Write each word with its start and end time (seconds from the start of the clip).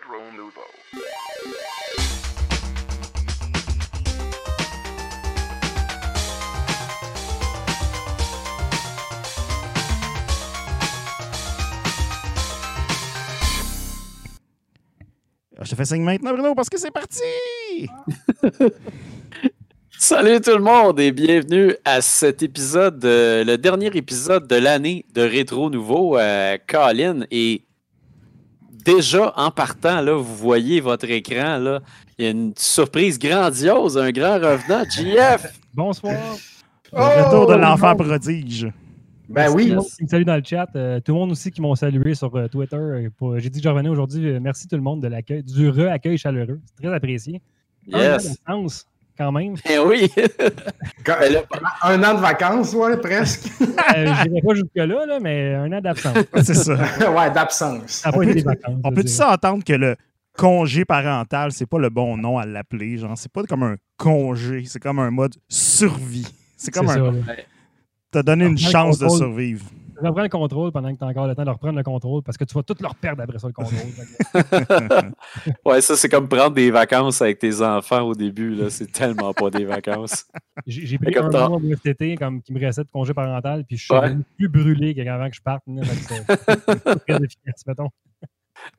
Retro 0.00 0.32
Nouveau. 0.36 0.60
Ah, 15.58 15.64
Je 15.64 15.70
te 15.70 15.74
fais 15.74 15.84
signe 15.84 16.02
maintenant, 16.02 16.32
Bruno, 16.32 16.54
parce 16.54 16.70
que 16.70 16.78
c'est 16.78 16.90
parti! 16.90 17.20
Salut 19.98 20.40
tout 20.40 20.52
le 20.52 20.62
monde 20.62 20.98
et 20.98 21.12
bienvenue 21.12 21.74
à 21.84 22.00
cet 22.00 22.42
épisode, 22.42 23.04
euh, 23.04 23.44
le 23.44 23.58
dernier 23.58 23.90
épisode 23.94 24.46
de 24.46 24.56
l'année 24.56 25.04
de 25.12 25.20
Rétro 25.20 25.68
Nouveau. 25.68 26.16
Euh, 26.16 26.56
Colin 26.66 27.26
et 27.30 27.64
déjà 28.84 29.32
en 29.36 29.50
partant, 29.50 30.00
là, 30.00 30.12
vous 30.14 30.34
voyez 30.36 30.80
votre 30.80 31.10
écran, 31.10 31.58
là, 31.58 31.80
il 32.18 32.24
y 32.24 32.28
a 32.28 32.30
une 32.30 32.52
surprise 32.56 33.18
grandiose, 33.18 33.96
un 33.98 34.10
grand 34.10 34.34
revenant, 34.34 34.84
JF. 34.88 35.52
Bonsoir. 35.74 36.14
Le 36.92 37.24
retour 37.24 37.46
de 37.46 37.54
Oh, 37.54 37.58
l'enfant 37.58 37.94
prodige. 37.94 38.64
Ben 39.28 39.48
Merci 39.54 39.54
oui. 40.00 40.08
salue 40.08 40.24
dans 40.24 40.34
le 40.36 40.42
chat. 40.44 40.68
Euh, 40.74 40.98
tout 40.98 41.12
le 41.12 41.18
monde 41.20 41.30
aussi 41.30 41.52
qui 41.52 41.60
m'ont 41.62 41.76
salué 41.76 42.14
sur 42.16 42.34
euh, 42.34 42.48
Twitter. 42.48 42.74
Euh, 42.76 43.08
pour- 43.16 43.38
J'ai 43.38 43.48
dit 43.48 43.60
que 43.60 43.64
je 43.64 43.68
revenais 43.68 43.88
aujourd'hui. 43.88 44.40
Merci 44.40 44.66
tout 44.66 44.74
le 44.74 44.82
monde 44.82 45.00
de 45.00 45.06
l'accueil, 45.06 45.44
du 45.44 45.68
re-accueil 45.70 46.18
chaleureux. 46.18 46.58
C'est 46.66 46.82
très 46.84 46.92
apprécié. 46.92 47.40
Un 47.92 47.98
Yes. 48.18 48.36
Quand 49.20 49.32
même. 49.32 49.54
Eh 49.68 49.78
oui. 49.78 50.10
Quand- 51.04 51.16
Ben 51.20 51.32
là, 51.32 51.42
un 51.82 52.02
an 52.02 52.14
de 52.14 52.20
vacances, 52.20 52.72
ouais, 52.72 52.96
presque. 52.96 53.48
Euh, 53.96 54.06
je 54.06 54.28
n'irai 54.28 54.42
pas 54.42 54.54
jusque-là, 54.54 55.06
là, 55.06 55.18
mais 55.20 55.54
un 55.54 55.72
an 55.72 55.80
d'absence. 55.80 56.16
C'est 56.44 56.54
ça. 56.54 56.74
ouais, 57.10 57.30
d'absence. 57.32 58.02
On 58.06 58.12
peut-tu 58.12 58.34
dirais. 58.34 59.06
s'entendre 59.08 59.64
que 59.64 59.72
le 59.72 59.96
congé 60.36 60.84
parental, 60.84 61.50
c'est 61.50 61.66
pas 61.66 61.78
le 61.78 61.88
bon 61.88 62.16
nom 62.16 62.38
à 62.38 62.46
l'appeler? 62.46 62.98
Genre, 62.98 63.16
c'est 63.16 63.32
pas 63.32 63.42
comme 63.44 63.64
un 63.64 63.76
congé, 63.96 64.64
c'est 64.66 64.78
comme 64.78 65.00
un 65.00 65.10
mode 65.10 65.34
survie. 65.48 66.32
C'est 66.56 66.72
comme 66.72 66.88
un. 66.88 67.14
T'as 68.12 68.22
donné 68.22 68.46
une 68.46 68.58
chance 68.58 68.98
de 68.98 69.08
survivre. 69.08 69.64
Reprends 70.02 70.22
le 70.22 70.28
contrôle 70.28 70.72
pendant 70.72 70.92
que 70.92 70.98
tu 70.98 71.04
as 71.04 71.08
encore 71.08 71.26
le 71.26 71.34
temps 71.34 71.44
de 71.44 71.50
reprendre 71.50 71.76
le 71.76 71.82
contrôle 71.82 72.22
parce 72.22 72.36
que 72.38 72.44
tu 72.44 72.54
vas 72.54 72.62
tout 72.62 72.76
leur 72.80 72.94
perdre 72.94 73.22
après 73.22 73.38
ça, 73.38 73.46
le 73.48 73.52
contrôle. 73.52 73.78
Ouais, 75.64 75.80
ça 75.80 75.96
c'est 75.96 76.08
comme 76.08 76.28
prendre 76.28 76.54
des 76.54 76.70
vacances 76.70 77.20
avec 77.22 77.38
tes 77.38 77.60
enfants 77.62 78.02
au 78.02 78.14
début, 78.14 78.54
là. 78.54 78.70
C'est 78.70 78.90
tellement 78.90 79.32
pas 79.32 79.50
des 79.50 79.64
vacances. 79.64 80.26
J'ai 80.66 80.98
pris 80.98 81.12
comme 81.12 81.34
un 81.34 81.48
mois 81.48 81.60
de 81.60 81.88
été 81.90 82.16
comme 82.16 82.42
qui 82.42 82.52
me 82.52 82.60
restait 82.60 82.84
de 82.84 82.88
congé 82.92 83.14
parental, 83.14 83.64
puis 83.64 83.76
je 83.76 83.84
suis 83.84 83.94
Ouais. 83.94 84.14
plus 84.36 84.48
brûlé 84.48 84.94
qu'avant 84.94 85.28
que 85.28 85.36
je 85.36 85.42
parte. 85.42 85.62
là. 85.66 85.82
Fait 85.84 85.96
que 85.96 86.38
c'est 86.88 87.00
très 87.06 87.16
efficace, 87.24 87.66
mettons. 87.66 87.88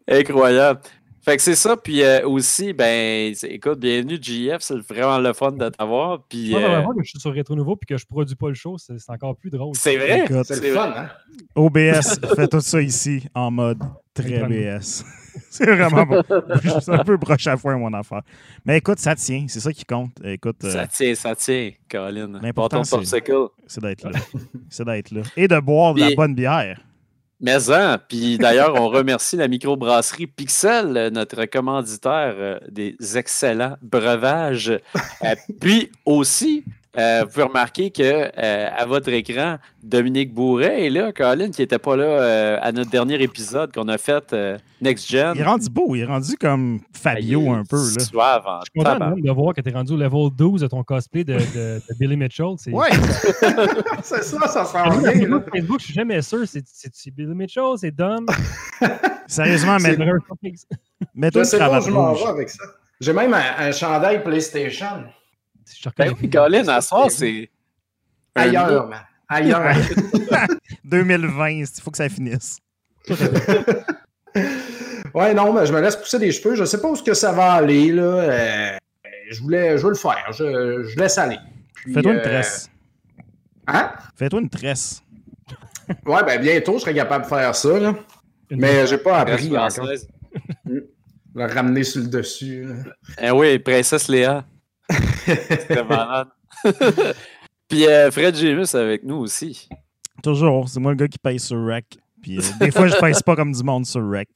Incroyable. 0.08 0.82
Fait 1.24 1.38
que 1.38 1.44
c'est 1.44 1.56
ça, 1.56 1.78
puis 1.78 2.02
euh, 2.02 2.28
aussi, 2.28 2.74
ben, 2.74 3.32
écoute, 3.44 3.80
bienvenue 3.80 4.18
JF, 4.20 4.58
c'est 4.62 4.80
vraiment 4.80 5.20
le 5.20 5.34
fun 5.34 5.52
de 5.52 5.70
t'avoir. 5.70 6.24
Puis 6.28 6.50
Moi, 6.50 6.62
euh, 6.62 6.82
que 6.82 7.04
je 7.04 7.10
suis 7.12 7.20
sur 7.20 7.32
Rétro 7.32 7.56
Nouveau 7.56 7.76
puis 7.76 7.86
que 7.86 7.96
je 7.96 8.06
produis 8.08 8.36
pas 8.36 8.48
le 8.48 8.56
show, 8.56 8.76
c'est 8.80 8.98
encore 9.10 9.36
plus 9.36 9.52
drôle. 9.52 9.76
c'est 9.76 9.98
vrai? 9.98 10.26
C'est 10.44 10.62
le 10.64 10.74
fun, 10.74 10.92
hein? 10.96 11.10
OBS 11.54 12.20
fait 12.36 12.48
tout 12.48 12.60
ça 12.62 12.82
ici 12.82 13.24
en 13.36 13.52
mode 13.52 13.78
très 14.16 14.44
BS. 14.48 15.04
c'est 15.52 15.66
vraiment 15.70 16.06
bon. 16.08 16.24
C'est 16.82 16.92
un 16.92 17.04
peu 17.04 17.18
broche 17.18 17.46
à 17.46 17.56
foin, 17.56 17.78
mon 17.78 17.94
affaire. 17.94 18.22
Mais 18.66 18.80
écoute, 18.80 18.98
ça 18.98 19.16
tient. 19.16 19.46
C'est 19.48 19.60
ça 19.60 19.72
qui 19.72 19.86
compte. 19.86 20.14
Écoute, 20.24 20.64
euh, 20.64 20.72
Ça 20.72 20.88
tient, 20.88 21.14
ça 21.14 21.36
tient, 21.36 21.72
Colin. 21.90 22.40
L'important, 22.42 22.84
c'est- 22.84 22.98
d'être 23.00 23.30
là. 23.30 23.48
C'est 24.70 24.86
d'être 24.86 25.12
là. 25.12 25.22
Et 25.38 25.48
de 25.48 25.60
boire 25.60 25.94
de 25.94 26.00
la 26.02 26.16
bonne 26.16 26.34
bière. 26.34 26.82
Mais 27.42 27.72
en, 27.72 27.98
puis 28.08 28.38
d'ailleurs, 28.38 28.76
on 28.76 28.88
remercie 28.88 29.36
la 29.36 29.48
microbrasserie 29.48 30.28
Pixel, 30.28 31.10
notre 31.12 31.46
commanditaire 31.46 32.36
euh, 32.38 32.60
des 32.70 32.96
excellents 33.18 33.78
breuvages. 33.82 34.70
Euh, 35.24 35.36
puis 35.60 35.92
aussi, 36.06 36.64
euh, 36.98 37.22
vous 37.24 37.30
pouvez 37.30 37.44
remarquer 37.44 37.90
que 37.92 38.02
euh, 38.04 38.68
à 38.76 38.86
votre 38.86 39.10
écran, 39.10 39.58
Dominique 39.82 40.34
Bourret 40.34 40.86
est 40.86 40.90
là, 40.90 41.12
Colin, 41.14 41.50
qui 41.52 41.62
n'était 41.62 41.80
pas 41.80 41.96
là 41.96 42.04
euh, 42.04 42.58
à 42.62 42.72
notre 42.74 42.90
dernier 42.92 43.22
épisode 43.22 43.74
qu'on 43.74 43.88
a 43.88 43.98
fait 43.98 44.34
euh, 44.34 44.58
Next 44.82 45.10
Gen. 45.10 45.32
Il 45.36 45.42
est 45.42 45.46
rendu 45.46 45.70
beau. 45.70 45.96
Il 45.96 46.02
est 46.02 46.06
rendu 46.06 46.36
comme 46.36 46.80
Fabio 46.94 47.52
un 47.52 47.64
peu. 47.64 47.78
Là. 47.78 48.00
Suave 48.04 48.44
Je 48.46 48.72
suis 48.72 48.84
content 48.84 49.00
même 49.10 49.22
de 49.22 49.32
voir 49.32 49.54
que 49.54 49.62
tu 49.62 49.70
es 49.70 49.74
rendu 49.74 49.94
au 49.94 49.98
level 49.98 50.30
12 50.36 50.62
de 50.62 50.68
ton 50.68 50.84
cosplay 50.84 51.24
de, 51.24 51.34
de- 51.36 51.40
de 51.80 51.96
Billy 52.00 52.18
Mitchell. 52.18 52.56
C'est- 52.58 52.72
Ouais. 52.72 52.90
C'est 54.04 54.24
ça, 54.24 54.48
ça 54.48 54.66
J'ai 54.66 54.90
s'en 54.90 54.98
vu 54.98 55.06
la 55.06 55.12
vient, 55.14 55.22
photo 55.22 55.36
là. 55.38 55.44
Facebook, 55.54 55.80
je 55.80 55.86
suis 55.86 55.94
jamais 55.94 56.22
sûr. 56.22 56.40
C'est- 56.46 56.64
C'est 56.94 57.12
Billy 57.12 57.34
Mitchell, 57.34 57.64
c'est 57.78 57.92
Dom? 57.92 58.26
Sérieusement, 59.28 59.78
mais 59.82 59.96
mets-toi 61.16 61.30
Je 61.34 61.40
une 61.40 61.46
sais 61.46 61.58
pas 61.58 61.80
où 61.80 61.82
je 61.82 61.90
m'en 61.92 62.14
vais 62.14 62.26
avec 62.26 62.50
ça. 62.50 62.64
J'ai 63.00 63.14
même 63.14 63.34
un, 63.34 63.44
un 63.60 63.72
chandail 63.72 64.24
PlayStation. 64.24 65.06
Je 65.76 65.84
te 65.84 65.90
reconnais 65.90 66.10
Ben 66.12 66.18
oui. 66.22 66.30
Colin, 66.30 66.68
à 66.68 66.82
soir, 66.82 67.10
c'est. 67.10 67.50
un 68.36 68.42
Ailleurs, 68.42 68.88
man. 68.88 69.00
Ailleurs. 69.28 69.76
2020, 70.84 71.50
il 71.50 71.68
faut 71.82 71.92
que 71.92 71.98
ça 71.98 72.10
finisse. 72.10 72.60
ouais, 75.14 75.34
non, 75.34 75.54
mais 75.54 75.66
je 75.66 75.74
me 75.74 75.82
laisse 75.82 75.96
pousser 75.96 76.20
des 76.20 76.32
cheveux. 76.32 76.56
Je 76.56 76.66
sais 76.66 76.80
pas 76.82 76.90
où 76.90 76.96
ce 76.96 77.04
que 77.04 77.14
ça 77.14 77.32
va 77.32 77.54
aller, 77.54 77.92
là. 77.92 78.04
Euh, 78.04 78.78
je 79.32 79.42
voulais, 79.42 79.78
je 79.78 79.84
veux 79.84 79.90
le 79.92 79.96
faire. 79.96 80.32
Je, 80.32 80.84
je 80.84 81.00
laisse 81.00 81.18
aller. 81.18 81.40
Fais-toi 81.94 82.14
une 82.14 82.20
euh, 82.20 82.24
tresse. 82.24 82.70
Hein? 83.68 83.92
Fais-toi 84.16 84.42
une 84.42 84.50
tresse. 84.50 85.02
Ouais, 86.06 86.24
ben 86.26 86.40
bientôt, 86.42 86.74
je 86.76 86.80
serai 86.82 86.94
capable 86.94 87.24
de 87.26 87.30
faire 87.30 87.56
ça, 87.56 87.80
là. 87.80 87.96
Mais 88.50 88.86
j'ai 88.88 88.98
pas 88.98 89.20
appris 89.20 89.58
encore. 89.58 89.88
Le 91.34 91.46
ramener 91.46 91.84
sur 91.86 92.02
le 92.02 92.08
dessus. 92.08 92.66
là. 92.66 92.76
Eh 93.22 93.32
oui, 93.32 93.58
Princesse 93.60 94.10
Léa. 94.10 94.44
C'était 95.26 95.84
malade. 95.90 96.28
Puis 97.68 97.88
euh, 97.88 98.12
Fred 98.12 98.36
Jémus 98.36 98.74
avec 98.74 99.04
nous 99.04 99.18
aussi. 99.18 99.70
Toujours. 100.22 100.68
C'est 100.70 100.80
moi 100.80 100.92
le 100.92 100.98
gars 100.98 101.08
qui 101.08 101.18
paye 101.18 101.40
sur 101.40 101.66
Rec. 101.66 101.98
Puis 102.22 102.38
euh, 102.38 102.42
des 102.60 102.72
fois, 102.72 102.88
je 102.88 102.96
pèse 102.96 103.22
pas 103.24 103.36
comme 103.36 103.52
du 103.52 103.64
monde 103.64 103.86
sur 103.86 104.08
Rec. 104.10 104.30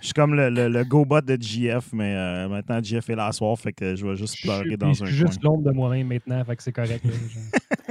Je 0.00 0.06
suis 0.06 0.12
comme 0.14 0.34
le, 0.34 0.50
le, 0.50 0.68
le 0.68 0.84
go-bot 0.84 1.20
de 1.20 1.36
GF, 1.40 1.92
mais 1.92 2.14
euh, 2.14 2.48
maintenant 2.48 2.82
GF 2.82 3.08
est 3.10 3.16
là 3.16 3.26
à 3.26 3.32
soir, 3.32 3.58
fait 3.58 3.72
que 3.72 3.94
je 3.96 4.06
vais 4.06 4.16
juste 4.16 4.36
Je 4.38 4.42
pleurer 4.42 4.64
suis- 4.68 4.76
dans 4.76 4.92
je 4.92 5.04
un 5.04 5.06
suis 5.06 5.18
coin. 5.18 5.26
juste 5.28 5.42
l'ombre 5.42 5.64
de 5.64 5.70
moi-même 5.72 6.06
maintenant, 6.08 6.44
fait 6.44 6.56
que 6.56 6.62
c'est 6.62 6.72
correct. 6.72 7.04
là. 7.04 7.10
Je- 7.12 7.38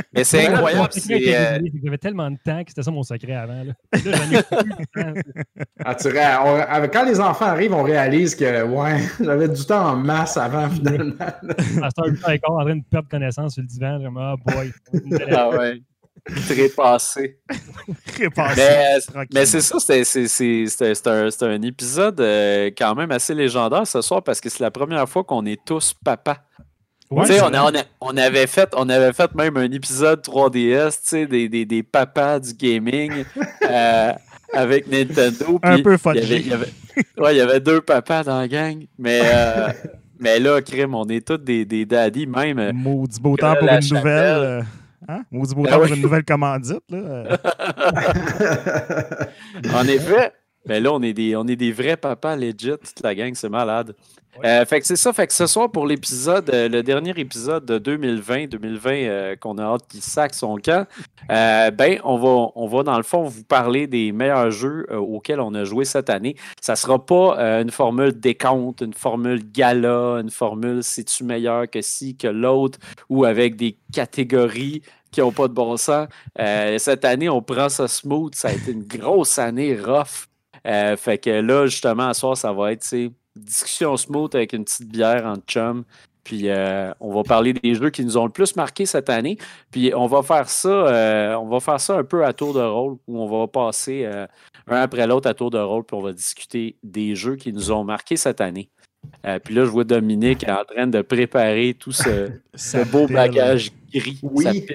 Mais 0.16 0.24
c'est 0.24 0.46
incroyable. 0.48 0.90
était 0.96 1.36
euh, 1.36 1.59
J'avais 1.84 1.98
tellement 1.98 2.30
de 2.30 2.38
temps 2.46 2.64
que 2.64 2.70
c'était 2.70 2.84
ça 2.84 2.92
mon 2.92 3.02
secret 3.02 3.34
avant. 3.34 3.64
Là, 3.64 3.74
là 3.92 4.00
j'en 4.04 4.12
ai 4.31 4.44
plus 4.44 4.70
de 4.70 5.02
temps. 5.02 5.14
Ah, 5.84 5.96
tu 5.96 6.08
ré- 6.09 6.38
on- 6.46 6.62
avec- 6.72 6.94
quand 6.94 7.04
les 7.06 7.20
enfants 7.20 7.46
arrivent, 7.46 7.74
on 7.74 7.81
réalise 7.81 8.36
que, 8.36 8.64
ouais, 8.64 9.00
j'avais 9.24 9.50
du 9.50 9.66
temps 9.66 9.94
en 9.94 9.96
masse 9.98 10.38
avant, 10.38 10.70
finalement. 10.70 11.16
8 11.42 11.80
h 11.80 12.40
en 12.48 12.64
train 12.64 12.75
de 12.75 12.84
perdre 12.90 13.10
connaissance 13.10 13.54
sur 13.56 13.64
le 13.64 13.68
divan. 13.68 14.00
Comme, 14.04 14.18
ah 14.18 14.36
boy. 14.46 14.72
Ah 15.31 15.50
ouais. 15.50 15.81
Trépassé. 16.48 17.40
Répassé, 18.18 18.62
Mais, 18.62 19.00
tranquillement. 19.02 19.26
mais 19.34 19.46
c'est 19.46 19.62
ça, 19.62 19.78
c'est 19.80 21.08
un, 21.08 21.28
un 21.42 21.62
épisode 21.62 22.20
euh, 22.22 22.70
quand 22.78 22.96
même 22.96 23.12
assez 23.12 23.34
légendaire 23.34 23.86
ce 23.86 24.02
soir 24.02 24.24
parce 24.24 24.40
que 24.40 24.50
c'est 24.50 24.62
la 24.64 24.72
première 24.72 25.08
fois 25.10 25.24
qu'on 25.24 25.46
est 25.46 25.60
tous 25.66 25.94
papa. 25.94 26.38
Ouais, 27.12 27.28
on, 27.42 27.54
a- 27.54 27.64
on, 27.64 27.76
a- 27.76 27.84
on 28.02 28.18
avait 28.18 28.48
fait, 28.48 28.70
on 28.76 28.90
avait 28.90 29.14
fait 29.14 29.36
même 29.36 29.58
un 29.58 29.70
épisode 29.72 30.22
3DS, 30.26 30.92
tu 30.94 30.98
sais, 31.04 31.26
des, 31.28 31.48
des, 31.50 31.66
des 31.66 31.84
papas 31.84 32.40
du 32.40 32.54
gaming 32.54 33.12
euh, 33.70 34.12
avec 34.54 34.88
Nintendo. 34.88 35.60
Un 35.62 35.82
peu 35.82 35.98
avait, 36.06 36.40
il 36.40 36.48
y 36.48 36.54
avait- 36.54 36.72
ouais, 37.18 37.36
il 37.36 37.38
y 37.38 37.42
avait 37.42 37.60
deux 37.60 37.82
papas 37.82 38.24
dans 38.24 38.40
la 38.40 38.48
gang. 38.48 38.86
Mais, 38.98 39.22
euh, 39.26 39.68
mais 40.20 40.40
là, 40.40 40.60
crime, 40.62 40.96
on 40.96 41.06
est 41.08 41.28
tous 41.28 41.38
des, 41.38 41.66
des 41.66 41.86
daddies 41.86 42.26
même. 42.28 42.58
euh, 42.58 42.72
Maudit 42.74 43.20
beau 43.20 43.36
temps 43.36 43.56
pour 43.60 43.68
une 43.68 43.80
nouvelle. 43.98 44.42
euh, 44.44 44.62
Hein? 45.08 45.24
Maudit 45.31 45.56
beau 45.56 45.66
Ah 45.68 45.72
temps 45.72 45.80
pour 45.80 45.90
oui. 45.90 45.96
une 45.96 46.02
nouvelle 46.02 46.24
commandite. 46.25 46.84
Là. 46.90 47.38
En 49.74 49.88
effet. 49.88 50.31
Mais 50.66 50.79
là, 50.79 50.94
on 50.94 51.01
est, 51.01 51.13
des, 51.13 51.35
on 51.35 51.46
est 51.47 51.56
des 51.56 51.72
vrais 51.72 51.98
papas 51.98 52.36
legit, 52.36 52.56
toute 52.83 53.01
la 53.04 53.15
gang, 53.15 53.33
c'est 53.36 53.50
malade. 53.50 53.95
Euh, 54.44 54.65
fait 54.65 54.80
que 54.80 54.88
c'est 54.88 54.95
ça, 54.95 55.13
fait 55.13 55.27
que 55.27 55.33
ce 55.33 55.45
soir 55.45 55.71
pour 55.71 55.86
l'épisode, 55.86 56.50
euh, 56.51 56.68
le 56.68 56.81
dernier 56.81 57.13
épisode 57.18 57.65
de 57.65 57.77
2020, 57.77 58.48
2020 58.48 58.92
euh, 58.92 59.36
qu'on 59.36 59.57
a 59.57 59.63
hâte 59.63 59.88
qu'il 59.88 60.01
sac 60.01 60.33
son 60.33 60.57
camp, 60.57 60.88
ben 61.30 62.00
on 62.04 62.18
va, 62.18 62.51
on 62.56 62.68
va 62.68 62.83
dans 62.83 62.98
le 62.98 63.04
fond 63.04 63.24
vous 63.24 63.44
parler 63.44 63.86
des 63.88 64.12
meilleurs 64.12 64.51
jeux 64.51 64.88
auxquels 64.92 65.39
on 65.39 65.54
a 65.54 65.63
joué 65.63 65.86
cette 65.86 66.10
année. 66.10 66.36
Ça 66.62 66.75
sera 66.75 67.04
pas 67.04 67.38
une 67.62 67.71
formule 67.71 68.19
décompte, 68.19 68.81
une 68.81 68.94
formule 68.94 69.44
gala, 69.51 70.19
une 70.21 70.31
formule 70.31 70.83
c'est-tu 70.83 71.24
meilleur 71.24 71.69
que 71.69 71.81
ci, 71.81 72.18
que 72.18 72.27
l'autre, 72.27 72.80
ou 73.09 73.25
avec 73.25 73.56
des 73.56 73.77
catégories 73.94 74.81
qui 75.12 75.21
n'ont 75.21 75.31
pas 75.31 75.48
de 75.48 75.54
bon 75.54 75.77
sens. 75.77 76.07
Cette 76.77 77.06
année, 77.06 77.30
on 77.30 77.42
prend 77.42 77.69
ça 77.69 77.88
smooth. 77.88 78.33
Ça 78.36 78.50
a 78.50 78.54
été 78.54 78.71
une 78.71 78.83
grosse 78.83 79.38
année 79.38 79.75
rough. 79.75 80.27
Euh, 80.68 80.95
fait 80.98 81.18
que 81.18 81.30
là, 81.30 81.65
justement, 81.68 82.07
à 82.10 82.13
soir, 82.13 82.38
ça 82.38 82.54
va 82.54 82.71
être 82.71 82.86
discussion 83.36 83.98
smooth 83.98 84.33
avec 84.36 84.54
une 84.54 84.63
petite 84.63 84.89
bière 84.89 85.25
en 85.25 85.38
chum. 85.38 85.83
Puis 86.24 86.48
euh, 86.48 86.94
on 87.01 87.13
va 87.13 87.24
parler 87.24 87.51
des 87.51 87.75
jeux 87.75 87.89
qui 87.89 88.06
nous 88.06 88.18
ont 88.18 88.25
le 88.25 88.31
plus 88.31 88.56
marqué 88.56 88.86
cette 88.86 89.10
année. 89.10 89.38
Puis 89.71 89.94
on 89.94 90.07
va 90.07 90.24
faire 90.24 90.48
ça, 90.48 90.69
euh, 90.69 91.36
on 91.36 91.48
va 91.48 91.60
faire 91.60 91.81
ça 91.81 91.98
un 91.98 92.04
peu 92.06 92.25
à 92.25 92.31
tour 92.31 92.54
de 92.54 92.62
rôle, 92.62 92.98
où 93.07 93.19
on 93.21 93.27
va 93.27 93.48
passer 93.48 94.06
un 94.06 94.27
après 94.81 95.06
l'autre 95.06 95.30
à 95.30 95.33
tour 95.33 95.50
de 95.50 95.60
rôle, 95.60 95.83
puis 95.83 95.98
on 95.98 96.01
va 96.01 96.13
discuter 96.13 96.77
des 96.81 97.16
jeux 97.16 97.36
qui 97.36 97.51
nous 97.51 97.71
ont 97.71 97.83
marqué 97.83 98.16
cette 98.16 98.39
année. 98.39 98.69
Puis 99.44 99.56
là, 99.56 99.66
je 99.66 99.70
vois 99.70 99.84
Dominique 99.84 100.46
en 100.48 100.64
train 100.66 100.88
de 100.88 101.02
préparer 101.02 101.76
tout 101.78 101.92
ce, 101.92 102.30
ce 102.56 102.84
beau 102.90 103.08
bagage 103.08 103.72
gris. 103.94 104.20
Oui. 104.22 104.66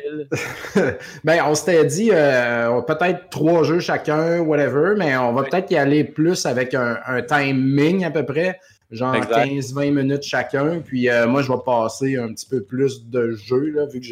ben, 1.25 1.43
on 1.47 1.55
s'était 1.55 1.85
dit 1.85 2.09
peut-être 2.09 3.31
trois 3.31 3.65
jeux 3.65 3.81
chacun, 3.81 4.41
whatever, 4.41 4.95
mais 4.97 5.17
on 5.17 5.33
va 5.33 5.43
peut-être 5.45 5.71
y 5.71 5.77
aller 5.77 6.05
plus 6.05 6.47
avec 6.47 6.75
un, 6.75 6.99
un 7.07 7.23
timing 7.23 8.05
à 8.05 8.11
peu 8.11 8.25
près 8.25 8.59
genre 8.91 9.15
15-20 9.15 9.93
minutes 9.93 10.23
chacun. 10.23 10.81
Puis 10.81 11.09
euh, 11.09 11.27
moi, 11.27 11.43
je 11.43 11.53
vais 11.53 11.59
passer 11.65 12.17
un 12.17 12.33
petit 12.33 12.47
peu 12.47 12.63
plus 12.63 13.07
de 13.09 13.33
jeux, 13.33 13.71
là, 13.71 13.87
vu 13.87 14.01
que 14.01 14.07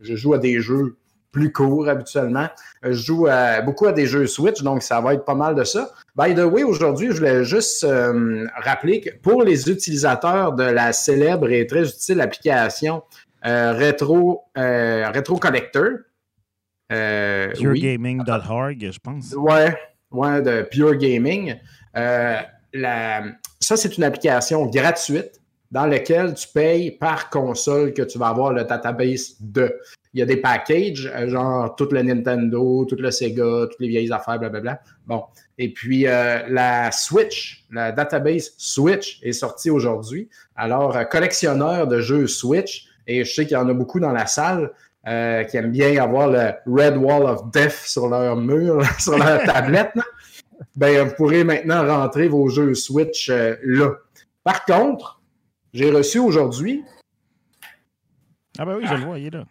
je 0.00 0.16
joue 0.16 0.34
à 0.34 0.38
des 0.38 0.60
jeux 0.60 0.96
plus 1.36 1.52
courts 1.52 1.86
habituellement. 1.86 2.48
Je 2.82 2.92
joue 2.92 3.26
beaucoup 3.66 3.86
à 3.86 3.92
des 3.92 4.06
jeux 4.06 4.26
Switch, 4.26 4.62
donc 4.62 4.82
ça 4.82 5.02
va 5.02 5.12
être 5.12 5.26
pas 5.26 5.34
mal 5.34 5.54
de 5.54 5.64
ça. 5.64 5.90
By 6.16 6.34
the 6.34 6.44
way, 6.44 6.62
aujourd'hui, 6.62 7.08
je 7.08 7.18
voulais 7.18 7.44
juste 7.44 7.84
euh, 7.84 8.46
rappeler 8.56 9.02
que 9.02 9.10
pour 9.18 9.42
les 9.42 9.70
utilisateurs 9.70 10.54
de 10.54 10.62
la 10.62 10.94
célèbre 10.94 11.50
et 11.50 11.66
très 11.66 11.86
utile 11.86 12.22
application 12.22 13.02
euh, 13.44 13.74
Retro, 13.74 14.44
Retro 14.56 15.36
Collector, 15.36 15.88
PureGaming.org, 16.88 18.90
je 18.90 18.98
pense. 18.98 19.34
Ouais, 19.36 19.76
ouais, 20.10 20.40
de 20.40 20.62
Pure 20.62 20.94
Gaming. 20.94 21.56
la, 21.94 23.24
ça, 23.60 23.76
c'est 23.76 23.98
une 23.98 24.04
application 24.04 24.64
gratuite 24.64 25.42
dans 25.70 25.86
laquelle 25.86 26.32
tu 26.32 26.48
payes 26.48 26.92
par 26.92 27.28
console 27.28 27.92
que 27.92 28.02
tu 28.02 28.18
vas 28.18 28.28
avoir 28.28 28.52
le 28.52 28.64
database 28.64 29.36
de. 29.40 29.74
Il 30.16 30.20
y 30.20 30.22
a 30.22 30.26
des 30.26 30.38
packages, 30.38 31.12
euh, 31.14 31.28
genre 31.28 31.76
tout 31.76 31.88
le 31.92 32.02
Nintendo, 32.02 32.84
tout 32.86 32.96
le 32.98 33.10
Sega, 33.10 33.66
toutes 33.70 33.80
les 33.80 33.88
vieilles 33.88 34.10
affaires, 34.10 34.38
blablabla. 34.38 34.80
Bon. 35.06 35.24
Et 35.58 35.72
puis, 35.72 36.06
euh, 36.06 36.40
la 36.48 36.90
Switch, 36.90 37.64
la 37.70 37.92
database 37.92 38.54
Switch 38.56 39.20
est 39.22 39.32
sortie 39.32 39.70
aujourd'hui. 39.70 40.28
Alors, 40.56 40.96
euh, 40.96 41.04
collectionneur 41.04 41.86
de 41.86 42.00
jeux 42.00 42.26
Switch, 42.26 42.86
et 43.06 43.24
je 43.24 43.32
sais 43.32 43.44
qu'il 43.44 43.54
y 43.54 43.60
en 43.60 43.68
a 43.68 43.74
beaucoup 43.74 44.00
dans 44.00 44.12
la 44.12 44.26
salle, 44.26 44.72
qui 45.04 45.56
aiment 45.56 45.70
bien 45.70 46.02
avoir 46.02 46.28
le 46.28 46.50
Red 46.66 46.96
Wall 46.96 47.22
of 47.26 47.52
Death 47.52 47.84
sur 47.86 48.08
leur 48.08 48.34
mur, 48.34 48.82
sur 48.98 49.16
leur 49.16 49.40
tablette 49.44 49.92
ben, 50.76 51.08
vous 51.08 51.14
pourrez 51.14 51.44
maintenant 51.44 51.86
rentrer 51.86 52.28
vos 52.28 52.48
jeux 52.48 52.74
Switch 52.74 53.28
euh, 53.30 53.56
là. 53.62 53.92
Par 54.44 54.64
contre, 54.64 55.20
j'ai 55.72 55.90
reçu 55.90 56.18
aujourd'hui. 56.18 56.84
Ah 58.58 58.64
ben 58.64 58.76
oui, 58.76 58.86
je 58.86 58.94
le 58.94 59.04
vois, 59.04 59.18
il 59.18 59.26
est 59.26 59.30
là. 59.30 59.44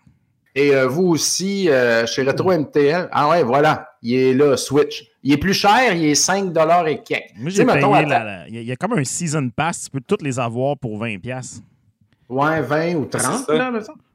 Et 0.58 0.74
euh, 0.74 0.88
vous 0.88 1.08
aussi, 1.08 1.70
euh, 1.70 2.06
chez 2.06 2.24
Retro 2.24 2.52
MTL. 2.52 3.10
Ah 3.12 3.30
ouais, 3.30 3.44
voilà, 3.44 3.90
il 4.02 4.16
est 4.16 4.34
là, 4.34 4.56
Switch. 4.56 5.06
Il 5.22 5.34
est 5.34 5.38
plus 5.38 5.54
cher, 5.54 5.94
il 5.94 6.06
est 6.06 6.16
5 6.16 6.54
et 6.88 7.02
quelques. 7.04 7.24
Moi, 7.38 7.50
j'ai 7.50 7.66
payé 7.66 8.46
il 8.48 8.64
y 8.64 8.72
a 8.72 8.76
comme 8.78 8.94
un 8.94 9.04
Season 9.04 9.50
Pass, 9.50 9.84
tu 9.84 9.90
peux 9.90 10.02
toutes 10.02 10.22
les 10.22 10.40
avoir 10.40 10.78
pour 10.78 10.98
20 10.98 11.18
Ouais, 12.30 12.62
20 12.62 12.96
ou 12.96 13.06
30, 13.06 13.50
là, 13.50 13.72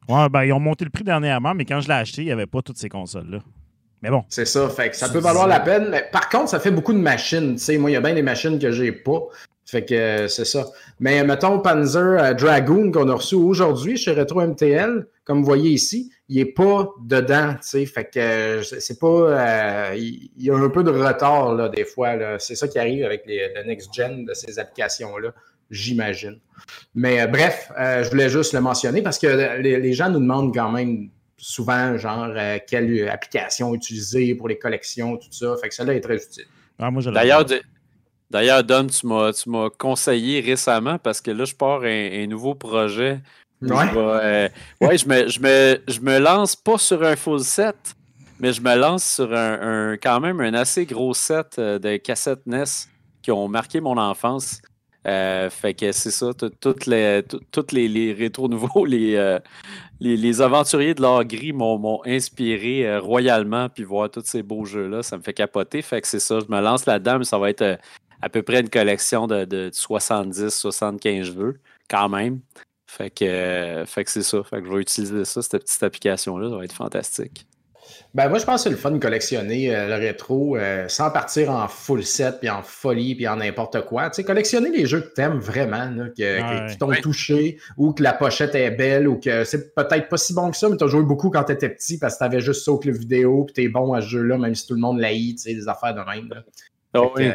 Ouais, 0.09 0.29
ben, 0.29 0.45
ils 0.45 0.53
ont 0.53 0.61
monté 0.61 0.85
le 0.85 0.91
prix 0.91 1.05
dernièrement, 1.05 1.55
mais 1.55 1.65
quand 1.65 1.81
je 1.81 1.89
l'ai 1.89 1.95
acheté, 1.95 2.23
il 2.23 2.27
n'y 2.27 2.33
avait 2.33 2.47
pas 2.47 2.63
toutes 2.63 2.79
ces 2.79 2.89
consoles-là. 2.89 3.39
Mais 4.03 4.11
bon. 4.11 4.25
C'est 4.29 4.47
ça. 4.47 4.69
Fait 4.71 4.91
que 4.91 4.97
ça 4.97 5.09
peut 5.09 5.19
valoir 5.19 5.47
la 5.47 5.61
peine. 5.61 5.89
Mais 5.91 6.09
par 6.11 6.29
contre, 6.29 6.49
ça 6.49 6.59
fait 6.59 6.71
beaucoup 6.71 6.93
de 6.93 6.99
machines. 6.99 7.55
Tu 7.55 7.59
sais, 7.63 7.79
moi, 7.79 7.91
il 7.91 7.93
y 7.93 7.97
a 7.97 8.01
bien 8.01 8.15
des 8.15 8.23
machines 8.23 8.59
que 8.59 8.73
j'ai 8.73 8.93
pas. 8.93 9.21
Fait 9.67 9.85
que 9.85 9.95
euh, 9.95 10.29
c'est 10.29 10.47
ça. 10.47 10.65
Mais 10.99 11.23
mettons 11.23 11.61
Panzer 11.61 12.19
euh, 12.19 12.35
Dragoon 12.35 12.91
qu'on 12.91 13.09
a 13.09 13.15
reçu 13.15 13.37
aujourd'hui 13.37 13.97
chez 13.97 14.13
Retro 14.13 14.45
MTL, 14.45 15.07
comme 15.25 15.41
vous 15.41 15.45
voyez 15.45 15.71
ici, 15.71 16.11
il 16.31 16.37
n'est 16.37 16.53
pas 16.53 16.89
dedans. 17.03 17.55
Tu 17.55 17.69
sais, 17.69 17.87
fait 17.87 18.07
que 18.07 18.19
euh, 18.19 18.63
c'est 18.63 18.99
pas. 18.99 19.95
il 19.95 20.31
y 20.39 20.51
a 20.51 20.57
un 20.57 20.71
peu 20.71 20.83
de 20.83 20.91
retard 20.91 21.55
là, 21.55 21.69
des 21.69 21.85
fois. 21.85 22.39
C'est 22.39 22.55
ça 22.55 22.67
qui 22.67 22.79
arrive 22.79 23.05
avec 23.05 23.25
les, 23.27 23.53
le 23.55 23.65
next 23.65 23.93
gen 23.93 24.25
de 24.25 24.33
ces 24.33 24.59
applications-là, 24.59 25.35
j'imagine. 25.71 26.41
Mais 26.95 27.27
bref, 27.27 27.71
je 27.77 28.09
voulais 28.09 28.31
juste 28.31 28.55
le 28.55 28.61
mentionner 28.61 29.03
parce 29.03 29.19
que 29.19 29.61
les 29.61 29.93
gens 29.93 30.09
nous 30.09 30.21
demandent 30.21 30.55
quand 30.55 30.71
même 30.71 31.11
souvent, 31.41 31.97
genre, 31.97 32.29
euh, 32.37 32.59
quelle 32.67 33.09
application 33.09 33.75
utiliser 33.75 34.35
pour 34.35 34.49
les 34.49 34.59
collections, 34.59 35.17
tout 35.17 35.33
ça. 35.33 35.57
Fait 35.61 35.69
que 35.69 35.75
celle-là 35.75 35.95
est 35.95 36.01
très 36.01 36.17
utile. 36.17 36.45
Ah, 36.79 36.91
D'ailleurs, 36.91 37.47
D'ailleurs, 38.31 38.63
Don, 38.63 38.87
tu 38.87 39.09
m'as 39.09 39.71
conseillé 39.77 40.41
récemment 40.41 40.99
parce 40.99 41.21
que 41.21 41.33
là, 41.33 41.45
je 41.45 41.55
pars 41.55 41.83
un, 41.83 42.27
nouveau 42.29 42.55
projet. 42.55 43.19
Ouais. 43.63 43.89
Je, 43.93 43.99
euh, 43.99 44.49
ouais, 44.81 44.99
je, 44.99 45.09
me, 45.09 45.29
je, 45.29 45.41
me, 45.41 45.81
je 45.87 46.01
me 46.01 46.19
lance 46.19 46.57
pas 46.57 46.79
sur 46.79 47.03
un 47.03 47.17
full 47.17 47.41
set, 47.41 47.77
mais 48.39 48.53
je 48.53 48.61
me 48.61 48.75
lance 48.75 49.05
sur 49.05 49.35
un, 49.35 49.97
quand 50.03 50.21
même 50.21 50.41
un 50.41 50.55
assez 50.55 50.87
gros 50.87 51.15
set 51.15 51.57
euh, 51.59 51.79
de 51.79 51.97
cassettes 51.97 52.47
NES 52.47 52.65
qui 53.23 53.31
ont 53.31 53.49
marqué 53.49 53.81
mon 53.81 53.99
enfance. 53.99 54.63
fait 55.05 55.75
que 55.79 55.93
c'est 55.93 56.11
ça, 56.11 56.31
toutes 56.61 56.87
les, 56.87 57.23
toutes 57.51 57.73
les, 57.73 57.89
les 57.89 58.13
rétros 58.15 58.49
nouveaux, 58.49 58.87
les, 58.87 59.39
les, 60.01 60.41
aventuriers 60.41 60.95
de 60.95 61.03
l'or 61.03 61.25
gris 61.25 61.53
m'ont 61.53 62.01
inspiré 62.07 62.87
euh, 62.87 63.01
royalement, 63.01 63.69
puis 63.69 63.85
voir 63.85 64.11
tous 64.11 64.25
ces 64.25 64.43
beaux 64.43 64.65
jeux-là, 64.65 65.03
ça 65.03 65.17
me 65.17 65.23
fait 65.23 65.35
capoter. 65.35 65.83
Fait 65.83 66.01
que 66.01 66.09
c'est 66.09 66.21
ça, 66.21 66.39
je 66.41 66.51
me 66.53 66.61
lance 66.61 66.87
là-dedans, 66.87 67.19
mais 67.19 67.25
ça 67.25 67.39
va 67.39 67.51
être 67.51 67.63
euh, 67.63 67.77
à 68.23 68.29
peu 68.29 68.43
près 68.43 68.61
une 68.61 68.71
collection 68.71 69.27
de, 69.27 69.71
70-75 69.71 71.23
jeux, 71.23 71.61
quand 71.89 72.09
même. 72.09 72.41
Fait 72.91 73.09
que, 73.09 73.25
euh, 73.25 73.87
fait 73.87 74.05
que 74.05 74.11
c'est 74.11 74.25
ça. 74.25 74.43
Fait 74.43 74.61
que 74.61 74.67
je 74.67 74.73
vais 74.73 74.81
utiliser 74.81 75.25
ça, 75.25 75.43
cette 75.43 75.63
petite 75.63 75.83
application-là, 75.83 76.51
ça 76.51 76.57
va 76.57 76.65
être 76.65 76.73
fantastique. 76.73 77.47
Ben, 78.15 78.29
moi, 78.29 78.41
je 78.41 78.45
pense 78.45 78.57
que 78.57 78.63
c'est 78.65 78.71
le 78.71 78.77
fun 78.77 78.91
de 78.91 78.99
collectionner 78.99 79.73
euh, 79.73 79.87
le 79.87 79.95
rétro 79.95 80.57
euh, 80.57 80.89
sans 80.89 81.09
partir 81.13 81.51
en 81.51 81.69
full 81.69 82.03
set, 82.03 82.41
puis 82.41 82.51
en 82.51 82.63
folie, 82.65 83.15
puis 83.15 83.29
en 83.29 83.37
n'importe 83.37 83.83
quoi. 83.87 84.11
Tu 84.11 84.17
sais, 84.17 84.25
collectionner 84.25 84.71
les 84.71 84.87
jeux 84.87 85.03
que 85.03 85.15
tu 85.15 85.21
aimes 85.21 85.39
vraiment, 85.39 85.89
qui 86.17 86.79
t'ont 86.79 86.91
touché, 87.01 87.59
ou 87.77 87.93
que 87.93 88.03
la 88.03 88.13
pochette 88.13 88.57
est 88.57 88.73
belle, 88.73 89.07
ou 89.07 89.21
que 89.21 89.45
c'est 89.45 89.73
peut-être 89.73 90.09
pas 90.09 90.17
si 90.17 90.35
bon 90.35 90.51
que 90.51 90.57
ça, 90.57 90.69
mais 90.69 90.77
tu 90.77 90.83
as 90.83 90.89
joué 90.89 91.05
beaucoup 91.05 91.31
quand 91.31 91.45
tu 91.45 91.53
étais 91.53 91.69
petit 91.69 91.97
parce 91.97 92.15
que 92.15 92.19
tu 92.19 92.25
avais 92.25 92.41
juste 92.41 92.65
ça 92.65 92.73
au 92.73 92.81
vidéo, 92.81 93.45
puis 93.45 93.55
tu 93.55 93.63
es 93.63 93.69
bon 93.69 93.93
à 93.93 94.01
ce 94.01 94.09
jeu-là, 94.09 94.37
même 94.37 94.57
si 94.57 94.67
tout 94.67 94.75
le 94.75 94.81
monde 94.81 94.99
l'haït, 94.99 95.37
tu 95.37 95.43
sais, 95.43 95.55
des 95.55 95.69
affaires 95.69 95.95
de 95.95 96.01
même. 96.01 96.43
Oh, 96.95 97.13
oui. 97.15 97.31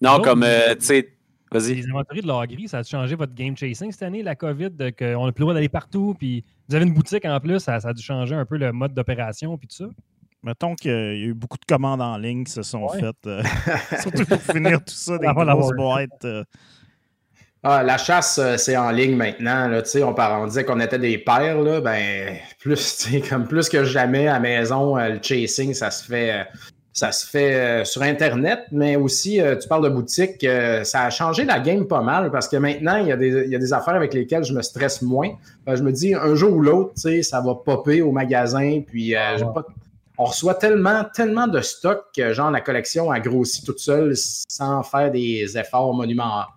non, 0.00 0.20
comme, 0.20 0.46
tu 0.78 0.86
sais, 0.86 1.08
les 1.52 1.88
aventuriers 1.88 2.22
de 2.22 2.26
l'or 2.26 2.46
gris, 2.46 2.68
ça 2.68 2.78
a 2.78 2.82
changé 2.82 3.14
votre 3.14 3.34
game 3.34 3.56
chasing 3.56 3.92
cette 3.92 4.02
année, 4.02 4.22
la 4.22 4.34
COVID, 4.34 4.70
qu'on 4.98 5.26
n'a 5.26 5.32
plus 5.32 5.40
le 5.40 5.44
droit 5.44 5.54
d'aller 5.54 5.68
partout, 5.68 6.14
puis 6.18 6.44
vous 6.68 6.74
avez 6.74 6.84
une 6.84 6.94
boutique 6.94 7.24
en 7.24 7.38
plus, 7.40 7.60
ça, 7.60 7.74
a 7.82 7.92
dû 7.92 8.02
changer 8.02 8.34
un 8.34 8.44
peu 8.44 8.56
le 8.56 8.72
mode 8.72 8.94
d'opération, 8.94 9.56
puis 9.58 9.68
tout 9.68 9.76
ça? 9.76 9.86
Mettons 10.42 10.74
qu'il 10.74 10.90
y 10.90 10.94
a 10.94 11.14
eu 11.14 11.34
beaucoup 11.34 11.58
de 11.58 11.64
commandes 11.64 12.02
en 12.02 12.16
ligne 12.16 12.44
qui 12.44 12.52
se 12.52 12.62
sont 12.62 12.88
faites, 12.88 13.26
euh, 13.26 13.42
surtout 14.00 14.24
pour 14.24 14.42
finir 14.42 14.78
tout 14.84 14.94
ça, 14.94 15.16
des 15.16 15.26
grosses 15.32 15.76
boîtes. 15.76 16.24
Euh. 16.24 16.42
Ah, 17.62 17.84
la 17.84 17.96
chasse, 17.96 18.38
euh, 18.38 18.56
c'est 18.56 18.76
en 18.76 18.90
ligne 18.90 19.14
maintenant. 19.14 19.68
Là, 19.68 19.82
on, 20.02 20.14
on 20.18 20.46
disait 20.48 20.64
qu'on 20.64 20.80
était 20.80 20.98
des 20.98 21.16
pères. 21.18 21.60
Là, 21.60 21.80
ben, 21.80 22.36
plus, 22.58 23.08
comme 23.30 23.46
plus 23.46 23.68
que 23.68 23.84
jamais 23.84 24.26
à 24.26 24.32
la 24.32 24.40
maison, 24.40 24.96
le 24.96 25.20
chasing, 25.22 25.74
ça 25.74 25.92
se 25.92 26.04
fait 26.04 26.44
ça 26.92 27.10
se 27.10 27.26
fait 27.26 27.54
euh, 27.54 27.84
sur 27.84 28.02
Internet, 28.02 28.66
mais 28.70 28.96
aussi, 28.96 29.40
euh, 29.40 29.56
tu 29.56 29.66
parles 29.66 29.84
de 29.84 29.88
boutique, 29.88 30.44
euh, 30.44 30.84
ça 30.84 31.04
a 31.04 31.10
changé 31.10 31.44
la 31.44 31.58
game 31.58 31.86
pas 31.86 32.02
mal 32.02 32.30
parce 32.30 32.48
que 32.48 32.56
maintenant, 32.56 32.96
il 32.96 33.06
y, 33.08 33.12
a 33.12 33.16
des, 33.16 33.44
il 33.46 33.50
y 33.50 33.56
a 33.56 33.58
des 33.58 33.72
affaires 33.72 33.94
avec 33.94 34.12
lesquelles 34.12 34.44
je 34.44 34.52
me 34.52 34.60
stresse 34.60 35.00
moins. 35.00 35.30
je 35.66 35.82
me 35.82 35.90
dis, 35.90 36.14
un 36.14 36.34
jour 36.34 36.52
ou 36.52 36.60
l'autre, 36.60 36.92
ça 37.22 37.40
va 37.40 37.54
popper 37.54 38.02
au 38.02 38.12
magasin, 38.12 38.82
puis 38.86 39.16
ah 39.16 39.36
on 40.18 40.24
reçoit 40.24 40.54
tellement, 40.54 41.04
tellement 41.14 41.48
de 41.48 41.62
stock 41.62 42.04
que, 42.14 42.34
genre, 42.34 42.50
la 42.50 42.60
collection 42.60 43.10
a 43.10 43.18
grossi 43.18 43.64
toute 43.64 43.78
seule 43.78 44.12
sans 44.14 44.82
faire 44.82 45.10
des 45.10 45.56
efforts 45.56 45.94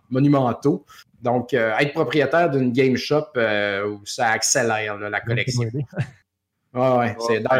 monumentaux. 0.10 0.86
Donc, 1.24 1.54
être 1.54 1.94
propriétaire 1.94 2.50
d'une 2.50 2.74
game 2.74 2.98
shop, 2.98 3.28
ça 4.04 4.28
accélère 4.28 4.98
la 4.98 5.22
collection. 5.26 5.64
ouais, 6.74 7.16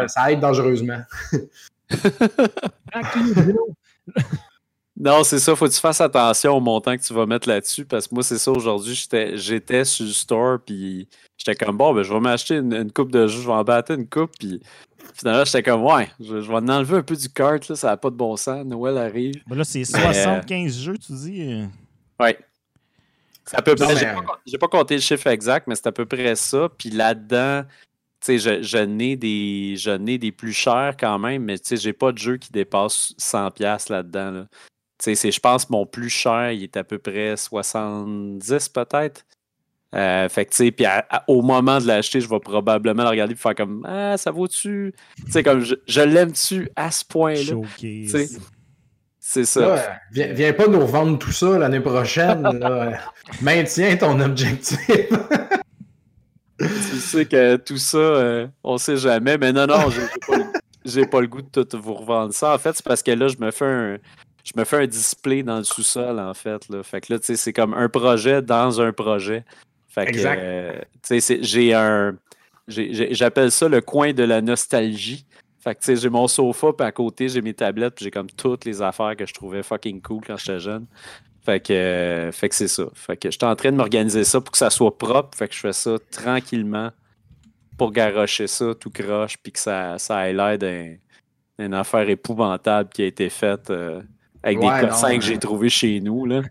ça 0.08 0.30
aide 0.30 0.40
dangereusement. 0.40 1.00
non, 4.96 5.22
c'est 5.24 5.38
ça. 5.38 5.54
Faut 5.54 5.66
que 5.66 5.72
tu 5.72 5.80
fasses 5.80 6.00
attention 6.00 6.56
au 6.56 6.60
montant 6.60 6.96
que 6.96 7.02
tu 7.02 7.12
vas 7.12 7.26
mettre 7.26 7.48
là-dessus. 7.48 7.84
Parce 7.84 8.08
que 8.08 8.14
moi, 8.14 8.22
c'est 8.22 8.38
ça. 8.38 8.50
Aujourd'hui, 8.50 8.94
j'étais 8.94 9.84
sur 9.84 10.06
le 10.06 10.12
store. 10.12 10.58
Puis 10.64 11.08
j'étais 11.36 11.54
comme, 11.54 11.76
bon, 11.76 11.94
ben, 11.94 12.02
je 12.02 12.12
vais 12.12 12.20
m'acheter 12.20 12.56
une, 12.56 12.90
coupe 12.92 13.12
de 13.12 13.26
jeux. 13.26 13.42
Je 13.42 13.46
vais 13.46 13.52
en 13.52 13.64
battre 13.64 13.92
une 13.92 14.08
coupe. 14.08 14.32
Puis 14.38 14.60
finalement, 15.14 15.44
j'étais 15.44 15.62
comme, 15.62 15.84
ouais, 15.84 16.08
je, 16.20 16.36
vais 16.36 16.54
en 16.54 16.68
enlever 16.68 16.96
un 16.96 17.02
peu 17.02 17.16
du 17.16 17.28
cart. 17.28 17.60
Là, 17.68 17.76
ça 17.76 17.88
n'a 17.88 17.96
pas 17.96 18.10
de 18.10 18.16
bon 18.16 18.36
sens. 18.36 18.64
Noël 18.64 18.98
arrive. 18.98 19.34
Ben 19.46 19.56
là, 19.56 19.64
c'est 19.64 19.84
75 19.84 20.78
jeux, 20.78 20.98
tu 20.98 21.12
dis. 21.12 21.42
Euh. 21.42 21.66
Oui. 22.20 22.30
C'est 23.44 23.56
à 23.56 23.62
peu 23.62 23.76
près. 23.76 23.94
J'ai 24.44 24.58
pas, 24.58 24.66
pas, 24.66 24.78
compté 24.78 24.96
le 24.96 25.00
chiffre 25.00 25.28
exact, 25.28 25.68
mais 25.68 25.76
c'est 25.76 25.86
à 25.86 25.92
peu 25.92 26.04
près 26.04 26.34
ça. 26.34 26.68
Puis 26.76 26.90
là-dedans, 26.90 27.62
je, 28.28 28.62
je 28.62 28.78
n'ai 28.78 29.16
des, 29.16 30.18
des 30.18 30.32
plus 30.32 30.52
chers 30.52 30.94
quand 30.98 31.18
même, 31.18 31.44
mais 31.44 31.56
je 31.68 31.86
n'ai 31.86 31.92
pas 31.92 32.12
de 32.12 32.18
jeu 32.18 32.36
qui 32.36 32.50
dépasse 32.52 33.14
100$ 33.18 33.90
là-dedans. 33.90 34.30
Là. 34.30 34.46
Je 35.04 35.40
pense 35.40 35.64
que 35.66 35.72
mon 35.72 35.86
plus 35.86 36.08
cher, 36.10 36.52
il 36.52 36.62
est 36.62 36.76
à 36.76 36.84
peu 36.84 36.98
près 36.98 37.36
70 37.36 38.68
peut-être. 38.70 39.24
Euh, 39.94 40.28
fait 40.28 40.44
que, 40.46 40.50
tu 40.50 40.56
sais, 40.56 40.70
puis 40.72 40.84
à- 40.84 41.06
à- 41.08 41.24
au 41.28 41.42
moment 41.42 41.78
de 41.80 41.86
l'acheter, 41.86 42.20
je 42.20 42.28
vais 42.28 42.40
probablement 42.40 43.04
le 43.04 43.08
regarder 43.10 43.34
et 43.34 43.36
faire 43.36 43.54
comme 43.54 43.86
Ah, 43.88 44.16
ça 44.16 44.30
vaut-tu? 44.30 44.92
Tu 45.24 45.32
sais, 45.32 45.42
comme 45.42 45.60
je, 45.60 45.74
je 45.86 46.00
l'aime-tu 46.00 46.68
à 46.76 46.90
ce 46.90 47.04
point-là? 47.04 47.40
Sais, 48.08 48.28
C'est 49.20 49.44
ça. 49.44 49.60
Là, 49.60 49.98
viens, 50.12 50.32
viens 50.32 50.52
pas 50.52 50.66
nous 50.66 50.80
revendre 50.80 51.18
tout 51.18 51.32
ça 51.32 51.56
l'année 51.58 51.80
prochaine. 51.80 52.42
Maintiens 53.42 53.96
ton 53.96 54.20
objectif. 54.20 54.78
Tu 56.58 56.66
sais 56.66 57.26
que 57.26 57.56
tout 57.56 57.76
ça, 57.76 57.98
euh, 57.98 58.46
on 58.64 58.78
sait 58.78 58.96
jamais. 58.96 59.36
Mais 59.38 59.52
non, 59.52 59.66
non, 59.66 59.90
j'ai 60.84 61.02
pas, 61.02 61.10
pas 61.10 61.20
le 61.20 61.26
goût 61.26 61.42
de 61.42 61.62
tout 61.62 61.80
vous 61.80 61.94
revendre 61.94 62.32
ça. 62.32 62.54
En 62.54 62.58
fait, 62.58 62.74
c'est 62.74 62.84
parce 62.84 63.02
que 63.02 63.10
là, 63.10 63.28
je 63.28 63.36
me 63.38 63.50
fais 63.50 63.64
un. 63.64 63.98
Je 64.44 64.52
me 64.54 64.64
fais 64.64 64.76
un 64.76 64.86
display 64.86 65.42
dans 65.42 65.58
le 65.58 65.64
sous-sol, 65.64 66.20
en 66.20 66.32
fait. 66.32 66.68
Là. 66.68 66.82
Fait 66.84 67.00
que 67.00 67.12
là, 67.12 67.18
tu 67.18 67.26
sais, 67.26 67.36
c'est 67.36 67.52
comme 67.52 67.74
un 67.74 67.88
projet 67.88 68.42
dans 68.42 68.80
un 68.80 68.92
projet. 68.92 69.44
Fait 69.88 70.06
que, 70.06 70.18
euh, 70.24 70.80
tu 71.02 71.20
sais, 71.20 71.38
j'ai 71.42 71.74
un. 71.74 72.16
J'appelle 72.68 73.50
ça 73.50 73.68
le 73.68 73.80
coin 73.80 74.12
de 74.12 74.22
la 74.22 74.40
nostalgie. 74.40 75.26
Fait 75.58 75.74
que, 75.74 75.80
tu 75.80 75.86
sais, 75.86 75.96
j'ai 75.96 76.08
mon 76.08 76.28
sofa, 76.28 76.72
puis 76.72 76.86
à 76.86 76.92
côté, 76.92 77.28
j'ai 77.28 77.42
mes 77.42 77.54
tablettes, 77.54 77.96
puis 77.96 78.04
j'ai 78.04 78.10
comme 78.12 78.30
toutes 78.30 78.64
les 78.64 78.82
affaires 78.82 79.16
que 79.16 79.26
je 79.26 79.34
trouvais 79.34 79.64
fucking 79.64 80.00
cool 80.00 80.22
quand 80.24 80.36
j'étais 80.36 80.60
jeune. 80.60 80.86
Fait 81.46 81.60
que, 81.60 81.72
euh, 81.72 82.32
fait 82.32 82.48
que 82.48 82.54
c'est 82.56 82.66
ça. 82.68 82.84
Fait 82.94 83.16
que 83.16 83.30
j'étais 83.30 83.46
en 83.46 83.54
train 83.54 83.70
de 83.70 83.76
m'organiser 83.76 84.24
ça 84.24 84.40
pour 84.40 84.50
que 84.50 84.58
ça 84.58 84.68
soit 84.68 84.98
propre. 84.98 85.38
Fait 85.38 85.46
que 85.48 85.54
je 85.54 85.60
fais 85.60 85.72
ça 85.72 85.96
tranquillement 86.10 86.90
pour 87.78 87.92
garrocher 87.92 88.46
ça 88.48 88.74
tout 88.78 88.90
croche, 88.90 89.36
puis 89.42 89.52
que 89.52 89.58
ça, 89.60 89.96
ça 89.98 90.28
ait 90.28 90.32
l'air 90.32 90.58
d'un- 90.58 90.96
d'une 91.58 91.72
affaire 91.74 92.08
épouvantable 92.08 92.90
qui 92.90 93.02
a 93.02 93.06
été 93.06 93.30
faite 93.30 93.70
euh, 93.70 94.02
avec 94.42 94.58
Ouais, 94.60 94.80
des 94.80 94.88
cossins 94.88 95.16
que 95.18 95.24
j'ai 95.24 95.38
trouvés 95.38 95.68
chez 95.68 96.00
nous. 96.00 96.26
Là. 96.26 96.42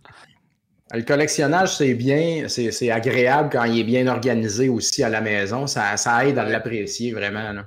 Le 0.94 1.02
collectionnage, 1.02 1.76
c'est 1.76 1.94
bien, 1.94 2.48
c'est 2.48 2.72
c'est 2.72 2.90
agréable 2.92 3.50
quand 3.52 3.66
il 3.66 3.80
est 3.80 3.84
bien 3.84 4.08
organisé 4.08 4.70
aussi 4.70 5.04
à 5.04 5.10
la 5.10 5.20
maison. 5.20 5.68
Ça, 5.68 5.98
ça 5.98 6.26
aide 6.26 6.38
à 6.38 6.46
l'apprécier 6.46 7.12
vraiment. 7.12 7.52
là. 7.52 7.66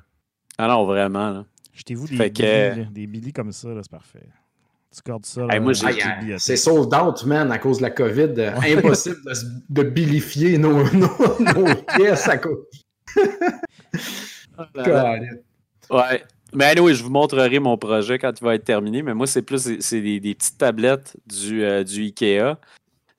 Ah 0.57 0.67
non, 0.69 0.87
vraiment. 0.87 1.45
Jetez-vous 1.75 2.07
des, 2.09 2.17
là. 2.77 2.85
des 2.91 3.07
Billy 3.07 3.33
comme 3.33 3.53
ça, 3.53 3.69
là, 3.69 3.81
c'est 3.83 3.91
parfait. 3.91 4.27
Tu 4.95 5.03
cordes 5.03 5.27
ça. 5.27 5.43
Hey, 5.51 5.61
moi, 5.61 5.73
bibliothèques. 5.73 6.39
c'est 6.39 6.57
sold 6.57 6.93
out, 6.95 7.25
man, 7.25 7.53
à 7.53 7.59
cause 7.59 7.77
de 7.79 7.83
la 7.83 7.91
COVID. 7.91 8.33
Euh, 8.39 8.53
Impossible 8.79 9.17
de, 9.25 9.83
de 9.83 9.89
bilifier 9.89 10.57
nos, 10.59 10.83
nos- 10.93 11.39
nos 11.41 11.75
pièces 11.97 12.27
à 12.29 12.39
cause. 12.39 12.65
Ouais. 15.91 16.25
Mais 16.55 16.65
anyway, 16.65 16.95
je 16.95 17.03
vous 17.03 17.11
montrerai 17.11 17.59
mon 17.59 17.77
projet 17.77 18.19
quand 18.19 18.33
il 18.41 18.45
va 18.45 18.55
être 18.55 18.65
terminé. 18.65 19.03
Mais 19.03 19.15
moi, 19.15 19.27
c'est 19.27 19.43
plus 19.43 19.79
c'est- 19.81 20.01
des, 20.01 20.21
des 20.21 20.35
petites 20.35 20.57
tablettes 20.59 21.17
du, 21.27 21.63
euh, 21.63 21.85
du 21.85 22.05
IKEA. 22.05 22.59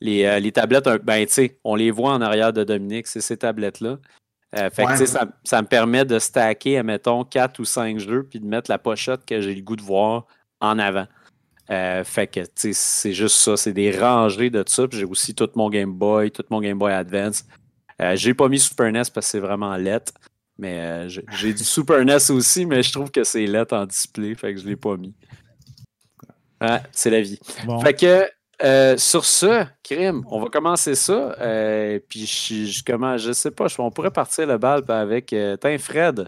Les, 0.02 0.24
euh, 0.26 0.40
les 0.40 0.52
tablettes, 0.52 0.86
ben, 1.04 1.26
tu 1.26 1.34
sais, 1.34 1.60
on 1.64 1.76
les 1.76 1.92
voit 1.92 2.14
en 2.14 2.22
arrière 2.22 2.54
de 2.54 2.64
Dominique, 2.64 3.06
c'est 3.06 3.22
ces 3.22 3.38
tablettes-là. 3.38 3.98
Euh, 4.58 4.70
fait 4.72 4.86
que, 4.86 4.90
Ouais. 4.98 5.06
ça, 5.06 5.28
ça 5.44 5.62
me 5.62 5.68
permet 5.68 6.06
de 6.06 6.18
stacker, 6.18 6.78
admettons, 6.80 7.24
4 7.26 7.60
ou 7.60 7.66
5 7.66 8.00
jeux, 8.00 8.24
puis 8.24 8.40
de 8.40 8.46
mettre 8.48 8.72
la 8.72 8.80
pochette 8.80 9.26
que 9.26 9.42
j'ai 9.42 9.54
le 9.54 9.62
goût 9.62 9.76
de 9.76 9.84
voir 9.84 10.26
en 10.62 10.80
avant. 10.80 11.06
Euh, 11.72 12.04
fait 12.04 12.28
que, 12.28 12.40
tu 12.40 12.50
sais, 12.56 12.74
c'est 12.74 13.14
juste 13.14 13.36
ça. 13.36 13.56
C'est 13.56 13.74
des 13.74 13.98
rangées 13.98 14.50
de 14.50 14.64
ça. 14.68 14.86
J'ai 14.92 15.06
aussi 15.06 15.36
tout 15.36 15.50
mon 15.56 15.70
Game 15.70 15.94
Boy, 15.94 16.32
tout 16.32 16.44
mon 16.50 16.62
Game 16.62 16.78
Boy 16.80 16.92
Advance. 16.94 17.46
Euh, 18.02 18.16
j'ai 18.16 18.34
pas 18.34 18.48
mis 18.48 18.60
Super 18.60 18.92
NES 18.92 19.02
parce 19.14 19.14
que 19.14 19.22
c'est 19.22 19.40
vraiment 19.40 19.76
lettre. 19.76 20.12
Mais 20.58 20.80
euh, 20.80 21.10
j'ai- 21.10 21.54
du 21.54 21.64
Super 21.64 22.04
NES 22.04 22.32
aussi, 22.32 22.66
mais 22.66 22.82
je 22.84 22.92
trouve 22.92 23.12
que 23.12 23.24
c'est 23.24 23.46
lettre 23.46 23.76
en 23.76 23.86
display. 23.86 24.34
Fait 24.36 24.54
que 24.54 24.60
je 24.60 24.68
l'ai 24.68 24.76
pas 24.76 24.98
mis. 24.98 25.14
C'est 26.92 27.10
la 27.10 27.22
vie. 27.22 27.40
Bon. 27.66 27.80
Fait 27.80 27.94
que 27.94 28.30
euh, 28.62 28.98
sur 28.98 29.24
ce, 29.24 29.64
crime, 29.84 30.24
on 30.30 30.42
va 30.42 30.50
commencer 30.50 30.96
ça. 30.96 31.34
euh, 31.40 32.00
puis 32.10 32.26
je, 32.26 32.66
je, 32.66 32.84
comment, 32.86 33.16
je 33.18 33.32
sais 33.32 33.52
pas, 33.52 33.68
je- 33.68 33.80
on 33.82 33.90
pourrait 33.92 34.12
partir 34.12 34.46
le 34.48 34.58
bal 34.58 34.84
avec 34.90 35.32
euh, 35.32 35.56
Fred. 35.80 36.28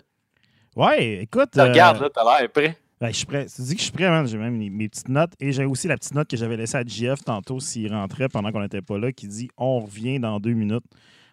Ouais, 0.76 1.24
écoute. 1.24 1.50
Regarde, 1.58 2.00
là, 2.00 2.10
t'as 2.14 2.40
l'air 2.40 2.50
prêt. 2.50 2.78
Je 3.10 3.18
suis 3.18 3.26
prêt. 3.26 3.46
Tu 3.54 3.62
dis 3.64 3.74
que 3.74 3.80
je 3.80 3.84
suis 3.86 3.92
prêt, 3.92 4.10
man. 4.10 4.28
J'ai 4.28 4.38
même 4.38 4.58
mes, 4.58 4.88
petites 4.90 5.10
notes. 5.10 5.34
Et 5.40 5.52
j'ai 5.52 5.66
aussi 5.66 5.88
la 5.88 5.98
petite 5.98 6.14
note 6.14 6.30
que 6.30 6.38
j'avais 6.38 6.58
laissée 6.58 6.78
à 6.78 6.84
JF 6.86 7.24
tantôt 7.26 7.60
s'il 7.60 7.92
rentrait 7.92 8.30
pendant 8.30 8.52
qu'on 8.52 8.62
n'était 8.62 8.82
pas 8.82 8.98
là, 8.98 9.12
qui 9.12 9.28
dit 9.28 9.50
On 9.58 9.80
revient 9.80 10.20
dans 10.20 10.40
deux 10.40 10.54
minutes. 10.54 10.84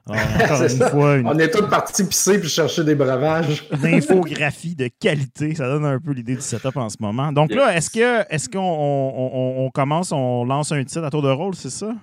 Alors, 0.11 0.23
encore 0.43 0.63
une 0.63 0.69
ça. 0.71 0.89
fois, 0.89 1.17
une, 1.19 1.27
On 1.27 1.39
est 1.39 1.51
tous 1.51 1.69
partis 1.69 2.03
pisser 2.03 2.39
puis 2.41 2.49
chercher 2.49 2.83
des 2.83 2.95
breuvages. 2.95 3.69
une 3.85 3.95
infographie 3.95 4.75
de 4.75 4.89
qualité. 4.99 5.55
Ça 5.55 5.69
donne 5.69 5.85
un 5.85 6.01
peu 6.01 6.13
l'idée 6.13 6.35
du 6.35 6.41
setup 6.41 6.77
en 6.79 6.89
ce 6.89 6.97
moment. 6.99 7.31
Donc 7.31 7.53
là, 7.53 7.77
est-ce 7.77 7.91
que 7.91 8.25
est-ce 8.35 8.49
qu'on 8.49 8.59
on, 8.59 9.31
on- 9.35 9.67
on 9.67 9.71
commence, 9.71 10.11
on 10.11 10.45
lance 10.47 10.73
un 10.73 10.83
titre 10.83 11.05
à 11.05 11.11
tour 11.11 11.21
de 11.21 11.29
rôle, 11.29 11.55
c'est 11.55 11.69
ça? 11.69 11.95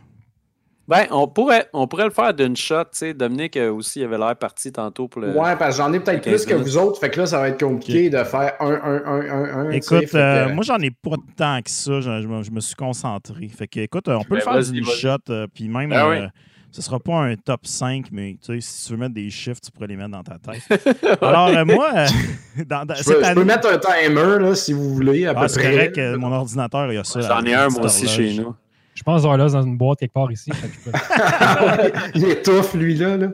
Ben, 0.87 1.05
on 1.09 1.27
pourrait, 1.27 1.67
on 1.73 1.87
pourrait 1.87 2.03
le 2.05 2.11
faire 2.11 2.31
d'une 2.33 2.55
shot. 2.55 2.83
tu 2.83 2.89
sais. 2.99 3.13
Dominique 3.15 3.57
aussi 3.57 4.03
avait 4.03 4.19
l'air 4.19 4.35
parti 4.35 4.71
tantôt 4.71 5.07
pour 5.07 5.21
le. 5.21 5.29
Ouais, 5.29 5.55
parce 5.57 5.77
que 5.77 5.83
j'en 5.83 5.91
ai 5.93 5.99
peut-être 5.99 6.23
15 6.23 6.45
plus 6.45 6.53
que 6.53 6.59
vous 6.59 6.77
autres. 6.77 6.99
Fait 6.99 7.09
que 7.09 7.19
là, 7.21 7.25
ça 7.25 7.39
va 7.39 7.49
être 7.49 7.59
compliqué 7.59 8.09
de 8.11 8.23
faire 8.23 8.53
un, 8.59 8.71
un, 8.71 9.01
un, 9.05 9.29
un, 9.31 9.65
un. 9.67 9.71
Écoute, 9.71 10.05
que- 10.11 10.15
euh, 10.17 10.49
moi, 10.53 10.63
j'en 10.63 10.77
ai 10.77 10.91
pas 10.91 11.15
tant 11.35 11.59
que 11.63 11.71
ça. 11.71 12.01
Je, 12.01 12.21
je 12.21 12.27
me, 12.27 12.43
je 12.43 12.51
me 12.51 12.59
suis 12.59 12.75
concentré. 12.75 13.47
Fait 13.47 13.67
que, 13.67 13.79
écoute, 13.79 14.07
on 14.07 14.19
peut 14.21 14.25
Ben, 14.29 14.35
le 14.35 14.41
faire 14.41 14.53
vas-y, 14.53 14.71
d'une 14.73 14.85
shot. 14.85 15.17
euh, 15.31 15.47
Puis 15.51 15.67
même, 15.69 15.89
Ben 15.89 16.07
oui. 16.07 16.17
euh, 16.17 16.27
ce 16.71 16.83
sera 16.83 16.99
pas 16.99 17.15
un 17.15 17.35
top 17.35 17.65
5, 17.65 18.07
mais 18.11 18.37
tu 18.45 18.53
sais, 18.53 18.61
si 18.61 18.85
tu 18.85 18.91
veux 18.93 18.99
mettre 18.99 19.15
des 19.15 19.29
chiffres, 19.31 19.61
tu 19.63 19.71
pourrais 19.71 19.87
les 19.87 19.95
mettre 19.95 20.11
dans 20.11 20.23
ta 20.23 20.37
tête. 20.37 21.17
Alors, 21.21 21.47
euh, 21.47 21.65
moi, 21.65 21.89
euh, 21.95 22.05
dans, 22.67 22.85
dans- 22.85 22.93
je, 22.93 23.03
peux, 23.05 23.13
je 23.13 23.17
peux 23.17 23.25
année- 23.25 23.43
mettre 23.43 23.67
un 23.73 23.77
timer 23.79 24.39
là, 24.39 24.53
si 24.53 24.73
vous 24.73 24.93
voulez, 24.93 25.25
à 25.25 25.33
Ah, 25.35 25.41
peu 25.41 25.47
c'est 25.47 25.63
correct, 25.63 25.97
euh, 25.97 26.15
mon 26.17 26.31
ordinateur, 26.31 26.91
il 26.91 26.95
y 26.95 26.99
a 26.99 27.03
ça. 27.03 27.21
J'en 27.21 27.43
ai 27.43 27.55
un, 27.55 27.69
moi 27.69 27.85
aussi, 27.85 28.07
chez 28.07 28.35
nous. 28.35 28.53
Je 28.95 29.03
pense 29.03 29.21
avoir 29.23 29.37
là 29.37 29.47
dans 29.49 29.61
une 29.61 29.77
boîte 29.77 29.99
quelque 29.99 30.13
part 30.13 30.31
ici. 30.31 30.49
peux- 30.83 30.91
Il 32.15 32.23
étouffe, 32.29 32.73
lui, 32.73 32.95
là. 32.95 33.17
là. 33.17 33.27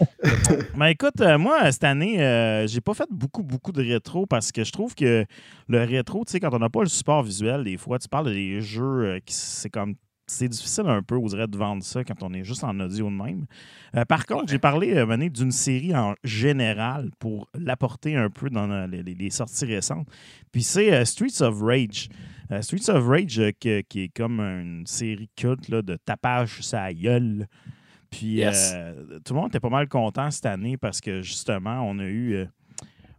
Mais 0.76 0.92
écoute, 0.92 1.20
euh, 1.20 1.36
moi, 1.38 1.70
cette 1.72 1.82
année, 1.84 2.22
euh, 2.22 2.66
j'ai 2.68 2.80
pas 2.80 2.94
fait 2.94 3.08
beaucoup, 3.10 3.42
beaucoup 3.42 3.72
de 3.72 3.82
rétro 3.82 4.26
parce 4.26 4.52
que 4.52 4.62
je 4.64 4.70
trouve 4.70 4.94
que 4.94 5.24
le 5.68 5.78
rétro, 5.84 6.24
tu 6.24 6.32
sais, 6.32 6.40
quand 6.40 6.54
on 6.54 6.60
n'a 6.60 6.70
pas 6.70 6.82
le 6.82 6.88
support 6.88 7.22
visuel, 7.24 7.64
des 7.64 7.76
fois, 7.76 7.98
tu 7.98 8.08
parles 8.08 8.32
des 8.32 8.60
jeux 8.60 8.82
euh, 9.04 9.18
qui 9.24 9.34
c'est 9.34 9.70
comme. 9.70 9.94
C'est 10.30 10.46
difficile 10.46 10.84
un 10.86 11.02
peu, 11.02 11.16
on 11.16 11.24
dirait, 11.24 11.46
de 11.46 11.56
vendre 11.56 11.82
ça 11.82 12.04
quand 12.04 12.22
on 12.22 12.34
est 12.34 12.44
juste 12.44 12.62
en 12.62 12.78
audio 12.80 13.06
de 13.06 13.14
même. 13.14 13.46
Euh, 13.96 14.04
par 14.04 14.26
contre, 14.26 14.48
j'ai 14.52 14.58
parlé 14.58 14.94
euh, 14.94 15.28
d'une 15.30 15.50
série 15.50 15.96
en 15.96 16.12
général 16.22 17.10
pour 17.18 17.48
l'apporter 17.54 18.14
un 18.14 18.28
peu 18.28 18.50
dans 18.50 18.70
euh, 18.70 18.86
les, 18.86 19.02
les- 19.02 19.14
les 19.14 19.30
sorties 19.30 19.64
récentes. 19.64 20.06
Puis 20.52 20.62
c'est 20.62 20.92
euh, 20.92 21.06
Streets 21.06 21.40
of 21.40 21.62
Rage. 21.62 22.10
Euh, 22.50 22.62
Streets 22.62 22.88
of 22.90 23.06
Rage, 23.06 23.38
euh, 23.38 23.50
qui 23.52 23.68
est 24.02 24.08
comme 24.14 24.40
une 24.40 24.86
série 24.86 25.28
culte 25.36 25.68
là, 25.68 25.82
de 25.82 25.96
tapage 25.96 26.60
sa 26.62 26.92
gueule. 26.94 27.46
Puis 28.10 28.36
Yes. 28.36 28.72
euh, 28.74 29.18
tout 29.24 29.34
le 29.34 29.40
monde 29.40 29.48
était 29.50 29.60
pas 29.60 29.68
mal 29.68 29.86
content 29.88 30.30
cette 30.30 30.46
année 30.46 30.76
parce 30.78 31.00
que 31.00 31.20
justement, 31.20 31.82
on 31.82 31.98
a 31.98 32.04
eu 32.04 32.34
euh, 32.36 32.46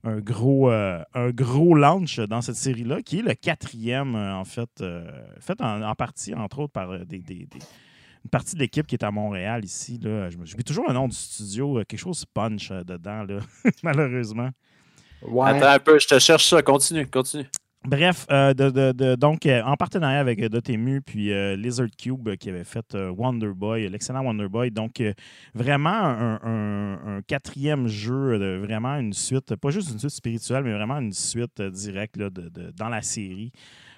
un, 0.04 0.18
gros, 0.20 0.72
euh, 0.72 1.04
un 1.14 1.30
gros 1.30 1.76
launch 1.76 2.20
dans 2.22 2.42
cette 2.42 2.56
série-là, 2.56 3.02
qui 3.04 3.20
est 3.20 3.22
le 3.22 3.36
quatrième, 3.36 4.16
euh, 4.16 4.34
en 4.36 4.46
fait, 4.46 4.70
euh, 4.82 5.06
fait 5.40 5.62
en, 5.62 5.84
en 5.84 5.94
partie, 5.94 6.34
entre 6.34 6.60
autres, 6.60 6.74
par 6.74 6.98
des, 7.06 7.20
des- 7.20 7.46
des- 7.46 7.60
une 8.26 8.30
partie 8.32 8.56
de 8.56 8.60
l'équipe 8.62 8.88
qui 8.88 8.96
est 8.96 9.04
à 9.04 9.12
Montréal 9.12 9.64
ici. 9.64 10.00
Là. 10.02 10.30
Je 10.30 10.38
me- 10.38 10.64
toujours 10.64 10.86
le 10.88 10.94
nom 10.94 11.08
du 11.08 11.16
studio, 11.16 11.76
quelque 11.88 12.00
chose 12.00 12.26
punch 12.34 12.72
euh, 12.72 12.84
dedans, 12.84 13.24
là, 13.24 13.40
malheureusement. 13.84 14.50
Ouais. 15.22 15.50
Attends 15.52 15.68
un 15.74 15.80
peu, 15.80 16.00
je 16.00 16.08
te 16.08 16.18
cherche 16.18 16.46
ça. 16.48 16.62
Continue, 16.64 17.06
continue. 17.06 17.46
Bref, 17.86 18.26
euh, 18.30 18.54
de, 18.54 18.70
de- 18.70 18.92
de- 18.92 19.16
donc 19.16 19.46
euh, 19.46 19.62
en 19.64 19.76
partenariat 19.78 20.20
avec 20.20 20.42
euh, 20.42 20.50
Dotemu 20.50 21.02
puis 21.02 21.32
euh, 21.32 21.56
Lizard 21.56 21.88
Cube 21.98 22.36
qui 22.36 22.50
avait 22.50 22.66
fait 22.66 22.94
Wonder 22.94 23.52
Boy, 23.56 23.88
l'excellent 23.90 24.22
Wonder 24.26 24.50
Boy. 24.50 24.70
Donc 24.70 25.02
vraiment 25.56 25.90
un, 25.90 26.40
un- 26.44 27.18
un 27.18 27.22
quatrième 27.22 27.88
jeu, 27.88 28.38
de, 28.38 28.58
vraiment 28.62 28.96
une 28.96 29.14
suite, 29.14 29.56
pas 29.56 29.70
juste 29.70 29.92
une 29.94 30.00
suite 30.00 30.12
spirituelle, 30.12 30.64
mais 30.66 30.74
vraiment 30.74 30.98
une 31.00 31.14
suite 31.14 31.62
directe 31.62 32.18
là, 32.18 32.30
de, 32.30 32.50
de- 32.50 32.72
dans 32.78 32.90
la 32.90 33.02
série. 33.02 33.52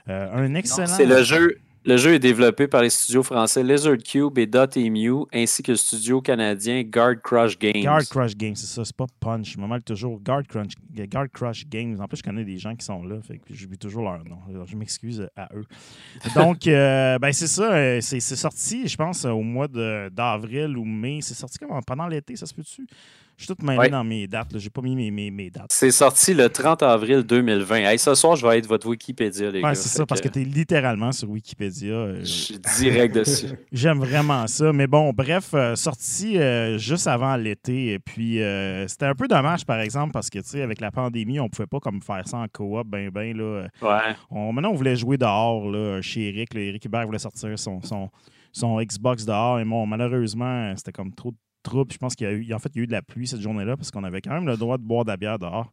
Un 0.07 0.53
excellent. 0.55 0.87
C'est 0.87 1.05
le 1.05 1.23
jeu. 1.23 1.57
Le 1.83 1.97
jeu 1.97 2.13
est 2.13 2.19
développé 2.19 2.67
par 2.67 2.83
les 2.83 2.91
studios 2.91 3.23
français 3.23 3.63
Lizard 3.63 3.97
Cube 3.97 4.37
et 4.37 4.45
Dotemu, 4.45 5.25
ainsi 5.33 5.63
que 5.63 5.71
le 5.71 5.77
studio 5.77 6.21
canadien 6.21 6.83
Guard 6.83 7.19
Crush 7.23 7.57
Games. 7.57 7.81
Guard 7.81 8.03
Crush 8.07 8.37
Games, 8.37 8.55
c'est 8.55 8.67
ça, 8.67 8.85
c'est 8.85 8.95
pas 8.95 9.07
Punch. 9.19 9.53
Je 9.53 9.59
me 9.59 9.65
mêle 9.65 9.81
toujours 9.81 10.19
Guard 10.19 10.43
Crush, 10.43 11.65
Games. 11.67 11.97
En 11.99 12.07
plus, 12.07 12.17
je 12.17 12.23
connais 12.23 12.45
des 12.45 12.59
gens 12.59 12.75
qui 12.75 12.85
sont 12.85 13.03
là, 13.03 13.15
fait 13.23 13.39
que 13.39 13.55
j'oublie 13.55 13.79
toujours 13.79 14.03
leur 14.03 14.23
nom. 14.23 14.37
Je 14.63 14.75
m'excuse 14.75 15.27
à 15.35 15.49
eux. 15.55 15.65
Donc, 16.35 16.67
euh, 16.67 17.17
ben 17.19 17.33
c'est 17.33 17.47
ça, 17.47 17.73
euh, 17.73 17.99
c'est 17.99 18.19
sorti, 18.19 18.87
je 18.87 18.95
pense, 18.95 19.25
au 19.25 19.41
mois 19.41 19.67
d'avril 19.67 20.77
ou 20.77 20.85
mai. 20.85 21.21
C'est 21.23 21.33
sorti 21.33 21.57
pendant 21.87 22.05
l'été, 22.05 22.35
ça 22.35 22.45
se 22.45 22.53
peut-tu? 22.53 22.85
Je 23.41 23.45
suis 23.47 23.55
tout 23.55 23.65
mêlé 23.65 23.79
Ouais. 23.79 23.89
dans 23.89 24.03
mes 24.03 24.27
dates, 24.27 24.55
j'ai 24.59 24.69
pas 24.69 24.81
mis 24.81 24.95
mes, 24.95 25.09
mes, 25.09 25.31
mes 25.31 25.49
dates. 25.49 25.65
C'est 25.71 25.89
sorti 25.89 26.35
le 26.35 26.47
30 26.47 26.83
avril 26.83 27.23
2020. 27.23 27.75
Hey, 27.89 27.97
ce 27.97 28.13
soir, 28.13 28.35
je 28.35 28.45
vais 28.45 28.59
être 28.59 28.67
votre 28.67 28.87
Wikipédia, 28.87 29.49
les 29.49 29.57
Ouais, 29.57 29.69
gars. 29.69 29.73
c'est 29.73 29.89
ça, 29.89 30.05
parce 30.05 30.21
que 30.21 30.27
tu 30.27 30.41
es 30.41 30.43
littéralement 30.43 31.11
sur 31.11 31.27
Wikipédia. 31.27 31.91
euh, 31.91 32.19
Je 32.19 32.25
suis 32.25 32.59
direct 32.77 33.15
dessus. 33.15 33.47
J'aime 33.71 33.97
vraiment 33.97 34.45
ça. 34.45 34.71
Mais 34.71 34.85
bon, 34.85 35.11
bref, 35.11 35.49
euh, 35.55 35.75
sorti 35.75 36.37
euh, 36.37 36.77
juste 36.77 37.07
avant 37.07 37.35
l'été. 37.35 37.93
Et 37.93 37.99
puis, 37.99 38.39
c'était 38.87 39.07
un 39.07 39.15
peu 39.15 39.27
dommage, 39.27 39.65
par 39.65 39.79
exemple, 39.79 40.11
parce 40.11 40.29
que, 40.29 40.37
tu 40.37 40.47
sais, 40.49 40.61
avec 40.61 40.79
la 40.79 40.91
pandémie, 40.91 41.39
on 41.39 41.49
pouvait 41.49 41.65
pas 41.65 41.79
comme 41.79 41.99
faire 42.03 42.27
ça 42.27 42.37
en 42.37 42.47
coop, 42.47 42.85
ben, 42.87 43.09
ben, 43.09 43.35
là. 43.35 43.67
Ouais. 43.81 44.15
On, 44.29 44.53
maintenant, 44.53 44.69
on 44.69 44.75
voulait 44.75 44.95
jouer 44.95 45.17
dehors, 45.17 45.67
là, 45.67 45.99
chez 46.03 46.29
Eric. 46.29 46.53
là. 46.53 46.61
Eric 46.61 46.85
Hubert 46.85 47.07
voulait 47.07 47.17
sortir 47.17 47.57
son, 47.57 47.81
son, 47.81 48.11
son 48.51 48.79
Xbox 48.83 49.25
dehors. 49.25 49.59
Et 49.59 49.65
bon, 49.65 49.87
malheureusement, 49.87 50.73
c'était 50.77 50.91
comme 50.91 51.11
trop, 51.11 51.33
trouble. 51.61 51.91
Je 51.91 51.97
pense 51.97 52.15
qu'il 52.15 52.27
y 52.27 52.29
a 52.29 52.33
eu, 52.33 52.53
en 52.53 52.59
fait, 52.59 52.69
il 52.75 52.77
y 52.77 52.81
a 52.81 52.83
eu 52.83 52.87
de 52.87 52.91
la 52.91 53.01
pluie 53.01 53.27
cette 53.27 53.41
journée-là 53.41 53.77
parce 53.77 53.91
qu'on 53.91 54.03
avait 54.03 54.21
quand 54.21 54.33
même 54.33 54.45
le 54.47 54.57
droit 54.57 54.77
de 54.77 54.83
boire 54.83 55.05
de 55.05 55.09
la 55.11 55.17
bière 55.17 55.39
dehors. 55.39 55.71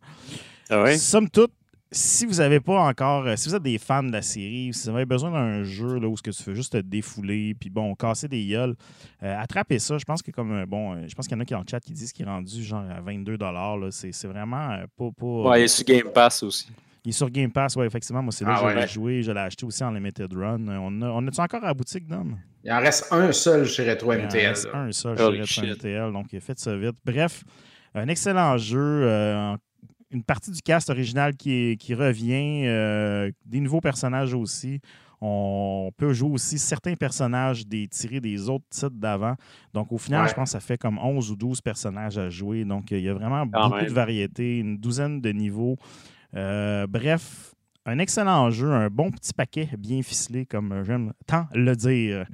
Ah 0.70 0.82
ouais? 0.82 0.96
Somme 0.98 1.28
toute, 1.30 1.52
si 1.90 2.26
vous 2.26 2.34
n'avez 2.34 2.60
pas 2.60 2.78
encore, 2.82 3.24
euh, 3.26 3.34
si 3.36 3.48
vous 3.48 3.54
êtes 3.54 3.62
des 3.62 3.78
fans 3.78 4.02
de 4.02 4.12
la 4.12 4.20
série, 4.20 4.70
si 4.74 4.90
vous 4.90 4.94
avez 4.94 5.06
besoin 5.06 5.30
d'un 5.30 5.62
jeu 5.62 5.98
là, 5.98 6.06
où 6.06 6.16
ce 6.18 6.22
que 6.22 6.30
tu 6.30 6.42
fais 6.42 6.54
juste 6.54 6.72
te 6.72 6.76
défouler, 6.78 7.54
puis 7.58 7.70
bon, 7.70 7.94
casser 7.94 8.28
des 8.28 8.46
gueules, 8.46 8.74
euh, 9.22 9.40
attrapez 9.40 9.78
ça. 9.78 9.96
Je 9.96 10.04
pense 10.04 10.20
que 10.20 10.30
comme 10.30 10.52
euh, 10.52 10.66
bon, 10.66 10.92
euh, 10.96 11.04
je 11.08 11.14
pense 11.14 11.26
qu'il 11.26 11.34
y 11.36 11.38
en 11.38 11.42
a 11.42 11.46
qui 11.46 11.54
en 11.54 11.64
chat 11.68 11.80
qui 11.80 11.92
disent 11.92 12.12
qu'il 12.12 12.26
est 12.26 12.28
rendu 12.28 12.62
genre 12.62 12.84
à 12.90 13.00
22 13.00 13.38
là. 13.38 13.88
C'est 13.90 14.26
vraiment 14.26 14.70
euh, 14.72 14.84
pas, 14.98 15.08
pas 15.18 15.26
Ouais, 15.50 15.60
il 15.62 15.64
est 15.64 15.68
sur 15.68 15.84
Game 15.86 16.12
Pass 16.12 16.42
aussi. 16.42 16.68
il 17.06 17.08
est 17.08 17.12
sur 17.12 17.30
Game 17.30 17.50
Pass, 17.50 17.74
ouais, 17.76 17.86
effectivement. 17.86 18.22
Moi, 18.22 18.32
c'est 18.32 18.44
là 18.44 18.56
Ah 18.58 18.62
que 18.64 18.68
je 18.68 18.74
l'ai 18.74 18.80
ouais. 18.82 18.88
joué. 18.88 19.22
Je 19.22 19.32
l'ai 19.32 19.40
acheté 19.40 19.64
aussi 19.64 19.82
en 19.82 19.90
Limited 19.90 20.30
Run. 20.34 20.68
On 20.68 21.00
a, 21.00 21.06
on 21.08 21.26
a-tu 21.26 21.40
encore 21.40 21.64
à 21.64 21.68
la 21.68 21.74
boutique, 21.74 22.06
Dom? 22.06 22.36
Il 22.64 22.72
en 22.72 22.80
reste 22.80 23.06
un 23.12 23.30
seul 23.32 23.64
chez 23.66 23.88
Retro 23.88 24.12
Il 24.12 24.20
en 24.20 24.24
MTL. 24.24 24.48
reste 24.48 24.68
un 24.72 24.92
seul 24.92 25.20
Holy 25.20 25.46
chez 25.46 25.60
Retro 25.62 25.74
shit. 25.74 25.84
MTL, 25.84 26.12
donc 26.12 26.26
faites 26.40 26.58
ça 26.58 26.76
vite. 26.76 26.96
Bref, 27.04 27.44
un 27.94 28.08
excellent 28.08 28.56
jeu. 28.58 28.78
euh, 28.78 29.56
une 30.10 30.22
partie 30.24 30.50
du 30.50 30.62
cast 30.62 30.88
original 30.88 31.36
qui, 31.36 31.76
revient, 31.94 32.64
euh, 32.66 33.30
des 33.44 33.60
nouveaux 33.60 33.80
personnages 33.82 34.32
aussi. 34.32 34.80
On 35.20 35.90
peut 35.96 36.12
jouer 36.14 36.30
aussi 36.30 36.58
certains 36.58 36.94
personnages 36.94 37.66
des, 37.66 37.86
tirés 37.88 38.20
des 38.20 38.48
autres 38.48 38.64
titres 38.70 38.88
d'avant. 38.94 39.34
Donc, 39.74 39.92
au 39.92 39.98
final, 39.98 40.22
Ouais. 40.22 40.28
je 40.30 40.34
pense 40.34 40.48
que 40.48 40.52
ça 40.52 40.60
fait 40.60 40.78
comme 40.78 40.96
11 40.98 41.30
ou 41.32 41.36
12 41.36 41.60
personnages 41.60 42.16
à 42.16 42.30
jouer. 42.30 42.64
Donc, 42.64 42.90
il 42.90 43.00
y 43.00 43.08
a 43.10 43.14
vraiment 43.14 43.46
Quand 43.48 43.64
beaucoup 43.64 43.76
même. 43.76 43.86
de 43.86 43.92
variétés, 43.92 44.58
une 44.60 44.78
douzaine 44.78 45.20
de 45.20 45.30
niveaux. 45.30 45.76
Euh, 46.34 46.86
bref, 46.86 47.47
un 47.88 47.98
excellent 47.98 48.50
jeu, 48.50 48.70
un 48.70 48.88
bon 48.88 49.10
petit 49.10 49.32
paquet 49.32 49.70
bien 49.78 50.02
ficelé, 50.02 50.44
comme 50.44 50.82
j'aime 50.84 51.14
tant 51.26 51.46
le 51.54 51.74
dire. 51.74 52.26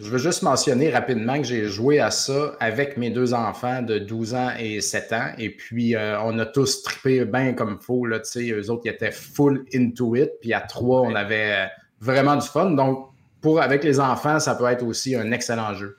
Je 0.00 0.10
veux 0.10 0.18
juste 0.18 0.42
mentionner 0.42 0.90
rapidement 0.90 1.38
que 1.38 1.44
j'ai 1.44 1.66
joué 1.66 2.00
à 2.00 2.10
ça 2.10 2.56
avec 2.58 2.96
mes 2.96 3.10
deux 3.10 3.32
enfants 3.32 3.82
de 3.82 4.00
12 4.00 4.34
ans 4.34 4.50
et 4.58 4.80
7 4.80 5.12
ans. 5.12 5.28
Et 5.38 5.50
puis, 5.50 5.94
euh, 5.94 6.20
on 6.22 6.36
a 6.40 6.44
tous 6.44 6.82
trippé 6.82 7.24
bien 7.24 7.52
comme 7.52 7.78
il 7.80 7.84
faut. 7.84 8.04
Là, 8.04 8.18
eux 8.18 8.70
autres, 8.70 8.82
ils 8.84 8.90
étaient 8.90 9.12
full 9.12 9.64
into 9.72 10.16
it. 10.16 10.30
Puis 10.40 10.52
à 10.52 10.60
trois, 10.60 11.02
on 11.02 11.14
avait 11.14 11.52
euh, 11.52 11.66
vraiment 12.00 12.34
du 12.34 12.46
fun. 12.46 12.72
Donc, 12.72 13.08
pour, 13.40 13.60
avec 13.60 13.84
les 13.84 14.00
enfants, 14.00 14.40
ça 14.40 14.56
peut 14.56 14.66
être 14.66 14.84
aussi 14.84 15.14
un 15.14 15.30
excellent 15.30 15.72
jeu. 15.74 15.98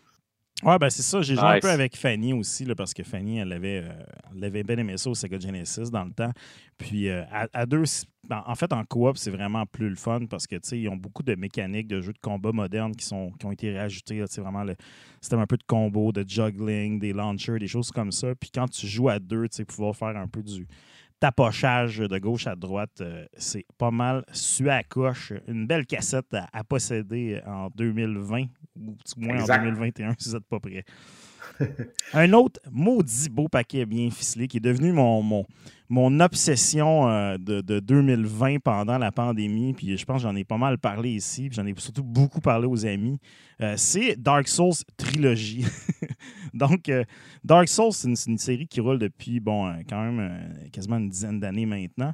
Ouais, 0.63 0.79
ben 0.79 0.89
c'est 0.89 1.03
ça. 1.03 1.21
J'ai 1.21 1.35
joué 1.35 1.43
un 1.43 1.59
peu 1.61 1.69
avec 1.69 1.95
Fanny 1.95 2.33
aussi, 2.33 2.65
là, 2.65 2.73
parce 2.73 2.91
que 2.93 3.03
Fanny, 3.03 3.37
elle 3.37 3.53
avait, 3.53 3.83
euh, 3.83 4.03
elle 4.35 4.43
avait 4.43 4.63
bien 4.63 4.77
aimé 4.77 4.97
ça 4.97 5.09
au 5.09 5.13
Sega 5.13 5.39
Genesis 5.39 5.91
dans 5.91 6.03
le 6.03 6.11
temps. 6.11 6.31
Puis 6.79 7.09
euh, 7.09 7.23
à, 7.31 7.47
à 7.53 7.65
deux, 7.67 7.85
c'est- 7.85 8.07
en 8.29 8.55
fait, 8.55 8.73
en 8.73 8.83
coop, 8.83 9.17
c'est 9.17 9.29
vraiment 9.29 9.65
plus 9.67 9.87
le 9.87 9.95
fun 9.95 10.21
parce 10.29 10.47
que 10.47 10.55
ils 10.75 10.89
ont 10.89 10.95
beaucoup 10.97 11.21
de 11.23 11.35
mécaniques 11.35 11.87
de 11.87 12.01
jeux 12.01 12.11
de 12.11 12.19
combat 12.19 12.51
modernes 12.51 12.93
qui, 12.95 13.05
sont, 13.05 13.31
qui 13.39 13.45
ont 13.45 13.51
été 13.51 13.71
tu 14.05 14.19
sais, 14.27 14.41
vraiment 14.41 14.63
le 14.63 14.75
système 15.21 15.39
un 15.39 15.45
peu 15.47 15.57
de 15.57 15.63
combo, 15.63 16.11
de 16.11 16.25
juggling, 16.27 16.99
des 16.99 17.13
launchers, 17.13 17.59
des 17.59 17.67
choses 17.67 17.91
comme 17.91 18.11
ça. 18.11 18.33
Puis 18.35 18.49
quand 18.53 18.67
tu 18.67 18.87
joues 18.87 19.09
à 19.09 19.19
deux, 19.19 19.47
tu 19.47 19.63
pouvoir 19.63 19.95
faire 19.95 20.17
un 20.17 20.27
peu 20.27 20.41
du 20.41 20.67
tapochage 21.19 21.97
de 21.99 22.17
gauche 22.19 22.47
à 22.47 22.55
droite, 22.55 23.01
euh, 23.01 23.25
c'est 23.37 23.65
pas 23.77 23.91
mal 23.91 24.23
su 24.31 24.69
à 24.69 24.83
coche. 24.83 25.33
Une 25.47 25.65
belle 25.65 25.85
cassette 25.85 26.33
à, 26.33 26.47
à 26.53 26.63
posséder 26.63 27.41
en 27.45 27.69
2020 27.75 28.45
ou 28.79 28.95
du 28.95 29.25
moins 29.25 29.39
Exact. 29.39 29.59
en 29.61 29.65
2021 29.65 30.15
si 30.17 30.29
vous 30.29 30.35
n'êtes 30.35 30.45
pas 30.45 30.59
prêt. 30.59 30.83
Un 32.13 32.33
autre 32.33 32.59
maudit 32.71 33.29
beau 33.29 33.47
paquet 33.47 33.85
bien 33.85 34.09
ficelé 34.09 34.47
qui 34.47 34.57
est 34.57 34.61
devenu 34.61 34.91
mon, 34.91 35.21
mon, 35.21 35.45
mon 35.89 36.19
obsession 36.19 37.09
euh, 37.09 37.37
de, 37.37 37.61
de 37.61 37.79
2020 37.79 38.59
pendant 38.59 38.97
la 38.97 39.11
pandémie. 39.11 39.73
Puis 39.73 39.97
je 39.97 40.05
pense 40.05 40.17
que 40.17 40.27
j'en 40.27 40.35
ai 40.35 40.43
pas 40.43 40.57
mal 40.57 40.77
parlé 40.77 41.11
ici. 41.11 41.49
Puis 41.49 41.55
j'en 41.55 41.65
ai 41.65 41.73
surtout 41.77 42.03
beaucoup 42.03 42.41
parlé 42.41 42.67
aux 42.67 42.85
amis. 42.85 43.19
Euh, 43.61 43.73
c'est 43.77 44.15
Dark 44.15 44.47
Souls 44.47 44.83
Trilogy. 44.97 45.65
Donc, 46.53 46.89
euh, 46.89 47.03
Dark 47.43 47.67
Souls, 47.67 47.93
c'est 47.93 48.07
une, 48.07 48.15
une 48.27 48.37
série 48.37 48.67
qui 48.67 48.79
roule 48.81 48.99
depuis, 48.99 49.39
bon, 49.39 49.73
quand 49.89 50.01
même 50.01 50.53
quasiment 50.71 50.97
une 50.97 51.09
dizaine 51.09 51.39
d'années 51.39 51.65
maintenant. 51.65 52.13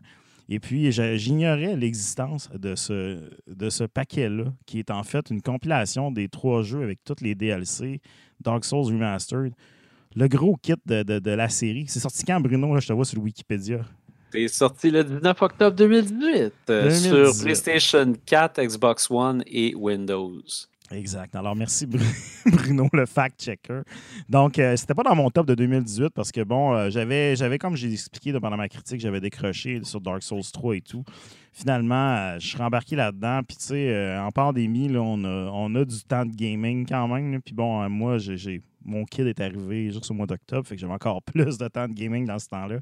Et 0.50 0.60
puis, 0.60 0.92
j'ignorais 0.92 1.76
l'existence 1.76 2.50
de 2.54 2.76
ce, 2.76 3.20
de 3.48 3.70
ce 3.70 3.86
paquet-là, 3.86 4.46
qui 4.66 4.80
est 4.80 4.92
en 4.92 5.04
fait 5.04 5.30
une 5.30 5.42
compilation 5.42 6.12
des 6.12 6.28
trois 6.28 6.64
jeux 6.64 6.84
avec 6.84 7.00
tous 7.06 7.16
les 7.22 7.34
DLC, 7.34 8.02
Dark 8.42 8.66
Souls 8.66 8.86
Remastered. 8.88 9.54
Le 10.16 10.28
gros 10.28 10.56
kit 10.58 10.74
de, 10.86 11.02
de- 11.04 11.20
de 11.20 11.32
la 11.32 11.50
série. 11.50 11.86
C'est 11.88 12.00
sorti 12.00 12.24
quand, 12.24 12.40
Bruno? 12.40 12.74
Là, 12.74 12.80
je 12.82 12.88
te 12.88 12.94
vois 12.94 13.06
sur 13.06 13.18
le 13.18 13.24
Wikipédia. 13.24 13.80
C'est 14.32 14.48
sorti 14.48 14.92
le 14.92 15.04
19 15.04 15.42
octobre 15.42 15.76
2018, 15.78 16.54
euh, 16.70 16.90
2018. 16.90 17.02
sur 17.34 17.44
PlayStation 17.44 18.14
4, 18.26 18.62
Xbox 18.64 19.08
One 19.10 19.44
et 19.48 19.74
Windows. 19.76 20.42
Exact. 20.92 21.36
Alors, 21.36 21.56
merci 21.56 21.88
Bru- 21.88 22.00
Bruno, 22.46 22.88
le 22.94 23.06
fact-checker. 23.06 23.82
Donc, 24.30 24.60
euh, 24.60 24.76
c'était 24.76 24.94
pas 24.94 25.04
dans 25.04 25.16
mon 25.16 25.30
top 25.30 25.48
de 25.48 25.56
2018 25.56 26.10
parce 26.10 26.32
que, 26.32 26.42
bon, 26.44 26.74
euh, 26.76 26.90
j'avais, 26.90 27.58
comme 27.58 27.76
j'ai 27.76 27.92
expliqué 27.92 28.34
pendant 28.34 28.58
ma 28.58 28.68
critique, 28.70 29.00
j'avais 29.00 29.22
décroché 29.22 29.80
sur 29.84 30.02
Dark 30.02 30.22
Souls 30.22 30.44
3 30.52 30.76
et 30.76 30.82
tout. 30.82 31.04
Finalement, 31.54 32.16
euh, 32.16 32.40
je 32.40 32.48
suis 32.48 32.58
rembarqué 32.58 32.96
là-dedans. 32.96 33.42
Puis, 33.48 33.58
tu 33.58 33.64
sais, 33.66 34.18
en 34.20 34.30
pandémie, 34.32 34.92
on, 34.96 35.24
a, 35.24 35.50
on 35.54 35.74
a 35.76 35.86
du 35.86 36.04
temps 36.04 36.26
de 36.26 36.36
gaming 36.36 36.86
quand 36.88 37.08
même. 37.08 37.42
Puis, 37.42 37.56
bon, 37.56 37.88
moi, 37.90 38.18
j'ai, 38.18 38.62
mon 38.86 39.06
kid 39.06 39.26
est 39.26 39.40
arrivé 39.40 39.90
juste 39.90 40.12
au 40.12 40.14
mois 40.14 40.28
d'octobre, 40.28 40.68
fait 40.68 40.76
que 40.76 40.82
j'avais 40.82 40.94
encore 40.94 41.24
plus 41.24 41.58
de 41.58 41.68
temps 41.70 41.88
de 41.88 41.94
gaming 41.94 42.26
dans 42.28 42.38
ce 42.40 42.50
temps-là. 42.50 42.80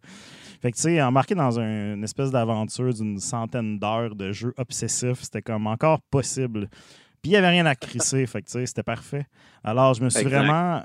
Fait 0.61 0.71
que, 0.71 0.75
tu 0.75 0.81
sais, 0.83 1.01
embarqué 1.01 1.35
dans 1.35 1.59
un- 1.59 1.93
une 1.93 2.03
espèce 2.03 2.31
d'aventure 2.31 2.93
d'une 2.93 3.19
centaine 3.19 3.77
d'heures 3.77 4.15
de 4.15 4.31
jeux 4.31 4.53
obsessifs, 4.57 5.21
c'était 5.21 5.43
comme 5.43 5.67
encore 5.67 6.01
possible. 6.01 6.67
Puis 7.21 7.29
il 7.29 7.31
n'y 7.31 7.37
avait 7.37 7.49
rien 7.49 7.65
à 7.65 7.75
crisser, 7.75 8.25
fait 8.25 8.41
que 8.41 8.47
tu 8.47 8.53
sais, 8.53 8.65
c'était 8.65 8.83
parfait. 8.83 9.25
Alors, 9.63 9.93
je 9.93 10.03
me 10.03 10.09
suis 10.09 10.21
Exact. 10.21 10.37
vraiment 10.39 10.83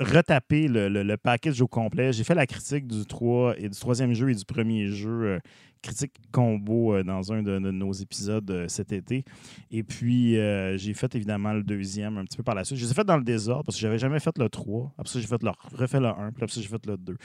retapé 0.00 0.66
le, 0.66 0.88
le, 0.88 1.02
le 1.02 1.16
package 1.16 1.60
au 1.60 1.68
complet. 1.68 2.12
J'ai 2.12 2.24
fait 2.24 2.34
la 2.34 2.46
critique 2.46 2.86
du 2.86 3.04
3 3.04 3.54
et 3.58 3.68
du 3.68 3.78
troisième 3.78 4.14
jeu 4.14 4.30
et 4.30 4.34
du 4.34 4.44
premier 4.46 4.88
jeu, 4.88 5.10
euh, 5.10 5.38
critique 5.82 6.12
combo 6.32 6.94
euh, 6.94 7.04
dans 7.04 7.32
un 7.32 7.42
de, 7.42 7.58
de 7.58 7.70
nos 7.70 7.92
épisodes 7.92 8.50
euh, 8.50 8.66
cet 8.66 8.92
été. 8.92 9.24
Et 9.70 9.82
puis, 9.82 10.38
euh, 10.38 10.76
j'ai 10.78 10.94
fait 10.94 11.14
évidemment 11.14 11.52
le 11.52 11.62
deuxième 11.62 12.16
un 12.18 12.24
petit 12.24 12.38
peu 12.38 12.42
par 12.42 12.54
la 12.54 12.64
suite. 12.64 12.78
Je 12.78 12.84
les 12.86 12.90
ai 12.90 12.94
fait 12.94 13.04
dans 13.04 13.18
le 13.18 13.24
désordre 13.24 13.64
parce 13.64 13.76
que 13.76 13.82
j'avais 13.82 13.98
jamais 13.98 14.20
fait 14.20 14.36
le 14.38 14.48
3. 14.48 14.94
Après 14.98 15.12
ça, 15.12 15.20
j'ai 15.20 15.26
fait 15.26 15.42
le, 15.42 15.50
refait 15.74 16.00
le 16.00 16.06
1, 16.08 16.14
puis 16.32 16.44
après 16.44 16.54
ça, 16.54 16.60
j'ai 16.62 16.68
fait 16.68 16.86
le 16.86 16.96
2. 16.96 17.16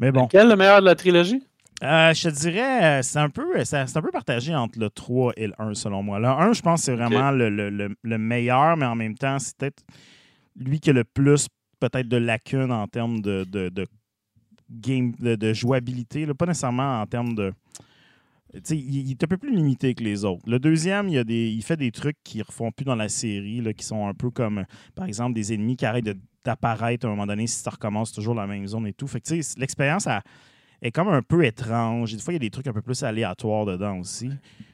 Mais 0.00 0.10
bon. 0.10 0.26
Quel 0.26 0.46
est 0.46 0.50
le 0.50 0.56
meilleur 0.56 0.80
de 0.80 0.86
la 0.86 0.94
trilogie? 0.94 1.42
Euh, 1.82 2.14
je 2.14 2.28
te 2.30 2.34
dirais, 2.34 3.00
euh, 3.00 3.02
c'est 3.02 3.18
un, 3.18 3.28
peu, 3.28 3.62
c'est 3.64 3.86
c'est 3.86 3.98
un 3.98 4.02
peu 4.02 4.10
partagé 4.10 4.54
entre 4.54 4.78
le 4.78 4.88
3 4.88 5.34
et 5.36 5.46
le 5.48 5.52
1, 5.58 5.74
selon 5.74 6.02
moi. 6.02 6.18
Le 6.18 6.26
1, 6.28 6.52
je 6.54 6.62
pense 6.62 6.80
que 6.80 6.84
c'est 6.86 6.94
vraiment 6.94 7.30
le, 7.30 7.50
le- 7.50 7.68
le- 7.70 7.94
le 8.02 8.18
meilleur, 8.18 8.76
mais 8.78 8.86
en 8.86 8.94
même 8.94 9.14
temps, 9.14 9.38
c'est 9.38 9.54
peut-être 9.58 9.84
lui 10.56 10.80
qui 10.80 10.88
a 10.90 10.92
le 10.94 11.04
plus 11.04 11.48
peut-être 11.78 12.08
de 12.08 12.16
lacunes 12.16 12.72
en 12.72 12.86
termes 12.86 13.20
de, 13.20 13.44
de, 13.44 13.68
de 13.68 13.86
game, 14.70 15.12
de, 15.18 15.34
de 15.36 15.52
jouabilité, 15.52 16.24
là. 16.24 16.32
pas 16.32 16.46
nécessairement 16.46 17.02
en 17.02 17.06
termes 17.06 17.34
de. 17.34 17.52
Tu 18.54 18.60
sais, 18.64 18.78
il, 18.78 19.10
est 19.10 19.22
un 19.22 19.26
peu 19.26 19.36
plus 19.36 19.54
limité 19.54 19.94
que 19.94 20.02
les 20.02 20.24
autres. 20.24 20.42
Le 20.46 20.58
deuxième, 20.58 21.08
il, 21.08 21.14
y 21.16 21.18
a 21.18 21.24
des, 21.24 21.48
il 21.50 21.62
fait 21.62 21.76
des 21.76 21.90
trucs 21.90 22.16
qui 22.24 22.38
ne 22.38 22.44
refont 22.44 22.70
plus 22.72 22.86
dans 22.86 22.94
la 22.94 23.10
série, 23.10 23.60
là, 23.60 23.74
qui 23.74 23.84
sont 23.84 24.08
un 24.08 24.14
peu 24.14 24.30
comme, 24.30 24.64
par 24.94 25.04
exemple, 25.04 25.34
des 25.34 25.52
ennemis 25.52 25.76
qui 25.76 25.84
arrêtent 25.84 26.08
d'apparaître 26.42 27.04
à 27.04 27.08
un 27.08 27.12
moment 27.12 27.26
donné 27.26 27.46
si 27.46 27.58
ça 27.58 27.68
recommence 27.68 28.12
toujours 28.12 28.34
la 28.34 28.46
même 28.46 28.66
zone 28.66 28.86
et 28.86 28.94
tout. 28.94 29.06
Fait 29.08 29.20
que, 29.20 29.26
tu 29.26 29.42
sais, 29.42 29.58
l'expérience 29.60 30.06
a- 30.06 30.22
est 30.86 30.92
comme 30.92 31.08
un 31.08 31.22
peu 31.22 31.44
étrange. 31.44 32.14
Des 32.14 32.20
fois, 32.20 32.32
il 32.32 32.36
y 32.36 32.38
a 32.38 32.40
des 32.40 32.50
trucs 32.50 32.66
un 32.66 32.72
peu 32.72 32.82
plus 32.82 33.02
aléatoires 33.02 33.66
dedans 33.66 33.98
aussi. 33.98 34.30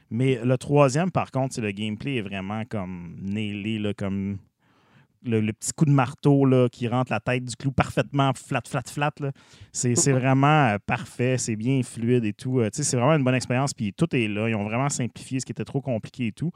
Mais 0.09 0.39
le 0.43 0.57
troisième, 0.57 1.11
par 1.11 1.31
contre, 1.31 1.55
c'est 1.55 1.61
le 1.61 1.71
gameplay 1.71 2.17
est 2.17 2.21
vraiment 2.21 2.63
comme 2.69 3.17
nailé, 3.21 3.79
là, 3.79 3.93
comme 3.93 4.37
le, 5.25 5.41
le 5.41 5.53
petit 5.53 5.71
coup 5.73 5.85
de 5.85 5.91
marteau 5.91 6.45
là, 6.45 6.67
qui 6.69 6.87
rentre 6.87 7.11
la 7.11 7.19
tête 7.19 7.45
du 7.45 7.55
clou 7.55 7.71
parfaitement 7.71 8.31
flat, 8.33 8.61
flat, 8.67 8.83
flat. 8.85 9.11
C'est 9.71 9.93
vraiment 10.11 10.67
euh, 10.67 10.77
parfait, 10.85 11.37
c'est 11.37 11.55
bien 11.55 11.81
fluide 11.83 12.25
et 12.25 12.33
tout. 12.33 12.59
Euh, 12.59 12.69
c'est 12.71 12.95
vraiment 12.95 13.13
une 13.15 13.23
bonne 13.23 13.35
expérience, 13.35 13.73
puis 13.73 13.93
tout 13.93 14.13
est 14.15 14.27
là. 14.27 14.49
Ils 14.49 14.55
ont 14.55 14.63
vraiment 14.63 14.89
simplifié 14.89 15.39
ce 15.39 15.45
qui 15.45 15.51
était 15.51 15.65
trop 15.65 15.81
compliqué 15.81 16.27
et 16.27 16.31
tout. 16.31 16.51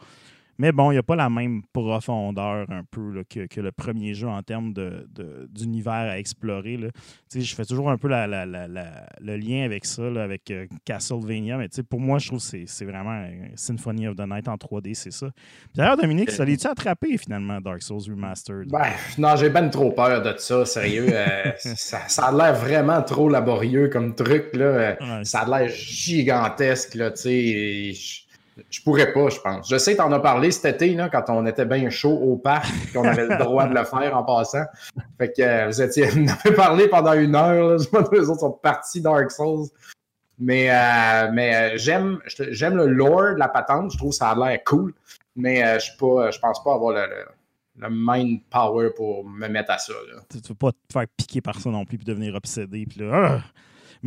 Mais 0.60 0.72
bon, 0.72 0.91
il 0.91 0.96
n'y 0.96 1.00
a 1.00 1.04
pas 1.04 1.15
la 1.15 1.30
même 1.30 1.62
profondeur 1.74 2.65
un 2.70 2.84
peu 2.89 3.12
là, 3.12 3.22
que, 3.30 3.46
que 3.48 3.62
le 3.62 3.72
premier 3.72 4.13
jeu 4.13 4.28
en 4.28 4.41
termes 4.41 4.74
de- 4.74 5.08
de- 5.13 5.48
d'univers 5.52 5.93
à 5.93 6.17
explorer. 6.20 6.78
là. 6.78 6.88
Je 7.34 7.56
fais 7.56 7.65
toujours 7.65 7.89
un 7.91 7.98
peu 7.98 8.08
la- 8.08 8.28
la- 8.28 8.46
la- 8.46 8.67
la- 8.67 9.08
le 9.22 9.38
lien 9.38 9.63
avec 9.65 9.86
ça, 9.86 10.04
là, 10.10 10.24
avec 10.24 10.50
euh, 10.52 10.65
Castlevania. 10.86 11.58
Mais 11.58 11.67
pour 11.89 12.00
moi, 12.00 12.17
je 12.20 12.28
trouve 12.28 12.39
que 12.39 12.46
c'est- 12.46 12.65
c'est 12.67 12.86
vraiment 12.86 13.22
euh, 13.24 13.48
Symphony 13.56 14.08
of 14.08 14.15
the 14.15 14.28
Night 14.28 14.48
en 14.48 14.56
3D, 14.58 14.93
c'est 14.96 15.12
ça. 15.12 15.28
Puis 15.36 15.72
D'ailleurs, 15.76 15.98
Dominique, 15.98 16.32
ça 16.32 16.46
l'as-tu 16.46 16.67
attrapé 16.67 17.17
finalement, 17.17 17.62
Dark 17.62 17.82
Souls 17.84 18.02
Remastered? 18.10 18.70
Ben, 18.72 18.91
non, 19.17 19.36
j'ai 19.36 19.50
ben 19.50 19.70
trop 19.70 19.91
peur 19.91 20.22
de 20.22 20.34
ça, 20.38 20.65
sérieux. 20.65 21.08
euh, 21.12 21.52
ça, 21.58 22.08
ça 22.08 22.26
a 22.28 22.32
l'air 22.32 22.56
vraiment 22.56 23.02
trop 23.04 23.30
laborieux 23.30 23.89
comme 23.89 24.15
truc, 24.15 24.56
là. 24.56 24.65
euh, 24.65 24.96
Ouais. 25.00 25.24
Ça 25.26 25.41
a 25.41 25.60
l'air 25.60 25.70
gigantesque, 25.70 26.96
là, 26.96 27.12
tu 27.12 27.22
sais. 27.22 27.93
Je, 28.70 28.82
pourrais 28.82 29.13
pas, 29.13 29.30
je 29.30 29.39
pense. 29.39 29.70
Je 29.70 29.78
sais 29.78 29.93
que 29.93 29.98
t'en 29.98 30.12
as 30.12 30.20
parlé 30.20 30.52
cet 30.52 30.76
été, 30.76 30.93
là, 30.96 31.10
quand 31.10 31.24
on 31.30 31.46
était 31.46 31.65
bien 31.65 31.89
chaud 31.89 32.13
au 32.13 32.38
parc, 32.38 32.67
qu'on 32.93 33.04
avait 33.04 33.28
le 33.28 33.38
droit 33.38 33.67
de 33.67 33.74
le 33.74 33.84
faire 33.84 34.15
en 34.15 34.24
passant. 34.24 34.63
Fait 35.17 35.32
que 35.32 35.41
euh, 35.41 35.67
vous 35.67 35.82
étiez, 35.82 36.06
vous 36.08 36.26
en 36.26 36.36
avez 36.46 36.56
parlé 36.56 36.88
pendant 36.88 37.13
une 37.13 37.36
heure. 37.36 37.78
Je 37.80 37.89
vois 37.89 38.04
que 38.04 38.15
les 38.15 38.30
autres 38.30 38.41
sont 38.41 38.52
partis 38.52 39.02
Dark 39.02 39.32
Souls. 39.32 39.67
Mais, 40.39 40.70
euh, 40.70 41.32
mais 41.34 41.56
euh, 41.56 41.78
j'aime, 41.78 42.20
j'aime 42.50 42.78
le 42.78 42.88
lore 42.88 43.34
de 43.34 43.39
la 43.39 43.48
patente. 43.48 43.91
Je 43.91 43.98
trouve 43.98 44.12
ça 44.12 44.30
a 44.30 44.36
l'air 44.36 44.60
cool. 44.65 44.93
Mais 45.36 45.80
je 45.80 45.91
je 45.91 46.39
pense 46.39 46.63
pas 46.63 46.74
avoir 46.74 46.93
le, 46.93 47.06
le- 47.80 47.88
mind 47.89 48.41
power 48.50 48.89
pour 48.96 49.24
me 49.24 49.48
mettre 49.48 49.72
à 49.72 49.78
ça. 49.78 49.93
Tu 50.30 50.38
ne 50.38 50.48
veux 50.50 50.56
pas 50.56 50.72
te 50.72 50.93
faire 50.93 51.06
piquer 51.15 51.41
par 51.41 51.60
ça 51.60 51.70
non 51.70 51.86
plus 51.86 51.98
puis 51.98 52.06
devenir 52.06 52.34
obsédé. 52.36 52.86
Puis 52.88 53.02
là, 53.02 53.39
ah! 53.39 53.43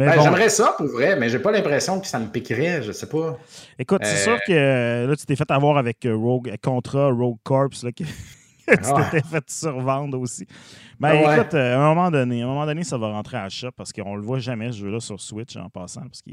Mais 0.01 0.17
ben, 0.17 0.23
J'aimerais 0.23 0.49
ça 0.49 0.75
pour 0.79 0.87
vrai, 0.87 1.15
mais 1.17 1.29
j'ai 1.29 1.39
pas 1.39 1.51
l'impression 1.51 2.01
que 2.01 2.07
ça 2.07 2.19
me 2.19 2.27
piquerait, 2.27 2.83
je 2.83 2.91
sais 2.91 3.09
pas. 3.09 3.39
Écoute, 3.79 4.01
c'est 4.03 4.25
sûr 4.25 4.39
que 4.47 5.07
là, 5.07 5.15
tu 5.15 5.27
t'es 5.27 5.37
fait 5.37 5.51
avoir 5.51 5.77
avec 5.77 6.09
Rogue, 6.11 6.55
Contra, 6.63 7.11
Rogue 7.11 7.37
Corps, 7.45 7.69
là, 7.83 7.93
que 7.93 8.05
tu 8.67 8.77
t'étais 8.77 9.27
fait 9.27 9.51
survendre 9.51 10.19
aussi. 10.19 10.47
Mais 10.99 11.23
ben, 11.23 11.35
écoute, 11.35 11.53
à 11.53 11.79
un 11.79 11.95
moment 11.95 12.11
donné, 12.11 12.41
à 12.41 12.47
un 12.47 12.49
moment 12.49 12.65
donné, 12.65 12.83
ça 12.83 12.97
va 12.97 13.09
rentrer 13.09 13.37
à 13.37 13.49
shop 13.51 13.73
parce 13.77 13.93
qu'on 13.93 14.17
le 14.17 14.23
voit 14.23 14.39
jamais 14.39 14.73
ce 14.73 14.79
jeu-là 14.79 15.01
sur 15.01 15.21
Switch 15.21 15.55
en 15.57 15.69
passant, 15.69 16.03
parce 16.03 16.23
que 16.23 16.31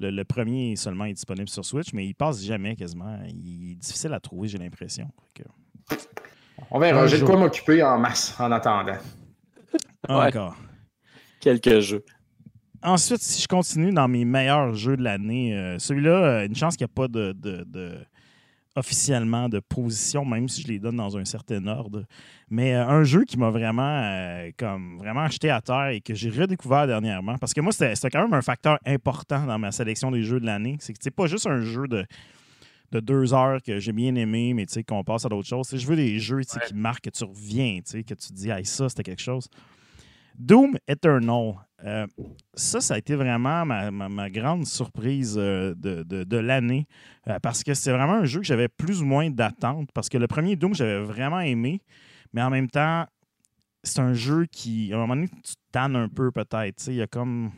le, 0.00 0.10
le, 0.10 0.24
premier 0.24 0.76
seulement 0.76 1.06
est 1.06 1.14
disponible 1.14 1.48
sur 1.48 1.64
Switch, 1.64 1.92
mais 1.92 2.06
il 2.06 2.14
passe 2.14 2.44
jamais 2.44 2.76
quasiment. 2.76 3.18
Il 3.26 3.72
est 3.72 3.74
difficile 3.74 4.12
à 4.12 4.20
trouver, 4.20 4.46
j'ai 4.46 4.58
l'impression. 4.58 5.08
On 6.70 6.78
verra. 6.78 7.08
J'ai 7.08 7.18
de 7.18 7.24
quoi 7.24 7.36
m'occuper 7.36 7.82
en 7.82 7.98
masse 7.98 8.36
en 8.38 8.52
attendant. 8.52 8.98
Encore. 10.08 10.54
Quelques 11.40 11.80
jeux. 11.80 12.04
Ensuite, 12.84 13.22
si 13.22 13.40
je 13.40 13.48
continue 13.48 13.92
dans 13.92 14.08
mes 14.08 14.26
meilleurs 14.26 14.74
jeux 14.74 14.98
de 14.98 15.02
l'année, 15.02 15.56
euh, 15.56 15.78
celui-là, 15.78 16.10
euh, 16.10 16.46
une 16.46 16.54
chance 16.54 16.76
qu'il 16.76 16.84
n'y 16.84 16.90
a 16.92 16.94
pas 16.94 17.08
de, 17.08 17.34
officiellement 18.76 19.48
de 19.48 19.58
position, 19.58 20.26
même 20.26 20.50
si 20.50 20.60
je 20.60 20.68
les 20.68 20.78
donne 20.78 20.96
dans 20.96 21.16
un 21.16 21.24
certain 21.24 21.66
ordre. 21.66 22.04
Mais 22.50 22.74
euh, 22.74 22.86
un 22.86 23.02
jeu 23.02 23.24
qui 23.24 23.38
m'a 23.38 23.48
vraiment, 23.48 24.50
comme, 24.58 24.98
vraiment 24.98 25.22
acheté 25.22 25.48
à 25.48 25.62
terre 25.62 25.88
et 25.88 26.02
que 26.02 26.12
j'ai 26.12 26.28
redécouvert 26.28 26.86
dernièrement, 26.86 27.38
parce 27.38 27.54
que 27.54 27.62
moi, 27.62 27.72
c'était 27.72 28.10
quand 28.10 28.20
même 28.20 28.34
un 28.34 28.42
facteur 28.42 28.78
important 28.84 29.46
dans 29.46 29.58
ma 29.58 29.72
sélection 29.72 30.10
des 30.10 30.22
jeux 30.22 30.38
de 30.38 30.44
l'année. 30.44 30.76
C'est 30.80 30.92
que 30.92 30.98
c'est 31.00 31.10
pas 31.10 31.26
juste 31.26 31.46
un 31.46 31.62
jeu 31.62 31.88
de, 31.88 32.04
de 32.92 33.00
deux 33.00 33.32
heures 33.32 33.62
que 33.62 33.78
j'ai 33.78 33.92
bien 33.92 34.14
aimé, 34.14 34.52
mais 34.52 34.66
qu'on 34.86 35.02
passe 35.04 35.24
à 35.24 35.30
d'autres 35.30 35.48
choses. 35.48 35.74
je 35.74 35.86
veux 35.86 35.96
des 35.96 36.18
jeux 36.18 36.42
qui 36.42 36.74
marquent, 36.74 37.04
que 37.04 37.10
tu 37.10 37.24
reviens, 37.24 37.80
que 37.80 37.96
tu 37.96 38.28
te 38.28 38.32
dis, 38.34 38.50
hey, 38.50 38.66
ça, 38.66 38.90
c'était 38.90 39.04
quelque 39.04 39.22
chose. 39.22 39.48
Doom 40.38 40.76
Eternal. 40.86 41.54
Euh, 41.84 42.06
ça, 42.54 42.80
ça 42.80 42.94
a 42.94 42.98
été 42.98 43.14
vraiment 43.14 43.66
ma, 43.66 44.30
grande 44.30 44.66
surprise 44.66 45.34
euh, 45.36 45.74
de, 45.76 46.36
l'année 46.36 46.86
euh, 47.28 47.38
parce 47.40 47.62
que 47.62 47.74
c'est 47.74 47.92
vraiment 47.92 48.14
un 48.14 48.24
jeu 48.24 48.40
que 48.40 48.46
j'avais 48.46 48.68
plus 48.68 49.02
ou 49.02 49.04
moins 49.04 49.28
d'attente 49.28 49.90
parce 49.92 50.08
que 50.08 50.16
le 50.16 50.26
premier 50.26 50.56
Doom, 50.56 50.74
j'avais 50.74 51.02
vraiment 51.02 51.40
aimé, 51.40 51.82
mais 52.32 52.42
en 52.42 52.50
même 52.50 52.70
temps, 52.70 53.06
c'est 53.82 54.00
un 54.00 54.14
jeu 54.14 54.46
qui, 54.50 54.92
à 54.92 54.96
un 54.96 55.00
moment 55.00 55.14
donné, 55.14 55.28
tu 55.28 55.54
tannes 55.72 55.96
un 55.96 56.08
peu 56.08 56.30
peut-être. 56.30 56.86
Il 56.86 56.94
y 56.94 57.02
a 57.02 57.06
comme. 57.06 57.50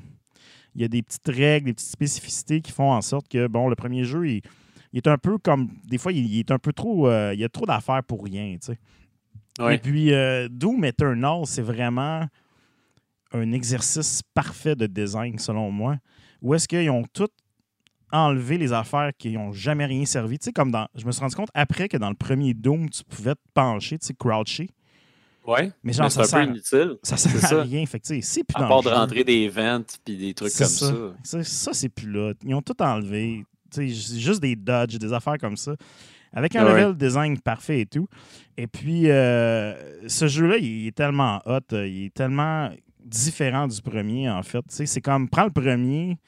Il 0.74 0.82
y 0.82 0.84
a 0.84 0.88
des 0.88 1.02
petites 1.02 1.28
règles, 1.28 1.66
des 1.66 1.72
petites 1.72 1.88
spécificités 1.88 2.60
qui 2.60 2.70
font 2.70 2.92
en 2.92 3.00
sorte 3.00 3.28
que, 3.28 3.46
bon, 3.46 3.68
le 3.68 3.76
premier 3.76 4.04
jeu, 4.04 4.28
il, 4.28 4.42
il 4.92 4.98
est 4.98 5.06
un 5.06 5.16
peu 5.16 5.38
comme. 5.38 5.70
Des 5.84 5.96
fois, 5.98 6.12
il, 6.12 6.38
est 6.38 6.50
un 6.50 6.58
peu 6.58 6.72
trop. 6.72 7.08
Il 7.32 7.38
y 7.38 7.44
a 7.44 7.48
trop 7.48 7.64
d'affaires 7.64 8.02
pour 8.02 8.24
rien, 8.24 8.56
tu 8.60 8.72
sais. 8.72 9.72
Et 9.72 9.78
puis, 9.78 10.10
Doom 10.50 10.84
Eternal, 10.84 11.46
c'est 11.46 11.62
vraiment 11.62 12.26
un 13.36 13.52
exercice 13.52 14.22
parfait 14.34 14.74
de 14.74 14.86
design, 14.86 15.38
selon 15.38 15.70
moi. 15.70 15.96
Où 16.42 16.54
est-ce 16.54 16.68
qu'ils 16.68 16.90
ont 16.90 17.04
tout 17.12 17.28
enlevé 18.12 18.58
les 18.58 18.72
affaires 18.72 19.10
qui 19.16 19.32
n'ont 19.32 19.52
jamais 19.52 19.86
rien 19.86 20.04
servi. 20.04 20.38
Tu 20.38 20.46
sais, 20.46 20.52
comme 20.52 20.70
dans. 20.70 20.86
Je 20.94 21.04
me 21.04 21.12
suis 21.12 21.20
rendu 21.20 21.34
compte 21.34 21.50
après 21.54 21.88
que 21.88 21.96
dans 21.96 22.08
le 22.08 22.14
premier 22.14 22.54
Doom, 22.54 22.88
tu 22.88 23.02
pouvais 23.04 23.34
te 23.34 23.40
pencher, 23.54 23.98
tu 23.98 24.06
sais, 24.06 24.14
croucher. 24.14 24.70
Ouais. 25.46 25.70
Mais 25.82 25.92
genre, 25.92 26.10
ça 26.10 26.24
peu 26.24 26.44
inutile. 26.44 26.96
Ça 27.02 27.16
sert 27.16 27.60
à 27.60 27.62
rien. 27.62 27.86
Fait 27.86 28.00
que, 28.00 28.06
c'est 28.06 28.44
plus 28.44 28.62
à 28.62 28.66
part 28.66 28.82
de 28.82 28.88
rentrer 28.88 29.22
des 29.22 29.48
ventes 29.48 29.98
puis 30.04 30.16
des 30.16 30.34
trucs 30.34 30.52
comme 30.52 30.66
ça. 30.66 30.92
Ça, 31.22 31.44
ça 31.44 31.72
c'est 31.72 31.88
plus 31.88 32.10
là. 32.10 32.32
Ils 32.44 32.54
ont 32.54 32.62
tout 32.62 32.80
enlevé 32.82 33.44
juste 33.76 34.40
des 34.40 34.56
dodges, 34.56 34.98
des 34.98 35.12
affaires 35.12 35.38
comme 35.38 35.56
ça. 35.56 35.76
Avec 36.32 36.54
un 36.56 36.64
level 36.64 36.96
design 36.96 37.38
parfait 37.40 37.80
et 37.80 37.86
tout. 37.86 38.08
Et 38.58 38.66
puis, 38.66 39.08
euh, 39.08 40.08
ce 40.08 40.26
jeu-là, 40.26 40.58
il 40.58 40.88
est 40.88 40.94
tellement 40.94 41.40
hot, 41.46 41.60
euh, 41.72 41.86
il 41.86 42.06
est 42.06 42.14
tellement 42.14 42.70
différent 43.06 43.66
du 43.66 43.80
premier, 43.80 44.28
en 44.28 44.42
fait. 44.42 44.64
C'est 44.68 45.00
comme, 45.00 45.28
prends 45.28 45.44
le 45.44 45.50
premier, 45.50 46.18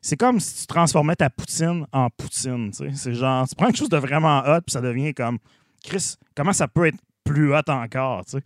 c'est 0.00 0.16
comme 0.16 0.38
si 0.38 0.60
tu 0.60 0.66
transformais 0.66 1.16
ta 1.16 1.30
poutine 1.30 1.86
en 1.92 2.10
poutine. 2.10 2.70
C'est 2.72 3.14
genre, 3.14 3.48
tu 3.48 3.54
prends 3.54 3.66
quelque 3.66 3.78
chose 3.78 3.88
de 3.88 3.96
vraiment 3.96 4.40
hot, 4.40 4.60
puis 4.66 4.72
ça 4.72 4.80
devient 4.80 5.14
comme, 5.14 5.38
Chris, 5.84 6.14
comment 6.34 6.52
ça 6.52 6.68
peut 6.68 6.86
être 6.86 6.98
plus 7.24 7.54
hot 7.54 7.68
encore, 7.68 8.24
tu 8.24 8.38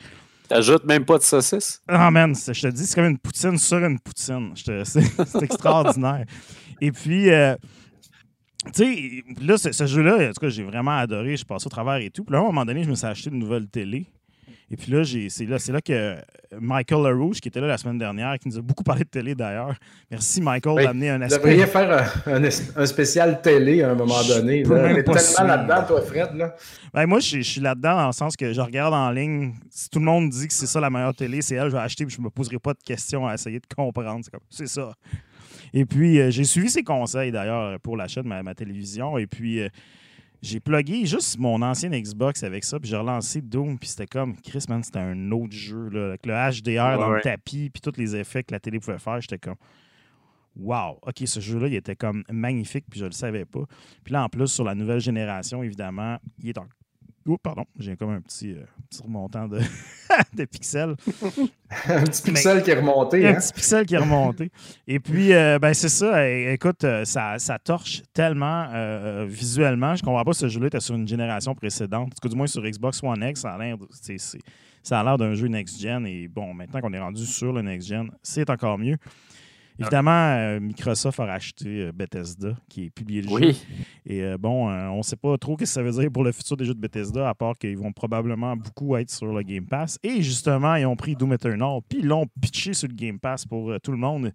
T'ajoutes 0.48 0.84
même 0.84 1.04
pas 1.04 1.16
de 1.16 1.22
saucisse? 1.22 1.80
Ah, 1.86 2.10
man, 2.10 2.34
je 2.34 2.60
te 2.60 2.66
dis, 2.66 2.84
c'est 2.84 2.96
comme 2.96 3.10
une 3.10 3.18
poutine 3.18 3.56
sur 3.56 3.78
une 3.78 4.00
poutine. 4.00 4.52
C'est 4.84 5.42
extraordinaire. 5.42 6.24
Et 6.80 6.90
puis, 6.90 7.30
euh, 7.30 7.54
tu 8.74 8.84
sais, 8.84 9.24
là, 9.40 9.56
ce, 9.56 9.86
jeu-là, 9.86 10.28
en 10.28 10.32
tout 10.32 10.40
cas, 10.40 10.48
j'ai 10.48 10.64
vraiment 10.64 10.98
adoré. 10.98 11.36
Je 11.36 11.44
passe 11.44 11.64
au 11.66 11.68
travers 11.68 11.96
et 11.96 12.10
tout. 12.10 12.24
Puis 12.24 12.32
là, 12.32 12.40
à 12.40 12.42
un 12.42 12.46
moment 12.46 12.64
donné, 12.64 12.82
je 12.82 12.90
me 12.90 12.96
suis 12.96 13.06
acheté 13.06 13.30
une 13.30 13.38
nouvelle 13.38 13.68
télé. 13.68 14.06
Et 14.72 14.76
puis 14.76 14.92
là, 14.92 15.02
c'est 15.04 15.46
là, 15.46 15.56
là 15.68 15.80
que 15.80 16.16
Michael 16.60 17.02
LaRouche, 17.02 17.40
qui 17.40 17.48
était 17.48 17.60
là 17.60 17.66
la 17.66 17.76
semaine 17.76 17.98
dernière, 17.98 18.38
qui 18.38 18.48
nous 18.48 18.58
a 18.58 18.62
beaucoup 18.62 18.84
parlé 18.84 19.02
de 19.02 19.08
télé 19.08 19.34
d'ailleurs. 19.34 19.74
Merci, 20.10 20.40
Michael, 20.40 20.84
d'amener 20.84 21.10
un 21.10 21.22
aspect. 21.22 21.38
Vous 21.38 21.44
devriez 21.44 21.66
faire 21.66 22.12
un, 22.76 22.86
spécial 22.86 23.42
télé 23.42 23.82
à 23.82 23.90
un 23.90 23.94
moment 23.96 24.22
donné. 24.22 24.62
Tu 24.62 24.72
es 24.72 25.02
tellement 25.02 25.44
là-dedans, 25.44 25.86
toi, 25.88 26.02
Fred. 26.02 26.34
Là. 26.34 26.54
Ben, 26.94 27.06
moi, 27.06 27.18
je, 27.18 27.40
suis 27.40 27.60
là-dedans 27.60 27.96
dans 27.96 28.06
le 28.06 28.12
sens 28.12 28.36
que 28.36 28.52
je 28.52 28.60
regarde 28.60 28.94
en 28.94 29.10
ligne. 29.10 29.54
Si 29.70 29.90
tout 29.90 29.98
le 29.98 30.04
monde 30.04 30.30
dit 30.30 30.46
que 30.46 30.54
c'est 30.54 30.66
ça 30.66 30.78
la 30.78 30.88
meilleure 30.88 31.14
télé, 31.14 31.42
c'est 31.42 31.56
elle, 31.56 31.68
je 31.68 31.76
vais 31.76 31.82
acheter 31.82 32.04
et 32.04 32.08
je 32.08 32.18
ne 32.18 32.24
me 32.24 32.30
poserai 32.30 32.60
pas 32.60 32.72
de 32.72 32.82
questions 32.84 33.26
à 33.26 33.34
essayer 33.34 33.58
de 33.58 33.74
comprendre. 33.74 34.24
C'est 34.50 34.68
ça. 34.68 34.92
Et 35.72 35.84
puis, 35.84 36.20
euh, 36.20 36.30
j'ai 36.30 36.44
suivi 36.44 36.70
ses 36.70 36.82
conseils 36.84 37.32
d'ailleurs 37.32 37.78
pour 37.80 37.96
l'achat 37.96 38.22
de 38.22 38.28
ma, 38.28 38.54
télévision. 38.54 39.18
Et 39.18 39.26
puis, 39.26 39.60
euh, 39.60 39.68
j'ai 40.42 40.60
plugué 40.60 41.04
juste 41.04 41.38
mon 41.38 41.60
ancienne 41.62 41.94
Xbox 41.94 42.42
avec 42.42 42.64
ça, 42.64 42.80
puis 42.80 42.88
j'ai 42.88 42.96
relancé 42.96 43.40
Doom, 43.42 43.78
puis 43.78 43.88
c'était 43.88 44.06
comme, 44.06 44.36
Chris, 44.40 44.64
man, 44.68 44.82
c'était 44.82 45.00
un 45.00 45.30
autre 45.32 45.52
jeu, 45.52 45.88
là, 45.88 46.06
avec 46.06 46.26
le 46.26 46.32
HDR 46.32 46.98
dans 46.98 47.10
le 47.10 47.20
tapis, 47.20 47.70
puis 47.70 47.80
tous 47.80 47.98
les 47.98 48.16
effets 48.16 48.42
que 48.42 48.52
la 48.52 48.60
télé 48.60 48.80
pouvait 48.80 48.98
faire, 48.98 49.20
j'étais 49.20 49.38
comme, 49.38 49.56
wow, 50.56 50.98
OK, 51.02 51.22
ce 51.24 51.40
jeu-là, 51.40 51.68
il 51.68 51.74
était 51.74 51.96
comme 51.96 52.24
magnifique, 52.30 52.84
puis 52.90 53.00
je 53.00 53.04
le 53.06 53.12
savais 53.12 53.44
pas. 53.44 53.64
Puis 54.04 54.12
là, 54.12 54.24
en 54.24 54.28
plus, 54.28 54.48
sur 54.48 54.64
la 54.64 54.74
nouvelle 54.74 55.00
génération, 55.00 55.62
évidemment, 55.62 56.18
il 56.38 56.48
est 56.48 56.58
en 56.58 56.66
Oh, 57.32 57.38
pardon, 57.38 57.64
j'ai 57.78 57.96
comme 57.96 58.10
un 58.10 58.20
petit, 58.20 58.54
euh, 58.54 58.64
petit 58.88 59.02
remontant 59.04 59.46
de, 59.46 59.60
de 60.34 60.44
pixels. 60.46 60.96
un 61.86 62.02
petit 62.02 62.22
pixel 62.22 62.60
qui 62.60 62.72
est 62.72 62.74
remonté. 62.74 63.24
Un 63.24 63.30
hein? 63.30 63.34
petit 63.34 63.52
pixel 63.52 63.86
qui 63.86 63.94
est 63.94 63.98
remonté. 63.98 64.50
Et 64.88 64.98
puis, 64.98 65.32
euh, 65.32 65.60
ben, 65.60 65.72
c'est 65.72 65.90
ça. 65.90 66.28
Écoute, 66.28 66.82
euh, 66.82 67.04
ça, 67.04 67.38
ça 67.38 67.60
torche 67.60 68.02
tellement 68.12 68.66
visuellement. 69.26 69.94
Je 69.94 70.02
comprends 70.02 70.24
pas 70.24 70.32
ce 70.32 70.48
jeu-là 70.48 70.66
était 70.66 70.80
sur 70.80 70.96
une 70.96 71.06
génération 71.06 71.54
précédente. 71.54 72.08
En 72.08 72.08
tout 72.08 72.20
cas, 72.20 72.28
du 72.28 72.34
moins 72.34 72.48
sur 72.48 72.62
Xbox 72.62 73.00
One 73.04 73.22
X, 73.22 73.42
ça 73.42 73.52
a 73.52 73.58
l'air, 73.58 73.76
ça 74.82 74.98
a 74.98 75.04
l'air 75.04 75.16
d'un 75.16 75.34
jeu 75.34 75.46
next-gen. 75.46 76.04
Et 76.06 76.26
bon, 76.26 76.52
maintenant 76.52 76.80
qu'on 76.80 76.92
est 76.92 76.98
rendu 76.98 77.24
sur 77.26 77.52
le 77.52 77.62
next-gen, 77.62 78.10
c'est 78.24 78.50
encore 78.50 78.76
mieux. 78.76 78.96
Évidemment, 79.78 80.36
euh, 80.36 80.60
Microsoft 80.60 81.20
a 81.20 81.26
racheté 81.26 81.84
euh, 81.84 81.92
Bethesda, 81.92 82.54
qui 82.68 82.86
est 82.86 82.90
publié 82.90 83.22
le 83.22 83.28
jeu. 83.28 83.54
Et 84.06 84.22
euh, 84.22 84.36
bon, 84.38 84.68
on 84.68 84.98
ne 84.98 85.02
sait 85.02 85.16
pas 85.16 85.36
trop 85.38 85.54
ce 85.54 85.58
que 85.58 85.66
ça 85.66 85.82
veut 85.82 85.92
dire 85.92 86.10
pour 86.12 86.24
le 86.24 86.32
futur 86.32 86.56
des 86.56 86.64
jeux 86.64 86.74
de 86.74 86.80
Bethesda, 86.80 87.28
à 87.28 87.34
part 87.34 87.56
qu'ils 87.56 87.78
vont 87.78 87.92
probablement 87.92 88.56
beaucoup 88.56 88.96
être 88.96 89.10
sur 89.10 89.26
le 89.26 89.42
Game 89.42 89.66
Pass. 89.66 89.98
Et 90.02 90.22
justement, 90.22 90.74
ils 90.74 90.86
ont 90.86 90.96
pris 90.96 91.14
Doom 91.14 91.32
Eternal, 91.32 91.80
puis 91.88 92.00
ils 92.00 92.06
l'ont 92.06 92.26
pitché 92.40 92.74
sur 92.74 92.88
le 92.88 92.94
Game 92.94 93.18
Pass 93.18 93.46
pour 93.46 93.72
tout 93.82 93.92
le 93.92 93.98
monde. 93.98 94.32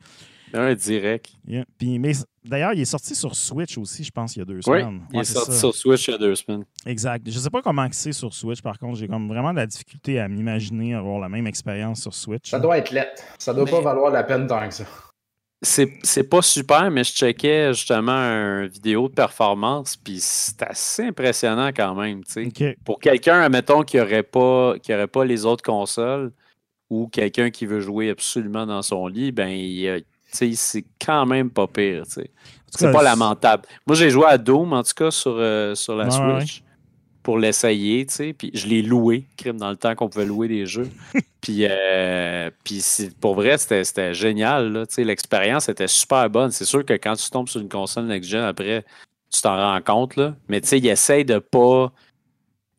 Un 0.54 0.74
direct. 0.74 1.32
Puis, 1.78 2.00
mais 2.00 2.14
d'ailleurs, 2.44 2.74
il 2.74 2.80
est 2.80 2.86
sorti 2.86 3.14
sur 3.14 3.36
Switch 3.36 3.78
aussi, 3.78 4.04
je 4.04 4.12
pense, 4.12 4.36
il 4.36 4.40
y 4.40 4.42
a 4.42 4.46
deux 4.46 4.62
semaines. 4.62 5.02
Oui, 5.02 5.08
il 5.14 5.20
est, 5.20 5.24
sorti 5.26 5.58
sur 5.58 5.76
Switch 5.76 6.08
il 6.08 6.12
y 6.12 6.14
a 6.14 6.18
deux 6.18 6.36
semaines. 6.36 6.64
Exact. 6.86 7.30
Je 7.30 7.36
ne 7.36 7.42
sais 7.42 7.50
pas 7.50 7.62
comment 7.62 7.88
c'est 7.92 8.14
sur 8.14 8.34
Switch, 8.34 8.62
par 8.62 8.80
contre. 8.80 8.98
J'ai 8.98 9.08
comme 9.08 9.28
vraiment 9.28 9.52
de 9.52 9.58
la 9.58 9.68
difficulté 9.68 10.20
à 10.20 10.28
m'imaginer 10.28 10.94
avoir 10.94 11.20
la 11.20 11.30
même 11.30 11.48
expérience 11.48 12.02
sur 12.02 12.14
Switch. 12.14 12.50
Ça 12.50 12.60
doit 12.60 12.78
être 12.78 12.92
lettre. 12.92 13.24
Ça 13.38 13.54
doit 13.54 13.66
pas 13.66 13.82
valoir 13.82 14.12
la 14.12 14.24
peine 14.24 14.48
tant 14.48 14.68
que 14.68 14.74
ça 14.74 14.86
c'est 15.66 16.30
pas 16.30 16.42
super, 16.42 16.90
mais 16.92 17.04
je 17.04 17.14
checkais 17.14 17.74
justement 17.74 18.12
une 18.12 18.68
vidéo 18.68 19.10
de 19.10 19.14
performance, 19.14 19.96
puis 19.96 20.18
c'est 20.20 20.62
assez 20.64 21.08
impressionnant 21.08 21.70
quand 21.76 21.96
même. 21.96 22.22
Pour 22.84 23.00
quelqu'un, 23.00 23.42
admettons, 23.42 23.84
qui 23.84 23.98
n'aurait 23.98 24.24
pas, 24.24 24.76
qui 24.82 24.94
aurait 24.94 25.08
pas 25.08 25.26
les 25.26 25.46
autres 25.46 25.64
consoles 25.64 26.32
ou 26.90 27.08
quelqu'un 27.08 27.50
qui 27.50 27.66
veut 27.66 27.82
jouer 27.82 28.10
absolument 28.10 28.66
dans 28.66 28.82
son 28.82 29.08
lit, 29.08 29.32
ben 29.32 30.02
c'est 30.32 30.86
quand 31.04 31.26
même 31.26 31.50
pas 31.50 31.68
pire. 31.68 32.04
C'est 32.08 32.92
pas 32.92 33.04
lamentable. 33.04 33.64
Moi, 33.88 33.96
j'ai 33.96 34.10
joué 34.10 34.26
à 34.26 34.38
Doom, 34.38 34.74
en 34.74 34.84
tout 34.84 34.94
cas, 34.96 35.12
sur, 35.12 35.36
euh, 35.38 35.76
sur 35.76 35.96
la 35.96 36.12
Switch 36.12 36.65
pour 37.26 37.40
l'essayer, 37.40 38.06
tu 38.06 38.14
sais. 38.14 38.34
Puis 38.34 38.52
je 38.54 38.68
l'ai 38.68 38.84
loué, 38.84 39.26
crime, 39.36 39.58
dans 39.58 39.72
le 39.72 39.76
temps 39.76 39.96
qu'on 39.96 40.10
pouvait 40.10 40.28
louer 40.28 40.48
des 40.48 40.68
jeux. 40.68 40.88
puis, 41.42 41.66
euh, 41.68 42.52
puis 42.64 42.84
pour 43.20 43.34
vrai, 43.34 43.58
c'était 43.58 44.14
génial, 44.14 44.86
tu 44.88 44.94
sais. 44.94 45.04
L'expérience 45.04 45.68
était 45.68 45.88
super 45.88 46.30
bonne. 46.30 46.52
C'est 46.52 46.66
sûr 46.66 46.86
que 46.86 46.94
quand 46.94 47.16
tu 47.16 47.28
tombes 47.32 47.50
sur 47.50 47.60
une 47.62 47.68
console 47.68 48.06
next-gen, 48.06 48.44
après, 48.44 48.86
tu 49.32 49.42
t'en 49.42 49.58
rends 49.58 49.82
compte, 49.82 50.18
là. 50.18 50.36
Mais 50.50 50.62
tu 50.62 50.68
sais, 50.68 50.78
il 50.78 50.86
essaye 50.86 51.26
de 51.26 51.40
pas... 51.40 51.92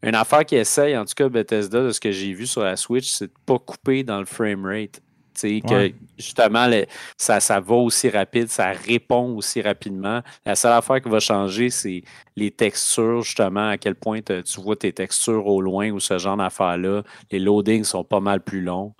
Une 0.04 0.14
affaire 0.14 0.44
qui 0.44 0.54
essaye, 0.54 0.96
en 0.96 1.04
tout 1.04 1.14
cas 1.16 1.28
Bethesda, 1.28 1.82
de 1.82 1.90
ce 1.90 1.98
que 1.98 2.12
j'ai 2.12 2.32
vu 2.32 2.46
sur 2.46 2.62
la 2.62 2.76
Switch, 2.76 3.08
c'est 3.08 3.26
de 3.26 3.32
pas 3.46 3.58
couper 3.58 4.04
dans 4.04 4.20
le 4.20 4.26
frame 4.26 4.64
rate. 4.64 5.00
Sais, 5.40 5.60
que 5.68 5.92
justement, 6.18 6.66
le- 6.66 6.86
ça, 7.16 7.40
ça 7.40 7.60
va 7.60 7.74
aussi 7.74 8.08
rapide, 8.08 8.48
ça 8.48 8.70
répond 8.72 9.34
aussi 9.36 9.60
rapidement. 9.62 10.20
La 10.44 10.54
seule 10.56 10.72
affaire 10.72 11.00
qui 11.02 11.08
va 11.08 11.20
changer, 11.20 11.70
c'est 11.70 12.02
les 12.36 12.50
textures, 12.50 13.22
justement, 13.22 13.68
à 13.70 13.78
quel 13.78 13.94
point 13.94 14.20
te- 14.22 14.40
tu 14.40 14.60
vois 14.60 14.76
tes 14.76 14.92
textures 14.92 15.46
au 15.46 15.60
loin 15.60 15.90
ou 15.90 16.00
ce 16.00 16.18
genre 16.18 16.36
d'affaires-là. 16.36 17.02
Les 17.30 17.38
loadings 17.38 17.84
sont 17.84 18.04
pas 18.04 18.20
mal 18.20 18.40
plus 18.40 18.62
longs. 18.62 18.94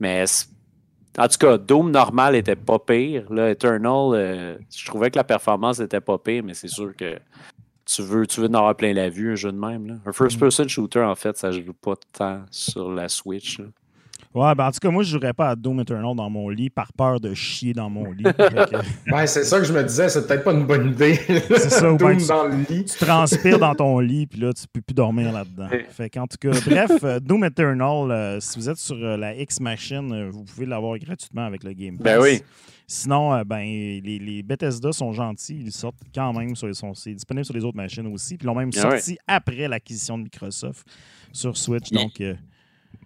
Mais 0.00 0.24
en 1.18 1.28
tout 1.28 1.38
cas, 1.38 1.58
Doom 1.58 1.90
normal 1.90 2.34
était 2.36 2.56
pas 2.56 2.78
pire. 2.78 3.30
Là, 3.32 3.50
Eternal, 3.50 4.12
euh, 4.14 4.56
je 4.74 4.86
trouvais 4.86 5.10
que 5.10 5.16
la 5.16 5.24
performance 5.24 5.78
était 5.80 6.00
pas 6.00 6.18
pire, 6.18 6.42
mais 6.42 6.54
c'est 6.54 6.68
sûr 6.68 6.96
que 6.96 7.18
tu 7.84 8.00
veux, 8.02 8.26
tu 8.26 8.40
veux 8.40 8.48
en 8.48 8.54
avoir 8.54 8.76
plein 8.76 8.92
la 8.94 9.08
vue, 9.10 9.32
un 9.32 9.34
jeu 9.34 9.52
de 9.52 9.58
même. 9.58 9.86
Là. 9.86 9.94
Un 10.06 10.12
first-person 10.12 10.68
shooter, 10.68 11.00
en 11.02 11.14
fait, 11.14 11.36
ça 11.36 11.50
joue 11.50 11.72
pas 11.74 11.94
tant 12.12 12.42
sur 12.50 12.90
la 12.92 13.08
Switch. 13.08 13.58
là. 13.58 13.66
Ouais, 14.34 14.54
ben 14.54 14.66
en 14.66 14.70
tout 14.72 14.78
cas, 14.80 14.90
moi, 14.90 15.02
je 15.02 15.10
jouerais 15.10 15.34
pas 15.34 15.50
à 15.50 15.56
Doom 15.56 15.80
Eternal 15.80 16.16
dans 16.16 16.30
mon 16.30 16.48
lit 16.48 16.70
par 16.70 16.92
peur 16.94 17.20
de 17.20 17.34
chier 17.34 17.72
dans 17.74 17.90
mon 17.90 18.10
lit. 18.12 18.24
Ouais, 19.12 19.26
c'est 19.26 19.44
ça 19.44 19.58
que 19.58 19.64
je 19.66 19.72
me 19.72 19.82
disais, 19.82 20.08
c'est 20.08 20.26
peut-être 20.26 20.44
pas 20.44 20.52
une 20.52 20.64
bonne 20.64 20.90
idée. 20.92 21.16
C'est 21.26 21.68
ça, 21.70 21.92
Doom 21.96 22.16
tu- 22.16 22.26
dans 22.26 22.44
le 22.46 22.56
lit. 22.68 22.84
tu 22.86 22.96
transpires 23.04 23.58
dans 23.58 23.74
ton 23.74 23.98
lit, 23.98 24.26
puis 24.26 24.40
là, 24.40 24.52
tu 24.52 24.64
peux 24.72 24.80
plus 24.80 24.94
dormir 24.94 25.32
là-dedans. 25.32 25.68
Fait 25.90 26.08
qu'en 26.08 26.26
tout 26.26 26.38
cas, 26.40 26.50
bref, 26.66 26.92
euh, 27.04 27.20
Doom 27.20 27.44
Eternal, 27.44 28.10
euh, 28.10 28.40
si 28.40 28.58
vous 28.58 28.68
êtes 28.70 28.78
sur 28.78 28.96
euh, 28.96 29.16
la 29.18 29.34
X 29.36 29.60
Machine, 29.60 30.10
euh, 30.12 30.30
vous 30.30 30.44
pouvez 30.44 30.64
l'avoir 30.66 30.98
gratuitement 30.98 31.44
avec 31.44 31.62
le 31.64 31.72
Game 31.74 31.98
Pass. 31.98 32.04
Ben 32.04 32.20
oui. 32.22 32.42
Sinon, 32.86 33.34
euh, 33.34 33.44
ben, 33.44 33.60
les, 33.62 34.00
les 34.18 34.42
Bethesda 34.42 34.92
sont 34.92 35.12
gentils. 35.12 35.60
Ils 35.64 35.72
sortent 35.72 36.00
quand 36.14 36.32
même 36.32 36.54
sur 36.56 36.66
les, 36.66 36.74
sont, 36.74 36.94
c'est 36.94 37.12
disponible 37.14 37.44
sur 37.44 37.54
les 37.54 37.64
autres 37.64 37.76
machines 37.76 38.06
aussi. 38.06 38.36
Puis 38.36 38.44
ils 38.44 38.46
l'ont 38.46 38.54
même 38.54 38.70
Ah 38.76 38.88
ouais. 38.88 38.96
sorti 38.98 39.18
après 39.26 39.68
l'acquisition 39.68 40.16
de 40.18 40.24
Microsoft 40.24 40.86
sur 41.32 41.56
Switch. 41.56 41.90
Donc, 41.90 42.20
euh, 42.20 42.34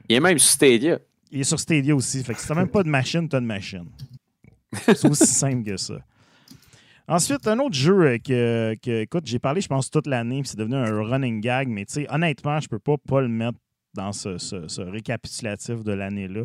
Il 0.09 0.17
est 0.17 0.21
même 0.21 0.39
sur 0.39 0.51
Stadia. 0.51 0.99
Il 1.31 1.41
est 1.41 1.45
sur 1.45 1.59
Stadia 1.61 1.95
aussi. 1.95 2.23
Fait 2.25 2.35
que 2.35 2.41
si 2.41 2.47
t'as 2.49 2.55
même 2.55 2.69
pas 2.69 2.83
de 2.83 2.89
machine, 2.89 3.29
t'as 3.29 3.41
de 3.41 3.47
machine. 3.47 3.87
C'est 4.73 5.07
aussi 5.09 5.27
simple 5.27 5.65
que 5.65 5.77
ça. 5.77 5.95
Ensuite, 7.09 7.47
un 7.47 7.59
autre 7.61 7.75
jeu 7.75 8.03
euh, 8.03 8.19
que, 8.19 8.75
que, 8.83 9.03
écoute, 9.03 9.27
j'ai 9.27 9.39
parlé, 9.39 9.61
je 9.61 9.69
pense, 9.69 9.91
toute 9.91 10.09
l'année, 10.09 10.41
puis 10.41 10.49
c'est 10.49 10.59
devenu 10.59 10.75
un 10.75 11.03
running 11.05 11.41
gag, 11.41 11.69
mais 11.69 11.85
tu 11.85 11.93
sais, 11.95 12.07
honnêtement, 12.13 12.59
je 12.59 12.69
peux 12.69 12.81
pas 12.81 12.97
pas 12.99 13.21
le 13.21 13.29
mettre 13.29 13.59
dans 13.95 14.13
ce, 14.13 14.39
ce- 14.39 14.67
ce 14.67 14.83
récapitulatif 14.83 15.85
de 15.85 15.93
l'année-là. 15.93 16.43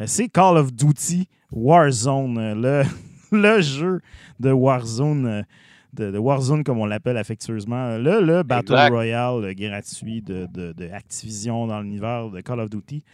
Euh, 0.00 0.04
c'est 0.06 0.28
Call 0.28 0.56
of 0.56 0.72
Duty 0.72 1.28
Warzone, 1.52 2.38
euh, 2.38 2.54
le, 2.54 2.88
le 3.38 3.60
jeu 3.60 4.00
de 4.40 4.50
Warzone, 4.50 5.44
de, 5.92 6.10
de 6.10 6.18
Warzone 6.18 6.64
comme 6.64 6.78
on 6.78 6.86
l'appelle 6.86 7.18
affectueusement, 7.18 7.98
le, 7.98 8.22
le 8.22 8.42
Battle 8.42 8.72
Exact. 8.72 8.90
Royale 8.90 9.54
gratuit 9.54 10.22
de, 10.22 10.46
de- 10.50 10.72
de 10.72 10.88
Activision 10.90 11.66
dans 11.66 11.80
l'univers 11.82 12.30
de 12.30 12.40
Call 12.40 12.60
of 12.60 12.70
Duty. 12.70 13.04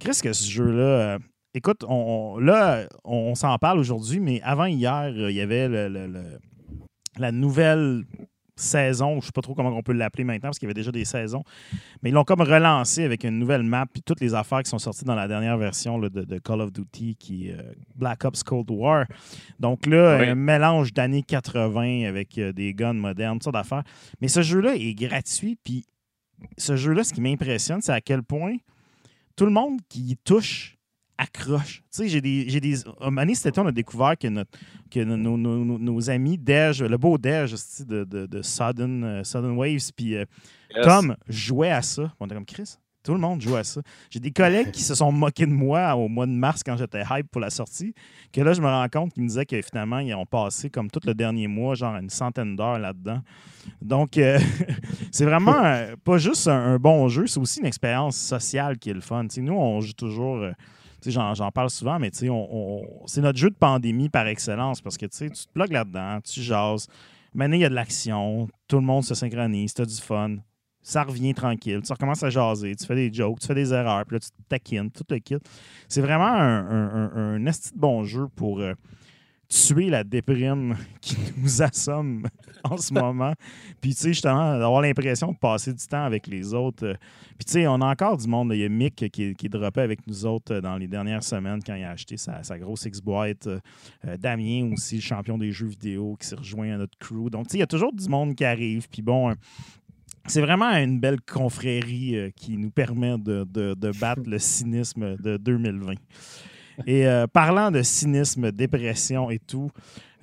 Qu'est-ce 0.00 0.22
que 0.22 0.32
ce 0.32 0.50
jeu-là... 0.50 0.82
euh, 0.82 1.18
Écoute, 1.56 1.84
on, 1.86 2.38
là, 2.38 2.88
on, 3.04 3.36
s'en 3.36 3.56
parle 3.58 3.78
aujourd'hui, 3.78 4.18
mais 4.18 4.40
avant 4.42 4.64
hier, 4.64 5.12
euh, 5.16 5.30
il 5.30 5.36
y 5.36 5.40
avait 5.40 5.68
le- 5.68 5.88
le- 5.88 6.08
le- 6.08 6.38
la 7.16 7.30
nouvelle 7.30 8.02
saison, 8.56 9.12
je 9.12 9.16
ne 9.16 9.20
sais 9.22 9.32
pas 9.32 9.40
trop 9.40 9.54
comment 9.54 9.68
on 9.70 9.82
peut 9.82 9.92
l'appeler 9.92 10.24
maintenant, 10.24 10.48
parce 10.48 10.58
qu'il 10.58 10.66
y 10.66 10.68
avait 10.68 10.74
déjà 10.74 10.90
des 10.92 11.04
saisons, 11.04 11.42
mais 12.02 12.10
ils 12.10 12.12
l'ont 12.12 12.24
comme 12.24 12.40
relancé 12.40 13.04
avec 13.04 13.22
une 13.24 13.38
nouvelle 13.38 13.62
map, 13.62 13.86
puis 13.92 14.02
toutes 14.02 14.20
les 14.20 14.34
affaires 14.34 14.62
qui 14.64 14.70
sont 14.70 14.78
sorties 14.80 15.04
dans 15.04 15.14
la 15.14 15.28
dernière 15.28 15.56
version 15.56 15.96
là, 15.98 16.08
de, 16.08 16.22
de 16.24 16.38
Call 16.38 16.60
of 16.60 16.72
Duty, 16.72 17.14
qui 17.16 17.48
est 17.48 17.52
euh, 17.52 17.62
Black 17.94 18.24
Ops 18.24 18.42
Cold 18.42 18.68
War. 18.70 19.06
Donc 19.60 19.86
là, 19.86 20.18
Oui. 20.18 20.28
un 20.28 20.34
mélange 20.34 20.92
d'années 20.92 21.22
80 21.22 22.04
avec 22.08 22.36
euh, 22.38 22.52
des 22.52 22.74
guns 22.74 22.92
modernes, 22.94 23.34
toutes 23.36 23.44
sortes 23.44 23.54
d'affaires. 23.54 23.84
Mais 24.20 24.26
ce 24.28 24.42
jeu-là 24.42 24.74
est 24.74 24.94
gratuit, 24.94 25.56
puis 25.62 25.84
ce 26.58 26.74
jeu-là, 26.76 27.04
ce 27.04 27.12
qui 27.12 27.20
m'impressionne, 27.20 27.80
c'est 27.80 27.92
à 27.92 28.00
quel 28.00 28.22
point 28.24 28.56
tout 29.36 29.44
le 29.46 29.50
monde 29.52 29.80
qui 29.88 30.00
y 30.02 30.16
touche 30.16 30.76
accroche. 31.16 31.78
Tu 31.82 31.86
sais, 31.90 32.08
j'ai 32.08 32.20
des. 32.20 32.48
J'ai 32.48 32.60
des... 32.60 32.76
Cet 33.34 33.46
été, 33.46 33.60
on 33.60 33.66
a 33.66 33.72
découvert 33.72 34.18
que, 34.18 34.26
notre, 34.28 34.50
que 34.90 35.00
nos, 35.00 35.16
nos- 35.16 35.64
nos- 35.64 35.78
nos 35.78 36.10
amis 36.10 36.38
Dej, 36.38 36.82
le 36.82 36.96
beau 36.98 37.18
Dej 37.18 37.52
de, 37.86 38.02
de, 38.04 38.26
de 38.26 38.42
Sudden, 38.42 39.04
euh, 39.04 39.24
Sudden 39.24 39.52
Waves, 39.52 39.92
puis 39.96 40.16
euh, 40.16 40.24
Yes. 40.74 40.84
Tom 40.86 41.16
jouait 41.28 41.70
à 41.70 41.82
ça. 41.82 42.12
On 42.18 42.26
était 42.26 42.34
comme 42.34 42.44
Chris. 42.44 42.74
Tout 43.04 43.12
le 43.12 43.20
monde 43.20 43.42
joue 43.42 43.54
à 43.54 43.62
ça. 43.64 43.82
J'ai 44.08 44.18
des 44.18 44.30
collègues 44.30 44.70
qui 44.70 44.82
se 44.82 44.94
sont 44.94 45.12
moqués 45.12 45.44
de 45.44 45.52
moi 45.52 45.94
au 45.94 46.08
mois 46.08 46.24
de 46.24 46.32
mars 46.32 46.62
quand 46.64 46.76
j'étais 46.78 47.02
hype 47.10 47.30
pour 47.30 47.42
la 47.42 47.50
sortie. 47.50 47.94
Que 48.32 48.40
là, 48.40 48.54
je 48.54 48.62
me 48.62 48.66
rends 48.66 48.88
compte 48.88 49.12
qu'ils 49.12 49.22
me 49.22 49.28
disaient 49.28 49.44
que 49.44 49.60
finalement, 49.60 49.98
ils 49.98 50.14
ont 50.14 50.24
passé 50.24 50.70
comme 50.70 50.90
tout 50.90 51.00
le 51.04 51.12
dernier 51.14 51.46
mois, 51.46 51.74
genre 51.74 51.96
une 51.96 52.08
centaine 52.08 52.56
d'heures 52.56 52.78
là-dedans. 52.78 53.20
Donc, 53.82 54.16
euh, 54.16 54.38
c'est 55.12 55.26
vraiment 55.26 55.62
pas 56.02 56.16
juste 56.16 56.48
un, 56.48 56.78
bon 56.78 57.08
jeu, 57.08 57.26
c'est 57.26 57.38
aussi 57.38 57.60
une 57.60 57.66
expérience 57.66 58.16
sociale 58.16 58.78
qui 58.78 58.88
est 58.88 58.94
le 58.94 59.02
fun. 59.02 59.26
Nous, 59.36 59.52
on 59.52 59.80
joue 59.82 59.92
toujours. 59.92 60.36
euh, 60.36 60.52
J'en, 61.06 61.50
parle 61.50 61.68
souvent, 61.68 61.98
mais 61.98 62.08
c'est 62.12 63.20
notre 63.20 63.38
jeu 63.38 63.50
de 63.50 63.54
pandémie 63.54 64.08
par 64.08 64.26
excellence 64.26 64.80
parce 64.80 64.96
que 64.96 65.04
tu 65.04 65.30
te 65.30 65.52
plugues 65.52 65.72
là-dedans, 65.72 66.20
tu 66.24 66.40
jases. 66.40 66.88
Maintenant, 67.34 67.56
il 67.56 67.60
y 67.60 67.64
a 67.66 67.68
de 67.68 67.74
l'action, 67.74 68.48
tout 68.66 68.76
le 68.76 68.82
monde 68.82 69.04
se 69.04 69.14
synchronise, 69.14 69.74
tu 69.74 69.82
as 69.82 69.84
du 69.84 70.00
fun 70.00 70.36
ça 70.84 71.02
revient 71.02 71.34
tranquille. 71.34 71.80
Tu 71.82 71.92
recommences 71.92 72.22
à 72.22 72.30
jaser, 72.30 72.76
tu 72.76 72.86
fais 72.86 72.94
des 72.94 73.12
jokes, 73.12 73.40
tu 73.40 73.46
fais 73.48 73.54
des 73.54 73.72
erreurs, 73.72 74.04
puis 74.04 74.16
là, 74.16 74.20
tu 74.20 74.28
te 74.28 74.48
taquines, 74.48 74.90
tout 74.90 75.02
le 75.08 75.18
kit. 75.18 75.38
C'est 75.88 76.02
vraiment 76.02 76.26
un, 76.26 76.66
un, 76.68 77.10
un, 77.16 77.34
un 77.34 77.46
esti 77.46 77.72
de 77.74 77.78
bon 77.78 78.04
jeu 78.04 78.26
pour 78.36 78.60
euh, 78.60 78.74
tuer 79.48 79.88
la 79.88 80.04
déprime 80.04 80.76
qui 81.00 81.16
nous 81.38 81.62
assomme 81.62 82.26
en 82.64 82.76
ce 82.76 82.92
moment. 83.00 83.32
Puis, 83.80 83.94
tu 83.94 84.00
sais, 84.00 84.08
justement, 84.08 84.58
d'avoir 84.58 84.82
l'impression 84.82 85.32
de 85.32 85.38
passer 85.38 85.72
du 85.72 85.86
temps 85.86 86.04
avec 86.04 86.26
les 86.26 86.52
autres. 86.52 86.84
euh. 86.84 86.94
Puis, 87.38 87.46
tu 87.46 87.52
sais, 87.52 87.66
on 87.66 87.80
a 87.80 87.86
encore 87.86 88.16
du 88.16 88.28
monde. 88.28 88.50
Il 88.52 88.60
y 88.60 88.64
a 88.64 88.68
Mick 88.68 89.10
qui, 89.10 89.34
qui 89.34 89.46
est 89.46 89.48
droppé 89.48 89.80
avec 89.80 90.06
nous 90.06 90.26
autres 90.26 90.54
euh, 90.54 90.60
dans 90.60 90.76
les 90.76 90.86
dernières 90.86 91.24
semaines 91.24 91.60
quand 91.64 91.74
il 91.74 91.84
a 91.84 91.90
acheté 91.92 92.16
sa, 92.16 92.42
sa 92.42 92.58
grosse 92.58 92.84
X-Boîte. 92.84 93.46
Euh, 93.46 94.16
Damien 94.18 94.70
aussi, 94.72 94.96
le 94.96 95.00
champion 95.02 95.38
des 95.38 95.50
jeux 95.50 95.68
vidéo, 95.68 96.16
qui 96.20 96.26
s'est 96.26 96.36
rejoint 96.36 96.74
à 96.74 96.76
notre 96.76 96.98
crew. 96.98 97.30
Donc, 97.30 97.46
tu 97.46 97.52
sais, 97.52 97.56
il 97.58 97.60
y 97.60 97.64
a 97.64 97.66
toujours 97.68 97.92
du 97.92 98.08
monde 98.08 98.34
qui 98.34 98.44
arrive. 98.44 98.88
Puis, 98.90 99.02
bon, 99.02 99.34
c'est 100.26 100.40
vraiment 100.40 100.70
une 100.70 101.00
belle 101.00 101.20
confrérie 101.20 102.16
euh, 102.16 102.30
qui 102.34 102.56
nous 102.56 102.70
permet 102.70 103.18
de, 103.18 103.44
de- 103.44 103.74
de 103.74 103.90
battre 104.00 104.22
le 104.26 104.38
cynisme 104.38 105.16
de 105.16 105.36
2020. 105.36 105.94
Et 106.86 107.06
euh, 107.06 107.26
parlant 107.26 107.70
de 107.70 107.82
cynisme, 107.82 108.50
dépression 108.50 109.30
et 109.30 109.38
tout, 109.38 109.70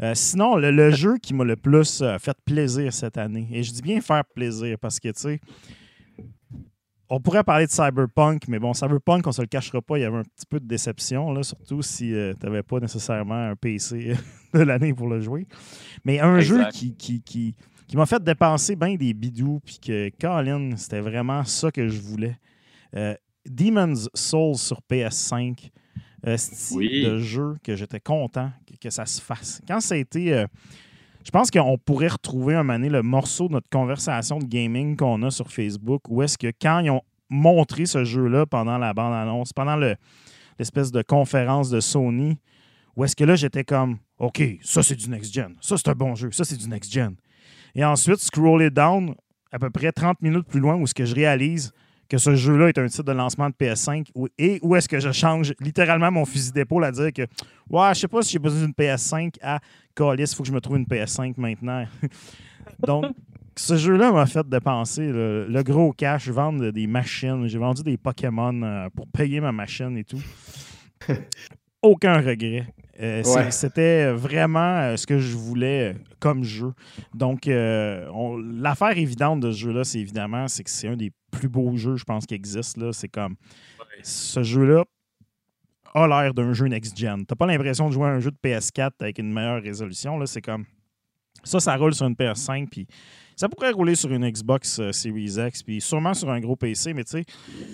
euh, 0.02 0.14
sinon, 0.16 0.56
le, 0.58 0.72
le 0.72 0.92
jeu 0.92 1.18
qui 1.18 1.34
m'a 1.34 1.44
le 1.46 1.56
plus 1.56 2.04
fait 2.20 2.36
plaisir 2.44 2.92
cette 2.92 3.18
année, 3.18 3.48
et 3.52 3.64
je 3.64 3.72
dis 3.72 3.82
bien 3.82 4.02
faire 4.02 4.24
plaisir 4.26 4.78
parce 4.80 5.00
que, 5.00 5.10
tu 5.10 5.20
sais, 5.22 5.40
on 7.14 7.20
pourrait 7.20 7.44
parler 7.44 7.66
de 7.66 7.72
Cyberpunk, 7.72 8.48
mais 8.48 8.58
bon, 8.58 8.74
Cyberpunk, 8.74 9.28
on 9.28 9.32
se 9.34 9.42
le 9.42 9.48
cachera 9.48 9.82
pas, 9.82 9.98
il 9.98 10.02
y 10.02 10.06
avait 10.06 10.18
un 10.20 10.24
petit 10.24 10.46
peu 10.50 10.60
de 10.62 10.66
déception, 10.66 11.32
là, 11.34 11.44
surtout 11.44 11.82
si 11.82 12.14
tu 12.40 12.46
n'avais 12.46 12.64
pas 12.64 12.80
nécessairement 12.80 13.50
un 13.50 13.56
PC 13.56 14.14
de 14.54 14.60
l'année 14.62 14.94
pour 14.94 15.08
le 15.10 15.20
jouer. 15.20 15.46
Mais 16.06 16.20
un 16.22 16.38
Exact. 16.38 16.58
jeu 16.58 16.70
qui, 16.72 16.96
qui, 16.96 17.22
qui, 17.22 17.56
qui 17.92 17.98
m'a 17.98 18.06
fait 18.06 18.24
dépenser 18.24 18.78
bien 18.78 18.96
des 18.96 19.14
bidous, 19.14 19.60
puis 19.66 19.78
que, 19.78 20.10
Colin, 20.18 20.78
c'était 20.78 21.02
vraiment 21.02 21.44
ça 21.44 21.72
que 21.72 21.90
je 21.90 22.00
voulais. 22.02 22.38
Euh, 22.96 23.14
Demon's 23.46 24.08
Souls 24.14 24.56
sur 24.56 24.80
PS5, 24.90 25.70
euh, 26.26 26.38
style 26.38 26.78
Oui. 26.78 27.04
de 27.04 27.18
jeu 27.20 27.56
que 27.62 27.76
j'étais 27.76 28.00
content 28.00 28.50
que, 28.66 28.78
que 28.78 28.90
ça 28.90 29.06
se 29.06 29.20
fasse. 29.22 29.62
Quand 29.68 29.82
ça 29.82 29.96
a 29.96 29.98
été. 29.98 30.34
euh, 30.34 30.46
je 31.26 31.32
pense 31.32 31.52
qu'on 31.52 31.78
pourrait 31.78 32.08
retrouver 32.08 32.56
un 32.56 32.64
donné 32.64 32.88
le 32.88 33.04
morceau 33.04 33.48
de 33.50 33.54
notre 33.54 33.70
conversation 33.70 34.40
de 34.40 34.46
gaming 34.46 34.96
qu'on 34.96 35.22
a 35.24 35.30
sur 35.30 35.52
Facebook, 35.52 36.04
où 36.10 36.22
est-ce 36.24 36.38
que 36.38 36.52
quand 36.62 36.80
ils 36.80 36.90
ont 36.92 37.02
montré 37.30 37.86
ce 37.86 38.04
jeu-là 38.06 38.46
pendant 38.46 38.78
la 38.78 38.94
bande-annonce, 38.94 39.52
pendant 39.54 39.76
le- 39.76 39.96
l'espèce 40.58 40.92
de 40.94 41.02
conférence 41.02 41.70
de 41.70 41.80
Sony, 41.82 42.38
où 42.96 43.04
est-ce 43.04 43.16
que 43.18 43.24
là, 43.26 43.36
j'étais 43.36 43.64
comme, 43.66 43.98
OK, 44.18 44.42
ça 44.62 44.82
c'est 44.82 44.96
du 44.96 45.10
next-gen, 45.10 45.56
ça 45.62 45.78
c'est 45.78 45.90
un 45.90 45.94
bon 45.96 46.16
jeu, 46.16 46.32
ça 46.32 46.44
c'est 46.46 46.58
du 46.58 46.68
next-gen. 46.70 47.16
Et 47.76 47.84
ensuite, 47.86 48.18
scroller 48.20 48.70
down 48.70 49.14
à 49.52 49.60
peu 49.60 49.70
près 49.70 49.92
30 49.92 50.22
minutes 50.22 50.48
plus 50.48 50.60
loin, 50.60 50.76
où 50.76 50.84
est-ce 50.84 50.94
que 50.96 51.06
je 51.06 51.16
réalise 51.16 51.72
que 52.10 52.18
ce 52.18 52.36
jeu-là 52.36 52.68
est 52.70 52.78
un 52.78 52.88
titre 52.88 53.04
de 53.04 53.12
lancement 53.14 53.50
de 53.50 53.56
PS5 53.56 54.08
ou- 54.16 54.28
et 54.38 54.60
où 54.62 54.76
est-ce 54.76 54.90
que 54.90 55.00
je 55.00 55.12
change 55.14 55.54
littéralement 55.62 56.12
mon 56.12 56.26
fusil 56.26 56.52
d'épaule 56.52 56.84
à 56.84 56.92
dire 56.92 57.14
que 57.14 57.22
ouais, 57.70 57.94
je 57.94 58.00
sais 58.02 58.08
pas 58.10 58.22
si 58.22 58.34
j'ai 58.34 58.40
besoin 58.40 58.62
d'une 58.66 58.74
PS5 58.74 59.36
à 59.42 59.60
Calis, 59.96 60.24
il 60.24 60.36
faut 60.36 60.44
que 60.44 60.50
je 60.50 60.54
me 60.54 60.60
trouve 60.60 60.78
une 60.78 60.86
PS5 60.86 61.36
maintenant. 61.38 61.86
Donc, 62.86 63.06
ce 63.56 63.78
jeu-là 63.78 64.12
m'a 64.12 64.26
fait 64.26 64.48
dépenser 64.48 65.08
le, 65.08 65.48
le 65.48 65.64
gros 65.64 65.92
cash, 65.94 66.28
vendre 66.30 66.72
des 66.72 66.88
machines. 66.88 67.48
J'ai 67.48 67.58
vendu 67.58 67.82
des 67.84 67.98
Pokémon 67.98 68.62
euh, 68.62 68.90
pour 68.96 69.08
payer 69.08 69.40
ma 69.40 69.52
machine 69.54 69.98
et 69.98 70.04
tout. 70.04 70.22
Aucun 71.82 72.18
regret. 72.22 72.68
Euh, 73.02 73.24
Ouais. 73.24 73.50
C'était 73.52 74.12
vraiment 74.12 74.78
euh, 74.80 74.98
ce 74.98 75.08
que 75.08 75.18
je 75.20 75.36
voulais 75.36 75.94
euh, 75.94 75.98
comme 76.20 76.44
jeu. 76.44 76.72
Donc, 77.16 77.48
euh, 77.48 78.08
on- 78.14 78.38
l'affaire 78.38 78.98
évidente 78.98 79.40
de 79.40 79.52
ce 79.52 79.58
jeu-là, 79.60 79.84
c'est 79.84 80.00
évidemment 80.00 80.48
c'est 80.48 80.64
que 80.64 80.70
c'est 80.70 80.88
un 80.88 80.96
des 80.96 81.12
plus 81.32 81.50
beaux 81.50 81.76
jeux, 81.78 81.96
je 81.96 82.04
pense, 82.04 82.26
qui 82.26 82.36
existe. 82.36 82.78
C'est 82.92 83.08
comme 83.08 83.36
ce 84.04 84.44
jeu-là 84.44 84.84
a 85.94 86.08
l'air 86.08 86.34
d'un 86.34 86.54
jeu 86.54 86.68
next-gen. 86.68 87.26
T'as 87.26 87.36
pas 87.36 87.46
l'impression 87.48 87.88
de 87.90 87.94
jouer 87.94 88.06
à 88.08 88.12
un 88.12 88.20
jeu 88.20 88.32
de 88.32 88.38
PS4 88.42 88.92
avec 89.02 89.18
une 89.20 89.32
meilleure 89.34 89.62
résolution. 89.62 90.24
C'est 90.26 90.42
comme 90.42 90.66
Ça, 91.44 91.60
ça 91.60 91.76
roule 91.76 91.94
sur 91.96 92.06
une 92.06 92.14
PS5, 92.16 92.70
puis 92.70 92.86
ça 93.36 93.50
pourrait 93.50 93.72
rouler 93.72 93.96
sur 93.96 94.12
une 94.12 94.30
Xbox 94.30 94.80
euh, 94.80 94.92
Series 94.92 95.36
X, 95.48 95.64
puis 95.64 95.82
sûrement 95.82 96.14
sur 96.14 96.30
un 96.30 96.40
gros 96.40 96.56
PC, 96.56 96.94
mais 96.94 97.04
tu 97.04 97.12
sais, 97.12 97.26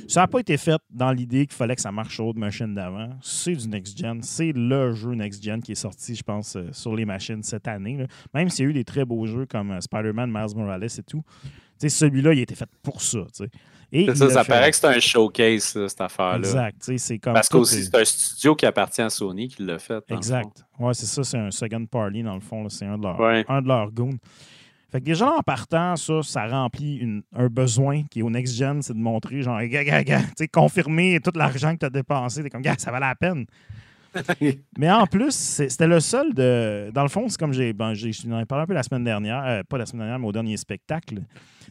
ça 0.07 0.21
n'a 0.21 0.27
pas 0.27 0.39
été 0.39 0.57
fait 0.57 0.79
dans 0.89 1.11
l'idée 1.11 1.45
qu'il 1.45 1.55
fallait 1.55 1.75
que 1.75 1.81
ça 1.81 1.91
marche 1.91 2.15
sur 2.15 2.27
autre 2.27 2.39
machine 2.39 2.73
d'avant. 2.73 3.09
C'est 3.21 3.53
du 3.55 3.67
next-gen. 3.67 4.21
C'est 4.21 4.51
le 4.53 4.93
jeu 4.93 5.11
next-gen 5.15 5.61
qui 5.61 5.73
est 5.73 5.75
sorti, 5.75 6.15
je 6.15 6.23
pense, 6.23 6.55
euh, 6.55 6.69
sur 6.71 6.95
les 6.95 7.05
machines 7.05 7.43
cette 7.43 7.67
année. 7.67 7.97
là. 7.97 8.05
Même 8.33 8.49
s'il 8.49 8.65
y 8.65 8.67
a 8.67 8.71
eu 8.71 8.73
des 8.73 8.85
très 8.85 9.05
beaux 9.05 9.25
jeux 9.25 9.45
comme 9.45 9.71
euh, 9.71 9.81
Spider-Man, 9.81 10.29
Miles 10.31 10.55
Morales 10.55 10.83
et 10.85 11.03
tout, 11.03 11.23
tu 11.43 11.49
sais, 11.77 11.89
celui-là, 11.89 12.33
il 12.33 12.39
a 12.39 12.41
été 12.41 12.55
fait 12.55 12.69
pour 12.81 13.01
ça. 13.01 13.19
Et 13.91 14.13
ça, 14.15 14.43
paraît 14.43 14.69
que 14.71 14.75
c'est 14.75 14.87
un 14.87 14.99
showcase, 14.99 15.63
cette 15.87 16.01
affaire-là. 16.01 16.37
Exact, 16.39 16.91
c'est 16.97 17.19
comme 17.19 17.33
Parce 17.33 17.47
est- 17.53 17.65
c'est 17.83 17.95
un 17.95 18.03
studio 18.03 18.55
qui 18.55 18.65
appartient 18.65 19.01
à 19.01 19.09
Sony 19.09 19.47
qui 19.47 19.63
l'a 19.63 19.79
fait. 19.79 20.03
Exact. 20.09 20.65
Ouais, 20.79 20.93
c'est 20.93 21.05
ça, 21.05 21.23
c'est 21.23 21.37
un 21.37 21.51
second 21.51 21.85
party 21.85 22.21
dans 22.23 22.33
le 22.35 22.41
fond. 22.41 22.67
C'est 22.67 22.85
un 22.85 22.97
de 22.97 23.03
leurs 23.03 23.19
Ouais. 23.19 23.45
un 23.47 23.61
de 23.61 23.67
leurs 23.67 23.91
goons. 23.91 24.17
Fait 24.91 24.99
que 25.01 25.05
déjà 25.05 25.29
en 25.31 25.41
partant, 25.41 25.95
ça, 25.97 26.21
ça 26.23 26.47
remplit 26.47 26.95
une- 26.97 27.21
un 27.35 27.47
besoin 27.47 28.03
qui 28.03 28.19
est 28.19 28.21
au 28.23 28.29
next 28.29 28.55
gen, 28.55 28.81
c'est 28.81 28.93
de 28.93 28.99
montrer, 28.99 29.41
genre, 29.41 29.59
gars, 29.63 29.83
gars, 29.83 30.03
gars, 30.03 30.21
tu 30.21 30.31
sais, 30.37 30.47
confirmer 30.47 31.19
tout 31.21 31.31
l'argent 31.35 31.73
que 31.73 31.79
tu 31.79 31.85
as 31.85 31.89
dépensé. 31.89 32.41
T'es 32.43 32.49
comme, 32.49 32.61
gars, 32.61 32.75
ça 32.77 32.91
valait 32.91 33.05
la 33.07 33.15
peine. 33.15 33.45
Mais 34.77 34.89
en 34.89 35.05
plus, 35.05 35.31
c'était 35.35 35.85
le 35.87 35.99
seul 35.99 36.33
de. 36.33 36.89
Dans 36.93 37.03
le 37.03 37.09
fond, 37.09 37.27
c'est 37.27 37.37
comme 37.37 37.53
j'ai. 37.53 37.73
Ben, 37.73 37.93
j'ai- 37.93 38.11
parlé 38.47 38.63
un 38.63 38.65
peu 38.65 38.73
la 38.73 38.81
semaine 38.81 39.03
dernière, 39.03 39.43
euh, 39.45 39.61
pas 39.67 39.77
la 39.77 39.85
semaine 39.85 40.01
dernière, 40.03 40.17
mais 40.19 40.27
au 40.27 40.31
dernier 40.31 40.57
spectacle. 40.57 41.15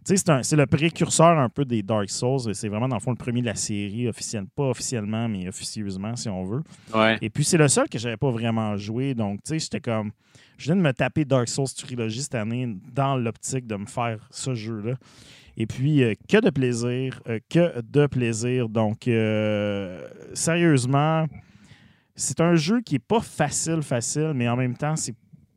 Tu 0.07 0.17
sais, 0.17 0.23
c'est 0.43 0.55
le 0.57 0.67
précurseur 0.67 1.39
un 1.39 1.49
peu 1.49 1.65
des 1.65 1.83
Dark 1.83 2.09
Souls. 2.11 2.55
C'est 2.55 2.69
vraiment, 2.69 2.87
dans 2.87 2.97
le 2.97 3.01
fond, 3.01 3.11
le 3.11 3.17
premier 3.17 3.41
de 3.41 3.47
la 3.47 3.55
série, 3.57 4.07
officiellement, 4.07 4.49
pas 4.55 4.65
officiellement, 4.69 5.29
mais 5.29 5.49
officieusement, 5.49 6.15
si 6.15 6.29
on 6.29 6.45
veut. 6.45 6.63
Ouais. 6.95 7.17
Et 7.23 7.31
puis, 7.31 7.43
c'est 7.45 7.57
le 7.59 7.67
seul 7.67 7.89
que 7.89 7.99
j'avais 7.99 8.19
pas 8.19 8.31
vraiment 8.31 8.77
joué. 8.77 9.15
Donc, 9.15 9.37
tu 9.43 9.49
sais, 9.55 9.59
j'étais 9.59 9.81
comme. 9.81 10.13
Je 10.57 10.67
viens 10.67 10.77
de 10.77 10.81
me 10.81 10.93
taper 10.93 11.25
Dark 11.25 11.49
Souls 11.49 11.69
Trilogy 11.77 12.23
cette 12.23 12.35
année 12.35 12.77
dans 12.93 13.17
l'optique 13.17 13.67
de 13.67 13.77
me 13.77 13.87
faire 13.87 14.27
ce 14.31 14.55
jeu-là. 14.55 14.95
Et 15.57 15.67
puis, 15.67 16.03
euh, 16.03 16.15
que 16.29 16.39
de 16.41 16.51
plaisir. 16.51 17.21
euh, 17.29 17.39
que 17.49 17.81
de 17.81 18.07
plaisir. 18.07 18.69
Donc, 18.69 19.09
euh, 19.09 20.07
sérieusement, 20.35 21.27
c'est 22.15 22.41
un 22.41 22.55
jeu 22.55 22.81
qui 22.81 22.97
est 22.97 23.07
pas 23.07 23.21
facile, 23.21 23.83
facile, 23.83 24.33
mais 24.35 24.49
en 24.49 24.57
même 24.57 24.77
temps, 24.77 24.97
c'est 24.97 25.15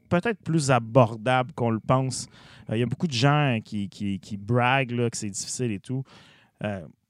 peut-être 0.10 0.42
plus 0.42 0.72
abordable 0.72 1.52
qu'on 1.54 1.70
le 1.70 1.80
pense. 1.80 2.28
Il 2.72 2.78
y 2.78 2.84
a 2.84 2.86
beaucoup 2.86 3.08
de 3.08 3.14
gens 3.14 3.60
qui, 3.64 3.90
qui, 3.90 4.20
qui 4.20 4.38
braguent 4.38 4.92
là, 4.92 5.10
que 5.10 5.18
c'est 5.18 5.30
difficile 5.30 5.72
et 5.72 5.80
tout. 5.80 6.04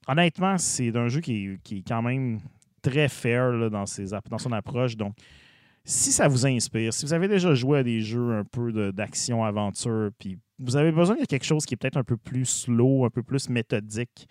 Honnêtement, 0.07 0.57
c'est 0.57 0.95
un 0.95 1.07
jeu 1.09 1.19
qui 1.19 1.57
qui 1.63 1.77
est 1.79 1.87
quand 1.87 2.01
même 2.01 2.39
très 2.81 3.09
fair 3.09 3.51
là, 3.51 3.69
dans, 3.69 3.85
ses, 3.85 4.05
dans 4.29 4.37
son 4.37 4.51
approche. 4.51 4.95
Donc, 4.95 5.15
si 5.89 6.11
ça 6.11 6.27
vous 6.27 6.45
inspire, 6.45 6.93
si 6.93 7.03
vous 7.03 7.13
avez 7.13 7.27
déjà 7.27 7.55
joué 7.55 7.79
à 7.79 7.83
des 7.83 8.01
jeux 8.01 8.33
un 8.33 8.43
peu 8.43 8.91
d'action-aventure, 8.91 10.11
puis 10.19 10.37
vous 10.59 10.75
avez 10.75 10.91
besoin 10.91 11.15
de 11.15 11.25
quelque 11.25 11.45
chose 11.45 11.65
qui 11.65 11.73
est 11.73 11.77
peut-être 11.77 11.97
un 11.97 12.03
peu 12.03 12.15
plus 12.15 12.45
slow, 12.45 13.05
un 13.05 13.09
peu 13.09 13.23
plus 13.23 13.49
méthodique, 13.49 14.27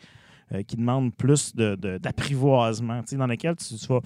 euh, 0.53 0.63
qui 0.63 0.77
demande 0.77 1.13
plus 1.17 1.57
d'apprivoisement, 1.57 3.03
dans 3.11 3.27
lequel 3.27 3.57
tu, 3.57 3.75
vas 3.89 4.01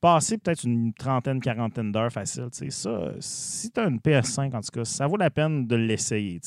passer 0.00 0.38
peut-être 0.38 0.62
une 0.62 0.92
trentaine, 0.92 1.40
quarantaine 1.40 1.90
d'heures 1.90 2.12
facile. 2.12 2.46
Ça, 2.52 3.10
si 3.18 3.68
tu 3.72 3.80
as 3.80 3.88
une 3.88 3.98
PS5, 3.98 4.54
en 4.54 4.60
tout 4.60 4.70
cas, 4.72 4.84
ça 4.84 5.08
vaut 5.08 5.16
la 5.16 5.30
peine 5.30 5.66
de 5.66 5.74
l'essayer. 5.74 6.40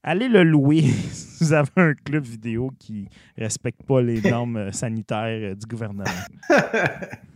Allez 0.00 0.28
le 0.28 0.44
louer 0.44 0.82
si 1.10 1.42
vous 1.42 1.52
avez 1.52 1.70
un 1.74 1.94
club 1.94 2.22
vidéo 2.22 2.70
qui 2.78 3.08
respecte 3.36 3.82
pas 3.82 4.00
les 4.00 4.20
normes 4.20 4.58
euh, 4.58 4.70
sanitaires 4.70 5.50
euh, 5.50 5.54
du 5.56 5.66
gouvernement. 5.66 6.04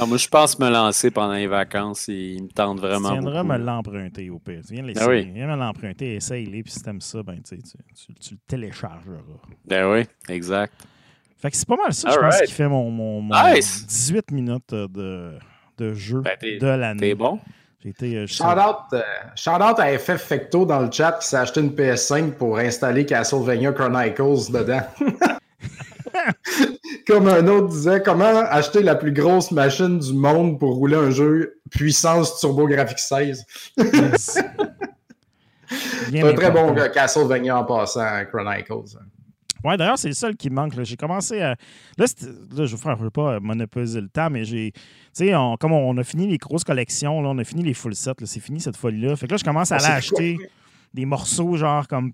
Ah, 0.00 0.06
moi, 0.06 0.16
je 0.16 0.28
pense 0.28 0.58
me 0.58 0.68
lancer 0.70 1.10
pendant 1.10 1.34
les 1.34 1.46
vacances 1.46 2.08
et 2.08 2.34
il 2.36 2.44
me 2.44 2.48
tente 2.48 2.76
Tu 2.80 2.86
vraiment. 2.86 3.12
viendras 3.12 3.42
beaucoup. 3.42 3.52
me 3.52 3.58
l'emprunter 3.64 4.30
au 4.30 4.38
pire. 4.38 4.60
Tu 4.66 4.74
viens, 4.74 4.84
Ah 4.98 5.06
oui. 5.08 5.30
Viens 5.34 5.46
me 5.46 5.56
l'emprunter, 5.56 6.14
essaye-les, 6.16 6.62
puis 6.62 6.72
si 6.72 6.82
t'aimes 6.82 7.00
ça, 7.00 7.22
ben, 7.22 7.40
tu, 7.42 7.58
tu, 7.58 7.72
tu- 7.94 8.14
tu 8.14 8.34
le 8.34 8.40
téléchargeras. 8.46 9.18
Ben 9.66 9.90
oui, 9.92 10.06
exact. 10.28 10.72
Fait 11.36 11.50
que 11.50 11.56
c'est 11.56 11.66
pas 11.68 11.76
mal 11.76 11.92
ça, 11.92 12.08
je 12.10 12.18
pense, 12.18 12.40
qui 12.42 12.52
fait 12.52 12.68
mon, 12.68 12.90
mon- 12.90 13.20
mon 13.20 13.52
Nice. 13.52 13.84
18 13.86 14.30
minutes 14.30 14.70
de, 14.74 15.38
de 15.76 15.92
jeu 15.94 16.20
Ben, 16.22 16.36
de 16.40 16.66
l'année. 16.66 17.00
T'es 17.00 17.14
bon? 17.14 17.38
J'ai 17.82 17.88
été. 17.90 18.16
euh, 18.16 18.26
je 18.28 18.32
sais- 18.34 18.44
Shout-out 18.44 18.76
euh, 18.92 19.02
shout-out 19.34 19.78
à 19.80 19.98
FF 19.98 20.22
Fecto 20.22 20.64
dans 20.64 20.80
le 20.80 20.90
chat 20.92 21.12
qui 21.20 21.26
s'est 21.26 21.36
acheté 21.36 21.60
une 21.60 21.70
PS5 21.74 22.32
pour 22.34 22.58
installer 22.58 23.04
Castlevania 23.04 23.72
Chronicles 23.72 24.52
dedans. 24.52 24.82
Comme 27.06 27.28
un 27.28 27.46
autre 27.48 27.68
disait, 27.68 28.02
comment 28.02 28.24
acheter 28.48 28.82
la 28.82 28.94
plus 28.94 29.12
grosse 29.12 29.50
machine 29.50 29.98
du 29.98 30.12
monde 30.12 30.58
pour 30.58 30.76
rouler 30.76 30.96
un 30.96 31.10
jeu 31.10 31.60
puissance 31.70 32.38
TurboGrafx 32.40 33.06
16? 33.08 33.44
Yes. 33.76 34.38
Bien 36.10 36.22
C'est 36.26 36.32
un 36.32 36.34
très 36.34 36.50
bon 36.50 36.72
gars, 36.72 36.88
Castlevania 36.90 37.58
en 37.58 37.64
passant, 37.64 38.06
Chronicles. 38.30 38.96
Ouais, 39.64 39.76
d'ailleurs, 39.76 39.96
c'est 39.96 40.08
le 40.08 40.14
seul 40.14 40.36
qui 40.36 40.50
manque. 40.50 40.74
J'ai 40.82 40.96
commencé 40.96 41.40
à. 41.40 41.50
Là, 41.96 42.06
là, 42.56 42.66
je 42.66 42.74
ne 42.74 42.94
veux 42.96 43.10
pas 43.10 43.34
euh, 43.34 43.40
monopoliser 43.40 44.00
le 44.00 44.08
temps, 44.08 44.28
mais 44.28 44.44
j'ai. 44.44 44.72
Tu 44.72 44.80
sais, 45.12 45.34
on- 45.36 45.56
comme 45.56 45.72
on 45.72 45.96
a 45.98 46.02
fini 46.04 46.26
les 46.26 46.36
grosses 46.36 46.64
collections, 46.64 47.22
là, 47.22 47.28
on 47.28 47.38
a 47.38 47.44
fini 47.44 47.62
les 47.62 47.72
full 47.72 47.94
sets, 47.94 48.10
c'est 48.24 48.40
fini 48.40 48.60
cette 48.60 48.76
folie-là. 48.76 49.14
Fait 49.16 49.26
que 49.28 49.32
là, 49.32 49.36
je 49.36 49.44
commence 49.44 49.70
à 49.70 49.76
aller 49.76 49.84
Ah, 49.86 49.90
c'est 49.92 49.96
acheter 49.98 50.38
des 50.92 51.06
morceaux, 51.06 51.56
genre 51.56 51.86
comme. 51.86 52.12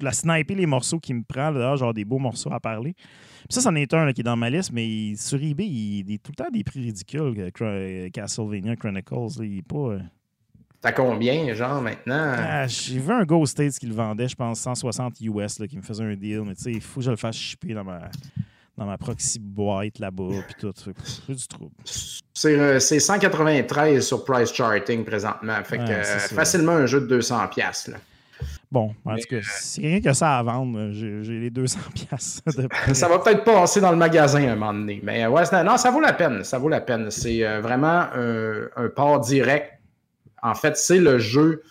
La 0.00 0.12
sniper 0.12 0.56
les 0.56 0.66
morceaux 0.66 0.98
qui 1.00 1.14
me 1.14 1.22
prend, 1.22 1.50
là, 1.50 1.76
genre 1.76 1.94
des 1.94 2.04
beaux 2.04 2.18
morceaux 2.18 2.52
à 2.52 2.60
parler. 2.60 2.94
Puis 2.94 3.48
ça, 3.56 3.60
c'en 3.60 3.74
est 3.74 3.92
un 3.92 4.06
là, 4.06 4.12
qui 4.12 4.22
est 4.22 4.24
dans 4.24 4.36
ma 4.36 4.48
liste, 4.50 4.72
mais 4.72 4.86
il- 4.88 5.18
sur 5.18 5.42
eBay, 5.42 5.66
il 5.66 6.12
est 6.12 6.22
tout 6.22 6.32
le 6.32 6.44
temps 6.44 6.50
des 6.50 6.64
prix 6.64 6.80
ridicules. 6.80 7.34
euh, 7.38 7.50
Chro- 7.50 8.10
Castlevania 8.10 8.74
Chronicles, 8.76 9.38
là, 9.40 9.44
il 9.44 9.58
est 9.58 9.62
pas. 9.62 9.76
euh, 9.76 9.98
T'as 10.80 10.92
combien, 10.92 11.54
genre, 11.54 11.80
maintenant? 11.80 12.34
ah, 12.38 12.66
J'ai 12.66 12.98
vu 12.98 13.10
un 13.10 13.24
Ghost 13.24 13.52
States 13.52 13.78
qui 13.78 13.86
le 13.86 13.94
vendait, 13.94 14.28
je 14.28 14.34
pense 14.36 14.60
160 14.60 15.18
US, 15.22 15.58
là, 15.58 15.66
qui 15.66 15.76
me 15.76 15.82
faisait 15.82 16.04
un 16.04 16.14
deal, 16.14 16.42
mais 16.46 16.54
tu 16.54 16.62
sais, 16.62 16.72
il 16.72 16.80
faut 16.80 17.00
que 17.00 17.06
je 17.06 17.10
le 17.10 17.16
fasse 17.16 17.36
shipper 17.36 17.72
dans 17.74 17.84
ma, 17.84 18.10
dans 18.76 18.84
ma 18.86 18.98
proxy 18.98 19.38
boîte 19.38 19.98
là-bas, 19.98 20.42
puis 20.46 20.54
tout. 20.58 20.72
C'est 20.76 21.34
du 21.34 21.46
trouble. 21.46 21.74
C'est 21.84 22.58
euh, 22.58 22.80
c'est 22.80 22.98
193 23.00 24.04
sur 24.06 24.24
Price 24.24 24.52
Charting 24.52 25.04
présentement. 25.04 25.62
Fait 25.64 25.78
que 25.78 25.82
Ouais, 25.84 25.90
euh, 25.90 26.18
facilement 26.18 26.72
un 26.72 26.86
jeu 26.86 27.00
de 27.00 27.06
200$. 27.06 27.48
piastres, 27.50 27.92
Là. 27.92 27.98
Bon, 28.74 28.92
en 29.04 29.14
Mais, 29.14 29.20
tout 29.20 29.28
cas, 29.36 29.36
si 29.42 29.80
quelqu'un 29.82 30.00
qui 30.00 30.08
a 30.08 30.14
ça 30.14 30.36
à 30.36 30.42
vendre, 30.42 30.76
euh, 30.76 31.22
j'ai 31.22 31.38
les 31.38 31.48
200 31.50 31.78
pièces. 31.94 32.42
Ça 32.92 33.06
va 33.06 33.20
peut-être 33.20 33.44
passer 33.44 33.80
dans 33.80 33.92
le 33.92 33.96
magasin 33.96 34.42
un 34.48 34.56
moment 34.56 34.74
donné. 34.74 34.98
Mais 35.04 35.22
euh, 35.24 35.28
ouais, 35.30 35.44
c'est- 35.44 35.62
non, 35.62 35.76
ça 35.76 35.92
vaut 35.92 36.00
la 36.00 36.12
peine. 36.12 36.42
Ça 36.42 36.58
vaut 36.58 36.68
la 36.68 36.80
peine. 36.80 37.08
C'est 37.08 37.46
euh, 37.46 37.60
vraiment 37.60 38.06
un, 38.12 38.66
un 38.74 38.88
port 38.88 39.20
direct. 39.20 39.74
En 40.42 40.56
fait, 40.56 40.76
c'est 40.76 40.98
le 40.98 41.20
jeu 41.20 41.62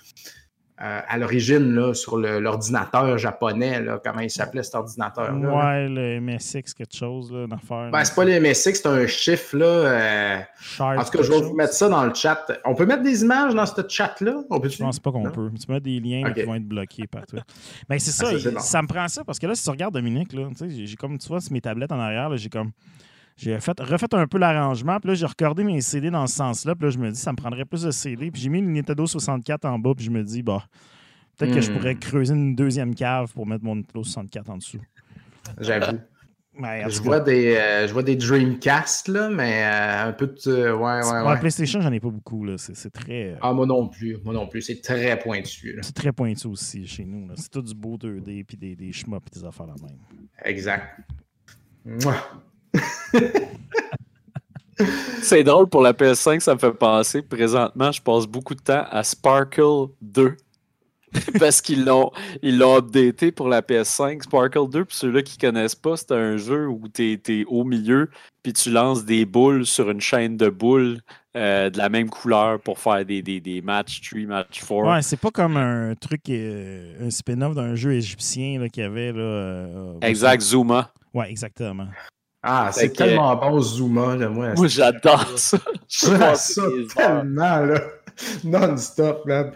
euh, 0.84 1.00
à 1.08 1.18
l'origine 1.18 1.74
là, 1.74 1.94
sur 1.94 2.18
le- 2.18 2.40
l'ordinateur 2.40 3.18
japonais. 3.18 3.82
Là, 3.82 4.02
comment 4.04 4.20
il 4.20 4.30
s'appelait 4.30 4.64
cet 4.64 4.76
ordinateur-là? 4.76 5.50
Ouais, 5.50 5.88
le 5.88 6.20
MSX, 6.20 6.74
quelque 6.74 6.96
chose 6.96 7.32
d'affaire. 7.50 7.90
Ben, 7.92 8.04
c'est 8.04 8.14
pas 8.16 8.26
les 8.26 8.40
MSX, 8.40 8.74
c'est 8.82 8.88
un 8.88 9.08
chiffre. 9.08 9.56
Là, 9.58 9.66
euh, 9.66 10.38
En 10.80 11.04
tout 11.04 11.12
cas, 11.18 11.24
je 11.24 11.32
vais 11.32 11.42
vous 11.42 11.54
mettre 11.56 11.74
ça 11.74 11.88
dans 11.88 12.04
le 12.06 12.14
chat. 12.14 12.46
On 12.66 12.76
peut 12.76 12.86
mettre 12.86 13.04
des 13.04 13.22
images 13.24 13.56
dans 13.56 13.66
ce 13.66 13.82
chat-là? 13.88 14.44
Je 14.70 14.78
pense 14.78 15.00
pas 15.00 15.12
qu'on 15.12 15.24
peut. 15.32 15.50
Tu 15.60 15.72
mets 15.72 15.80
des 15.80 16.00
liens 16.00 16.32
qui 16.34 16.44
vont 16.44 16.56
être 16.56 16.68
bloqués 16.68 17.08
partout. 17.08 17.38
Ben, 17.90 17.98
c'est 18.00 18.12
ça, 18.12 18.28
Ah, 18.34 18.40
ça, 18.40 18.52
bon. 18.52 18.60
ça 18.60 18.82
me 18.82 18.88
prend 18.88 19.08
ça 19.08 19.24
parce 19.24 19.40
que 19.40 19.48
là, 19.48 19.56
si 19.56 19.64
tu 19.64 19.70
regardes 19.70 19.94
Dominique, 19.94 20.34
là, 20.34 20.48
tu 20.58 20.70
sais, 20.70 20.86
j'ai 20.86 20.96
comme 20.96 21.18
tu 21.18 21.28
vois 21.28 21.40
sur 21.42 21.54
mes 21.54 21.62
tablettes 21.62 21.92
en 21.92 22.00
arrière, 22.00 22.30
là, 22.30 22.36
j'ai 22.36 22.50
comme. 22.50 22.72
J'ai 23.36 23.60
fait, 23.60 23.80
refait 23.80 24.14
un 24.14 24.28
peu 24.28 24.38
l'arrangement, 24.38 25.00
puis 25.00 25.10
là, 25.10 25.14
j'ai 25.16 25.26
recordé 25.26 25.64
mes 25.64 25.82
CD 25.82 26.12
dans 26.12 26.28
ce 26.28 26.36
sens-là, 26.36 26.76
puis 26.76 26.86
là, 26.86 26.90
je 26.92 27.00
me 27.00 27.10
dis, 27.12 27.20
ça 27.20 27.32
me 27.32 27.38
prendrait 27.38 27.66
plus 27.66 27.82
de 27.84 27.92
CD, 27.92 28.30
puis 28.32 28.42
j'ai 28.42 28.50
mis 28.50 28.62
le 28.62 28.68
Nintendo 28.68 29.06
64 29.08 29.66
en 29.66 29.80
bas, 29.80 29.92
puis 29.96 30.06
je 30.06 30.12
me 30.12 30.24
dis, 30.24 30.44
bah, 30.44 30.64
peut-être 31.38 31.54
que 31.56 31.62
je 31.62 31.72
Hmm. 31.72 31.74
pourrais 31.74 31.96
creuser 31.96 32.34
une 32.36 32.56
deuxième 32.56 32.94
cave 32.94 33.34
pour 33.34 33.48
mettre 33.48 33.64
mon 33.64 33.76
Nintendo 33.76 34.04
64 34.04 34.50
en 34.50 34.58
dessous. 34.58 34.80
J'avoue. 35.60 35.98
Ouais, 36.60 36.84
Je 36.88 37.02
vois, 37.02 37.20
des, 37.20 37.56
euh, 37.56 37.88
je 37.88 37.94
vois 37.94 38.04
des 38.04 38.16
Dreamcast, 38.16 39.08
là, 39.08 39.28
mais 39.32 39.64
euh, 39.66 40.10
un 40.10 40.14
peu 40.14 40.28
de. 40.28 40.52
euh, 40.52 40.76
ouais, 40.76 41.04
ouais, 41.04 41.12
ouais, 41.24 41.28
ouais. 41.32 41.40
PlayStation, 41.40 41.82
j'en 41.82 41.92
ai 41.92 42.00
pas 42.00 42.12
beaucoup, 42.12 42.46
là. 42.46 42.60
C'est 42.60 42.76
c'est 42.76 42.92
très. 42.92 43.32
euh, 43.32 43.38
Ah, 43.42 43.52
moi 43.54 43.66
non 43.66 43.88
plus. 43.88 44.18
Moi 44.24 44.36
non 44.36 44.46
plus. 44.48 44.62
C'est 44.62 44.80
très 44.80 45.18
pointu. 45.18 45.74
là. 45.74 45.82
C'est 45.82 45.96
très 45.96 46.12
pointu 46.12 46.46
aussi 46.46 46.86
chez 46.86 47.06
nous. 47.06 47.28
là. 47.28 47.34
C'est 47.38 47.50
tout 47.50 47.64
du 47.64 47.74
beau 47.74 47.98
2D, 47.98 48.44
puis 48.44 48.56
des, 48.56 48.76
des 48.76 48.92
schmucks, 48.94 49.24
puis 49.32 49.42
des 49.42 49.48
affaires 49.48 49.66
la 49.66 49.74
même. 49.82 49.98
Exact. 50.46 51.00
Mouah. 51.84 52.18
C'est 55.22 55.44
drôle 55.44 55.68
pour 55.68 55.82
la 55.82 55.94
PS5, 55.94 56.40
ça 56.40 56.56
me 56.56 56.60
fait 56.60 56.74
penser. 56.74 57.22
Présentement, 57.22 57.92
je 57.92 58.02
passe 58.02 58.26
beaucoup 58.26 58.56
de 58.56 58.62
temps 58.62 58.86
à 58.90 59.04
Sparkle 59.04 59.88
2. 60.02 60.36
Parce 61.40 61.62
qu'ils 61.62 61.86
l'ont 61.86 62.12
ils 62.42 62.58
l'ont 62.58 62.78
updaté 62.78 63.32
pour 63.32 63.48
la 63.48 63.62
PS5. 63.62 64.24
Sparkle 64.24 64.70
2, 64.70 64.86
pour 64.86 64.94
ceux-là 64.94 65.22
qui 65.22 65.38
connaissent 65.38 65.76
pas, 65.76 65.96
c'est 65.96 66.12
un 66.12 66.38
jeu 66.38 66.68
où 66.68 66.88
tu 66.92 67.22
es, 67.28 67.46
au 67.46 67.64
milieu, 67.64 68.10
puis 68.42 68.54
tu 68.54 68.72
lances 68.72 69.06
des 69.06 69.26
boules 69.26 69.66
sur 69.66 69.92
une 69.92 70.02
chaîne 70.02 70.38
de 70.38 70.50
boules 70.50 71.02
euh, 71.38 71.70
de 71.70 71.78
la 71.78 71.90
même 71.90 72.10
couleur 72.10 72.60
pour 72.60 72.80
faire 72.80 73.06
des, 73.06 73.22
des, 73.22 73.40
des 73.40 73.62
matchs 73.62 74.02
3, 74.10 74.22
match 74.22 74.60
4. 74.60 74.72
Ouais, 74.72 75.02
c'est 75.04 75.20
pas 75.20 75.32
comme 75.32 75.58
un 75.58 75.94
truc, 75.94 76.22
euh, 76.30 77.06
un 77.06 77.12
spin-off 77.12 77.54
d'un 77.54 77.76
jeu 77.76 77.94
égyptien 77.94 78.68
qu'il 78.70 78.84
y 78.84 78.86
avait. 78.86 79.12
Là, 79.12 79.22
euh, 79.22 80.00
Exact, 80.02 80.42
Zuma. 80.42 80.92
Ouais, 81.14 81.30
exactement. 81.30 81.88
Ah, 82.44 82.70
c'est 82.74 82.90
que- 82.92 82.98
tellement 82.98 83.36
bon, 83.38 83.62
Zuma. 83.62 84.16
Là, 84.18 84.28
moi, 84.30 84.54
Moi, 84.56 84.68
j'adore 84.68 85.26
ça. 85.38 85.58
Passe 86.20 86.54
ça 86.56 86.62
tellement. 86.96 87.60
Là. 87.62 87.80
Non-stop, 88.44 89.26
man. 89.26 89.52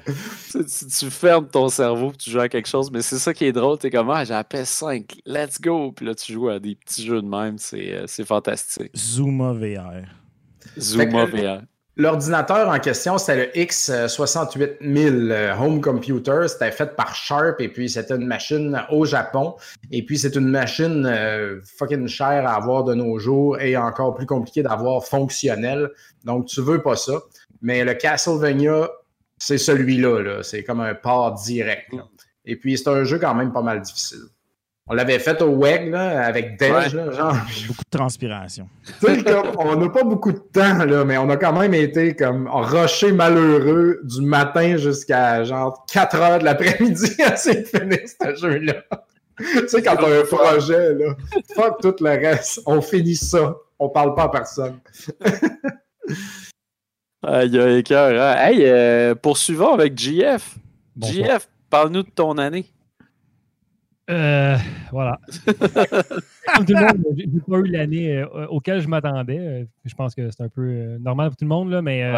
Tu, 0.52 0.66
tu- 0.66 0.86
tu 0.88 1.10
fermes 1.12 1.48
ton 1.48 1.68
cerveau 1.70 2.10
puis 2.10 2.18
tu 2.18 2.32
joues 2.32 2.40
à 2.40 2.50
quelque 2.50 2.68
chose, 2.68 2.90
mais 2.90 3.02
c'est 3.04 3.20
ça 3.20 3.34
qui 3.34 3.46
est 3.46 3.52
drôle. 3.52 3.78
T'es 3.78 3.92
comme, 3.92 4.10
ah, 4.10 4.24
j'ai 4.24 4.34
la 4.34 4.44
PS5, 4.44 5.20
let's 5.26 5.60
go. 5.62 5.92
Puis 5.92 6.06
là, 6.06 6.16
tu 6.16 6.34
joues 6.34 6.50
à 6.50 6.58
des 6.60 6.76
petits 6.76 7.06
jeux 7.06 7.22
de 7.22 7.28
même. 7.28 7.58
C'est 7.58 7.94
euh, 7.94 8.04
c'est 8.08 8.26
fantastique. 8.26 8.92
Zuma 8.98 9.52
VR. 9.54 10.06
Zuma 10.80 11.26
que- 11.28 11.38
VR. 11.38 11.62
L'ordinateur 12.00 12.70
en 12.70 12.78
question, 12.78 13.18
c'était 13.18 13.48
le 13.48 13.64
X68000 13.64 15.32
euh, 15.32 15.56
Home 15.58 15.82
Computer. 15.82 16.48
C'était 16.48 16.72
fait 16.72 16.96
par 16.96 17.16
Sharp 17.16 17.60
et 17.60 17.70
puis 17.70 17.90
c'était 17.90 18.16
une 18.16 18.28
machine 18.28 18.80
au 18.92 19.06
Japon. 19.06 19.56
Et 19.92 20.06
puis 20.06 20.20
c'est 20.20 20.36
une 20.36 20.48
machine 20.48 21.08
euh, 21.08 21.60
fucking 21.78 22.08
chère 22.08 22.48
à 22.48 22.54
avoir 22.54 22.84
de 22.84 22.94
nos 22.94 23.18
jours 23.18 23.60
et 23.60 23.76
encore 23.76 24.14
plus 24.14 24.28
compliqué 24.28 24.62
d'avoir 24.62 25.06
fonctionnelle. 25.06 25.90
Donc 26.24 26.46
tu 26.46 26.62
veux 26.62 26.84
pas 26.84 26.96
ça. 26.96 27.14
Mais 27.64 27.84
le 27.84 27.96
Castlevania, 27.96 28.92
c'est 29.40 29.58
celui-là. 29.58 30.22
Là. 30.22 30.44
C'est 30.44 30.64
comme 30.64 30.82
un 30.82 30.94
port 30.94 31.34
direct. 31.34 31.92
là. 31.94 32.04
Et 32.46 32.58
puis 32.58 32.78
c'est 32.78 32.90
un 32.90 33.06
jeu 33.06 33.18
quand 33.18 33.34
même 33.34 33.52
pas 33.52 33.64
mal 33.64 33.82
difficile. 33.82 34.22
On 34.90 34.94
l'avait 34.94 35.20
fait 35.20 35.42
au 35.42 35.50
WEG 35.50 35.90
là, 35.92 36.26
avec 36.26 36.58
Dej, 36.58 36.72
Ouais. 36.72 36.90
là, 36.94 37.12
genre. 37.12 37.34
Beaucoup 37.68 37.84
de 37.92 37.98
transpiration. 37.98 38.70
Tu 39.02 39.06
sais, 39.16 39.24
comme, 39.24 39.52
on 39.58 39.76
n'a 39.76 39.90
pas 39.90 40.04
beaucoup 40.04 40.32
de 40.32 40.38
temps, 40.38 40.86
là, 40.86 41.04
mais 41.04 41.18
on 41.18 41.30
a 41.30 41.36
quand 41.36 41.52
même 41.60 41.74
été 41.74 42.16
comme 42.16 42.48
rocher 42.48 43.12
malheureux 43.12 44.00
du 44.04 44.22
matin 44.22 44.78
jusqu'à 44.78 45.44
genre 45.44 45.86
4 45.92 46.16
heures 46.16 46.40
de 46.40 46.46
l'après-midi 46.46 47.22
à 47.26 47.34
essayer 47.34 47.62
de 47.64 47.66
finir 47.68 48.00
ce 48.06 48.36
jeu-là. 48.36 48.76
tu 49.38 49.68
sais, 49.68 49.82
quand 49.84 49.98
t'as 49.98 50.22
un 50.22 50.24
projet, 50.24 50.94
là, 50.96 51.16
fuck 51.54 51.82
tout 51.82 51.96
le 52.00 52.10
reste, 52.10 52.62
on 52.66 52.82
finit 52.82 53.16
ça, 53.18 53.56
on 53.80 53.90
parle 53.90 54.16
pas 54.16 54.24
à 54.24 54.30
personne. 54.30 54.80
Ah, 57.24 57.44
Il 57.44 57.54
y 57.54 57.60
a 57.60 57.66
un 57.66 57.82
cœur. 57.82 58.22
hein. 58.22 58.36
Hey, 58.48 58.64
euh, 58.64 59.16
poursuivons 59.16 59.74
avec 59.74 59.98
GF. 59.98 60.56
Bonsoir. 60.96 61.26
GF, 61.26 61.50
parle-nous 61.70 62.04
de 62.04 62.10
ton 62.10 62.38
année. 62.38 62.66
Euh, 64.10 64.56
voilà. 64.92 65.20
Comme 66.56 66.66
tout 66.66 66.74
le 66.74 66.88
monde, 66.88 67.04
j'ai 67.18 67.28
pas 67.28 67.58
eu 67.58 67.68
l'année 67.68 68.18
euh, 68.20 68.48
auquel 68.48 68.80
je 68.80 68.88
m'attendais. 68.88 69.38
Euh, 69.40 69.66
Je 69.86 69.96
pense 69.96 70.16
que 70.16 70.30
c'est 70.32 70.44
un 70.44 70.50
peu 70.50 70.98
normal 71.00 71.30
pour 71.30 71.38
tout 71.38 71.46
le 71.46 71.50
monde, 71.50 71.70
là, 71.72 71.82
mais 71.82 72.04
euh, 72.04 72.12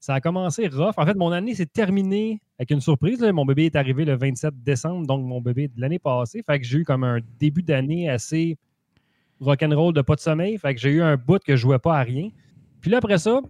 ça 0.00 0.14
a 0.14 0.20
commencé 0.20 0.66
rough. 0.68 0.94
En 0.96 1.06
fait, 1.06 1.14
mon 1.14 1.30
année 1.32 1.54
s'est 1.54 1.66
terminée 1.66 2.40
avec 2.58 2.70
une 2.70 2.80
surprise. 2.80 3.20
là. 3.20 3.32
Mon 3.32 3.44
bébé 3.44 3.66
est 3.66 3.76
arrivé 3.76 4.04
le 4.04 4.16
27 4.16 4.62
décembre, 4.62 5.06
donc 5.06 5.24
mon 5.24 5.40
bébé 5.40 5.68
de 5.68 5.80
l'année 5.80 5.98
passée. 6.00 6.42
Fait 6.44 6.58
que 6.58 6.64
j'ai 6.66 6.78
eu 6.78 6.84
comme 6.84 7.04
un 7.04 7.20
début 7.38 7.62
d'année 7.62 8.08
assez 8.10 8.56
rock'n'roll 9.40 9.92
de 9.94 10.00
pas 10.02 10.14
de 10.16 10.20
sommeil. 10.20 10.58
Fait 10.58 10.74
que 10.74 10.80
j'ai 10.80 10.90
eu 10.90 11.02
un 11.02 11.16
bout 11.16 11.42
que 11.42 11.54
je 11.54 11.60
jouais 11.60 11.78
pas 11.78 11.98
à 11.98 12.02
rien. 12.02 12.30
Puis 12.80 12.90
là, 12.90 12.98
après 12.98 13.18
ça, 13.18 13.40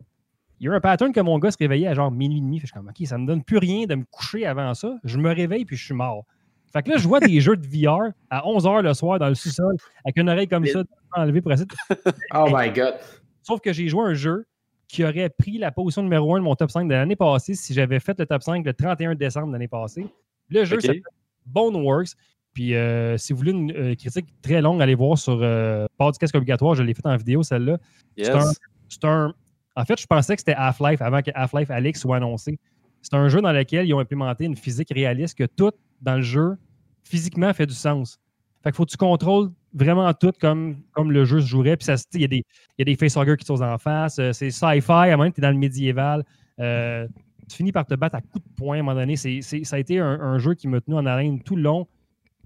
il 0.61 0.66
y 0.66 0.68
a 0.68 0.72
eu 0.72 0.76
un 0.76 0.80
pattern 0.80 1.12
que 1.12 1.20
mon 1.20 1.38
gars 1.38 1.50
se 1.50 1.59
réveillait 1.59 1.88
à 1.88 1.94
genre 1.94 2.11
minuit 2.11 2.38
et 2.38 2.40
demi. 2.40 2.59
Fait 2.59 2.62
que 2.62 2.68
je 2.68 2.72
suis 2.72 2.80
comme, 2.80 2.88
OK, 2.88 3.07
ça 3.07 3.16
me 3.18 3.26
donne 3.26 3.42
plus 3.42 3.59
rien 3.59 3.86
de 3.86 3.94
me 3.94 4.04
coucher 4.11 4.44
avant 4.46 4.74
ça. 4.74 4.96
Je 5.04 5.18
me 5.18 5.32
réveille 5.32 5.64
puis 5.64 5.76
je 5.76 5.84
suis 5.86 5.94
mort. 5.94 6.24
Fait 6.72 6.82
que 6.82 6.90
là, 6.90 6.96
je 6.98 7.06
vois 7.08 7.20
des 7.20 7.40
jeux 7.40 7.56
de 7.56 7.66
VR 7.66 8.10
à 8.30 8.42
11h 8.42 8.82
le 8.82 8.92
soir 8.94 9.18
dans 9.18 9.28
le 9.28 9.34
sous-sol 9.34 9.76
avec 10.04 10.16
une 10.18 10.28
oreille 10.28 10.48
comme 10.48 10.66
ça 10.66 10.82
enlevée 11.12 11.40
de 11.40 11.48
Oh 12.34 12.46
my 12.52 12.70
god. 12.70 12.94
Sauf 13.42 13.60
que 13.60 13.72
j'ai 13.72 13.88
joué 13.88 14.02
un 14.04 14.14
jeu 14.14 14.46
qui 14.88 15.04
aurait 15.04 15.30
pris 15.30 15.58
la 15.58 15.70
position 15.70 16.02
numéro 16.02 16.34
1 16.36 16.38
de 16.40 16.44
mon 16.44 16.54
top 16.54 16.70
5 16.70 16.86
de 16.86 16.92
l'année 16.92 17.16
passée 17.16 17.54
si 17.54 17.72
j'avais 17.74 17.98
fait 18.00 18.18
le 18.18 18.26
top 18.26 18.42
5 18.42 18.64
le 18.64 18.72
31 18.74 19.14
décembre 19.14 19.48
de 19.48 19.52
l'année 19.52 19.68
passée. 19.68 20.06
Le 20.50 20.64
jeu 20.64 20.76
Ok. 20.76 20.82
s'appelle 20.82 21.02
Boneworks. 21.46 22.10
Puis 22.52 22.74
euh, 22.74 23.16
si 23.18 23.32
vous 23.32 23.38
voulez 23.38 23.52
une 23.52 23.72
euh, 23.72 23.94
critique 23.94 24.26
très 24.42 24.60
longue, 24.62 24.80
allez 24.80 24.94
voir 24.94 25.18
sur 25.18 25.38
euh, 25.42 25.86
Port 25.98 26.12
du 26.12 26.18
casque 26.18 26.34
obligatoire. 26.34 26.74
Je 26.74 26.82
l'ai 26.82 26.94
fait 26.94 27.06
en 27.06 27.16
vidéo, 27.16 27.42
celle-là. 27.42 27.78
C'est 28.16 28.30
un- 28.30 28.38
Yes. 28.40 28.60
C'est 28.88 29.04
un. 29.04 29.34
En 29.74 29.84
fait, 29.84 30.00
je 30.00 30.06
pensais 30.06 30.34
que 30.36 30.40
c'était 30.40 30.54
Half-Life 30.54 31.02
avant 31.02 31.20
que 31.20 31.30
Half-Life 31.34 31.70
Alix 31.70 32.00
soit 32.00 32.16
annoncé. 32.16 32.58
C'est 33.02 33.14
un 33.14 33.28
jeu 33.28 33.42
dans 33.42 33.52
lequel 33.52 33.86
ils 33.86 33.92
ont 33.94 33.98
implémenté 33.98 34.44
une 34.46 34.56
physique 34.56 34.88
réaliste 34.94 35.36
que 35.36 35.44
tout 35.44 35.72
dans 36.01 36.16
le 36.16 36.22
jeu, 36.22 36.57
physiquement, 37.05 37.53
fait 37.53 37.66
du 37.66 37.74
sens. 37.74 38.18
Fait 38.62 38.70
qu'il 38.70 38.76
faut 38.76 38.84
que 38.84 38.90
tu 38.90 38.97
contrôles 38.97 39.51
vraiment 39.72 40.12
tout 40.14 40.32
comme, 40.40 40.82
comme 40.92 41.12
le 41.12 41.24
jeu 41.24 41.40
se 41.40 41.47
jouerait. 41.47 41.76
Puis 41.76 41.86
il 42.14 42.20
y 42.20 42.24
a 42.24 42.28
des, 42.28 42.44
y 42.78 42.82
a 42.82 42.84
des 42.84 42.97
facehuggers 42.97 43.36
qui 43.36 43.44
te 43.44 43.53
en 43.53 43.78
face. 43.78 44.18
euh, 44.18 44.32
c'est 44.32 44.51
sci-fi, 44.51 44.90
à 44.90 45.03
un 45.03 45.16
moment 45.16 45.30
tu 45.30 45.40
es 45.40 45.42
dans 45.42 45.51
le 45.51 45.59
médiéval. 45.59 46.24
Euh, 46.59 47.07
tu 47.49 47.57
finis 47.57 47.70
par 47.72 47.86
te 47.86 47.94
battre 47.94 48.16
à 48.16 48.20
coups 48.20 48.44
de 48.44 48.55
poing 48.57 48.76
à 48.76 48.80
un 48.80 48.82
moment 48.82 48.99
donné. 48.99 49.14
C'est, 49.16 49.40
c'est- 49.42 49.62
ça 49.64 49.76
a 49.76 49.78
été 49.78 50.01
un, 50.01 50.20
un 50.20 50.38
jeu 50.38 50.55
qui 50.55 50.66
m'a 50.66 50.80
tenu 50.80 50.97
en 50.97 51.07
haleine 51.07 51.40
tout 51.42 51.55
le 51.55 51.62
long. 51.62 51.86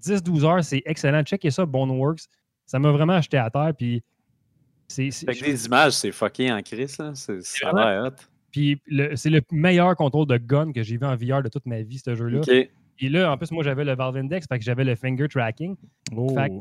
10-12 0.03 0.44
heures, 0.44 0.64
c'est 0.64 0.82
excellent. 0.84 1.22
Checkez 1.22 1.51
ça, 1.51 1.64
Boneworks. 1.64 2.24
Ça 2.66 2.78
m'a 2.78 2.90
vraiment 2.90 3.14
acheté 3.14 3.38
à 3.38 3.48
terre. 3.51 3.72
Puis 3.76 4.03
c'est, 4.88 5.11
c'est- 5.11 5.24
Fait 5.26 5.38
que 5.38 5.44
les 5.46 5.66
images, 5.66 5.92
c'est 5.92 6.12
fucké 6.12 6.53
en 6.53 6.61
crise. 6.62 6.98
C'est- 7.14 7.40
Ça 7.42 7.70
a 7.70 7.72
l'air 7.92 8.05
hot. 8.05 8.16
puis 8.51 8.80
le- 8.86 9.14
c'est 9.16 9.30
le 9.30 9.40
meilleur 9.53 9.94
contrôle 9.96 10.26
de 10.26 10.36
gun 10.36 10.72
que 10.72 10.82
j'ai 10.82 10.96
vu 10.98 11.07
en 11.07 11.14
VR 11.16 11.42
de 11.42 11.48
toute 11.48 11.64
ma 11.66 11.80
vie, 11.82 11.98
ce 11.98 12.14
jeu-là. 12.14 12.40
Et 13.01 13.09
là, 13.09 13.32
en 13.32 13.36
plus, 13.36 13.51
moi, 13.51 13.64
j'avais 13.64 13.84
le 13.84 13.94
Valve 13.94 14.16
Index, 14.16 14.46
fait 14.46 14.59
que 14.59 14.64
j'avais 14.64 14.84
le 14.84 14.94
finger 14.94 15.26
tracking. 15.28 15.74
Oh. 16.14 16.34
Fait 16.34 16.53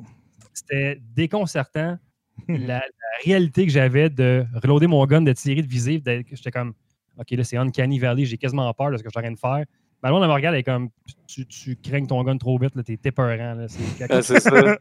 C'était 0.53 1.01
déconcertant. 1.15 1.97
la, 2.47 2.77
la 2.77 2.81
réalité 3.25 3.65
que 3.65 3.71
j'avais 3.71 4.09
de 4.09 4.45
reloader 4.63 4.87
mon 4.87 5.05
gun, 5.05 5.21
de 5.21 5.33
tirer, 5.33 5.61
de 5.61 5.67
viser, 5.67 6.01
j'étais 6.05 6.51
comme, 6.51 6.73
OK, 7.17 7.31
là, 7.31 7.43
c'est 7.43 7.57
Uncanny 7.57 7.99
Valley, 7.99 8.23
j'ai 8.23 8.37
quasiment 8.37 8.73
peur 8.73 8.91
de 8.91 8.97
ce 8.97 9.03
que 9.03 9.09
je 9.09 9.11
suis 9.11 9.19
en 9.19 9.23
train 9.23 9.31
de 9.33 9.39
faire. 9.39 9.65
Mais 10.01 10.09
là, 10.09 10.15
on 10.15 10.21
me 10.21 10.25
regarde, 10.33 10.55
elle 10.55 10.61
est 10.61 10.63
comme, 10.63 10.89
tu, 11.27 11.45
tu 11.45 11.75
craignes 11.75 12.07
ton 12.07 12.23
gun 12.23 12.37
trop 12.37 12.57
vite, 12.57 12.75
là, 12.75 12.83
t'es 12.83 12.97
épeurant. 13.03 13.55
Là, 13.55 13.67
c'est 13.67 14.09
Ah, 14.09 14.21
c'est 14.21 14.39
ça. 14.39 14.49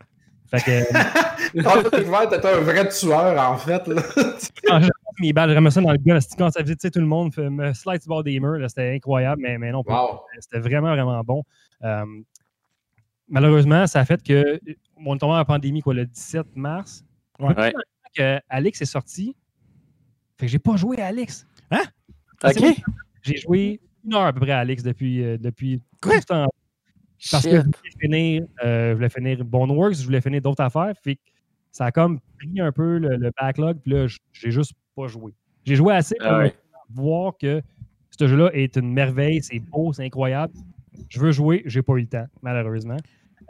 fait 0.46 0.62
que, 0.64 1.66
En 1.66 1.82
fait, 1.82 2.28
t'étais 2.30 2.48
un 2.48 2.61
vrai 2.61 2.88
tueur, 2.88 3.50
en 3.50 3.56
fait. 3.56 3.88
là. 3.88 4.02
Mes 5.20 5.32
balles, 5.32 5.50
je 5.50 5.54
remets 5.54 5.70
ça 5.70 5.80
dans 5.80 5.92
le 5.92 5.98
gun, 5.98 6.20
c'est 6.20 6.36
quand 6.36 6.50
ça 6.50 6.62
faisait, 6.62 6.76
tout 6.76 6.98
le 6.98 7.06
monde 7.06 7.34
fait, 7.34 7.48
me 7.50 7.72
slide 7.72 8.02
sur 8.02 8.10
le 8.10 8.14
bord 8.14 8.24
des 8.24 8.38
murs, 8.40 8.58
là, 8.58 8.68
c'était 8.68 8.94
incroyable, 8.94 9.42
mais, 9.42 9.58
mais 9.58 9.70
non, 9.72 9.82
pas 9.82 10.04
wow. 10.04 10.20
C'était 10.40 10.60
vraiment, 10.60 10.94
vraiment 10.94 11.22
bon. 11.22 11.42
Euh, 11.84 12.04
malheureusement, 13.28 13.86
ça 13.86 14.00
a 14.00 14.04
fait 14.04 14.22
que 14.22 14.60
on 14.96 15.14
est 15.14 15.18
tombé 15.18 15.34
en 15.34 15.44
pandémie 15.44 15.80
quoi, 15.80 15.94
le 15.94 16.06
17 16.06 16.56
mars. 16.56 17.04
Ouais. 17.38 17.72
Que 18.14 18.40
Alex 18.48 18.80
est 18.82 18.86
sorti. 18.86 19.36
Fait 20.38 20.46
que 20.46 20.52
j'ai 20.52 20.58
pas 20.58 20.76
joué 20.76 21.00
à 21.00 21.06
Alex. 21.06 21.46
OK. 22.44 22.82
J'ai 23.22 23.36
joué 23.36 23.80
une 24.04 24.14
heure 24.14 24.22
à 24.22 24.32
peu 24.32 24.40
près 24.40 24.52
à 24.52 24.60
Alex 24.60 24.82
depuis, 24.82 25.22
euh, 25.22 25.36
depuis 25.38 25.82
Quoi? 26.00 26.14
tout 26.14 26.20
ce 26.20 26.26
temps. 26.26 26.46
Parce 27.30 27.44
que 27.44 27.50
je 27.50 27.56
voulais 27.56 27.90
finir, 28.00 28.46
euh, 28.64 28.90
je 28.90 28.94
voulais 28.94 29.08
finir 29.08 29.44
Boneworks, 29.44 29.94
je 29.94 30.04
voulais 30.04 30.20
finir 30.20 30.40
d'autres 30.40 30.62
affaires. 30.62 30.94
Fait 31.02 31.16
que 31.16 31.20
ça 31.72 31.86
a 31.86 31.92
comme 31.92 32.20
pris 32.38 32.60
un 32.60 32.72
peu 32.72 32.98
le, 32.98 33.16
le 33.16 33.30
backlog, 33.38 33.78
puis 33.82 33.92
là, 33.92 34.06
j'ai 34.32 34.50
juste 34.50 34.72
pas 35.03 35.09
joué. 35.09 35.32
J'ai 35.64 35.76
joué 35.76 35.94
assez 35.94 36.14
pour 36.16 36.26
Ah 36.28 36.38
ouais. 36.38 36.55
voir 36.90 37.36
que 37.38 37.62
ce 38.18 38.26
jeu-là 38.26 38.51
est 38.53 38.76
une 38.76 38.92
merveille, 38.92 39.42
c'est 39.42 39.59
beau, 39.61 39.92
c'est 39.92 40.05
incroyable. 40.05 40.53
Je 41.09 41.20
veux 41.20 41.30
jouer, 41.30 41.62
j'ai 41.66 41.82
pas 41.82 41.94
eu 41.94 42.01
le 42.03 42.07
temps, 42.09 42.26
malheureusement. 42.42 42.96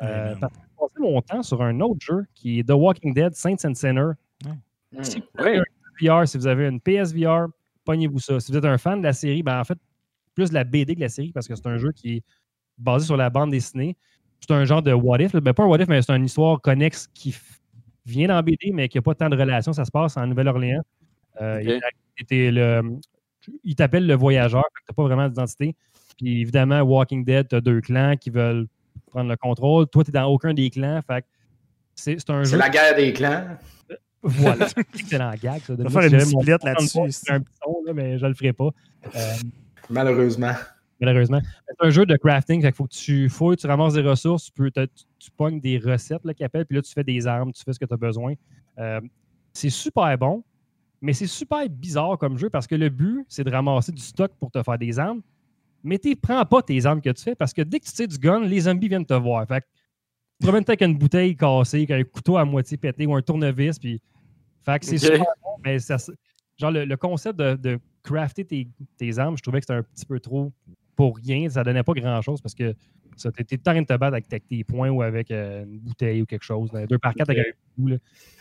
Euh, 0.02 0.34
Ouais, 0.34 0.40
parce 0.40 0.52
que 0.52 0.58
j'ai 0.60 0.76
passé 0.78 0.94
mon 1.00 1.22
temps 1.22 1.42
sur 1.42 1.62
un 1.62 1.80
autre 1.80 2.00
jeu 2.04 2.26
qui 2.34 2.58
est 2.60 2.64
The 2.68 2.72
Walking 2.72 3.14
Dead 3.14 3.34
Saints 3.34 3.64
and 3.64 3.74
Sinner. 3.74 4.10
Hmm. 4.44 5.02
Si 5.02 5.20
vous 5.20 5.40
avez 5.44 5.60
Oui. 5.60 5.64
un 6.10 6.20
VR, 6.22 6.28
si 6.28 6.36
vous 6.38 6.46
avez 6.46 6.66
une 6.68 6.80
PSVR, 6.80 7.46
pognez-vous 7.84 8.18
ça. 8.20 8.38
Si 8.40 8.52
vous 8.52 8.58
êtes 8.58 8.64
un 8.64 8.78
fan 8.78 8.98
de 9.00 9.04
la 9.04 9.12
série, 9.12 9.42
ben 9.42 9.58
en 9.60 9.64
fait, 9.64 9.78
plus 10.34 10.50
de 10.50 10.54
la 10.54 10.64
BD 10.64 10.94
que 10.94 11.00
la 11.00 11.08
série 11.08 11.32
parce 11.32 11.48
que 11.48 11.54
c'est 11.56 11.66
un 11.66 11.78
jeu 11.78 11.90
qui 11.92 12.16
est 12.18 12.22
basé 12.76 13.06
sur 13.06 13.16
la 13.16 13.30
bande 13.30 13.50
dessinée. 13.50 13.96
C'est 14.40 14.52
un 14.52 14.64
genre 14.64 14.82
de 14.82 14.92
what 14.92 15.18
if. 15.20 15.34
Ben, 15.34 15.52
pas 15.52 15.64
un 15.64 15.66
what 15.66 15.78
if, 15.80 15.88
mais 15.88 16.00
c'est 16.02 16.14
une 16.14 16.24
histoire 16.26 16.60
connexe 16.60 17.08
qui 17.14 17.34
vient 18.06 18.28
dans 18.28 18.40
BD, 18.42 18.70
mais 18.72 18.88
qui 18.88 18.98
n'a 18.98 19.02
pas 19.02 19.14
tant 19.16 19.28
de 19.28 19.36
relation. 19.36 19.72
Ça 19.72 19.84
se 19.84 19.90
passe 19.90 20.16
en 20.16 20.26
Nouvelle-Orléans. 20.26 20.82
Euh, 21.40 21.62
il- 21.62 23.00
il 23.64 23.74
t'appelle 23.74 24.06
le 24.06 24.14
voyageur, 24.14 24.64
tu 24.76 24.82
n'as 24.88 24.94
pas 24.94 25.02
vraiment 25.04 25.28
d'identité. 25.28 25.74
Puis 26.18 26.40
évidemment, 26.40 26.80
Walking 26.80 27.24
Dead, 27.24 27.48
tu 27.48 27.56
as 27.56 27.60
deux 27.60 27.80
clans 27.80 28.16
qui 28.16 28.30
veulent 28.30 28.66
prendre 29.06 29.30
le 29.30 29.36
contrôle. 29.36 29.86
Toi, 29.88 30.04
tu 30.04 30.10
n'es 30.10 30.18
dans 30.20 30.26
aucun 30.26 30.52
des 30.52 30.68
clans. 30.70 31.00
Fait 31.06 31.22
que 31.22 31.26
c'est 31.94 32.18
c'est 32.18 32.30
un 32.30 32.44
C'est 32.44 32.52
jeu. 32.52 32.58
la 32.58 32.68
guerre 32.68 32.94
des 32.96 33.12
clans. 33.12 33.44
Voilà. 34.20 34.66
C'est 34.94 35.16
dans 35.16 35.30
la 35.30 35.36
gag, 35.36 35.60
ça. 35.62 35.74
On 35.74 35.76
va 35.76 35.82
Moi, 35.84 35.90
faire 35.92 36.02
une 36.02 36.10
j'avais 36.18 36.24
mon 36.32 36.40
split 36.40 36.50
64, 36.52 36.64
là-dessus. 36.64 37.12
c'est 37.12 37.32
un 37.32 37.40
petit 37.40 37.54
son, 37.64 37.76
là, 37.86 37.92
mais 37.94 38.18
je 38.18 38.26
le 38.26 38.34
ferai 38.34 38.52
pas. 38.52 38.70
Euh, 39.14 39.20
Malheureusement. 39.88 40.52
malheureusement. 41.00 41.40
C'est 41.68 41.86
un 41.86 41.90
jeu 41.90 42.04
de 42.04 42.16
crafting, 42.16 42.60
fait 42.60 42.66
qu'il 42.68 42.74
faut 42.76 42.84
que 42.86 42.94
tu 42.94 43.28
fouilles, 43.28 43.56
tu 43.56 43.66
ramasses 43.68 43.94
des 43.94 44.02
ressources, 44.02 44.46
tu, 44.46 44.52
peux, 44.52 44.70
tu, 44.72 44.86
tu 45.20 45.30
pognes 45.30 45.60
des 45.60 45.78
recettes 45.78 46.24
là, 46.24 46.34
qu'ils 46.34 46.44
appellent, 46.44 46.66
puis 46.66 46.76
là, 46.76 46.82
tu 46.82 46.92
fais 46.92 47.04
des 47.04 47.26
armes, 47.28 47.52
tu 47.52 47.62
fais 47.62 47.72
ce 47.72 47.78
que 47.78 47.84
tu 47.84 47.94
as 47.94 47.96
besoin. 47.96 48.34
Euh, 48.78 49.00
c'est 49.52 49.70
super 49.70 50.18
bon, 50.18 50.42
mais 51.00 51.12
c'est 51.12 51.26
super 51.26 51.68
bizarre 51.68 52.18
comme 52.18 52.38
jeu 52.38 52.50
parce 52.50 52.66
que 52.66 52.74
le 52.74 52.88
but, 52.88 53.24
c'est 53.28 53.44
de 53.44 53.50
ramasser 53.50 53.92
du 53.92 54.02
stock 54.02 54.32
pour 54.38 54.50
te 54.50 54.62
faire 54.62 54.78
des 54.78 54.98
armes, 54.98 55.22
mais 55.84 55.98
tu 55.98 56.14
prends 56.16 56.44
pas 56.44 56.62
tes 56.62 56.84
armes 56.86 57.00
que 57.00 57.10
tu 57.10 57.22
fais 57.22 57.34
parce 57.34 57.52
que 57.52 57.62
dès 57.62 57.80
que 57.80 57.86
tu 57.86 57.92
tires 57.92 58.08
du 58.08 58.18
gun, 58.18 58.40
les 58.40 58.60
zombies 58.60 58.88
viennent 58.88 59.06
te 59.06 59.14
voir. 59.14 59.46
Fait 59.46 59.60
que 59.60 59.66
tu 60.40 60.46
promènes 60.46 60.64
avec 60.66 60.82
une 60.82 60.96
bouteille 60.96 61.36
cassée, 61.36 61.78
avec 61.78 61.90
un 61.90 62.04
couteau 62.04 62.36
à 62.36 62.44
moitié 62.44 62.76
pété 62.76 63.06
ou 63.06 63.14
un 63.14 63.22
tournevis, 63.22 63.78
puis. 63.78 64.00
Fait 64.64 64.78
que 64.78 64.86
c'est 64.86 64.98
super 64.98 65.20
bon, 65.20 65.56
mais 65.64 65.78
ça, 65.78 65.96
genre 66.58 66.70
le, 66.70 66.84
le 66.84 66.96
concept 66.96 67.38
de, 67.38 67.54
de 67.54 67.78
crafter 68.02 68.44
tes, 68.44 68.68
tes 68.98 69.18
armes, 69.18 69.36
je 69.36 69.42
trouvais 69.42 69.60
que 69.60 69.64
c'était 69.64 69.78
un 69.78 69.82
petit 69.82 70.04
peu 70.04 70.20
trop 70.20 70.52
pour 70.96 71.16
rien. 71.16 71.48
Ça 71.48 71.62
donnait 71.62 71.82
pas 71.82 71.92
grand 71.94 72.20
chose 72.20 72.40
parce 72.40 72.54
que 72.54 72.74
ça, 73.18 73.30
t'es 73.32 73.56
en 73.58 73.72
train 73.72 73.80
de 73.82 73.86
te 73.86 73.92
battre 73.96 74.14
avec, 74.14 74.26
avec 74.30 74.46
tes 74.46 74.64
poings 74.64 74.90
ou 74.90 75.02
avec 75.02 75.30
euh, 75.30 75.64
une 75.64 75.78
bouteille 75.80 76.22
ou 76.22 76.26
quelque 76.26 76.44
chose. 76.44 76.70
Un 76.74 76.84
Deux 76.86 76.98
par 76.98 77.14
quatre 77.14 77.30
avec 77.30 77.46
un 77.46 77.50
coup. 77.76 77.88
là. 77.88 77.96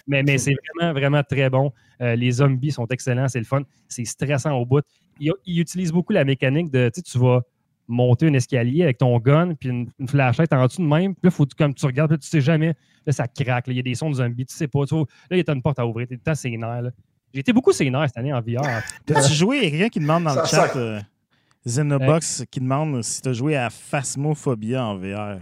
Mais, 0.08 0.24
mais 0.24 0.38
c'est 0.38 0.54
vraiment, 0.78 0.94
vraiment 0.94 1.24
très 1.24 1.50
bon. 1.50 1.74
Euh, 2.02 2.16
les 2.16 2.32
zombies 2.32 2.72
sont 2.72 2.86
excellents, 2.88 3.28
c'est 3.28 3.40
le 3.40 3.46
fun. 3.46 3.62
C'est 3.88 4.06
stressant 4.06 4.54
au 4.54 4.66
bout. 4.66 4.84
il, 5.20 5.32
il 5.46 5.60
utilise 5.60 5.92
beaucoup 5.92 6.14
la 6.14 6.24
mécanique 6.24 6.72
de, 6.72 6.90
tu 6.94 7.00
sais, 7.00 7.02
tu 7.02 7.18
vas 7.20 7.42
monter 7.90 8.28
un 8.28 8.34
escalier 8.34 8.84
avec 8.84 8.98
ton 8.98 9.18
gun, 9.20 9.54
puis 9.56 9.70
une, 9.70 9.90
une 9.98 10.08
flashlight 10.10 10.52
en 10.54 10.66
dessous 10.66 10.82
de 10.82 10.88
même, 10.88 11.14
puis 11.16 11.22
là, 11.24 11.32
faut, 11.32 11.46
que- 11.46 11.56
comme 11.56 11.74
tu 11.74 11.86
regardes, 11.86 12.10
puis 12.12 12.16
là, 12.16 12.20
tu 12.22 12.28
sais 12.28 12.42
jamais, 12.42 12.74
là, 13.06 13.14
ça 13.14 13.28
craque, 13.30 13.68
là, 13.68 13.74
il 13.74 13.78
y 13.78 13.80
a 13.80 13.84
des 13.84 13.96
sons 13.96 14.10
de 14.10 14.16
zombies, 14.16 14.46
tu 14.46 14.54
sais 14.54 14.68
pas, 14.68 14.86
tu 14.86 14.94
vois, 14.94 15.06
là, 15.32 15.38
il 15.38 15.44
y 15.46 15.50
a 15.50 15.54
une 15.54 15.62
porte 15.62 15.80
à 15.80 15.88
ouvrir, 15.88 16.06
t'es 16.08 16.36
sénère, 16.36 16.82
là. 16.82 16.92
J'ai 17.34 17.40
été 17.42 17.54
beaucoup 17.54 17.72
sénère 17.72 18.04
cette 18.08 18.18
année 18.18 18.34
en 18.34 18.42
VR. 18.42 18.82
T'as-tu 19.06 19.34
joué? 19.34 19.58
Il 19.58 19.64
y 19.64 19.68
a 19.68 19.70
quelqu'un 19.72 19.90
qui 19.90 20.00
demande 20.00 20.24
dans 20.26 20.34
Ça- 20.34 20.42
le 20.42 20.48
chat, 20.48 20.68
ça- 20.68 20.78
euh, 20.80 21.00
Xenobox, 21.66 22.46
qui 22.50 22.60
demande 22.60 23.02
si 23.02 23.22
t'as 23.22 23.34
joué 23.34 23.56
à 23.56 23.70
Phasmophobia 23.70 24.86
en 24.86 24.98
VR. 24.98 25.40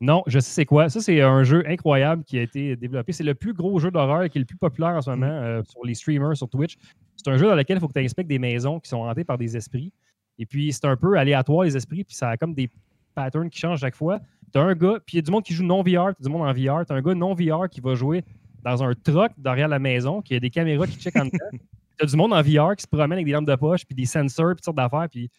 Non, 0.00 0.24
je 0.26 0.40
sais 0.40 0.50
c'est 0.50 0.64
quoi. 0.64 0.88
Ça, 0.88 1.00
c'est 1.00 1.20
un 1.20 1.44
jeu 1.44 1.62
incroyable 1.68 2.24
qui 2.24 2.36
a 2.36 2.42
été 2.42 2.74
développé. 2.74 3.12
C'est 3.12 3.22
le 3.22 3.34
plus 3.34 3.52
gros 3.52 3.78
jeu 3.78 3.90
d'horreur 3.90 4.28
qui 4.28 4.38
est 4.38 4.40
le 4.40 4.46
plus 4.46 4.56
populaire 4.56 4.96
en 4.96 5.00
ce 5.00 5.10
moment 5.10 5.26
euh, 5.26 5.62
sur 5.64 5.84
les 5.84 5.94
streamers, 5.94 6.36
sur 6.36 6.48
Twitch. 6.48 6.76
C'est 7.16 7.30
un 7.30 7.36
jeu 7.36 7.46
dans 7.46 7.54
lequel 7.54 7.76
il 7.76 7.80
faut 7.80 7.86
que 7.86 7.92
tu 7.92 8.04
inspectes 8.04 8.28
des 8.28 8.40
maisons 8.40 8.80
qui 8.80 8.88
sont 8.88 9.02
hantées 9.02 9.22
par 9.22 9.38
des 9.38 9.56
esprits. 9.56 9.92
Et 10.38 10.46
puis, 10.46 10.72
c'est 10.72 10.86
un 10.86 10.96
peu 10.96 11.16
aléatoire, 11.16 11.62
les 11.62 11.76
esprits, 11.76 12.02
puis 12.02 12.16
ça 12.16 12.30
a 12.30 12.36
comme 12.36 12.52
des 12.52 12.68
patterns 13.14 13.48
qui 13.48 13.60
changent 13.60 13.78
chaque 13.78 13.94
fois. 13.94 14.20
Tu 14.52 14.58
as 14.58 14.62
un 14.62 14.74
gars, 14.74 14.98
puis 15.06 15.14
il 15.14 15.16
y 15.16 15.18
a 15.20 15.22
du 15.22 15.30
monde 15.30 15.44
qui 15.44 15.54
joue 15.54 15.62
non 15.62 15.82
VR, 15.82 16.16
tu 16.16 16.22
du 16.22 16.28
monde 16.28 16.42
en 16.42 16.52
VR. 16.52 16.84
Tu 16.84 16.92
as 16.92 16.96
un 16.96 17.02
gars 17.02 17.14
non 17.14 17.34
VR 17.34 17.68
qui 17.70 17.80
va 17.80 17.94
jouer 17.94 18.24
dans 18.64 18.82
un 18.82 18.94
truck 18.94 19.30
derrière 19.38 19.68
la 19.68 19.78
maison, 19.78 20.20
qui 20.20 20.34
a 20.34 20.40
des 20.40 20.50
caméras 20.50 20.88
qui 20.88 20.98
checkent 20.98 21.16
en 21.16 21.24
dedans. 21.26 21.58
Tu 21.98 22.04
as 22.04 22.06
du 22.08 22.16
monde 22.16 22.32
en 22.32 22.42
VR 22.42 22.74
qui 22.76 22.82
se 22.82 22.88
promène 22.88 23.12
avec 23.12 23.26
des 23.26 23.32
lampes 23.32 23.46
de 23.46 23.54
poche, 23.54 23.84
puis 23.84 23.94
des 23.94 24.06
sensors, 24.06 24.46
puis 24.48 24.56
toutes 24.56 24.64
sortes 24.64 24.76
d'affaires. 24.76 25.08
Puis 25.10 25.30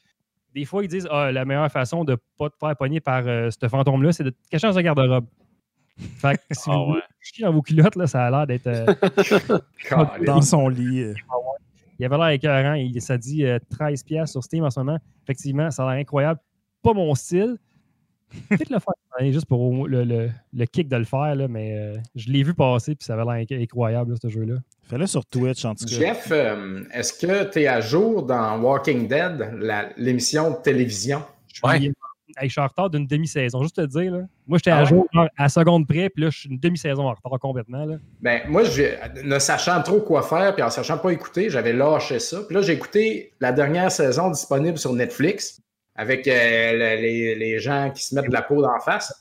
des 0.53 0.65
fois, 0.65 0.83
ils 0.83 0.87
disent 0.87 1.07
ah, 1.11 1.31
la 1.31 1.45
meilleure 1.45 1.71
façon 1.71 2.03
de 2.03 2.11
ne 2.13 2.17
pas 2.37 2.49
te 2.49 2.55
faire 2.59 2.75
pogner 2.75 2.99
par 3.01 3.23
euh, 3.27 3.49
ce 3.49 3.67
fantôme-là, 3.67 4.11
c'est 4.11 4.23
de 4.23 4.29
te 4.31 4.37
cacher 4.51 4.67
dans 4.67 4.77
un 4.77 4.81
garde-robe. 4.83 5.25
Fait 5.97 6.37
que 6.37 6.41
si 6.51 6.69
Ah 6.71 6.75
vous 6.77 6.93
ouais. 6.93 7.01
chiez 7.21 7.45
dans 7.45 7.53
vos 7.53 7.61
culottes, 7.61 7.95
là, 7.95 8.07
ça 8.07 8.25
a 8.25 8.31
l'air 8.31 8.47
d'être. 8.47 8.65
euh. 8.67 9.59
Dans 10.25 10.41
son 10.41 10.67
lit. 10.67 11.01
euh. 11.01 11.13
il 11.99 12.05
avait 12.05 12.17
l'air 12.17 12.29
écœurant. 12.29 12.73
Il, 12.73 12.99
ça 13.01 13.17
dit 13.17 13.45
euh, 13.45 13.59
13$ 13.79 14.03
piastres 14.03 14.31
sur 14.31 14.43
Steam 14.43 14.63
en 14.63 14.69
ce 14.71 14.79
moment. 14.79 14.97
Effectivement, 15.23 15.69
ça 15.71 15.87
a 15.87 15.91
l'air 15.93 16.01
incroyable. 16.01 16.39
Pas 16.81 16.93
mon 16.93 17.13
style. 17.15 17.57
Peut-être 18.49 18.69
le 18.69 18.79
faire 18.79 19.31
juste 19.31 19.45
pour 19.45 19.87
le, 19.87 20.03
le- 20.03 20.29
le 20.53 20.65
kick 20.65 20.87
de 20.89 20.95
le 20.97 21.03
faire, 21.03 21.35
là, 21.35 21.47
mais 21.47 21.77
euh, 21.77 21.95
je 22.15 22.29
l'ai 22.31 22.43
vu 22.43 22.53
passer 22.53 22.95
puis 22.95 23.05
ça 23.05 23.13
avait 23.13 23.23
l'air 23.23 23.45
inc- 23.45 23.61
incroyable, 23.63 24.11
là, 24.11 24.17
ce 24.21 24.27
jeu-là. 24.29 24.55
Fais-le 24.83 25.05
sur 25.07 25.25
Twitch, 25.25 25.63
en 25.65 25.75
tout 25.75 25.85
cas. 25.85 25.91
Jeff, 25.95 26.27
euh, 26.31 26.83
est-ce 26.93 27.13
que 27.13 27.43
tu 27.51 27.61
es 27.61 27.67
à 27.67 27.79
jour 27.79 28.23
dans 28.23 28.59
Walking 28.59 29.07
Dead, 29.07 29.49
l'émission 29.97 30.51
de 30.51 30.55
télévision? 30.57 31.21
Je 31.47 31.55
suis, 31.55 31.67
Ouais. 31.67 31.91
Hey, 32.37 32.47
je 32.49 32.53
suis 32.53 32.61
en 32.61 32.65
retard 32.67 32.89
d'une 32.89 33.05
demi-saison, 33.05 33.61
juste 33.61 33.75
te 33.75 33.85
dire. 33.85 34.11
Là. 34.11 34.21
Moi, 34.47 34.57
j'étais 34.57 34.71
Ah 34.71 34.79
à 34.79 34.81
ouais? 34.81 34.87
jour 34.89 35.07
à 35.37 35.49
seconde 35.49 35.87
près, 35.87 36.09
puis 36.09 36.23
là, 36.23 36.31
je 36.31 36.39
suis 36.39 36.49
une 36.49 36.57
demi-saison 36.57 37.03
en 37.07 37.13
retard 37.13 37.39
complètement. 37.39 37.85
Là. 37.85 37.97
Ben, 38.21 38.41
moi, 38.47 38.63
je, 38.63 38.81
ne 39.23 39.37
sachant 39.37 39.79
trop 39.83 39.99
quoi 40.01 40.23
faire, 40.23 40.55
puis 40.55 40.63
en 40.63 40.71
sachant 40.71 40.97
pas 40.97 41.11
écouter, 41.13 41.51
j'avais 41.51 41.73
lâché 41.73 42.17
ça. 42.17 42.41
Puis 42.41 42.55
là, 42.55 42.63
j'ai 42.63 42.73
écouté 42.73 43.33
la 43.39 43.51
dernière 43.51 43.91
saison 43.91 44.31
disponible 44.31 44.79
sur 44.79 44.93
Netflix 44.93 45.61
avec 45.95 46.27
euh, 46.27 46.71
le- 46.73 47.01
les, 47.01 47.35
les 47.35 47.59
gens 47.59 47.91
qui 47.93 48.03
se 48.03 48.15
mettent 48.15 48.27
de 48.27 48.33
la 48.33 48.41
peau 48.41 48.61
d'en 48.61 48.79
face. 48.79 49.13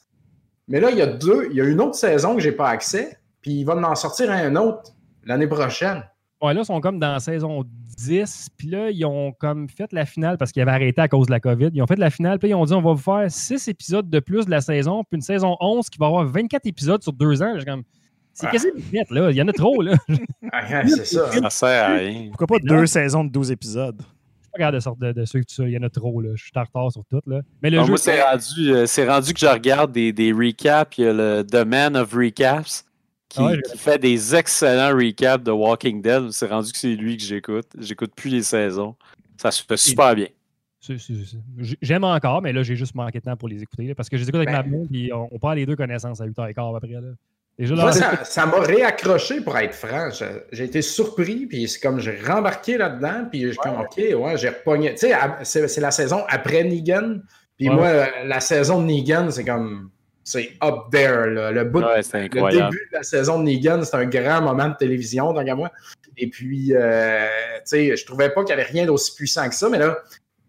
Mais 0.68 0.80
là, 0.80 0.90
il 0.90 0.98
y 0.98 1.02
a 1.02 1.06
deux, 1.06 1.48
il 1.50 1.56
y 1.56 1.60
a 1.60 1.64
une 1.64 1.80
autre 1.80 1.96
saison 1.96 2.34
que 2.36 2.40
j'ai 2.40 2.52
pas 2.52 2.68
accès, 2.68 3.18
puis 3.42 3.52
il 3.60 3.64
va 3.64 3.74
en 3.76 3.94
sortir 3.94 4.30
un 4.30 4.54
autre 4.56 4.92
l'année 5.24 5.46
prochaine. 5.46 6.02
Ouais, 6.40 6.54
là, 6.54 6.60
ils 6.62 6.64
sont 6.66 6.80
comme 6.80 6.98
dans 6.98 7.12
la 7.12 7.20
saison 7.20 7.62
10, 7.98 8.48
puis 8.56 8.68
là, 8.68 8.90
ils 8.90 9.04
ont 9.04 9.32
comme 9.32 9.68
fait 9.68 9.92
la 9.92 10.04
finale 10.06 10.38
parce 10.38 10.50
qu'ils 10.50 10.62
avaient 10.62 10.72
arrêté 10.72 11.00
à 11.00 11.08
cause 11.08 11.26
de 11.26 11.30
la 11.32 11.40
COVID. 11.40 11.70
Ils 11.72 11.82
ont 11.82 11.86
fait 11.86 11.98
la 11.98 12.10
finale, 12.10 12.38
puis 12.38 12.48
ils 12.48 12.54
ont 12.54 12.64
dit 12.64 12.72
on 12.72 12.80
va 12.82 12.92
vous 12.94 12.96
faire 13.02 13.26
6 13.30 13.68
épisodes 13.68 14.08
de 14.10 14.18
plus 14.20 14.46
de 14.46 14.50
la 14.50 14.60
saison, 14.60 15.04
puis 15.04 15.16
une 15.16 15.22
saison 15.22 15.56
11 15.60 15.88
qui 15.88 15.98
va 15.98 16.06
avoir 16.06 16.24
24 16.24 16.66
épisodes 16.66 17.02
sur 17.02 17.12
deux 17.12 17.42
ans. 17.42 17.54
J'ai 17.58 17.64
comme. 17.64 17.82
C'est 18.34 18.46
Ah. 18.46 18.50
quasi 18.50 18.68
net, 18.92 19.10
là. 19.10 19.30
Il 19.30 19.36
y 19.36 19.42
en 19.42 19.48
a 19.48 19.52
trop, 19.52 19.82
là. 19.82 19.92
Ah, 20.52 20.86
c'est 20.86 21.04
ça. 21.04 21.30
Ça 21.30 21.50
sert 21.50 21.84
à 21.84 21.94
rien. 21.94 22.28
Pourquoi 22.28 22.46
pas 22.46 22.58
deux 22.60 22.86
saisons 22.86 23.24
de 23.24 23.30
12 23.30 23.50
épisodes? 23.50 24.00
Pas 24.52 24.58
capable 24.58 24.98
de, 25.00 25.06
de, 25.06 25.20
de 25.20 25.24
suivre 25.24 25.46
tout 25.46 25.54
ça. 25.54 25.64
Il 25.64 25.72
y 25.72 25.78
en 25.78 25.82
a 25.82 25.90
trop, 25.90 26.20
là. 26.20 26.30
Je 26.34 26.42
suis 26.42 26.52
en 26.54 26.62
retard 26.62 26.92
sur 26.92 27.04
tout, 27.06 27.20
là. 27.26 27.40
Mais 27.62 27.70
le 27.70 27.80
jeu. 27.80 27.88
moi, 27.88 27.98
c'est 27.98 28.22
rendu, 28.22 28.72
euh, 28.72 28.86
rendu 29.08 29.34
que 29.34 29.40
je 29.40 29.46
regarde 29.46 29.92
des, 29.92 30.12
des 30.12 30.32
recaps. 30.32 30.98
Il 30.98 31.04
y 31.04 31.06
a 31.08 31.12
le 31.12 31.44
The 31.44 31.66
Man 31.66 31.96
of 31.96 32.12
Recaps 32.12 32.84
qui, 33.28 33.40
ouais, 33.40 33.60
qui 33.62 33.78
fait 33.78 33.98
des 33.98 34.34
excellents 34.34 34.94
recaps 34.96 35.44
de 35.44 35.50
Walking 35.50 36.02
Dead. 36.02 36.30
C'est 36.30 36.48
rendu 36.48 36.72
que 36.72 36.78
c'est 36.78 36.94
lui 36.94 37.16
que 37.16 37.22
j'écoute. 37.22 37.66
J'écoute 37.78 38.12
plus 38.14 38.30
les 38.30 38.42
saisons. 38.42 38.94
Ça 39.36 39.50
se 39.50 39.62
fait 39.64 39.76
super 39.76 40.14
bien. 40.14 40.28
J'aime 41.80 42.04
encore, 42.04 42.42
mais 42.42 42.52
là, 42.52 42.62
j'ai 42.62 42.74
juste 42.74 42.94
manqué 42.94 43.20
de 43.20 43.24
temps 43.24 43.36
pour 43.36 43.48
les 43.48 43.62
écouter, 43.62 43.86
là, 43.86 43.94
parce 43.94 44.08
que 44.08 44.16
je 44.16 44.22
les 44.22 44.28
écoute 44.28 44.40
avec 44.40 44.48
Ben. 44.48 44.56
ma 44.56 44.62
blonde, 44.64 44.88
puis 44.90 45.12
on, 45.12 45.28
on 45.32 45.38
prend 45.38 45.52
les 45.52 45.64
deux 45.64 45.76
connaissances 45.76 46.20
à 46.20 46.26
8h15 46.26 46.76
après, 46.76 46.88
là. 46.88 47.00
Déjà, 47.58 47.74
là, 47.74 47.82
Moi, 47.82 47.92
ça 47.92 48.24
ça 48.24 48.46
m'a 48.46 48.60
réaccroché, 48.60 49.40
pour 49.42 49.56
être 49.58 49.74
franc. 49.74 50.08
J'ai 50.52 50.64
été 50.64 50.82
surpris, 50.82 51.46
puis 51.46 51.68
c'est 51.68 51.80
comme 51.80 52.00
j'ai 52.00 52.18
rembarqué 52.20 52.78
là-dedans, 52.78 53.26
puis 53.30 53.42
je 53.42 53.48
suis 53.48 53.58
comme, 53.58 53.80
OK, 53.80 53.96
ouais, 53.98 54.36
j'ai 54.38 54.48
repogné. 54.48 54.92
Tu 54.92 54.98
sais, 55.08 55.12
à- 55.12 55.38
c'est 55.44 55.78
la 55.80 55.90
saison 55.90 56.24
après 56.28 56.64
Negan, 56.64 57.20
puis 57.58 57.68
Ouais. 57.68 57.74
moi, 57.74 57.90
la 58.24 58.40
saison 58.40 58.80
de 58.80 58.86
Negan, 58.86 59.30
c'est 59.30 59.44
comme, 59.44 59.90
c'est 60.24 60.52
up 60.64 60.84
there, 60.90 61.26
là. 61.30 61.50
Le 61.52 61.64
bout, 61.64 61.80
Ouais, 61.82 62.00
le 62.00 62.50
début 62.50 62.88
de 62.90 62.96
la 62.96 63.02
saison 63.02 63.38
de 63.38 63.44
Negan, 63.44 63.82
c'est 63.84 63.96
un 63.96 64.06
grand 64.06 64.40
moment 64.40 64.68
de 64.68 64.76
télévision, 64.76 65.32
tant 65.34 65.44
qu'à 65.44 65.54
moi. 65.54 65.70
Et 66.16 66.28
puis, 66.28 66.72
euh, 66.74 67.26
tu 67.56 67.60
sais, 67.66 67.96
je 67.96 68.06
trouvais 68.06 68.30
pas 68.30 68.42
qu'il 68.44 68.50
y 68.50 68.52
avait 68.58 68.68
rien 68.70 68.86
d'aussi 68.86 69.14
puissant 69.14 69.48
que 69.48 69.54
ça, 69.54 69.68
mais 69.68 69.78
là, 69.78 69.98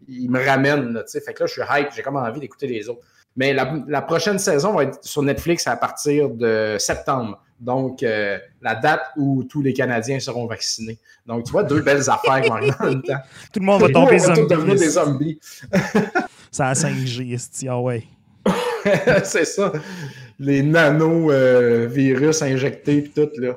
il 0.08 0.30
me 0.30 0.44
ramène, 0.46 0.94
tu 1.06 1.12
sais. 1.12 1.22
Fait 1.22 1.34
que 1.34 1.42
là, 1.44 1.48
je 1.48 1.54
suis 1.54 1.62
hype, 1.70 1.88
j'ai 1.96 2.02
comme 2.02 2.16
envie 2.18 2.40
d'écouter 2.40 2.68
les 2.68 2.88
autres. 2.90 3.02
Mais 3.36 3.54
la, 3.54 3.74
la 3.88 4.02
prochaine 4.02 4.38
saison 4.40 4.74
va 4.74 4.84
être 4.84 5.04
sur 5.04 5.24
Netflix 5.24 5.66
à 5.68 5.76
partir 5.76 6.30
de 6.30 6.76
septembre. 6.80 7.40
Donc, 7.60 8.04
euh, 8.04 8.38
la 8.62 8.76
date 8.76 9.02
où 9.16 9.44
tous 9.46 9.62
les 9.62 9.74
Canadiens 9.74 10.20
seront 10.20 10.46
vaccinés. 10.48 11.00
Donc, 11.26 11.46
tu 11.46 11.52
vois, 11.52 11.64
deux 11.64 11.82
belles 11.82 12.10
affaires 12.10 12.52
en 12.52 12.60
même 12.86 13.02
temps. 13.02 13.20
Tout 13.54 13.60
le 13.60 13.66
monde 13.66 13.82
va 13.82 13.88
Nous, 13.88 13.94
tomber 13.94 14.18
on 14.22 14.28
va 14.28 14.36
devenir 14.36 14.78
zombie. 14.78 14.80
des 14.80 14.90
zombies. 14.90 15.40
Ça 16.52 16.68
a 16.68 16.74
5G, 16.74 17.34
esti, 17.34 17.68
ah 17.68 17.80
ouais. 17.80 18.04
c'est 19.24 19.46
ça. 19.46 19.72
Les 20.38 20.62
nano-virus 20.62 22.42
injectés 22.42 22.98
et 22.98 23.10
tout, 23.10 23.30
là. 23.38 23.56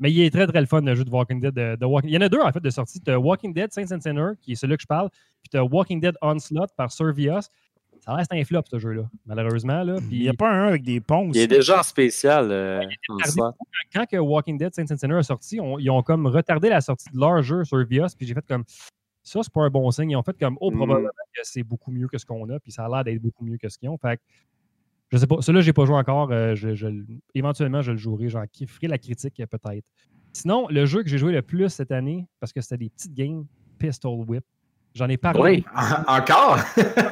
Mais 0.00 0.10
il 0.10 0.22
est 0.22 0.30
très 0.30 0.46
très 0.46 0.60
le 0.60 0.66
fun 0.66 0.80
le 0.80 0.94
jeu 0.94 1.04
de 1.04 1.10
Walking 1.10 1.40
Dead. 1.40 1.54
De, 1.54 1.76
de 1.76 1.86
Walking... 1.86 2.10
Il 2.10 2.14
y 2.14 2.18
en 2.18 2.22
a 2.22 2.28
deux 2.28 2.40
en 2.40 2.50
fait 2.50 2.60
de 2.60 2.70
sortie. 2.70 3.00
Tu 3.00 3.10
as 3.10 3.18
Walking 3.18 3.54
Dead 3.54 3.72
Saints 3.72 3.94
and 3.94 4.00
Sinners, 4.00 4.32
qui 4.40 4.52
est 4.52 4.56
celui 4.56 4.76
que 4.76 4.82
je 4.82 4.86
parle, 4.86 5.10
puis 5.42 5.50
tu 5.50 5.56
as 5.56 5.64
Walking 5.64 6.00
Dead 6.00 6.16
Onslaught 6.22 6.70
par 6.76 6.90
Survios. 6.90 7.48
Ça 8.04 8.12
reste 8.14 8.32
un 8.34 8.44
flop 8.44 8.62
ce 8.70 8.78
jeu-là, 8.78 9.08
malheureusement. 9.24 9.82
Là. 9.82 9.96
Il 10.02 10.08
Puis 10.08 10.20
n'y 10.20 10.28
a 10.28 10.34
pas 10.34 10.50
un 10.50 10.66
avec 10.68 10.82
des 10.82 11.00
ponts 11.00 11.30
Il 11.32 11.38
est 11.38 11.46
déjà 11.46 11.80
en 11.80 11.82
spécial. 11.82 12.50
euh, 12.50 12.82
quand 13.94 14.04
que 14.06 14.16
Walking 14.18 14.58
Dead 14.58 14.74
Saints 14.74 14.86
and 14.90 14.96
Sinners 14.98 15.18
est 15.20 15.22
sorti, 15.22 15.60
on- 15.60 15.78
ils 15.78 15.88
ont 15.90 16.02
comme 16.02 16.26
retardé 16.26 16.68
la 16.68 16.80
sortie 16.80 17.08
de 17.12 17.18
leur 17.18 17.42
jeu 17.42 17.64
Survios, 17.64 18.08
puis 18.16 18.26
j'ai 18.26 18.34
fait 18.34 18.44
comme 18.46 18.64
ça, 19.22 19.40
c'est 19.42 19.52
pas 19.52 19.62
un 19.62 19.70
bon 19.70 19.90
signe. 19.90 20.10
Ils 20.10 20.16
ont 20.16 20.22
fait 20.22 20.36
comme 20.38 20.58
oh, 20.60 20.70
Mm. 20.70 20.76
probablement 20.76 21.08
que 21.34 21.40
c'est 21.44 21.62
beaucoup 21.62 21.90
mieux 21.90 22.08
que 22.08 22.18
ce 22.18 22.26
qu'on 22.26 22.48
a, 22.50 22.60
puis 22.60 22.72
ça 22.72 22.84
a 22.84 22.88
l'air 22.88 23.04
d'être 23.04 23.22
beaucoup 23.22 23.44
mieux 23.44 23.56
que 23.56 23.68
ce 23.70 23.78
qu'ils 23.78 23.88
ont. 23.88 23.96
Fait 23.96 24.18
que, 24.18 24.22
je 25.12 25.16
sais 25.18 25.26
pas. 25.26 25.36
Celui-là, 25.40 25.62
j'ai 25.62 25.72
pas 25.72 25.86
joué 25.86 25.96
encore. 25.96 26.30
euh, 26.30 26.54
je, 26.54 26.74
je 26.74 26.86
le- 26.88 27.06
éventuellement, 27.34 27.80
je 27.80 27.92
le 27.92 27.96
jouerai. 27.98 28.28
J'en 28.28 28.44
ferai 28.68 28.86
la 28.88 28.98
critique 28.98 29.36
peut-être. 29.50 29.84
Sinon, 30.34 30.66
le 30.68 30.84
jeu 30.84 31.02
que 31.02 31.08
j'ai 31.08 31.16
joué 31.18 31.32
le 31.32 31.40
plus 31.42 31.68
cette 31.70 31.92
année, 31.92 32.26
parce 32.40 32.52
que 32.52 32.60
c'était 32.60 32.76
des 32.78 32.90
petites 32.90 33.14
games, 33.14 33.46
Pistol 33.78 34.24
Whip. 34.28 34.44
J'en 34.94 35.08
ai 35.08 35.16
parlé. 35.16 35.40
Oui. 35.40 35.64
En- 35.74 36.16
Encore? 36.18 36.58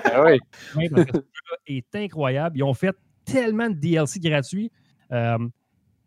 Ah 0.05 0.23
oui. 0.25 0.39
Ouais, 0.77 0.89
parce 0.89 1.05
que 1.07 1.13
ce 1.13 1.19
jeu-là 1.19 1.57
est 1.67 1.95
incroyable. 1.97 2.57
Ils 2.59 2.63
ont 2.63 2.75
fait 2.75 2.95
tellement 3.25 3.69
de 3.69 3.75
DLC 3.75 4.21
gratuits. 4.21 4.71
Euh, 5.11 5.39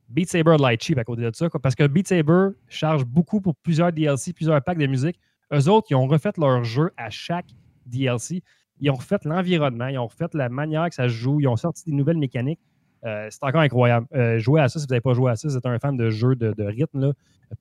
Beat 0.10 0.30
Saber 0.30 0.56
Light 0.60 0.82
Cheap 0.84 0.98
à 1.00 1.04
côté 1.04 1.24
de 1.24 1.36
ça, 1.36 1.50
quoi, 1.50 1.60
parce 1.60 1.76
que 1.76 1.86
Beat 1.88 2.08
Saber 2.08 2.50
charge 2.68 3.04
beaucoup 3.06 3.42
pour 3.42 3.56
plusieurs 3.56 3.92
DLC, 3.92 4.34
plusieurs 4.34 4.62
packs 4.64 4.78
de 4.78 4.88
musique. 4.88 5.20
Eux 5.54 5.68
autres, 5.70 5.88
ils 5.90 5.96
ont 5.96 6.08
refait 6.08 6.32
leur 6.38 6.64
jeu 6.64 6.92
à 6.98 7.10
chaque 7.10 7.48
DLC. 7.86 8.42
Ils 8.80 8.90
ont 8.92 8.96
refait 8.96 9.18
l'environnement, 9.24 9.88
ils 9.88 9.98
ont 9.98 10.08
refait 10.08 10.26
la 10.34 10.50
manière 10.50 10.88
que 10.90 10.96
ça 10.96 11.04
se 11.04 11.14
joue, 11.14 11.40
ils 11.40 11.48
ont 11.48 11.56
sorti 11.56 11.84
des 11.86 11.92
nouvelles 11.94 12.18
mécaniques. 12.18 12.60
Euh, 13.06 13.28
c'est 13.30 13.44
encore 13.44 13.62
incroyable. 13.62 14.08
Euh, 14.16 14.38
jouer 14.40 14.62
à 14.62 14.70
ça, 14.70 14.80
si 14.80 14.86
vous 14.86 14.90
n'avez 14.92 15.02
pas 15.02 15.14
joué 15.14 15.32
à 15.32 15.36
ça, 15.36 15.42
si 15.42 15.48
vous 15.48 15.58
êtes 15.58 15.66
un 15.66 15.78
fan 15.80 15.96
de 15.96 16.10
jeux 16.10 16.36
de, 16.36 16.54
de 16.54 16.64
rythme, 16.64 17.00
là, 17.00 17.12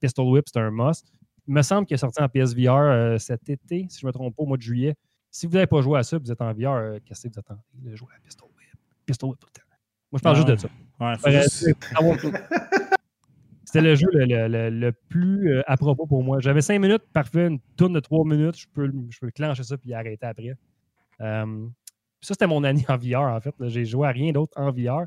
Pistol 0.01 0.25
Whip, 0.27 0.45
c'est 0.51 0.59
un 0.59 0.71
must. 0.71 1.11
Il 1.47 1.53
me 1.53 1.61
semble 1.61 1.85
qu'il 1.85 1.95
est 1.95 1.97
sorti 1.97 2.21
en 2.21 2.27
PSVR 2.29 2.71
euh, 2.75 3.17
cet 3.17 3.49
été, 3.49 3.85
si 3.89 3.99
je 3.99 4.05
ne 4.05 4.09
me 4.09 4.13
trompe 4.13 4.35
pas, 4.35 4.43
au 4.43 4.45
mois 4.45 4.57
de 4.57 4.61
juillet. 4.61 4.95
Si 5.29 5.45
vous 5.47 5.53
n'avez 5.53 5.67
pas 5.67 5.81
joué 5.81 5.99
à 5.99 6.03
ça, 6.03 6.17
vous 6.17 6.31
êtes 6.31 6.41
en 6.41 6.51
VR, 6.53 6.67
euh, 6.73 6.99
qu'est-ce 7.05 7.27
que 7.27 7.33
vous 7.33 7.39
attendez? 7.39 7.61
de 7.73 7.95
jouer 7.95 8.09
à 8.15 8.19
Pistol 8.23 8.47
Whip? 8.57 8.79
Pistol 9.05 9.29
Whip 9.29 9.39
tout 9.39 9.47
le 9.53 9.59
temps. 9.59 9.65
Moi, 10.11 10.19
je 10.19 10.23
parle 10.23 10.35
juste 10.37 10.47
de 10.47 10.55
ça. 10.55 10.67
Ouais, 10.99 11.13
Euh, 11.27 11.41
C'était 13.65 13.81
le 13.81 13.95
jeu 13.95 14.07
le, 14.13 14.25
le- 14.25 14.47
le- 14.47 14.69
le 14.69 14.91
plus 14.91 15.51
euh, 15.51 15.61
à 15.67 15.75
propos 15.75 16.05
pour 16.05 16.23
moi. 16.23 16.39
J'avais 16.39 16.61
cinq 16.61 16.79
minutes, 16.79 17.03
parfait, 17.11 17.47
une 17.47 17.59
tourne 17.75 17.93
de 17.93 17.99
trois 17.99 18.23
minutes, 18.23 18.57
je 18.57 18.67
peux, 18.73 18.85
le- 18.85 19.07
je 19.09 19.19
peux 19.19 19.31
clencher 19.31 19.63
ça 19.63 19.77
puis 19.77 19.93
arrêter 19.93 20.25
après. 20.25 20.53
Euh, 21.21 21.67
ça, 22.21 22.33
c'était 22.33 22.47
mon 22.47 22.63
année 22.63 22.85
en 22.87 22.97
VR, 22.97 23.21
en 23.35 23.39
fait. 23.41 23.53
J'ai 23.67 23.83
joué 23.85 24.07
à 24.07 24.11
rien 24.11 24.31
d'autre 24.31 24.53
en 24.55 24.71
VR. 24.71 25.05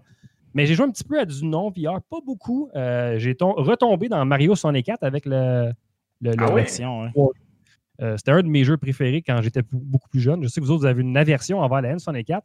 Mais 0.54 0.66
j'ai 0.66 0.74
joué 0.74 0.86
un 0.86 0.90
petit 0.90 1.04
peu 1.04 1.18
à 1.18 1.24
du 1.24 1.44
non-VR, 1.44 2.02
pas 2.10 2.18
beaucoup. 2.24 2.68
Euh, 2.74 3.18
j'ai 3.18 3.34
tom- 3.34 3.54
retombé 3.56 4.08
dans 4.08 4.24
Mario 4.24 4.54
64 4.54 5.02
avec 5.02 5.24
le, 5.24 5.70
le, 6.20 6.32
Ah 6.38 6.48
ouais? 6.52 6.62
version, 6.62 7.02
ouais. 7.02 7.10
euh, 8.02 8.16
c'était 8.16 8.32
un 8.32 8.42
de 8.42 8.48
mes 8.48 8.64
jeux 8.64 8.76
préférés 8.76 9.22
quand 9.22 9.40
j'étais 9.42 9.62
beaucoup 9.72 10.08
plus 10.08 10.20
jeune. 10.20 10.42
Je 10.42 10.48
sais 10.48 10.60
que 10.60 10.66
vous 10.66 10.70
autres, 10.72 10.80
vous 10.82 10.86
avez 10.86 11.02
une 11.02 11.16
aversion 11.16 11.60
envers 11.60 11.80
la 11.82 11.94
N64. 11.96 12.40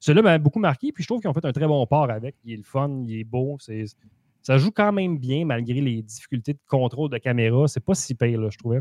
Celui-là 0.00 0.22
m'a 0.22 0.38
beaucoup 0.38 0.58
marqué, 0.58 0.92
puis 0.92 1.02
je 1.02 1.08
trouve 1.08 1.20
qu'ils 1.20 1.30
ont 1.30 1.34
fait 1.34 1.44
un 1.44 1.52
très 1.52 1.66
bon 1.66 1.86
port 1.86 2.10
avec. 2.10 2.34
Il 2.44 2.52
est 2.52 2.56
le 2.56 2.62
fun, 2.62 2.90
il 3.06 3.20
est 3.20 3.24
beau. 3.24 3.56
Ça 4.42 4.58
joue 4.58 4.70
quand 4.70 4.92
même 4.92 5.16
bien 5.18 5.46
malgré 5.46 5.80
les 5.80 6.02
difficultés 6.02 6.52
de 6.52 6.58
contrôle 6.68 7.08
de 7.10 7.16
caméra. 7.18 7.66
C'est 7.68 7.82
pas 7.84 7.94
si 7.94 8.14
pire, 8.14 8.38
là, 8.40 8.48
je 8.50 8.58
trouvais. 8.58 8.80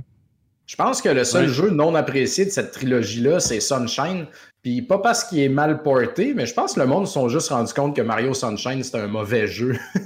Je 0.66 0.76
pense 0.78 1.02
que 1.02 1.10
le 1.10 1.24
seul 1.26 1.44
Ouais. 1.48 1.54
jeu 1.54 1.70
non 1.72 1.94
apprécié 1.94 2.46
de 2.46 2.50
cette 2.50 2.72
trilogie-là, 2.72 3.39
c'est 3.41 3.60
Sunshine. 3.60 4.28
Puis 4.62 4.82
pas 4.82 4.98
parce 4.98 5.26
qu'il 5.26 5.39
est 5.39 5.50
mal 5.50 5.82
porté, 5.84 6.34
mais 6.34 6.46
je 6.46 6.54
pense 6.54 6.74
que 6.74 6.80
le 6.80 6.86
monde 6.86 7.06
se 7.06 7.14
sont 7.14 7.28
juste 7.30 7.50
rendu 7.50 7.74
compte 7.74 7.96
que 7.96 8.02
Mario 8.02 8.34
Sunshine, 8.34 8.82
c'est 8.82 8.98
un 8.98 9.08
mauvais 9.08 9.46
jeu. 9.48 9.76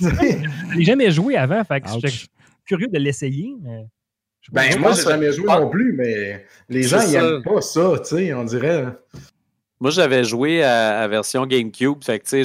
Je 0.00 0.76
l'ai 0.76 0.84
jamais 0.84 1.10
joué 1.10 1.36
avant, 1.36 1.62
fait 1.64 1.80
que 1.80 1.90
Ouch. 1.90 2.26
Curieux 2.64 2.88
de 2.88 2.98
l'essayer. 2.98 3.54
mais 3.62 3.82
pas. 4.52 4.62
ben, 4.62 4.72
Je 4.72 4.78
moi, 4.78 4.92
j'ai 4.92 5.02
jamais 5.02 5.32
joué 5.32 5.46
Ah. 5.48 5.60
non 5.60 5.70
plus, 5.70 5.92
mais 5.94 6.44
les 6.68 6.82
gens, 6.82 7.00
ils 7.00 7.08
ça. 7.12 7.18
aiment 7.22 7.42
pas 7.42 7.60
ça, 7.60 7.92
tu 7.98 8.16
sais, 8.16 8.34
on 8.34 8.44
dirait. 8.44 8.86
Moi, 9.80 9.90
j'avais 9.90 10.24
joué 10.24 10.62
à, 10.62 11.00
à 11.00 11.08
version 11.08 11.44
GameCube, 11.46 12.02
fait 12.04 12.18
que 12.20 12.24
tu 12.24 12.44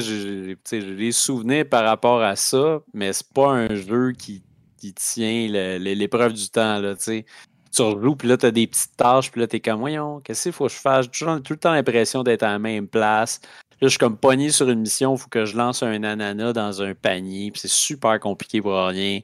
j'ai- 0.70 0.94
des 0.96 1.12
souvenirs 1.12 1.66
par 1.68 1.84
rapport 1.84 2.22
à 2.22 2.36
ça, 2.36 2.80
mais 2.92 3.12
c'est 3.12 3.32
pas 3.32 3.48
un 3.50 3.74
jeu 3.74 4.12
qui, 4.12 4.42
qui 4.78 4.92
tient 4.94 5.48
l'épreuve 5.78 6.32
du 6.34 6.48
temps, 6.50 6.78
là, 6.80 6.94
tu 6.96 7.02
sais. 7.02 7.26
Tu 7.72 7.82
rejoues, 7.82 8.16
puis 8.16 8.26
là, 8.28 8.36
t'as 8.36 8.50
des 8.50 8.66
petites 8.66 8.96
tâches, 8.96 9.30
puis 9.30 9.40
là, 9.40 9.46
t'es 9.46 9.60
comme, 9.60 9.78
voyons, 9.78 10.20
qu'est-ce 10.20 10.42
qu'il 10.44 10.52
faut 10.52 10.66
que 10.66 10.72
je 10.72 10.78
fasse? 10.78 11.04
J'ai 11.04 11.10
toujours 11.12 11.40
tout 11.40 11.52
le 11.52 11.58
temps 11.58 11.72
l'impression 11.72 12.22
d'être 12.24 12.42
à 12.42 12.48
la 12.52 12.58
même 12.58 12.88
place. 12.88 13.40
Là, 13.80 13.88
je 13.88 13.90
suis 13.90 13.98
comme 13.98 14.18
pogné 14.18 14.50
sur 14.50 14.68
une 14.68 14.80
mission, 14.80 15.14
il 15.14 15.18
faut 15.18 15.28
que 15.30 15.46
je 15.46 15.56
lance 15.56 15.82
un 15.82 16.02
ananas 16.04 16.52
dans 16.52 16.82
un 16.82 16.94
panier, 16.94 17.50
puis 17.50 17.62
c'est 17.62 17.70
super 17.70 18.20
compliqué 18.20 18.60
pour 18.60 18.76
rien. 18.76 19.20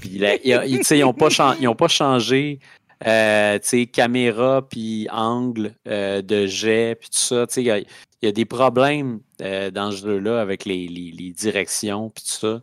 Puis 0.00 0.10
ils 0.12 1.00
n'ont 1.00 1.12
pas, 1.12 1.28
pas 1.28 1.88
changé 1.88 2.58
euh, 3.06 3.58
caméra, 3.92 4.66
puis 4.66 5.06
angle 5.10 5.74
euh, 5.86 6.22
de 6.22 6.46
jet, 6.46 6.94
puis 6.98 7.10
tout 7.10 7.18
ça. 7.18 7.46
Il 7.56 7.84
y 8.22 8.26
a, 8.26 8.32
des 8.32 8.44
problèmes 8.46 9.20
euh, 9.42 9.70
dans 9.70 9.90
ce 9.90 9.98
jeu-là 10.06 10.40
avec 10.40 10.64
les, 10.64 10.88
les- 10.88 11.32
directions, 11.32 12.10
puis 12.10 12.24
tout 12.24 12.40
ça. 12.40 12.62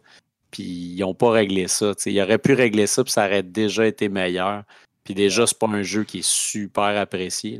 Puis 0.52 0.64
ils 0.64 1.00
n'ont 1.00 1.14
pas 1.14 1.30
réglé 1.32 1.68
ça. 1.68 1.94
Ils 2.06 2.22
auraient 2.22 2.38
pu 2.40 2.54
régler 2.54 2.88
ça, 2.88 3.04
puis 3.04 3.14
ça 3.14 3.26
aurait 3.28 3.44
déjà 3.44 3.86
été 3.86 4.10
meilleur. 4.10 4.64
Puis 5.04 5.14
déjà, 5.14 5.46
c'est 5.46 5.60
pas 5.60 5.68
un 5.68 5.84
jeu 5.84 6.04
qui 6.04 6.20
est 6.20 6.28
super 6.28 6.98
apprécié. 7.00 7.60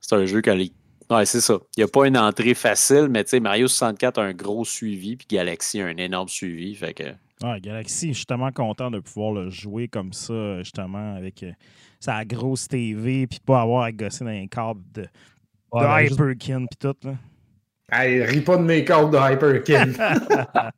C'est 0.00 0.14
un 0.16 0.24
jeu 0.24 0.40
qui 0.40 0.50
a 0.50 0.54
les- 0.54 0.72
Ouais, 1.10 1.24
c'est 1.24 1.40
ça. 1.40 1.54
Il 1.76 1.80
n'y 1.80 1.84
a 1.84 1.88
pas 1.88 2.06
une 2.06 2.18
entrée 2.18 2.54
facile, 2.54 3.08
mais 3.10 3.24
tu 3.24 3.30
sais, 3.30 3.40
Mario 3.40 3.66
64 3.68 4.18
a 4.18 4.22
un 4.24 4.32
gros 4.34 4.64
suivi, 4.64 5.16
puis 5.16 5.26
Galaxy 5.30 5.80
a 5.80 5.86
un 5.86 5.96
énorme 5.96 6.28
suivi. 6.28 6.74
Fait 6.74 6.92
que. 6.94 7.04
Ouais, 7.42 7.60
Galaxy, 7.60 8.08
je 8.08 8.18
suis 8.18 8.26
tellement 8.26 8.52
content 8.52 8.90
de 8.90 8.98
pouvoir 8.98 9.32
le 9.32 9.48
jouer 9.48 9.88
comme 9.88 10.12
ça, 10.12 10.58
justement, 10.58 11.14
avec 11.14 11.42
euh, 11.44 11.52
sa 12.00 12.24
grosse 12.24 12.68
TV, 12.68 13.26
puis 13.26 13.38
pas 13.44 13.62
avoir 13.62 13.84
à 13.84 13.92
gosser 13.92 14.24
dans 14.24 14.30
un 14.30 14.46
câble 14.48 14.80
de, 14.94 15.06
Ouais, 15.72 15.82
de 15.82 15.86
ben, 15.86 15.98
juste- 16.00 16.12
Hyperkin, 16.14 16.66
puis 16.66 16.78
tout. 16.78 16.94
Là. 17.08 17.14
Hey, 17.90 18.22
ris 18.24 18.40
pas 18.42 18.56
de 18.58 18.62
mes 18.64 18.84
cordes 18.84 19.12
de 19.12 19.16
Hyperkin. 19.32 19.92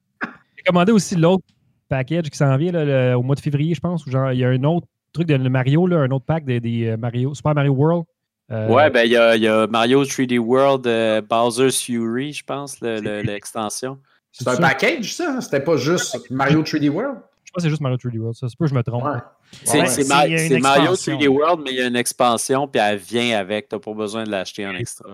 J'ai 0.56 0.62
commandé 0.64 0.92
aussi 0.92 1.16
l'autre 1.16 1.44
package 1.88 2.30
qui 2.30 2.36
s'en 2.38 2.56
vient 2.56 2.70
là, 2.72 2.84
le- 2.84 3.16
au 3.16 3.22
mois 3.22 3.34
de 3.34 3.40
février, 3.40 3.74
je 3.74 3.80
pense. 3.80 4.06
Où 4.06 4.10
genre, 4.10 4.30
il 4.32 4.38
y 4.38 4.44
a 4.44 4.48
un 4.48 4.62
autre 4.64 4.86
truc 5.12 5.26
de 5.26 5.36
Mario, 5.48 5.86
là, 5.86 5.98
un 6.00 6.10
autre 6.10 6.24
pack 6.26 6.44
des, 6.44 6.60
des, 6.60 6.86
euh, 6.88 6.96
Mario, 6.96 7.34
Super 7.34 7.54
Mario 7.54 7.72
World. 7.72 8.04
Euh, 8.50 8.68
Ouais, 8.68 8.90
ben 8.90 9.02
il 9.04 9.12
y 9.12 9.16
a, 9.16 9.36
il 9.36 9.42
y 9.42 9.48
a 9.48 9.66
Mario 9.68 10.04
3D 10.04 10.38
World, 10.38 10.86
euh, 10.86 11.20
Bowser's 11.22 11.80
Fury, 11.82 12.32
je 12.32 12.44
pense, 12.44 12.80
le- 12.80 13.00
le- 13.00 13.22
l'extension. 13.22 13.98
c'est 14.32 14.46
un 14.48 14.54
ça? 14.56 14.60
package, 14.60 15.14
ça? 15.14 15.34
hein? 15.36 15.40
C'était 15.40 15.60
pas 15.60 15.76
juste 15.76 16.18
Mario 16.30 16.62
3D 16.62 16.88
World? 16.88 17.18
Je 17.44 17.52
pense 17.52 17.56
que 17.56 17.62
c'est 17.62 17.68
juste 17.70 17.80
Mario 17.80 17.96
3D 17.96 18.18
World. 18.18 18.36
Ça 18.36 18.48
se 18.48 18.56
peut, 18.56 18.66
je 18.66 18.74
me 18.74 18.82
trompe. 18.82 19.04
Ouais. 19.04 19.18
C'est 19.64 19.80
Ouais, 19.80 20.04
Ma- 20.08 20.14
Mario 20.60 20.92
expansion. 20.92 21.18
3D 21.18 21.28
World, 21.28 21.60
mais 21.64 21.70
il 21.72 21.76
y 21.78 21.80
a 21.82 21.86
une 21.86 21.96
expansion, 21.96 22.68
puis 22.68 22.80
elle 22.80 22.98
vient 22.98 23.38
avec. 23.38 23.68
Tu 23.68 23.74
n'as 23.76 23.80
pas 23.80 23.92
besoin 23.94 24.24
de 24.24 24.30
l'acheter 24.30 24.66
en 24.66 24.74
extra. 24.74 25.08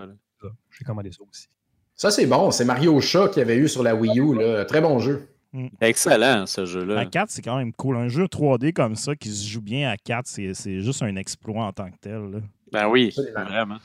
J'ai 0.78 0.84
commandé 0.84 1.10
ça 1.12 1.18
aussi. 1.30 1.46
Ça, 1.94 2.10
c'est 2.10 2.26
bon. 2.26 2.50
C'est 2.50 2.66
Mario 2.66 3.00
Chat 3.00 3.28
qu'il 3.28 3.38
y 3.38 3.42
avait 3.42 3.56
eu 3.56 3.68
sur 3.68 3.82
la 3.82 3.94
Wii 3.94 4.18
U. 4.20 4.34
Là. 4.38 4.64
Très 4.66 4.82
bon 4.82 4.98
jeu. 4.98 5.28
Excellent, 5.80 6.44
ce 6.46 6.66
jeu-là. 6.66 7.00
À 7.00 7.06
4, 7.06 7.30
c'est 7.30 7.40
quand 7.40 7.56
même 7.56 7.72
cool. 7.72 7.96
Un 7.96 8.08
jeu 8.08 8.24
3D 8.28 8.72
comme 8.74 8.96
ça 8.96 9.16
qui 9.16 9.30
se 9.30 9.48
joue 9.48 9.62
bien 9.62 9.90
à 9.90 9.96
4, 9.96 10.26
c'est 10.26 10.52
c'est 10.52 10.80
juste 10.80 11.02
un 11.02 11.16
exploit 11.16 11.64
en 11.64 11.72
tant 11.72 11.90
que 11.90 11.96
tel. 12.00 12.30
là. 12.30 12.38
Ben 12.72 12.88
oui, 12.88 13.06
Absolument. 13.08 13.44
vraiment. 13.44 13.78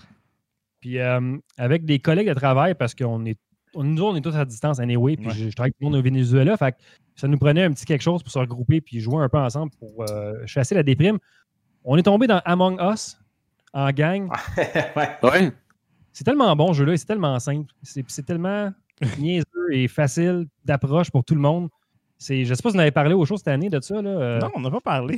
Puis 0.79 0.99
euh, 0.99 1.37
avec 1.57 1.85
des 1.85 1.99
collègues 1.99 2.27
de 2.29 2.33
travail, 2.33 2.73
parce 2.75 2.95
qu'on 2.95 3.25
est. 3.25 3.37
on- 3.75 3.83
Nous, 3.83 4.03
on 4.03 4.15
est 4.15 4.21
tous 4.21 4.35
à 4.35 4.45
distance 4.45 4.79
anyway, 4.79 5.15
puis 5.17 5.27
Ouais. 5.27 5.33
je, 5.33 5.49
je 5.49 5.55
travaille 5.55 5.69
avec 5.69 5.77
tout 5.77 5.85
le 5.85 5.89
monde 5.91 5.99
au 5.99 6.01
Venezuela. 6.03 6.57
Fait 6.57 6.71
que 6.73 6.77
ça 7.15 7.27
nous 7.27 7.37
prenait 7.37 7.63
un 7.63 7.71
petit 7.71 7.85
quelque 7.85 8.01
chose 8.01 8.23
pour 8.23 8.31
se 8.31 8.39
regrouper 8.39 8.81
puis 8.81 8.99
jouer 8.99 9.23
un 9.23 9.29
peu 9.29 9.37
ensemble 9.37 9.71
pour 9.79 10.03
euh, 10.09 10.33
chasser 10.45 10.73
la 10.75 10.83
déprime. 10.83 11.19
On 11.83 11.97
est 11.97 12.03
tombé 12.03 12.27
dans 12.27 12.41
Among 12.45 12.79
Us 12.81 13.17
en 13.73 13.89
gang. 13.91 14.29
ouais. 14.95 15.09
Ouais. 15.23 15.51
C'est 16.13 16.23
tellement 16.23 16.53
bon, 16.55 16.73
ce 16.73 16.79
jeu-là, 16.79 16.93
et 16.93 16.97
c'est 16.97 17.05
tellement 17.05 17.39
simple. 17.39 17.71
C'est 17.83 18.03
c'est 18.09 18.23
tellement 18.25 18.71
niaiseux 19.19 19.45
et 19.73 19.87
facile 19.87 20.47
d'approche 20.65 21.09
pour 21.11 21.23
tout 21.23 21.35
le 21.35 21.41
monde. 21.41 21.69
C'est- 22.23 22.45
Je 22.45 22.53
sais 22.53 22.61
pas 22.61 22.69
si 22.69 22.73
vous 22.75 22.79
en 22.79 22.83
avez 22.83 22.91
parlé 22.91 23.13
aux 23.15 23.25
choses 23.25 23.39
cette 23.39 23.47
année 23.47 23.69
de 23.69 23.79
ça. 23.81 23.99
Là. 24.01 24.09
euh, 24.09 24.39
Non, 24.39 24.49
on 24.55 24.59
n'a 24.61 24.69
pas 24.69 24.79
parlé. 24.81 25.17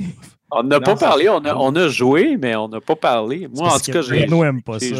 On 0.50 0.62
n'a 0.62 0.80
pas 0.80 0.96
parlé, 0.96 1.28
on 1.28 1.38
a, 1.44 1.54
on 1.54 1.76
a 1.76 1.88
joué, 1.88 2.36
mais 2.38 2.56
on 2.56 2.66
n'a 2.68 2.80
pas 2.80 2.96
parlé. 2.96 3.46
Moi, 3.54 3.68
en 3.68 3.78
tout 3.78 3.92
que 3.92 3.92
cas, 3.92 4.02
j'ai 4.02 4.20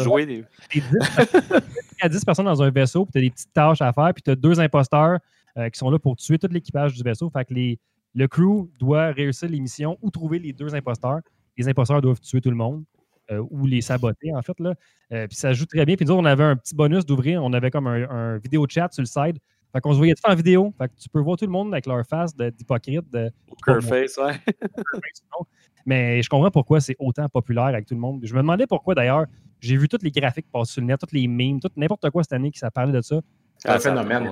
joué 0.03 0.25
des. 0.25 0.43
t'es 0.69 0.81
10 0.81 0.85
à 2.01 2.09
10 2.09 2.23
personnes 2.25 2.45
dans 2.45 2.61
un 2.61 2.69
vaisseau, 2.69 3.05
puis 3.05 3.13
tu 3.13 3.17
as 3.17 3.21
des 3.21 3.29
petites 3.31 3.53
tâches 3.53 3.81
à 3.81 3.91
faire, 3.91 4.13
puis 4.13 4.21
tu 4.21 4.29
as 4.31 4.35
deux 4.35 4.59
imposteurs 4.59 5.17
euh, 5.57 5.69
qui 5.69 5.79
sont 5.79 5.89
là 5.89 5.97
pour 5.97 6.15
tuer 6.15 6.37
tout 6.37 6.47
l'équipage 6.51 6.93
du 6.93 7.01
vaisseau. 7.01 7.29
Fait 7.29 7.43
que 7.45 7.53
les, 7.53 7.79
le 8.13 8.27
crew 8.27 8.69
doit 8.79 9.07
réussir 9.07 9.49
les 9.49 9.59
missions 9.59 9.97
ou 10.01 10.11
trouver 10.11 10.37
les 10.39 10.53
deux 10.53 10.75
imposteurs. 10.75 11.19
Les 11.57 11.67
imposteurs 11.67 12.01
doivent 12.01 12.19
tuer 12.19 12.41
tout 12.41 12.49
le 12.51 12.55
monde 12.55 12.83
euh, 13.31 13.41
ou 13.49 13.65
les 13.65 13.81
saboter, 13.81 14.31
en 14.35 14.41
fait. 14.43 14.59
Là. 14.59 14.73
Euh, 15.11 15.25
puis 15.27 15.37
ça 15.37 15.53
joue 15.53 15.65
très 15.65 15.85
bien. 15.85 15.95
Puis 15.95 16.05
nous 16.05 16.13
on 16.13 16.25
avait 16.25 16.43
un 16.43 16.55
petit 16.55 16.75
bonus 16.75 17.03
d'ouvrir. 17.05 17.43
On 17.43 17.51
avait 17.53 17.71
comme 17.71 17.87
un, 17.87 18.07
un 18.09 18.37
vidéo 18.37 18.65
chat 18.69 18.89
sur 18.91 19.01
le 19.01 19.07
side. 19.07 19.39
Fait 19.75 19.81
qu'on 19.81 19.91
se 19.91 19.97
voyait 19.97 20.13
tout 20.13 20.29
en 20.31 20.35
vidéo. 20.35 20.73
Fait 20.77 20.87
que 20.87 20.93
tu 20.95 21.09
peux 21.09 21.19
voir 21.19 21.35
tout 21.35 21.43
le 21.45 21.51
monde 21.51 21.73
avec 21.73 21.85
leur 21.85 22.05
face 22.05 22.33
de- 22.33 22.49
d'hypocrite. 22.49 23.11
De, 23.11 23.29
Poker 23.49 23.83
Face, 23.83 24.17
ouais. 24.17 24.33
mais 25.85 26.21
je 26.21 26.29
comprends 26.29 26.49
pourquoi 26.51 26.79
c'est 26.79 26.95
autant 26.97 27.27
populaire 27.29 27.65
avec 27.65 27.85
tout 27.85 27.93
le 27.93 27.99
monde. 27.99 28.21
Je 28.23 28.33
me 28.33 28.39
demandais 28.39 28.67
pourquoi 28.67 28.95
d'ailleurs. 28.95 29.25
J'ai 29.59 29.77
vu 29.77 29.87
tous 29.87 29.97
les 30.03 30.11
graphiques 30.11 30.45
passer 30.51 30.73
sur 30.73 30.81
le 30.81 30.87
net, 30.87 30.99
tous 30.99 31.13
les 31.15 31.27
memes, 31.27 31.59
tout 31.59 31.69
Ah, 31.71 31.79
n'importe 31.79 32.09
quoi 32.11 32.23
cette 32.23 32.33
année 32.33 32.51
qui 32.51 32.59
ça 32.59 32.69
parlait 32.71 32.91
de 32.93 33.01
ça. 33.01 33.19
C'est 33.57 33.69
un 33.69 33.79
ça 33.79 33.91
a 33.91 33.95
phénomène. 33.95 34.29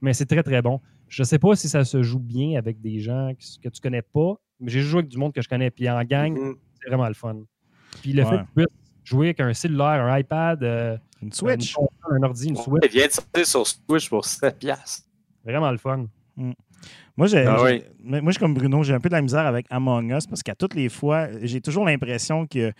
mais 0.00 0.12
c'est 0.12 0.26
très 0.26 0.42
très 0.42 0.62
bon. 0.62 0.80
Je 1.08 1.22
sais 1.22 1.38
pas 1.38 1.54
si 1.56 1.68
ça 1.68 1.84
se 1.84 2.02
joue 2.02 2.20
bien 2.20 2.58
avec 2.58 2.80
des 2.80 3.00
gens 3.00 3.32
que, 3.38 3.68
que 3.68 3.72
tu 3.72 3.80
connais 3.80 4.02
pas, 4.02 4.34
mais 4.60 4.70
j'ai 4.70 4.80
joué 4.80 5.00
avec 5.00 5.10
du 5.10 5.18
monde 5.18 5.32
que 5.32 5.42
je 5.42 5.48
connais, 5.48 5.70
puis 5.70 5.88
en 5.90 6.02
gang, 6.04 6.32
Mhm. 6.38 6.54
c'est 6.80 6.88
vraiment 6.88 7.08
le 7.08 7.14
fun. 7.14 7.36
Puis 8.02 8.12
le 8.12 8.24
fait 8.24 8.36
que 8.38 8.42
tu 8.42 8.52
puisses 8.56 8.66
jouer 9.04 9.26
avec 9.28 9.40
un 9.40 9.52
cellulaire, 9.54 9.86
un 10.04 10.18
iPad, 10.18 10.62
euh, 10.62 10.96
Une 11.22 11.32
Switch. 11.32 11.74
un 12.10 12.22
ordi, 12.22 12.48
une 12.48 12.56
Switch, 12.56 12.82
Il 12.84 12.90
vient 12.90 13.06
de 13.06 13.12
sortir 13.12 13.46
sur 13.46 13.66
Switch 13.66 14.08
pour 14.08 14.24
7 14.24 14.58
piastres. 14.58 15.06
vraiment 15.44 15.70
le 15.70 15.78
fun. 15.78 16.06
Moi, 17.16 17.28
j'ai, 17.28 17.46
Ah 17.46 17.62
oui. 17.62 17.82
moi, 18.02 18.20
je 18.26 18.30
suis 18.32 18.40
comme 18.40 18.54
Bruno, 18.54 18.82
j'ai 18.82 18.92
un 18.92 19.00
peu 19.00 19.08
de 19.08 19.14
la 19.14 19.22
misère 19.22 19.46
avec 19.46 19.66
Among 19.70 20.10
Us 20.12 20.26
parce 20.26 20.42
qu'à 20.42 20.54
toutes 20.54 20.74
les 20.74 20.88
fois, 20.88 21.28
j'ai 21.42 21.60
toujours 21.60 21.84
l'impression 21.86 22.46
que 22.46 22.72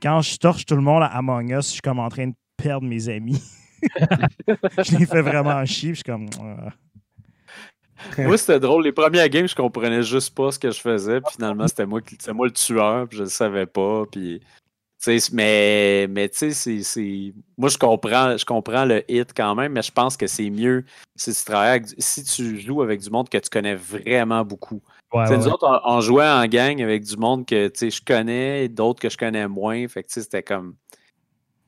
quand 0.00 0.22
je 0.22 0.36
torche 0.38 0.64
tout 0.64 0.76
le 0.76 0.80
monde 0.82 1.02
à 1.02 1.06
Among 1.06 1.50
Us, 1.50 1.66
je 1.66 1.72
suis 1.72 1.80
comme 1.80 1.98
en 1.98 2.08
train 2.08 2.28
de 2.28 2.34
perdre 2.56 2.86
mes 2.86 3.08
amis. 3.08 3.42
je 3.82 4.96
les 4.96 5.06
fais 5.06 5.22
vraiment 5.22 5.64
chier. 5.66 5.92
puis 5.92 6.02
Je 6.04 6.04
suis 6.04 6.04
comme. 6.04 6.28
Moi, 8.18 8.38
c'était 8.38 8.60
drôle. 8.60 8.84
Les 8.84 8.92
premières 8.92 9.28
games, 9.28 9.46
je 9.48 9.54
comprenais 9.54 10.02
juste 10.02 10.34
pas 10.34 10.50
ce 10.52 10.58
que 10.58 10.70
je 10.70 10.80
faisais. 10.80 11.20
Puis 11.20 11.34
finalement, 11.34 11.68
c'était 11.68 11.84
moi, 11.86 12.00
qui- 12.00 12.16
moi 12.32 12.46
le 12.46 12.52
tueur. 12.52 13.06
Puis 13.08 13.18
je 13.18 13.24
le 13.24 13.28
savais 13.28 13.66
pas. 13.66 14.04
Puis, 14.10 14.40
mais, 15.32 16.06
mais 16.08 16.28
tu 16.28 16.52
sais. 16.52 17.34
Moi, 17.56 17.68
je 17.68 17.78
comprends, 17.78 18.36
je 18.36 18.44
comprends 18.44 18.84
le 18.84 19.02
hit 19.10 19.32
quand 19.34 19.54
même, 19.54 19.72
mais 19.72 19.82
je 19.82 19.92
pense 19.92 20.16
que 20.16 20.26
c'est 20.26 20.50
mieux 20.50 20.84
si 21.16 21.34
tu 21.34 21.44
travailles 21.44 21.70
avec 21.70 21.88
si 21.98 22.24
tu 22.24 22.58
joues 22.60 22.82
avec 22.82 23.00
du 23.00 23.10
monde 23.10 23.28
que 23.28 23.38
tu 23.38 23.48
connais 23.50 23.74
vraiment 23.74 24.44
beaucoup. 24.44 24.82
Ouais, 25.12 25.28
ouais, 25.28 25.36
nous 25.36 25.48
autres, 25.48 25.66
on, 25.66 25.96
on 25.96 26.00
jouait 26.00 26.28
en 26.28 26.46
gang 26.46 26.80
avec 26.82 27.02
du 27.02 27.16
monde 27.16 27.44
que 27.46 27.68
tu 27.68 27.78
sais, 27.78 27.90
je 27.90 28.02
connais, 28.04 28.68
d'autres 28.68 29.00
que 29.00 29.08
je 29.08 29.16
connais 29.16 29.48
moins. 29.48 29.88
Fait 29.88 30.02
que 30.02 30.08
tu 30.08 30.14
sais, 30.14 30.22
c'était 30.22 30.42
comme 30.42 30.76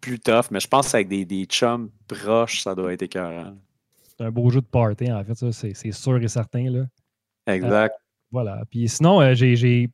plus 0.01 0.20
tough. 0.20 0.51
Mais 0.51 0.61
je 0.61 0.68
pense 0.68 0.93
qu'avec 0.93 1.09
des, 1.09 1.24
des 1.24 1.45
chums 1.47 1.91
proches, 2.07 2.62
ça 2.62 2.74
doit 2.74 2.93
être 2.93 3.03
écœurant. 3.03 3.55
C'est 4.03 4.24
un 4.24 4.30
beau 4.30 4.51
jeu 4.51 4.61
de 4.61 4.66
party, 4.66 5.11
en 5.11 5.24
fait, 5.24 5.35
ça, 5.35 5.53
c'est 5.53 5.93
sûr 5.93 6.22
et 6.22 6.28
certain. 6.28 6.70
Là. 6.70 6.85
Exact. 7.47 7.95
Voilà. 8.30 8.62
Puis 8.70 8.89
sinon, 8.89 9.20
euh, 9.20 9.35
j'ai 9.35 9.91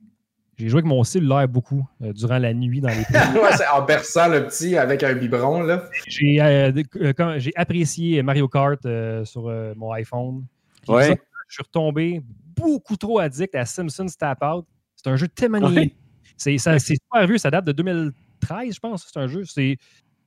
j'ai- 0.58 0.64
j'ai 0.64 0.68
joué 0.68 0.78
avec 0.78 0.86
mon 0.88 1.02
cellulaire 1.04 1.46
beaucoup 1.48 1.86
euh, 2.02 2.12
durant 2.12 2.38
la 2.38 2.52
nuit 2.52 2.80
dans 2.80 2.88
les 2.88 2.96
Ouais, 3.40 3.66
en 3.72 3.82
berçant 3.82 4.28
le 4.28 4.44
petit 4.46 4.76
avec 4.76 5.02
un 5.02 5.14
biberon, 5.14 5.62
là. 5.62 5.84
J'ai 6.06 6.40
euh, 6.40 6.72
euh, 6.96 7.12
quand- 7.16 7.38
j'ai 7.38 7.52
apprécié 7.56 8.22
Mario 8.22 8.48
Kart 8.48 8.84
euh, 8.86 9.24
sur 9.24 9.48
euh, 9.48 9.72
mon 9.76 9.92
iPhone. 9.92 10.44
Ouais. 10.88 11.04
ça, 11.08 11.14
je 11.48 11.54
suis 11.54 11.62
retombé 11.62 12.22
beaucoup 12.56 12.96
trop 12.96 13.18
addict 13.20 13.54
à 13.54 13.64
Simpsons 13.64 14.06
Tap 14.18 14.42
Out. 14.42 14.66
C'est 14.96 15.08
un 15.08 15.16
jeu 15.16 15.28
tellement 15.28 15.60
Ouais. 15.60 15.92
C'est 16.36 16.58
ça- 16.58 16.78
c'est 16.78 16.94
super 16.94 17.26
vieux, 17.26 17.38
ça 17.38 17.50
date 17.50 17.64
de 17.64 17.72
2013, 17.72 18.74
je 18.74 18.80
pense. 18.80 19.08
C'est 19.12 19.18
un 19.20 19.26
jeu. 19.26 19.44
C'est 19.44 19.76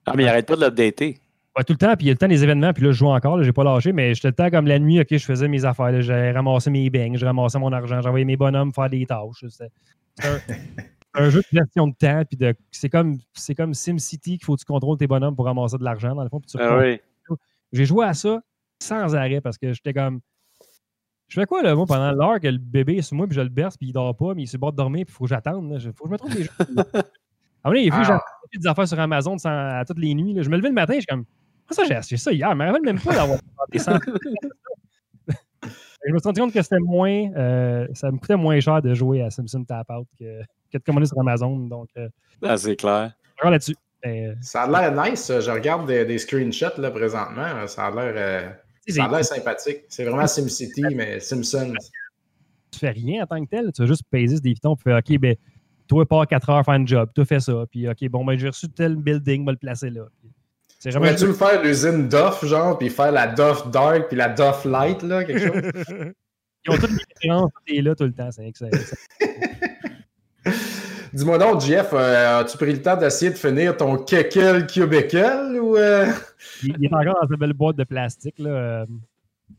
Ah, 0.05 0.13
mais 0.15 0.23
il 0.23 0.27
arrête 0.29 0.45
pas 0.47 0.55
de 0.55 0.61
l'updater. 0.65 1.19
ouais, 1.57 1.63
tout 1.63 1.73
le 1.73 1.77
temps, 1.77 1.93
puis 1.95 2.05
il 2.05 2.07
y 2.07 2.09
a 2.11 2.13
le 2.13 2.17
temps 2.17 2.27
des 2.27 2.43
événements, 2.43 2.73
puis 2.73 2.83
là, 2.83 2.91
je 2.91 2.97
joue 2.97 3.07
encore, 3.07 3.37
là, 3.37 3.43
j'ai 3.43 3.51
pas 3.53 3.63
lâché, 3.63 3.91
mais 3.93 4.13
j'étais 4.13 4.29
le 4.29 4.33
temps 4.33 4.49
comme 4.49 4.65
la 4.67 4.79
nuit, 4.79 4.99
ok, 4.99 5.07
je 5.11 5.17
faisais 5.25 5.47
mes 5.47 5.63
affaires, 5.65 5.91
là, 5.91 6.01
j'ai 6.01 6.31
ramassé 6.31 6.69
mes 6.69 6.89
beignes, 6.89 7.17
je 7.17 7.25
ramassais 7.25 7.59
mon 7.59 7.71
argent, 7.71 8.01
j'envoyais 8.01 8.25
mes 8.25 8.35
bonhommes 8.37 8.73
faire 8.73 8.89
des 8.89 9.05
tâches. 9.05 9.45
Un, 10.23 10.39
un 11.25 11.29
jeu 11.29 11.41
de 11.41 11.57
gestion 11.59 11.87
de 11.87 11.95
temps, 11.95 12.23
puis 12.25 12.37
de- 12.37 12.55
c'est 12.71 12.89
comme, 12.89 13.17
c'est 13.33 13.55
comme 13.55 13.73
SimCity 13.73 14.37
qu'il 14.37 14.45
faut 14.45 14.55
que 14.55 14.59
tu 14.61 14.65
contrôles 14.65 14.97
tes 14.97 15.07
bonhommes 15.07 15.35
pour 15.35 15.45
ramasser 15.45 15.77
de 15.77 15.83
l'argent, 15.83 16.15
dans 16.15 16.23
le 16.23 16.29
fond, 16.29 16.39
puis 16.39 16.49
tu 16.51 16.57
Ah 16.61 16.77
oui. 16.77 16.99
j'ai 17.71 17.85
joué 17.85 18.05
à 18.05 18.13
ça 18.13 18.41
sans 18.81 19.15
arrêt 19.15 19.41
parce 19.41 19.57
que 19.57 19.73
j'étais 19.73 19.93
comme. 19.93 20.19
Je 21.27 21.39
fais 21.39 21.45
quoi, 21.45 21.61
là, 21.63 21.73
moi, 21.75 21.85
pendant 21.85 22.11
l'heure 22.11 22.39
que 22.41 22.47
le 22.49 22.57
bébé 22.57 22.97
est 22.97 23.01
sur 23.03 23.15
moi, 23.15 23.25
puis 23.25 23.35
je 23.35 23.41
le 23.41 23.47
berce, 23.49 23.77
puis 23.77 23.87
il 23.87 23.93
dort 23.93 24.13
pas, 24.17 24.33
mais 24.33 24.43
il 24.43 24.47
se 24.47 24.57
bord 24.57 24.73
de 24.73 24.77
dormir, 24.77 25.05
puis 25.05 25.13
il 25.13 25.15
faut 25.17 25.23
que 25.23 25.29
j'attende. 25.29 25.71
Il 25.81 25.93
faut 25.93 26.03
que 26.03 26.09
je 26.09 26.11
me 26.11 26.17
trouve 26.17 26.33
des 26.35 26.49
oui, 27.65 27.85
il 27.85 27.91
faut 27.93 28.01
que 28.01 28.11
Ah. 28.11 28.21
des 28.53 28.67
affaires 28.67 28.87
sur 28.87 28.99
Amazon 28.99 29.37
sans- 29.37 29.49
à 29.49 29.85
toutes 29.85 29.99
les 29.99 30.13
nuits. 30.13 30.33
là. 30.33 30.41
Je 30.41 30.49
me 30.49 30.57
levais 30.57 30.67
le 30.69 30.73
matin, 30.73 30.93
je 30.95 30.99
suis 30.99 31.05
comme, 31.07 31.23
ah, 31.69 31.73
ça, 31.73 31.83
j'ai 31.85 31.95
acheté 31.95 32.17
ça 32.17 32.33
hier, 32.33 32.53
mais 32.53 32.65
je 32.65 32.69
me 32.71 32.73
rappelle 32.75 32.93
même 32.93 33.01
pas 33.01 33.13
d'avoir 33.15 33.39
des. 33.71 33.79
Je 35.63 36.11
me 36.13 36.17
suis 36.17 36.25
rendu 36.27 36.41
compte 36.41 36.53
que 36.53 36.61
c'était 36.61 36.79
moins, 36.79 37.31
euh, 37.35 37.87
ça 37.93 38.11
me 38.11 38.17
coûtait 38.17 38.35
moins 38.35 38.59
cher 38.59 38.81
de 38.81 38.93
jouer 38.93 39.21
à 39.21 39.29
Simpson 39.29 39.63
Tap 39.63 39.87
Out 39.91 40.07
que, 40.17 40.41
que 40.71 40.77
de 40.77 40.83
commander 40.83 41.05
sur 41.05 41.19
Amazon. 41.19 41.55
Donc, 41.57 41.89
euh, 41.97 42.09
Ah, 42.41 42.57
c'est 42.57 42.75
clair. 42.75 43.13
là-dessus. 43.43 43.75
Mais, 44.03 44.33
Ça 44.41 44.63
a 44.63 44.89
l'air 44.89 45.05
nice. 45.11 45.27
Je 45.39 45.51
regarde 45.51 45.85
des, 45.87 46.05
des 46.05 46.17
screenshots 46.17 46.79
là, 46.79 46.89
présentement. 46.89 47.67
Ça 47.67 47.85
a 47.85 47.91
l'air 47.91 48.13
euh, 48.15 48.49
tu 48.87 48.93
sais, 48.93 48.99
ça 48.99 49.05
a 49.05 49.11
l'air 49.11 49.23
sympathique. 49.23 49.81
C'est 49.89 50.03
vraiment 50.05 50.25
SimCity, 50.25 50.81
mais 50.95 51.19
Simpsons. 51.19 51.73
tu 52.71 52.79
fais 52.79 52.89
rien 52.89 53.23
en 53.23 53.27
tant 53.27 53.43
que 53.45 53.49
tel. 53.49 53.71
Tu 53.71 53.81
vas 53.83 53.87
juste 53.87 54.03
peser 54.09 54.39
des 54.39 54.53
pitons 54.55 54.75
puis 54.75 54.83
faire 54.85 54.97
OK, 54.97 55.19
ben, 55.19 55.35
toi, 55.87 56.05
pars 56.07 56.25
4 56.25 56.49
heures 56.49 56.65
faire 56.65 56.73
un 56.73 56.85
job. 56.85 57.11
Toi, 57.13 57.25
fais 57.25 57.39
ça. 57.39 57.65
Puis, 57.69 57.87
OK, 57.87 58.09
bon, 58.09 58.25
ben, 58.25 58.39
j'ai 58.39 58.47
reçu 58.47 58.67
tel 58.69 58.95
building, 58.95 59.45
va 59.45 59.51
le 59.51 59.57
placer 59.59 59.91
là. 59.91 60.05
Puis. 60.19 60.30
Pourrais-tu 60.83 61.27
le 61.27 61.33
faire 61.33 61.61
l'usine 61.61 62.07
Duff, 62.09 62.43
genre, 62.45 62.77
puis 62.77 62.89
faire 62.89 63.11
la 63.11 63.27
Duff 63.27 63.67
Dark, 63.69 64.07
puis 64.07 64.17
la 64.17 64.29
Duff 64.29 64.65
Light, 64.65 65.03
là, 65.03 65.23
quelque 65.23 65.39
chose? 65.47 65.71
Ils 66.65 66.71
ont 66.71 66.77
toutes 66.77 66.91
les 66.91 66.97
références, 67.15 67.51
est 67.67 67.81
là 67.81 67.95
tout 67.95 68.03
le 68.03 68.13
temps. 68.13 68.29
C'est 68.31 68.45
excellent. 68.47 68.69
Dis-moi 71.13 71.37
donc, 71.37 71.61
Jeff, 71.61 71.89
euh, 71.93 72.39
as-tu 72.41 72.57
pris 72.57 72.71
le 72.71 72.81
temps 72.81 72.95
d'essayer 72.95 73.31
de 73.31 73.37
finir 73.37 73.75
ton 73.75 73.97
Kekel 73.97 74.65
Cubicle 74.65 75.59
ou. 75.61 75.75
euh? 75.75 76.07
Il, 76.63 76.75
il 76.79 76.85
est 76.85 76.93
encore 76.93 77.15
dans 77.21 77.27
cette 77.27 77.39
belle 77.39 77.53
boîte 77.53 77.75
de 77.75 77.83
plastique. 77.83 78.39
Là. 78.39 78.49
euh, 78.49 78.85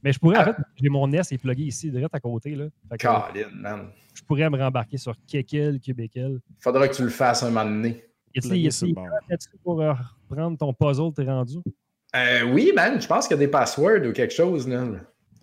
Mais 0.03 0.13
je 0.13 0.19
pourrais, 0.19 0.39
en 0.39 0.45
fait, 0.45 0.57
j'ai 0.81 0.89
mon 0.89 1.07
NES 1.07 1.21
est 1.31 1.39
plugué 1.39 1.65
ici, 1.65 1.91
direct 1.91 2.15
à 2.15 2.21
côté. 2.21 2.55
Là. 2.55 2.67
Colin, 2.99 3.49
man. 3.55 3.89
je 4.15 4.23
pourrais 4.23 4.49
me 4.49 4.57
rembarquer 4.59 4.97
sur 4.97 5.15
Kekel, 5.27 5.79
Cubicle. 5.79 6.39
Faudra 6.59 6.89
que 6.89 6.95
tu 6.95 7.03
le 7.03 7.11
fasses 7.11 7.43
un 7.43 7.51
moment 7.51 7.65
donné. 7.65 8.03
Y 8.35 8.67
a-t-il 8.69 8.95
pour 9.63 9.81
euh, 9.83 9.93
prendre 10.29 10.57
ton 10.59 10.73
puzzle, 10.73 11.13
t'es 11.15 11.25
rendu? 11.25 11.57
Euh, 12.15 12.43
oui, 12.53 12.73
man, 12.75 13.01
je 13.01 13.07
pense 13.07 13.27
qu'il 13.27 13.37
y 13.37 13.41
a 13.41 13.47
des 13.47 13.49
passwords 13.51 14.07
ou 14.07 14.13
quelque 14.13 14.35
chose, 14.35 14.69
là. 14.69 14.85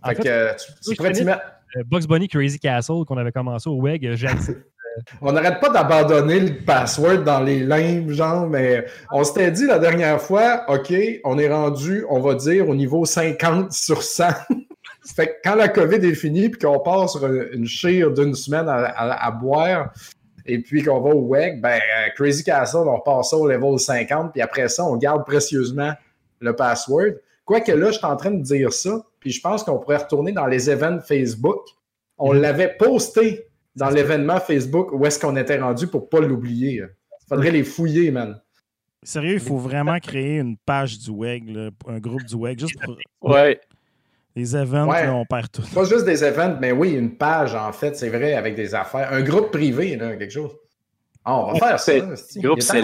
En 0.01 0.09
Fait 0.09 0.15
fait, 0.15 0.23
que 0.23 0.29
euh, 0.29 0.53
tu, 0.83 0.95
pourrais 0.95 1.11
t'y 1.11 1.19
connais- 1.21 1.31
mettre. 1.31 1.43
Bugs 1.85 2.07
Bunny 2.07 2.27
Crazy 2.27 2.57
Castle 2.59 3.05
qu'on 3.07 3.17
avait 3.17 3.31
commencé 3.31 3.69
au 3.69 3.79
WEG, 3.81 4.15
j'ai 4.15 4.27
accès. 4.27 4.57
On 5.21 5.31
n'arrête 5.31 5.59
pas 5.61 5.69
d'abandonner 5.69 6.39
le 6.39 6.57
password 6.65 7.23
dans 7.23 7.39
les 7.41 7.59
limbes, 7.63 8.09
genre, 8.09 8.47
mais 8.49 8.85
on 9.13 9.23
s'était 9.23 9.49
dit 9.51 9.65
la 9.65 9.79
dernière 9.79 10.19
fois, 10.19 10.65
OK, 10.67 10.91
on 11.23 11.37
est 11.37 11.47
rendu, 11.47 12.03
on 12.09 12.19
va 12.19 12.33
dire, 12.35 12.67
au 12.67 12.75
niveau 12.75 13.05
50 13.05 13.71
sur 13.71 14.01
100. 14.03 14.25
fait 15.15 15.27
que 15.27 15.31
quand 15.43 15.55
la 15.55 15.69
COVID 15.69 15.97
est 16.05 16.15
finie, 16.15 16.49
puis 16.49 16.59
qu'on 16.59 16.79
part 16.79 17.07
sur 17.09 17.25
une, 17.27 17.47
une 17.53 17.65
chire 17.67 18.11
d'une 18.11 18.33
semaine 18.33 18.67
à, 18.67 18.85
à- 18.87 19.27
à 19.27 19.31
boire, 19.31 19.93
et 20.50 20.60
puis 20.60 20.84
qu'on 20.84 21.00
va 21.00 21.12
au 21.12 21.28
WEG, 21.28 21.62
ben, 21.62 21.80
euh, 21.80 22.10
Crazy 22.16 22.43
Castle, 22.43 22.78
on 22.78 22.95
repart 22.95 23.24
ça 23.24 23.38
au 23.38 23.47
level 23.47 23.78
50, 23.78 24.32
puis 24.32 24.41
après 24.41 24.68
ça, 24.68 24.84
on 24.84 24.97
garde 24.97 25.26
précieusement 25.26 25.93
le 26.39 26.56
password. 26.56 27.14
Quoique 27.45 27.72
là, 27.72 27.91
je 27.91 27.97
suis 27.97 28.06
en 28.06 28.16
train 28.16 28.32
de 28.32 28.41
dire 28.41 28.74
ça, 28.74 29.04
puis 29.20 29.32
je 29.32 29.41
pense 29.41 29.64
qu'on 29.64 29.78
pourrait 29.78 29.97
retourner 29.97 30.32
dans 30.32 30.47
les 30.47 30.70
événements 30.70 31.02
Facebook. 31.02 31.62
On 32.18 32.32
l'avait 32.32 32.76
posté 32.78 33.45
dans 33.76 33.89
l'événement 33.89 34.39
Facebook 34.39 34.91
où 34.91 35.06
est-ce 35.06 35.20
qu'on 35.20 35.36
était 35.36 35.60
rendu 35.60 35.88
pour 35.88 36.10
pas 36.10 36.20
l'oublier. 36.20 36.84
Il 36.84 37.28
faudrait 37.28 37.52
les 37.52 37.64
fouiller, 37.64 38.12
man. 38.12 38.41
Sérieux, 39.04 39.36
il 39.36 39.39
faut 39.39 39.58
vraiment 39.58 40.00
créer 40.00 40.39
une 40.39 40.58
page 40.58 41.00
du 41.00 41.12
WEG, 41.12 41.50
là, 41.50 41.70
un 41.88 42.00
groupe 42.00 42.24
du 42.24 42.36
WEG, 42.36 42.60
juste 42.60 42.82
pour 42.82 42.97
Ouais. 43.22 43.60
Les 44.39 44.55
events, 44.55 44.87
Ouais. 44.87 45.05
là, 45.05 45.13
on 45.13 45.25
perd 45.25 45.51
tout. 45.51 45.61
Pas 45.73 45.83
juste 45.85 46.05
des 46.05 46.23
événements, 46.23 46.57
mais 46.59 46.71
oui, 46.71 46.91
une 46.93 47.15
page, 47.15 47.53
en 47.55 47.71
fait, 47.71 47.95
c'est 47.95 48.09
vrai, 48.09 48.33
avec 48.33 48.55
des 48.55 48.73
affaires. 48.73 49.11
Un 49.13 49.21
groupe 49.21 49.51
privé, 49.51 49.95
là, 49.97 50.15
quelque 50.15 50.31
chose. 50.31 50.51
Ah, 51.25 51.37
on 51.39 51.51
va 51.53 51.59
faire 51.59 51.79
ça. 51.79 51.91
C'est- 51.93 52.11
esti. 52.13 52.39
groupe 52.39 52.61
ça. 52.61 52.75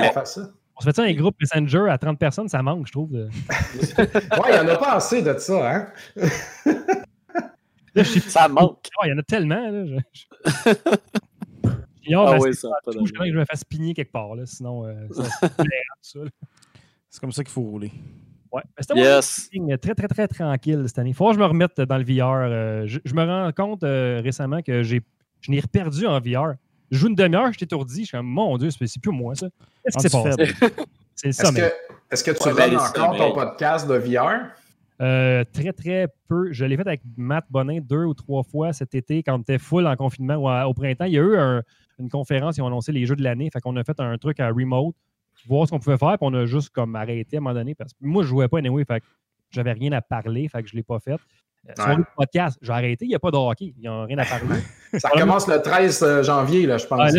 On 0.78 0.82
se 0.82 0.86
fait 0.88 0.96
ça 0.96 1.04
un 1.04 1.14
groupe 1.14 1.36
Messenger 1.40 1.86
à 1.90 1.98
30 1.98 2.20
personnes, 2.20 2.50
ça 2.50 2.62
manque, 2.62 2.86
je 2.88 2.92
trouve. 2.92 3.10
de- 3.12 3.30
Ouais, 3.98 4.50
il 4.50 4.54
n'y 4.54 4.60
en 4.60 4.68
a 4.68 4.76
pas 4.78 4.96
assez 4.96 5.22
de 5.22 5.34
ça, 5.38 5.72
hein? 5.74 5.88
Là, 7.96 8.04
je 8.04 8.04
sais 8.04 8.20
Ça 8.20 8.48
manque. 8.50 8.86
Il 9.06 9.10
y 9.10 9.14
en 9.14 9.18
a 9.18 9.24
tellement. 9.24 9.70
Là. 9.72 9.86
Je... 9.86 9.96
J'ignore 12.04 12.28
Ah 12.34 12.38
oui, 12.42 12.54
ça. 12.54 12.68
pas 12.84 12.92
tout, 12.92 13.06
je 13.06 13.14
que 13.14 13.26
je 13.26 13.38
me 13.38 13.46
fasse 13.46 13.64
pigner 13.64 13.94
quelque 13.94 14.12
part. 14.12 14.36
Là, 14.36 14.46
sinon, 14.46 14.86
euh, 14.86 14.94
ça, 15.12 15.24
ça. 16.02 16.20
C'est 17.10 17.22
comme 17.22 17.32
ça 17.32 17.44
qu'il 17.46 17.54
faut 17.54 17.62
rouler. 17.62 17.92
Ouais. 18.56 18.62
Mais 18.78 18.84
C'était 18.88 19.00
Yes. 19.00 19.50
vraiment 19.54 19.78
très, 19.78 19.94
très, 19.96 20.08
très 20.08 20.28
tranquille 20.28 20.84
cette 20.88 21.00
année. 21.00 21.10
Il 21.10 21.14
faut 21.14 21.28
que 21.28 21.34
je 21.36 21.40
me 21.40 21.46
remette 21.46 21.80
dans 21.82 21.98
le 21.98 22.04
VR. 22.06 22.32
euh, 22.32 22.84
je, 22.88 23.00
je 23.04 23.14
me 23.14 23.24
rends 23.26 23.52
compte 23.52 23.84
euh, 23.84 24.22
récemment 24.24 24.62
que 24.62 24.82
j'ai, 24.84 25.02
je 25.42 25.52
n'ai 25.52 25.62
perdu 25.62 26.06
en 26.08 26.20
VR. 26.20 26.54
Je 26.92 26.98
joue 27.00 27.08
une 27.08 27.16
demi-heure, 27.16 27.48
je 27.52 27.58
suis 27.58 27.64
étourdi. 27.66 28.02
Je 28.02 28.06
suis 28.08 28.18
comme, 28.18 28.28
mon 28.28 28.58
Dieu, 28.58 28.70
c'est 28.72 29.02
plus 29.02 29.12
moi, 29.12 29.36
ça. 29.36 29.48
Qu'est-ce 29.84 29.98
qui 29.98 30.10
s'est 30.10 30.10
tu 30.10 30.24
passé? 30.24 30.54
C'est 31.18 31.28
le 31.28 31.32
Est-ce 31.32 31.52
que, 31.54 31.74
est-ce 32.12 32.24
que 32.26 32.32
tu 32.32 32.48
Ouais, 32.50 32.54
ben, 32.56 32.78
encore 32.78 33.18
ton 33.18 33.32
podcast 33.34 33.88
de 33.88 33.96
VR? 33.96 34.50
Euh, 35.02 35.44
très, 35.52 35.74
très 35.74 36.08
peu. 36.28 36.52
Je 36.52 36.64
l'ai 36.66 36.76
fait 36.78 36.88
avec 36.88 37.02
Matt 37.18 37.46
Bonin 37.50 37.80
deux 37.82 38.04
ou 38.06 38.14
trois 38.14 38.44
fois 38.44 38.72
cet 38.74 38.96
été 38.96 39.24
quand 39.24 39.36
on 39.38 39.42
était 39.42 39.58
full 39.58 39.88
en 39.88 39.96
confinement 39.96 40.36
ou 40.36 40.48
à- 40.50 40.68
au 40.68 40.74
printemps. 40.74 41.06
Il 41.06 41.14
y 41.14 41.18
a 41.18 41.22
eu 41.22 41.38
un- 41.38 41.62
une 42.00 42.10
conférence, 42.10 42.58
ils 42.58 42.62
ont 42.62 42.68
annoncé 42.68 42.92
les 42.92 43.06
jeux 43.06 43.16
de 43.16 43.24
l'année. 43.24 43.50
Fait 43.52 43.60
qu'on 43.62 43.76
a 43.78 43.84
fait 43.84 44.00
un 44.00 44.18
truc 44.18 44.40
à 44.40 44.50
remote, 44.50 44.96
voir 45.48 45.68
ce 45.68 45.72
qu'on 45.72 45.80
pouvait 45.80 45.98
faire, 45.98 46.18
puis 46.18 46.20
on 46.22 46.34
a 46.34 46.46
juste 46.46 46.70
comme 46.70 46.96
arrêté 46.96 47.38
à 47.38 47.40
un 47.40 47.44
moment 47.44 47.54
donné 47.56 47.76
parce 47.76 47.94
que 47.94 47.98
moi, 48.02 48.24
je 48.24 48.28
jouais 48.30 48.48
pas 48.48 48.58
anyway, 48.60 48.84
fait 48.86 49.00
que 49.02 49.06
j'avais 49.52 49.72
rien 49.74 49.92
à 49.94 50.02
parler, 50.02 50.48
fait 50.48 50.62
que 50.64 50.70
je 50.70 50.76
l'ai 50.76 50.84
pas 50.84 51.00
fait. 51.00 51.18
Euh, 51.68 51.74
sur 51.76 51.98
le 51.98 52.06
podcast, 52.16 52.60
j'ai 52.62 52.72
arrêté, 52.72 53.06
il 53.06 53.10
n'y 53.10 53.16
a 53.16 53.20
pas 53.20 53.32
de 53.32 53.38
hockey, 53.38 53.74
il 53.76 53.82
n'y 53.82 53.88
a 53.88 54.04
rien 54.04 54.18
à 54.20 54.26
parler. 54.26 54.60
Ça 55.00 55.10
recommence 55.10 55.48
le 55.48 55.60
13 55.62 56.22
janvier, 56.24 56.68
là, 56.68 56.78
je 56.78 56.86
pense. 56.86 57.00
Arrête 57.00 57.16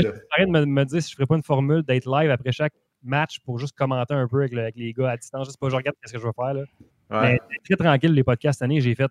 de 0.47 0.47
me, 0.51 0.65
me 0.65 0.85
dire 0.85 1.03
si 1.03 1.11
je 1.11 1.17
ferais 1.17 1.27
pas 1.27 1.35
une 1.37 1.43
formule 1.43 1.83
d'être 1.83 2.07
live 2.07 2.31
après 2.31 2.53
chaque 2.53 2.73
match 3.03 3.41
pour 3.41 3.59
juste 3.59 3.75
commenter 3.77 4.15
un 4.15 4.29
peu 4.29 4.39
avec, 4.41 4.53
le- 4.53 4.63
avec 4.63 4.77
les 4.77 4.93
gars 4.93 5.11
à 5.11 5.17
distance, 5.17 5.47
juste 5.47 5.59
pas 5.59 5.69
je 5.69 5.77
regarde 5.77 5.97
ce 6.05 6.13
que 6.13 6.19
je 6.19 6.25
vais 6.25 6.33
faire. 6.35 6.55
Là. 6.55 6.63
Ouais. 7.11 7.33
Mais 7.51 7.57
très 7.65 7.77
tranquille, 7.77 8.13
les 8.13 8.23
podcasts 8.25 8.59
cette 8.61 8.65
année. 8.67 8.81
J'ai 8.81 8.95
fait 8.95 9.11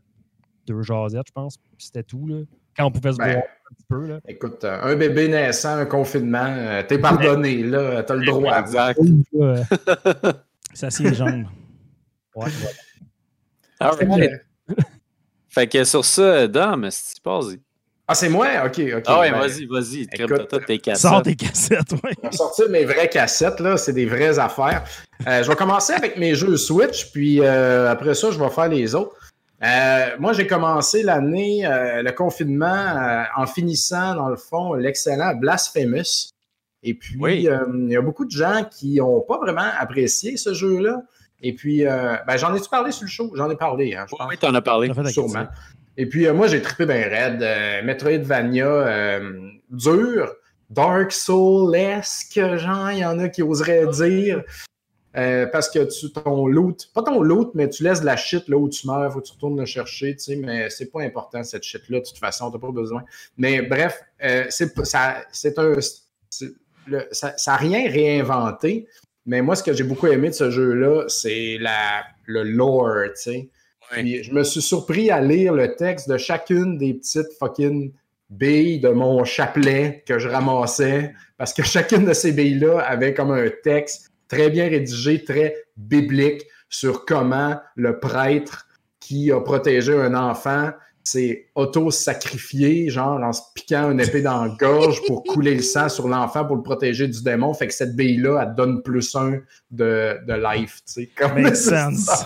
deux 0.67 0.81
jasettes, 0.83 1.27
je 1.27 1.31
pense. 1.33 1.57
Puis 1.57 1.85
c'était 1.87 2.03
tout. 2.03 2.27
Là. 2.27 2.37
Quand 2.77 2.85
on 2.85 2.91
pouvait 2.91 3.13
se 3.13 3.17
Ben, 3.17 3.31
voir 3.33 3.43
un 3.43 3.73
petit 3.73 3.85
peu. 3.89 4.07
Là. 4.07 4.19
Écoute, 4.27 4.63
euh, 4.63 4.79
un 4.83 4.95
bébé 4.95 5.27
naissant, 5.27 5.77
un 5.77 5.85
confinement, 5.85 6.45
euh, 6.47 6.83
t'es 6.87 6.97
pardonné, 6.99 7.63
là, 7.63 8.03
t'as 8.03 8.15
le 8.15 8.25
droit. 8.25 8.59
Exact. 8.59 8.99
Ça 10.73 10.87
assied 10.87 11.05
les 11.09 11.13
jambes. 11.15 11.45
ouais, 12.35 12.45
ouais. 12.45 12.51
All 13.79 13.93
Fait 13.97 14.05
que- 14.05 14.11
right. 14.11 14.31
Fait 15.49 15.67
que 15.67 15.83
sur 15.85 16.03
ça, 16.03 16.47
Dom, 16.47 16.89
si 16.91 17.15
tu 17.15 17.21
passes. 17.21 17.45
Ah, 18.07 18.13
c'est 18.13 18.29
moi? 18.29 18.47
OK, 18.65 18.79
OK. 18.97 19.03
Ah 19.07 19.19
ouais, 19.21 19.31
Ben, 19.31 19.39
vas-y, 19.39 19.65
vas-y. 19.65 20.01
écoute, 20.11 20.47
tes 20.67 20.93
Sors 20.95 21.23
cassettes. 21.23 21.23
tes 21.23 21.35
cassettes, 21.35 21.91
ouais. 22.03 22.11
On 22.21 22.27
va 22.27 22.31
sortir 22.33 22.69
mes 22.69 22.83
vraies 22.85 23.09
cassettes, 23.09 23.59
là. 23.61 23.77
C'est 23.77 23.93
des 23.93 24.05
vraies 24.05 24.37
affaires. 24.37 24.83
Euh, 25.27 25.41
je 25.43 25.47
vais 25.49 25.55
commencer 25.55 25.93
avec 25.93 26.17
mes 26.17 26.35
jeux 26.35 26.57
Switch, 26.57 27.11
puis 27.11 27.39
euh, 27.41 27.89
après 27.89 28.13
ça, 28.13 28.29
je 28.31 28.37
vais 28.39 28.49
faire 28.49 28.67
les 28.67 28.93
autres. 28.95 29.15
Euh, 29.63 30.05
moi, 30.19 30.33
j'ai 30.33 30.47
commencé 30.47 31.01
l'année, 31.01 31.65
euh, 31.65 32.03
le 32.03 32.11
confinement, 32.11 32.65
euh, 32.67 33.23
en 33.37 33.45
finissant, 33.47 34.15
dans 34.15 34.29
le 34.29 34.35
fond, 34.35 34.73
l'excellent 34.73 35.33
Blasphemous. 35.35 36.29
Et 36.83 36.93
puis, 36.93 37.15
Oui. 37.19 37.47
euh, 37.47 37.65
il 37.73 37.89
y 37.91 37.95
a 37.95 38.01
beaucoup 38.01 38.25
de 38.25 38.31
gens 38.31 38.65
qui 38.69 38.95
n'ont 38.97 39.21
pas 39.21 39.37
vraiment 39.37 39.67
apprécié 39.79 40.37
ce 40.37 40.53
jeu-là. 40.53 41.01
Et 41.41 41.53
puis, 41.53 41.85
euh, 41.87 42.15
ben, 42.27 42.37
j'en 42.37 42.53
ai-tu 42.53 42.69
parlé 42.69 42.91
sur 42.91 43.03
le 43.05 43.09
show? 43.09 43.31
J'en 43.35 43.49
ai 43.49 43.55
parlé, 43.55 43.95
hein, 43.95 44.05
je 44.09 44.15
pense. 44.15 44.27
Oui, 44.29 44.37
t'en 44.37 44.53
as 44.53 44.61
parlé. 44.61 44.91
Sûrement. 45.09 45.47
Et 45.97 46.05
puis, 46.07 46.27
euh, 46.27 46.33
moi, 46.33 46.47
j'ai 46.47 46.61
trippé 46.61 46.85
bien 46.85 47.07
raide. 47.07 47.41
Euh, 47.41 47.81
Metroidvania 47.83 48.65
euh, 48.67 49.49
dur, 49.69 50.31
Dark 50.69 51.11
Soul-esque, 51.11 52.39
genre, 52.57 52.91
il 52.91 52.99
y 52.99 53.05
en 53.05 53.17
a 53.19 53.29
qui 53.29 53.41
oseraient 53.41 53.87
dire. 53.87 54.43
Euh, 55.17 55.47
parce 55.47 55.69
que 55.69 55.79
tu, 55.85 56.11
ton 56.11 56.47
loot, 56.47 56.89
pas 56.93 57.03
ton 57.03 57.21
loot, 57.21 57.51
mais 57.55 57.69
tu 57.69 57.83
laisses 57.83 58.01
de 58.01 58.05
la 58.05 58.17
shit 58.17 58.47
là 58.49 58.57
où 58.57 58.69
tu 58.69 58.87
meurs, 58.87 59.13
faut 59.13 59.21
que 59.21 59.27
tu 59.27 59.33
retournes 59.33 59.59
le 59.59 59.65
chercher, 59.65 60.15
tu 60.15 60.23
sais, 60.23 60.35
mais 60.37 60.69
c'est 60.69 60.87
pas 60.91 61.01
important 61.03 61.43
cette 61.43 61.63
shit-là, 61.63 61.99
de 62.01 62.05
toute 62.05 62.17
façon, 62.19 62.51
t'as 62.51 62.59
pas 62.59 62.71
besoin. 62.71 63.03
Mais 63.37 63.61
bref, 63.61 64.01
euh, 64.23 64.45
c'est 64.49 64.73
ça, 64.85 65.17
c'est 65.31 65.59
un. 65.59 65.73
le- 66.87 67.07
ça 67.11 67.35
n'a 67.47 67.55
rien 67.57 67.89
réinventé, 67.89 68.87
mais 69.25 69.41
moi, 69.41 69.55
ce 69.55 69.63
que 69.63 69.73
j'ai 69.73 69.83
beaucoup 69.83 70.07
aimé 70.07 70.29
de 70.29 70.33
ce 70.35 70.51
jeu-là, 70.51 71.05
c'est 71.09 71.57
la, 71.59 72.03
le 72.25 72.43
lore, 72.43 73.05
tu 73.15 73.21
sais. 73.21 73.49
Ouais. 73.91 74.03
Puis 74.03 74.23
je 74.23 74.33
me 74.33 74.43
suis 74.43 74.61
surpris 74.61 75.11
à 75.11 75.21
lire 75.21 75.53
le 75.53 75.75
texte 75.75 76.09
de 76.09 76.17
chacune 76.17 76.77
des 76.77 76.93
petites 76.95 77.31
fucking 77.39 77.93
billes 78.29 78.79
de 78.79 78.89
mon 78.89 79.23
chapelet 79.25 80.03
que 80.07 80.19
je 80.19 80.29
ramassais, 80.29 81.13
parce 81.37 81.53
que 81.53 81.63
chacune 81.65 82.05
de 82.05 82.13
ces 82.13 82.31
billes-là 82.33 82.79
avait 82.81 83.13
comme 83.13 83.31
un 83.31 83.49
texte 83.63 84.11
très 84.27 84.49
bien 84.49 84.69
rédigé, 84.69 85.23
très 85.23 85.55
biblique 85.77 86.45
sur 86.69 87.05
comment 87.05 87.59
le 87.75 87.99
prêtre 87.99 88.67
qui 88.99 89.31
a 89.31 89.39
protégé 89.39 89.93
un 89.93 90.15
enfant 90.15 90.71
s'est 91.03 91.47
auto-sacrifié, 91.53 92.89
genre 92.89 93.21
en 93.21 93.31
se 93.31 93.41
piquant 93.53 93.91
une 93.91 93.99
épée 93.99 94.23
dans 94.23 94.45
la 94.45 94.55
gorge 94.55 95.01
pour 95.05 95.23
couler 95.23 95.53
le 95.53 95.61
sang 95.61 95.87
sur 95.87 96.07
l'enfant 96.07 96.45
pour 96.45 96.55
le 96.55 96.63
protéger 96.63 97.07
du 97.07 97.21
démon. 97.21 97.53
Fait 97.53 97.67
que 97.67 97.73
cette 97.73 97.95
bille-là, 97.95 98.41
elle 98.41 98.55
donne 98.55 98.81
plus 98.81 99.15
un 99.15 99.39
de, 99.69 100.17
de 100.27 100.33
life, 100.33 100.81
tu 100.85 100.93
sais. 100.93 101.09
Comme 101.15 101.41
Makes 101.41 101.55
sense. 101.55 102.25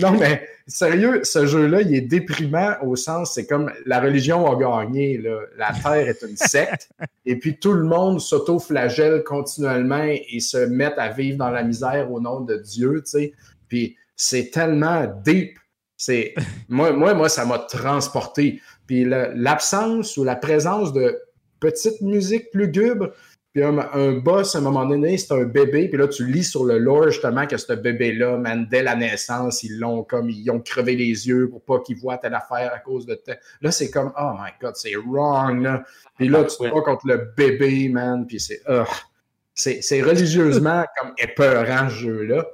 non, 0.00 0.12
mais 0.18 0.44
sérieux, 0.66 1.20
ce 1.24 1.46
jeu-là, 1.46 1.82
il 1.82 1.94
est 1.94 2.00
déprimant 2.00 2.74
au 2.82 2.96
sens, 2.96 3.34
c'est 3.34 3.46
comme 3.46 3.70
la 3.86 4.00
religion 4.00 4.50
a 4.50 4.56
gagné. 4.56 5.18
Là. 5.18 5.40
La 5.56 5.72
Terre 5.72 6.08
est 6.08 6.22
une 6.22 6.36
secte. 6.36 6.88
et 7.26 7.38
puis 7.38 7.58
tout 7.58 7.72
le 7.72 7.84
monde 7.84 8.20
s'auto-flagelle 8.20 9.22
continuellement 9.24 10.04
et 10.04 10.40
se 10.40 10.58
met 10.58 10.94
à 10.96 11.10
vivre 11.10 11.38
dans 11.38 11.50
la 11.50 11.62
misère 11.62 12.10
au 12.10 12.20
nom 12.20 12.40
de 12.40 12.56
Dieu. 12.56 13.02
Tu 13.04 13.10
sais. 13.10 13.32
Puis 13.68 13.96
c'est 14.16 14.50
tellement 14.50 15.06
deep. 15.24 15.58
C'est, 15.96 16.34
moi, 16.68 16.92
moi, 16.92 17.14
moi, 17.14 17.28
ça 17.28 17.44
m'a 17.44 17.58
transporté. 17.58 18.60
Puis 18.86 19.04
l'absence 19.04 20.16
ou 20.16 20.24
la 20.24 20.36
présence 20.36 20.92
de 20.92 21.18
petites 21.60 22.00
musiques 22.02 22.48
lugubres, 22.52 23.10
puis 23.54 23.62
un, 23.62 24.12
boss, 24.14 24.56
à 24.56 24.58
un 24.58 24.62
moment 24.62 24.84
donné, 24.84 25.16
c'est 25.16 25.32
un 25.32 25.44
bébé, 25.44 25.86
puis 25.88 25.96
là, 25.96 26.08
tu 26.08 26.26
lis 26.26 26.42
sur 26.42 26.64
le 26.64 26.76
lore 26.76 27.10
justement 27.10 27.46
que 27.46 27.56
ce 27.56 27.72
bébé-là, 27.72 28.36
man, 28.36 28.66
dès 28.68 28.82
la 28.82 28.96
naissance, 28.96 29.62
ils 29.62 29.78
l'ont 29.78 30.02
comme, 30.02 30.28
ils 30.28 30.50
ont 30.50 30.58
crevé 30.58 30.96
les 30.96 31.28
yeux 31.28 31.48
pour 31.48 31.62
pas 31.62 31.78
qu'il 31.78 31.96
voit 31.96 32.18
telle 32.18 32.34
affaire 32.34 32.72
à 32.74 32.80
cause 32.80 33.06
de 33.06 33.16
Là, 33.60 33.70
c'est 33.70 33.92
comme, 33.92 34.12
oh 34.18 34.32
my 34.36 34.50
god, 34.60 34.74
c'est 34.74 34.96
wrong, 34.96 35.62
là. 35.62 35.84
Puis 36.18 36.26
là, 36.28 36.42
tu 36.42 36.56
te 36.56 36.68
vois 36.68 36.82
contre 36.82 37.06
le 37.06 37.32
bébé, 37.36 37.88
man, 37.88 38.26
puis 38.26 38.40
c'est, 38.40 39.82
c'est 39.82 40.02
religieusement 40.02 40.84
comme 41.00 41.12
épeurant, 41.16 41.88
ce 41.90 41.94
jeu-là. 41.94 42.44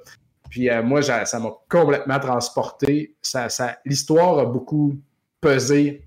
Puis 0.50 0.68
euh, 0.68 0.82
moi, 0.82 1.00
ça 1.00 1.38
m'a 1.38 1.50
complètement 1.70 2.20
transporté. 2.20 3.16
Ça, 3.22 3.48
ça, 3.48 3.78
L'histoire 3.86 4.38
a 4.38 4.44
beaucoup 4.44 5.00
pesé 5.40 6.04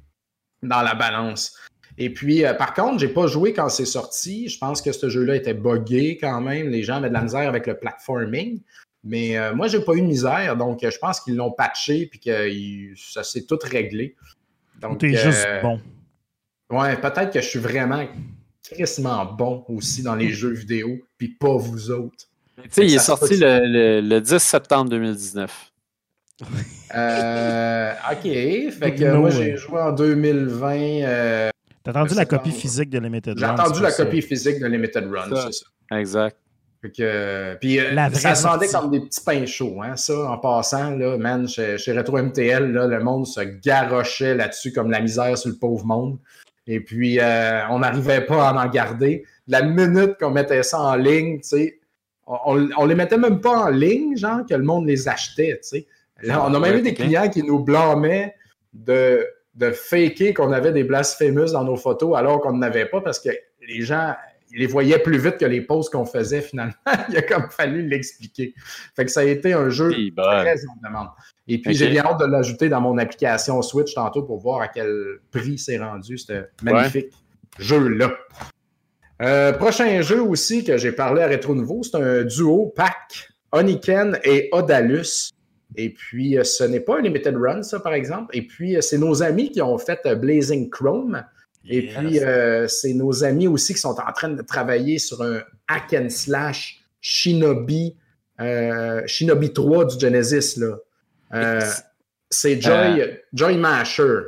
dans 0.62 0.84
la 0.84 0.94
balance. 0.94 1.58
Et 1.98 2.12
puis, 2.12 2.46
euh, 2.46 2.54
par 2.54 2.74
contre, 2.74 3.00
j'ai 3.00 3.08
pas 3.08 3.28
joué 3.28 3.54
quand 3.54 3.70
c'est 3.70 3.86
sorti. 3.86 4.48
Je 4.50 4.58
pense 4.58 4.82
que 4.82 4.92
ce 4.92 5.10
jeu-là 5.10 5.36
était 5.36 5.54
buggé 5.54 6.18
quand 6.18 6.42
même. 6.42 6.70
Les 6.70 6.84
gens 6.84 6.96
avaient 6.96 7.10
de 7.10 7.14
la 7.14 7.22
misère 7.22 7.48
avec 7.48 7.68
le 7.68 7.78
platforming. 7.78 8.62
Mais 9.04 9.38
euh, 9.38 9.54
moi, 9.54 9.68
j'ai 9.68 9.82
pas 9.82 9.94
eu 9.94 10.02
de 10.02 10.08
misère. 10.08 10.56
Donc, 10.56 10.80
je 10.82 10.98
pense 10.98 11.20
qu'ils 11.20 11.36
l'ont 11.36 11.52
patché 11.52 12.08
puis 12.08 12.20
que 12.20 12.50
ça 12.96 13.24
s'est 13.24 13.46
tout 13.46 13.60
réglé. 13.62 14.16
Donc, 14.82 15.00
T'es 15.00 15.16
juste 15.16 15.48
bon. 15.62 15.80
Ouais, 16.70 16.98
peut-être 16.98 17.32
que 17.32 17.42
je 17.42 17.48
suis 17.48 17.60
vraiment 17.60 18.08
tristement 18.64 19.26
bon 19.26 19.64
aussi 19.68 20.02
dans 20.02 20.16
les 20.16 20.30
jeux 20.30 20.54
vidéo, 20.54 21.00
puis 21.18 21.28
pas 21.28 21.56
vous 21.56 21.92
autres. 21.92 22.26
Tu 22.64 22.70
sais, 22.70 22.86
il 22.86 22.94
est 22.96 23.00
sorti 23.00 23.38
le, 23.38 24.20
10 24.20 24.38
septembre 24.40 24.90
2019. 24.90 25.72
Euh, 26.96 27.94
ok, 28.12 28.22
fait 28.24 28.96
que 28.96 29.16
moi 29.16 29.30
j'ai 29.30 29.56
joué 29.56 29.80
en 29.80 29.92
2020. 29.92 30.76
Euh, 30.76 31.50
T'as 31.84 31.92
attendu 31.92 32.16
la 32.16 32.26
copie 32.26 32.52
physique 32.52 32.90
de 32.90 33.00
Limited 33.00 33.38
Run. 33.38 33.40
J'ai 33.40 33.62
attendu 33.62 33.82
la 33.82 33.92
copie 33.92 34.22
physique 34.22 34.60
de 34.60 34.68
Limited 34.68 35.06
Run, 35.12 35.36
c'est 35.36 35.54
ça. 35.54 35.98
Exact. 36.00 36.38
Que, 36.98 37.56
puis 37.62 37.80
euh, 37.80 38.10
ça 38.12 38.36
se 38.36 38.44
vendait 38.46 38.68
comme 38.68 38.92
des 38.92 39.00
petits 39.00 39.22
pains 39.22 39.46
chauds, 39.46 39.82
hein, 39.82 39.96
ça, 39.96 40.30
en 40.30 40.38
passant, 40.38 40.92
là, 40.92 41.18
man, 41.18 41.48
chez, 41.48 41.78
Retro 41.96 42.18
MTL, 42.18 42.74
là, 42.74 42.88
le 42.88 43.02
monde 43.02 43.26
se 43.26 43.40
garochait 43.40 44.36
là-dessus 44.36 44.74
comme 44.74 44.92
la 44.92 45.00
misère 45.00 45.38
sur 45.38 45.50
le 45.50 45.56
pauvre 45.56 45.86
monde. 45.86 46.18
Et 46.68 46.82
puis, 46.82 47.20
euh, 47.22 47.62
on 47.70 47.80
n'arrivait 47.80 48.26
pas 48.26 48.50
à 48.50 48.54
en 48.54 48.70
garder. 48.70 49.24
La 49.48 49.62
minute 49.62 50.18
qu'on 50.20 50.32
mettait 50.32 50.64
ça 50.64 50.82
en 50.82 50.96
ligne, 50.96 51.38
tu 51.38 51.48
sais, 51.48 51.80
on, 52.28 52.68
on, 52.78 52.86
les 52.86 52.96
mettait 52.96 53.18
même 53.18 53.40
pas 53.40 53.66
en 53.66 53.70
ligne, 53.70 54.18
genre, 54.18 54.46
que 54.46 54.54
le 54.54 54.64
monde 54.64 54.86
les 54.86 55.08
achetait, 55.08 55.60
tu 55.64 55.80
sais. 55.80 55.88
on 56.30 56.54
a 56.54 56.60
même 56.60 56.80
eu 56.80 56.82
des 56.82 56.94
clients 56.94 57.30
qui 57.30 57.44
nous 57.44 57.60
blâmaient 57.60 58.36
de, 58.74 59.26
de 59.56 59.72
faker 59.72 60.34
qu'on 60.34 60.52
avait 60.52 60.72
des 60.72 60.84
blasphémus 60.84 61.52
dans 61.52 61.64
nos 61.64 61.76
photos 61.76 62.18
alors 62.18 62.42
qu'on 62.42 62.58
n'avait 62.58 62.88
pas 62.88 63.02
parce 63.02 63.20
que 63.20 63.30
les 63.68 63.82
gens 63.82 64.16
les 64.56 64.68
voyaient 64.68 65.00
plus 65.00 65.18
vite 65.18 65.38
que 65.38 65.46
les 65.46 65.62
posts 65.62 65.92
qu'on 65.92 66.06
faisait 66.06 66.42
finalement. 66.42 66.74
Il 67.10 67.18
a 67.18 67.22
comme 67.24 67.50
fallu 67.50 67.88
l'expliquer. 67.88 68.54
Fait 68.96 69.06
que 69.06 69.12
ça 69.12 69.22
a 69.22 69.24
été 69.24 69.54
un 69.54 69.70
jeu 69.70 69.92
très 70.16 70.66
en 70.66 70.88
demande. 70.88 71.08
Et 71.48 71.60
puis, 71.60 71.74
j'ai 71.74 71.90
bien 71.90 72.06
hâte 72.06 72.20
de 72.20 72.26
l'ajouter 72.26 72.70
dans 72.70 72.80
mon 72.80 72.98
application 72.98 73.62
Switch 73.62 73.94
tantôt 73.96 74.24
pour 74.24 74.40
voir 74.40 74.62
à 74.62 74.68
quel 74.68 75.20
prix 75.32 75.58
c'est 75.58 75.78
rendu, 75.78 76.18
ce 76.18 76.46
magnifique 76.62 77.12
jeu-là. 77.58 78.12
Euh, 79.22 79.54
prochain 79.54 80.02
jeu 80.02 80.22
aussi 80.22 80.64
que 80.64 80.78
j'ai 80.78 80.92
parlé 80.92 81.22
à 81.22 81.28
Retro 81.28 81.56
Nouveau, 81.56 81.82
c'est 81.84 81.98
un 81.98 82.24
duo 82.24 82.74
pack 82.76 83.30
Oniken 83.52 84.20
et 84.24 84.50
Odalus. 84.52 85.32
Et 85.76 85.90
puis, 85.90 86.38
euh, 86.38 86.44
ce 86.44 86.64
n'est 86.64 86.80
pas 86.80 87.00
un 87.00 87.02
limited 87.02 87.36
run, 87.36 87.64
ça, 87.64 87.80
par 87.80 87.94
exemple. 87.94 88.36
Et 88.36 88.42
puis, 88.42 88.76
euh, 88.76 88.82
c'est 88.82 88.98
nos 88.98 89.24
amis 89.24 89.52
qui 89.52 89.62
ont 89.62 89.78
fait 89.78 90.02
Blazing 90.16 90.70
Chrome. 90.70 91.24
Et 91.66 91.88
puis, 91.88 92.20
c'est 92.68 92.94
nos 92.94 93.24
amis 93.24 93.48
aussi 93.48 93.74
qui 93.74 93.80
sont 93.80 93.96
en 93.98 94.12
train 94.12 94.30
de 94.30 94.42
travailler 94.42 95.00
sur 95.00 95.22
un 95.22 95.42
hack 95.70 95.94
and 95.94 96.10
slash 96.10 96.82
Shinobi, 97.00 97.96
Shinobi 99.06 99.54
3 99.54 99.86
du 99.86 100.00
Genesis. 100.00 100.60
Là. 100.60 100.76
c'est 102.30 102.62
Joy, 102.62 103.18
Joy 103.32 103.58
Masher. 103.58 104.20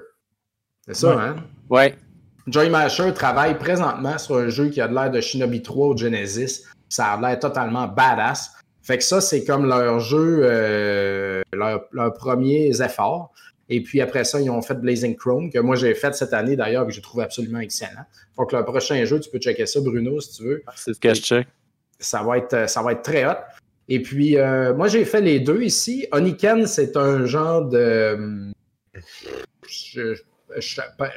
C'est 0.88 0.96
ça, 0.96 1.12
hein? 1.12 1.36
Ouais. 1.70 1.96
Joy 2.48 2.70
Masher 2.70 3.12
travaille 3.14 3.58
présentement 3.58 4.18
sur 4.18 4.38
un 4.38 4.50
jeu 4.50 4.70
qui 4.70 4.80
a 4.80 4.88
l'air 4.88 5.10
de 5.10 5.20
Shinobi 5.20 5.62
3 5.62 5.88
ou 5.88 5.98
Genesis. 5.98 6.64
Ça 6.90 7.14
a 7.14 7.20
l'air 7.20 7.40
totalement 7.40 7.88
badass. 7.88 8.52
Fait 8.86 9.00
que 9.00 9.04
ça, 9.04 9.20
c'est 9.20 9.44
comme 9.44 9.68
leur 9.68 10.00
jeu, 10.00 10.42
euh, 10.44 11.42
leurs 11.54 11.86
leur 11.92 12.14
premiers 12.14 12.82
efforts. 12.82 13.34
Et 13.68 13.82
puis 13.82 14.00
après 14.00 14.24
ça, 14.24 14.40
ils 14.40 14.50
ont 14.52 14.62
fait 14.62 14.76
Blazing 14.76 15.16
Chrome, 15.16 15.52
que 15.52 15.58
moi 15.58 15.76
j'ai 15.76 15.96
fait 15.96 16.14
cette 16.14 16.34
année 16.34 16.56
d'ailleurs, 16.56 16.86
que 16.86 16.92
j'ai 16.92 17.02
trouvé 17.02 17.24
absolument 17.24 17.60
excellent. 17.60 18.06
Donc 18.38 18.52
le 18.52 18.64
prochain 18.64 19.04
jeu, 19.06 19.20
tu 19.20 19.32
peux 19.32 19.40
checker 19.40 19.66
ça, 19.66 19.82
Bruno, 19.82 20.22
si 20.22 20.38
tu 20.38 20.44
veux. 20.44 20.64
C'est 20.76 20.94
ce 20.94 21.00
que 21.00 21.14
je 21.16 21.22
check. 21.22 21.48
Ça 22.00 22.22
va 22.22 22.38
être, 22.38 22.70
ça 22.70 22.84
va 22.84 22.92
être 22.92 23.02
très 23.02 23.26
hot. 23.26 23.40
Et 23.88 24.02
puis, 24.02 24.38
euh, 24.38 24.74
moi, 24.76 24.88
j'ai 24.88 25.06
fait 25.06 25.22
les 25.22 25.40
deux 25.40 25.62
ici. 25.64 26.08
Oniken, 26.12 26.68
c'est 26.68 26.98
un 26.98 27.26
genre 27.26 27.68
de. 27.68 28.52
Je, 29.68 30.16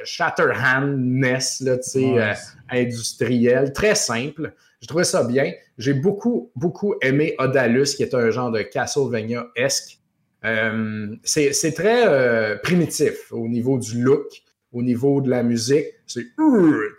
Shatterhand-ness, 0.04 1.60
là, 1.60 1.76
euh, 1.96 2.34
industriel, 2.70 3.72
très 3.72 3.94
simple. 3.94 4.52
Je 4.80 4.86
trouvais 4.86 5.04
ça 5.04 5.24
bien. 5.24 5.52
J'ai 5.76 5.94
beaucoup, 5.94 6.50
beaucoup 6.54 6.94
aimé 7.02 7.34
Odalus, 7.38 7.94
qui 7.96 8.02
est 8.02 8.14
un 8.14 8.30
genre 8.30 8.50
de 8.50 8.62
Castlevania-esque. 8.62 9.98
Euh, 10.44 11.16
c'est 11.24 11.74
très 11.74 12.06
euh, 12.06 12.56
primitif 12.62 13.32
au 13.32 13.48
niveau 13.48 13.78
du 13.78 14.02
look, 14.02 14.26
au 14.72 14.82
niveau 14.82 15.20
de 15.20 15.30
la 15.30 15.42
musique. 15.42 15.86
C'est 16.06 16.26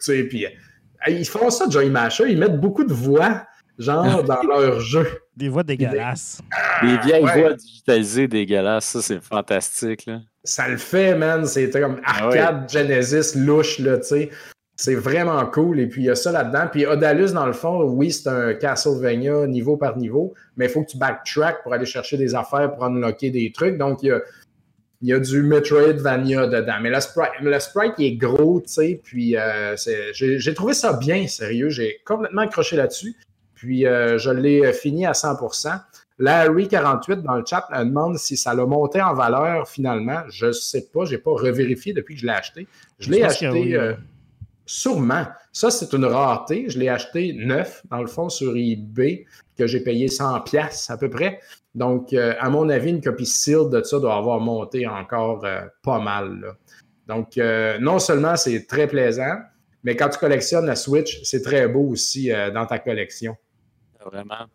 tu 0.04 0.28
puis 0.28 0.46
ils 1.08 1.28
font 1.28 1.50
ça, 1.50 1.70
Joy 1.70 1.90
Masher, 1.90 2.26
ils 2.30 2.38
mettent 2.38 2.60
beaucoup 2.60 2.84
de 2.84 2.94
voix, 2.94 3.46
genre, 3.78 4.24
dans 4.26 4.44
leur 4.44 4.82
jeu. 4.82 5.08
Des 5.38 5.48
voix 5.48 5.64
dégueulasses. 5.64 6.42
Des, 6.82 6.98
vieilles 6.98 7.22
voix 7.22 7.54
digitalisées 7.54 8.28
dégueulasses, 8.28 8.86
ça, 8.86 9.02
c'est 9.02 9.24
fantastique, 9.24 10.06
là 10.06 10.20
ça 10.44 10.68
le 10.68 10.78
fait, 10.78 11.16
man. 11.16 11.46
C'est 11.46 11.70
comme 11.70 12.02
ah 12.04 12.26
arcade 12.26 12.70
Genesis 12.70 13.38
louche, 13.38 13.80
là, 13.80 13.98
tu 13.98 14.08
sais. 14.08 14.30
C'est 14.82 14.96
vraiment 14.96 15.46
cool. 15.46 15.82
Et 15.82 15.88
puis, 15.88 16.04
il 16.04 16.06
y 16.06 16.10
a 16.10 16.16
ça 16.16 16.32
là-dedans. 16.32 16.68
Puis, 16.72 16.86
Odalus, 16.86 17.34
dans 17.34 17.46
le 17.46 17.52
fond, 17.52 17.84
oui, 17.84 18.14
c'est 18.14 18.30
un 18.30 18.54
Castlevania 18.54 19.46
niveau 19.46 19.76
par 19.76 19.98
niveau, 19.98 20.34
mais 20.56 20.68
il 20.68 20.72
faut 20.72 20.84
que 20.84 20.92
tu 20.92 20.98
backtrack 20.98 21.64
pour 21.64 21.74
aller 21.74 21.86
chercher 21.86 22.16
des 22.16 22.34
affaires, 22.34 22.74
pour 22.74 22.86
unlocker 22.86 23.30
des 23.30 23.52
trucs. 23.52 23.78
Donc, 23.78 24.04
il 24.04 24.06
y 24.08 24.12
a, 24.12 24.22
il 25.02 25.10
y 25.10 25.14
a 25.14 25.20
du 25.20 25.44
Metroidvania 25.44 26.48
dedans. 26.48 26.78
Mais 26.82 26.92
le 26.92 27.02
sprite, 27.02 27.32
le 27.42 27.60
sprite 27.60 27.96
il 27.98 28.06
est 28.06 28.16
gros, 28.16 28.62
tu 28.62 28.70
sais. 28.70 29.02
Puis, 29.04 29.36
euh, 29.36 29.76
j'ai 30.14 30.54
trouvé 30.54 30.74
ça 30.74 30.94
bien, 30.94 31.28
sérieux. 31.28 31.68
J'ai 31.68 31.98
complètement 32.06 32.44
accroché 32.44 32.78
là-dessus. 32.78 33.18
Puis, 33.56 33.86
euh, 33.86 34.18
je 34.18 34.30
l'ai 34.30 34.72
fini 34.72 35.06
à 35.06 35.12
100%. 35.12 35.78
Larry48 36.22 37.22
dans 37.22 37.36
le 37.36 37.44
chat 37.46 37.68
me 37.70 37.84
demande 37.84 38.18
si 38.18 38.38
ça 38.38 38.54
l'a 38.54 38.66
monté 38.66 39.02
en 39.02 39.14
valeur 39.14 39.68
finalement. 39.68 40.22
Je 40.30 40.46
ne 40.46 40.52
sais 40.54 40.88
pas, 40.94 41.04
je 41.04 41.16
n'ai 41.16 41.18
pas 41.18 41.32
revérifié 41.32 41.92
depuis 41.92 42.16
que 42.16 42.22
je 42.22 42.26
l'ai 42.26 42.32
acheté. 42.32 42.66
Je, 43.00 43.12
l'ai 43.12 43.24
acheté 43.24 43.76
euh, 43.76 43.94
sûrement. 44.70 45.26
Ça, 45.52 45.72
c'est 45.72 45.94
une 45.94 46.06
rareté. 46.06 46.70
Je 46.70 46.78
l'ai 46.80 46.90
acheté 46.90 47.34
neuf, 47.34 47.84
dans 47.90 48.02
le 48.02 48.08
fond, 48.08 48.30
sur 48.30 48.56
eBay, 48.56 49.26
que 49.58 49.68
j'ai 49.68 49.80
payé 49.80 50.08
100$ 50.08 50.92
à 50.92 50.98
peu 50.98 51.10
près. 51.10 51.40
Donc, 51.76 52.14
euh, 52.14 52.36
à 52.40 52.50
mon 52.50 52.70
avis, 52.70 52.90
une 52.90 53.02
copie 53.02 53.26
sealed 53.26 53.70
de 53.70 53.82
ça 53.84 54.00
doit 54.00 54.16
avoir 54.16 54.40
monté 54.40 54.88
encore 54.88 55.44
euh, 55.46 55.62
pas 55.84 56.00
mal. 56.00 56.56
Donc, 57.08 57.38
non 57.80 57.98
seulement 57.98 58.36
c'est 58.36 58.68
très 58.68 58.86
plaisant, 58.86 59.38
mais 59.84 59.96
quand 59.96 60.10
tu 60.10 60.20
collectionnes 60.20 60.68
la 60.68 60.76
Switch, 60.76 61.24
c'est 61.24 61.42
très 61.42 61.68
beau 61.68 61.90
aussi 61.90 62.30
dans 62.54 62.68
ta 62.68 62.78
collection. 62.78 63.36
Vraiment. 64.06 64.46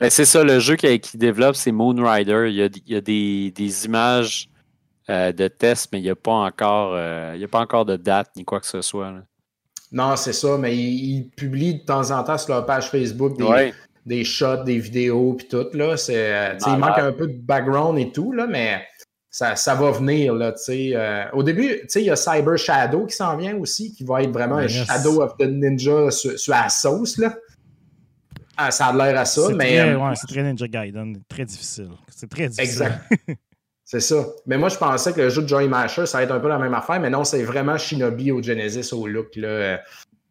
Ben, 0.00 0.10
c'est 0.10 0.24
ça, 0.24 0.44
le 0.44 0.60
jeu 0.60 0.76
qui, 0.76 1.16
développe, 1.16 1.56
c'est 1.56 1.72
Moonrider. 1.72 2.46
Il 2.48 2.54
y 2.86 2.94
a, 2.94 3.00
des, 3.00 3.84
images 3.84 4.48
euh, 5.10 5.32
de 5.32 5.48
test, 5.48 5.90
mais 5.92 5.98
il 5.98 6.02
n'y 6.02 6.10
a, 6.10 6.16
pas 6.16 6.32
encore, 6.32 6.94
euh, 6.94 7.42
a 7.42 7.48
pas 7.48 7.60
encore 7.60 7.84
de 7.84 7.96
date 7.96 8.30
ni 8.36 8.44
quoi 8.44 8.60
que 8.60 8.66
ce 8.66 8.80
soit. 8.80 9.12
Non, 9.92 10.16
c'est 10.16 10.32
ça, 10.32 10.58
mais 10.58 10.76
ils, 10.76 11.28
publient 11.36 11.80
de 11.80 11.84
temps 11.84 12.10
en 12.10 12.22
temps 12.22 12.38
sur 12.38 12.54
leur 12.54 12.66
page 12.66 12.90
Facebook 12.90 13.38
des, 13.38 13.72
des 14.04 14.24
shots, 14.24 14.64
des 14.64 14.78
vidéos, 14.78 15.34
puis 15.34 15.48
tout. 15.48 15.66
Là. 15.72 15.94
Euh, 16.10 16.54
il 16.66 16.76
manque 16.76 16.98
un 16.98 17.12
peu 17.12 17.26
de 17.26 17.38
background 17.38 17.98
et 17.98 18.12
tout, 18.12 18.32
là, 18.32 18.46
mais 18.46 18.82
ça, 19.30 19.56
ça 19.56 19.74
va 19.74 19.90
venir. 19.92 20.34
Là, 20.34 20.54
au 21.32 21.42
début, 21.42 21.80
il 21.94 22.02
y 22.02 22.10
a 22.10 22.16
Cyber 22.16 22.58
Shadow 22.58 23.06
qui 23.06 23.16
s'en 23.16 23.36
vient 23.36 23.56
aussi, 23.56 23.94
qui 23.94 24.04
va 24.04 24.22
être 24.22 24.32
vraiment 24.32 24.56
un 24.56 24.68
Shadow 24.68 25.22
of 25.22 25.36
the 25.38 25.44
Ninja 25.44 26.10
sur, 26.10 26.38
sur 26.38 26.52
la 26.52 26.68
sauce. 26.68 27.16
Là. 27.18 27.34
Ah, 28.56 28.70
ça 28.70 28.86
a 28.86 28.92
l'air 28.92 29.18
à 29.20 29.24
ça, 29.24 29.48
mais. 29.54 29.78
Très, 29.78 29.90
euh, 29.90 29.98
ouais, 29.98 30.14
c'est 30.16 30.26
très 30.26 30.42
Ninja 30.42 30.66
Gaiden, 30.66 31.16
très 31.28 31.44
difficile. 31.44 31.90
C'est 32.08 32.28
très 32.28 32.48
difficile. 32.48 32.82
Exact. 32.82 33.38
C'est 33.90 34.00
ça. 34.00 34.26
Mais 34.44 34.58
moi, 34.58 34.68
je 34.68 34.76
pensais 34.76 35.14
que 35.14 35.22
le 35.22 35.30
jeu 35.30 35.40
de 35.40 35.48
Joy 35.48 35.66
Masher, 35.66 36.04
ça 36.04 36.18
va 36.18 36.24
être 36.24 36.30
un 36.30 36.40
peu 36.40 36.48
la 36.48 36.58
même 36.58 36.74
affaire, 36.74 37.00
mais 37.00 37.08
non, 37.08 37.24
c'est 37.24 37.42
vraiment 37.42 37.78
Shinobi 37.78 38.30
au 38.32 38.42
Genesis 38.42 38.92
au 38.92 39.06
look. 39.06 39.34
Là. 39.34 39.80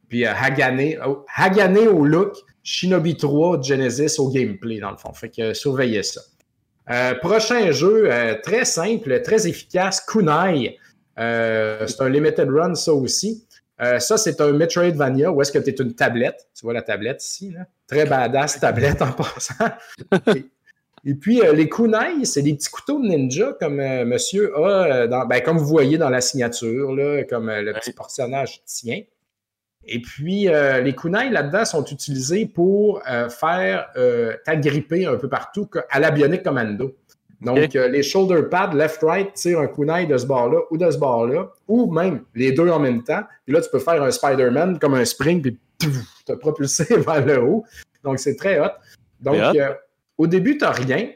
Puis 0.08 0.28
euh, 0.28 0.32
Hagane, 0.32 1.00
oh, 1.04 1.26
Hagane 1.36 1.88
au 1.88 2.06
look, 2.06 2.38
Shinobi 2.62 3.18
3 3.18 3.64
Genesis 3.64 4.20
au 4.20 4.30
gameplay, 4.30 4.78
dans 4.80 4.92
le 4.92 4.98
fond. 4.98 5.12
Fait 5.12 5.30
que 5.30 5.42
euh, 5.42 5.54
surveillez 5.56 6.04
ça. 6.04 6.22
Euh, 6.92 7.16
prochain 7.16 7.72
jeu, 7.72 8.12
très 8.44 8.64
simple, 8.64 9.24
très 9.24 9.48
efficace, 9.48 10.02
Kunai. 10.02 10.78
c'est 11.18 12.02
un 12.02 12.10
limited 12.10 12.48
run, 12.52 12.76
ça 12.76 12.94
aussi. 12.94 13.48
ça, 13.80 14.18
c'est 14.18 14.40
un 14.40 14.52
Metroidvania 14.52 15.32
où 15.32 15.42
est-ce 15.42 15.52
que 15.52 15.58
tu 15.58 15.72
es 15.72 15.76
une 15.82 15.96
tablette. 15.96 16.48
Tu 16.56 16.64
vois 16.64 16.74
la 16.74 16.84
tablette 16.84 17.24
ici, 17.24 17.50
là? 17.50 17.62
Très 17.88 18.06
badass 18.06 18.60
tablette 18.60 19.02
en 19.02 19.14
passant. 19.14 19.56
Et 21.10 21.16
puis, 21.16 21.42
euh, 21.42 21.54
les 21.54 21.70
kunai, 21.70 22.26
c'est 22.26 22.42
des 22.42 22.54
petits 22.54 22.70
couteaux 22.70 23.02
de 23.02 23.08
ninja 23.08 23.56
comme 23.62 23.80
euh, 23.80 24.04
monsieur 24.04 24.54
a, 24.58 24.84
euh, 24.84 25.08
dans, 25.08 25.26
ben, 25.26 25.40
comme 25.40 25.58
vous 25.58 25.66
voyez 25.66 25.98
dans 25.98 26.10
la 26.10 26.20
signature, 26.20 26.94
là, 26.94 27.24
comme 27.24 27.50
le 27.50 27.72
petit 27.76 27.94
personnage 27.94 28.62
tient. 28.66 29.02
Et 29.90 30.02
puis, 30.02 30.50
les 30.84 30.94
kunai 30.94 31.30
là-dedans 31.30 31.64
sont 31.64 31.86
utilisés 31.86 32.46
pour 32.46 33.02
faire 33.30 33.88
t'agripper 34.44 35.06
un 35.06 35.16
peu 35.16 35.30
partout 35.30 35.70
à 35.90 36.02
la 36.02 36.12
Bionic 36.12 36.44
Commando. 36.44 36.94
Donc, 37.40 37.74
les 37.74 38.04
shoulder 38.04 38.50
pads, 38.52 38.74
left-right, 38.74 39.32
tirent 39.34 39.62
un 39.62 39.68
kunai 39.68 40.06
de 40.06 40.18
ce 40.18 40.26
bord-là 40.26 40.60
ou 40.72 40.78
de 40.78 40.92
ce 40.92 40.98
bord-là, 40.98 41.54
ou 41.70 41.90
même 41.90 42.26
les 42.36 42.52
deux 42.52 42.68
en 42.68 42.80
même 42.80 43.02
temps. 43.02 43.22
Puis 43.46 43.54
là, 43.54 43.62
tu 43.62 43.70
peux 43.70 43.80
faire 43.80 44.04
un 44.04 44.12
Spider-Man 44.12 44.78
comme 44.78 44.96
un 44.96 45.06
spring, 45.06 45.42
puis 45.42 45.58
te 46.26 46.34
propulser 46.34 46.98
vers 46.98 47.26
le 47.26 47.42
haut. 47.42 47.64
Donc, 48.04 48.20
c'est 48.20 48.36
très 48.36 48.60
hot. 48.60 48.74
Donc, 49.22 49.38
au 50.18 50.28
début, 50.28 50.58
tu 50.58 50.64
n'as 50.64 50.72
rien. 50.72 51.12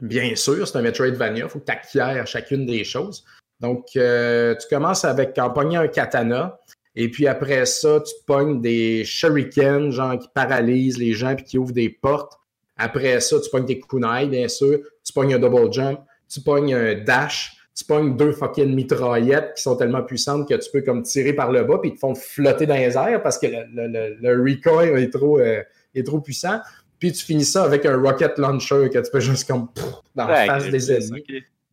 Bien 0.00 0.34
sûr, 0.34 0.66
c'est 0.66 0.76
un 0.78 0.82
Metroidvania, 0.82 1.44
il 1.44 1.50
faut 1.50 1.60
que 1.60 1.66
tu 1.66 1.72
acquières 1.72 2.26
chacune 2.26 2.66
des 2.66 2.84
choses. 2.84 3.24
Donc, 3.60 3.90
euh, 3.96 4.56
tu 4.56 4.66
commences 4.68 5.04
avec 5.04 5.38
pognant 5.54 5.80
un 5.80 5.88
katana, 5.88 6.58
et 6.94 7.08
puis 7.08 7.26
après 7.26 7.64
ça, 7.64 8.00
tu 8.00 8.12
pognes 8.26 8.60
des 8.60 9.04
shurikens, 9.04 9.94
genre 9.94 10.18
qui 10.18 10.28
paralysent 10.34 10.98
les 10.98 11.14
gens 11.14 11.34
puis 11.34 11.44
qui 11.44 11.58
ouvrent 11.58 11.72
des 11.72 11.88
portes. 11.88 12.38
Après 12.76 13.20
ça, 13.20 13.40
tu 13.40 13.48
pognes 13.50 13.64
des 13.64 13.80
kunai, 13.80 14.26
bien 14.26 14.48
sûr. 14.48 14.80
Tu 15.04 15.12
pognes 15.12 15.34
un 15.34 15.38
double 15.38 15.72
jump. 15.72 16.00
Tu 16.28 16.40
pognes 16.40 16.74
un 16.74 16.94
dash. 16.94 17.56
Tu 17.74 17.84
pognes 17.84 18.16
deux 18.16 18.32
fucking 18.32 18.74
mitraillettes 18.74 19.54
qui 19.56 19.62
sont 19.62 19.76
tellement 19.76 20.02
puissantes 20.02 20.46
que 20.46 20.54
tu 20.54 20.70
peux 20.70 20.82
comme 20.82 21.02
tirer 21.02 21.32
par 21.32 21.50
le 21.50 21.64
bas 21.64 21.78
puis 21.78 21.90
ils 21.90 21.94
te 21.94 22.00
font 22.00 22.14
flotter 22.14 22.66
dans 22.66 22.74
les 22.74 22.98
airs 22.98 23.22
parce 23.22 23.38
que 23.38 23.46
le, 23.46 24.42
recoil 24.42 24.98
est 24.98 25.10
trop, 25.10 25.38
euh, 25.40 25.62
est 25.94 26.06
trop 26.06 26.20
puissant. 26.20 26.60
Puis 27.02 27.10
tu 27.10 27.24
finis 27.24 27.44
ça 27.44 27.64
avec 27.64 27.84
un 27.84 28.00
rocket 28.00 28.38
launcher 28.38 28.88
que 28.88 29.00
tu 29.00 29.10
peux 29.10 29.18
juste 29.18 29.48
comme 29.48 29.66
dans 30.14 30.28
la 30.28 30.46
face 30.46 30.68
des 30.68 30.92
ennemis. 30.92 31.24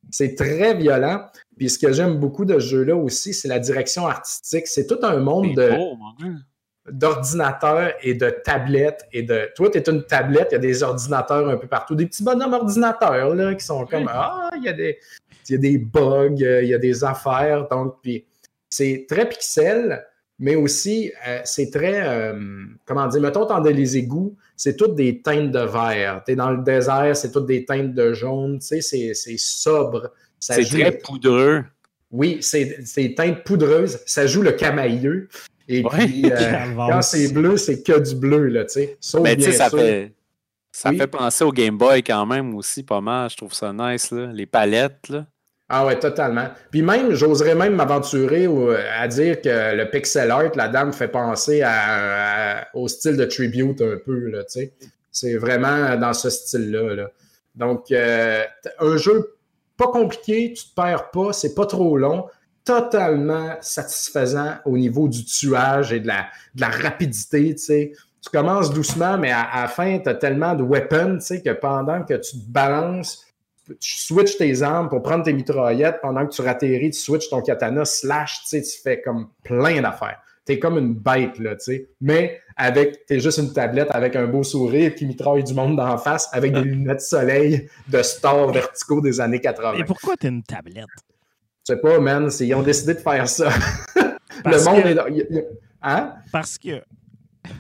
C'est 0.09 0.34
très 0.34 0.73
violent. 0.73 1.23
Puis 1.55 1.69
ce 1.69 1.77
que 1.77 1.93
j'aime 1.93 2.17
beaucoup 2.17 2.45
de 2.45 2.55
ce 2.55 2.69
jeu-là 2.69 2.95
aussi, 2.95 3.36
c'est 3.36 3.47
la 3.47 3.59
direction 3.59 4.07
artistique. 4.07 4.65
C'est 4.65 4.88
tout 4.88 4.97
un 5.03 5.17
monde 5.17 5.53
de 5.53 5.71
d'ordinateurs 6.89 7.93
et 8.01 8.15
de 8.15 8.32
tablettes 8.43 9.05
et 9.13 9.21
de. 9.21 9.51
Toi, 9.55 9.69
tu 9.69 9.77
es 9.77 9.88
une 9.88 10.03
tablette, 10.03 10.47
il 10.49 10.53
y 10.53 10.57
a 10.57 10.59
des 10.61 10.82
ordinateurs 10.82 11.47
un 11.47 11.57
peu 11.57 11.67
partout, 11.67 11.93
des 11.93 12.07
petits 12.07 12.23
bonhommes 12.23 12.53
ordinateurs 12.53 13.36
là, 13.36 13.53
qui 13.53 13.63
sont 13.63 13.86
comme 13.86 14.09
Ah, 14.11 14.49
il 14.57 14.63
y 14.63 14.69
a 14.69 14.73
des. 14.73 14.97
Il 15.47 15.51
y 15.51 15.55
a 15.55 15.57
des 15.59 15.77
bugs, 15.77 16.38
il 16.39 16.69
y 16.69 16.73
a 16.73 16.80
des 16.80 17.03
affaires. 17.03 17.67
Donc, 17.67 17.97
puis 18.01 18.25
c'est 18.67 19.05
très 19.07 19.30
pixel, 19.30 20.03
mais 20.39 20.55
aussi 20.55 21.11
euh, 21.27 21.41
c'est 21.43 21.69
très. 21.69 22.07
Euh, 22.07 22.65
comment 22.85 23.07
dire, 23.07 23.21
mettons, 23.21 23.45
dans 23.45 23.59
les 23.59 23.97
égouts, 23.97 24.35
c'est 24.55 24.75
toutes 24.75 24.95
des 24.95 25.21
teintes 25.21 25.51
de 25.51 25.59
vert. 25.59 26.21
Tu 26.25 26.31
es 26.31 26.35
dans 26.35 26.51
le 26.51 26.63
désert, 26.63 27.15
c'est 27.15 27.31
toutes 27.31 27.45
des 27.45 27.65
teintes 27.65 27.93
de 27.93 28.13
jaune. 28.13 28.59
Tu 28.59 28.81
sais, 28.81 29.13
c'est 29.13 29.37
sobre. 29.37 30.11
C'est 30.39 30.63
très 30.63 30.93
poudreux. 30.93 31.65
Oui, 32.11 32.39
c'est 32.41 33.13
teintes 33.15 33.43
poudreuses. 33.43 33.99
Ça 34.05 34.25
joue 34.25 34.41
le 34.41 34.53
camailleux. 34.53 35.27
Et 35.67 35.83
puis, 35.83 36.23
euh, 36.25 36.75
quand 36.75 37.01
c'est 37.01 37.31
bleu, 37.31 37.57
c'est 37.57 37.83
que 37.83 37.99
du 37.99 38.15
bleu, 38.15 38.47
là, 38.47 38.65
tu 38.65 38.81
sais. 38.81 38.97
Mais 39.21 39.35
tu 39.35 39.43
sais, 39.43 39.51
ça, 39.51 39.69
fait, 39.69 40.13
ça 40.71 40.91
fait 40.91 41.05
penser 41.05 41.43
au 41.43 41.51
Game 41.51 41.77
Boy 41.77 42.01
quand 42.01 42.25
même 42.25 42.55
aussi, 42.55 42.81
pas 42.81 43.01
mal. 43.01 43.29
Je 43.29 43.37
trouve 43.37 43.53
ça 43.53 43.71
nice, 43.71 44.09
là. 44.09 44.31
Les 44.33 44.47
palettes, 44.47 45.09
là. 45.09 45.27
Ah 45.72 45.86
ouais, 45.86 45.99
totalement. 45.99 46.47
Puis 46.72 46.82
même, 46.82 47.13
j'oserais 47.13 47.53
même 47.53 47.76
m'aventurer 47.76 48.47
à 48.97 49.07
dire 49.07 49.39
que 49.39 49.76
le 49.76 49.88
pixel 49.89 50.32
art, 50.32 50.51
la 50.55 50.67
dame 50.67 50.91
fait 50.91 51.07
penser 51.07 51.63
au 52.74 52.88
style 52.88 53.17
de 53.17 53.26
tribute 53.26 53.80
un 53.82 53.97
peu, 54.03 54.32
tu 54.32 54.43
sais. 54.47 54.74
C'est 55.11 55.38
vraiment 55.38 55.95
dans 55.95 56.13
ce 56.13 56.30
style-là. 56.30 57.07
Donc, 57.55 57.91
euh, 57.91 58.43
un 58.80 58.97
jeu 58.97 59.36
pas 59.78 59.88
compliqué, 59.88 60.53
tu 60.55 60.65
te 60.65 60.76
perds 60.76 61.11
pas, 61.11 61.34
c'est 61.34 61.53
pas 61.53 61.65
trop 61.65 61.97
long, 61.97 62.26
totalement 62.65 63.55
satisfaisant 63.61 64.55
au 64.65 64.78
niveau 64.78 65.07
du 65.07 65.24
tuage 65.24 65.93
et 65.93 65.99
de 65.99 66.07
la, 66.07 66.30
rapidité, 66.59 67.55
tu 67.55 67.61
sais. 67.61 67.91
Tu 68.22 68.30
commences 68.32 68.74
doucement, 68.74 69.17
mais 69.17 69.32
à, 69.32 69.41
à 69.41 69.61
la 69.61 69.67
fin, 69.67 69.99
tu 69.99 70.09
as 70.09 70.15
tellement 70.15 70.53
de 70.53 70.63
weapons, 70.63 71.20
tu 71.20 71.26
sais, 71.26 71.41
que 71.41 71.51
pendant 71.51 72.03
que 72.03 72.15
tu 72.15 72.32
te 72.32 72.49
balances, 72.49 73.26
tu 73.80 73.97
switches 73.97 74.38
tes 74.38 74.61
armes 74.61 74.89
pour 74.89 75.01
prendre 75.01 75.24
tes 75.24 75.34
mitraillettes 75.34 75.99
pendant 76.01 76.26
que 76.26 76.34
tu 76.34 76.41
ratterris, 76.41 76.91
tu 76.91 76.99
switches 76.99 77.30
ton 77.30 77.41
katana, 77.41 77.86
slash, 77.86 78.43
tu 78.49 78.61
fais 78.84 79.01
comme 79.01 79.30
plein 79.43 79.82
d'affaires. 79.82 80.22
T'es 80.45 80.57
comme 80.57 80.78
une 80.78 80.95
bête, 80.95 81.38
là, 81.38 81.55
tu 81.55 81.65
sais. 81.65 81.89
Mais 82.01 82.41
avec, 82.57 83.05
t'es 83.05 83.20
juste 83.20 83.38
une 83.38 83.53
tablette 83.53 83.89
avec 83.91 84.15
un 84.15 84.26
beau 84.26 84.43
sourire 84.43 84.95
qui 84.95 85.05
mitraille 85.05 85.43
du 85.43 85.53
monde 85.53 85.78
d'en 85.78 85.97
face 85.97 86.28
avec 86.32 86.53
des 86.53 86.61
lunettes 86.63 86.97
de 86.97 87.01
soleil 87.01 87.70
de 87.88 88.01
stars 88.01 88.51
verticaux 88.51 89.01
des 89.01 89.22
années 89.22 89.39
80. 89.39 89.74
Et 89.74 89.84
pourquoi 89.84 90.17
t'es 90.17 90.30
une 90.30 90.43
tablette? 90.43 90.88
Je 91.67 91.74
sais 91.74 91.80
pas, 91.80 91.99
man. 91.99 92.30
Ils 92.39 92.55
ont 92.55 92.63
décidé 92.63 92.95
de 92.95 92.99
faire 92.99 93.28
ça. 93.28 93.49
Le 94.45 94.65
monde 94.65 95.30
est. 95.30 95.47
Hein? 95.82 96.13
Parce 96.32 96.57
que 96.57 96.82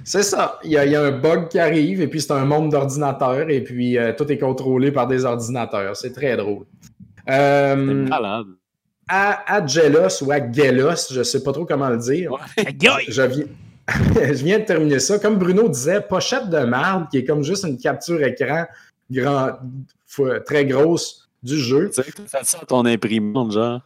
c'est 0.03 0.23
ça. 0.23 0.59
Il 0.63 0.71
y, 0.71 0.77
a, 0.77 1.01
un 1.01 1.11
bug 1.11 1.49
qui 1.49 1.59
arrive 1.59 2.01
et 2.01 2.07
puis 2.07 2.21
c'est 2.21 2.31
un 2.31 2.45
monde 2.45 2.71
d'ordinateurs 2.71 3.49
et 3.49 3.63
puis 3.63 3.97
euh, 3.97 4.13
tout 4.17 4.31
est 4.31 4.37
contrôlé 4.37 4.91
par 4.91 5.07
des 5.07 5.25
ordinateurs. 5.25 5.95
C'est 5.95 6.13
très 6.13 6.35
drôle. 6.37 6.65
Euh, 7.29 7.75
malade. 7.75 8.47
À, 9.07 9.55
à 9.55 9.65
Gelos 9.65 10.23
ou 10.23 10.31
à 10.31 10.39
Gelos, 10.51 11.11
je 11.11 11.19
ne 11.19 11.23
sais 11.23 11.43
pas 11.43 11.51
trop 11.51 11.65
comment 11.65 11.89
le 11.89 11.97
dire. 11.97 12.31
je, 12.57 13.21
viens, 13.21 13.45
je 14.15 14.43
viens 14.43 14.59
de 14.59 14.65
terminer 14.65 14.99
ça. 14.99 15.19
Comme 15.19 15.37
Bruno 15.37 15.67
disait, 15.67 16.01
pochette 16.01 16.49
de 16.49 16.59
marde 16.59 17.09
qui 17.09 17.17
est 17.17 17.25
comme 17.25 17.43
juste 17.43 17.65
une 17.65 17.77
capture 17.77 18.21
écran 18.23 18.65
grand, 19.11 19.53
très 20.45 20.65
grosse 20.65 21.29
du 21.41 21.57
jeu. 21.57 21.89
Tu 21.93 22.03
sais, 22.03 22.11
ça 22.43 22.59
ton 22.67 22.85
imprimante, 22.85 23.51
genre. 23.51 23.81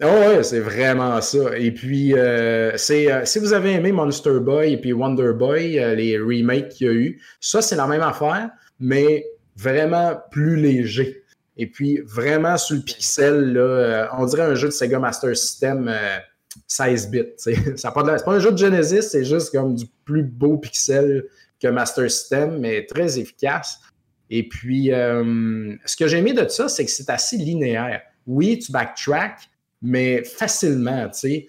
Oh 0.00 0.06
ouais, 0.06 0.44
c'est 0.44 0.60
vraiment 0.60 1.20
ça. 1.20 1.58
Et 1.58 1.72
puis, 1.72 2.14
euh, 2.14 2.76
c'est 2.76 3.10
euh, 3.10 3.24
si 3.24 3.40
vous 3.40 3.52
avez 3.52 3.72
aimé 3.72 3.90
Monster 3.90 4.38
Boy 4.40 4.74
et 4.74 4.80
puis 4.80 4.92
Wonder 4.92 5.32
Boy, 5.32 5.80
euh, 5.80 5.96
les 5.96 6.16
remakes 6.16 6.68
qu'il 6.68 6.86
y 6.86 6.90
a 6.90 6.92
eu, 6.92 7.20
ça, 7.40 7.60
c'est 7.62 7.74
la 7.74 7.88
même 7.88 8.02
affaire, 8.02 8.50
mais 8.78 9.26
vraiment 9.56 10.16
plus 10.30 10.54
léger. 10.54 11.24
Et 11.56 11.66
puis, 11.66 11.98
vraiment 12.06 12.56
sur 12.56 12.76
le 12.76 12.82
pixel, 12.82 13.54
là, 13.54 14.08
on 14.16 14.26
dirait 14.26 14.42
un 14.42 14.54
jeu 14.54 14.68
de 14.68 14.72
Sega 14.72 15.00
Master 15.00 15.36
System 15.36 15.92
16 16.68 17.10
bits. 17.10 17.24
C'est 17.36 17.92
pas, 17.92 18.04
pas 18.04 18.32
un 18.32 18.38
jeu 18.38 18.52
de 18.52 18.56
Genesis, 18.56 19.02
c'est 19.02 19.24
juste 19.24 19.50
comme 19.50 19.74
du 19.74 19.86
plus 20.04 20.22
beau 20.22 20.58
pixel 20.58 21.24
que 21.60 21.66
Master 21.66 22.08
System, 22.08 22.60
mais 22.60 22.86
très 22.86 23.18
efficace. 23.18 23.80
Et 24.30 24.48
puis, 24.48 24.90
ce 24.92 25.96
que 25.96 26.06
j'ai 26.06 26.18
aimé 26.18 26.34
de 26.34 26.46
ça, 26.46 26.68
c'est 26.68 26.84
que 26.84 26.90
c'est 26.92 27.10
assez 27.10 27.36
linéaire. 27.36 28.02
Oui, 28.28 28.60
tu 28.60 28.70
backtrack, 28.70 29.40
mais 29.82 30.24
facilement, 30.24 31.08
tu 31.08 31.18
sais. 31.18 31.46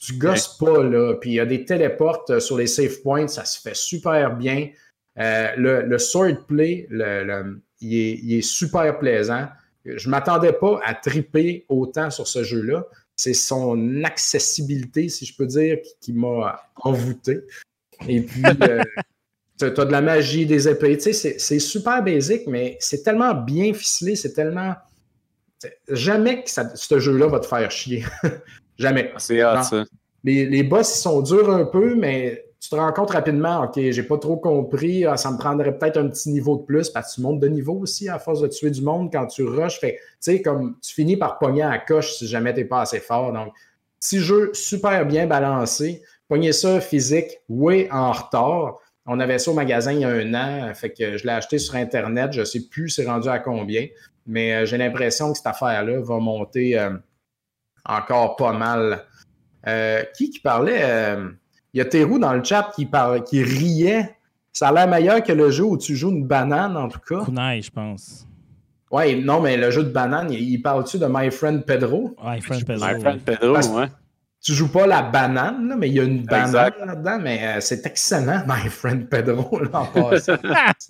Tu, 0.00 0.14
gosses 0.14 0.56
pas, 0.58 0.82
là. 0.82 1.14
Puis 1.14 1.30
il 1.30 1.34
y 1.34 1.40
a 1.40 1.46
des 1.46 1.64
téléportes 1.64 2.30
euh, 2.30 2.40
sur 2.40 2.56
les 2.56 2.66
save 2.66 3.00
points, 3.02 3.26
ça 3.26 3.44
se 3.44 3.60
fait 3.60 3.74
super 3.76 4.36
bien. 4.36 4.68
Euh, 5.18 5.48
le, 5.56 5.82
le 5.82 5.98
swordplay, 5.98 6.86
le, 6.90 7.60
il, 7.80 8.34
est, 8.34 8.42
super 8.42 8.98
plaisant. 8.98 9.48
Je 9.84 10.06
ne 10.06 10.10
m'attendais 10.10 10.52
pas 10.52 10.78
à 10.84 10.94
triper 10.94 11.64
autant 11.68 12.10
sur 12.10 12.28
ce 12.28 12.44
jeu-là. 12.44 12.86
C'est 13.16 13.34
son 13.34 14.04
accessibilité, 14.04 15.08
si 15.08 15.26
je 15.26 15.34
peux 15.36 15.46
dire, 15.46 15.78
qui, 16.00 16.12
m'a 16.12 16.62
envoûté. 16.76 17.40
Et 18.06 18.20
puis, 18.20 18.42
euh, 18.62 18.82
tu 19.58 19.64
as 19.64 19.70
de 19.70 19.90
la 19.90 20.00
magie, 20.00 20.46
des 20.46 20.68
épées. 20.68 20.96
Tu 20.98 21.12
sais, 21.12 21.36
c'est 21.38 21.58
super 21.58 22.04
basique, 22.04 22.46
mais 22.46 22.76
c'est 22.78 23.02
tellement 23.02 23.34
bien 23.34 23.74
ficelé, 23.74 24.14
c'est 24.14 24.34
tellement 24.34 24.76
Jamais 25.88 26.44
que 26.44 26.50
ce 26.50 26.98
jeu-là 26.98 27.26
va 27.26 27.40
te 27.40 27.46
faire 27.46 27.70
chier. 27.70 28.04
Jamais. 28.78 29.10
Ah, 29.14 29.18
c'est 29.18 29.40
hâte, 29.40 29.64
ça. 29.64 29.84
Les, 30.24 30.46
les 30.46 30.62
boss, 30.62 30.96
ils 30.96 31.00
sont 31.00 31.22
durs 31.22 31.50
un 31.50 31.64
peu, 31.64 31.94
mais 31.94 32.44
tu 32.60 32.70
te 32.70 32.74
rends 32.74 32.92
compte 32.92 33.10
rapidement, 33.10 33.62
OK, 33.64 33.74
j'ai 33.76 34.02
pas 34.02 34.18
trop 34.18 34.36
compris, 34.36 35.04
ah, 35.04 35.16
ça 35.16 35.30
me 35.30 35.38
prendrait 35.38 35.78
peut-être 35.78 35.96
un 35.96 36.08
petit 36.08 36.30
niveau 36.30 36.56
de 36.56 36.62
plus, 36.62 36.90
parce 36.90 37.10
que 37.10 37.14
tu 37.16 37.20
montes 37.20 37.40
de 37.40 37.48
niveau 37.48 37.74
aussi 37.74 38.08
à 38.08 38.18
force 38.18 38.40
de 38.40 38.48
tuer 38.48 38.70
du 38.70 38.82
monde 38.82 39.10
quand 39.12 39.26
tu 39.26 39.44
rushes. 39.44 39.78
tu 39.80 39.88
sais, 40.18 40.42
comme 40.42 40.76
tu 40.82 40.92
finis 40.92 41.16
par 41.16 41.38
pogner 41.38 41.62
à 41.62 41.70
la 41.70 41.78
coche 41.78 42.14
si 42.14 42.26
jamais 42.26 42.52
t'es 42.52 42.64
pas 42.64 42.80
assez 42.80 43.00
fort. 43.00 43.32
Donc, 43.32 43.52
petit 44.00 44.18
jeu 44.18 44.50
super 44.54 45.06
bien 45.06 45.26
balancé. 45.26 46.02
Pogner 46.28 46.52
ça 46.52 46.80
physique, 46.80 47.38
oui, 47.48 47.88
en 47.90 48.12
retard. 48.12 48.78
On 49.06 49.20
avait 49.20 49.38
ça 49.38 49.52
au 49.52 49.54
magasin 49.54 49.92
il 49.92 50.00
y 50.00 50.04
a 50.04 50.10
un 50.10 50.34
an, 50.34 50.74
fait 50.74 50.90
que 50.90 51.16
je 51.16 51.24
l'ai 51.24 51.32
acheté 51.32 51.58
sur 51.58 51.76
Internet, 51.76 52.32
je 52.32 52.44
sais 52.44 52.68
plus 52.68 52.90
c'est 52.90 53.06
rendu 53.06 53.28
à 53.28 53.38
combien. 53.38 53.86
Mais 54.28 54.52
euh, 54.54 54.66
j'ai 54.66 54.76
l'impression 54.76 55.32
que 55.32 55.38
cette 55.38 55.46
affaire-là 55.46 56.00
va 56.02 56.18
monter 56.18 56.78
euh, 56.78 56.90
encore 57.84 58.36
pas 58.36 58.52
mal. 58.52 59.04
Euh, 59.66 60.04
qui 60.16 60.30
qui 60.30 60.38
parlait 60.38 60.80
euh, 60.82 61.30
Il 61.74 61.78
y 61.78 61.80
a 61.80 61.84
Théroux 61.84 62.18
dans 62.20 62.32
le 62.32 62.44
chat 62.44 62.70
qui, 62.76 62.86
parlait, 62.86 63.22
qui 63.22 63.42
riait. 63.42 64.14
Ça 64.52 64.68
a 64.68 64.72
l'air 64.72 64.88
meilleur 64.88 65.22
que 65.22 65.32
le 65.32 65.50
jeu 65.50 65.64
où 65.64 65.76
tu 65.76 65.96
joues 65.96 66.10
une 66.10 66.26
banane, 66.26 66.76
en 66.76 66.88
tout 66.88 67.00
cas. 67.00 67.24
Kunai, 67.24 67.60
je 67.60 67.70
pense. 67.70 68.26
Ouais, 68.90 69.16
non, 69.16 69.40
mais 69.40 69.56
le 69.56 69.70
jeu 69.70 69.82
de 69.82 69.90
banane, 69.90 70.30
il, 70.32 70.40
il 70.40 70.62
parle-tu 70.62 70.98
de 70.98 71.06
My 71.08 71.30
Friend 71.30 71.64
Pedro? 71.64 72.14
Ouais, 72.24 72.40
Friend 72.40 72.64
Pedro. 72.64 72.86
My 72.86 72.92
ouais. 72.94 73.00
friend 73.00 73.20
Pedro, 73.20 73.54
Parce- 73.54 73.68
ouais. 73.68 73.86
Tu 74.40 74.52
joues 74.52 74.70
pas 74.70 74.86
la 74.86 75.02
banane, 75.02 75.68
là, 75.68 75.76
mais 75.76 75.88
il 75.88 75.94
y 75.94 76.00
a 76.00 76.04
une 76.04 76.22
banane 76.22 76.72
là-dedans, 76.86 77.18
mais 77.20 77.40
euh, 77.44 77.60
c'est 77.60 77.84
excellent, 77.86 78.44
My 78.48 78.68
Friend 78.68 79.08
Pedro, 79.08 79.58
là, 79.60 79.68
en 79.72 79.86
passant. 79.86 80.36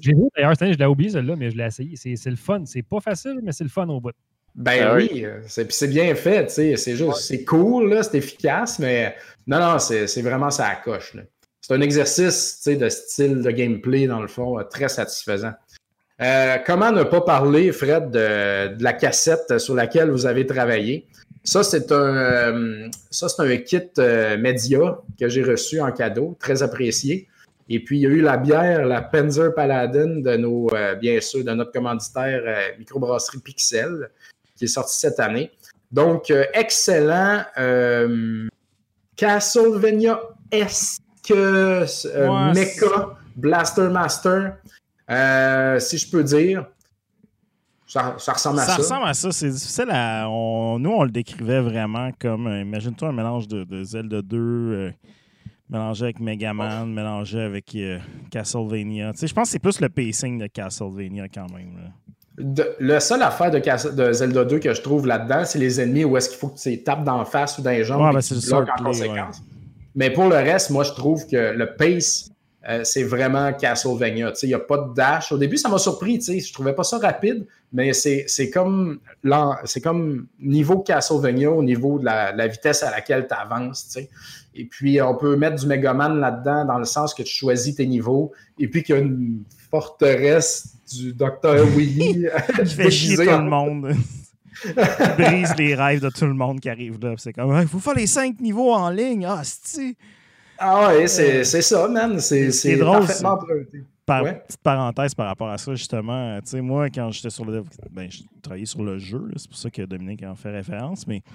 J'ai 0.00 0.12
vu 0.12 0.22
d'ailleurs, 0.36 0.54
je 0.60 0.64
l'ai 0.78 0.84
oublié 0.84 1.10
celle-là, 1.10 1.34
mais 1.36 1.50
je 1.50 1.56
l'ai 1.56 1.64
essayé. 1.64 1.96
C'est 1.96 2.14
c'est 2.16 2.30
le 2.30 2.36
fun. 2.36 2.62
C'est 2.66 2.82
pas 2.82 3.00
facile, 3.00 3.40
mais 3.42 3.52
c'est 3.52 3.64
le 3.64 3.70
fun 3.70 3.88
au 3.88 4.00
bout. 4.00 4.12
Ben 4.54 4.88
Ah 4.90 4.94
oui, 4.96 5.24
euh, 5.24 5.40
c'est 5.46 5.64
puis 5.66 5.74
c'est 5.74 5.88
bien 5.88 6.14
fait, 6.14 6.46
tu 6.46 6.54
sais, 6.54 6.76
c'est 6.76 6.96
juste, 6.96 7.20
c'est 7.20 7.44
cool, 7.44 7.90
là, 7.90 8.02
c'est 8.02 8.18
efficace, 8.18 8.78
mais 8.80 9.14
non, 9.46 9.60
non, 9.60 9.78
c'est 9.78 10.06
c'est 10.08 10.22
vraiment 10.22 10.50
ça 10.50 10.66
à 10.66 10.68
la 10.70 10.76
coche. 10.76 11.14
là. 11.14 11.22
C'est 11.60 11.74
un 11.74 11.80
exercice, 11.80 12.56
tu 12.62 12.70
sais, 12.72 12.76
de 12.76 12.88
style 12.88 13.42
de 13.42 13.50
gameplay, 13.50 14.06
dans 14.06 14.20
le 14.20 14.28
fond, 14.28 14.58
euh, 14.58 14.64
très 14.64 14.88
satisfaisant. 14.88 15.52
Euh, 16.20 16.56
comment 16.66 16.90
ne 16.90 17.04
pas 17.04 17.20
parler, 17.20 17.70
Fred, 17.72 18.10
de, 18.10 18.74
de 18.74 18.82
la 18.82 18.92
cassette 18.94 19.58
sur 19.58 19.74
laquelle 19.74 20.10
vous 20.10 20.26
avez 20.26 20.44
travaillé? 20.46 21.06
Ça, 21.48 21.62
c'est 21.62 21.90
un, 21.92 22.14
euh, 22.14 22.88
ça, 23.10 23.26
c'est 23.30 23.40
un 23.40 23.56
kit 23.56 23.80
euh, 23.98 24.36
média 24.36 25.00
que 25.18 25.30
j'ai 25.30 25.42
reçu 25.42 25.80
en 25.80 25.90
cadeau, 25.92 26.36
très 26.38 26.62
apprécié. 26.62 27.26
Et 27.70 27.82
puis, 27.82 27.96
il 27.96 28.02
y 28.02 28.06
a 28.06 28.10
eu 28.10 28.20
la 28.20 28.36
bière, 28.36 28.84
la 28.84 29.00
Penzer 29.00 29.54
Paladin 29.54 30.20
de 30.20 30.36
nos, 30.36 30.68
euh, 30.74 30.94
bien 30.96 31.18
sûr, 31.22 31.42
de 31.42 31.50
notre 31.52 31.72
commanditaire 31.72 32.42
euh, 32.44 32.76
microbrasserie 32.78 33.38
Pixel, 33.38 34.10
qui 34.56 34.66
est 34.66 34.68
sortie 34.68 34.98
cette 34.98 35.18
année. 35.20 35.50
Donc, 35.90 36.30
euh, 36.30 36.44
excellent. 36.52 37.42
Castlevania-esque 39.16 41.00
Ouais, 41.30 42.52
Mecha 42.54 43.16
Blaster 43.36 43.88
Master, 43.88 44.58
si 45.80 45.96
je 45.96 46.10
peux 46.10 46.24
dire. 46.24 46.66
Ça, 47.90 48.14
ça 48.18 48.32
ressemble 48.34 48.58
à 48.60 48.62
Ça 48.62 48.72
ça. 48.72 48.76
ressemble 48.76 49.06
à 49.08 49.14
ça. 49.14 49.32
C'est 49.32 49.48
difficile 49.50 49.86
à. 49.90 50.28
on- 50.28 50.78
nous, 50.78 50.90
on 50.90 51.02
le 51.04 51.10
décrivait 51.10 51.60
vraiment 51.60 52.10
comme. 52.20 52.46
euh, 52.46 52.60
Imagine-toi 52.60 53.08
un 53.08 53.12
mélange 53.12 53.48
de, 53.48 53.64
de 53.64 53.82
Zelda 53.82 54.20
2, 54.22 54.36
euh, 54.36 54.90
mélangé 55.70 56.04
avec 56.04 56.20
Mega 56.20 56.52
Man, 56.52 56.92
mélangé 56.92 57.40
avec 57.40 57.74
euh, 57.74 57.98
Castlevania. 58.30 59.12
Tu 59.12 59.20
sais, 59.20 59.26
je 59.26 59.34
pense 59.34 59.48
que 59.48 59.52
c'est 59.52 59.58
plus 59.58 59.80
le 59.80 59.88
pacing 59.88 60.38
de 60.38 60.46
Castlevania 60.48 61.28
quand 61.28 61.46
même. 61.50 61.90
De- 62.36 62.76
le 62.78 63.00
seul 63.00 63.22
affaire 63.22 63.50
de, 63.50 63.58
Cas- 63.58 63.90
de 63.90 64.12
Zelda 64.12 64.44
2 64.44 64.58
que 64.58 64.72
je 64.74 64.80
trouve 64.82 65.06
là-dedans, 65.06 65.42
c'est 65.44 65.58
les 65.58 65.80
ennemis 65.80 66.04
où 66.04 66.16
est-ce 66.16 66.28
qu'il 66.28 66.38
faut 66.38 66.48
que 66.48 66.58
tu 66.58 66.68
les 66.68 66.82
tapes 66.82 67.02
d'en 67.04 67.24
face 67.24 67.58
ou 67.58 67.62
dans 67.62 67.70
les 67.70 67.84
jambes 67.84 68.02
Ouais, 68.02 68.12
ben, 68.12 68.20
c'est 68.20 68.52
en 68.52 68.64
conséquence. 68.84 69.42
Mais 69.94 70.10
pour 70.10 70.28
le 70.28 70.36
reste, 70.36 70.70
moi, 70.70 70.84
je 70.84 70.92
trouve 70.92 71.26
que 71.26 71.52
le 71.56 71.74
pace, 71.74 72.30
euh, 72.68 72.82
c'est 72.82 73.04
vraiment 73.04 73.52
Castlevania. 73.52 74.32
Il 74.42 74.48
n'y 74.48 74.54
a 74.54 74.58
pas 74.58 74.78
de 74.78 74.94
dash. 74.94 75.30
Au 75.30 75.38
début, 75.38 75.56
ça 75.56 75.68
m'a 75.68 75.78
surpris. 75.78 76.18
tu 76.18 76.24
sais, 76.24 76.40
Je 76.40 76.52
trouvais 76.52 76.74
pas 76.74 76.82
ça 76.82 76.98
rapide, 76.98 77.46
mais 77.72 77.92
c'est 77.92 78.50
comme, 78.52 78.98
c'est 79.64 79.80
comme 79.80 80.26
niveau 80.40 80.80
Castlevania 80.80 81.50
au 81.50 81.62
niveau 81.62 81.98
de 81.98 82.04
la, 82.04 82.46
vitesse 82.48 82.82
à 82.82 82.90
laquelle 82.90 83.28
tu 83.28 83.34
avances. 83.34 83.96
Et 84.54 84.64
puis, 84.64 85.00
on 85.00 85.14
peut 85.14 85.36
mettre 85.36 85.56
du 85.56 85.66
Megaman 85.66 86.18
là-dedans 86.18 86.64
dans 86.64 86.78
le 86.78 86.84
sens 86.84 87.14
que 87.14 87.22
tu 87.22 87.32
choisis 87.32 87.76
tes 87.76 87.86
niveaux 87.86 88.32
et 88.58 88.66
puis 88.66 88.82
qu'il 88.82 88.96
y 88.96 88.98
a 88.98 89.02
une 89.02 89.44
forteresse 89.70 90.74
du 90.92 91.12
Dr. 91.12 91.64
Willy 91.76 92.26
Qui 92.56 92.66
fait 92.66 92.90
chier 92.90 93.16
tout 93.16 93.22
le 93.22 93.42
monde. 93.42 93.94
Brise 95.16 95.54
les 95.56 95.76
rêves 95.76 96.00
de 96.00 96.10
tout 96.10 96.26
le 96.26 96.34
monde 96.34 96.58
qui 96.58 96.68
arrive 96.68 96.98
là. 97.00 97.14
C'est 97.18 97.32
comme, 97.32 97.56
il 97.60 97.68
faut 97.68 97.78
faire 97.78 97.94
les 97.94 98.08
cinq 98.08 98.40
niveaux 98.40 98.72
en 98.72 98.90
ligne. 98.90 99.24
Ah, 99.24 99.42
c'est 99.44 99.94
Ah 100.58 100.88
ouais, 100.88 101.06
c'est 101.06 101.44
c'est 101.44 101.62
ça, 101.62 101.86
man. 101.88 102.18
C'est 102.20 102.78
parfaitement 102.78 103.30
emprunté. 103.32 103.84
Par, 104.04 104.22
Ouais. 104.22 104.42
Petite 104.46 104.62
parenthèse 104.62 105.14
par 105.14 105.26
rapport 105.26 105.50
à 105.50 105.58
ça, 105.58 105.74
justement. 105.74 106.36
euh, 106.36 106.40
Tu 106.40 106.50
sais, 106.50 106.60
moi, 106.62 106.88
quand 106.88 107.10
j'étais 107.10 107.30
sur 107.30 107.44
le. 107.44 107.62
Ben, 107.90 108.10
je 108.10 108.22
travaillais 108.42 108.64
sur 108.66 108.82
le 108.82 108.98
jeu, 108.98 109.28
c'est 109.36 109.48
pour 109.48 109.58
ça 109.58 109.70
que 109.70 109.82
Dominique 109.82 110.22
en 110.22 110.34
fait 110.34 110.50
référence, 110.50 111.06
mais. 111.06 111.20
tu 111.20 111.28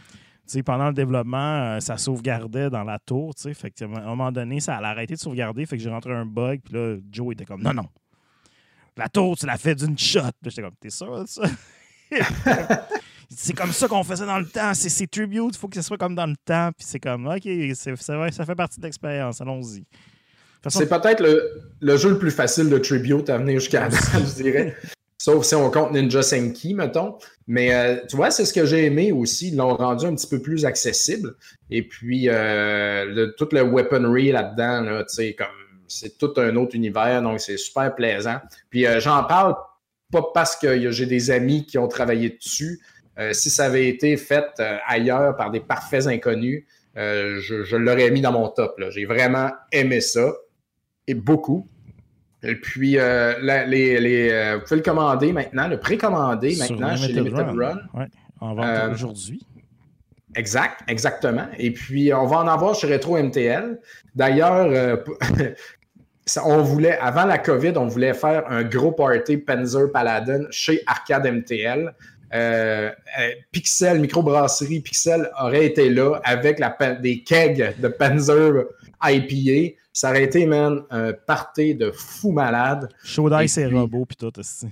sais, 0.48 0.64
pendant 0.64 0.88
le 0.88 0.94
développement, 0.94 1.38
euh, 1.76 1.80
ça 1.80 1.98
sauvegardait 1.98 2.70
dans 2.72 2.84
la 2.84 2.98
tour, 3.00 3.36
tu 3.36 3.44
sais. 3.44 3.54
Fait 3.54 3.70
que, 3.70 3.84
à 3.84 3.88
un 3.88 4.06
moment 4.06 4.32
donné, 4.32 4.60
ça 4.60 4.76
allait 4.78 4.88
arrêter 4.88 5.14
de 5.14 5.20
sauvegarder. 5.20 5.66
Fait 5.68 5.78
que 5.78 5.84
j'ai 5.84 5.90
rentré 5.92 6.14
un 6.14 6.26
bug. 6.26 6.62
Puis 6.66 6.74
là, 6.74 6.98
Joe 7.12 7.34
était 7.34 7.46
comme, 7.46 7.62
non, 7.62 7.74
non. 7.74 7.88
La 8.98 9.08
tour, 9.08 9.38
tu 9.38 9.46
l'as 9.46 9.58
fait 9.58 9.76
d'une 9.76 9.98
shot. 9.98 10.22
J'étais 10.44 10.62
comme, 10.64 10.76
t'es 10.80 10.90
sûr 10.90 11.22
de 11.22 11.28
ça? 11.28 11.44
c'est 13.30 13.54
comme 13.54 13.72
ça 13.72 13.88
qu'on 13.88 14.04
faisait 14.04 14.26
dans 14.26 14.40
le 14.40 14.46
temps. 14.46 14.74
C'est 14.74 15.08
tribute. 15.10 15.56
Il 15.56 15.58
faut 15.58 15.68
que 15.68 15.76
ce 15.76 15.82
soit 15.82 15.98
comme 15.98 16.16
dans 16.16 16.26
le 16.28 16.36
temps. 16.46 16.70
Puis 16.78 16.86
c'est 16.88 17.00
comme, 17.00 17.28
OK, 17.28 17.48
ça 17.74 18.46
fait 18.46 18.56
partie 18.56 18.80
de 18.80 18.86
l'expérience. 18.86 19.42
Allons-y. 19.42 19.84
C'est 20.70 20.88
peut-être 20.88 21.22
le, 21.22 21.62
le 21.82 21.98
jeu 21.98 22.12
le 22.12 22.18
plus 22.18 22.32
facile 22.32 22.70
de 22.70 22.78
tribute 22.78 23.30
à 23.30 23.38
venir 23.38 23.60
jusqu'à 23.60 23.90
date, 23.90 24.00
je 24.38 24.44
dirais. 24.44 24.76
Sauf 25.18 25.46
si 25.46 25.56
on 25.56 25.70
compte 25.72 25.92
Ninja 25.92 26.22
Senki, 26.22 26.74
mettons. 26.74 27.18
Mais 27.48 27.74
euh, 27.74 27.98
tu 28.10 28.16
vois, 28.16 28.32
c'est 28.32 28.46
ce 28.46 28.54
que 28.54 28.66
j'ai 28.66 28.86
aimé 28.86 29.12
aussi. 29.12 29.50
Ils 29.50 29.58
l'ont 29.58 29.76
rendu 29.76 30.06
un 30.06 30.16
petit 30.16 30.28
peu 30.28 30.42
plus 30.42 30.66
accessible. 30.66 31.36
Et 31.70 31.88
puis, 31.88 32.30
euh, 32.30 33.06
le- 33.06 33.64
weaponry 33.64 34.32
là-dedans, 34.32 34.82
là, 34.82 35.04
tu 35.04 35.16
sais, 35.16 35.34
comme 35.34 35.48
c'est 35.88 36.18
tout 36.18 36.34
un 36.38 36.56
autre 36.56 36.76
univers, 36.76 37.22
donc 37.22 37.40
c'est 37.40 37.58
super 37.58 37.94
plaisant. 37.94 38.40
Puis 38.70 38.86
euh, 38.88 39.00
j'en 39.00 39.24
parle 39.24 39.56
pas 40.12 40.24
parce 40.34 40.56
que 40.56 40.92
j'ai 40.92 41.06
des 41.06 41.32
amis 41.32 41.66
qui 41.66 41.78
ont 41.78 41.88
travaillé 41.88 42.30
dessus. 42.32 42.82
Euh, 43.20 43.32
si 43.34 43.50
ça 43.50 43.66
avait 43.66 43.88
été 43.88 44.18
fait 44.18 44.46
euh, 44.60 44.78
ailleurs 44.88 45.36
par 45.36 45.52
des 45.52 45.60
parfaits 45.60 46.08
inconnus, 46.08 46.66
euh, 46.98 47.40
je, 47.42 47.64
je 47.64 47.76
l'aurais 47.76 48.10
mis 48.12 48.22
dans 48.22 48.32
mon 48.32 48.48
top. 48.50 48.80
J'ai 48.90 49.06
vraiment 49.06 49.52
aimé 49.72 50.02
ça. 50.02 50.34
Et 51.08 51.14
beaucoup. 51.14 51.68
Et 52.44 52.56
puis, 52.56 52.98
euh, 52.98 53.36
la- 53.42 53.66
les, 53.66 54.00
les, 54.00 54.30
euh, 54.32 54.56
vous 54.58 54.64
pouvez 54.64 54.76
le 54.78 54.82
commander 54.84 55.32
maintenant, 55.32 55.68
le 55.68 55.80
précommander 55.80 56.56
sur 56.56 56.76
maintenant 56.78 56.96
chez 56.96 57.14
Limited 57.14 57.38
Limited 57.38 57.60
Run. 57.60 57.80
Ouais, 57.94 58.06
en 58.42 58.56
vente 58.56 58.66
Euh, 58.66 58.92
aujourd'hui. 58.92 59.46
Exact, 60.36 60.80
exactement. 60.88 61.46
Et 61.60 61.72
puis, 61.72 62.14
on 62.14 62.26
va 62.26 62.38
en 62.38 62.48
avoir 62.48 62.74
chez 62.76 62.92
Retro 62.92 63.18
MTL. 63.18 63.80
D'ailleurs, 64.16 64.98
on 66.46 66.58
voulait, 66.62 66.98
avant 67.00 67.26
la 67.26 67.38
COVID, 67.38 67.74
on 67.76 67.88
voulait 67.88 68.14
faire 68.14 68.44
un 68.50 68.64
gros 68.64 68.92
party 68.92 69.38
Panzer 69.38 69.92
Paladin 69.92 70.46
chez 70.52 70.82
Arcade 70.88 71.26
MTL. 71.28 71.94
Euh, 72.34 72.90
euh, 73.20 73.30
Pixel, 73.52 74.00
microbrasserie 74.00 74.80
Pixel 74.82 75.30
aurait 75.40 75.66
été 75.68 75.90
là 75.90 76.20
avec 76.24 76.60
la, 76.60 76.76
des 76.96 77.22
kegs 77.24 77.76
de 77.80 77.88
Panzer 77.88 78.66
IPA. 79.04 79.76
Ça 79.92 80.10
aurait 80.10 80.24
été, 80.24 80.46
man, 80.46 80.82
un 80.90 81.14
party 81.14 81.76
de 81.76 81.92
fou 81.92 82.32
malade. 82.32 82.90
Chaud 83.04 83.30
et 83.40 83.48
c'est 83.48 83.68
puis- 83.68 84.16
tout. 84.18 84.40
aussi. 84.40 84.68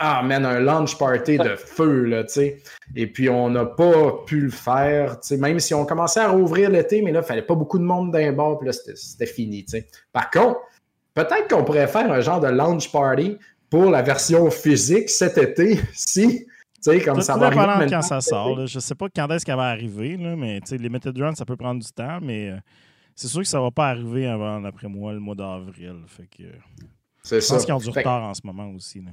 Ah, 0.00 0.22
man, 0.22 0.44
un 0.46 0.60
launch 0.60 0.96
party 0.96 1.38
de 1.38 1.56
feu, 1.56 2.04
là, 2.04 2.22
tu 2.22 2.34
sais. 2.34 2.62
Et 2.94 3.08
puis, 3.08 3.28
on 3.28 3.50
n'a 3.50 3.64
pas 3.64 4.12
pu 4.26 4.42
le 4.42 4.50
faire, 4.50 5.18
tu 5.18 5.28
sais, 5.28 5.36
même 5.38 5.58
si 5.58 5.74
on 5.74 5.84
commençait 5.84 6.20
à 6.20 6.28
rouvrir 6.30 6.70
l'été, 6.70 7.02
mais 7.02 7.10
là, 7.10 7.20
il 7.20 7.26
fallait 7.26 7.42
pas 7.42 7.56
beaucoup 7.56 7.78
de 7.80 7.84
monde 7.84 8.12
d'un 8.12 8.30
bar, 8.32 8.58
puis 8.58 8.66
là, 8.66 8.72
c'était- 8.72 8.94
c'était 8.94 9.26
fini, 9.26 9.64
tu 9.64 9.72
sais. 9.72 9.86
Par 10.12 10.30
contre, 10.30 10.60
peut-être 11.14 11.48
qu'on 11.48 11.64
pourrait 11.64 11.88
faire 11.88 12.12
un 12.12 12.20
genre 12.20 12.38
de 12.38 12.46
launch 12.46 12.92
party 12.92 13.38
pour 13.70 13.90
la 13.90 14.02
version 14.02 14.48
physique 14.52 15.10
cet 15.10 15.36
été, 15.36 15.80
si, 15.94 16.46
sais, 16.80 17.00
comme 17.02 17.16
Tout 17.16 17.20
ça 17.22 17.34
tout 17.34 17.40
va 17.40 17.50
dépendant 17.50 17.78
de 17.78 17.90
quand 17.90 18.02
ça 18.02 18.20
sort. 18.20 18.56
là. 18.58 18.66
Je 18.66 18.78
sais 18.78 18.94
pas 18.94 19.06
quand 19.14 19.28
est-ce 19.28 19.44
qu'elle 19.44 19.56
va 19.56 19.68
arriver, 19.68 20.16
là, 20.16 20.36
mais 20.36 20.60
Limited 20.70 21.18
Run, 21.18 21.34
ça 21.34 21.44
peut 21.44 21.56
prendre 21.56 21.80
du 21.82 21.90
temps, 21.92 22.18
mais 22.22 22.50
euh, 22.50 22.56
c'est 23.14 23.28
sûr 23.28 23.40
que 23.40 23.46
ça 23.48 23.60
va 23.60 23.70
pas 23.70 23.88
arriver 23.88 24.26
avant, 24.26 24.60
d'après 24.60 24.88
moi, 24.88 25.12
le 25.12 25.20
mois 25.20 25.34
d'avril. 25.34 25.96
Fait 26.06 26.26
que, 26.26 26.44
C'est 27.22 27.36
je 27.36 27.40
ça. 27.40 27.54
pense 27.54 27.64
qu'ils 27.64 27.74
ont 27.74 27.78
du 27.78 27.92
Fait 27.92 28.00
retard 28.00 28.22
en 28.22 28.34
ce 28.34 28.40
moment 28.44 28.68
aussi. 28.70 29.00
là. 29.00 29.10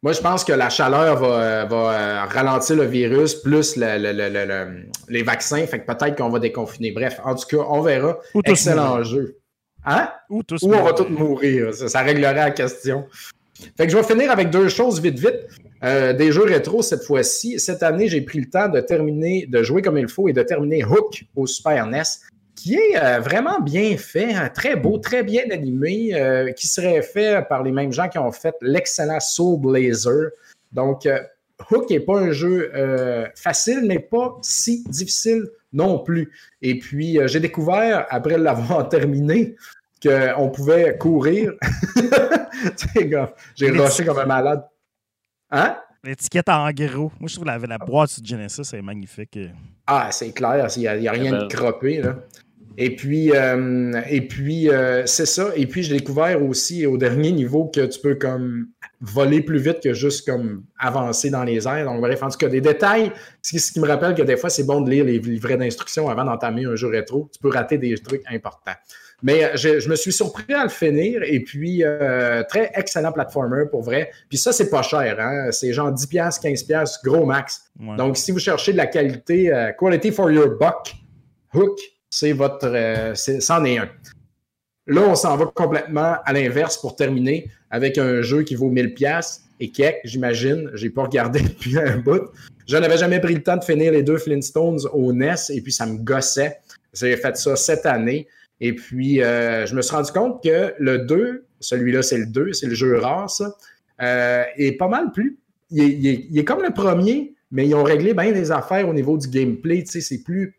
Moi, 0.00 0.12
je 0.12 0.20
pense 0.20 0.44
que 0.44 0.52
la 0.52 0.70
chaleur 0.70 1.16
va, 1.18 1.64
va 1.64 1.76
euh, 1.76 2.24
ralentir 2.26 2.76
le 2.76 2.84
virus, 2.84 3.34
plus 3.34 3.74
le- 3.74 3.98
le- 3.98 4.12
le- 4.12 4.28
le- 4.28 4.44
le- 4.46 4.86
les 5.08 5.24
vaccins. 5.24 5.66
Fait 5.66 5.80
que 5.80 5.86
peut-être 5.92 6.16
qu'on 6.16 6.28
va 6.28 6.38
déconfiner. 6.38 6.92
Bref, 6.92 7.20
en 7.24 7.34
tout 7.34 7.46
cas, 7.48 7.64
on 7.68 7.80
verra. 7.80 8.16
Ou 8.32 8.40
Excellent 8.44 8.90
mourir. 8.90 9.04
jeu. 9.04 9.38
Hein? 9.84 10.08
Ou 10.30 10.44
tous 10.44 10.62
Ou 10.62 10.72
on 10.72 10.84
va 10.84 10.92
tous 10.92 11.08
mourir. 11.08 11.74
Ça, 11.74 11.88
ça 11.88 12.02
réglerait 12.02 12.32
la 12.34 12.50
question. 12.52 13.08
Fait 13.76 13.86
que 13.86 13.92
je 13.92 13.96
vais 13.96 14.04
finir 14.04 14.30
avec 14.30 14.50
deux 14.50 14.68
choses 14.68 15.00
vite, 15.00 15.18
vite. 15.18 15.48
Euh, 15.84 16.12
des 16.12 16.32
jeux 16.32 16.42
rétro 16.42 16.82
cette 16.82 17.04
fois-ci. 17.04 17.60
Cette 17.60 17.82
année, 17.82 18.08
j'ai 18.08 18.20
pris 18.20 18.40
le 18.40 18.46
temps 18.46 18.68
de 18.68 18.80
terminer, 18.80 19.46
de 19.46 19.62
jouer 19.62 19.82
comme 19.82 19.98
il 19.98 20.08
faut 20.08 20.28
et 20.28 20.32
de 20.32 20.42
terminer 20.42 20.84
Hook 20.84 21.24
au 21.36 21.46
Super 21.46 21.86
NES, 21.86 22.02
qui 22.56 22.74
est 22.74 23.00
euh, 23.00 23.20
vraiment 23.20 23.60
bien 23.60 23.96
fait, 23.96 24.34
hein, 24.34 24.50
très 24.52 24.74
beau, 24.74 24.98
très 24.98 25.22
bien 25.22 25.44
animé, 25.50 26.14
euh, 26.14 26.50
qui 26.52 26.66
serait 26.66 27.02
fait 27.02 27.46
par 27.48 27.62
les 27.62 27.70
mêmes 27.70 27.92
gens 27.92 28.08
qui 28.08 28.18
ont 28.18 28.32
fait 28.32 28.56
l'excellent 28.60 29.20
Soul 29.20 29.60
Blazer. 29.60 30.30
Donc, 30.72 31.08
Hook 31.70 31.88
n'est 31.90 32.00
pas 32.00 32.18
un 32.18 32.32
jeu 32.32 32.70
facile, 33.34 33.82
mais 33.86 33.98
pas 33.98 34.36
si 34.42 34.84
difficile 34.84 35.44
non 35.72 35.98
plus. 35.98 36.30
Et 36.60 36.78
puis, 36.78 37.18
j'ai 37.24 37.40
découvert, 37.40 38.06
après 38.10 38.36
l'avoir 38.36 38.88
terminé, 38.90 39.56
qu'on 40.02 40.50
pouvait 40.50 40.96
courir. 40.98 41.52
Tu 42.76 42.88
sais, 42.88 43.06
gars, 43.06 43.32
j'ai 43.54 43.70
rushé 43.70 44.04
comme 44.04 44.18
un 44.18 44.26
malade. 44.26 44.64
Hein? 45.48 45.76
L'étiquette 46.02 46.48
en 46.48 46.68
gros. 46.72 47.12
Moi, 47.20 47.28
je 47.28 47.34
trouve 47.34 47.46
la, 47.46 47.58
la 47.58 47.78
boîte 47.78 48.20
du 48.20 48.28
Genesis 48.28 48.74
est 48.74 48.82
magnifique. 48.82 49.38
Ah, 49.86 50.08
c'est 50.10 50.32
clair, 50.32 50.66
il 50.76 50.80
n'y 51.00 51.08
a 51.08 51.12
rien 51.12 51.38
de 51.38 51.46
croppé. 51.46 52.02
Là. 52.02 52.16
Et 52.80 52.94
puis, 52.94 53.32
euh, 53.32 54.00
et 54.08 54.20
puis 54.20 54.70
euh, 54.70 55.04
c'est 55.04 55.26
ça. 55.26 55.50
Et 55.56 55.66
puis, 55.66 55.82
j'ai 55.82 55.98
découvert 55.98 56.40
aussi 56.44 56.86
au 56.86 56.96
dernier 56.96 57.32
niveau 57.32 57.66
que 57.66 57.84
tu 57.86 57.98
peux 58.00 58.14
comme 58.14 58.68
voler 59.00 59.40
plus 59.40 59.58
vite 59.58 59.80
que 59.82 59.92
juste 59.94 60.24
comme 60.24 60.62
avancer 60.78 61.28
dans 61.28 61.42
les 61.42 61.66
airs. 61.66 61.86
Donc, 61.86 62.00
bref, 62.00 62.22
en 62.22 62.28
tout 62.28 62.38
cas, 62.38 62.48
des 62.48 62.60
détails, 62.60 63.10
ce 63.42 63.72
qui 63.72 63.80
me 63.80 63.88
rappelle 63.88 64.14
que 64.14 64.22
des 64.22 64.36
fois, 64.36 64.48
c'est 64.48 64.62
bon 64.62 64.80
de 64.80 64.90
lire 64.90 65.04
les 65.04 65.18
livrets 65.18 65.56
d'instructions 65.56 66.08
avant 66.08 66.24
d'entamer 66.24 66.66
un 66.66 66.76
jeu 66.76 66.86
rétro. 66.86 67.28
Tu 67.32 67.40
peux 67.40 67.48
rater 67.48 67.78
des 67.78 67.96
trucs 67.98 68.22
importants. 68.30 68.76
Mais 69.22 69.44
euh, 69.44 69.56
je, 69.56 69.88
me 69.88 69.96
suis 69.96 70.12
surpris 70.12 70.52
à 70.54 70.62
le 70.62 70.68
finir 70.68 71.22
et 71.24 71.40
puis 71.40 71.82
très 72.48 72.70
excellent 72.74 73.12
platformer 73.12 73.64
pour 73.70 73.82
vrai. 73.82 74.10
Puis 74.28 74.38
ça, 74.38 74.52
c'est 74.52 74.70
pas 74.70 74.82
cher. 74.82 75.18
Hein? 75.18 75.50
C'est 75.50 75.72
genre 75.72 75.92
10$, 75.92 76.40
15$, 76.40 77.04
gros 77.04 77.26
max. 77.26 77.70
Donc, 77.96 78.16
si 78.16 78.30
vous 78.30 78.38
cherchez 78.38 78.72
de 78.72 78.76
la 78.76 78.86
qualité, 78.86 79.52
quality 79.78 80.12
for 80.12 80.30
your 80.30 80.56
buck, 80.58 80.94
hook, 81.54 81.78
c'est 82.10 82.32
votre. 82.32 82.66
Euh, 82.66 83.14
c'en 83.14 83.64
est, 83.64 83.78
un. 83.78 83.88
Là, 84.86 85.02
on 85.02 85.14
s'en 85.14 85.36
va 85.36 85.46
complètement 85.46 86.16
à 86.24 86.32
l'inverse 86.32 86.78
pour 86.78 86.96
terminer 86.96 87.50
avec 87.70 87.98
un 87.98 88.22
jeu 88.22 88.42
qui 88.42 88.54
vaut 88.54 88.70
1000 88.70 88.94
pièces 88.94 89.42
et 89.60 89.70
quelques, 89.70 90.00
j'imagine. 90.04 90.70
J'ai 90.74 90.90
pas 90.90 91.02
regardé 91.02 91.40
depuis 91.42 91.78
un 91.78 91.98
bout. 91.98 92.30
Je 92.66 92.76
n'avais 92.76 92.96
jamais 92.96 93.20
pris 93.20 93.34
le 93.34 93.42
temps 93.42 93.56
de 93.56 93.64
finir 93.64 93.92
les 93.92 94.02
deux 94.02 94.18
Flintstones 94.18 94.80
au 94.92 95.12
NES 95.12 95.34
et 95.50 95.60
puis 95.60 95.72
ça 95.72 95.86
me 95.86 95.98
gossait. 95.98 96.58
J'ai 96.94 97.16
fait 97.16 97.36
ça 97.36 97.56
cette 97.56 97.84
année. 97.84 98.26
Et 98.60 98.74
puis, 98.74 99.22
euh, 99.22 99.66
je 99.66 99.74
me 99.74 99.82
suis 99.82 99.94
rendu 99.94 100.10
compte 100.12 100.42
que 100.42 100.74
le 100.78 100.98
2, 100.98 101.46
celui-là, 101.60 102.02
c'est 102.02 102.18
le 102.18 102.26
2, 102.26 102.52
c'est 102.52 102.66
le 102.66 102.74
jeu 102.74 102.98
rare, 102.98 103.30
ça, 103.30 103.54
euh, 104.00 104.44
est 104.56 104.72
pas 104.72 104.88
mal 104.88 105.12
plus. 105.12 105.38
Il 105.70 106.38
est, 106.38 106.44
comme 106.44 106.62
le 106.62 106.72
premier, 106.72 107.34
mais 107.50 107.66
ils 107.66 107.74
ont 107.74 107.82
réglé 107.82 108.14
bien 108.14 108.32
des 108.32 108.50
affaires 108.50 108.88
au 108.88 108.94
niveau 108.94 109.18
du 109.18 109.28
gameplay. 109.28 109.82
Tu 109.82 109.92
sais, 109.92 110.00
c'est 110.00 110.22
plus 110.22 110.58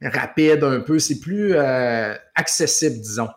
rapide 0.00 0.62
un 0.62 0.80
peu, 0.80 0.98
c'est 0.98 1.18
plus 1.18 1.54
euh, 1.54 2.14
accessible, 2.34 2.96
disons. 3.00 3.28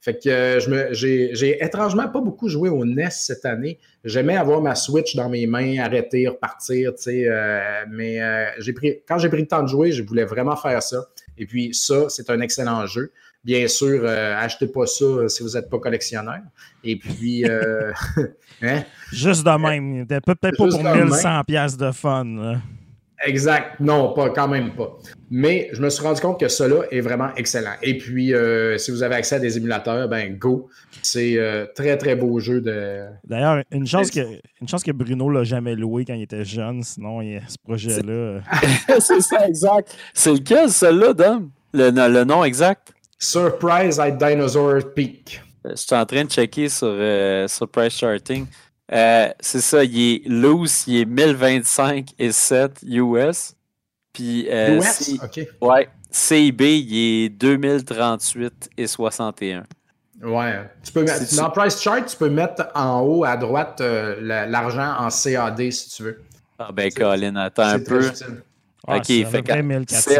Fait 0.00 0.18
que 0.18 0.28
euh, 0.28 0.92
j'ai, 0.92 1.64
étrangement 1.64 2.08
pas 2.08 2.20
beaucoup 2.20 2.48
joué 2.48 2.68
au 2.68 2.84
NES 2.84 3.08
cette 3.10 3.44
année. 3.44 3.78
J'aimais 4.04 4.36
avoir 4.36 4.60
ma 4.60 4.74
Switch 4.74 5.16
dans 5.16 5.28
mes 5.28 5.46
mains, 5.46 5.78
arrêter, 5.78 6.28
repartir, 6.28 6.94
tu 6.94 7.02
sais. 7.02 7.28
Mais 7.90 8.20
pris, 8.74 9.00
quand 9.06 9.18
j'ai 9.18 9.28
pris 9.28 9.40
le 9.40 9.48
temps 9.48 9.62
de 9.62 9.68
jouer, 9.68 9.92
je 9.92 10.02
voulais 10.02 10.24
vraiment 10.24 10.56
faire 10.56 10.82
ça. 10.82 11.06
Et 11.38 11.46
puis 11.46 11.72
ça, 11.72 12.08
c'est 12.08 12.30
un 12.30 12.40
excellent 12.40 12.86
jeu. 12.86 13.12
Bien 13.44 13.68
sûr, 13.68 14.06
achetez 14.06 14.66
pas 14.66 14.86
ça 14.86 15.28
si 15.28 15.42
vous 15.42 15.50
n'êtes 15.50 15.70
pas 15.70 15.78
collectionneur. 15.78 16.40
Et 16.84 16.96
puis, 16.96 17.44
hein? 18.62 18.82
juste 19.12 19.44
de 19.44 19.58
même, 19.58 20.06
peut-être 20.06 20.40
pas 20.40 20.50
pour 20.56 20.66
1100 20.66 21.44
pièces 21.44 21.76
de 21.76 21.90
fun. 21.92 22.58
Exact. 23.24 23.80
Non, 23.80 24.12
pas 24.12 24.30
quand 24.30 24.46
même 24.46 24.74
pas. 24.74 24.96
Mais 25.30 25.68
je 25.72 25.82
me 25.82 25.90
suis 25.90 26.02
rendu 26.02 26.20
compte 26.20 26.38
que 26.38 26.48
cela 26.48 26.84
est 26.90 27.00
vraiment 27.00 27.34
excellent. 27.36 27.74
Et 27.82 27.98
puis, 27.98 28.32
euh, 28.32 28.78
si 28.78 28.90
vous 28.90 29.02
avez 29.02 29.16
accès 29.16 29.36
à 29.36 29.38
des 29.40 29.56
émulateurs, 29.56 30.08
ben 30.08 30.36
go. 30.36 30.68
C'est 31.02 31.36
euh, 31.36 31.66
très, 31.74 31.96
très 31.96 32.14
beau 32.14 32.38
jeu 32.38 32.60
de. 32.60 33.06
D'ailleurs, 33.24 33.64
une 33.72 33.86
chance 33.86 34.10
que 34.10 34.20
une 34.60 34.68
chance 34.68 34.84
que 34.84 34.92
Bruno 34.92 35.28
l'a 35.30 35.44
jamais 35.44 35.74
loué 35.74 36.04
quand 36.04 36.14
il 36.14 36.22
était 36.22 36.44
jeune, 36.44 36.82
sinon 36.82 37.20
il 37.20 37.32
y 37.32 37.36
a 37.36 37.40
ce 37.48 37.58
projet-là. 37.58 38.12
Euh. 38.12 38.40
C'est 39.00 39.20
ça, 39.20 39.48
exact. 39.48 39.96
C'est 40.14 40.32
lequel, 40.32 40.70
celui-là, 40.70 41.12
Dom? 41.12 41.50
Le, 41.74 41.90
le, 41.90 42.24
nom 42.24 42.44
exact? 42.44 42.92
Surprise 43.18 43.98
at 43.98 44.12
Dinosaur 44.12 44.80
Peak. 44.94 45.42
Je 45.64 45.74
suis 45.74 45.94
en 45.94 46.06
train 46.06 46.24
de 46.24 46.30
checker 46.30 46.68
sur, 46.68 46.94
sur 47.48 47.68
Price 47.68 47.96
Charting. 47.96 48.46
Euh, 48.90 49.28
c'est 49.40 49.60
ça, 49.60 49.84
il 49.84 50.00
est 50.00 50.28
loose, 50.28 50.84
il 50.86 51.00
est 51.00 51.04
1025 51.04 52.08
et 52.18 52.32
7 52.32 52.80
US. 52.84 53.54
Puis, 54.12 54.48
euh, 54.50 54.78
US? 54.78 55.10
OK. 55.22 55.46
Ouais. 55.60 55.88
CIB, 56.10 56.60
il 56.62 57.24
est 57.24 57.28
2038 57.28 58.70
et 58.78 58.86
61. 58.86 59.64
Ouais. 60.22 60.70
Tu 60.82 60.92
peux 60.92 61.04
mettre, 61.04 61.36
dans 61.36 61.50
Price 61.50 61.80
Chart, 61.80 62.04
tu 62.04 62.16
peux 62.16 62.30
mettre 62.30 62.68
en 62.74 63.00
haut 63.02 63.24
à 63.24 63.36
droite 63.36 63.80
euh, 63.80 64.46
l'argent 64.48 64.94
en 64.98 65.10
CAD 65.10 65.70
si 65.70 65.90
tu 65.90 66.02
veux. 66.04 66.22
Ah 66.58 66.70
ben, 66.72 66.90
Colin, 66.90 67.36
attends 67.36 67.62
un 67.62 67.78
peu. 67.78 68.10
ok, 68.88 69.06
fait 69.06 69.42
que 69.42 69.60
1400. 69.60 70.12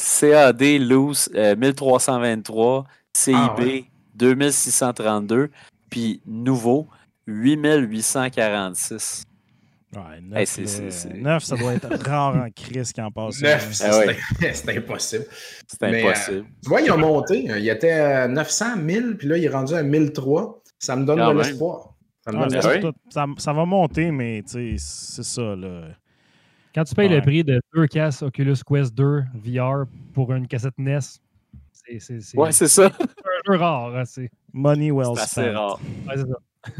CAD 0.00 0.62
loose 0.80 1.30
1323, 1.34 2.84
CIB 3.12 3.86
2632, 4.14 5.50
puis 5.90 6.22
nouveau 6.26 6.88
8846. 7.26 9.24
Ouais, 9.92 10.20
9, 10.22 11.42
ça 11.42 11.56
doit 11.56 11.74
être 11.74 11.88
rare 12.06 12.36
en 12.36 12.48
crise 12.50 12.92
qui 12.92 13.00
en 13.00 13.10
passe. 13.10 13.42
9, 13.42 13.72
c'est 13.72 14.76
impossible. 14.76 15.26
C'est 15.66 15.82
impossible. 15.82 16.36
Euh, 16.36 16.42
tu 16.62 16.68
vois, 16.68 16.80
il 16.80 16.90
a 16.90 16.96
monté. 16.96 17.40
Il 17.58 17.68
était 17.68 17.90
à 17.90 18.28
900, 18.28 18.76
1000, 18.76 19.16
puis 19.18 19.26
là, 19.26 19.36
il 19.36 19.44
est 19.44 19.48
rendu 19.48 19.74
à 19.74 19.82
1003. 19.82 20.62
Ça 20.78 20.94
me 20.94 21.04
donne 21.04 21.18
de 21.18 21.38
l'espoir. 21.38 21.94
Ça, 22.24 22.32
ça, 23.10 23.26
ça, 23.36 23.52
va 23.52 23.64
monter, 23.64 24.12
mais 24.12 24.42
c'est 24.46 24.76
ça. 24.78 25.56
Là. 25.56 25.88
Quand 26.74 26.84
tu 26.84 26.94
payes 26.94 27.08
le 27.08 27.20
prix 27.20 27.42
de 27.42 27.60
deux 27.74 27.86
casques 27.86 28.22
Oculus 28.22 28.56
Quest 28.66 28.94
2 28.94 29.24
VR 29.34 29.86
pour 30.14 30.32
une 30.32 30.46
cassette 30.46 30.74
NES, 30.78 31.00
c'est. 31.98 32.36
Ouais, 32.36 32.52
c'est 32.52 32.68
ça. 32.68 32.86
un 33.00 33.52
jeu 33.52 33.58
rare. 33.58 33.96
Hein, 33.96 34.04
Money 34.52 34.90
well 34.90 35.16
spent. 35.16 35.26
C'est 35.26 35.50
rare. 35.50 35.80
Ouais, 36.06 36.14
c'est 36.14 36.28
ça. 36.28 36.72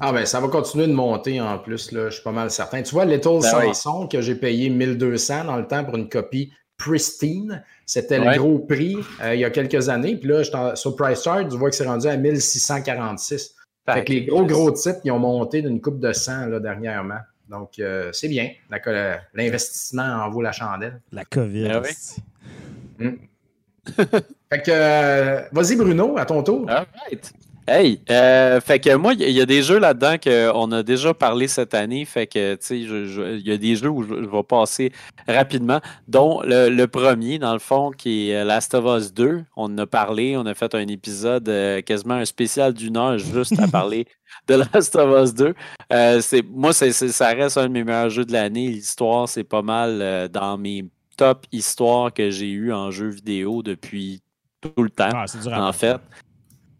Ah 0.00 0.12
ben 0.12 0.24
ça 0.24 0.40
va 0.40 0.48
continuer 0.48 0.86
de 0.86 0.92
monter 0.92 1.40
en 1.40 1.58
plus, 1.58 1.90
là, 1.90 2.08
je 2.08 2.14
suis 2.14 2.22
pas 2.22 2.30
mal 2.30 2.50
certain. 2.50 2.82
Tu 2.82 2.94
vois, 2.94 3.04
Little 3.04 3.40
ben 3.42 3.74
Samson 3.74 4.06
que 4.06 4.20
j'ai 4.20 4.36
payé 4.36 4.70
1200 4.70 5.44
dans 5.44 5.56
le 5.56 5.66
temps 5.66 5.84
pour 5.84 5.96
une 5.96 6.08
copie 6.08 6.52
pristine, 6.76 7.64
c'était 7.84 8.20
le 8.20 8.38
gros 8.38 8.60
prix 8.60 8.96
euh, 9.20 9.34
il 9.34 9.40
y 9.40 9.44
a 9.44 9.50
quelques 9.50 9.88
années. 9.88 10.16
Puis 10.16 10.28
là, 10.28 10.76
sur 10.76 10.94
Price 10.94 11.24
Chart, 11.24 11.46
tu 11.48 11.56
vois 11.56 11.70
que 11.70 11.76
c'est 11.76 11.86
rendu 11.86 12.06
à 12.06 12.16
1646. 12.16 13.56
Fait 13.92 14.04
que 14.04 14.12
les 14.12 14.26
gros, 14.26 14.44
gros 14.44 14.70
titres, 14.70 15.00
ils 15.04 15.10
ont 15.10 15.18
monté 15.18 15.62
d'une 15.62 15.80
coupe 15.80 15.98
de 15.98 16.12
100 16.12 16.46
là, 16.46 16.60
dernièrement. 16.60 17.18
Donc, 17.48 17.78
euh, 17.78 18.12
c'est 18.12 18.28
bien. 18.28 18.50
L'investissement 19.34 20.02
en 20.02 20.30
vaut 20.30 20.42
la 20.42 20.52
chandelle. 20.52 21.00
La 21.12 21.24
COVID. 21.24 21.68
Ben 21.68 21.82
hmm. 22.98 23.16
fait 24.50 24.62
que, 24.62 24.70
euh, 24.70 25.42
vas-y 25.52 25.76
Bruno, 25.76 26.18
à 26.18 26.26
ton 26.26 26.42
tour. 26.42 26.68
All 26.68 26.86
right. 27.06 27.32
Hey, 27.68 28.00
euh, 28.08 28.62
fait 28.62 28.80
que 28.80 28.94
moi, 28.94 29.12
il 29.12 29.28
y, 29.28 29.42
a 29.42 29.44
des 29.44 29.62
jeux 29.62 29.78
là-dedans 29.78 30.16
qu'on 30.16 30.72
a 30.72 30.82
déjà 30.82 31.12
parlé 31.12 31.48
cette 31.48 31.74
année. 31.74 32.06
Fait 32.06 32.26
que, 32.26 32.54
tu 32.54 32.60
sais, 32.62 32.80
il 32.80 33.46
y 33.46 33.52
a 33.52 33.58
des 33.58 33.76
jeux 33.76 33.90
où 33.90 34.02
je, 34.04 34.14
vais 34.14 34.42
passer 34.42 34.90
rapidement, 35.28 35.78
dont 36.06 36.40
le, 36.42 36.86
premier, 36.86 37.38
dans 37.38 37.52
le 37.52 37.58
fond, 37.58 37.90
qui 37.90 38.30
est 38.30 38.42
Last 38.42 38.72
of 38.72 38.86
Us 38.86 39.12
2. 39.12 39.44
On 39.56 39.64
en 39.64 39.76
a 39.76 39.86
parlé, 39.86 40.34
on 40.38 40.46
a 40.46 40.54
fait 40.54 40.74
un 40.74 40.88
épisode, 40.88 41.46
euh, 41.50 41.82
quasiment 41.82 42.14
un 42.14 42.24
spécial 42.24 42.72
d'une 42.72 42.96
heure 42.96 43.18
juste 43.18 43.60
à 43.60 43.68
parler 43.70 44.06
de 44.46 44.54
Last 44.54 44.96
of 44.96 45.22
Us 45.22 45.34
2. 45.34 45.54
Euh, 45.92 46.22
moi, 46.50 46.72
ça 46.72 46.86
reste 47.34 47.58
un 47.58 47.66
de 47.66 47.72
mes 47.72 47.84
meilleurs 47.84 48.08
jeux 48.08 48.24
de 48.24 48.32
l'année. 48.32 48.68
L'histoire, 48.68 49.28
c'est 49.28 49.44
pas 49.44 49.60
mal 49.60 50.30
dans 50.32 50.56
mes 50.56 50.86
top 51.18 51.44
histoires 51.52 52.14
que 52.14 52.30
j'ai 52.30 52.48
eues 52.48 52.72
en 52.72 52.90
jeu 52.90 53.08
vidéo 53.08 53.62
depuis 53.62 54.22
tout 54.62 54.82
le 54.82 54.90
temps, 54.90 55.10
ah, 55.12 55.68
en 55.68 55.72
fait 55.72 56.00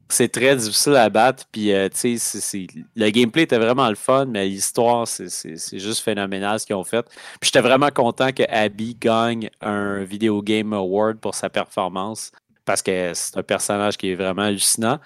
c'est 0.08 0.28
très 0.28 0.56
difficile 0.56 0.96
à 0.96 1.08
battre. 1.10 1.44
Puis, 1.52 1.72
euh, 1.72 1.88
tu 1.88 2.18
sais, 2.18 2.66
le 2.96 3.10
gameplay 3.10 3.42
était 3.42 3.58
vraiment 3.58 3.88
le 3.88 3.94
fun, 3.94 4.26
mais 4.26 4.46
l'histoire, 4.46 5.06
c'est 5.06 5.78
juste 5.78 6.02
phénoménal 6.02 6.58
ce 6.58 6.66
qu'ils 6.66 6.76
ont 6.76 6.84
fait. 6.84 7.06
Puis, 7.40 7.50
j'étais 7.52 7.60
vraiment 7.60 7.90
content 7.90 8.32
que 8.32 8.42
Abby 8.48 8.96
gagne 8.98 9.50
un 9.60 10.02
Video 10.04 10.42
Game 10.42 10.72
Award 10.72 11.18
pour 11.18 11.34
sa 11.34 11.50
performance 11.50 12.32
parce 12.64 12.82
que 12.82 13.12
c'est 13.14 13.36
un 13.38 13.42
personnage 13.42 13.96
qui 13.96 14.10
est 14.10 14.14
vraiment 14.14 14.42
hallucinant. 14.42 14.98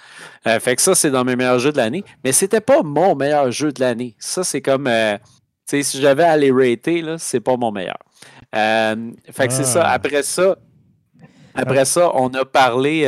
Euh, 0.48 0.58
fait 0.58 0.74
que 0.74 0.82
ça, 0.82 0.96
c'est 0.96 1.10
dans 1.10 1.24
mes 1.24 1.36
meilleurs 1.36 1.60
jeux 1.60 1.70
de 1.70 1.76
l'année. 1.76 2.04
Mais 2.24 2.32
c'était 2.32 2.60
pas 2.60 2.82
mon 2.82 3.14
meilleur 3.14 3.52
jeu 3.52 3.70
de 3.70 3.80
l'année. 3.80 4.16
Ça, 4.18 4.42
c'est 4.42 4.60
comme, 4.60 4.88
euh, 4.88 5.16
tu 5.68 5.76
sais, 5.76 5.82
si 5.84 6.00
j'avais 6.00 6.24
à 6.24 6.36
les 6.36 6.50
rater, 6.50 7.02
là, 7.02 7.18
c'est 7.18 7.40
pas 7.40 7.56
mon 7.56 7.70
meilleur. 7.70 7.98
fait 8.52 9.46
que 9.46 9.52
c'est 9.52 9.64
ça. 9.64 9.84
Ah. 9.84 9.92
Après 9.92 10.24
ça, 10.24 10.56
après 11.54 11.84
ça, 11.84 12.10
on 12.14 12.28
a 12.34 12.44
parlé 12.44 13.06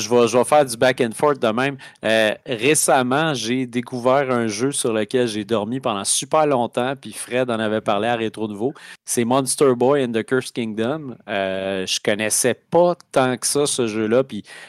je 0.00 0.36
vais, 0.38 0.44
faire 0.44 0.64
du 0.64 0.76
back 0.76 1.00
and 1.00 1.12
forth 1.14 1.38
de 1.38 1.48
même. 1.48 1.76
Euh, 2.04 2.34
récemment, 2.46 3.34
j'ai 3.34 3.66
découvert 3.66 4.30
un 4.30 4.48
jeu 4.48 4.72
sur 4.72 4.92
lequel 4.92 5.28
j'ai 5.28 5.44
dormi 5.44 5.80
pendant 5.80 6.04
super 6.04 6.46
longtemps, 6.46 6.94
puis 7.00 7.12
Fred 7.12 7.50
en 7.50 7.58
avait 7.58 7.80
parlé 7.80 8.08
à 8.08 8.16
Rétro 8.16 8.48
Nouveau. 8.48 8.72
C'est 9.04 9.24
Monster 9.24 9.74
Boy 9.76 10.04
and 10.04 10.12
the 10.12 10.24
Cursed 10.24 10.52
Kingdom. 10.52 11.16
Euh, 11.28 11.86
je 11.86 12.00
connaissais 12.00 12.54
pas 12.54 12.94
tant 13.12 13.36
que 13.36 13.46
ça 13.46 13.66
ce 13.66 13.86
jeu-là, 13.86 14.22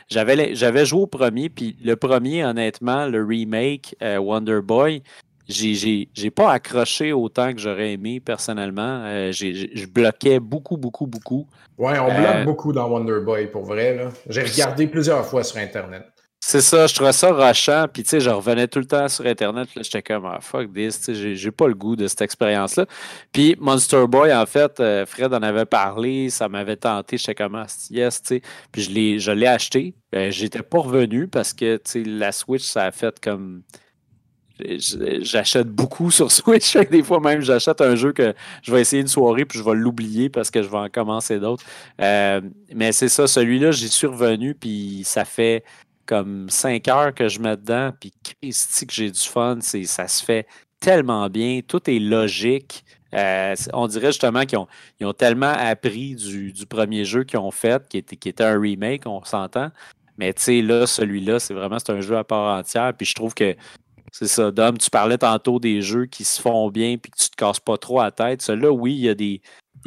j'avais 0.10 0.86
joué 0.86 1.02
au 1.02 1.08
premier, 1.08 1.50
puis 1.50 1.76
le 1.84 1.96
premier, 1.96 2.44
honnêtement, 2.44 3.08
le 3.08 3.24
remake 3.24 3.96
euh, 4.02 4.18
Wonder 4.18 4.60
Boy, 4.62 5.02
j'ai, 5.48 6.32
pas 6.34 6.52
accroché 6.52 7.14
autant 7.14 7.54
que 7.54 7.60
j'aurais 7.60 7.94
aimé 7.94 8.20
personnellement. 8.20 9.04
Euh, 9.06 9.32
je 9.32 9.86
bloquais 9.86 10.40
beaucoup, 10.40 10.78
beaucoup, 10.78 11.08
beaucoup. 11.08 11.48
Ouais, 11.78 11.98
on 12.00 12.14
bloque 12.14 12.46
beaucoup 12.46 12.74
dans 12.74 12.88
Wonder 12.88 13.20
Boy 13.24 13.48
pour 13.48 13.64
vrai. 13.64 14.08
J'ai 14.30 14.44
regardé 14.44 14.88
plusieurs 14.88 15.26
fois 15.26 15.44
sur 15.44 15.58
Internet. 15.58 16.04
c'est 16.40 16.62
ça, 16.62 16.86
je 16.86 16.94
trouvais 16.94 17.12
ça 17.12 17.32
rushant. 17.32 17.88
Puis, 17.92 18.04
tu 18.04 18.10
sais, 18.10 18.20
je 18.20 18.30
revenais 18.30 18.68
tout 18.68 18.80
le 18.80 18.86
temps 18.86 19.08
sur 19.08 19.26
Internet. 19.26 19.68
J'étais 19.76 20.02
comme, 20.02 20.26
ah, 20.26 20.40
fuck 20.42 20.72
this. 20.74 21.02
Tu 21.02 21.16
sais, 21.16 21.36
j'ai 21.36 21.52
pas 21.52 21.68
le 21.68 21.74
goût 21.74 21.96
de 21.96 22.08
cette 22.08 22.22
expérience-là. 22.22 22.86
Puis, 23.32 23.56
Monster 23.60 24.06
Boy, 24.08 24.34
en 24.34 24.46
fait, 24.46 24.80
euh, 24.80 25.06
Fred 25.06 25.34
en 25.34 25.42
avait 25.42 25.66
parlé. 25.66 26.30
Ça 26.30 26.50
m'avait 26.50 26.78
tenté. 26.78 27.18
J'étais 27.18 27.36
comme, 27.36 27.56
ah, 27.56 27.66
yes, 27.90 28.22
tu 28.22 28.36
sais. 28.36 28.42
Puis, 28.72 29.20
je 29.20 29.32
l'ai 29.32 29.48
acheté. 29.48 29.96
Ben, 30.12 30.32
J'étais 30.32 30.62
pas 30.62 30.80
revenu 30.80 31.28
parce 31.28 31.54
que, 31.54 31.78
tu 31.78 31.82
sais, 31.86 32.04
la 32.04 32.32
Switch, 32.32 32.64
ça 32.64 32.86
a 32.86 32.92
fait 32.92 33.20
comme 33.20 33.64
j'achète 35.22 35.68
beaucoup 35.68 36.12
sur 36.12 36.32
Switch. 36.32 36.78
Des 36.92 37.04
fois 37.04 37.20
même, 37.20 37.42
j'achète 37.42 37.82
un 37.82 37.96
jeu 37.96 38.12
que 38.12 38.34
je 38.62 38.72
vais 38.72 38.82
essayer 38.82 39.02
une 39.02 39.08
soirée 39.08 39.46
puis 39.46 39.60
je 39.60 39.64
vais 39.64 39.76
l'oublier 39.76 40.30
parce 40.30 40.52
que 40.52 40.62
je 40.62 40.70
vais 40.70 40.78
en 40.78 40.90
commencer 40.90 41.40
d'autres. 41.40 41.64
Euh, 42.02 42.42
mais 42.74 42.92
c'est 42.92 43.10
ça, 43.10 43.28
celui-là, 43.28 43.72
j'y 43.72 43.90
suis 43.90 44.08
revenu 44.08 44.56
puis 44.56 45.02
ça 45.06 45.26
fait 45.26 45.64
comme 46.06 46.50
cinq 46.50 46.88
heures 46.88 47.14
que 47.14 47.30
je 47.30 47.40
mets 47.40 47.58
dedans. 47.58 47.92
Puis 48.00 48.12
Christy, 48.24 48.86
que 48.88 48.94
j'ai 48.94 49.12
du 49.12 49.20
fun. 49.20 49.60
Ça 49.62 50.08
se 50.08 50.24
fait 50.24 50.48
tellement 50.80 51.30
bien. 51.30 51.62
Tout 51.66 51.90
est 51.90 52.00
logique. 52.00 52.84
Euh, 53.14 53.56
on 53.74 53.88
dirait 53.88 54.08
justement 54.08 54.46
qu'ils 54.46 54.58
ont, 54.58 55.14
tellement 55.14 55.54
appris 55.54 56.16
du, 56.16 56.66
premier 56.66 57.06
jeu 57.06 57.24
qu'ils 57.24 57.40
ont 57.40 57.52
fait, 57.52 57.88
qui 57.90 57.98
était, 57.98 58.16
qui 58.16 58.30
était 58.30 58.44
un 58.44 58.60
remake, 58.60 59.04
on 59.06 59.24
s'entend. 59.24 59.70
Mais 60.18 60.34
tu 60.34 60.42
sais, 60.44 60.62
là, 60.62 60.86
celui-là, 60.86 61.40
c'est 61.40 61.54
vraiment 61.54 61.78
un 61.88 62.02
jeu 62.02 62.18
à 62.18 62.24
part 62.24 62.58
entière. 62.58 62.94
Puis 62.96 63.06
je 63.06 63.16
trouve 63.16 63.34
que 63.34 63.56
c'est 64.12 64.28
ça, 64.28 64.52
Dom, 64.52 64.78
tu 64.78 64.90
parlais 64.90 65.18
tantôt 65.18 65.60
des 65.60 65.82
jeux 65.82 66.06
qui 66.06 66.26
se 66.26 66.42
font 66.42 66.70
bien 66.70 66.98
puis 66.98 67.12
que 67.12 67.18
tu 67.18 67.30
te 67.30 67.36
casses 67.36 67.62
pas 67.62 67.78
trop 67.78 68.02
la 68.02 68.12
tête. 68.12 68.42
Celui-là, 68.42 68.70
oui, 68.72 68.94
il 68.94 69.06
y 69.06 69.10
a 69.10 69.16
des, 69.16 69.42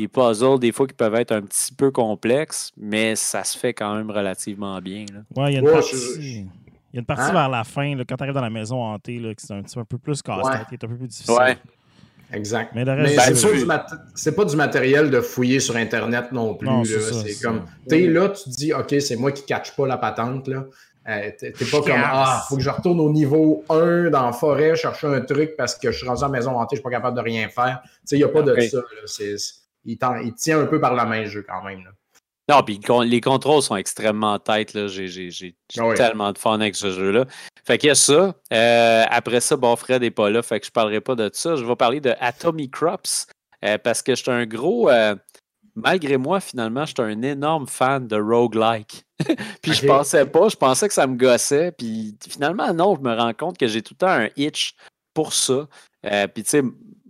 puzzles 0.09 0.59
des 0.59 0.73
fois 0.73 0.87
qui 0.87 0.95
peuvent 0.95 1.15
être 1.15 1.33
un 1.33 1.43
petit 1.43 1.73
peu 1.75 1.91
complexes, 1.91 2.73
mais 2.77 3.17
ça 3.17 3.45
se 3.45 3.57
fait 3.57 3.75
quand 3.75 3.95
même 3.95 4.11
relativement 4.11 4.81
bien. 4.81 5.05
Oui, 5.37 5.51
il 5.51 5.55
y 5.55 5.57
a 5.57 5.61
une 5.61 5.71
partie, 5.71 5.97
il 6.27 6.95
y 6.95 6.97
a 6.97 7.01
une 7.01 7.05
partie 7.05 7.31
hein? 7.31 7.33
vers 7.33 7.49
la 7.51 7.65
fin, 7.65 7.97
quand 8.09 8.17
tu 8.17 8.23
arrives 8.23 8.35
dans 8.35 8.41
la 8.41 8.51
maison 8.51 8.83
hantée, 8.83 9.19
là, 9.19 9.35
qui 9.35 9.47
est 9.47 9.55
un 9.55 9.63
petit 9.63 9.79
peu 9.89 9.99
plus 9.99 10.23
casse-tête, 10.23 10.69
qui 10.69 10.75
est 10.75 10.85
un 10.85 10.89
peu 10.89 10.97
plus 10.97 11.09
difficile. 11.09 11.35
Ouais. 11.35 11.59
Exact. 12.33 12.73
Mais, 12.75 12.85
c'est 14.15 14.35
pas 14.35 14.45
du 14.45 14.57
matériel 14.57 15.11
de 15.11 15.21
fouiller 15.21 15.61
sur 15.61 15.77
Internet 15.77 16.33
non 16.33 16.55
plus. 16.55 16.69
C'est 16.87 17.43
comme, 17.43 17.65
tu 17.89 18.11
là, 18.13 18.31
tu 18.31 18.45
te 18.45 18.57
dis, 18.57 18.73
OK, 18.73 18.95
c'est 19.01 19.17
moi 19.17 19.33
qui 19.33 19.43
ne 19.43 19.47
catch 19.47 19.77
pas 19.77 19.87
la 19.87 19.99
patente. 19.99 20.49
Là. 20.49 20.65
Euh, 21.07 21.31
t'es 21.39 21.53
pas 21.53 21.83
comme 21.83 21.93
Ah, 21.97 22.45
faut 22.49 22.57
que 22.57 22.63
je 22.63 22.71
retourne 22.71 22.99
au 23.01 23.11
niveau 23.11 23.65
1 23.69 24.11
dans 24.11 24.27
la 24.27 24.33
forêt, 24.33 24.75
chercher 24.75 25.07
un 25.07 25.21
truc 25.21 25.55
parce 25.57 25.75
que 25.75 25.93
je 25.93 25.99
suis 25.99 26.07
rendu 26.07 26.23
à 26.23 26.27
la 26.27 26.33
maison 26.33 26.59
hantée, 26.59 26.77
je 26.77 26.81
suis 26.81 26.83
pas 26.83 26.91
capable 26.91 27.17
de 27.17 27.23
rien 27.23 27.49
faire. 27.49 27.83
Il 28.11 28.19
n'y 28.19 28.25
a 28.25 28.29
pas 28.29 28.43
de 28.43 28.59
ça. 28.61 28.79
il, 29.85 30.35
tient 30.35 30.61
un 30.61 30.67
peu 30.67 30.81
par 30.81 30.95
la 30.95 31.05
main 31.05 31.21
le 31.21 31.29
jeu 31.29 31.45
quand 31.47 31.63
même. 31.63 31.85
Non, 32.49 32.63
puis 32.63 32.79
les 33.07 33.21
contrôles 33.21 33.63
sont 33.63 33.77
extrêmement 33.77 34.39
têtes. 34.39 34.87
J'ai 34.89 35.57
ah 35.79 35.95
tellement 35.95 36.33
de 36.33 36.39
fun 36.39 36.55
avec 36.55 36.77
ce 36.77 36.91
jeu-là. 36.91 37.25
Fait 37.67 37.79
qu'il 37.79 37.89
y 37.89 37.91
a 37.91 37.95
ça. 37.95 38.35
Euh, 38.53 39.05
après 39.09 39.41
ça, 39.41 39.57
bon, 39.57 39.75
Fred 39.77 40.03
n'est 40.03 40.11
pas 40.11 40.29
là, 40.29 40.43
fait 40.43 40.61
que 40.61 40.67
je 40.67 40.71
parlerai 40.71 41.01
pas 41.01 41.15
de 41.15 41.31
ça. 41.33 41.57
Je 41.57 41.65
vais 41.65 41.77
parler 41.77 42.01
de 42.01 42.15
Atomic 42.21 42.73
Crops 42.73 43.27
euh, 43.65 43.79
parce 43.79 44.03
que 44.03 44.15
je 44.15 44.23
suis 44.23 44.31
un 44.31 44.45
gros 44.45 44.91
malgré 45.75 46.17
moi, 46.17 46.41
finalement, 46.41 46.85
j'étais 46.85 47.03
un 47.03 47.23
énorme 47.23 47.67
fan 47.67 48.07
de 48.07 48.17
roguelike. 48.17 49.05
puis 49.63 49.73
je 49.73 49.87
pensais 49.87 50.27
pas, 50.27 50.49
je 50.49 50.57
pensais 50.57 50.89
que 50.89 50.95
ça 50.95 51.07
me 51.07 51.17
gossait. 51.17 51.73
Puis 51.73 52.17
finalement, 52.29 52.73
non, 52.73 52.97
je 52.97 53.01
me 53.01 53.15
rends 53.15 53.35
compte 53.35 53.59
que 53.59 53.67
j'ai 53.67 53.83
tout 53.83 53.95
le 53.95 53.99
temps 53.99 54.09
un 54.09 54.29
itch 54.37 54.75
pour 55.13 55.33
ça. 55.33 55.69
Euh, 56.07 56.27
puis 56.27 56.43
tu 56.43 56.51
sais, 56.51 56.63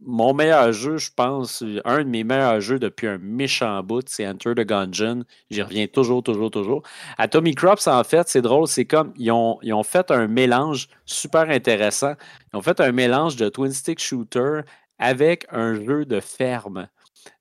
mon 0.06 0.34
meilleur 0.34 0.72
jeu, 0.72 0.98
je 0.98 1.10
pense, 1.14 1.64
un 1.84 1.98
de 1.98 2.08
mes 2.08 2.24
meilleurs 2.24 2.60
jeux 2.60 2.78
depuis 2.78 3.06
un 3.06 3.18
méchant 3.18 3.82
bout, 3.82 4.06
c'est 4.06 4.26
Enter 4.26 4.54
the 4.54 4.60
Gungeon. 4.60 5.24
J'y 5.50 5.62
reviens 5.62 5.86
toujours, 5.86 6.22
toujours, 6.22 6.50
toujours. 6.50 6.82
Atomic 7.16 7.56
Crops, 7.56 7.86
en 7.86 8.04
fait, 8.04 8.28
c'est 8.28 8.42
drôle, 8.42 8.68
c'est 8.68 8.84
comme 8.84 9.12
ils 9.16 9.30
ont, 9.30 9.58
ils 9.62 9.72
ont 9.72 9.82
fait 9.82 10.10
un 10.10 10.26
mélange 10.26 10.88
super 11.06 11.48
intéressant. 11.48 12.14
Ils 12.52 12.58
ont 12.58 12.62
fait 12.62 12.80
un 12.80 12.92
mélange 12.92 13.36
de 13.36 13.48
twin 13.48 13.72
stick 13.72 13.98
shooter 13.98 14.60
avec 14.98 15.46
un 15.50 15.74
jeu 15.74 16.04
de 16.04 16.20
ferme. 16.20 16.88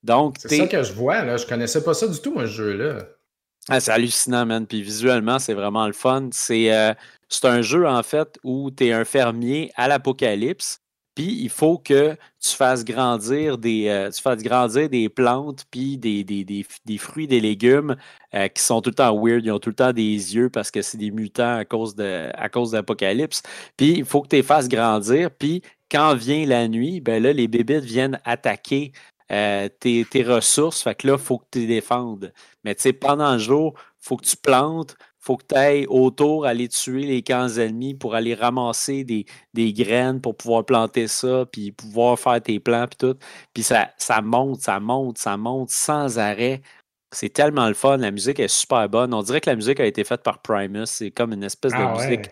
Donc, 0.03 0.35
c'est 0.39 0.57
ça 0.57 0.68
que 0.68 0.84
je 0.84 0.93
vois, 0.93 1.23
là. 1.23 1.38
Je 1.38 1.45
connaissais 1.45 1.84
pas 1.84 1.93
ça 1.93 2.07
du 2.07 2.19
tout, 2.19 2.34
moi, 2.34 2.43
ce 2.43 2.51
jeu-là. 2.51 2.97
Ah, 3.69 3.80
c'est 3.80 3.91
hallucinant, 3.91 4.45
man. 4.45 4.68
Puis 4.68 4.81
visuellement, 4.81 5.39
c'est 5.39 5.53
vraiment 5.53 5.88
le 5.88 5.93
fun. 5.93 6.30
C'est 6.31 6.73
euh, 6.73 6.93
un 7.43 7.61
jeu, 7.61 7.88
en 7.88 8.03
fait, 8.03 8.38
où 8.43 8.72
tu 8.72 8.88
es 8.88 8.91
un 8.91 9.05
fermier 9.05 9.72
à 9.76 9.88
l'apocalypse. 9.88 10.80
Puis 11.15 11.41
il 11.43 11.49
faut 11.49 11.77
que 11.77 12.15
tu 12.39 12.49
fasses 12.55 12.84
grandir 12.84 13.60
des, 13.60 13.88
euh, 13.88 14.10
tu 14.10 14.19
fasses 14.19 14.41
grandir 14.41 14.89
des 14.89 15.10
plantes, 15.10 15.64
puis 15.69 15.97
des, 15.97 16.23
des, 16.23 16.43
des, 16.43 16.65
des 16.85 16.97
fruits, 16.97 17.27
des 17.27 17.39
légumes 17.39 17.95
euh, 18.34 18.47
qui 18.47 18.64
sont 18.64 18.81
tout 18.81 18.89
le 18.89 18.95
temps 18.95 19.15
weird. 19.15 19.45
Ils 19.45 19.51
ont 19.51 19.60
tout 19.60 19.69
le 19.69 19.76
temps 19.76 19.93
des 19.93 20.35
yeux 20.35 20.49
parce 20.49 20.72
que 20.72 20.81
c'est 20.81 20.97
des 20.97 21.11
mutants 21.11 21.57
à 21.57 21.65
cause 21.65 21.95
de 21.95 22.30
à 22.34 22.49
cause 22.49 22.72
de 22.72 22.77
l'apocalypse. 22.77 23.43
Puis 23.77 23.91
il 23.99 24.05
faut 24.05 24.22
que 24.22 24.30
tu 24.30 24.38
les 24.38 24.43
fasses 24.43 24.68
grandir. 24.68 25.30
Puis 25.30 25.61
quand 25.91 26.15
vient 26.15 26.45
la 26.47 26.68
nuit, 26.68 26.99
ben 26.99 27.22
là, 27.22 27.31
les 27.31 27.47
bébites 27.47 27.84
viennent 27.84 28.19
attaquer 28.26 28.91
euh, 29.31 29.69
tes, 29.79 30.05
ressources. 30.23 30.81
Fait 30.81 30.95
que 30.95 31.07
là, 31.07 31.13
il 31.13 31.23
faut 31.23 31.37
que 31.37 31.45
tu 31.51 31.59
les 31.59 31.67
défendes. 31.67 32.33
Mais 32.63 32.75
tu 32.75 32.83
sais, 32.83 32.93
pendant 32.93 33.33
le 33.33 33.39
jour, 33.39 33.73
il 33.77 34.07
faut 34.07 34.17
que 34.17 34.25
tu 34.25 34.37
plantes, 34.37 34.95
il 34.99 35.25
faut 35.25 35.37
que 35.37 35.45
tu 35.47 35.55
ailles 35.55 35.85
autour, 35.87 36.45
aller 36.45 36.67
tuer 36.67 37.03
les 37.03 37.21
camps 37.21 37.47
ennemis 37.47 37.95
pour 37.95 38.15
aller 38.15 38.35
ramasser 38.35 39.03
des, 39.03 39.25
graines 39.73 40.21
pour 40.21 40.35
pouvoir 40.35 40.65
planter 40.65 41.07
ça, 41.07 41.45
puis 41.51 41.71
pouvoir 41.71 42.19
faire 42.19 42.41
tes 42.41 42.59
plans, 42.59 42.87
puis 42.87 42.97
tout. 42.97 43.17
Puis 43.53 43.63
ça, 43.63 43.89
ça 43.97 44.21
monte, 44.21 44.61
ça 44.61 44.79
monte, 44.79 45.17
ça 45.17 45.37
monte 45.37 45.69
sans 45.69 46.19
arrêt. 46.19 46.61
C'est 47.11 47.29
tellement 47.29 47.67
le 47.67 47.75
fun. 47.75 47.97
La 47.97 48.11
musique 48.11 48.39
est 48.39 48.47
super 48.47 48.89
bonne. 48.89 49.13
On 49.13 49.21
dirait 49.21 49.39
que 49.39 49.49
la 49.49 49.55
musique 49.55 49.79
a 49.79 49.85
été 49.85 50.03
faite 50.03 50.23
par 50.23 50.41
Primus. 50.41 50.87
C'est 50.87 51.11
comme 51.11 51.31
une 51.31 51.43
espèce 51.43 51.73
de 51.73 51.77
ah 51.77 51.93
musique 51.93 52.29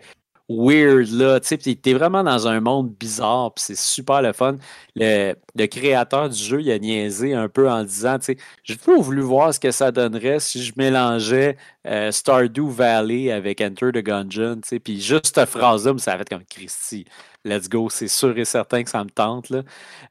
weird, 0.52 1.08
là. 1.10 1.40
Tu 1.40 1.56
sais, 1.58 1.74
t'es 1.74 1.92
vraiment 1.92 2.22
dans 2.22 2.48
un 2.48 2.60
monde 2.60 2.92
bizarre, 2.92 3.52
puis 3.54 3.64
c'est 3.66 3.76
super 3.78 4.22
le 4.22 4.32
fun. 4.32 4.56
Le, 4.96 5.34
créateur 5.66 6.28
du 6.28 6.38
jeu, 6.42 6.60
il 6.60 6.70
a 6.70 6.78
niaisé 6.78 7.34
un 7.34 7.48
peu 7.48 7.70
en 7.70 7.84
disant, 7.84 8.18
tu 8.18 8.26
sais, 8.26 8.36
j'ai 8.64 8.76
toujours 8.76 9.02
voulu 9.02 9.22
voir 9.22 9.52
ce 9.54 9.60
que 9.60 9.70
ça 9.70 9.90
donnerait 9.90 10.40
si 10.40 10.62
je 10.62 10.72
mélangeais 10.76 11.56
euh, 11.86 12.10
Stardew 12.10 12.68
Valley 12.68 13.30
avec 13.30 13.60
Enter 13.60 13.90
the 13.92 14.04
Gungeon, 14.04 14.56
tu 14.56 14.68
sais, 14.68 14.78
puis 14.78 15.00
juste 15.00 15.34
cette 15.34 15.48
phrase-là, 15.48 15.94
ça 15.98 16.12
a 16.14 16.18
fait 16.18 16.28
comme 16.28 16.44
Christy. 16.44 17.04
Let's 17.44 17.68
go, 17.68 17.90
c'est 17.90 18.08
sûr 18.08 18.38
et 18.38 18.44
certain 18.44 18.84
que 18.84 18.90
ça 18.90 19.02
me 19.02 19.10
tente. 19.10 19.50
Là. 19.50 19.62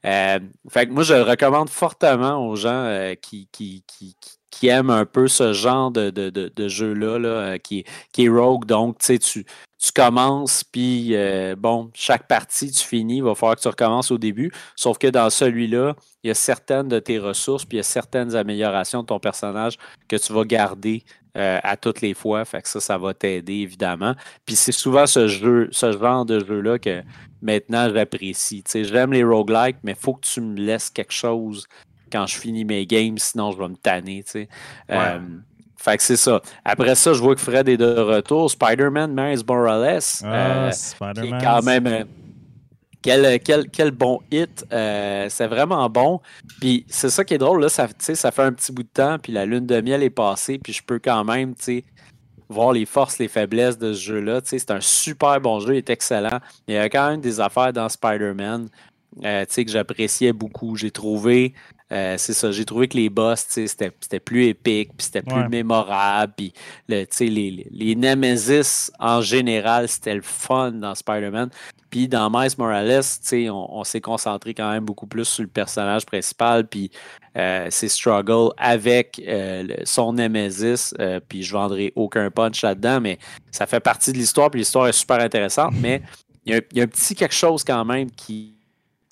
Euh, 0.04 0.40
fait 0.70 0.86
que 0.86 0.92
moi, 0.92 1.02
je 1.02 1.14
le 1.14 1.22
recommande 1.22 1.70
fortement 1.70 2.46
aux 2.46 2.56
gens 2.56 2.68
euh, 2.70 3.14
qui, 3.14 3.48
qui, 3.50 3.82
qui 3.86 4.14
aiment 4.62 4.90
un 4.90 5.04
peu 5.04 5.28
ce 5.28 5.52
genre 5.52 5.90
de, 5.90 6.10
de, 6.10 6.68
jeu-là, 6.68 7.18
là, 7.18 7.58
qui, 7.58 7.84
qui 8.12 8.24
est 8.24 8.28
rogue. 8.28 8.64
Donc, 8.66 8.98
tu 8.98 9.06
sais, 9.06 9.18
tu 9.18 9.44
tu 9.82 9.90
commences, 9.90 10.62
puis 10.62 11.16
euh, 11.16 11.56
bon, 11.58 11.90
chaque 11.92 12.28
partie, 12.28 12.70
tu 12.70 12.86
finis, 12.86 13.16
il 13.16 13.24
va 13.24 13.34
falloir 13.34 13.56
que 13.56 13.62
tu 13.62 13.68
recommences 13.68 14.12
au 14.12 14.18
début. 14.18 14.52
Sauf 14.76 14.96
que 14.96 15.08
dans 15.08 15.28
celui-là, 15.28 15.96
il 16.22 16.28
y 16.28 16.30
a 16.30 16.34
certaines 16.34 16.86
de 16.86 17.00
tes 17.00 17.18
ressources, 17.18 17.64
puis 17.64 17.76
il 17.76 17.78
y 17.78 17.80
a 17.80 17.82
certaines 17.82 18.36
améliorations 18.36 19.02
de 19.02 19.06
ton 19.06 19.18
personnage 19.18 19.78
que 20.06 20.14
tu 20.14 20.32
vas 20.32 20.44
garder 20.44 21.02
euh, 21.36 21.58
à 21.64 21.76
toutes 21.76 22.00
les 22.00 22.14
fois. 22.14 22.44
Fait 22.44 22.62
que 22.62 22.68
ça, 22.68 22.78
ça 22.78 22.96
va 22.96 23.12
t'aider, 23.12 23.54
évidemment. 23.54 24.14
Puis 24.46 24.54
c'est 24.54 24.70
souvent 24.70 25.08
ce 25.08 25.26
jeu, 25.26 25.68
ce 25.72 25.90
genre 25.98 26.24
de 26.24 26.38
jeu-là 26.38 26.78
que 26.78 27.02
maintenant 27.40 27.92
j'apprécie. 27.92 28.62
Tu 28.62 28.70
sais, 28.70 28.84
j'aime 28.84 29.12
les 29.12 29.24
roguelikes, 29.24 29.78
mais 29.82 29.92
il 29.92 29.98
faut 29.98 30.14
que 30.14 30.28
tu 30.28 30.40
me 30.40 30.60
laisses 30.60 30.90
quelque 30.90 31.12
chose 31.12 31.66
quand 32.12 32.26
je 32.26 32.36
finis 32.36 32.64
mes 32.64 32.86
games, 32.86 33.18
sinon 33.18 33.50
je 33.52 33.58
vais 33.58 33.68
me 33.68 33.76
tanner. 33.76 34.22
Tu 34.24 34.30
sais. 34.30 34.48
Euh, 34.90 35.18
fait 35.76 35.96
que 35.96 36.02
c'est 36.02 36.16
ça. 36.16 36.40
Après 36.64 36.94
ça, 36.94 37.12
je 37.12 37.20
vois 37.20 37.34
que 37.34 37.40
Fred 37.40 37.68
est 37.68 37.76
de 37.76 37.98
retour. 37.98 38.50
Spider-Man, 38.50 39.12
Miles 39.12 39.42
Morales. 39.48 40.00
Ah, 40.22 40.70
Spider-Man. 40.70 41.42
quand 41.42 41.62
même. 41.62 41.86
Euh, 41.86 42.04
quel, 43.02 43.40
quel, 43.40 43.68
quel, 43.68 43.90
bon 43.90 44.20
hit. 44.30 44.64
Euh, 44.72 45.26
c'est 45.28 45.48
vraiment 45.48 45.90
bon. 45.90 46.20
Puis 46.60 46.84
c'est 46.88 47.10
ça 47.10 47.24
qui 47.24 47.34
est 47.34 47.38
drôle. 47.38 47.62
Là, 47.62 47.68
ça, 47.68 47.88
ça 47.98 48.30
fait 48.30 48.42
un 48.42 48.52
petit 48.52 48.70
bout 48.70 48.84
de 48.84 48.88
temps. 48.88 49.18
Puis 49.18 49.32
la 49.32 49.44
lune 49.44 49.66
de 49.66 49.80
miel 49.80 50.04
est 50.04 50.10
passée. 50.10 50.60
Puis 50.62 50.72
je 50.72 50.84
peux 50.84 51.00
quand 51.00 51.24
même 51.24 51.54
voir 52.48 52.72
les 52.72 52.86
forces, 52.86 53.18
les 53.18 53.28
faiblesses 53.28 53.78
de 53.78 53.92
ce 53.92 54.00
jeu-là. 54.00 54.40
C'est 54.44 54.70
un 54.70 54.80
super 54.80 55.40
bon 55.40 55.58
jeu. 55.58 55.74
Il 55.74 55.78
est 55.78 55.90
excellent. 55.90 56.38
il 56.68 56.74
y 56.74 56.78
a 56.78 56.88
quand 56.88 57.10
même 57.10 57.20
des 57.20 57.40
affaires 57.40 57.72
dans 57.72 57.88
Spider-Man 57.88 58.68
euh, 59.24 59.44
que 59.44 59.68
j'appréciais 59.68 60.32
beaucoup. 60.32 60.76
J'ai 60.76 60.90
trouvé 60.90 61.54
euh, 61.92 62.14
c'est 62.16 62.32
ça, 62.32 62.50
j'ai 62.50 62.64
trouvé 62.64 62.88
que 62.88 62.96
les 62.96 63.10
boss, 63.10 63.44
c'était 63.48 64.20
plus 64.20 64.46
épique, 64.46 64.90
puis 64.96 65.04
c'était 65.04 65.22
plus 65.22 65.48
mémorable, 65.48 66.32
puis 66.36 66.52
le, 66.88 67.04
les, 67.20 67.66
les 67.70 67.94
Nemesis 67.94 68.90
en 68.98 69.20
général, 69.20 69.88
c'était 69.88 70.14
le 70.14 70.22
fun 70.22 70.72
dans 70.72 70.94
Spider-Man. 70.94 71.50
Puis 71.90 72.08
dans 72.08 72.30
Miles 72.30 72.52
Morales, 72.56 73.02
on, 73.32 73.66
on 73.70 73.84
s'est 73.84 74.00
concentré 74.00 74.54
quand 74.54 74.70
même 74.70 74.84
beaucoup 74.84 75.06
plus 75.06 75.26
sur 75.26 75.42
le 75.42 75.50
personnage 75.50 76.06
principal, 76.06 76.66
puis 76.66 76.90
euh, 77.36 77.66
ses 77.68 77.88
struggles 77.88 78.50
avec 78.56 79.20
euh, 79.28 79.66
son 79.84 80.14
Nemesis, 80.14 80.94
puis 81.28 81.42
je 81.42 81.52
vendrai 81.52 81.92
aucun 81.94 82.30
punch 82.30 82.62
là-dedans, 82.62 83.00
mais 83.02 83.18
ça 83.50 83.66
fait 83.66 83.80
partie 83.80 84.12
de 84.12 84.18
l'histoire, 84.18 84.50
puis 84.50 84.60
l'histoire 84.60 84.88
est 84.88 84.92
super 84.92 85.20
intéressante, 85.20 85.74
mais 85.78 86.00
il 86.44 86.54
y, 86.72 86.80
a 86.80 86.84
un 86.84 86.86
petit 86.86 87.14
quelque 87.14 87.34
chose 87.34 87.62
quand 87.62 87.84
même 87.84 88.10
qui, 88.10 88.54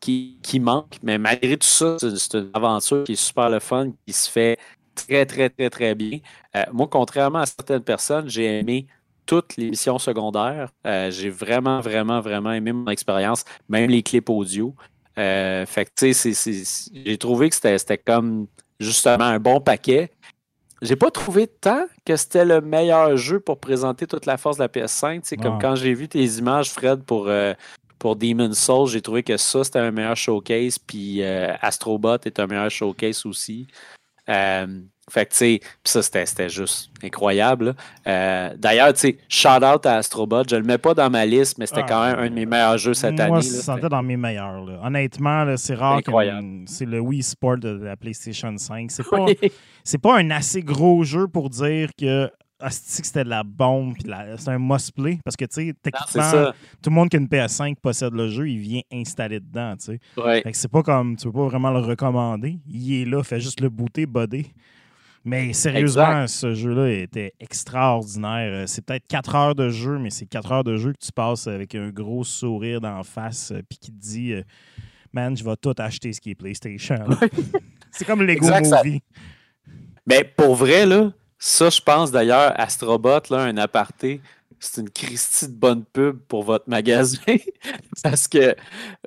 qui, 0.01 0.61
manque. 0.61 0.97
Mais 1.03 1.19
malgré 1.19 1.57
tout 1.57 1.67
ça, 1.67 1.97
c'est 1.99 2.35
une 2.35 2.51
aventure 2.55 3.05
qui 3.05 3.13
est 3.13 3.17
super 3.17 3.51
le 3.51 3.61
fun, 3.61 3.91
qui 4.07 4.13
se 4.13 4.31
fait 4.31 4.59
très, 4.95 5.27
très, 5.27 5.51
très, 5.51 5.71
très 5.71 5.95
bien. 5.95 6.19
Euh, 6.57 6.65
moi, 6.73 6.89
contrairement 6.91 7.41
à 7.41 7.47
certaines 7.47 7.83
personnes, 7.83 8.29
j'ai 8.29 8.59
aimé 8.59 8.87
toutes 9.27 9.57
les 9.57 9.71
missions 9.71 9.99
secondaires. 9.99 10.71
Euh, 10.87 11.11
j'ai 11.11 11.31
vraiment, 11.31 11.81
vraiment, 11.81 12.21
vraiment 12.21 12.53
aimé 12.53 12.73
mon 12.73 12.91
expérience, 12.91 13.45
même 13.69 13.89
les 13.91 14.03
clips 14.03 14.29
audio. 14.29 14.75
Euh, 15.19 15.67
fait 15.67 15.85
que, 15.85 15.91
tu 15.97 16.15
sais, 16.15 16.65
j'ai 17.05 17.19
trouvé 17.19 17.51
que 17.51 17.57
c'était 17.57 17.99
comme 17.99 18.47
justement 18.79 19.25
un 19.25 19.39
bon 19.39 19.61
paquet. 19.61 20.11
J'ai 20.83 20.97
pas 20.97 21.11
trouvé 21.11 21.47
tant 21.47 21.85
que 22.07 22.17
c'était 22.17 22.47
le 22.47 22.63
meilleur 22.63 23.17
jeu 23.19 23.39
pour 23.39 23.61
présenter 23.61 24.07
toute 24.07 24.25
la 24.25 24.39
force 24.39 24.57
de 24.57 24.63
la 24.63 24.69
PS5. 24.69 25.21
C'est 25.25 25.37
comme 25.37 25.59
quand 25.61 25.75
j'ai 25.75 25.93
vu 25.93 26.09
tes 26.09 26.25
images, 26.25 26.71
Fred, 26.71 27.03
pour, 27.03 27.29
euh, 27.29 27.53
pour 28.01 28.17
Demon's 28.17 28.59
Souls, 28.59 28.89
j'ai 28.89 29.03
trouvé 29.03 29.23
que 29.23 29.37
ça, 29.37 29.63
c'était 29.63 29.79
un 29.79 29.93
meilleur 29.93 30.17
showcase. 30.17 30.79
Puis 30.79 31.23
euh, 31.23 31.55
Astrobot 31.61 32.17
est 32.25 32.41
un 32.41 32.47
meilleur 32.47 32.71
showcase 32.71 33.25
aussi. 33.27 33.69
Euh, 34.29 34.81
fait 35.11 35.27
que, 35.27 35.31
tu 35.33 35.37
sais, 35.37 35.61
ça, 35.85 36.03
c'était 36.03 36.49
juste 36.49 36.91
incroyable. 37.03 37.75
Euh, 38.07 38.55
d'ailleurs, 38.57 38.93
tu 38.95 39.01
sais, 39.01 39.19
shout 39.29 39.63
out 39.63 39.85
à 39.85 39.97
Astrobot. 39.97 40.45
Je 40.49 40.57
le 40.57 40.63
mets 40.63 40.79
pas 40.79 40.95
dans 40.95 41.11
ma 41.11 41.27
liste, 41.27 41.59
mais 41.59 41.67
c'était 41.67 41.85
quand 41.85 42.07
même 42.07 42.19
un 42.19 42.31
de 42.31 42.35
mes 42.35 42.47
meilleurs 42.47 42.79
jeux 42.79 42.95
cette 42.95 43.21
année. 43.21 43.29
Moi, 43.29 43.43
c'était 43.43 43.89
dans 43.89 44.03
mes 44.03 44.17
meilleurs. 44.17 44.65
Honnêtement, 44.83 45.55
c'est 45.57 45.75
rare 45.75 46.03
que 46.03 46.11
c'est 46.67 46.87
le 46.87 47.01
Wii 47.01 47.23
Sport 47.23 47.59
de 47.59 47.69
la 47.85 47.97
PlayStation 47.97 48.57
5. 48.57 48.91
C'est 48.91 49.03
pas, 49.11 49.27
pas 50.03 50.19
un 50.19 50.31
assez 50.31 50.63
gros 50.63 51.05
jeu 51.05 51.29
pour 51.29 51.51
dire 51.51 51.91
que 51.99 52.31
que 52.69 53.07
c'était 53.07 53.25
de 53.25 53.29
la 53.31 53.43
bombe, 53.43 53.95
c'est 54.37 54.49
un 54.49 54.59
must-play. 54.59 55.19
Parce 55.25 55.37
que, 55.37 55.45
tu 55.45 55.69
sais, 55.69 55.75
techniquement, 55.83 56.53
tout 56.83 56.91
le 56.91 56.95
monde 56.95 57.09
qui 57.09 57.17
a 57.17 57.21
une 57.21 57.27
PS5 57.27 57.77
possède 57.77 58.13
le 58.13 58.29
jeu, 58.29 58.49
il 58.49 58.59
vient 58.59 58.83
installer 58.93 59.41
dedans, 59.41 59.75
tu 59.77 59.99
sais. 60.17 60.53
c'est 60.53 60.71
pas 60.71 60.83
comme, 60.83 61.17
tu 61.17 61.27
peux 61.27 61.33
pas 61.33 61.47
vraiment 61.47 61.71
le 61.71 61.81
recommander. 61.81 62.59
Il 62.69 63.03
est 63.03 63.05
là, 63.05 63.23
fait 63.23 63.41
juste 63.41 63.61
le 63.61 63.69
booter, 63.69 64.07
buddy. 64.07 64.53
Mais 65.25 65.53
sérieusement, 65.53 66.27
ce 66.27 66.55
jeu-là 66.55 66.89
était 66.89 67.35
extraordinaire. 67.41 68.53
Euh, 68.53 68.65
c'est 68.67 68.83
peut-être 68.83 69.07
4 69.07 69.35
heures 69.35 69.55
de 69.55 69.69
jeu, 69.69 69.99
mais 69.99 70.09
c'est 70.09 70.25
4 70.25 70.53
heures 70.53 70.65
de 70.65 70.77
jeu 70.77 70.93
que 70.93 71.05
tu 71.05 71.13
passes 71.13 71.47
avec 71.47 71.75
un 71.75 71.91
gros 71.91 72.25
sourire 72.25 72.81
d'en 72.81 73.03
face, 73.03 73.53
euh, 73.53 73.61
puis 73.69 73.79
qui 73.79 73.93
te 73.93 74.01
dit 74.01 74.33
euh, 74.33 74.43
Man, 75.13 75.37
je 75.37 75.45
vais 75.45 75.57
tout 75.57 75.75
acheter 75.77 76.13
ce 76.13 76.21
qui 76.21 76.31
est 76.31 76.35
PlayStation. 76.35 77.05
c'est 77.91 78.07
comme 78.07 78.23
Lego 78.23 78.47
Movie. 78.47 79.03
Mais 80.07 80.25
pour 80.25 80.55
vrai, 80.55 80.87
là, 80.87 81.13
ça, 81.41 81.71
je 81.71 81.81
pense 81.81 82.11
d'ailleurs, 82.11 82.53
Astrobot, 82.61 83.23
là, 83.31 83.39
un 83.39 83.57
aparté, 83.57 84.21
c'est 84.59 84.83
une 84.83 84.91
Christie 84.91 85.49
de 85.49 85.55
bonne 85.55 85.85
pub 85.87 86.19
pour 86.29 86.43
votre 86.43 86.69
magasin. 86.69 87.17
Parce 88.03 88.29
que 88.29 88.55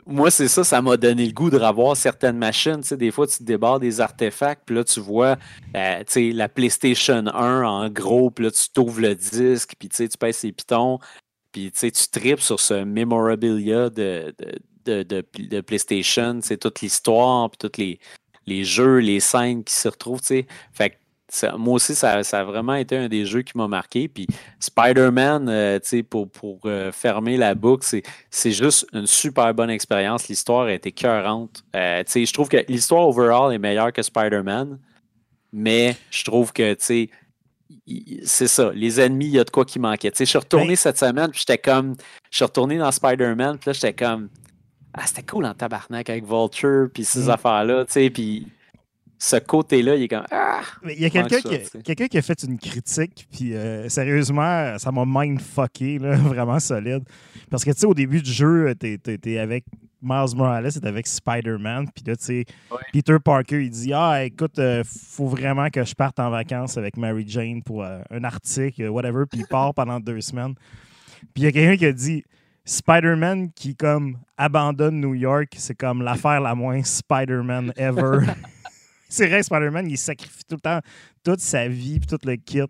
moi, 0.07 0.31
c'est 0.31 0.47
ça, 0.47 0.63
ça 0.63 0.81
m'a 0.81 0.97
donné 0.97 1.27
le 1.27 1.31
goût 1.31 1.51
de 1.51 1.59
revoir 1.59 1.95
certaines 1.95 2.39
machines. 2.39 2.81
Tu 2.81 2.87
sais, 2.87 2.97
des 2.97 3.11
fois, 3.11 3.27
tu 3.27 3.37
te 3.37 3.43
débarres 3.43 3.79
des 3.79 4.01
artefacts, 4.01 4.63
puis 4.65 4.75
là, 4.75 4.83
tu 4.83 4.99
vois 4.99 5.37
euh, 5.75 5.99
tu 5.99 6.05
sais, 6.07 6.31
la 6.31 6.49
PlayStation 6.49 7.23
1 7.27 7.63
en 7.63 7.89
gros, 7.89 8.31
puis 8.31 8.45
là, 8.45 8.51
tu 8.51 8.67
t'ouvres 8.73 9.01
le 9.01 9.13
disque, 9.13 9.75
puis 9.77 9.89
tu 9.89 9.97
sais, 9.97 10.07
tu 10.07 10.17
pèses 10.17 10.37
ses 10.37 10.51
pitons, 10.51 10.97
puis 11.51 11.71
tu 11.71 11.79
sais, 11.79 11.91
tu 11.91 12.07
tripes 12.07 12.41
sur 12.41 12.59
ce 12.59 12.83
memorabilia 12.83 13.91
de, 13.91 14.33
de, 14.85 15.03
de, 15.03 15.23
de, 15.37 15.61
PlayStation, 15.61 16.39
c'est 16.41 16.57
toute 16.57 16.81
l'histoire, 16.81 17.51
puis 17.51 17.69
tous 17.69 17.79
les, 17.79 17.99
les 18.47 18.63
jeux, 18.63 18.97
les 18.97 19.19
scènes 19.19 19.63
qui 19.63 19.75
se 19.75 19.87
retrouvent. 19.87 20.21
Tu 20.21 20.27
sais. 20.27 20.47
Fait 20.73 20.89
que 20.89 20.95
moi 21.57 21.75
aussi, 21.75 21.95
ça, 21.95 22.19
a 22.19 22.43
vraiment 22.43 22.75
été 22.75 22.97
un 22.97 23.07
des 23.07 23.25
jeux 23.25 23.41
qui 23.41 23.57
m'a 23.57 23.67
marqué. 23.67 24.07
Puis 24.07 24.27
Spider-Man, 24.59 25.49
euh, 25.49 25.79
pour, 26.09 26.29
pour 26.29 26.59
euh, 26.65 26.91
fermer 26.91 27.37
la 27.37 27.55
boucle, 27.55 28.01
c'est 28.29 28.51
juste 28.51 28.87
une 28.93 29.07
super 29.07 29.53
bonne 29.53 29.69
expérience. 29.69 30.27
L'histoire 30.27 30.67
a 30.67 30.73
été 30.73 30.91
cœurante. 30.91 31.63
Euh, 31.75 32.03
je 32.07 32.33
trouve 32.33 32.49
que 32.49 32.63
l'histoire 32.67 33.07
overall 33.07 33.53
est 33.53 33.59
meilleure 33.59 33.91
que 33.91 34.01
Spider-Man, 34.01 34.79
mais 35.51 35.95
je 36.11 36.23
trouve 36.23 36.53
que 36.53 36.75
c'est 36.79 37.09
ça. 38.25 38.71
Les 38.73 39.01
ennemis, 39.01 39.25
il 39.25 39.31
y 39.31 39.39
a 39.39 39.43
de 39.43 39.49
quoi 39.49 39.65
qui 39.65 39.79
manquait. 39.79 40.11
je 40.17 40.23
suis 40.25 40.37
retourné 40.37 40.75
cette 40.75 40.97
semaine, 40.97 41.29
puis 41.31 41.39
j'étais 41.39 41.57
comme. 41.57 41.95
Je 42.29 42.37
suis 42.37 42.45
retourné 42.45 42.77
dans 42.77 42.91
Spider-Man, 42.91 43.57
puis 43.57 43.69
là, 43.69 43.73
j'étais 43.73 43.93
comme. 43.93 44.29
Ah, 44.93 45.07
c'était 45.07 45.23
cool 45.23 45.45
en 45.45 45.55
tabarnak 45.55 46.07
avec 46.07 46.23
Vulture, 46.23 46.87
puis 46.93 47.03
ces 47.03 47.23
mm. 47.23 47.29
affaires-là, 47.31 47.85
tu 47.85 47.93
sais, 47.93 48.09
puis 48.11 48.47
ce 49.23 49.37
côté-là, 49.37 49.95
il 49.95 50.03
est 50.03 50.07
comme 50.09 50.25
ah! 50.31 50.61
Il 50.83 50.99
y 50.99 51.05
a 51.05 51.09
quelqu'un 51.09 51.39
qui, 51.39 51.95
qui, 52.09 52.17
a 52.17 52.21
fait 52.21 52.43
une 52.43 52.59
critique, 52.59 53.25
puis 53.31 53.55
euh, 53.55 53.87
sérieusement, 53.87 54.77
ça 54.77 54.91
m'a 54.91 55.05
mindfucké, 55.07 55.97
là, 55.97 56.15
vraiment 56.17 56.59
solide. 56.59 57.03
Parce 57.49 57.63
que, 57.63 57.71
tu 57.71 57.79
sais, 57.79 57.85
au 57.85 57.93
début 57.93 58.21
du 58.21 58.31
jeu, 58.31 58.75
t'es 58.75 58.99
es, 59.05 59.37
avec 59.37 59.63
Miles 60.01 60.35
Morales, 60.35 60.73
t'es 60.73 60.85
avec 60.85 61.07
Spider-Man, 61.07 61.87
puis 61.95 62.03
là, 62.05 62.17
tu 62.17 62.25
sais, 62.25 62.45
Peter 62.91 63.15
Parker, 63.23 63.63
il 63.63 63.69
dit 63.69 63.93
Ah, 63.93 64.25
écoute, 64.25 64.59
euh, 64.59 64.83
faut 64.85 65.29
vraiment 65.29 65.69
que 65.69 65.85
je 65.85 65.95
parte 65.95 66.19
en 66.19 66.29
vacances 66.29 66.77
avec 66.77 66.97
Mary 66.97 67.23
Jane 67.25 67.63
pour 67.63 67.81
euh, 67.81 68.01
un 68.11 68.25
article, 68.25 68.89
whatever, 68.89 69.23
puis 69.31 69.39
il 69.39 69.47
part 69.47 69.73
pendant 69.75 70.01
deux 70.01 70.19
semaines. 70.19 70.55
Puis 71.33 71.43
il 71.43 71.43
y 71.43 71.47
a 71.47 71.51
quelqu'un 71.53 71.77
qui 71.77 71.85
a 71.85 71.93
dit 71.93 72.25
Spider-Man 72.65 73.53
qui, 73.53 73.73
comme, 73.73 74.17
abandonne 74.35 74.99
New 74.99 75.13
York, 75.13 75.53
c'est 75.57 75.75
comme 75.75 76.01
l'affaire 76.01 76.41
la 76.41 76.55
moins 76.55 76.83
Spider-Man 76.83 77.71
ever. 77.77 78.25
c'est 79.13 79.27
vrai, 79.27 79.43
Spider-Man, 79.43 79.89
il 79.89 79.97
sacrifie 79.97 80.43
tout 80.47 80.55
le 80.55 80.61
temps 80.61 80.79
toute 81.23 81.39
sa 81.39 81.67
vie 81.67 81.99
puis 81.99 82.07
tout 82.07 82.19
le 82.25 82.35
kit. 82.35 82.61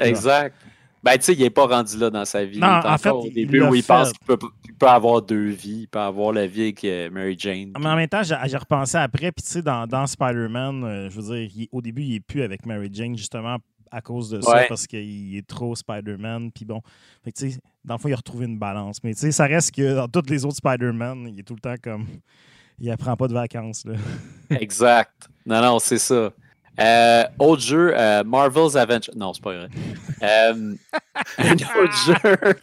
exact. 0.00 0.54
Ben, 1.02 1.16
tu 1.18 1.22
sais, 1.22 1.34
il 1.34 1.40
n'est 1.40 1.50
pas 1.50 1.66
rendu 1.66 1.96
là 1.98 2.10
dans 2.10 2.24
sa 2.24 2.44
vie. 2.44 2.58
Non, 2.58 2.80
en 2.84 2.98
fait, 2.98 3.10
au 3.10 3.28
début 3.28 3.62
où 3.62 3.74
il 3.76 3.84
pense 3.84 4.12
qu'il 4.12 4.26
peut, 4.26 4.36
peut, 4.36 4.88
avoir 4.88 5.22
deux 5.22 5.50
vies. 5.50 5.82
Il 5.82 5.86
peut 5.86 6.00
avoir 6.00 6.32
la 6.32 6.48
vie 6.48 6.62
avec 6.62 6.82
euh, 6.84 7.08
Mary 7.10 7.36
Jane. 7.38 7.72
Mais 7.78 7.86
en 7.86 7.94
même 7.94 8.08
temps, 8.08 8.22
j'ai 8.24 8.56
repensé 8.56 8.96
après. 8.96 9.30
Puis, 9.30 9.44
tu 9.44 9.52
sais, 9.52 9.62
dans, 9.62 9.86
dans 9.86 10.04
Spider-Man, 10.04 10.82
euh, 10.82 11.08
je 11.08 11.20
veux 11.20 11.36
dire, 11.36 11.68
au 11.70 11.80
début, 11.80 12.02
il 12.02 12.14
n'est 12.14 12.20
plus 12.20 12.42
avec 12.42 12.66
Mary 12.66 12.88
Jane, 12.92 13.16
justement, 13.16 13.58
à 13.92 14.00
cause 14.00 14.30
de 14.30 14.40
ça, 14.40 14.64
parce 14.68 14.88
qu'il 14.88 15.36
est 15.36 15.46
trop 15.46 15.76
Spider-Man. 15.76 16.50
Puis 16.50 16.64
bon, 16.64 16.80
fait 17.22 17.30
tu 17.30 17.52
sais, 17.52 17.58
dans 17.84 17.94
le 17.94 18.00
fond, 18.00 18.08
il 18.08 18.14
a 18.14 18.16
retrouvé 18.16 18.46
une 18.46 18.58
balance. 18.58 18.98
Mais, 19.04 19.14
tu 19.14 19.20
sais, 19.20 19.30
ça 19.30 19.46
reste 19.46 19.76
que 19.76 19.94
dans 19.94 20.08
tous 20.08 20.28
les 20.28 20.44
autres 20.44 20.56
Spider-Man, 20.56 21.28
il 21.28 21.38
est 21.38 21.44
tout 21.44 21.54
le 21.54 21.60
temps 21.60 21.76
comme 21.80 22.06
il 22.78 22.90
apprend 22.90 23.16
pas 23.16 23.28
de 23.28 23.34
vacances. 23.34 23.84
Là. 23.84 23.94
exact. 24.60 25.28
Non, 25.44 25.60
non, 25.62 25.78
c'est 25.78 25.98
ça. 25.98 26.30
Euh, 26.78 27.24
autre 27.38 27.62
jeu, 27.62 27.94
euh, 27.96 28.22
Marvel's 28.24 28.76
Adventure. 28.76 29.14
Non, 29.16 29.32
c'est 29.32 29.42
pas 29.42 29.56
vrai. 29.56 29.68
Euh, 30.22 30.74
un 31.38 31.52
autre 31.52 31.96
jeu. 32.06 32.54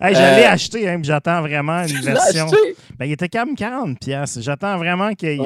J'allais 0.00 0.44
acheter, 0.44 0.88
hein, 0.88 1.00
j'attends 1.02 1.40
vraiment 1.40 1.82
une 1.82 2.00
version. 2.00 2.46
Ben, 2.96 3.06
il 3.06 3.12
était 3.12 3.28
quand 3.28 3.46
même 3.46 3.56
40 3.56 3.98
pièces. 3.98 4.40
J'attends 4.40 4.76
vraiment 4.78 5.12
qu'il. 5.14 5.42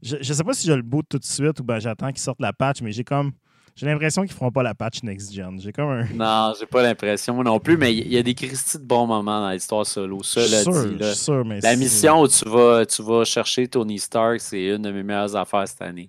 Je, 0.00 0.16
je, 0.20 0.32
sais 0.32 0.44
pas 0.44 0.52
si 0.52 0.66
je 0.66 0.72
le 0.72 0.82
boot 0.82 1.06
tout 1.08 1.18
de 1.18 1.24
suite 1.24 1.58
ou 1.58 1.64
ben 1.64 1.80
j'attends 1.80 2.08
qu'il 2.08 2.20
sorte 2.20 2.40
la 2.40 2.52
patch, 2.52 2.82
mais 2.82 2.92
j'ai 2.92 3.02
comme 3.02 3.32
j'ai 3.78 3.86
l'impression 3.86 4.22
qu'ils 4.22 4.32
feront 4.32 4.50
pas 4.50 4.64
la 4.64 4.74
patch 4.74 5.04
next 5.04 5.32
gen. 5.32 5.60
J'ai 5.60 5.70
comme 5.70 5.90
un. 5.90 6.04
Non, 6.12 6.52
j'ai 6.58 6.66
pas 6.66 6.82
l'impression 6.82 7.40
non 7.44 7.60
plus, 7.60 7.76
mais 7.76 7.94
il 7.94 8.08
y 8.08 8.18
a 8.18 8.24
des 8.24 8.34
Christy 8.34 8.76
de 8.76 8.82
bons 8.82 9.06
moments 9.06 9.40
dans 9.40 9.50
l'histoire 9.50 9.86
solo. 9.86 10.20
Ça, 10.24 10.40
dit, 10.40 11.14
sûr, 11.14 11.44
mais 11.44 11.60
La 11.60 11.76
mission 11.76 12.20
où 12.22 12.26
tu 12.26 12.48
vas, 12.48 12.84
tu 12.84 13.02
vas 13.04 13.24
chercher 13.24 13.68
Tony 13.68 14.00
Stark, 14.00 14.40
c'est 14.40 14.64
une 14.64 14.82
de 14.82 14.90
mes 14.90 15.04
meilleures 15.04 15.36
affaires 15.36 15.68
cette 15.68 15.82
année. 15.82 16.08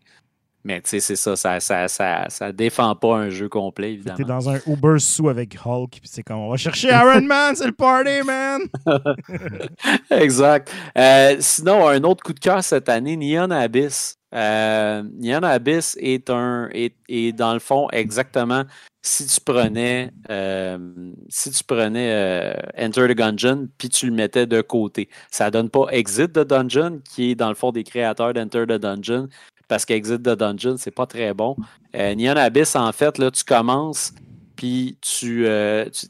Mais 0.64 0.82
tu 0.82 0.90
sais, 0.90 1.00
c'est 1.00 1.16
ça 1.16 1.36
ça, 1.36 1.60
ça, 1.60 1.88
ça, 1.88 2.26
ça, 2.28 2.52
défend 2.52 2.94
pas 2.96 3.16
un 3.16 3.30
jeu 3.30 3.48
complet, 3.48 3.94
évidemment. 3.94 4.18
T'es 4.18 4.26
dans 4.26 4.50
un 4.50 4.60
Uber 4.68 5.00
sous 5.00 5.30
avec 5.30 5.58
Hulk, 5.66 5.92
puis 5.92 6.02
c'est 6.04 6.24
comme 6.24 6.40
on 6.40 6.50
va 6.50 6.58
chercher 6.58 6.90
Iron 6.90 7.22
Man, 7.22 7.56
c'est 7.56 7.68
le 7.68 7.72
party, 7.72 8.22
man! 8.26 8.62
exact. 10.12 10.72
Euh, 10.98 11.38
sinon, 11.40 11.88
un 11.88 12.04
autre 12.04 12.24
coup 12.24 12.34
de 12.34 12.40
cœur 12.40 12.64
cette 12.64 12.90
année, 12.90 13.16
Neon 13.16 13.52
Abyss. 13.52 14.20
Euh, 14.34 15.02
Neon 15.18 15.44
Abyss 15.44 15.98
est 16.00 16.30
un 16.30 16.70
est, 16.72 17.32
dans 17.36 17.54
le 17.54 17.60
fond 17.60 17.88
exactement 17.92 18.64
si 19.02 19.26
tu 19.26 19.42
prenais 19.42 20.12
euh, 20.30 20.78
si 21.30 21.50
tu 21.50 21.64
prenais 21.64 22.12
euh, 22.12 22.54
Enter 22.78 23.08
the 23.08 23.18
Dungeon 23.18 23.70
puis 23.78 23.90
tu 23.90 24.06
le 24.06 24.12
mettais 24.12 24.46
de 24.46 24.62
côté. 24.62 25.10
Ça 25.32 25.50
donne 25.50 25.70
pas 25.70 25.88
Exit 25.92 26.34
the 26.34 26.42
Dungeon 26.42 27.00
qui 27.04 27.32
est 27.32 27.36
dans 27.36 27.50
le 27.50 27.56
fond 27.56 27.72
des 27.72 27.84
créateurs 27.84 28.34
d'Enter 28.34 28.66
the 28.68 28.74
Dungeon 28.74 29.30
parce 29.70 29.86
qu'Exit 29.86 30.22
the 30.22 30.36
Dungeon 30.36 30.76
c'est 30.78 30.92
pas 30.92 31.06
très 31.06 31.34
bon. 31.34 31.56
Neon 31.94 32.36
Abyss 32.36 32.76
en 32.76 32.92
fait 32.92 33.18
là 33.18 33.32
tu 33.32 33.46
commences 33.46 34.12
puis 34.58 34.98
tu, 35.00 35.48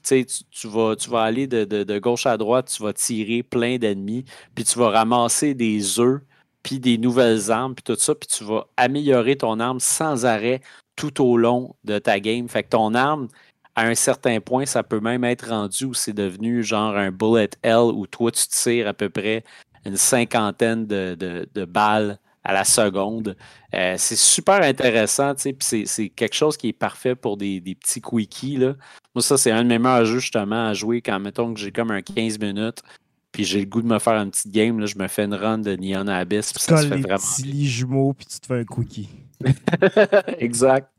tu, 0.04 0.26
tu, 0.50 0.68
vas, 0.68 0.96
tu 0.96 1.08
vas 1.12 1.22
aller 1.22 1.46
de, 1.46 1.66
de, 1.66 2.00
gauche 2.00 2.26
à 2.26 2.36
droite, 2.36 2.74
tu 2.76 2.82
vas 2.82 2.94
tirer 2.94 3.44
plein 3.44 3.78
d'ennemis, 3.78 4.26
puis 4.56 4.64
tu 4.64 4.80
vas 4.80 4.90
ramasser 4.90 5.54
des 5.54 6.00
œufs 6.00 6.22
puis 6.64 6.80
des 6.80 6.98
nouvelles 6.98 7.52
armes, 7.52 7.76
puis 7.76 7.84
tout 7.84 7.96
ça, 7.96 8.16
puis 8.16 8.28
tu 8.28 8.44
vas 8.44 8.68
améliorer 8.78 9.38
ton 9.38 9.60
arme 9.60 9.80
sans 9.80 10.26
arrêt 10.26 10.62
tout 10.96 11.24
au 11.24 11.38
long 11.38 11.76
de 11.84 12.00
ta 12.00 12.20
game. 12.20 12.48
Fait 12.50 12.64
que 12.64 12.70
ton 12.70 12.94
arme, 12.94 13.28
à 13.76 13.86
un 13.86 13.96
certain 13.96 14.40
point, 14.42 14.66
ça 14.66 14.84
peut 14.84 15.00
même 15.00 15.24
être 15.24 15.50
rendu 15.50 15.86
où 15.86 15.94
c'est 15.94 16.14
devenu 16.14 16.64
genre 16.64 16.96
un 16.96 17.12
bullet 17.12 17.50
L 17.64 17.92
où 17.94 18.08
toi, 18.08 18.32
tu 18.32 18.48
tires 18.48 18.88
à 18.88 18.94
peu 18.94 19.10
près 19.10 19.44
une 19.86 19.98
cinquantaine 19.98 20.86
de, 20.86 21.66
balles 21.66 22.20
à 22.44 22.54
la 22.54 22.64
seconde. 22.64 23.36
Euh, 23.74 23.96
c'est 23.98 24.18
super 24.18 24.62
intéressant, 24.62 25.36
tu 25.36 25.42
sais, 25.42 25.54
puis 25.54 25.86
c'est 25.88 26.10
quelque 26.10 26.36
chose 26.36 26.58
qui 26.58 26.70
est 26.70 26.74
parfait 26.74 27.16
pour 27.16 27.38
des, 27.38 27.62
petits 27.62 28.02
quickies, 28.02 28.58
là. 28.58 28.76
Moi, 29.16 29.22
ça, 29.22 29.38
c'est 29.38 29.52
un 29.52 29.64
de 29.64 29.70
mes 29.70 29.80
meilleurs 29.80 30.06
jeux, 30.06 30.20
justement, 30.20 30.68
à 30.68 30.74
jouer 30.74 31.02
quand, 31.02 31.20
mettons, 31.20 31.54
que 31.54 31.60
j'ai 31.60 31.72
comme 31.72 31.92
un 31.92 32.02
15 32.02 32.40
minutes 32.40 32.84
puis 33.32 33.44
j'ai 33.44 33.60
le 33.60 33.66
goût 33.66 33.82
de 33.82 33.88
me 33.88 34.00
faire 34.00 34.14
une 34.14 34.32
petite 34.32 34.52
game, 34.52 34.80
là, 34.80 34.86
je 34.86 34.98
me 34.98 35.08
fais 35.08 35.24
une 35.24 35.36
run 35.36 35.60
de 35.60 35.76
Neon 35.76 36.08
Abyss, 36.08 36.52
puis 36.52 36.64
Tu 36.64 36.70
ça 36.70 36.78
se 36.78 36.88
fait 36.88 36.96
les 36.96 37.02
vraiment 37.02 37.20
petits 37.20 37.44
lits 37.44 37.68
jumeaux, 37.68 38.14
puis 38.14 38.26
tu 38.26 38.40
te 38.40 38.48
fais 38.48 38.60
un 38.60 38.64
cookie. 38.64 39.10
exact. 40.40 40.90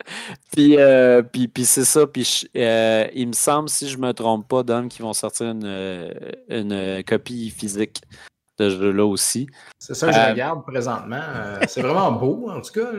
Puis, 0.53 0.77
euh, 0.79 1.23
puis, 1.23 1.49
puis 1.49 1.65
c'est 1.65 1.85
ça. 1.85 2.07
Puis 2.07 2.49
euh, 2.57 3.07
il 3.15 3.29
me 3.29 3.33
semble, 3.33 3.69
si 3.69 3.89
je 3.89 3.99
me 3.99 4.13
trompe 4.13 4.49
pas, 4.49 4.63
Dom, 4.63 4.89
qu'ils 4.89 5.03
vont 5.03 5.13
sortir 5.13 5.49
une, 5.51 6.15
une 6.49 7.03
copie 7.05 7.51
physique 7.51 8.03
ce 8.69 8.79
jeu-là 8.79 9.07
aussi. 9.07 9.49
C'est 9.79 9.95
ça 9.95 10.09
que 10.09 10.13
je 10.13 10.19
Euh, 10.19 10.31
regarde 10.31 10.65
présentement. 10.67 11.23
Euh, 11.35 11.61
c'est 11.67 11.81
vraiment 11.81 12.13
beau, 12.13 12.51
en 12.51 12.61
tout 12.61 12.73
cas. 12.73 12.91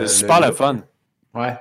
C'est 0.00 0.08
super 0.08 0.40
le 0.40 0.52
fun. 0.52 0.78
Ouais. 1.34 1.56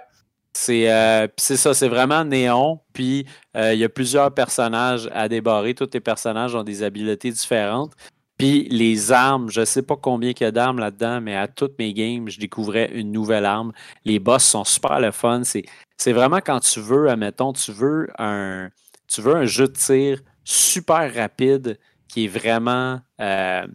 C'est 0.53 0.91
euh, 0.91 1.27
c'est 1.37 1.57
ça, 1.57 1.73
c'est 1.73 1.87
vraiment 1.87 2.25
néon. 2.25 2.79
Puis 2.91 3.25
euh, 3.55 3.73
il 3.73 3.79
y 3.79 3.83
a 3.83 3.89
plusieurs 3.89 4.33
personnages 4.33 5.07
à 5.13 5.29
débarrer. 5.29 5.75
Tous 5.75 5.89
les 5.93 5.99
personnages 5.99 6.55
ont 6.55 6.63
des 6.63 6.81
habiletés 6.83 7.31
différentes. 7.31 7.93
Puis 8.37 8.67
les 8.69 9.11
armes, 9.11 9.49
je 9.51 9.63
sais 9.65 9.81
pas 9.81 9.95
combien 9.95 10.31
il 10.31 10.41
y 10.41 10.45
a 10.45 10.51
d'armes 10.51 10.79
là-dedans, 10.79 11.19
mais 11.21 11.35
à 11.35 11.47
toutes 11.47 11.77
mes 11.77 11.93
games, 11.93 12.29
je 12.29 12.39
découvrais 12.39 12.89
une 12.93 13.11
nouvelle 13.11 13.45
arme. 13.45 13.73
Les 14.05 14.17
boss 14.17 14.43
sont 14.43 14.63
super 14.63 14.99
le 14.99 15.11
fun. 15.11 15.43
C'est, 15.43 15.63
c'est 15.97 16.13
vraiment 16.13 16.39
quand 16.39 16.61
tu 16.61 16.79
veux, 16.79 17.09
admettons, 17.09 17.51
tu 17.53 17.71
veux 17.71 18.07
un, 18.17 18.69
tu 19.07 19.21
veux 19.21 19.35
un 19.35 19.45
jeu 19.45 19.67
de 19.67 19.73
tir 19.73 20.21
super 20.45 21.13
rapide 21.13 21.77
qui 22.09 22.25
est 22.25 22.27
vraiment 22.27 22.99
euh, 23.21 23.65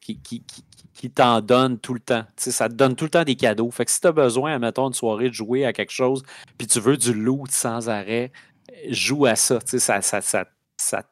qui, 0.00 0.18
qui, 0.18 0.40
qui- 0.42 0.64
qui 0.94 1.10
t'en 1.10 1.40
donne 1.40 1.78
tout 1.78 1.94
le 1.94 2.00
temps. 2.00 2.24
Tu 2.36 2.44
sais, 2.44 2.50
ça 2.50 2.68
te 2.68 2.74
donne 2.74 2.94
tout 2.94 3.04
le 3.04 3.10
temps 3.10 3.24
des 3.24 3.34
cadeaux. 3.34 3.70
Fait 3.70 3.86
que 3.86 3.90
si 3.90 4.02
tu 4.02 4.06
as 4.06 4.12
besoin, 4.12 4.54
admettons, 4.56 4.88
une 4.88 4.92
soirée 4.92 5.30
de 5.30 5.34
jouer 5.34 5.64
à 5.64 5.72
quelque 5.72 5.92
chose, 5.92 6.22
puis 6.58 6.66
tu 6.66 6.78
veux 6.78 6.98
du 6.98 7.14
loot 7.14 7.50
sans 7.50 7.88
arrêt, 7.88 8.32
joue 8.90 9.24
à 9.24 9.34
ça. 9.34 9.60
Tu 9.60 9.68
sais, 9.68 9.78
ça, 9.78 10.02
ça, 10.02 10.20
ça, 10.20 10.44
ça, 10.76 11.02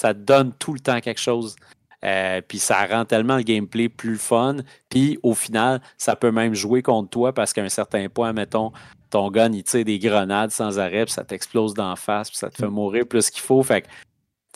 ça 0.00 0.14
te 0.14 0.20
donne 0.20 0.54
tout 0.54 0.72
le 0.72 0.80
temps 0.80 1.00
quelque 1.00 1.20
chose. 1.20 1.54
Euh, 2.02 2.40
puis 2.48 2.58
ça 2.58 2.86
rend 2.86 3.04
tellement 3.04 3.36
le 3.36 3.42
gameplay 3.42 3.90
plus 3.90 4.16
fun. 4.16 4.56
Puis 4.88 5.18
au 5.22 5.34
final, 5.34 5.82
ça 5.98 6.16
peut 6.16 6.30
même 6.30 6.54
jouer 6.54 6.80
contre 6.80 7.10
toi 7.10 7.34
parce 7.34 7.52
qu'à 7.52 7.62
un 7.62 7.68
certain 7.68 8.08
point, 8.08 8.32
mettons, 8.32 8.72
ton 9.10 9.30
gun, 9.30 9.52
il 9.52 9.64
tire 9.64 9.84
des 9.84 9.98
grenades 9.98 10.50
sans 10.50 10.78
arrêt, 10.78 11.04
puis 11.04 11.12
ça 11.12 11.24
t'explose 11.24 11.74
d'en 11.74 11.94
face, 11.96 12.30
puis 12.30 12.38
ça 12.38 12.48
te 12.48 12.56
fait 12.56 12.68
mourir 12.68 13.06
plus 13.06 13.28
qu'il 13.28 13.42
faut. 13.42 13.62
Fait 13.62 13.82
que 13.82 13.88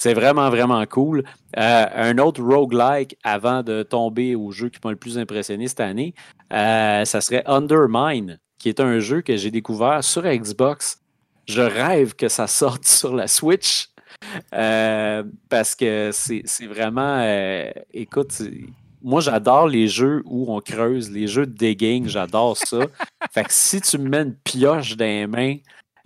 c'est 0.01 0.15
vraiment, 0.15 0.49
vraiment 0.49 0.83
cool. 0.87 1.25
Euh, 1.59 1.87
un 1.95 2.17
autre 2.17 2.43
roguelike 2.43 3.19
avant 3.23 3.63
de 3.63 3.83
tomber 3.83 4.35
au 4.35 4.51
jeu 4.51 4.71
qui 4.71 4.81
m'a 4.83 4.93
le 4.93 4.97
plus 4.97 5.19
impressionné 5.19 5.69
cette 5.69 5.81
année, 5.81 6.15
euh, 6.55 7.05
ça 7.05 7.21
serait 7.21 7.43
Undermine, 7.45 8.39
qui 8.59 8.71
est 8.71 8.81
un 8.81 8.99
jeu 8.99 9.21
que 9.21 9.37
j'ai 9.37 9.51
découvert 9.51 10.03
sur 10.03 10.23
Xbox. 10.23 11.03
Je 11.47 11.61
rêve 11.61 12.15
que 12.15 12.31
ça 12.31 12.47
sorte 12.47 12.85
sur 12.87 13.15
la 13.15 13.29
Switch. 13.29 13.91
euh, 14.55 15.23
parce 15.51 15.75
que 15.75 16.11
c'est 16.13 16.67
vraiment. 16.67 17.23
écoute, 17.93 18.41
moi 19.03 19.21
j'adore 19.21 19.69
les 19.69 19.87
jeux 19.87 20.23
où 20.25 20.51
on 20.51 20.63
creuse, 20.63 21.11
les 21.11 21.27
jeux 21.27 21.47
de 21.47 21.53
digging, 21.53 22.09
j'adore 22.09 22.57
ça. 22.57 22.87
fait 23.33 23.45
que 23.45 23.53
si 23.53 23.83
tu 23.83 23.99
me 23.99 24.09
mets 24.09 24.23
une 24.23 24.35
pioche 24.35 24.97
dans 24.97 25.05
les 25.05 25.27
mains, 25.27 25.57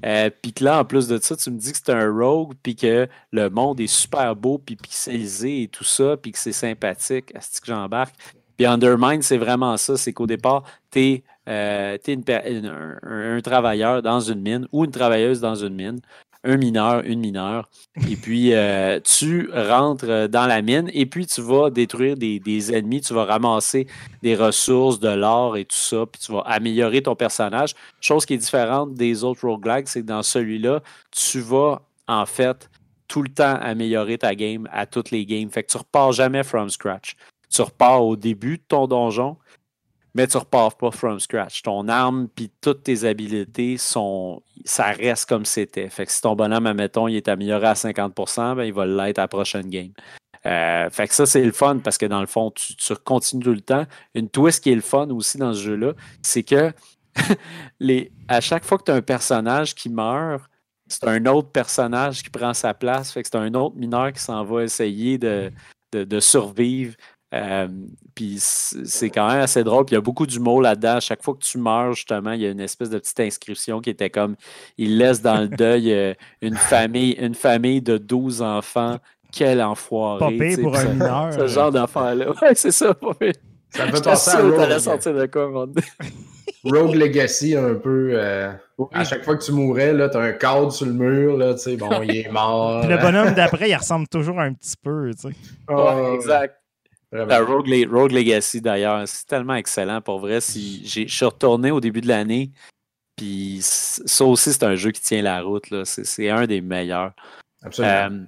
euh, 0.04 0.30
puis 0.42 0.52
que 0.52 0.64
là, 0.64 0.80
en 0.80 0.84
plus 0.84 1.08
de 1.08 1.18
ça, 1.18 1.36
tu 1.36 1.50
me 1.50 1.58
dis 1.58 1.72
que 1.72 1.78
c'est 1.78 1.92
un 1.92 2.10
rogue, 2.12 2.54
puis 2.62 2.76
que 2.76 3.08
le 3.32 3.48
monde 3.50 3.80
est 3.80 3.86
super 3.86 4.36
beau, 4.36 4.58
puis 4.58 4.76
pixelisé 4.76 5.62
et 5.62 5.68
tout 5.68 5.84
ça, 5.84 6.16
puis 6.16 6.32
que 6.32 6.38
c'est 6.38 6.52
sympathique. 6.52 7.34
Est-ce 7.34 7.60
que 7.60 7.66
j'embarque? 7.68 8.14
Puis 8.56 8.66
Undermine, 8.66 9.22
c'est 9.22 9.38
vraiment 9.38 9.76
ça. 9.76 9.96
C'est 9.96 10.12
qu'au 10.12 10.26
départ, 10.26 10.62
tu 10.90 11.00
es, 11.00 11.24
un- 11.46 12.98
un 13.02 13.40
travailleur 13.40 14.02
dans 14.02 14.20
une 14.20 14.40
mine 14.40 14.66
ou 14.72 14.84
une 14.84 14.90
travailleuse 14.90 15.40
dans 15.40 15.54
une 15.56 15.74
mine, 15.74 16.00
un 16.44 16.56
mineur, 16.56 17.02
une 17.04 17.20
mineure. 17.20 17.68
Et 18.08 18.16
puis, 18.16 18.52
euh, 18.52 19.00
tu 19.00 19.50
rentres 19.52 20.04
euh, 20.08 20.28
dans 20.28 20.46
la 20.46 20.62
mine 20.62 20.90
et 20.92 21.06
puis 21.06 21.26
tu 21.26 21.40
vas 21.40 21.70
détruire 21.70 22.16
des, 22.16 22.74
ennemis, 22.74 23.00
tu 23.00 23.14
vas 23.14 23.24
ramasser 23.24 23.86
des 24.22 24.36
ressources, 24.36 25.00
de 25.00 25.08
l'or 25.08 25.56
et 25.56 25.64
tout 25.64 25.76
ça, 25.76 26.04
puis 26.06 26.20
tu 26.20 26.32
vas 26.32 26.40
améliorer 26.40 27.02
ton 27.02 27.16
personnage. 27.16 27.74
Chose 28.00 28.26
qui 28.26 28.34
est 28.34 28.38
différente 28.38 28.94
des 28.94 29.24
autres 29.24 29.48
roguelikes, 29.48 29.88
c'est 29.88 30.02
que 30.02 30.06
dans 30.06 30.22
celui-là, 30.22 30.80
tu 31.10 31.40
vas 31.40 31.82
en 32.06 32.26
fait 32.26 32.70
tout 33.08 33.22
le 33.22 33.28
temps 33.28 33.56
améliorer 33.60 34.18
ta 34.18 34.34
game 34.34 34.68
à 34.72 34.86
toutes 34.86 35.10
les 35.10 35.24
games. 35.24 35.50
Fait 35.50 35.62
que 35.62 35.70
tu 35.70 35.78
repars 35.78 36.12
jamais 36.12 36.42
from 36.42 36.68
scratch. 36.68 37.16
Tu 37.50 37.62
repars 37.62 38.04
au 38.04 38.16
début 38.16 38.58
de 38.58 38.62
ton 38.66 38.86
donjon, 38.86 39.36
mais 40.14 40.26
tu 40.28 40.36
repars 40.36 40.76
pas 40.76 40.90
from 40.90 41.18
scratch. 41.18 41.62
Ton 41.62 41.88
arme 41.88 42.28
puis 42.34 42.50
toutes 42.60 42.84
tes 42.84 43.04
habiletés 43.04 43.76
sont. 43.76 44.42
ça 44.64 44.86
reste 44.92 45.28
comme 45.28 45.44
c'était. 45.44 45.88
Fait 45.90 46.06
que 46.06 46.12
si 46.12 46.20
ton 46.20 46.36
bonhomme, 46.36 46.66
admettons, 46.66 47.08
il 47.08 47.16
est 47.16 47.28
amélioré 47.28 47.66
à 47.66 47.74
50%, 47.74 48.56
ben, 48.56 48.64
il 48.64 48.72
va 48.72 48.86
l'être 48.86 49.18
à 49.18 49.22
la 49.22 49.28
prochaine 49.28 49.68
game. 49.68 49.92
Euh, 50.46 50.90
fait 50.90 51.08
que 51.08 51.14
ça, 51.14 51.26
c'est 51.26 51.44
le 51.44 51.52
fun 51.52 51.78
parce 51.78 51.98
que 51.98 52.06
dans 52.06 52.20
le 52.20 52.26
fond, 52.26 52.50
tu, 52.52 52.74
continues 53.02 53.42
tout 53.42 53.52
le 53.52 53.60
temps. 53.60 53.86
Une 54.14 54.28
twist 54.28 54.62
qui 54.62 54.70
est 54.70 54.76
le 54.76 54.82
fun 54.82 55.08
aussi 55.10 55.38
dans 55.38 55.52
ce 55.52 55.62
jeu-là, 55.62 55.94
c'est 56.22 56.42
que 56.42 56.72
les, 57.80 58.12
à 58.28 58.40
chaque 58.40 58.64
fois 58.64 58.78
que 58.78 58.84
tu 58.84 58.90
as 58.92 58.94
un 58.94 59.02
personnage 59.02 59.74
qui 59.74 59.88
meurt, 59.88 60.42
c'est 60.86 61.08
un 61.08 61.24
autre 61.26 61.48
personnage 61.48 62.22
qui 62.22 62.30
prend 62.30 62.52
sa 62.52 62.74
place. 62.74 63.10
Fait 63.10 63.22
que 63.22 63.28
c'est 63.32 63.38
un 63.38 63.54
autre 63.54 63.74
mineur 63.74 64.12
qui 64.12 64.20
s'en 64.20 64.44
va 64.44 64.62
essayer 64.62 65.16
de, 65.16 65.50
de 65.92 66.20
survivre. 66.20 66.94
Euh, 67.34 67.66
puis 68.14 68.36
c'est 68.38 69.10
quand 69.10 69.26
même 69.28 69.40
assez 69.40 69.64
drôle. 69.64 69.84
Puis 69.86 69.94
il 69.94 69.96
y 69.96 69.98
a 69.98 70.02
beaucoup 70.02 70.26
d'humour 70.26 70.62
là-dedans. 70.62 70.96
À 70.96 71.00
chaque 71.00 71.22
fois 71.22 71.34
que 71.34 71.44
tu 71.44 71.58
meurs, 71.58 71.92
justement, 71.94 72.30
il 72.32 72.42
y 72.42 72.46
a 72.46 72.50
une 72.50 72.60
espèce 72.60 72.90
de 72.90 72.98
petite 72.98 73.18
inscription 73.20 73.80
qui 73.80 73.90
était 73.90 74.10
comme 74.10 74.36
il 74.78 74.98
laisse 74.98 75.20
dans 75.20 75.40
le 75.40 75.48
deuil 75.48 75.92
euh, 75.92 76.14
une 76.42 76.54
famille, 76.56 77.12
une 77.12 77.34
famille 77.34 77.82
de 77.82 77.98
12 77.98 78.40
enfants. 78.42 78.98
Quel 79.32 79.60
enfoiré. 79.62 80.20
Pas 80.20 80.44
pire 80.44 80.58
pour 80.62 80.76
un 80.76 80.80
ça- 80.80 80.88
mineur. 80.88 81.32
Ce 81.32 81.46
genre 81.48 81.72
d'affaire-là. 81.72 82.30
Ouais, 82.40 82.54
c'est 82.54 82.70
ça. 82.70 82.94
pire. 82.94 83.32
Ça 83.70 83.86
me 83.86 83.90
fait 83.90 83.96
J'étais 83.96 84.10
penser 84.10 84.30
à 84.30 84.40
Rogue, 84.42 84.78
sortir 84.78 85.14
de 85.14 85.26
quoi, 85.26 85.50
donné. 85.66 85.74
Rogue 86.64 86.94
Legacy 86.94 87.56
un 87.56 87.74
peu. 87.74 88.10
euh, 88.14 88.52
Oui. 88.78 88.86
À 88.92 89.02
chaque 89.04 89.24
fois 89.24 89.36
que 89.36 89.44
tu 89.44 89.50
mourais, 89.50 89.92
là, 89.92 90.08
t'as 90.08 90.20
un 90.22 90.32
cadre 90.32 90.70
sur 90.70 90.86
le 90.86 90.92
mur, 90.92 91.36
là, 91.36 91.54
tu 91.54 91.60
sais, 91.60 91.76
bon, 91.76 91.90
il 92.02 92.18
est 92.18 92.30
mort. 92.30 92.82
Puis 92.82 92.90
le 92.90 92.98
bonhomme 92.98 93.34
d'après, 93.34 93.68
il 93.68 93.74
ressemble 93.74 94.06
toujours 94.06 94.38
un 94.38 94.52
petit 94.52 94.76
peu, 94.80 95.10
tu 95.14 95.28
sais. 95.30 95.34
Ah, 95.68 95.96
Ouais, 95.96 96.14
exact. 96.14 96.54
La 97.14 97.40
Rogue, 97.40 97.66
Le- 97.68 97.88
Rogue 97.88 98.12
Legacy, 98.12 98.60
d'ailleurs, 98.60 99.06
c'est 99.06 99.26
tellement 99.26 99.54
excellent 99.54 100.00
pour 100.00 100.18
vrai. 100.18 100.40
Si 100.40 100.82
je 100.86 101.06
suis 101.06 101.24
retourné 101.24 101.70
au 101.70 101.80
début 101.80 102.00
de 102.00 102.08
l'année, 102.08 102.50
puis 103.16 103.58
ça 103.62 104.24
aussi, 104.24 104.52
c'est 104.52 104.64
un 104.64 104.74
jeu 104.74 104.90
qui 104.90 105.00
tient 105.00 105.22
la 105.22 105.40
route. 105.42 105.72
C'est 105.84 106.28
un 106.30 106.46
des 106.46 106.60
meilleurs. 106.60 107.12
Absolument. 107.62 107.94
Euh, 107.94 108.20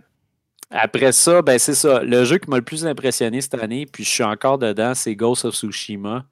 après 0.71 1.13
ça, 1.13 1.43
ben 1.43 1.59
c'est 1.59 1.75
ça. 1.75 2.03
Le 2.03 2.25
jeu 2.25 2.39
qui 2.39 2.49
m'a 2.51 2.57
le 2.57 2.63
plus 2.63 2.87
impressionné 2.87 3.41
cette 3.41 3.55
année, 3.55 3.87
puis 3.87 4.05
je 4.05 4.11
suis 4.11 4.23
encore 4.25 4.59
dedans, 4.59 4.95
c'est 4.95 5.15
Ghost 5.15 5.45
of 5.45 5.55
Tsushima. 5.55 6.25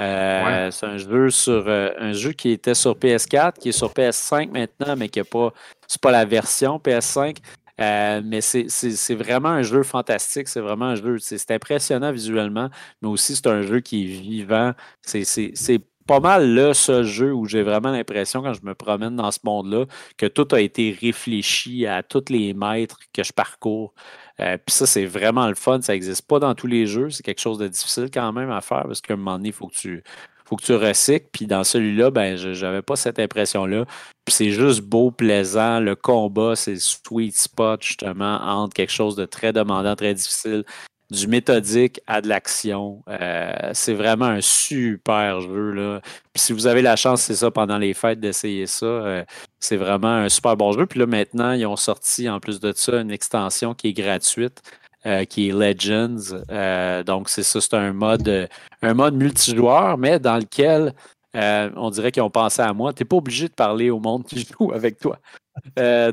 Euh, 0.00 0.70
C'est 0.72 0.86
un 0.86 0.96
jeu 0.96 1.30
sur 1.30 1.64
euh, 1.68 1.90
un 1.98 2.12
jeu 2.12 2.32
qui 2.32 2.50
était 2.50 2.74
sur 2.74 2.96
PS4, 2.96 3.54
qui 3.60 3.68
est 3.68 3.72
sur 3.72 3.92
PS5 3.92 4.50
maintenant, 4.50 4.96
mais 4.96 5.08
qui 5.08 5.20
n'est 5.20 5.24
pas. 5.24 5.52
C'est 5.86 6.00
pas 6.00 6.10
la 6.10 6.24
version 6.24 6.78
PS5. 6.78 7.36
Euh, 7.80 8.22
mais 8.24 8.40
c'est- 8.40 9.14
vraiment 9.14 9.48
un 9.48 9.62
jeu 9.62 9.82
fantastique. 9.82 10.48
C'est 10.48 10.60
vraiment 10.60 10.86
un 10.86 10.94
jeu. 10.94 11.18
C'est 11.18 11.50
impressionnant 11.50 12.12
visuellement, 12.12 12.70
mais 13.02 13.08
aussi 13.08 13.34
c'est 13.36 13.46
un 13.48 13.62
jeu 13.62 13.80
qui 13.80 14.04
est 14.04 14.20
vivant. 14.20 14.72
C'est- 15.02 15.82
pas 16.06 16.20
mal 16.20 16.54
le 16.54 16.74
seul 16.74 17.04
jeu 17.04 17.32
où 17.32 17.46
j'ai 17.46 17.62
vraiment 17.62 17.90
l'impression, 17.90 18.42
quand 18.42 18.52
je 18.52 18.60
me 18.62 18.74
promène 18.74 19.16
dans 19.16 19.30
ce 19.30 19.38
monde-là, 19.42 19.86
que 20.18 20.26
tout 20.26 20.46
a 20.52 20.60
été 20.60 20.94
réfléchi 21.00 21.86
à 21.86 22.02
tous 22.02 22.24
les 22.28 22.52
mètres 22.52 22.98
que 23.14 23.22
je 23.24 23.32
parcours. 23.32 23.94
Euh, 24.40 24.58
Puis 24.58 24.74
ça, 24.74 24.86
c'est 24.86 25.06
vraiment 25.06 25.48
le 25.48 25.54
fun. 25.54 25.80
Ça 25.80 25.94
n'existe 25.94 26.26
pas 26.26 26.38
dans 26.38 26.54
tous 26.54 26.66
les 26.66 26.86
jeux. 26.86 27.08
C'est 27.08 27.22
quelque 27.22 27.40
chose 27.40 27.56
de 27.58 27.68
difficile 27.68 28.10
quand 28.12 28.32
même 28.34 28.50
à 28.50 28.60
faire 28.60 28.82
parce 28.84 29.00
qu'à 29.00 29.14
un 29.14 29.16
moment 29.16 29.36
donné, 29.38 29.48
il 29.48 29.52
faut 29.54 29.68
que 29.68 29.74
tu 29.76 30.02
faut 30.44 30.56
que 30.56 30.64
tu 30.64 30.74
recycles. 30.74 31.26
Puis 31.32 31.46
dans 31.46 31.64
celui-là, 31.64 32.10
ben, 32.10 32.36
je 32.36 32.64
n'avais 32.64 32.82
pas 32.82 32.96
cette 32.96 33.18
impression-là. 33.18 33.84
Puis 34.24 34.34
c'est 34.34 34.50
juste 34.50 34.82
beau, 34.82 35.10
plaisant. 35.10 35.80
Le 35.80 35.96
combat, 35.96 36.56
c'est 36.56 36.74
le 36.74 36.80
sweet 36.80 37.36
spot, 37.36 37.82
justement, 37.82 38.40
entre 38.42 38.74
quelque 38.74 38.92
chose 38.92 39.16
de 39.16 39.24
très 39.24 39.52
demandant, 39.52 39.96
très 39.96 40.14
difficile, 40.14 40.64
du 41.10 41.26
méthodique 41.28 42.00
à 42.06 42.20
de 42.20 42.28
l'action. 42.28 43.02
Euh, 43.08 43.70
c'est 43.72 43.94
vraiment 43.94 44.26
un 44.26 44.40
super 44.40 45.40
jeu. 45.40 45.72
Là. 45.72 46.00
Puis 46.32 46.42
si 46.42 46.52
vous 46.52 46.66
avez 46.66 46.82
la 46.82 46.96
chance, 46.96 47.22
c'est 47.22 47.34
ça, 47.34 47.50
pendant 47.50 47.78
les 47.78 47.94
fêtes, 47.94 48.20
d'essayer 48.20 48.66
ça, 48.66 48.86
euh, 48.86 49.24
c'est 49.60 49.76
vraiment 49.76 50.08
un 50.08 50.28
super 50.28 50.56
bon 50.56 50.72
jeu. 50.72 50.86
Puis 50.86 50.98
là, 50.98 51.06
maintenant, 51.06 51.52
ils 51.52 51.66
ont 51.66 51.76
sorti, 51.76 52.28
en 52.28 52.40
plus 52.40 52.60
de 52.60 52.72
ça, 52.74 53.00
une 53.00 53.10
extension 53.10 53.74
qui 53.74 53.88
est 53.88 53.92
gratuite. 53.92 54.62
Euh, 55.06 55.24
qui 55.24 55.48
est 55.48 55.52
Legends. 55.52 56.16
Euh, 56.50 57.02
donc, 57.02 57.28
c'est 57.28 57.42
ça, 57.42 57.60
c'est 57.60 57.74
un 57.74 57.92
mode, 57.92 58.26
euh, 58.28 58.46
un 58.82 58.94
mode 58.94 59.14
multijoueur, 59.14 59.98
mais 59.98 60.18
dans 60.18 60.36
lequel 60.36 60.94
on 61.36 61.90
dirait 61.90 62.12
qu'ils 62.12 62.22
ont 62.22 62.30
pensé 62.30 62.62
à 62.62 62.72
moi. 62.72 62.92
Tu 62.92 63.02
n'es 63.02 63.08
pas 63.08 63.16
obligé 63.16 63.48
de 63.48 63.54
parler 63.54 63.90
au 63.90 63.98
monde 63.98 64.24
qui 64.24 64.46
joue 64.58 64.72
avec 64.72 64.98
toi. 65.00 65.18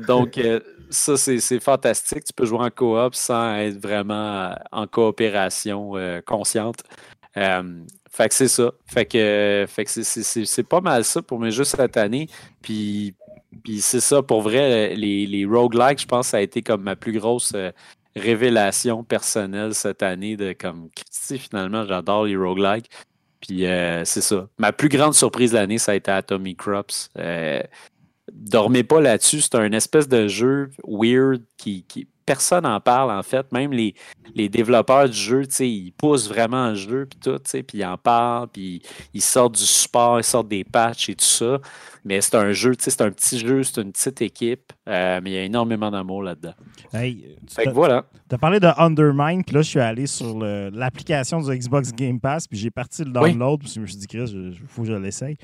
Donc, 0.08 0.36
ça, 0.90 1.16
c'est 1.16 1.60
fantastique. 1.60 2.24
Tu 2.24 2.32
peux 2.32 2.44
jouer 2.44 2.58
en 2.58 2.70
coop 2.70 3.14
sans 3.14 3.54
être 3.54 3.80
vraiment 3.80 4.52
en 4.72 4.86
coopération 4.88 5.92
consciente. 6.26 6.82
Fait 7.34 8.28
que 8.28 8.34
c'est 8.34 8.48
ça. 8.48 8.72
Fait 8.84 9.06
que, 9.06 9.64
que 9.76 9.88
c'est- 9.88 10.62
pas 10.64 10.80
mal 10.80 11.04
ça 11.04 11.22
pour 11.22 11.38
mes 11.38 11.52
jeux 11.52 11.62
cette 11.62 11.96
année. 11.96 12.26
Puis, 12.60 13.14
puis 13.62 13.80
c'est 13.80 14.00
ça, 14.00 14.22
pour 14.22 14.42
vrai, 14.42 14.96
les, 14.96 15.26
les 15.26 15.44
roguelikes, 15.46 16.00
je 16.00 16.06
pense 16.06 16.26
ça 16.28 16.38
a 16.38 16.40
été 16.40 16.62
comme 16.62 16.82
ma 16.82 16.96
plus 16.96 17.12
grosse 17.12 17.54
révélation 18.16 19.04
personnelle 19.04 19.74
cette 19.74 20.02
année 20.02 20.36
de 20.36 20.52
comme, 20.52 20.88
Christy, 20.94 21.38
finalement, 21.38 21.86
j'adore 21.86 22.24
les 22.24 22.36
roguelikes. 22.36 22.90
Puis 23.40 23.66
euh, 23.66 24.04
c'est 24.04 24.20
ça. 24.20 24.48
Ma 24.58 24.72
plus 24.72 24.88
grande 24.88 25.14
surprise 25.14 25.52
de 25.52 25.56
l'année, 25.56 25.78
ça 25.78 25.92
a 25.92 25.94
été 25.96 26.10
Atomic 26.10 26.58
Crops. 26.58 27.10
Euh, 27.18 27.62
dormez 28.32 28.84
pas 28.84 29.00
là-dessus. 29.00 29.40
C'est 29.40 29.56
un 29.56 29.72
espèce 29.72 30.08
de 30.08 30.28
jeu 30.28 30.70
weird 30.86 31.42
qui, 31.56 31.84
qui 31.84 32.06
personne 32.24 32.64
n'en 32.64 32.80
parle 32.80 33.10
en 33.10 33.22
fait. 33.22 33.50
Même 33.52 33.72
les, 33.72 33.94
les 34.34 34.48
développeurs 34.48 35.08
du 35.08 35.16
jeu, 35.16 35.42
ils 35.60 35.92
poussent 35.92 36.28
vraiment 36.28 36.70
le 36.70 36.74
jeu 36.74 37.06
puis 37.06 37.18
tout, 37.18 37.40
puis 37.42 37.78
ils 37.78 37.84
en 37.84 37.96
parlent, 37.96 38.48
puis 38.48 38.82
ils 39.14 39.22
sortent 39.22 39.54
du 39.54 39.64
support, 39.64 40.20
ils 40.20 40.24
sortent 40.24 40.48
des 40.48 40.64
patchs 40.64 41.08
et 41.08 41.14
tout 41.14 41.24
ça. 41.24 41.58
Mais 42.04 42.20
c'est 42.20 42.34
un 42.34 42.52
jeu, 42.52 42.72
c'est 42.78 43.00
un 43.00 43.10
petit 43.10 43.38
jeu, 43.38 43.62
c'est 43.62 43.80
une 43.80 43.92
petite 43.92 44.22
équipe, 44.22 44.72
euh, 44.88 45.20
mais 45.22 45.30
il 45.30 45.34
y 45.34 45.38
a 45.38 45.42
énormément 45.44 45.90
d'amour 45.90 46.22
là-dedans. 46.22 46.54
Hey, 46.92 47.36
fait 47.48 47.66
que 47.66 47.70
voilà. 47.70 48.04
Tu 48.28 48.34
as 48.34 48.38
parlé 48.38 48.58
de 48.58 48.68
Undermine, 48.76 49.44
puis 49.44 49.54
là, 49.54 49.62
je 49.62 49.68
suis 49.68 49.80
allé 49.80 50.06
sur 50.06 50.36
l'application 50.38 51.40
du 51.40 51.56
Xbox 51.56 51.92
Game 51.92 52.18
Pass, 52.18 52.48
puis 52.48 52.58
j'ai 52.58 52.70
parti 52.70 53.04
le 53.04 53.12
download, 53.12 53.60
puis 53.60 53.72
je 53.72 53.80
me 53.80 53.86
suis 53.86 53.98
dit, 53.98 54.06
Chris, 54.08 54.32
il 54.34 54.58
faut 54.66 54.82
que 54.82 54.88
je 54.88 54.94
l'essaye. 54.94 55.36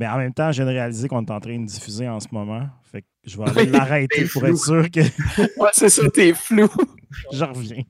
Mais 0.00 0.08
en 0.08 0.16
même 0.16 0.32
temps, 0.32 0.50
je 0.50 0.62
viens 0.62 0.72
de 0.72 0.76
réaliser 0.76 1.08
qu'on 1.08 1.22
est 1.22 1.30
en 1.30 1.40
train 1.40 1.58
de 1.58 1.66
diffuser 1.66 2.08
en 2.08 2.20
ce 2.20 2.28
moment. 2.32 2.66
Fait 2.90 3.02
que 3.02 3.06
je 3.26 3.36
vais 3.36 3.44
aller 3.50 3.66
l'arrêter 3.66 4.24
pour 4.24 4.46
être 4.46 4.56
sûr 4.56 4.90
que. 4.90 5.00
ouais, 5.60 5.70
c'est 5.74 5.90
ça, 5.90 6.08
t'es 6.08 6.32
flou. 6.32 6.68
je 7.32 7.44
reviens. 7.44 7.82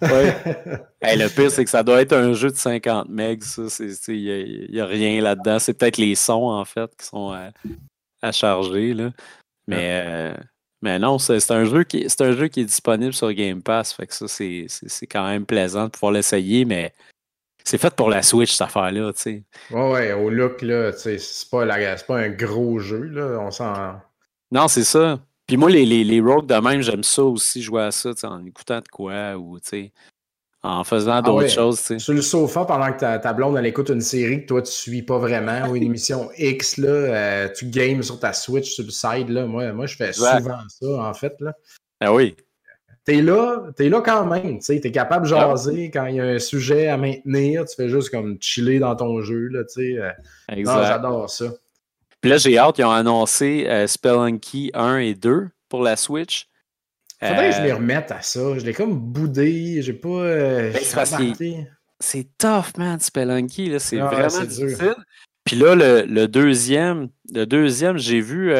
Ouais. 0.00 0.36
le 1.02 1.28
pire, 1.28 1.50
c'est 1.50 1.64
que 1.64 1.70
ça 1.70 1.82
doit 1.82 2.02
être 2.02 2.12
un 2.12 2.34
jeu 2.34 2.50
de 2.50 2.56
50 2.56 3.08
megs. 3.08 3.42
Il 4.06 4.68
n'y 4.70 4.80
a, 4.80 4.86
rien 4.86 5.20
là-dedans. 5.20 5.58
C'est 5.58 5.74
peut-être 5.74 5.96
les 5.96 6.14
sons, 6.14 6.50
en 6.50 6.64
fait, 6.64 6.88
qui 6.96 7.06
sont 7.06 7.32
à, 8.22 8.32
charger. 8.32 8.94
Là. 8.94 9.10
Mais, 9.66 10.04
euh, 10.06 10.34
mais 10.82 11.00
non, 11.00 11.18
c'est 11.18 11.50
un, 11.50 11.64
jeu 11.64 11.82
qui, 11.82 12.06
un 12.20 12.32
jeu 12.32 12.46
qui 12.46 12.60
est 12.60 12.64
disponible 12.64 13.12
sur 13.12 13.32
Game 13.32 13.60
Pass. 13.60 13.92
Fait 13.92 14.06
que 14.06 14.14
ça, 14.14 14.28
c'est 14.28 15.06
quand 15.10 15.26
même 15.26 15.46
plaisant 15.46 15.86
de 15.86 15.90
pouvoir 15.90 16.12
l'essayer, 16.12 16.64
mais 16.64 16.94
c'est 17.68 17.78
fait 17.78 17.94
pour 17.94 18.08
la 18.08 18.22
Switch, 18.22 18.52
cette 18.52 18.62
affaire-là. 18.62 19.12
Ouais, 19.26 19.42
ouais, 19.70 20.12
au 20.12 20.30
look, 20.30 20.62
là, 20.62 20.92
c'est 20.92 21.18
pas, 21.50 21.66
pas 21.66 22.16
un 22.16 22.30
gros 22.30 22.78
jeu. 22.78 23.02
Là, 23.02 23.38
on 23.40 23.50
s'en. 23.50 24.00
Non, 24.50 24.68
c'est 24.68 24.84
ça. 24.84 25.20
Puis 25.46 25.56
moi, 25.56 25.70
les, 25.70 25.84
les, 25.84 26.02
les 26.02 26.20
rogues 26.20 26.46
de 26.46 26.54
même, 26.54 26.80
j'aime 26.80 27.02
ça 27.02 27.22
aussi, 27.22 27.62
jouer 27.62 27.82
à 27.82 27.90
ça, 27.90 28.10
en 28.24 28.44
écoutant 28.44 28.80
de 28.80 28.88
quoi 28.88 29.36
ou 29.36 29.58
en 30.62 30.82
faisant 30.82 31.12
ah 31.12 31.22
d'autres 31.22 31.48
choses. 31.48 31.80
T'sais. 31.80 31.98
Sur 31.98 32.14
le 32.14 32.22
sofa, 32.22 32.64
pendant 32.64 32.92
que 32.92 33.00
ta, 33.00 33.18
ta, 33.18 33.32
blonde 33.32 33.56
elle 33.56 33.66
écoute 33.66 33.90
une 33.90 34.00
série 34.00 34.42
que 34.42 34.46
toi 34.46 34.62
tu 34.62 34.72
suis 34.72 35.02
pas 35.02 35.18
vraiment, 35.18 35.68
ou 35.68 35.76
une 35.76 35.82
émission 35.84 36.30
X, 36.36 36.78
là, 36.78 36.88
euh, 36.88 37.48
tu 37.56 37.66
games 37.66 38.02
sur 38.02 38.18
ta 38.18 38.32
Switch 38.32 38.72
sur 38.72 38.84
le 38.84 38.90
side. 38.90 39.28
Là. 39.28 39.46
Moi, 39.46 39.72
moi 39.72 39.86
je 39.86 39.96
fais 39.96 40.12
souvent 40.12 40.40
ça, 40.68 40.86
en 40.86 41.14
fait. 41.14 41.34
Là. 41.40 41.52
Ah 42.00 42.12
oui. 42.12 42.34
T'es 43.08 43.22
là, 43.22 43.62
es 43.78 43.88
là 43.88 44.02
quand 44.02 44.26
même. 44.26 44.58
Tu 44.58 44.72
es 44.72 44.90
capable 44.90 45.26
de 45.26 45.32
ah 45.32 45.48
jaser 45.48 45.90
quand 45.90 46.04
il 46.04 46.16
y 46.16 46.20
a 46.20 46.24
un 46.24 46.38
sujet 46.38 46.88
à 46.88 46.98
maintenir. 46.98 47.64
Tu 47.64 47.74
fais 47.74 47.88
juste 47.88 48.10
comme 48.10 48.36
chiller 48.38 48.80
dans 48.80 48.94
ton 48.96 49.22
jeu. 49.22 49.48
Là, 49.48 49.60
euh. 49.78 50.12
J'adore 50.50 51.30
ça. 51.30 51.46
Puis 52.20 52.30
là, 52.30 52.36
j'ai 52.36 52.58
hâte, 52.58 52.76
ils 52.76 52.84
ont 52.84 52.90
annoncé 52.90 53.64
euh, 53.66 53.86
Spelunky 53.86 54.72
1 54.74 54.98
et 54.98 55.14
2 55.14 55.48
pour 55.70 55.82
la 55.82 55.96
Switch. 55.96 56.50
Faudrait 57.18 57.48
que 57.48 57.56
je 57.56 57.62
les 57.62 57.70
euh, 57.70 57.76
remette 57.76 58.12
à 58.12 58.20
ça. 58.20 58.58
Je 58.58 58.66
l'ai 58.66 58.74
comme 58.74 58.98
boudé. 58.98 59.80
J'ai 59.80 59.94
pas. 59.94 60.08
Euh, 60.08 60.70
ben, 60.70 61.66
c'est 62.00 62.28
tough, 62.36 62.76
man, 62.76 63.00
Spelunky. 63.00 63.72
C'est 63.80 64.00
ah, 64.00 64.08
vraiment 64.08 64.44
difficile. 64.44 64.96
Puis 65.48 65.56
là, 65.56 65.74
le, 65.74 66.26
deuxième, 66.26 67.08
le 67.32 67.46
deuxième, 67.46 67.96
j'ai 67.96 68.20
vu, 68.20 68.52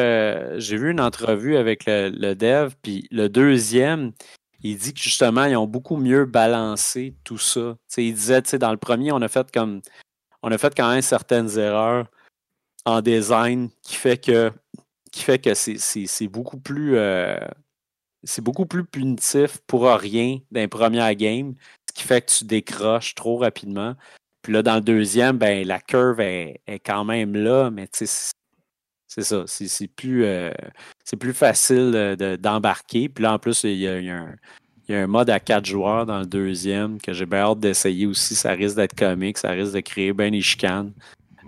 j'ai 0.57 0.75
vu 0.75 0.89
une 0.89 0.99
entrevue 0.99 1.55
avec 1.55 1.83
le, 1.85 2.33
dev. 2.33 2.73
Puis 2.81 3.07
le 3.11 3.29
deuxième, 3.29 4.11
il 4.63 4.75
dit 4.75 4.95
que 4.95 4.99
justement, 4.99 5.45
ils 5.45 5.55
ont 5.55 5.67
beaucoup 5.67 5.97
mieux 5.97 6.25
balancé 6.25 7.13
tout 7.23 7.37
ça. 7.37 7.77
il 7.95 8.15
disait, 8.15 8.41
dans 8.57 8.71
le 8.71 8.77
premier, 8.77 9.11
on 9.11 9.21
a 9.21 9.27
fait 9.27 9.51
comme. 9.51 9.81
On 10.41 10.51
a 10.51 10.57
fait 10.57 10.73
quand 10.75 10.89
même 10.89 11.03
certaines 11.03 11.59
erreurs 11.59 12.07
en 12.85 13.01
design 13.01 13.69
qui 13.83 13.95
fait 13.95 14.17
que 14.17 14.51
qui 15.11 15.21
fait 15.21 15.37
que 15.37 15.53
c'est 15.53 16.27
beaucoup 16.27 16.57
plus 16.57 16.97
euh, 16.97 17.37
c'est 18.23 18.41
beaucoup 18.41 18.65
plus 18.65 18.83
punitif 18.83 19.59
pour 19.67 19.85
rien 19.85 20.39
d'un 20.49 20.67
premier 20.67 21.15
game, 21.15 21.53
ce 21.87 21.93
qui 21.93 22.03
fait 22.07 22.21
que 22.21 22.31
tu 22.31 22.45
décroches 22.45 23.13
trop 23.13 23.37
rapidement. 23.37 23.95
Puis 24.49 24.55
là, 24.55 24.63
dans 24.63 24.73
le 24.73 24.81
deuxième, 24.81 25.37
ben, 25.37 25.63
la 25.63 25.79
curve 25.79 26.19
est, 26.21 26.59
quand 26.83 27.05
même 27.05 27.35
là, 27.35 27.69
mais 27.69 27.87
c'est 27.91 28.07
ça. 28.07 29.43
C'est 29.45 29.87
plus, 29.87 30.25
euh, 30.25 30.49
plus 31.19 31.33
facile 31.33 32.15
d'embarquer. 32.39 33.09
Puis 33.09 33.25
là, 33.25 33.33
en 33.33 33.37
plus, 33.37 33.63
il 33.65 33.77
y, 33.77 33.87
a, 33.87 33.91
un, 33.91 33.99
il 34.87 34.95
y, 34.95 34.97
a, 34.97 35.03
un, 35.03 35.05
mode 35.05 35.29
à 35.29 35.39
quatre 35.39 35.67
joueurs 35.67 36.07
dans 36.07 36.17
le 36.17 36.25
deuxième 36.25 36.99
que 36.99 37.13
j'ai 37.13 37.27
bien 37.27 37.41
hâte 37.41 37.59
d'essayer 37.59 38.07
aussi. 38.07 38.33
Ça 38.33 38.53
risque 38.53 38.77
d'être 38.77 38.95
comique, 38.95 39.37
ça 39.37 39.51
risque 39.51 39.75
de 39.75 39.81
créer 39.81 40.13
bien 40.13 40.31
des 40.31 40.41
chicanes. 40.41 40.93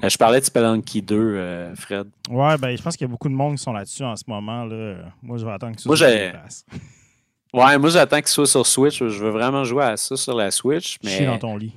Euh, 0.03 0.07
je 0.07 0.17
parlais 0.19 0.39
de 0.39 0.45
Spelunky 0.45 1.01
2, 1.01 1.15
euh, 1.17 1.73
Fred. 1.73 2.07
Ouais, 2.29 2.55
ben, 2.59 2.77
je 2.77 2.83
pense 2.83 2.95
qu'il 2.95 3.07
y 3.07 3.09
a 3.09 3.11
beaucoup 3.11 3.29
de 3.29 3.33
monde 3.33 3.55
qui 3.55 3.63
sont 3.63 3.73
là-dessus 3.73 4.03
en 4.03 4.15
ce 4.15 4.25
moment. 4.27 4.63
Là. 4.65 4.97
Moi, 5.23 5.39
je 5.39 5.45
vais 5.45 5.53
attendre 5.53 5.75
que 5.75 5.81
ça 5.81 5.89
Ouais, 7.51 7.77
moi, 7.79 7.89
j'attends 7.89 8.19
qu'il 8.19 8.27
soit 8.27 8.45
sur 8.45 8.67
Switch. 8.67 8.99
Je 8.99 9.23
veux 9.23 9.31
vraiment 9.31 9.63
jouer 9.63 9.85
à 9.85 9.97
ça 9.97 10.15
sur 10.15 10.35
la 10.35 10.51
Switch. 10.51 10.97
Mais... 11.03 11.09
Chier 11.09 11.25
dans 11.25 11.39
ton 11.39 11.57
lit. 11.57 11.73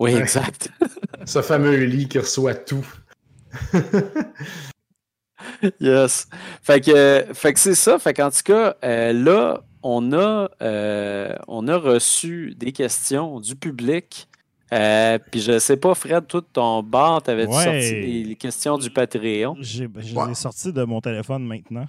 Oui, 0.00 0.14
exact. 0.14 0.70
Ce 1.24 1.42
fameux 1.42 1.84
lit 1.84 2.08
qui 2.08 2.18
reçoit 2.18 2.54
tout. 2.54 2.86
yes. 5.80 6.26
Fait 6.62 6.80
que, 6.80 7.26
fait 7.32 7.52
que 7.52 7.60
c'est 7.60 7.74
ça. 7.74 7.98
Fait 7.98 8.14
qu'en 8.14 8.30
tout 8.30 8.42
cas, 8.44 8.74
euh, 8.82 9.12
là, 9.12 9.62
on 9.82 10.12
a, 10.12 10.48
on 11.46 11.68
a 11.68 11.76
reçu 11.76 12.54
des 12.56 12.72
questions 12.72 13.38
du 13.38 13.54
public. 13.54 14.28
Euh, 14.72 15.18
puis 15.30 15.40
je 15.40 15.58
sais 15.58 15.76
pas, 15.76 15.94
Fred, 15.94 16.26
tout 16.26 16.42
ton 16.42 16.82
bar, 16.82 17.22
t'avais 17.22 17.46
ouais. 17.46 17.64
sorti 17.64 18.22
les, 18.22 18.36
questions 18.36 18.78
du 18.78 18.90
Patreon? 18.90 19.56
J'ai, 19.60 19.88
ben, 19.88 20.02
je 20.02 20.14
les 20.14 20.30
ai 20.30 20.34
sorties 20.34 20.72
de 20.72 20.84
mon 20.84 21.00
téléphone 21.00 21.44
maintenant. 21.44 21.86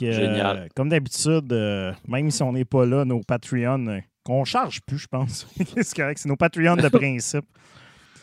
Génial. 0.00 0.56
Euh, 0.56 0.66
comme 0.74 0.88
d'habitude, 0.88 1.52
euh, 1.52 1.92
même 2.08 2.30
si 2.30 2.42
on 2.42 2.52
n'est 2.52 2.64
pas 2.64 2.84
là, 2.84 3.04
nos 3.04 3.20
Patreons, 3.20 4.00
qu'on 4.26 4.44
charge 4.44 4.80
plus, 4.82 4.98
je 4.98 5.06
pense. 5.06 5.46
c'est 5.76 5.94
correct, 5.94 6.18
c'est 6.18 6.28
nos 6.28 6.36
Patreons 6.36 6.76
de 6.76 6.88
principe. 6.98 7.46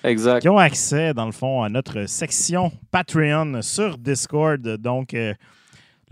exact. 0.03 0.41
Qui 0.41 0.49
ont 0.49 0.57
accès, 0.57 1.13
dans 1.13 1.25
le 1.25 1.31
fond, 1.31 1.63
à 1.63 1.69
notre 1.69 2.05
section 2.07 2.71
Patreon 2.91 3.61
sur 3.61 3.97
Discord. 3.97 4.61
Donc, 4.77 5.15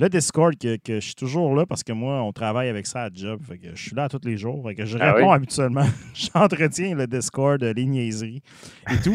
le 0.02 0.10
Discord, 0.10 0.56
que, 0.58 0.78
je 0.88 1.00
suis 1.00 1.16
toujours 1.16 1.56
là 1.56 1.66
parce 1.68 1.84
que 1.84 1.92
moi, 1.92 2.24
on 2.24 2.32
travaille 2.32 2.70
avec 2.70 2.88
ça 2.88 3.04
à 3.04 3.10
job. 3.14 3.40
Fait 3.48 3.60
que 3.60 3.76
je 3.76 3.82
suis 3.82 3.96
là 3.96 4.10
tous 4.10 4.22
les 4.24 4.36
jours. 4.36 4.68
Fait 4.68 4.74
que 4.74 4.84
je 4.84 4.98
ah 5.00 5.14
réponds 5.14 5.32
habituellement. 5.32 5.86
J'entretiens 6.16 6.96
le 6.96 7.06
Discord, 7.06 7.62
les 7.62 7.86
niaiseries 7.86 8.42
et 8.90 8.98
tout. 8.98 9.14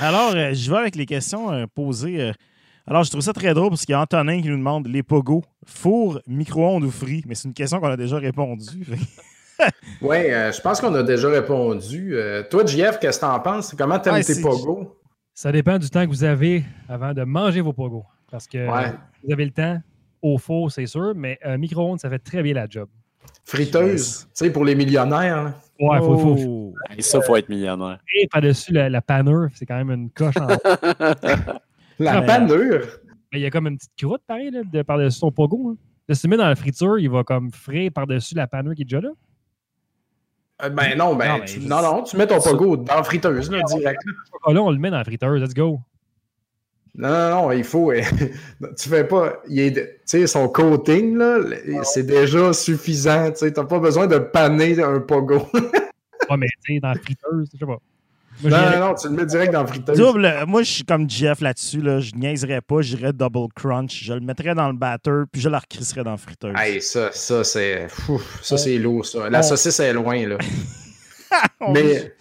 Alors, 0.00 0.32
euh, 0.34 0.54
je 0.54 0.70
vais 0.70 0.78
avec 0.78 0.96
les 0.96 1.04
questions 1.04 1.52
euh, 1.52 1.66
posées. 1.66 2.20
Euh. 2.22 2.32
Alors, 2.86 3.02
je 3.04 3.10
trouve 3.10 3.20
ça 3.20 3.32
très 3.32 3.52
drôle 3.52 3.68
parce 3.68 3.84
qu'il 3.84 3.92
y 3.92 3.96
a 3.96 4.00
Antonin 4.00 4.40
qui 4.40 4.48
nous 4.48 4.56
demande 4.56 4.86
les 4.86 5.02
pogos, 5.02 5.44
four, 5.66 6.20
micro-ondes 6.26 6.84
ou 6.84 6.90
frit. 6.90 7.22
Mais 7.26 7.34
c'est 7.34 7.48
une 7.48 7.54
question 7.54 7.80
qu'on 7.80 7.88
a 7.88 7.96
déjà 7.96 8.16
répondu. 8.16 8.86
oui, 10.02 10.16
je 10.30 10.60
pense 10.60 10.80
qu'on 10.80 10.94
a 10.94 11.02
déjà 11.02 11.28
répondu. 11.28 12.14
toi, 12.50 12.64
JF, 12.64 12.98
qu'est-ce 12.98 13.20
que 13.20 13.26
tu 13.26 13.30
en 13.30 13.40
penses? 13.40 13.74
Comment 13.76 13.98
tu 13.98 14.08
aimes 14.08 14.22
tes 14.22 14.40
pogos? 14.40 14.96
Ça 15.34 15.52
dépend 15.52 15.78
du 15.78 15.88
temps 15.88 16.04
que 16.04 16.10
vous 16.10 16.24
avez 16.24 16.64
avant 16.88 17.14
de 17.14 17.24
manger 17.24 17.60
vos 17.60 17.72
pogos. 17.72 18.04
Parce 18.30 18.46
que 18.46 18.58
vous 19.24 19.32
avez 19.32 19.44
le 19.44 19.50
temps 19.50 19.80
au 20.22 20.38
four, 20.38 20.70
c'est 20.70 20.86
sûr, 20.86 21.14
mais 21.16 21.38
un 21.42 21.56
micro-ondes, 21.56 22.00
ça 22.00 22.10
fait 22.10 22.18
très 22.18 22.42
bien 22.42 22.54
la 22.54 22.66
job. 22.68 22.88
Friteuse, 23.44 24.24
tu 24.24 24.28
sais, 24.34 24.50
pour 24.50 24.64
les 24.64 24.74
millionnaires. 24.74 25.54
Ouais, 25.78 25.96
il 25.96 26.04
faut, 26.04 26.18
faut, 26.18 26.36
oh. 26.38 26.74
Et 26.96 27.02
ça, 27.02 27.18
il 27.18 27.24
faut 27.24 27.36
être 27.36 27.48
millionnaire. 27.48 27.98
Et 28.14 28.28
par-dessus 28.28 28.72
la, 28.72 28.88
la 28.88 29.00
panure, 29.00 29.48
c'est 29.54 29.66
quand 29.66 29.76
même 29.76 29.90
une 29.90 30.10
coche 30.10 30.36
en 30.36 30.46
La 31.98 32.22
panure? 32.22 32.86
Il 33.32 33.40
y 33.40 33.46
a 33.46 33.50
comme 33.50 33.66
une 33.66 33.76
petite 33.76 33.92
croûte, 33.98 34.22
pareil, 34.26 34.50
là, 34.50 34.84
par-dessus 34.84 35.18
son 35.18 35.30
pogo. 35.30 35.70
Hein. 35.70 36.14
Si 36.14 36.22
tu 36.22 36.28
mets 36.28 36.36
dans 36.36 36.48
la 36.48 36.56
friture, 36.56 36.98
il 36.98 37.08
va 37.08 37.22
comme 37.24 37.50
frais 37.50 37.90
par-dessus 37.90 38.34
la 38.34 38.46
panure 38.46 38.74
qui 38.74 38.82
est 38.82 38.84
déjà 38.84 39.00
là. 39.00 39.10
Euh, 40.62 40.68
ben 40.68 40.96
non, 40.96 41.14
ben, 41.14 41.38
non, 41.38 41.44
tu, 41.44 41.60
non, 41.60 41.82
non, 41.82 42.02
tu 42.02 42.16
mets 42.16 42.26
ton 42.26 42.40
pogo 42.40 42.76
dans 42.76 42.96
la 42.96 43.02
friteuse, 43.02 43.50
là, 43.50 43.62
direct. 43.62 44.00
Là, 44.46 44.62
on 44.62 44.70
le 44.70 44.78
met 44.78 44.90
dans 44.90 44.98
la 44.98 45.04
friteuse, 45.04 45.40
let's 45.42 45.54
go. 45.54 45.80
Non, 46.94 47.08
non, 47.08 47.30
non, 47.30 47.52
il 47.52 47.64
faut. 47.64 47.92
tu 48.78 48.88
fais 48.88 49.04
pas. 49.04 49.40
Tu 49.48 49.74
sais, 50.04 50.26
son 50.26 50.48
coating, 50.48 51.16
là, 51.16 51.38
c'est 51.84 52.06
déjà 52.06 52.52
suffisant. 52.52 53.32
Tu 53.32 53.44
n'as 53.44 53.64
pas 53.64 53.78
besoin 53.78 54.06
de 54.06 54.18
paner 54.18 54.82
un 54.82 55.00
pogo. 55.00 55.46
ouais, 55.54 56.36
mais 56.36 56.46
tu 56.64 56.74
sais, 56.74 56.80
dans 56.80 56.88
la 56.88 56.94
friteuse, 56.96 57.48
je 57.52 57.58
sais 57.58 57.66
pas. 57.66 57.78
Non, 58.42 58.70
non, 58.70 58.78
non, 58.88 58.94
tu 58.94 59.08
le 59.08 59.14
mets 59.14 59.26
direct 59.26 59.52
dans 59.52 59.62
la 59.62 59.66
friteuse. 59.66 59.98
Double, 59.98 60.32
moi, 60.46 60.62
je 60.62 60.70
suis 60.70 60.84
comme 60.84 61.08
Jeff 61.08 61.40
là-dessus. 61.40 61.80
Là. 61.80 62.00
Je 62.00 62.12
niaiserais 62.14 62.60
pas, 62.60 62.80
j'irais 62.80 63.12
double 63.12 63.48
crunch. 63.54 64.04
Je 64.04 64.12
le 64.12 64.20
mettrais 64.20 64.54
dans 64.54 64.68
le 64.68 64.76
batter, 64.76 65.22
puis 65.30 65.40
je 65.40 65.48
la 65.48 65.58
recrisserais 65.58 66.04
dans 66.04 66.12
la 66.12 66.16
friteuse. 66.16 66.54
Hey, 66.56 66.80
ça, 66.80 67.10
ça, 67.12 67.44
c'est. 67.44 67.88
Ça, 68.42 68.56
c'est 68.56 68.78
lourd, 68.78 69.04
ça. 69.04 69.28
La 69.30 69.42
saucisse 69.42 69.80
est 69.80 69.92
loin, 69.92 70.26
là. 70.26 70.38
mais 71.72 72.12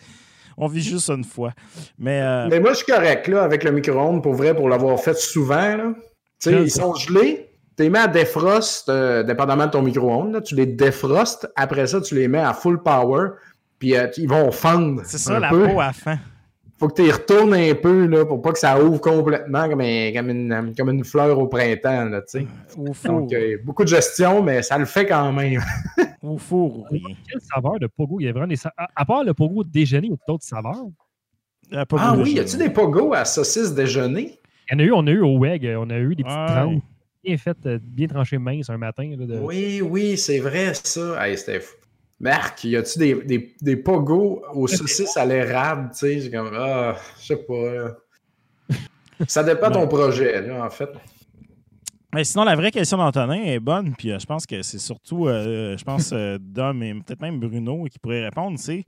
on 0.62 0.68
vit 0.68 0.82
juste 0.82 1.10
une 1.10 1.24
fois. 1.24 1.54
Mais, 1.98 2.22
euh, 2.22 2.48
Mais 2.50 2.60
moi, 2.60 2.72
je 2.72 2.78
suis 2.78 2.86
correct 2.86 3.28
là, 3.30 3.44
avec 3.44 3.64
le 3.64 3.72
micro-ondes, 3.72 4.22
pour 4.22 4.34
vrai, 4.34 4.54
pour 4.54 4.68
l'avoir 4.68 5.00
fait 5.00 5.18
souvent. 5.18 5.78
Là. 5.78 5.94
sais, 6.38 6.52
ils 6.52 6.70
sont 6.70 6.94
gelés. 6.96 7.50
tu 7.78 7.84
les 7.84 7.90
mets 7.90 8.00
à 8.00 8.08
defrost, 8.08 8.90
euh, 8.90 9.24
dépendamment 9.24 9.68
de 9.68 9.72
ton 9.72 9.82
micro-ondes. 9.82 10.34
là, 10.34 10.42
Tu 10.42 10.56
les 10.56 10.66
defrost. 10.66 11.50
Après 11.56 11.88
ça, 11.88 12.02
tu 12.02 12.16
les 12.16 12.28
mets 12.28 12.42
à 12.42 12.54
full 12.54 12.84
power. 12.84 13.30
Puis 13.80 13.96
euh, 13.96 14.08
ils 14.18 14.28
vont 14.28 14.52
fendre. 14.52 15.02
C'est 15.06 15.18
ça, 15.18 15.38
un 15.38 15.40
la 15.40 15.50
peu. 15.50 15.68
peau 15.68 15.80
à 15.80 15.94
fin. 15.94 16.20
Faut 16.78 16.88
que 16.88 17.02
tu 17.02 17.08
y 17.08 17.12
retournes 17.12 17.54
un 17.56 17.76
peu 17.76 18.06
là, 18.06 18.26
pour 18.26 18.42
pas 18.42 18.54
que 18.54 18.60
ça 18.60 18.82
ouvre 18.82 19.02
complètement 19.02 19.68
comme, 19.68 19.82
un- 19.82 20.12
comme, 20.14 20.30
une, 20.30 20.74
comme 20.78 20.90
une 20.92 21.04
fleur 21.04 21.38
au 21.38 21.48
printemps. 21.48 22.06
Là, 22.06 22.22
tu 22.22 22.40
sais. 22.40 22.48
Au 22.78 22.94
four. 22.94 23.12
Donc, 23.22 23.34
euh, 23.34 23.58
beaucoup 23.66 23.84
de 23.84 23.90
gestion, 23.90 24.42
mais 24.42 24.62
ça 24.62 24.78
le 24.78 24.86
fait 24.86 25.06
quand 25.06 25.32
même. 25.34 25.62
Au 26.22 26.38
four 26.38 26.80
ou 26.80 26.84
rien. 26.90 27.16
Quelle 27.30 27.42
saveur 27.42 27.80
de 27.80 27.88
pogo? 27.88 28.20
Il 28.22 28.26
y 28.26 28.30
a 28.30 28.32
vraiment 28.32 28.48
des 28.48 28.58
à, 28.96 29.06
part 29.06 29.24
le 29.26 29.34
pogo 29.34 29.64
de 29.64 29.70
déjeuner, 29.70 30.08
il 30.08 30.12
y 30.12 30.14
a 30.14 30.18
d'autres 30.28 30.44
saveurs? 30.46 30.86
Euh, 31.74 31.84
Ah 31.98 32.16
oui, 32.18 32.34
y 32.34 32.40
a-tu 32.40 32.58
des 32.58 32.70
pogos 32.70 33.14
à 33.14 33.24
saucisse 33.26 33.74
déjeuner? 33.74 34.40
Il 34.72 34.74
y 34.74 34.76
en 34.76 34.80
a 34.80 34.84
eu, 34.84 34.92
on 34.94 35.08
a 35.08 35.12
eu 35.12 35.22
au 35.22 35.38
WEG, 35.38 35.76
on 35.78 35.90
a 35.90 35.98
eu 35.98 36.16
des 36.16 36.24
petites 36.24 36.38
Ouais. 36.38 36.46
tranches 36.48 36.76
bien 37.24 37.38
faites, 37.38 37.66
euh, 37.66 37.80
bien 37.82 38.08
tranchées 38.08 38.38
minces 38.38 38.70
un 38.70 38.78
matin. 38.78 39.10
là, 39.18 39.26
de- 39.26 39.40
Oui, 39.40 39.82
oui, 39.82 40.18
c'est 40.18 40.40
vrai 40.40 40.74
ça. 40.74 41.28
Hey, 41.28 41.38
c'était 41.38 41.60
fou. 41.60 41.76
Marc, 42.20 42.66
y 42.66 42.76
a-tu 42.76 43.00
des, 43.00 43.16
des, 43.24 43.56
des 43.62 43.76
pogos 43.78 44.44
aux 44.54 44.68
saucisses 44.68 45.16
à 45.16 45.26
l'érable? 45.26 45.90
Tu 45.92 46.00
sais, 46.00 46.20
j'ai 46.20 46.32
comme, 46.32 46.52
ah, 46.54 46.96
je 47.20 47.26
sais 47.28 47.38
pas. 47.38 47.74
là. 47.74 47.96
Ça 49.28 49.44
dépend 49.44 49.70
de 49.70 49.74
ton 49.74 49.88
projet, 49.88 50.42
là, 50.42 50.66
en 50.66 50.70
fait. 50.70 50.90
Mais 52.14 52.24
sinon, 52.24 52.44
la 52.44 52.56
vraie 52.56 52.72
question 52.72 52.98
d'Antonin 52.98 53.44
est 53.44 53.60
bonne, 53.60 53.96
puis 53.96 54.12
euh, 54.12 54.20
je 54.20 54.26
pense 54.26 54.46
que 54.48 54.62
c'est 54.64 54.80
surtout, 54.80 55.28
euh, 55.28 55.78
je 55.78 55.84
pense, 55.84 56.12
euh, 56.12 56.38
Dom 56.42 56.82
et 56.82 56.94
peut-être 56.96 57.22
même 57.22 57.40
Bruno 57.40 57.84
qui 57.86 58.00
pourraient 58.00 58.24
répondre, 58.24 58.58
c'est 58.58 58.84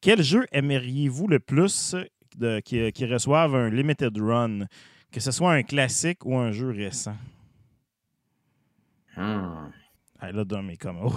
quel 0.00 0.22
jeu 0.22 0.44
aimeriez-vous 0.52 1.28
le 1.28 1.38
plus 1.38 1.96
de, 2.36 2.60
qui, 2.60 2.92
qui 2.92 3.06
reçoive 3.06 3.54
un 3.54 3.70
limited 3.70 4.16
run, 4.18 4.66
que 5.10 5.20
ce 5.20 5.30
soit 5.30 5.52
un 5.52 5.62
classique 5.62 6.26
ou 6.26 6.36
un 6.36 6.52
jeu 6.52 6.70
récent? 6.70 7.16
Hmm. 9.16 9.70
Ah, 10.20 10.32
là, 10.32 10.44
Dom 10.44 10.68
est 10.68 10.76
comme, 10.76 10.98
oh. 11.02 11.14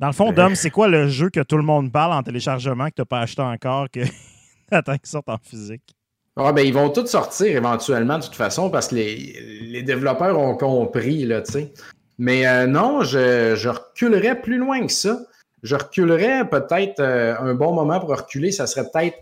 Dans 0.00 0.06
le 0.06 0.12
fond, 0.12 0.32
Dom, 0.32 0.54
c'est 0.54 0.70
quoi 0.70 0.86
le 0.86 1.08
jeu 1.08 1.28
que 1.28 1.40
tout 1.40 1.56
le 1.56 1.64
monde 1.64 1.90
parle 1.90 2.12
en 2.12 2.22
téléchargement 2.22 2.86
que 2.86 2.94
tu 2.94 3.00
n'as 3.00 3.06
pas 3.06 3.20
acheté 3.20 3.42
encore, 3.42 3.90
que 3.90 4.00
t'attends 4.70 4.96
qu'il 4.96 5.08
sorte 5.08 5.28
en 5.28 5.38
physique? 5.38 5.96
Ah, 6.36 6.52
ben, 6.52 6.64
ils 6.64 6.72
vont 6.72 6.88
tous 6.90 7.06
sortir 7.06 7.56
éventuellement, 7.56 8.18
de 8.18 8.24
toute 8.24 8.36
façon, 8.36 8.70
parce 8.70 8.88
que 8.88 8.94
les, 8.94 9.60
les 9.62 9.82
développeurs 9.82 10.38
ont 10.38 10.56
compris, 10.56 11.24
là, 11.24 11.42
tu 11.42 11.52
sais. 11.52 11.72
Mais 12.18 12.46
euh, 12.46 12.66
non, 12.66 13.02
je, 13.02 13.56
je 13.56 13.68
reculerais 13.68 14.40
plus 14.40 14.58
loin 14.58 14.86
que 14.86 14.92
ça. 14.92 15.18
Je 15.64 15.74
reculerais 15.74 16.48
peut-être 16.48 17.00
euh, 17.00 17.34
un 17.40 17.54
bon 17.54 17.74
moment 17.74 17.98
pour 17.98 18.10
reculer, 18.10 18.52
ça 18.52 18.68
serait 18.68 18.88
peut-être 18.92 19.16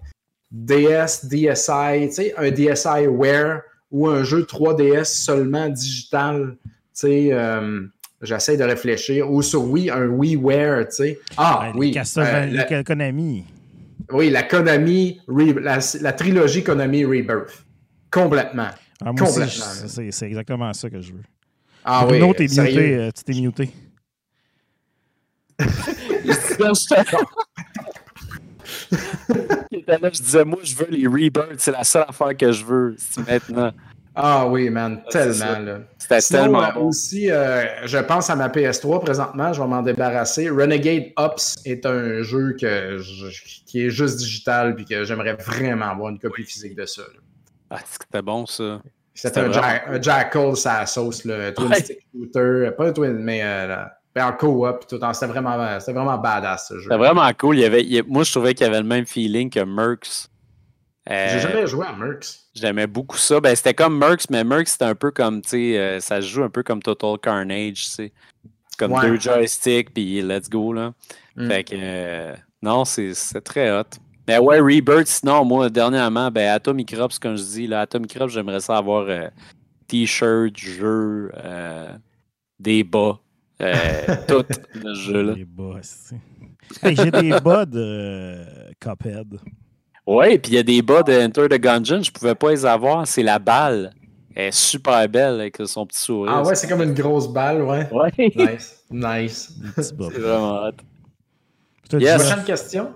DS, 0.50 1.24
DSi, 1.24 2.08
tu 2.08 2.12
sais, 2.12 2.34
un 2.36 2.50
DSiWare 2.50 3.62
ou 3.90 4.08
un 4.08 4.22
jeu 4.22 4.42
3DS 4.42 5.04
seulement 5.04 5.70
digital, 5.70 6.56
tu 6.62 6.70
sais. 6.92 7.28
euh, 7.32 7.86
J'essaie 8.26 8.56
de 8.56 8.64
réfléchir. 8.64 9.30
Ou 9.30 9.40
sur 9.42 9.64
Wii, 9.64 9.90
un 9.90 10.06
WiiWare, 10.08 10.88
tu 10.88 10.96
sais. 10.96 11.18
Ah, 11.36 11.70
Ben, 11.72 11.78
oui. 11.78 11.96
Euh, 12.18 12.46
la- 12.46 12.82
Konami. 12.84 13.44
oui, 14.12 14.30
la 14.30 14.42
Konami, 14.42 15.20
Re- 15.28 15.58
la, 15.60 15.78
la 16.02 16.12
trilogie 16.12 16.62
Konami 16.62 17.04
Rebirth. 17.04 17.64
Complètement. 18.10 18.68
Ah, 19.04 19.12
c'est 19.86 20.10
c'est 20.10 20.26
exactement 20.26 20.72
ça 20.72 20.88
que 20.90 21.00
je 21.00 21.12
veux. 21.12 21.22
Ah 21.84 22.04
Bruno, 22.06 22.28
oui, 22.28 22.34
t'es 22.34 22.62
muté, 22.62 22.94
euh, 22.96 23.10
tu 23.14 23.22
t'es 23.24 23.40
muté. 23.40 23.70
Je 28.98 30.22
disais, 30.22 30.44
moi, 30.44 30.58
je 30.62 30.74
veux 30.74 30.86
les 30.90 31.06
Rebirths, 31.06 31.58
c'est 31.58 31.70
la 31.72 31.84
seule 31.84 32.04
affaire 32.08 32.36
que 32.36 32.50
je 32.52 32.64
veux 32.64 32.96
maintenant. 33.26 33.72
Ah 34.18 34.46
oui, 34.48 34.70
man, 34.70 35.02
Ah, 35.04 35.08
c'est 35.10 35.18
tellement. 35.38 35.58
Là. 35.60 35.78
C'était 35.98 36.20
Sinon, 36.22 36.40
tellement 36.42 36.64
euh, 36.64 36.72
bon. 36.72 36.80
aussi, 36.88 37.30
euh, 37.30 37.86
je 37.86 37.98
pense 37.98 38.30
à 38.30 38.36
ma 38.36 38.48
PS3 38.48 39.00
présentement, 39.04 39.52
je 39.52 39.60
vais 39.60 39.68
m'en 39.68 39.82
débarrasser. 39.82 40.48
Renegade 40.48 41.12
Ops 41.16 41.56
est 41.66 41.84
un 41.84 42.22
jeu 42.22 42.56
que 42.58 42.96
je- 42.98 43.60
qui 43.66 43.84
est 43.86 43.90
juste 43.90 44.16
digital 44.18 44.74
puis 44.74 44.86
que 44.86 45.04
j'aimerais 45.04 45.34
vraiment 45.34 45.90
avoir 45.90 46.08
une 46.10 46.18
copie 46.18 46.44
physique 46.44 46.74
de 46.74 46.86
ça. 46.86 47.02
là. 47.02 47.20
Ah, 47.70 47.78
c'était 47.84 48.22
bon, 48.22 48.46
ça. 48.46 48.80
C'était 49.12 49.40
un, 49.40 49.52
jack, 49.52 49.84
un 49.88 50.00
Jackal, 50.00 50.56
sa 50.56 50.86
sauce, 50.86 51.24
un 51.26 51.52
twin 51.52 51.68
Ouais. 51.68 51.80
stick 51.80 51.98
shooter, 52.14 52.70
pas 52.76 52.86
un 52.88 52.92
twin, 52.92 53.12
mais 53.18 53.40
euh, 53.42 53.66
là, 53.66 54.28
en 54.28 54.32
co-op, 54.32 54.86
tout 54.86 55.02
en- 55.02 55.12
c'était 55.12 55.26
vraiment, 55.26 55.78
c'était 55.80 55.92
vraiment 55.92 56.16
badass 56.18 56.68
ce 56.68 56.74
jeu. 56.74 56.82
C'était 56.84 56.96
vraiment 56.96 57.28
cool. 57.38 57.56
Il 57.58 57.62
y 57.62 57.64
avait, 57.64 57.82
il 57.84 58.02
moi, 58.06 58.22
je 58.24 58.30
trouvais 58.30 58.54
qu'il 58.54 58.66
y 58.66 58.68
avait 58.70 58.80
le 58.80 58.86
même 58.86 59.04
feeling 59.06 59.50
que 59.50 59.60
Mercs. 59.64 60.28
Euh, 61.08 61.28
J'ai 61.32 61.40
jamais 61.40 61.66
joué 61.66 61.86
à 61.86 61.92
Mercs. 61.92 62.26
J'aimais 62.54 62.86
beaucoup 62.86 63.16
ça. 63.16 63.40
Ben, 63.40 63.54
c'était 63.54 63.74
comme 63.74 63.96
Mercs, 63.98 64.28
mais 64.30 64.42
Mercs, 64.44 64.68
c'était 64.68 64.86
un 64.86 64.94
peu 64.94 65.10
comme, 65.12 65.40
tu 65.42 65.50
sais, 65.50 65.78
euh, 65.78 66.00
ça 66.00 66.20
se 66.20 66.26
joue 66.26 66.42
un 66.42 66.50
peu 66.50 66.62
comme 66.62 66.82
Total 66.82 67.16
Carnage, 67.22 67.84
tu 67.84 67.90
sais. 67.90 68.12
Comme 68.78 68.92
Ouais. 68.92 69.08
deux 69.08 69.18
joysticks, 69.20 69.92
puis 69.94 70.20
let's 70.20 70.50
go, 70.50 70.72
là. 70.72 70.92
Mm. 71.36 71.48
Fait 71.48 71.64
que, 71.64 71.74
euh, 71.78 72.34
non, 72.60 72.84
c'est 72.84 73.14
c'est 73.14 73.40
très 73.40 73.70
hot. 73.70 73.84
Mais 74.28 74.38
ouais, 74.38 74.58
Rebirth, 74.58 75.06
sinon, 75.06 75.44
moi, 75.44 75.70
dernièrement, 75.70 76.30
ben, 76.30 76.48
Atomic 76.50 76.92
Crops, 76.92 77.18
comme 77.20 77.36
je 77.36 77.42
dis, 77.44 77.66
là, 77.68 77.82
Atomic 77.82 78.12
Crops, 78.14 78.32
j'aimerais 78.32 78.60
ça 78.60 78.76
avoir 78.76 79.06
euh, 79.08 79.28
t-shirt, 79.86 80.56
jeu, 80.56 81.30
euh, 81.36 81.92
des 82.58 82.82
bas, 82.82 83.20
euh, 83.62 83.72
tout 84.28 84.44
le 84.74 84.94
jeu, 84.94 85.22
là. 85.22 85.34
Des 85.34 85.44
bas, 85.44 85.80
Hey, 86.82 86.96
J'ai 86.96 87.12
des 87.12 87.30
bas 87.40 87.64
de 87.64 87.78
euh, 87.80 88.44
Cuphead. 88.80 89.38
Ouais, 90.06 90.38
puis 90.38 90.52
il 90.52 90.54
y 90.54 90.58
a 90.58 90.62
des 90.62 90.82
bas 90.82 91.02
de 91.02 91.12
Enter 91.12 91.48
the 91.48 91.60
Gungeon, 91.60 92.02
je 92.02 92.10
pouvais 92.12 92.34
pas 92.34 92.50
les 92.50 92.64
avoir, 92.64 93.06
c'est 93.06 93.22
la 93.24 93.38
balle. 93.38 93.92
Elle 94.34 94.48
est 94.48 94.52
super 94.54 95.08
belle 95.08 95.40
avec 95.40 95.56
son 95.64 95.86
petit 95.86 95.98
sourire. 95.98 96.32
Ah 96.36 96.42
ouais, 96.42 96.54
c'est 96.54 96.68
comme 96.68 96.82
une 96.82 96.94
grosse 96.94 97.26
balle, 97.32 97.62
ouais. 97.62 97.88
Ouais. 97.92 98.12
Nice, 98.38 98.84
nice. 98.90 99.52
C'est 99.76 99.96
vraiment 99.96 100.62
hot. 100.68 101.98
Yes. 101.98 102.22
Prochaine 102.22 102.44
question. 102.44 102.90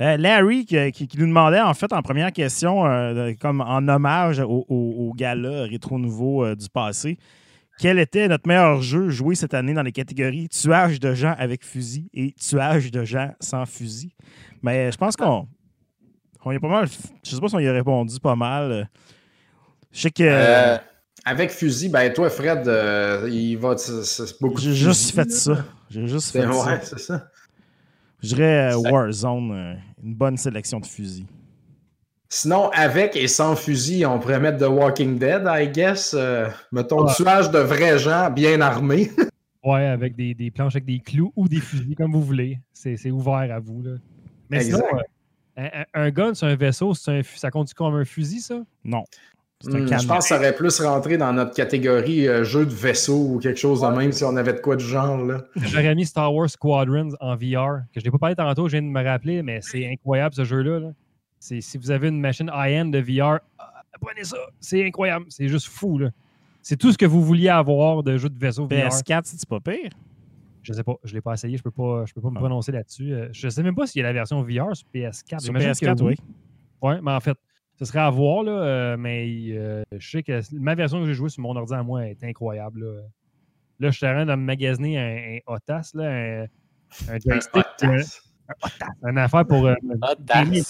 Euh, 0.00 0.16
Larry 0.18 0.66
qui, 0.66 0.90
qui- 0.92 1.06
qui 1.06 1.18
nous 1.18 1.26
demandait 1.28 1.60
en 1.60 1.72
fait 1.72 1.92
en 1.92 2.02
première 2.02 2.32
question, 2.32 2.84
euh, 2.84 3.32
comme 3.40 3.60
en 3.60 3.86
hommage 3.88 4.40
au, 4.40 4.66
au- 4.68 5.08
au 5.08 5.12
gala 5.14 5.62
rétro 5.62 5.98
nouveau 5.98 6.44
euh, 6.44 6.56
du 6.56 6.68
passé, 6.68 7.16
quel 7.78 7.98
était 8.00 8.26
notre 8.28 8.48
meilleur 8.48 8.82
jeu 8.82 9.08
joué 9.10 9.34
cette 9.36 9.54
année 9.54 9.72
dans 9.72 9.82
les 9.82 9.92
catégories 9.92 10.48
tuage 10.48 10.98
de 11.00 11.14
gens 11.14 11.34
avec 11.38 11.64
fusil 11.64 12.08
et 12.12 12.32
tuage 12.32 12.90
de 12.90 13.04
gens 13.04 13.30
sans 13.40 13.64
fusil? 13.66 14.12
Mais 14.62 14.90
je 14.90 14.96
pense 14.96 15.14
qu'on 15.16 15.46
on 16.44 16.52
y 16.52 16.56
a 16.56 16.60
pas 16.60 16.68
mal. 16.68 16.86
Je 17.22 17.30
sais 17.30 17.40
pas 17.40 17.48
si 17.48 17.54
on 17.54 17.60
y 17.60 17.68
a 17.68 17.72
répondu 17.72 18.18
pas 18.20 18.36
mal. 18.36 18.88
Je 19.92 20.00
sais 20.00 20.10
que 20.10 20.22
Euh, 20.24 20.76
avec 21.24 21.50
fusil, 21.50 21.88
ben 21.88 22.12
toi, 22.12 22.28
Fred, 22.30 22.66
euh, 22.68 23.28
il 23.30 23.56
va. 23.56 23.76
C'est 23.76 24.40
beaucoup 24.40 24.56
de 24.56 24.60
j'ai 24.60 24.74
juste 24.74 25.14
fait 25.14 25.24
là. 25.28 25.34
ça. 25.34 25.64
J'ai 25.90 26.06
juste 26.06 26.30
fait 26.32 26.42
ça. 26.42 26.50
Ouais, 26.50 26.80
c'est 26.82 26.98
ça. 26.98 27.28
Je 28.22 28.28
dirais 28.34 28.72
euh, 28.72 28.78
Warzone, 28.90 29.52
euh, 29.52 29.74
une 30.02 30.14
bonne 30.14 30.36
sélection 30.36 30.80
de 30.80 30.86
fusils. 30.86 31.26
Sinon, 32.28 32.70
avec 32.70 33.14
et 33.16 33.28
sans 33.28 33.54
fusil, 33.54 34.04
on 34.06 34.18
pourrait 34.18 34.40
mettre 34.40 34.58
The 34.58 34.68
Walking 34.68 35.18
Dead, 35.18 35.44
I 35.46 35.68
guess. 35.68 36.14
Euh, 36.18 36.48
mettons, 36.72 37.04
Ouais. 37.06 37.12
tuage 37.14 37.50
de 37.50 37.58
vrais 37.58 37.98
gens 37.98 38.30
bien 38.30 38.60
armés. 38.60 39.10
Ouais, 39.66 39.86
avec 39.86 40.14
des, 40.14 40.34
des 40.34 40.50
planches 40.50 40.74
avec 40.76 40.84
des 40.84 41.00
clous 41.00 41.32
ou 41.36 41.48
des 41.48 41.58
fusils, 41.60 41.94
comme 41.96 42.12
vous 42.12 42.20
voulez. 42.22 42.58
C'est 42.74 42.98
c'est 42.98 43.10
ouvert 43.10 43.50
à 43.50 43.58
vous. 43.60 43.80
Là. 43.82 43.92
Mais 44.50 44.60
sinon, 44.60 44.76
Exact. 44.80 44.94
euh, 44.94 45.02
un, 45.56 45.64
un- 45.64 45.84
un 46.06 46.10
gun 46.10 46.34
sur 46.34 46.46
un 46.46 46.56
vaisseau, 46.56 46.94
c'est 46.94 47.10
un 47.10 47.22
fu- 47.22 47.38
ça 47.38 47.50
compte 47.50 47.72
comme 47.74 47.94
un 47.94 48.04
fusil, 48.04 48.40
ça? 48.40 48.56
Non. 48.84 49.04
Hmm, 49.64 49.86
je 49.86 50.06
pense 50.06 50.18
que 50.24 50.24
ça 50.28 50.36
aurait 50.36 50.54
plus 50.54 50.78
rentré 50.82 51.16
dans 51.16 51.32
notre 51.32 51.54
catégorie 51.54 52.28
euh, 52.28 52.44
jeu 52.44 52.66
de 52.66 52.70
vaisseau 52.74 53.16
ou 53.34 53.38
quelque 53.38 53.58
chose 53.58 53.80
de 53.80 53.86
même 53.86 54.12
si 54.12 54.22
on 54.24 54.36
avait 54.36 54.52
de 54.52 54.58
quoi 54.58 54.76
du 54.76 54.84
genre. 54.84 55.16
Là. 55.24 55.42
J'aurais 55.56 55.94
mis 55.94 56.04
Star 56.04 56.34
Wars 56.34 56.50
Squadrons 56.50 57.10
en 57.20 57.34
VR, 57.34 57.80
que 57.94 58.00
je 58.00 58.04
n'ai 58.04 58.10
pas 58.10 58.18
parlé 58.18 58.34
tantôt, 58.36 58.68
je 58.68 58.72
viens 58.72 58.82
de 58.82 58.88
me 58.88 59.02
rappeler, 59.02 59.42
mais 59.42 59.60
c'est 59.62 59.86
incroyable 59.90 60.34
ce 60.34 60.44
jeu-là. 60.44 60.80
là. 60.80 60.88
C'est- 61.38 61.62
Si 61.62 61.78
vous 61.78 61.90
avez 61.90 62.08
une 62.08 62.20
machine 62.20 62.50
high-end 62.54 62.86
de 62.86 62.98
VR, 62.98 63.38
ah, 63.58 63.72
prenez 64.00 64.24
ça. 64.24 64.36
C'est 64.60 64.84
incroyable. 64.86 65.26
C'est 65.30 65.48
juste 65.48 65.68
fou. 65.68 65.98
là. 65.98 66.10
C'est 66.60 66.76
tout 66.76 66.92
ce 66.92 66.98
que 66.98 67.06
vous 67.06 67.22
vouliez 67.24 67.48
avoir 67.48 68.02
de 68.02 68.18
jeu 68.18 68.28
de 68.28 68.38
vaisseau 68.38 68.66
VR. 68.66 68.88
PS4, 68.88 69.22
c'est 69.24 69.48
pas 69.48 69.60
pire? 69.60 69.90
Je 70.64 70.72
sais 70.72 70.82
pas, 70.82 70.94
je 71.04 71.14
l'ai 71.14 71.20
pas 71.20 71.34
essayé, 71.34 71.56
je 71.56 71.62
peux 71.62 71.70
pas, 71.70 72.04
je 72.06 72.12
peux 72.14 72.20
pas 72.20 72.30
me 72.30 72.36
Ah. 72.36 72.40
prononcer 72.40 72.72
là-dessus. 72.72 73.12
Euh, 73.12 73.28
Je 73.32 73.48
sais 73.48 73.62
même 73.62 73.74
pas 73.76 73.86
s'il 73.86 74.00
y 74.00 74.04
a 74.04 74.08
la 74.08 74.12
version 74.12 74.42
VR 74.42 74.74
sur 74.74 74.86
PS4. 74.92 75.40
Sur 75.40 75.52
J'imagine 75.52 75.70
PS4, 75.72 75.98
que 75.98 76.02
oui. 76.04 76.16
Ouais, 76.82 77.00
mais 77.02 77.12
en 77.12 77.20
fait, 77.20 77.36
ce 77.78 77.84
serait 77.84 78.00
à 78.00 78.10
voir, 78.10 78.42
là, 78.42 78.52
euh, 78.52 78.96
mais 78.96 79.26
euh, 79.50 79.82
je 79.96 80.10
sais 80.10 80.22
que 80.22 80.40
ma 80.54 80.74
version 80.74 81.00
que 81.00 81.06
j'ai 81.06 81.14
jouée 81.14 81.28
sur 81.28 81.42
mon 81.42 81.54
ordi 81.56 81.74
à 81.74 81.82
moi 81.82 82.06
est 82.06 82.22
incroyable. 82.24 82.84
Là, 82.84 83.00
là 83.80 83.90
je 83.90 83.96
suis 83.96 84.06
en 84.06 84.12
train 84.12 84.26
de 84.26 84.30
me 84.32 84.36
magasiner 84.36 84.98
un, 84.98 85.36
un 85.36 85.54
Otas, 85.54 85.90
là, 85.94 86.04
un, 86.10 86.42
un 87.08 87.18
joystick, 87.24 87.64
euh, 87.84 88.02
une 89.08 89.18
affaire 89.18 89.46
pour 89.46 89.66
euh, 89.66 89.74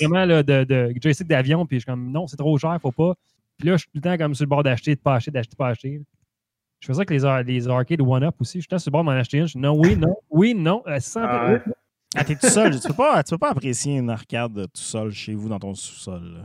vraiment 0.00 0.24
là, 0.24 0.42
de, 0.42 0.64
de 0.64 0.92
joystick 1.02 1.26
d'avion, 1.28 1.66
puis 1.66 1.76
je 1.76 1.80
suis 1.80 1.86
comme 1.86 2.10
non, 2.10 2.26
c'est 2.26 2.36
trop 2.36 2.56
cher, 2.58 2.78
faut 2.80 2.92
pas. 2.92 3.14
Puis 3.58 3.68
là, 3.68 3.74
je 3.74 3.78
suis 3.82 3.86
tout 3.88 3.96
le 3.96 4.00
temps 4.00 4.16
comme 4.16 4.34
sur 4.34 4.44
le 4.44 4.48
bord 4.48 4.62
d'acheter, 4.62 4.94
de 4.96 5.00
pas 5.00 5.14
acheter, 5.16 5.30
d'acheter, 5.30 5.56
pas 5.56 5.68
acheter. 5.68 6.00
Je 6.84 6.88
fais 6.88 6.92
ça 6.92 6.98
avec 6.98 7.10
les, 7.10 7.24
ar- 7.24 7.42
les 7.42 7.66
arcades 7.66 8.02
One-Up 8.02 8.34
aussi. 8.40 8.60
Temps 8.64 8.78
sur 8.78 8.90
le 8.90 9.02
bord 9.02 9.08
acheter 9.08 9.38
une. 9.38 9.46
Je 9.46 9.52
dis 9.52 9.58
non, 9.58 9.72
oui, 9.74 9.96
non, 9.96 10.14
oui, 10.30 10.54
non. 10.54 10.82
euh, 10.86 11.00
sans- 11.00 11.22
Ah 11.24 11.50
ouais. 11.50 11.62
Ah, 12.14 12.24
t'es 12.24 12.34
tout 12.34 12.46
seul. 12.46 12.78
tu, 12.78 12.86
peux 12.88 12.92
pas, 12.92 13.22
tu 13.22 13.30
peux 13.30 13.38
pas 13.38 13.50
apprécier 13.52 13.96
une 13.96 14.10
arcade 14.10 14.52
tout 14.54 14.68
seul 14.74 15.10
chez 15.10 15.34
vous 15.34 15.48
dans 15.48 15.58
ton 15.58 15.72
sous-sol. 15.74 16.44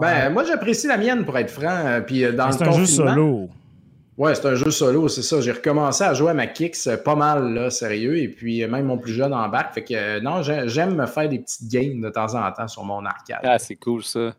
Ben, 0.00 0.30
moi, 0.32 0.44
j'apprécie 0.44 0.86
la 0.86 0.96
mienne 0.96 1.24
pour 1.24 1.36
être 1.36 1.50
franc. 1.50 1.64
euh, 1.68 2.00
Puis 2.00 2.24
euh, 2.24 2.30
dans 2.32 2.46
le 2.46 2.52
C'est 2.52 2.62
un 2.62 2.70
jeu 2.70 2.86
solo. 2.86 3.48
Ouais, 4.18 4.34
c'est 4.34 4.46
un 4.46 4.54
jeu 4.54 4.70
solo, 4.70 5.08
c'est 5.08 5.20
ça. 5.22 5.42
J'ai 5.42 5.52
recommencé 5.52 6.02
à 6.02 6.14
jouer 6.14 6.30
à 6.30 6.34
ma 6.34 6.46
Kicks 6.46 6.86
euh, 6.86 6.96
pas 6.96 7.14
mal, 7.14 7.52
là, 7.52 7.68
sérieux. 7.70 8.16
Et 8.16 8.28
puis, 8.28 8.62
euh, 8.62 8.68
même 8.68 8.86
mon 8.86 8.96
plus 8.96 9.12
jeune 9.12 9.34
embarque. 9.34 9.74
Fait 9.74 9.84
que, 9.84 9.92
euh, 9.94 10.20
non, 10.20 10.42
j'ai- 10.42 10.68
j'aime 10.68 10.94
me 10.94 11.04
faire 11.04 11.28
des 11.28 11.38
petites 11.38 11.68
games 11.70 12.00
de 12.00 12.08
temps 12.08 12.34
en 12.34 12.50
temps 12.52 12.66
sur 12.66 12.82
mon 12.84 13.04
arcade. 13.04 13.40
Ah, 13.44 13.58
c'est 13.58 13.76
cool 13.76 14.02
ça. 14.02 14.32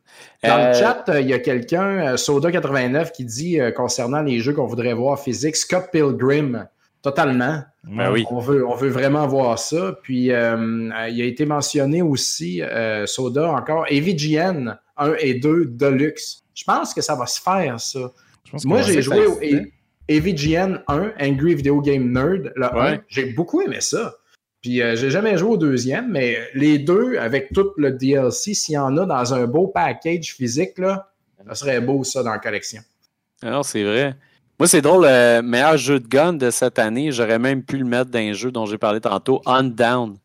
Dans 0.43 0.49
Euh, 0.49 0.67
le 0.69 0.73
chat, 0.73 1.03
euh, 1.09 1.21
il 1.21 1.27
y 1.27 1.33
a 1.33 1.39
quelqu'un, 1.39 2.13
euh, 2.13 2.15
Soda89, 2.17 3.11
qui 3.11 3.23
dit 3.23 3.59
euh, 3.61 3.71
concernant 3.71 4.21
les 4.23 4.39
jeux 4.39 4.53
qu'on 4.53 4.65
voudrait 4.65 4.93
voir 4.95 5.19
physique, 5.19 5.55
Scott 5.55 5.89
Pilgrim, 5.91 6.67
totalement. 7.03 7.61
Ben 7.83 8.11
oui. 8.11 8.25
On 8.31 8.39
veut, 8.39 8.65
on 8.67 8.73
veut 8.73 8.89
vraiment 8.89 9.27
voir 9.27 9.59
ça. 9.59 9.95
Puis, 10.01 10.23
il 10.25 10.33
a 10.33 11.07
été 11.07 11.45
mentionné 11.45 12.01
aussi, 12.01 12.63
euh, 12.63 13.05
Soda 13.05 13.47
encore, 13.51 13.85
EVGN 13.91 14.75
1 14.97 15.13
et 15.19 15.35
2 15.35 15.65
Deluxe. 15.67 16.43
Je 16.55 16.63
pense 16.63 16.95
que 16.95 17.01
ça 17.01 17.13
va 17.13 17.27
se 17.27 17.39
faire, 17.39 17.79
ça. 17.79 17.99
Je 18.47 18.51
pense 18.51 18.63
que 18.63 18.67
Moi, 18.67 18.81
j'ai 18.81 19.01
joué 19.01 19.25
au. 19.25 19.37
EVGN 20.09 20.79
1, 20.87 21.13
Angry 21.19 21.55
Video 21.55 21.81
Game 21.81 22.13
Nerd, 22.13 22.53
le 22.55 22.65
1. 22.65 22.91
Ouais. 22.91 23.01
J'ai 23.09 23.33
beaucoup 23.33 23.61
aimé 23.61 23.81
ça. 23.81 24.15
Puis 24.61 24.81
euh, 24.81 24.95
j'ai 24.95 25.09
jamais 25.09 25.37
joué 25.37 25.49
au 25.49 25.57
deuxième, 25.57 26.09
mais 26.09 26.37
les 26.53 26.79
deux, 26.79 27.17
avec 27.17 27.51
tout 27.53 27.71
le 27.75 27.91
DLC, 27.91 28.53
s'il 28.53 28.75
y 28.75 28.77
en 28.77 28.95
a 28.95 29.05
dans 29.05 29.33
un 29.33 29.45
beau 29.47 29.67
package 29.67 30.33
physique, 30.33 30.77
là, 30.77 31.11
ça 31.45 31.55
serait 31.55 31.81
beau 31.81 32.05
ça 32.05 32.23
dans 32.23 32.31
la 32.31 32.39
collection. 32.39 32.81
Alors, 33.41 33.65
c'est 33.65 33.83
vrai. 33.83 34.15
Moi, 34.57 34.67
c'est 34.67 34.81
drôle, 34.81 35.03
le 35.05 35.41
meilleur 35.41 35.77
jeu 35.77 35.99
de 35.99 36.07
gun 36.07 36.33
de 36.33 36.49
cette 36.51 36.79
année, 36.79 37.11
j'aurais 37.11 37.37
même 37.37 37.63
pu 37.63 37.77
le 37.77 37.85
mettre 37.85 38.09
dans 38.09 38.19
un 38.19 38.31
jeu 38.31 38.49
dont 38.49 38.65
j'ai 38.65 38.77
parlé 38.77 39.01
tantôt, 39.01 39.41
On 39.45 39.63
Down. 39.63 40.17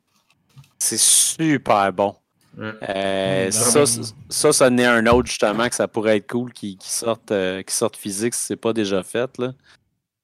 C'est 0.78 0.98
super 0.98 1.92
bon. 1.92 2.14
Euh, 2.58 3.46
Mm, 3.48 3.50
ça, 3.50 3.86
ça, 3.86 4.02
ça, 4.28 4.52
ça 4.52 4.66
en 4.68 4.76
est 4.78 4.84
un 4.84 5.06
autre, 5.06 5.28
justement, 5.28 5.68
que 5.68 5.74
ça 5.74 5.88
pourrait 5.88 6.18
être 6.18 6.30
cool 6.30 6.52
qui, 6.52 6.76
qui 6.76 6.90
sorte, 6.90 7.30
euh, 7.30 7.62
qui 7.62 7.74
sorte 7.74 7.96
physique 7.96 8.34
si 8.34 8.44
c'est 8.46 8.56
pas 8.56 8.72
déjà 8.72 9.02
fait. 9.02 9.38
là. 9.38 9.52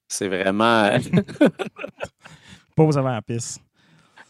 C'est 0.08 0.28
vraiment, 0.28 0.90
Pause 2.76 2.98
avant 2.98 3.10
la 3.12 3.22
piste. 3.22 3.60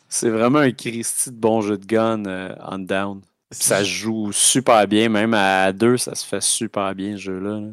c'est 0.08 0.30
vraiment 0.30 0.60
un 0.60 0.72
Christy 0.72 1.30
de 1.30 1.36
bon 1.36 1.60
jeu 1.60 1.76
de 1.76 1.86
gun, 1.86 2.24
euh, 2.26 2.54
On 2.66 2.78
Down. 2.78 3.20
Ça 3.50 3.78
se 3.80 3.84
joue 3.90 4.30
super 4.32 4.86
bien, 4.86 5.08
même 5.08 5.32
à 5.34 5.72
deux, 5.72 5.96
ça 5.96 6.14
se 6.14 6.26
fait 6.26 6.42
super 6.42 6.94
bien, 6.94 7.12
ce 7.12 7.22
jeu-là. 7.22 7.60
là. 7.60 7.68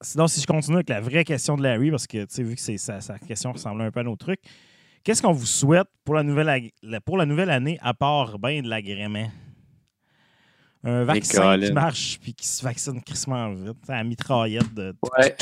Sinon, 0.00 0.26
si 0.28 0.40
je 0.40 0.46
continue 0.46 0.76
avec 0.76 0.88
la 0.88 1.00
vraie 1.00 1.24
question 1.24 1.56
de 1.56 1.62
Larry, 1.62 1.90
parce 1.90 2.06
que 2.06 2.18
tu 2.18 2.26
sais, 2.30 2.42
vu 2.42 2.54
que 2.54 2.60
c'est 2.60 2.78
sa, 2.78 3.00
sa 3.00 3.18
question 3.18 3.52
ressemblait 3.52 3.84
un 3.84 3.90
peu 3.90 4.00
à 4.00 4.04
nos 4.04 4.16
trucs, 4.16 4.40
qu'est-ce 5.04 5.22
qu'on 5.22 5.32
vous 5.32 5.46
souhaite 5.46 5.88
pour 6.04 6.14
la 6.14 6.22
nouvelle, 6.22 6.70
pour 7.04 7.16
la 7.16 7.26
nouvelle 7.26 7.50
année 7.50 7.78
à 7.82 7.94
part 7.94 8.38
ben 8.38 8.62
de 8.62 8.68
l'agrément? 8.68 9.30
Un 10.84 11.04
vaccin 11.04 11.58
qui 11.58 11.72
marche 11.72 12.18
puis 12.22 12.32
qui 12.34 12.46
se 12.46 12.62
vaccine 12.62 13.02
crissement 13.02 13.52
vite, 13.52 13.76
à 13.88 14.02
mitraillette 14.04 14.72
de. 14.74 14.94
Ouais. 15.18 15.36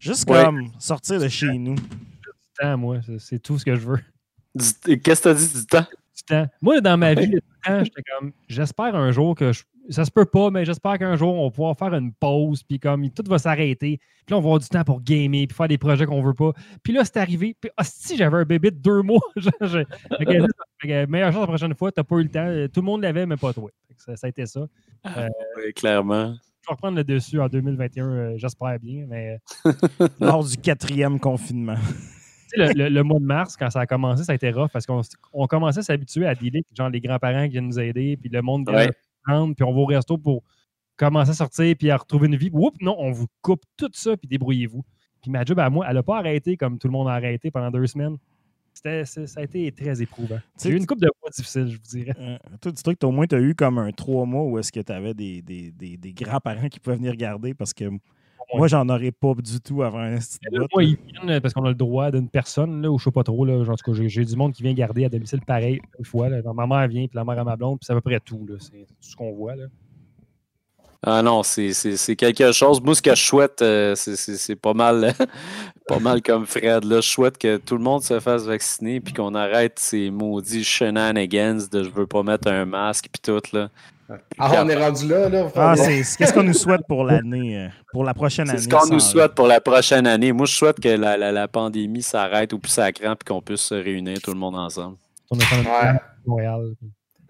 Juste 0.00 0.28
Ouais. 0.28 0.44
comme 0.44 0.70
sortir 0.78 1.20
de 1.20 1.28
chez 1.28 1.56
nous. 1.56 1.76
Du 1.76 1.82
temps, 2.58 2.76
moi, 2.76 2.98
c'est- 3.18 3.38
tout 3.38 3.58
ce 3.58 3.64
que 3.64 3.74
je 3.74 3.80
veux. 3.80 4.00
Qu'est-ce 4.58 5.20
que 5.22 5.28
t'as 5.28 5.34
dit 5.34 5.48
du 5.48 5.66
temps? 5.66 5.86
Temps. 6.26 6.46
Moi, 6.62 6.80
dans 6.80 6.96
ma 6.96 7.12
vie, 7.14 7.26
le 7.26 7.40
temps, 7.64 7.84
j'étais 7.84 8.02
comme, 8.18 8.32
j'espère 8.48 8.94
un 8.94 9.10
jour 9.12 9.34
que 9.34 9.52
je- 9.52 9.64
ça 9.90 10.06
se 10.06 10.10
peut 10.10 10.24
pas, 10.24 10.50
mais 10.50 10.64
j'espère 10.64 10.98
qu'un 10.98 11.14
jour 11.16 11.34
on 11.34 11.44
va 11.44 11.50
pouvoir 11.50 11.76
faire 11.76 11.92
une 11.92 12.12
pause, 12.14 12.62
puis 12.62 12.78
comme 12.80 13.10
tout 13.10 13.22
va 13.28 13.36
s'arrêter, 13.38 13.98
puis 13.98 14.30
là 14.30 14.38
on 14.38 14.40
va 14.40 14.46
avoir 14.46 14.58
du 14.58 14.66
temps 14.68 14.82
pour 14.84 15.02
gamer, 15.02 15.46
puis 15.46 15.54
faire 15.54 15.68
des 15.68 15.76
projets 15.76 16.06
qu'on 16.06 16.22
veut 16.22 16.32
pas. 16.32 16.52
Puis 16.82 16.94
là 16.94 17.04
c'est 17.04 17.18
arrivé, 17.18 17.54
puis 17.60 17.70
si 17.82 18.16
j'avais 18.16 18.38
un 18.38 18.44
bébé 18.44 18.70
de 18.70 18.78
deux 18.78 19.02
mois, 19.02 19.20
meilleure 21.06 21.32
chance 21.32 21.40
la 21.42 21.46
prochaine 21.46 21.74
fois, 21.74 21.92
t'as 21.92 22.04
pas 22.04 22.16
eu 22.16 22.22
le 22.22 22.30
temps, 22.30 22.48
tout 22.72 22.80
le 22.80 22.86
monde 22.86 23.02
l'avait, 23.02 23.26
mais 23.26 23.36
pas 23.36 23.52
toi. 23.52 23.70
Ça, 23.98 24.16
ça 24.16 24.26
a 24.26 24.30
été 24.30 24.46
ça. 24.46 24.66
Oui, 25.04 25.72
clairement. 25.74 26.34
Je 26.62 26.68
vais 26.70 26.72
reprendre 26.74 26.96
le 26.96 27.04
dessus 27.04 27.38
en 27.40 27.48
2021, 27.48 28.06
euh, 28.08 28.32
j'espère 28.36 28.78
bien, 28.80 29.04
mais 29.06 29.38
lors 30.20 30.44
du 30.44 30.56
quatrième 30.56 31.20
confinement. 31.20 31.76
Le, 32.56 32.72
le- 32.74 32.88
le 32.88 33.02
mois 33.02 33.18
de 33.18 33.24
mars, 33.24 33.56
quand 33.56 33.70
ça 33.70 33.80
a 33.80 33.86
commencé, 33.86 34.24
ça 34.24 34.32
a 34.32 34.34
été 34.34 34.50
rough 34.50 34.70
parce 34.72 34.86
qu'on 34.86 35.00
on 35.32 35.46
commençait 35.46 35.80
à 35.80 35.82
s'habituer 35.82 36.26
à 36.26 36.34
dealer 36.34 36.62
genre 36.76 36.88
les 36.88 37.00
grands-parents 37.00 37.44
qui 37.44 37.50
viennent 37.52 37.66
nous 37.68 37.80
aider, 37.80 38.16
puis 38.16 38.28
le 38.30 38.42
monde 38.42 38.66
qui 38.66 38.74
Ouais. 38.74 38.90
puis 39.54 39.64
on 39.64 39.72
va 39.72 39.78
au 39.80 39.84
resto 39.86 40.18
pour 40.18 40.42
commencer 40.96 41.30
à 41.30 41.34
sortir, 41.34 41.74
puis 41.76 41.90
à 41.90 41.96
retrouver 41.96 42.26
une 42.28 42.36
vie. 42.36 42.50
Oups, 42.52 42.76
non, 42.80 42.94
on 42.98 43.10
vous 43.12 43.26
coupe 43.42 43.62
tout 43.76 43.90
ça, 43.92 44.16
puis 44.16 44.28
débrouillez-vous. 44.28 44.84
Puis 45.22 45.30
ma 45.30 45.44
job 45.44 45.58
à 45.58 45.70
moi, 45.70 45.86
elle 45.88 45.94
n'a 45.94 46.02
pas 46.02 46.18
arrêté 46.18 46.56
comme 46.56 46.78
tout 46.78 46.86
le 46.86 46.92
monde 46.92 47.08
a 47.08 47.12
arrêté 47.14 47.50
pendant 47.50 47.70
deux 47.70 47.86
semaines. 47.86 48.16
C'était, 48.74 49.04
c'est- 49.04 49.26
ça 49.26 49.40
a 49.40 49.44
été 49.44 49.70
très 49.72 50.02
éprouvant. 50.02 50.38
J'ai 50.60 50.70
eu 50.70 50.76
une 50.76 50.84
coupe 50.86 51.00
de 51.00 51.08
mois 51.22 51.30
difficile, 51.34 51.68
je 51.68 51.76
vous 51.76 51.82
dirais. 51.82 52.14
Euh, 52.18 52.36
toi, 52.60 52.72
dis-toi 52.72 52.94
que 52.94 53.06
au 53.06 53.12
moins, 53.12 53.26
tu 53.26 53.34
as 53.36 53.40
eu 53.40 53.54
comme 53.54 53.78
un 53.78 53.90
trois 53.92 54.26
mois 54.26 54.42
où 54.44 54.58
est-ce 54.58 54.72
que 54.72 54.80
tu 54.80 54.92
avais 54.92 55.14
des, 55.14 55.42
des, 55.42 55.70
des, 55.72 55.96
des 55.96 56.12
grands-parents 56.12 56.68
qui 56.68 56.80
pouvaient 56.80 56.96
venir 56.96 57.12
regarder 57.12 57.54
parce 57.54 57.72
que 57.72 57.84
moi, 58.58 58.68
j'en 58.68 58.88
aurais 58.88 59.12
pas 59.12 59.34
du 59.34 59.60
tout 59.60 59.82
avant 59.82 59.98
un 59.98 60.10
là, 60.16 60.66
moi, 60.72 60.84
ils 60.84 60.96
viennent 60.96 61.40
parce 61.40 61.54
qu'on 61.54 61.64
a 61.64 61.68
le 61.68 61.74
droit 61.74 62.10
d'une 62.10 62.28
personne, 62.28 62.82
là, 62.82 62.90
ou 62.90 62.98
je 62.98 63.04
sais 63.04 63.10
pas 63.10 63.22
trop. 63.24 63.44
Là, 63.44 63.62
genre, 63.64 63.74
en 63.74 63.76
tout 63.76 63.92
cas, 63.92 63.98
j'ai, 64.06 64.24
du 64.24 64.36
monde 64.36 64.52
qui 64.52 64.62
vient 64.62 64.72
garder 64.72 65.04
à 65.04 65.08
domicile 65.08 65.40
pareil 65.46 65.80
une 65.98 66.04
fois. 66.04 66.28
Là. 66.28 66.42
Genre, 66.42 66.54
ma 66.54 66.66
mère 66.66 66.86
vient, 66.88 67.06
puis 67.06 67.16
la 67.16 67.24
mère 67.24 67.38
à 67.38 67.44
ma 67.44 67.56
blonde, 67.56 67.78
puis 67.78 67.86
c'est 67.86 67.92
à 67.92 67.96
peu 67.96 68.00
près 68.02 68.20
tout. 68.20 68.44
Là. 68.48 68.56
C'est 68.58 68.70
tout 68.86 68.94
ce 69.00 69.16
qu'on 69.16 69.32
voit. 69.32 69.56
Là. 69.56 69.64
Ah 71.06 71.20
non, 71.22 71.42
c'est 71.42 71.74
c'est- 71.74 71.98
c'est 71.98 72.16
quelque 72.16 72.50
chose. 72.52 72.80
Moi, 72.80 72.94
ce 72.94 73.02
que 73.02 73.14
je 73.14 73.22
souhaite, 73.22 73.60
euh, 73.60 73.94
c'est- 73.94 74.16
c'est 74.16 74.36
c'est 74.38 74.56
pas 74.56 74.72
mal, 74.72 75.12
pas 75.86 75.98
mal 75.98 76.22
comme 76.22 76.46
Fred. 76.46 76.84
Là. 76.84 77.02
Je 77.02 77.08
souhaite 77.08 77.36
que 77.36 77.58
tout 77.58 77.76
le 77.76 77.82
monde 77.82 78.02
se 78.02 78.20
fasse 78.20 78.44
vacciner 78.46 79.00
puis 79.00 79.12
qu'on 79.12 79.34
arrête 79.34 79.78
ces 79.78 80.10
maudits 80.10 80.64
shenanigans 80.64 81.58
de 81.70 81.82
je 81.82 81.90
veux 81.90 82.06
pas 82.06 82.22
mettre 82.22 82.48
un 82.48 82.64
masque 82.64 83.08
puis 83.12 83.20
tout. 83.22 83.42
Là. 83.54 83.68
Ah, 84.38 84.62
on 84.64 84.68
est 84.68 84.74
rendu 84.76 85.08
là, 85.08 85.28
là. 85.28 85.48
Ah, 85.56 85.74
qu'est-ce 85.76 86.32
qu'on 86.32 86.42
nous 86.42 86.52
souhaite 86.52 86.82
pour 86.86 87.04
l'année, 87.06 87.58
euh, 87.58 87.68
pour 87.92 88.04
la 88.04 88.12
prochaine 88.12 88.48
année? 88.50 88.58
C'est 88.58 88.64
ce 88.64 88.68
qu'on 88.68 88.86
nous 88.92 89.00
souhaite 89.00 89.34
pour 89.34 89.46
la 89.46 89.60
prochaine 89.60 90.06
année. 90.06 90.32
Moi, 90.32 90.46
je 90.46 90.54
souhaite 90.54 90.78
que 90.78 90.88
la, 90.88 91.16
la, 91.16 91.32
la 91.32 91.48
pandémie 91.48 92.02
s'arrête 92.02 92.52
au 92.52 92.58
plus 92.58 92.70
sacrant 92.70 93.14
puis 93.16 93.24
qu'on 93.26 93.40
puisse 93.40 93.62
se 93.62 93.74
réunir 93.74 94.20
tout 94.20 94.32
le 94.32 94.38
monde 94.38 94.56
ensemble. 94.56 94.96
On 95.30 95.36
Ouais. 95.36 95.98
Montréal. 96.26 96.74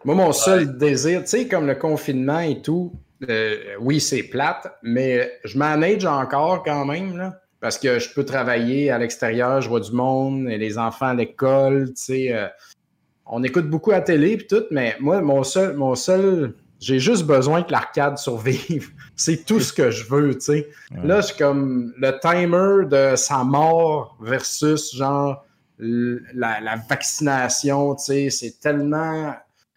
Moi, 0.05 0.15
mon 0.15 0.33
seul 0.33 0.77
désir, 0.77 1.23
tu 1.23 1.29
sais, 1.29 1.49
comme 1.49 1.67
le 1.67 1.75
confinement 1.77 2.41
et 2.41 2.61
tout, 2.61 2.93
euh, 3.29 3.57
oui, 3.81 4.01
c'est 4.01 4.25
plate, 4.25 4.67
mais 4.83 5.33
je 5.45 5.57
manage 5.57 6.05
encore 6.05 6.63
quand 6.63 6.85
même, 6.85 7.17
là, 7.17 7.41
parce 7.61 7.79
que 7.79 7.99
je 7.99 8.13
peux 8.13 8.25
travailler 8.25 8.91
à 8.91 8.99
l'extérieur, 8.99 9.61
je 9.63 9.69
vois 9.69 9.81
du 9.81 9.93
monde, 9.93 10.49
et 10.51 10.59
les 10.59 10.77
enfants 10.77 11.07
à 11.07 11.15
l'école, 11.15 11.89
tu 11.89 12.03
sais. 12.03 12.33
euh, 12.35 12.47
on 13.27 13.43
écoute 13.43 13.71
beaucoup 13.71 13.93
à 13.93 13.95
la 13.95 14.01
télé 14.03 14.33
et 14.33 14.47
tout, 14.47 14.65
mais 14.71 14.97
moi, 15.01 15.23
mon 15.23 15.43
seul, 15.43 15.75
mon 15.75 15.95
seul, 15.95 16.55
j'ai 16.85 16.99
juste 16.99 17.25
besoin 17.25 17.63
que 17.63 17.73
l'arcade 17.73 18.19
survive. 18.19 18.91
c'est 19.17 19.45
tout 19.45 19.61
ce 19.61 19.73
que 19.73 19.91
je 19.91 20.05
veux, 20.05 20.35
tu 20.35 20.41
sais. 20.41 20.69
Ouais. 20.93 21.07
Là, 21.07 21.23
suis 21.23 21.37
comme 21.37 21.93
le 21.99 22.13
timer 22.21 22.87
de 22.89 23.17
sa 23.17 23.43
mort 23.45 24.17
versus 24.21 24.95
genre 24.95 25.45
la, 25.79 26.61
la 26.61 26.77
vaccination, 26.89 27.95
tu 27.97 28.05
sais, 28.05 28.31
c'est 28.31 28.61
tellement. 28.61 29.35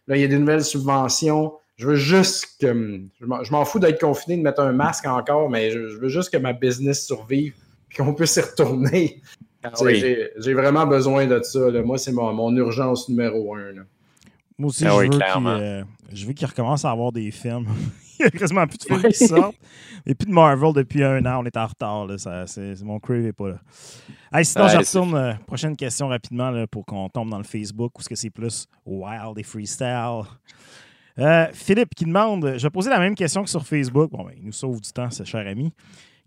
Là, 0.07 0.15
il 0.15 0.21
y 0.21 0.23
a 0.23 0.27
des 0.27 0.38
nouvelles 0.39 0.63
subventions. 0.63 1.53
Je 1.75 1.88
veux 1.88 1.95
juste 1.95 2.57
que. 2.59 3.01
Je 3.19 3.25
m'en- 3.51 3.65
fous 3.65 3.79
d'être 3.79 3.99
confiné, 4.01 4.38
de 4.38 4.41
mettre 4.41 4.61
un 4.61 4.71
masque 4.71 5.05
encore, 5.05 5.49
mais 5.49 5.69
je, 5.71 5.89
je 5.89 5.97
veux 5.97 6.09
juste 6.09 6.31
que 6.31 6.38
ma 6.38 6.53
business 6.53 7.05
survive 7.05 7.53
et 7.91 7.95
qu'on 8.03 8.13
puisse 8.13 8.35
y 8.35 8.41
retourner. 8.41 9.21
Sais, 9.73 9.95
j'ai- 9.99 10.29
J'ai 10.38 10.53
vraiment 10.53 10.85
besoin 10.88 11.25
de 11.27 11.41
ça. 11.43 11.69
là. 11.71 11.81
Moi, 11.84 11.97
c'est 11.97 12.11
mon, 12.13 12.31
mon 12.34 12.55
urgence 12.55 13.09
numéro 13.09 13.55
un. 13.55 13.71
là. 13.73 13.81
Moi 14.57 14.69
aussi, 14.69 14.85
Ah 14.88 14.91
je, 14.91 14.95
oui, 14.97 15.09
veux 15.09 15.47
euh, 15.47 15.84
je 16.11 16.25
veux 16.25 16.34
qu'il 16.34 16.47
recommence 16.47 16.84
à 16.84 16.91
avoir 16.91 17.11
des 17.11 17.29
films. 17.31 17.67
Il 18.19 18.23
y 18.23 18.25
a 18.25 18.31
quasiment 18.31 18.65
plus 18.65 18.79
de 18.79 18.84
films 18.85 19.03
qui 19.11 19.27
sortent. 19.27 19.55
Et 20.07 20.15
plus 20.15 20.25
de 20.27 20.31
Marvel 20.34 20.73
depuis 20.73 21.03
un 21.03 21.23
an. 21.27 21.41
On 21.43 21.45
est 21.45 21.55
en 21.55 21.67
retard. 21.67 22.07
Là. 22.07 22.17
Ça, 22.17 22.47
c'est, 22.47 22.75
c'est- 22.75 22.84
mon 22.84 22.99
crave 22.99 23.19
n'est 23.19 23.31
pas 23.34 23.49
là. 23.49 23.59
Hey, 24.34 24.43
sinon, 24.43 24.65
Ouais, 24.65 24.71
je 24.71 24.77
retourne. 24.77 25.13
euh, 25.15 25.34
prochaine 25.45 25.75
question 25.77 26.07
rapidement 26.07 26.49
là, 26.49 26.65
pour 26.65 26.84
qu'on 26.88 27.07
tombe 27.09 27.29
dans 27.29 27.38
le 27.38 27.43
Facebook. 27.43 27.91
Ou 27.95 28.01
est-ce 28.01 28.09
que 28.09 28.15
c'est 28.15 28.31
plus 28.31 28.65
wild 28.88 29.38
et 29.38 29.43
freestyle? 29.43 30.23
Euh, 31.19 31.47
Philippe 31.53 31.93
qui 31.95 32.05
demande 32.05 32.53
Je 32.57 32.63
vais 32.63 32.69
poser 32.71 32.89
la 32.89 32.99
même 32.99 33.13
question 33.13 33.43
que 33.43 33.49
sur 33.51 33.63
Facebook. 33.65 34.09
Bon, 34.11 34.23
ben, 34.23 34.31
il 34.38 34.43
nous 34.43 34.51
sauve 34.51 34.81
du 34.81 34.91
temps, 34.91 35.11
ce 35.11 35.23
cher 35.23 35.45
ami. 35.45 35.71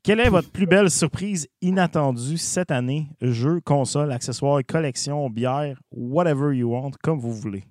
Quelle 0.02 0.20
est 0.20 0.30
votre 0.30 0.50
plus 0.50 0.66
belle 0.66 0.90
surprise 0.90 1.48
inattendue 1.60 2.38
cette 2.38 2.70
année? 2.70 3.08
Jeux, 3.20 3.60
consoles, 3.60 4.12
accessoires, 4.12 4.60
collection, 4.66 5.28
bière, 5.28 5.76
whatever 5.90 6.56
you 6.56 6.70
want, 6.72 6.92
comme 7.02 7.18
vous 7.18 7.32
voulez. 7.34 7.64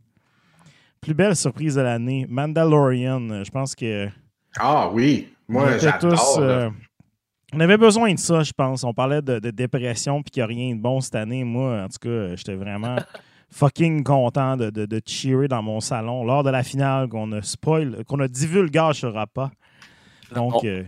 Plus 1.02 1.14
belle 1.14 1.36
surprise 1.36 1.76
de 1.76 1.82
l'année, 1.82 2.26
Mandalorian. 2.30 3.44
Je 3.44 3.50
pense 3.52 3.76
que 3.76 4.10
Ah 4.58 4.90
oui, 4.92 5.30
moi, 5.48 5.78
j'adore. 5.78 6.38
euh, 6.40 6.70
on 7.54 7.60
avait 7.60 7.78
besoin 7.78 8.14
de 8.14 8.20
ça, 8.20 8.44
je 8.44 8.52
pense. 8.52 8.84
On 8.84 8.94
parlait 8.94 9.22
de, 9.22 9.40
de 9.40 9.50
dépression 9.50 10.22
puis 10.22 10.32
qu'il 10.32 10.42
n'y 10.42 10.46
a 10.46 10.48
rien 10.48 10.76
de 10.76 10.82
bon 10.82 11.02
cette 11.02 11.16
année. 11.16 11.44
Moi, 11.44 11.84
en 11.84 11.88
tout 11.88 12.00
cas, 12.02 12.36
j'étais 12.36 12.56
vraiment 12.56 12.98
fucking 13.52 14.04
content 14.04 14.58
de, 14.58 14.70
de, 14.70 14.86
de 14.86 15.02
cheerer 15.06 15.48
dans 15.48 15.64
mon 15.64 15.80
salon 15.80 16.24
lors 16.26 16.44
de 16.44 16.50
la 16.50 16.64
finale 16.64 17.08
qu'on 17.08 17.32
a 17.32 17.42
spoil, 17.42 18.04
qu'on 18.06 18.20
a 18.20 18.28
divulgage 18.28 18.96
sur 18.98 19.14
Rappa. 19.14 19.52
Donc, 20.36 20.64
euh, 20.66 20.84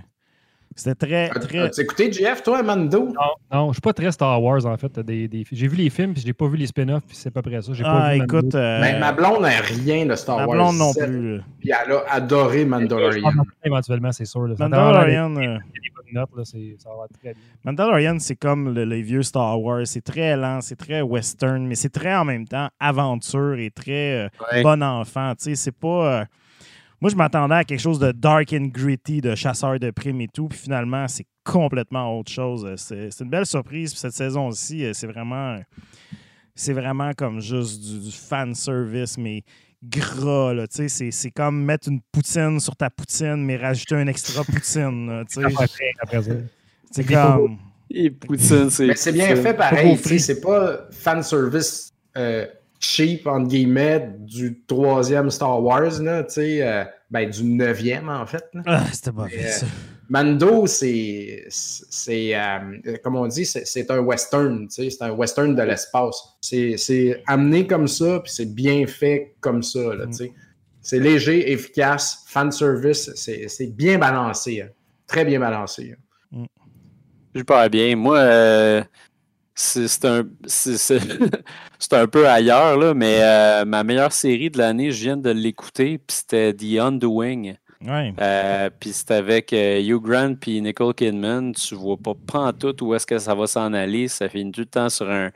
c'était 0.75 0.95
très, 0.95 1.29
très. 1.39 1.59
As-tu 1.59 1.81
écouté 1.81 2.11
JF, 2.11 2.43
toi, 2.43 2.63
Mando? 2.63 3.05
Non, 3.07 3.13
non, 3.51 3.67
je 3.69 3.73
suis 3.73 3.81
pas 3.81 3.93
très 3.93 4.11
Star 4.11 4.41
Wars 4.41 4.65
en 4.65 4.77
fait. 4.77 4.99
Des, 4.99 5.27
des- 5.27 5.45
J'ai 5.51 5.67
vu 5.67 5.75
les 5.77 5.89
films, 5.89 6.13
puis 6.13 6.23
j'ai 6.25 6.33
pas 6.33 6.47
vu 6.47 6.57
les 6.57 6.67
spin-offs, 6.67 7.03
puis 7.07 7.15
c'est 7.17 7.31
pas 7.31 7.41
près 7.41 7.61
ça. 7.61 7.73
J'ai 7.73 7.83
pas 7.83 7.89
Ah, 8.07 8.13
vu 8.15 8.23
écoute, 8.23 8.55
euh, 8.55 8.81
Ben, 8.81 8.99
ma 8.99 9.11
blonde 9.11 9.41
n'a 9.41 9.49
rien 9.61 10.05
de 10.05 10.15
Star 10.15 10.37
ma 10.37 10.45
Wars. 10.45 10.55
blonde 10.57 10.77
non 10.77 10.93
7, 10.93 11.07
plus. 11.09 11.41
Puis 11.59 11.71
elle 11.85 11.91
a 11.93 12.03
adoré 12.09 12.61
Je 12.61 12.65
Mandalorian. 12.65 13.31
éventuellement, 13.63 14.11
c'est 14.11 14.25
sûr. 14.25 14.47
là. 14.47 14.55
Mandalorian, 14.57 15.35
euh, 15.35 15.39
des 15.57 15.89
bonnes 15.95 16.13
note. 16.13 16.29
Là, 16.35 16.43
c'est- 16.45 16.75
ça 16.79 16.89
va 16.89 17.07
très 17.21 17.33
bien. 17.33 17.41
Mandalorian, 17.65 18.17
c'est 18.19 18.35
comme 18.35 18.73
le- 18.73 18.85
les 18.85 19.01
vieux 19.01 19.23
Star 19.23 19.61
Wars. 19.61 19.81
C'est 19.85 20.01
très 20.03 20.35
lent, 20.35 20.59
c'est 20.61 20.75
très 20.77 21.01
western, 21.01 21.65
mais 21.67 21.75
c'est 21.75 21.89
très 21.89 22.15
en 22.15 22.25
même 22.25 22.47
temps 22.47 22.69
aventure 22.79 23.55
et 23.59 23.71
très 23.71 24.25
euh, 24.25 24.29
Ouais. 24.53 24.63
bon 24.63 24.81
enfant. 24.83 25.33
Tu 25.37 25.43
sais, 25.43 25.55
c'est 25.55 25.71
pas. 25.77 26.21
euh, 26.21 26.25
Moi, 27.01 27.09
je 27.09 27.15
m'attendais 27.15 27.55
à 27.55 27.63
quelque 27.63 27.79
chose 27.79 27.97
de 27.99 28.11
dark 28.11 28.53
and 28.53 28.67
gritty, 28.71 29.21
de 29.21 29.33
chasseur 29.33 29.79
de 29.79 29.89
primes 29.89 30.21
et 30.21 30.27
tout, 30.27 30.47
puis 30.47 30.59
finalement, 30.59 31.07
c'est 31.07 31.25
complètement 31.43 32.17
autre 32.19 32.31
chose. 32.31 32.63
Euh, 32.65 32.75
C'est 33.09 33.23
une 33.23 33.29
belle 33.29 33.47
surprise. 33.47 33.91
Puis 33.91 33.99
cette 33.99 34.13
saison-ci, 34.13 34.85
euh, 34.85 34.93
c'est 34.93 35.07
vraiment. 35.07 35.59
C'est 36.53 36.73
vraiment 36.73 37.11
comme 37.13 37.39
juste 37.39 37.81
du, 37.81 37.99
du 38.05 38.11
fan 38.11 38.53
service, 38.53 39.17
mais 39.17 39.41
gras. 39.83 40.53
là, 40.53 40.67
tu 40.67 40.87
sais, 40.87 41.09
C'est 41.11 41.31
comme 41.31 41.63
mettre 41.63 41.89
une 41.89 42.01
poutine 42.11 42.59
sur 42.59 42.75
ta 42.75 42.89
poutine, 42.91 43.37
mais 43.45 43.57
rajouter 43.57 43.95
un 43.95 44.05
extra 44.07 44.43
poutine. 44.43 45.07
là, 45.07 45.23
tu 45.25 45.41
sais. 45.41 45.45
Après, 45.45 45.67
après 46.01 46.21
ça. 46.21 46.31
C'est 46.91 47.03
comme. 47.05 47.57
Et 47.89 48.09
Poutine, 48.11 48.69
c'est. 48.69 48.85
Mais 48.87 48.95
c'est 48.95 49.11
bien 49.11 49.35
fait 49.35 49.53
pareil. 49.53 49.95
trop 49.97 50.03
tu 50.03 50.09
sais, 50.09 50.19
C'est 50.19 50.41
pas 50.41 50.87
fan 50.91 51.23
service 51.23 51.89
euh, 52.15 52.45
cheap, 52.81 53.27
entre 53.27 53.47
guillemets, 53.47 54.09
du 54.19 54.61
troisième 54.67 55.29
Star 55.29 55.63
Wars, 55.63 56.01
là, 56.01 56.23
tu 56.23 56.33
sais, 56.33 56.67
euh, 56.67 56.83
ben, 57.09 57.29
du 57.29 57.43
neuvième, 57.43 58.09
en 58.09 58.25
fait. 58.25 58.43
là. 58.53 58.61
Ah, 58.65 58.83
c'était 58.91 59.11
pas 59.11 59.27
fait, 59.29 59.45
euh, 59.45 59.49
ça. 59.49 59.65
Mando, 60.09 60.67
c'est, 60.67 61.45
c'est 61.49 62.35
euh, 62.35 62.97
comme 63.03 63.15
on 63.15 63.27
dit, 63.27 63.45
c'est, 63.45 63.65
c'est 63.65 63.89
un 63.91 63.99
western, 63.99 64.67
tu 64.67 64.73
sais, 64.73 64.89
c'est 64.89 65.03
un 65.03 65.11
western 65.11 65.55
de 65.55 65.61
l'espace. 65.63 66.21
C'est, 66.41 66.75
c'est 66.75 67.23
amené 67.27 67.65
comme 67.67 67.87
ça, 67.87 68.19
puis 68.19 68.31
c'est 68.33 68.53
bien 68.53 68.85
fait 68.87 69.35
comme 69.39 69.63
ça, 69.63 69.93
là, 69.95 70.07
tu 70.07 70.13
sais. 70.13 70.33
C'est 70.81 70.99
léger, 70.99 71.51
efficace, 71.51 72.23
fan 72.27 72.51
service, 72.51 73.11
c'est, 73.15 73.47
c'est 73.47 73.67
bien 73.67 73.99
balancé, 73.99 74.61
hein. 74.61 74.69
très 75.07 75.23
bien 75.23 75.39
balancé. 75.39 75.93
hein. 75.93 76.45
Super 77.33 77.69
bien. 77.69 77.95
Moi, 77.95 78.17
euh, 78.17 78.83
c'est 79.55 80.05
un, 80.05 80.23
un 81.91 82.07
peu 82.07 82.27
ailleurs, 82.27 82.77
là, 82.77 82.93
mais 82.93 83.19
euh, 83.21 83.65
ma 83.65 83.83
meilleure 83.83 84.11
série 84.13 84.49
de 84.49 84.57
l'année, 84.57 84.91
je 84.91 85.03
viens 85.03 85.17
de 85.17 85.29
l'écouter, 85.29 85.97
puis 85.97 86.17
c'était 86.17 86.53
The 86.53 86.79
Undoing. 86.79 87.53
Ouais. 87.85 88.13
Euh, 88.21 88.69
puis 88.79 88.91
c'est 88.93 89.11
avec 89.11 89.53
euh, 89.53 89.81
Hugh 89.81 90.01
Grant 90.01 90.35
puis 90.35 90.61
Nicole 90.61 90.93
Kidman. 90.93 91.53
Tu 91.53 91.73
vois 91.73 91.97
pas 91.97 92.13
pantoute 92.13 92.81
où 92.83 92.93
est-ce 92.93 93.07
que 93.07 93.17
ça 93.17 93.33
va 93.33 93.47
s'en 93.47 93.73
aller. 93.73 94.07
Ça 94.07 94.29
finit 94.29 94.51
tout 94.51 94.61
le 94.61 94.67
temps 94.67 94.89
sur 94.89 95.09
un, 95.09 95.31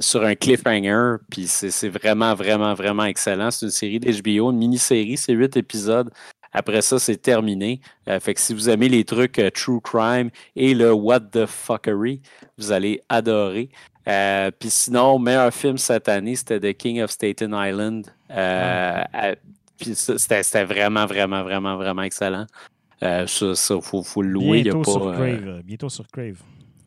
sur 0.00 0.24
un 0.24 0.34
cliffhanger. 0.34 1.16
Puis 1.30 1.46
c'est 1.46 1.70
c'est 1.70 1.90
vraiment, 1.90 2.34
vraiment, 2.34 2.72
vraiment 2.72 3.04
excellent. 3.04 3.50
C'est 3.50 3.66
une 3.66 3.72
série 3.72 4.00
d'HBO, 4.00 4.50
une 4.50 4.56
mini-série. 4.56 5.18
C'est 5.18 5.34
huit 5.34 5.54
épisodes. 5.58 6.10
Après 6.56 6.80
ça, 6.80 6.98
c'est 6.98 7.18
terminé. 7.18 7.80
Euh, 8.08 8.18
fait 8.18 8.32
que 8.34 8.40
si 8.40 8.54
vous 8.54 8.70
aimez 8.70 8.88
les 8.88 9.04
trucs 9.04 9.38
euh, 9.38 9.50
True 9.50 9.80
Crime 9.82 10.30
et 10.56 10.72
le 10.74 10.90
What 10.92 11.20
the 11.32 11.44
Fuckery, 11.46 12.22
vous 12.56 12.72
allez 12.72 13.00
adorer. 13.10 13.68
Euh, 14.08 14.50
Puis 14.58 14.70
sinon, 14.70 15.18
meilleur 15.18 15.52
film 15.52 15.76
cette 15.76 16.08
année, 16.08 16.34
c'était 16.34 16.58
The 16.60 16.76
King 16.76 17.02
of 17.02 17.10
Staten 17.10 17.52
Island. 17.54 18.06
Euh, 18.30 19.02
à- 19.12 19.34
puis 19.78 19.94
c'était 19.94 20.64
vraiment, 20.64 21.04
vraiment, 21.04 21.42
vraiment, 21.42 21.76
vraiment 21.76 22.02
excellent. 22.02 22.46
Euh, 23.02 23.26
ça, 23.26 23.54
ça, 23.54 23.78
faut, 23.82 24.02
faut 24.02 24.22
le 24.22 24.30
louer. 24.30 24.60
il 24.60 24.66
y 24.66 24.70
a 24.70 24.72
Bientôt 24.72 24.82
pas, 24.82 24.90
sur 24.92 25.12
Crave. 25.12 25.46
euh, 25.48 25.60
Bientôt 25.62 25.88
sur 25.90 26.06
Crave. 26.08 26.38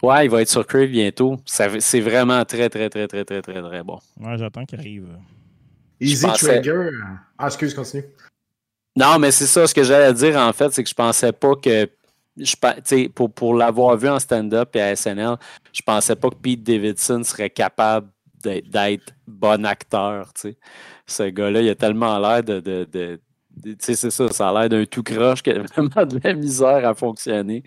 Ouais, 0.02 0.26
il 0.26 0.32
va 0.32 0.42
être 0.42 0.50
sur 0.50 0.66
Crave 0.66 0.88
bientôt. 0.88 1.38
C'est 1.46 2.00
vraiment 2.00 2.44
très, 2.46 2.70
très, 2.70 2.90
très, 2.90 3.08
très, 3.08 3.24
très, 3.24 3.42
très, 3.44 3.62
très 3.62 3.84
bon. 3.84 4.00
Ouais, 4.20 4.36
j'attends 4.38 4.66
qu'il 4.66 4.80
arrive. 4.80 5.08
Easy 6.00 6.26
pensais- 6.26 6.62
Trigger. 6.62 6.90
Ah, 7.38 7.46
excuse, 7.48 7.76
continue. 7.76 8.06
Non, 8.96 9.18
mais 9.20 9.32
c'est 9.32 9.46
ça, 9.48 9.66
ce 9.68 9.74
que 9.74 9.84
j'allais 9.84 10.14
dire 10.14 10.38
en 10.38 10.52
fait, 10.54 10.72
c'est 10.74 10.84
que 10.84 10.90
je 10.90 10.96
pensais 10.96 11.32
pas 11.32 11.56
que. 11.56 11.90
Je, 12.38 13.08
pour, 13.10 13.32
pour 13.34 13.54
l'avoir 13.54 13.98
vu 13.98 14.08
en 14.08 14.20
stand-up 14.20 14.74
et 14.76 14.82
à 14.82 14.96
SNL, 14.96 15.36
je 15.74 15.82
pensais 15.82 16.16
pas 16.16 16.30
que 16.30 16.36
Pete 16.36 16.64
Davidson 16.64 17.22
serait 17.24 17.50
capable 17.50 18.08
d'être- 18.42 19.14
bon 19.28 19.66
acteur. 19.66 20.32
tu 20.34 20.42
sais. 20.42 20.58
Ce 21.06 21.24
gars-là, 21.24 21.62
il 21.62 21.70
a 21.70 21.76
tellement 21.76 22.18
l'air 22.20 22.44
de. 22.44 22.60
de, 22.60 22.88
de- 22.92 23.20
c'est 23.80 23.96
ça, 23.96 24.30
ça 24.30 24.50
a 24.50 24.54
l'air 24.54 24.70
d'un 24.70 24.86
tout 24.86 25.04
croche 25.04 25.42
qui 25.44 25.50
a 25.52 25.62
vraiment 25.64 26.06
de 26.06 26.20
la 26.24 26.34
misère 26.34 26.88
à 26.88 26.94
fonctionner. 26.94 27.64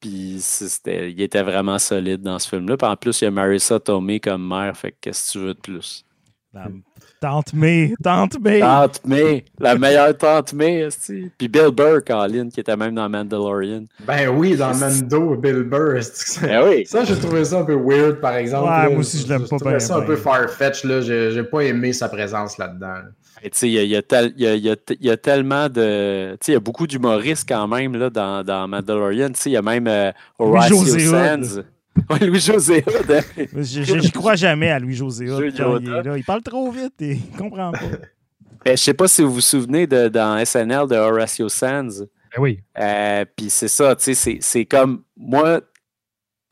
Puis 0.00 0.42
il 0.86 1.20
était 1.22 1.42
vraiment 1.42 1.78
solide 1.78 2.22
dans 2.22 2.38
ce 2.38 2.48
film-là. 2.48 2.76
Puis 2.76 2.86
en 2.88 2.96
plus, 2.96 3.20
il 3.20 3.24
y 3.24 3.26
a 3.26 3.30
Marissa 3.30 3.80
Tomei 3.80 4.20
comme 4.20 4.46
mère, 4.46 4.76
fait 4.76 4.92
que 4.92 4.96
qu'est-ce 5.02 5.26
que 5.28 5.32
tu 5.32 5.38
veux 5.44 5.54
de 5.54 5.60
plus? 5.60 6.04
La- 6.52 6.66
Tante 7.20 7.52
May, 7.52 7.94
Tante 8.02 8.40
May. 8.40 8.60
Tante 8.60 9.00
May, 9.06 9.44
la 9.60 9.76
meilleure 9.76 10.16
Tante 10.16 10.52
May, 10.52 10.80
esti. 10.80 11.30
Puis 11.38 11.46
Bill 11.48 11.70
Burr, 11.70 12.02
Colin, 12.04 12.48
qui 12.48 12.58
était 12.60 12.76
même 12.76 12.94
dans 12.94 13.08
Mandalorian. 13.08 13.84
Ben 14.00 14.28
oui, 14.30 14.56
dans 14.56 14.74
Mando, 14.74 15.36
Bill 15.36 15.62
Burr. 15.62 16.00
Ben 16.42 16.64
oui. 16.66 16.86
Ça, 16.86 17.04
j'ai 17.04 17.16
trouvé 17.16 17.44
ça 17.44 17.60
un 17.60 17.64
peu 17.64 17.74
weird, 17.76 18.20
par 18.20 18.34
exemple. 18.34 18.68
Ouais, 18.68 18.90
moi 18.90 18.98
aussi, 19.00 19.18
je 19.18 19.28
l'aime 19.28 19.42
pas 19.42 19.56
trouvais 19.58 19.70
bien, 19.72 19.78
ça 19.78 19.94
un 19.94 19.98
bien. 19.98 20.06
peu 20.06 20.16
farfetch, 20.16 20.84
là. 20.84 21.00
J'ai 21.02 21.30
j'ai 21.30 21.44
pas 21.44 21.60
aimé 21.60 21.92
sa 21.92 22.08
présence 22.08 22.58
là-dedans. 22.58 22.94
Tu 23.42 23.48
sais, 23.52 23.68
il 23.68 23.82
y 23.84 23.86
y 23.88 23.96
a 23.96 24.02
tel- 24.02 24.32
il 24.36 24.42
y 24.42 24.46
a- 24.46 24.54
il 24.54 24.62
y 24.64 24.70
a 24.70 24.76
te- 24.76 24.92
il 24.94 25.06
y 25.06 25.10
a 25.10 25.16
tellement 25.16 25.68
de. 25.68 26.32
Tu 26.32 26.38
sais, 26.46 26.52
il 26.52 26.54
y 26.54 26.56
a 26.56 26.60
beaucoup 26.60 26.86
d'humoristes 26.86 27.48
quand 27.48 27.68
même 27.68 27.96
là, 27.96 28.10
dans, 28.10 28.42
dans 28.44 28.66
Mandalorian. 28.68 29.28
Tu 29.28 29.40
sais, 29.40 29.50
il 29.50 29.52
y 29.54 29.56
a 29.56 29.62
même 29.62 29.86
euh. 29.86 30.10
Sands. 31.48 31.62
Ouais, 32.08 32.18
Louis-José 32.26 32.84
hein. 32.86 33.20
Je- 33.56 33.98
J'y 34.00 34.12
crois 34.12 34.36
jamais 34.36 34.70
à 34.70 34.78
Louis-José 34.78 35.24
il 35.24 35.30
Yoda. 35.30 36.00
est 36.00 36.02
là. 36.04 36.16
Il 36.16 36.24
parle 36.24 36.42
trop 36.42 36.70
vite 36.70 36.94
et 37.00 37.12
il 37.14 37.30
comprend 37.38 37.72
pas. 37.72 37.78
Ben, 38.64 38.76
je 38.76 38.82
sais 38.82 38.92
pas 38.94 39.08
si 39.08 39.22
vous 39.22 39.32
vous 39.32 39.40
souvenez 39.40 39.86
de, 39.86 40.08
dans 40.08 40.44
SNL 40.44 40.86
de 40.86 40.94
Horacio 40.94 41.48
Sands. 41.48 42.00
Ben 42.36 42.40
oui. 42.40 42.60
Euh, 42.78 43.24
Puis 43.34 43.48
c'est 43.48 43.68
ça, 43.68 43.96
tu 43.96 44.04
sais, 44.04 44.14
c'est- 44.14 44.38
c'est 44.42 44.66
comme 44.66 45.02
moi, 45.16 45.62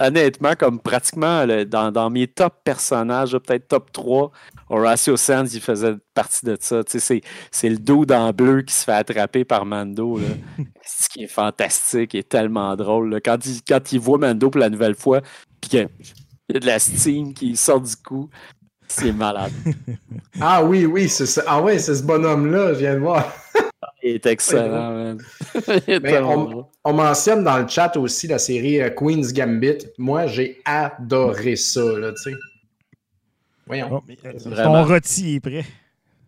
honnêtement, 0.00 0.54
comme 0.58 0.80
pratiquement 0.80 1.44
le- 1.44 1.64
dans, 1.64 1.90
dans 1.92 2.10
mes 2.10 2.26
top 2.26 2.54
personnages, 2.64 3.32
peut-être 3.32 3.68
top 3.68 3.90
3, 3.92 4.30
Horacio 4.70 5.16
Sands, 5.16 5.46
il 5.46 5.60
faisait 5.60 5.94
partie 6.14 6.44
de 6.46 6.56
ça. 6.60 6.84
Tu 6.84 6.92
sais, 6.92 7.00
c'est- 7.00 7.20
c'est 7.50 7.68
le 7.68 7.78
dos 7.78 8.04
dans 8.04 8.30
bleu 8.32 8.62
qui 8.62 8.74
se 8.74 8.84
fait 8.84 8.92
attraper 8.92 9.44
par 9.44 9.64
Mando. 9.66 10.18
Là. 10.18 10.26
Ce 10.84 11.08
qui 11.08 11.24
est 11.24 11.28
fantastique 11.28 12.14
et 12.14 12.22
tellement 12.22 12.74
drôle. 12.76 13.10
là. 13.10 13.20
Quand, 13.20 13.44
il, 13.46 13.60
quand 13.66 13.92
il 13.92 14.00
voit 14.00 14.18
Mando 14.18 14.50
pour 14.50 14.60
la 14.60 14.70
nouvelle 14.70 14.94
fois, 14.94 15.20
puis 15.60 15.70
qu'il 15.70 15.78
y 15.80 15.82
a- 15.82 15.88
il 16.50 16.54
y 16.54 16.56
a 16.56 16.60
de 16.60 16.66
la 16.66 16.78
steam 16.78 17.34
qui 17.34 17.56
sort 17.56 17.80
du 17.80 17.94
cou, 17.96 18.30
c'est 18.86 19.12
malade. 19.12 19.52
Ah 20.40 20.62
oui, 20.64 20.86
oui, 20.86 21.08
c'est 21.08 21.26
ça. 21.26 21.42
Ah 21.46 21.60
ouais, 21.60 21.78
c'est 21.78 21.94
ce 21.96 22.02
bonhomme-là, 22.04 22.74
je 22.74 22.78
viens 22.78 22.94
de 22.94 23.00
voir. 23.00 23.30
Il 24.08 24.14
est 24.14 24.26
excellent, 24.26 24.92
man. 24.92 25.18
Il 25.86 25.94
est 25.94 26.00
Mais 26.00 26.10
tellement 26.10 26.70
on, 26.84 26.92
mentionne 26.92 27.44
dans 27.44 27.58
le 27.58 27.68
chat 27.68 27.96
aussi 27.96 28.26
la 28.26 28.38
série 28.38 28.80
euh, 28.80 28.90
Queen's 28.90 29.32
Gambit. 29.32 29.78
Moi, 29.98 30.26
j'ai 30.26 30.60
adoré 30.64 31.56
ça, 31.56 31.98
là, 31.98 32.12
tu 32.12 32.22
sais. 32.22 32.36
Voyons. 33.66 33.88
Oh, 33.92 34.02
mais, 34.08 34.16
euh, 34.24 34.82
rôti 34.82 35.36
est 35.36 35.40
prêt. 35.40 35.64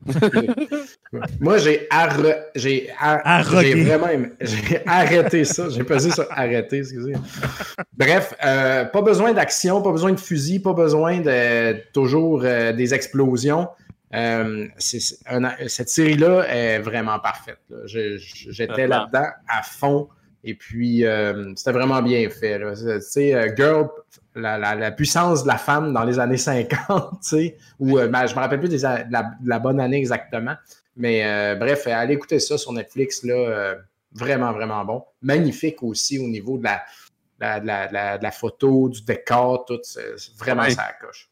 Moi, 1.41 1.59
j'ai 1.59 1.89
vraiment 1.91 2.47
arrêté 4.87 5.45
ça. 5.45 5.69
J'ai 5.69 5.85
pesé 5.85 6.11
sur 6.11 6.27
arrêter, 6.31 6.79
excusez. 6.79 7.13
Bref, 7.97 8.35
euh, 8.45 8.85
pas 8.85 9.03
besoin 9.03 9.33
d'action, 9.33 9.83
pas 9.83 9.93
besoin 9.93 10.13
de 10.13 10.21
fusil, 10.21 10.61
pas 10.61 10.73
besoin 10.73 11.21
de 11.21 11.77
toujours 11.93 12.43
euh, 12.45 12.73
des 12.73 12.95
explosions. 12.95 13.69
Euh, 14.15 14.67
un- 15.27 15.69
cette 15.69 15.89
série-là 15.89 16.45
est 16.49 16.79
vraiment 16.81 17.19
parfaite. 17.21 17.61
là. 17.69 17.79
J'étais 17.87 18.87
là-dedans 18.89 19.29
à 19.49 19.63
fond. 19.63 20.09
Et 20.43 20.55
puis, 20.55 21.05
euh, 21.05 21.53
c'était 21.55 21.73
vraiment 21.73 22.01
bien 22.03 22.29
fait. 22.31 22.59
là. 22.59 22.73
Tu 22.75 23.01
sais, 23.03 23.35
euh, 23.35 23.55
Girl, 23.55 23.89
la, 24.35 24.57
la- 24.59 24.75
la 24.75 24.91
puissance 24.91 25.43
de 25.43 25.49
la 25.49 25.59
femme 25.59 25.93
dans 25.93 26.03
les 26.05 26.19
années 26.19 26.37
50, 26.39 27.21
tu 27.23 27.29
sais, 27.29 27.57
ou 27.79 27.99
euh, 27.99 28.09
ben, 28.09 28.27
je 28.27 28.35
me 28.35 28.41
rappelle 28.41 28.59
plus 28.61 28.69
des 28.71 28.79
la, 28.79 29.05
de 29.05 29.49
la 29.49 29.59
bonne 29.59 29.79
année 29.81 29.99
exactement. 29.99 30.55
Mais 30.97 31.55
bref, 31.57 31.87
allez 31.87 32.15
écouter 32.15 32.41
ça 32.41 32.59
sur 32.59 32.73
Netflix, 32.73 33.23
là, 33.23 33.75
vraiment, 34.13 34.53
vraiment 34.53 34.85
bon. 34.85 35.05
Magnifique 35.23 35.83
aussi 35.83 36.19
au 36.19 36.27
niveau 36.27 36.59
de 36.59 36.65
la, 36.65 36.83
la- 37.39 37.61
de 37.61 37.67
la- 37.67 37.89
de 37.89 37.93
la- 37.95 38.19
de 38.19 38.23
la 38.25 38.31
photo, 38.33 38.89
du 38.89 39.03
décor, 39.03 39.65
tout. 39.67 39.79
Vraiment 40.39 40.63
ça 40.75 40.83
à 40.83 40.93
coche. 40.95 41.30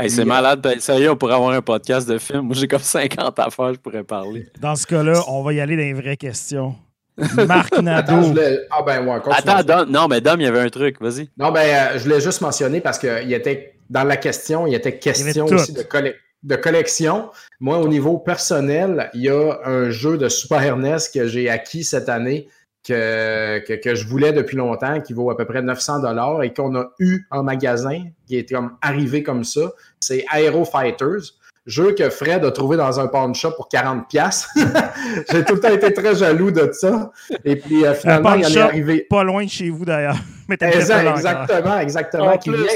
Hey, 0.00 0.10
c'est 0.10 0.24
malade. 0.24 0.60
Ben, 0.62 0.80
sérieux, 0.80 1.10
on 1.10 1.16
pourrait 1.16 1.34
avoir 1.34 1.50
un 1.50 1.62
podcast 1.62 2.08
de 2.08 2.18
film. 2.18 2.40
Moi, 2.42 2.54
j'ai 2.56 2.66
comme 2.68 2.80
50 2.80 3.38
affaires, 3.38 3.74
je 3.74 3.78
pourrais 3.78 4.02
parler. 4.04 4.46
Dans 4.60 4.74
ce 4.76 4.86
cas-là, 4.86 5.20
on 5.28 5.42
va 5.42 5.52
y 5.52 5.60
aller 5.60 5.76
dans 5.76 5.82
les 5.82 5.92
vraies 5.92 6.16
questions. 6.16 6.74
Marc 7.46 7.66
Attends, 7.74 7.76
je 7.76 7.82
Nadeau. 7.82 8.20
voulais- 8.22 8.60
Ah 8.70 8.82
ben 8.82 9.06
ouais. 9.06 9.20
Attends, 9.30 9.62
Dom, 9.62 9.90
non, 9.90 10.08
mais 10.08 10.20
Dom, 10.22 10.40
il 10.40 10.44
y 10.44 10.46
avait 10.46 10.60
un 10.60 10.68
truc. 10.70 10.96
Vas-y. 11.00 11.28
Non, 11.36 11.52
ben, 11.52 11.60
euh, 11.60 11.98
je 11.98 12.04
voulais 12.04 12.20
juste 12.20 12.40
mentionner 12.40 12.80
parce 12.80 12.98
que 12.98 13.22
il 13.22 13.32
était 13.34 13.74
dans 13.90 14.04
la 14.04 14.16
question, 14.16 14.66
il 14.66 14.74
était 14.74 14.98
question 14.98 15.44
aussi 15.46 15.72
de, 15.74 15.82
colle- 15.82 16.14
de 16.44 16.56
collection. 16.56 17.28
Moi, 17.60 17.76
au 17.78 17.88
niveau 17.88 18.16
personnel, 18.18 19.10
il 19.12 19.22
y 19.22 19.28
a 19.28 19.58
un 19.66 19.90
jeu 19.90 20.16
de 20.16 20.28
Super 20.30 20.76
NES 20.78 20.96
que 21.12 21.26
j'ai 21.26 21.50
acquis 21.50 21.84
cette 21.84 22.08
année 22.08 22.48
que, 22.86 23.58
que, 23.66 23.74
que 23.74 23.94
je 23.94 24.06
voulais 24.06 24.32
depuis 24.32 24.56
longtemps, 24.56 25.00
qui 25.02 25.12
vaut 25.12 25.30
à 25.30 25.36
peu 25.36 25.44
près 25.44 25.60
900 25.60 25.98
dollars 26.00 26.42
et 26.42 26.54
qu'on 26.54 26.74
a 26.76 26.86
eu 26.98 27.26
en 27.30 27.42
magasin, 27.42 28.04
qui 28.26 28.38
est 28.38 28.50
comme 28.50 28.76
arrivé 28.80 29.22
comme 29.22 29.44
ça. 29.44 29.72
C'est 30.00 30.24
Aero 30.34 30.64
Fighters. 30.64 31.34
jeu 31.66 31.94
que 31.94 32.08
Fred 32.08 32.44
a 32.44 32.50
trouvé 32.50 32.78
dans 32.78 32.98
un 32.98 33.06
pawn 33.06 33.34
shop 33.34 33.52
pour 33.52 33.68
40$. 33.68 34.46
J'ai 35.30 35.44
tout 35.44 35.54
le 35.54 35.60
temps 35.60 35.72
été 35.72 35.92
très 35.92 36.14
jaloux 36.14 36.50
de 36.50 36.70
ça. 36.72 37.12
Et 37.44 37.56
puis 37.56 37.84
euh, 37.84 37.94
finalement, 37.94 38.34
il 38.34 38.44
est 38.44 38.60
arrivé. 38.60 39.06
Pas 39.08 39.22
loin 39.22 39.44
de 39.44 39.50
chez 39.50 39.68
vous 39.68 39.84
d'ailleurs. 39.84 40.16
exactement, 40.50 41.78
exactement. 41.78 42.32
Il 42.44 42.52
vient, 42.52 42.66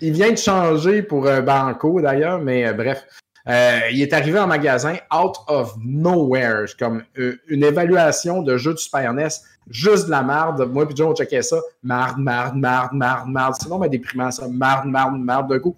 il 0.00 0.12
vient, 0.12 0.30
de 0.30 0.38
changer 0.38 1.02
pour 1.02 1.28
un 1.28 1.42
Banco 1.42 2.00
d'ailleurs, 2.00 2.38
mais 2.38 2.66
euh, 2.66 2.72
bref. 2.72 3.04
Euh, 3.48 3.80
il 3.90 4.02
est 4.02 4.12
arrivé 4.12 4.38
en 4.38 4.46
magasin 4.46 4.96
out 5.12 5.34
of 5.48 5.74
nowhere, 5.82 6.66
comme 6.78 7.02
une 7.16 7.64
évaluation 7.64 8.42
de 8.42 8.56
jeu 8.58 8.74
de 8.74 8.78
Super 8.78 9.12
NES, 9.12 9.28
juste 9.68 10.06
de 10.06 10.10
la 10.10 10.22
marde. 10.22 10.70
Moi 10.70 10.86
puis 10.86 10.94
John, 10.96 11.08
on 11.08 11.16
checkait 11.16 11.42
ça. 11.42 11.58
Marde, 11.82 12.18
marde, 12.18 12.54
marde, 12.54 12.92
marde, 12.92 13.28
marde. 13.28 13.54
Sinon, 13.60 13.78
mais 13.78 13.88
déprimant 13.88 14.30
ça. 14.30 14.46
Marde, 14.46 14.86
marde, 14.86 15.18
marde 15.18 15.48
d'un 15.48 15.58
coup. 15.58 15.74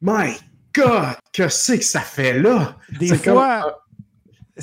My 0.00 0.34
God, 0.74 1.16
que 1.32 1.48
c'est 1.48 1.78
que 1.78 1.84
ça 1.84 2.00
fait 2.00 2.38
là? 2.38 2.76
Des 2.98 3.14
fois. 3.14 3.66
Euh, 3.66 3.70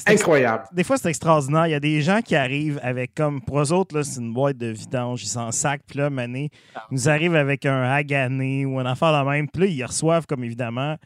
incroyable. 0.06 0.66
Des 0.72 0.84
fois, 0.84 0.98
c'est 0.98 1.10
extraordinaire. 1.10 1.68
Il 1.68 1.72
y 1.72 1.76
a 1.76 1.80
des 1.80 2.02
gens 2.02 2.22
qui 2.22 2.36
arrivent 2.36 2.80
avec, 2.84 3.14
comme 3.16 3.42
pour 3.42 3.60
eux 3.62 3.72
autres, 3.72 4.02
c'est 4.04 4.20
une 4.20 4.34
boîte 4.34 4.58
de 4.58 4.68
vidange, 4.68 5.24
ils 5.24 5.28
s'en 5.28 5.52
sac, 5.52 5.82
puis 5.88 6.00
là, 6.00 6.10
Mané, 6.10 6.50
ils 6.92 6.94
nous 6.94 7.10
arrivent 7.10 7.36
avec 7.36 7.66
un 7.66 7.84
Hagané 7.84 8.66
ou 8.66 8.80
un 8.80 8.86
affaire 8.86 9.12
de 9.12 9.30
même, 9.30 9.48
puis 9.48 9.64
là, 9.64 9.68
ils 9.68 9.86
reçoivent, 9.86 10.26
comme 10.26 10.44
évidemment, 10.44 10.98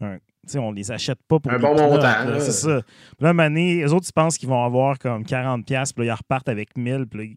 un, 0.00 0.18
on 0.56 0.72
les 0.72 0.90
achète 0.90 1.18
pas 1.28 1.38
pour 1.38 1.52
un 1.52 1.58
bon 1.58 1.74
montant. 1.74 2.40
C'est 2.40 2.52
ça. 2.52 2.80
Puis 2.82 3.24
là, 3.24 3.32
Mané, 3.32 3.76
les 3.82 3.92
autres, 3.92 4.06
ils 4.08 4.12
pensent 4.12 4.38
qu'ils 4.38 4.48
vont 4.48 4.64
avoir 4.64 4.98
comme 4.98 5.22
40$, 5.22 5.64
puis 5.64 5.74
là, 5.76 6.04
ils 6.04 6.16
repartent 6.16 6.48
avec 6.48 6.74
1000$, 6.76 7.06
puis 7.06 7.18
là, 7.18 7.24
ils 7.24 7.36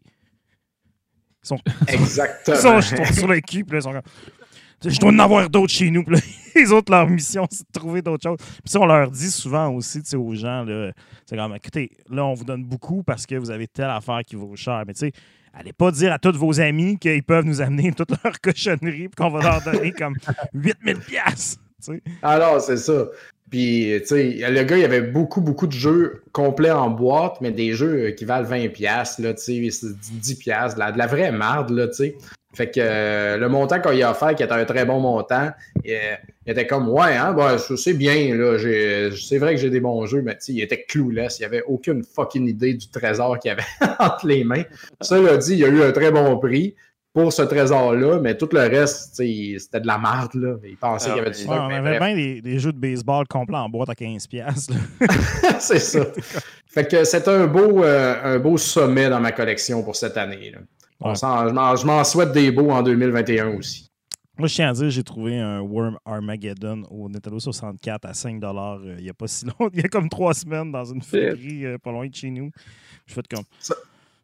sont. 1.42 1.58
Exactement. 1.88 2.56
ils 2.56 2.82
sont 2.82 3.12
sur 3.12 3.28
le 3.28 3.40
cul, 3.40 3.64
puis 3.64 3.72
là, 3.72 3.78
ils 3.78 3.82
sont 3.82 3.92
comme. 3.92 4.02
Je 4.84 4.98
dois 4.98 5.10
en 5.10 5.18
avoir 5.18 5.48
d'autres 5.48 5.72
chez 5.72 5.90
nous. 5.90 6.04
Puis 6.04 6.16
les 6.56 6.72
autres, 6.72 6.90
leur 6.90 7.08
mission, 7.08 7.46
c'est 7.50 7.66
de 7.66 7.72
trouver 7.78 8.02
d'autres 8.02 8.28
choses. 8.28 8.38
Puis 8.38 8.70
ça, 8.70 8.80
on 8.80 8.86
leur 8.86 9.10
dit 9.10 9.30
souvent 9.30 9.68
aussi 9.70 10.02
aux 10.14 10.34
gens, 10.34 10.64
c'est 11.26 11.36
comme, 11.36 11.54
écoutez, 11.54 11.90
là, 12.10 12.24
on 12.24 12.34
vous 12.34 12.44
donne 12.44 12.64
beaucoup 12.64 13.02
parce 13.02 13.26
que 13.26 13.34
vous 13.34 13.50
avez 13.50 13.66
telle 13.68 13.90
affaire 13.90 14.20
qui 14.26 14.36
vaut 14.36 14.54
cher. 14.56 14.82
Mais 14.86 14.94
tu 14.94 15.00
sais, 15.00 15.12
allez 15.54 15.72
pas 15.72 15.90
dire 15.90 16.12
à 16.12 16.18
tous 16.18 16.36
vos 16.36 16.60
amis 16.60 16.98
qu'ils 16.98 17.22
peuvent 17.22 17.44
nous 17.44 17.60
amener 17.60 17.92
toute 17.96 18.10
leur 18.22 18.40
cochonnerie 18.40 19.04
et 19.04 19.10
qu'on 19.16 19.30
va 19.30 19.42
leur 19.42 19.62
donner 19.62 19.92
comme 19.92 20.16
8000 20.54 20.98
pièces. 20.98 21.58
Alors, 22.22 22.60
c'est 22.60 22.76
ça. 22.76 23.06
Puis, 23.50 23.92
tu 24.00 24.06
sais, 24.06 24.50
le 24.50 24.62
gars, 24.62 24.78
il 24.78 24.80
y 24.80 24.84
avait 24.84 25.02
beaucoup, 25.02 25.42
beaucoup 25.42 25.66
de 25.66 25.72
jeux 25.72 26.22
complets 26.32 26.70
en 26.70 26.88
boîte, 26.88 27.38
mais 27.42 27.50
des 27.50 27.74
jeux 27.74 28.10
qui 28.12 28.24
valent 28.24 28.48
20$, 28.48 29.20
là, 29.20 29.34
tu 29.34 29.42
sais, 29.42 29.52
10$, 29.52 30.74
de 30.74 30.78
la, 30.78 30.92
de 30.92 30.96
la 30.96 31.06
vraie 31.06 31.32
marde, 31.32 31.70
là, 31.70 31.88
tu 31.88 31.94
sais. 31.94 32.16
Fait 32.54 32.70
que 32.70 32.80
euh, 32.80 33.38
le 33.38 33.48
montant 33.48 33.80
qu'on 33.80 33.92
y 33.92 34.02
a 34.02 34.10
offert, 34.10 34.34
qui 34.34 34.42
était 34.42 34.52
un 34.52 34.64
très 34.66 34.84
bon 34.84 35.00
montant, 35.00 35.50
il, 35.84 35.98
était 36.46 36.66
comme 36.66 36.88
Ouais, 36.88 37.16
hein, 37.16 37.32
bah, 37.32 37.56
c'est 37.58 37.94
bien, 37.94 38.34
là, 38.34 38.58
c'est 39.16 39.38
vrai 39.38 39.54
que 39.54 39.60
j'ai 39.60 39.70
des 39.70 39.80
bons 39.80 40.04
jeux, 40.04 40.20
mais 40.20 40.36
il 40.48 40.60
était 40.60 40.82
clueless. 40.82 41.38
Il 41.38 41.42
n'y 41.42 41.46
avait 41.46 41.62
aucune 41.62 42.04
fucking 42.04 42.46
idée 42.46 42.74
du 42.74 42.90
trésor 42.90 43.38
qu'il 43.38 43.52
avait 43.52 43.62
entre 43.98 44.26
les 44.26 44.44
mains. 44.44 44.64
Cela 45.00 45.38
dit, 45.38 45.52
il 45.52 45.58
y 45.60 45.64
a 45.64 45.68
eu 45.68 45.82
un 45.82 45.92
très 45.92 46.10
bon 46.10 46.38
prix 46.38 46.74
pour 47.14 47.32
ce 47.32 47.42
trésor-là, 47.42 48.20
mais 48.20 48.36
tout 48.36 48.48
le 48.52 48.60
reste, 48.60 49.14
c'était 49.16 49.80
de 49.80 49.86
la 49.86 49.98
merde. 49.98 50.34
Là. 50.34 50.56
Il 50.64 50.76
pensait 50.76 51.08
qu'il 51.08 51.18
y 51.18 51.20
avait 51.20 51.30
du 51.30 51.46
On 51.46 51.52
avait 51.52 51.98
bien 51.98 52.40
des, 52.42 52.58
jeux 52.58 52.72
de 52.72 52.78
baseball 52.78 53.26
complets 53.28 53.56
en 53.56 53.68
boîte 53.68 53.90
à 53.90 53.94
15$. 53.94 54.70
c'est 55.58 55.78
ça. 55.78 56.00
Fait 56.66 56.90
que 56.90 57.04
c'était 57.04 57.30
un 57.30 57.46
beau, 57.46 57.82
euh, 57.82 58.36
un 58.36 58.38
beau 58.38 58.56
sommet 58.58 59.08
dans 59.08 59.20
ma 59.20 59.32
collection 59.32 59.82
pour 59.82 59.96
cette 59.96 60.16
année. 60.18 60.50
Là 60.50 60.58
je 61.04 61.86
m'en 61.86 62.04
souhaite 62.04 62.32
des 62.32 62.50
beaux 62.50 62.70
en 62.70 62.82
2021 62.82 63.56
aussi. 63.56 63.92
Moi, 64.38 64.48
je 64.48 64.54
tiens 64.54 64.70
à 64.70 64.72
dire, 64.72 64.88
j'ai 64.88 65.04
trouvé 65.04 65.38
un 65.38 65.60
Worm 65.60 65.98
Armageddon 66.06 66.84
au 66.90 67.08
Nintendo 67.08 67.38
64 67.38 68.06
à 68.06 68.14
5 68.14 68.42
euh, 68.42 68.94
il 68.98 69.04
n'y 69.04 69.10
a 69.10 69.14
pas 69.14 69.26
si 69.26 69.44
longtemps, 69.46 69.68
il 69.74 69.82
y 69.82 69.84
a 69.84 69.88
comme 69.88 70.08
trois 70.08 70.32
semaines 70.32 70.72
dans 70.72 70.84
une 70.84 71.02
féerie 71.02 71.66
euh, 71.66 71.78
pas 71.78 71.92
loin 71.92 72.06
de 72.06 72.14
chez 72.14 72.30
nous. 72.30 72.50
Je 73.06 73.14
fais 73.14 73.22
comme. 73.30 73.44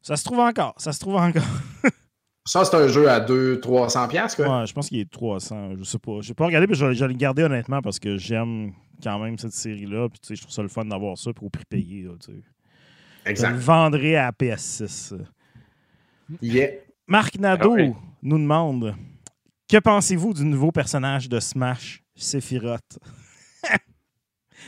Ça, 0.00 0.16
se 0.16 0.24
trouve 0.24 0.38
encore, 0.38 0.74
ça 0.78 0.92
se 0.92 1.00
trouve 1.00 1.16
encore. 1.16 1.42
ça, 2.46 2.64
c'est 2.64 2.76
un 2.76 2.88
jeu 2.88 3.10
à 3.10 3.20
200-300$, 3.20 4.36
quoi? 4.36 4.60
Ouais, 4.60 4.66
je 4.66 4.72
pense 4.72 4.88
qu'il 4.88 5.00
est 5.00 5.10
300, 5.10 5.76
je 5.78 5.84
sais 5.84 5.98
pas. 5.98 6.20
Je 6.22 6.32
pas 6.32 6.46
regardé, 6.46 6.66
mais 6.66 6.74
je, 6.74 6.86
vais 6.86 7.08
le 7.08 7.14
garder 7.14 7.42
honnêtement 7.42 7.82
parce 7.82 7.98
que 7.98 8.16
j'aime 8.16 8.72
quand 9.02 9.18
même 9.18 9.36
cette 9.36 9.52
série-là. 9.52 10.08
Puis, 10.08 10.20
tu 10.20 10.28
sais, 10.28 10.36
je 10.36 10.40
trouve 10.40 10.54
ça 10.54 10.62
le 10.62 10.68
fun 10.68 10.86
d'avoir 10.86 11.18
ça 11.18 11.34
pour 11.34 11.48
au 11.48 11.50
prix 11.50 11.64
payé. 11.68 12.04
Là, 12.04 12.12
exact. 13.26 13.58
Je 13.60 13.96
le 13.96 14.16
à 14.16 14.30
PS6. 14.30 15.18
Marc 17.06 17.38
Nadeau 17.38 17.76
ah 17.78 18.00
nous 18.22 18.38
demande 18.38 18.94
Que 19.68 19.78
pensez-vous 19.78 20.34
du 20.34 20.44
nouveau 20.44 20.72
personnage 20.72 21.28
de 21.28 21.40
Smash, 21.40 22.02
Sephiroth? 22.14 22.98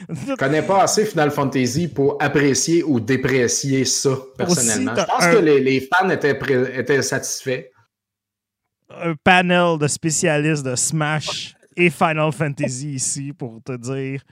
Je 0.09 0.35
connais 0.37 0.63
pas 0.63 0.85
assez 0.85 1.05
Final 1.05 1.31
Fantasy 1.31 1.89
pour 1.89 2.17
apprécier 2.23 2.83
ou 2.83 3.01
déprécier 3.01 3.85
ça, 3.85 4.17
personnellement. 4.37 4.95
je 4.97 5.05
pense 5.05 5.27
que 5.27 5.39
les, 5.39 5.81
fans 5.81 6.09
étaient, 6.09 7.03
satisfaits. 7.03 7.65
Un 8.89 9.15
panel 9.15 9.79
de 9.79 9.87
spécialistes 9.87 10.65
de 10.65 10.75
Smash 10.75 11.55
et 11.77 11.91
Final 11.91 12.33
Fantasy 12.33 12.95
ici 12.95 13.33
pour 13.33 13.63
te 13.63 13.77
dire 13.77 14.23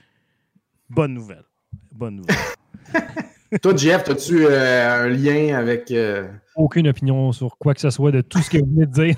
bonne 0.89 1.13
nouvelle. 1.13 1.45
Bonne 1.91 2.15
nouvelle. 2.17 2.35
Toi, 3.61 3.75
Jeff, 3.75 4.07
as-tu 4.07 4.45
euh, 4.45 5.05
un 5.05 5.09
lien 5.09 5.57
avec. 5.57 5.91
Euh, 5.91 6.27
Aucune 6.55 6.87
opinion 6.87 7.31
sur 7.31 7.57
quoi 7.57 7.73
que 7.73 7.81
ce 7.81 7.89
soit 7.89 8.11
de 8.11 8.21
tout 8.21 8.39
ce 8.39 8.49
que 8.49 8.57
vous 8.57 8.69
venez 8.71 8.85
de 8.85 8.91
dire. 8.91 9.15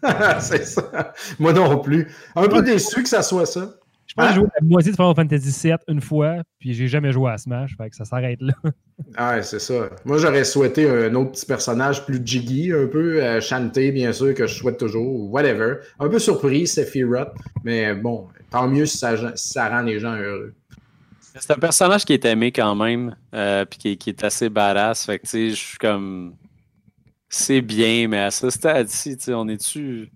c'est 0.40 0.64
ça. 0.64 1.12
Moi 1.38 1.52
non 1.52 1.78
plus. 1.78 2.08
Un 2.34 2.48
peu 2.48 2.62
déçu 2.62 3.02
que 3.02 3.08
ça 3.08 3.22
soit 3.22 3.46
ça. 3.46 3.74
Je 4.06 4.14
pense 4.14 4.26
que 4.26 4.34
j'ai 4.34 4.40
joué 4.40 4.48
la 4.60 4.66
moitié 4.66 4.92
de 4.92 4.96
Final 4.96 5.14
Fantasy 5.16 5.68
VII 5.68 5.76
une 5.88 6.00
fois, 6.00 6.36
puis 6.58 6.74
j'ai 6.74 6.88
jamais 6.88 7.10
joué 7.10 7.30
à 7.30 7.38
Smash, 7.38 7.74
fait 7.76 7.90
que 7.90 7.96
ça 7.96 8.04
s'arrête 8.04 8.40
là. 8.40 8.52
ah, 9.16 9.42
c'est 9.42 9.58
ça. 9.58 9.88
Moi, 10.04 10.18
j'aurais 10.18 10.44
souhaité 10.44 10.88
un 10.88 11.14
autre 11.14 11.32
petit 11.32 11.46
personnage 11.46 12.04
plus 12.04 12.20
jiggy, 12.24 12.72
un 12.72 12.86
peu 12.86 13.22
euh, 13.22 13.40
chanté, 13.40 13.92
bien 13.92 14.12
sûr, 14.12 14.34
que 14.34 14.46
je 14.46 14.54
souhaite 14.54 14.78
toujours, 14.78 15.32
whatever. 15.32 15.76
Un 15.98 16.08
peu 16.08 16.18
surpris, 16.18 16.66
Sephiroth, 16.66 17.32
mais 17.64 17.94
bon, 17.94 18.28
tant 18.50 18.68
mieux 18.68 18.86
si 18.86 18.98
ça, 18.98 19.16
si 19.36 19.48
ça 19.48 19.68
rend 19.68 19.82
les 19.82 19.98
gens 19.98 20.14
heureux. 20.14 20.54
C'est 21.36 21.52
un 21.52 21.58
personnage 21.58 22.04
qui 22.04 22.12
est 22.12 22.24
aimé 22.24 22.52
quand 22.52 22.74
même, 22.76 23.16
euh, 23.34 23.64
puis 23.64 23.96
qui, 23.96 24.10
est 24.10 24.24
assez 24.24 24.48
badass. 24.48 25.04
Fait 25.04 25.18
que, 25.18 25.24
tu 25.24 25.30
sais, 25.30 25.50
je 25.50 25.54
suis 25.54 25.78
comme. 25.78 26.34
C'est 27.28 27.60
bien, 27.60 28.06
mais 28.06 28.20
à 28.20 28.30
ce 28.30 28.50
stade-ci, 28.50 29.16
tu 29.16 29.24
sais, 29.24 29.34
on 29.34 29.48
est-tu. 29.48 30.12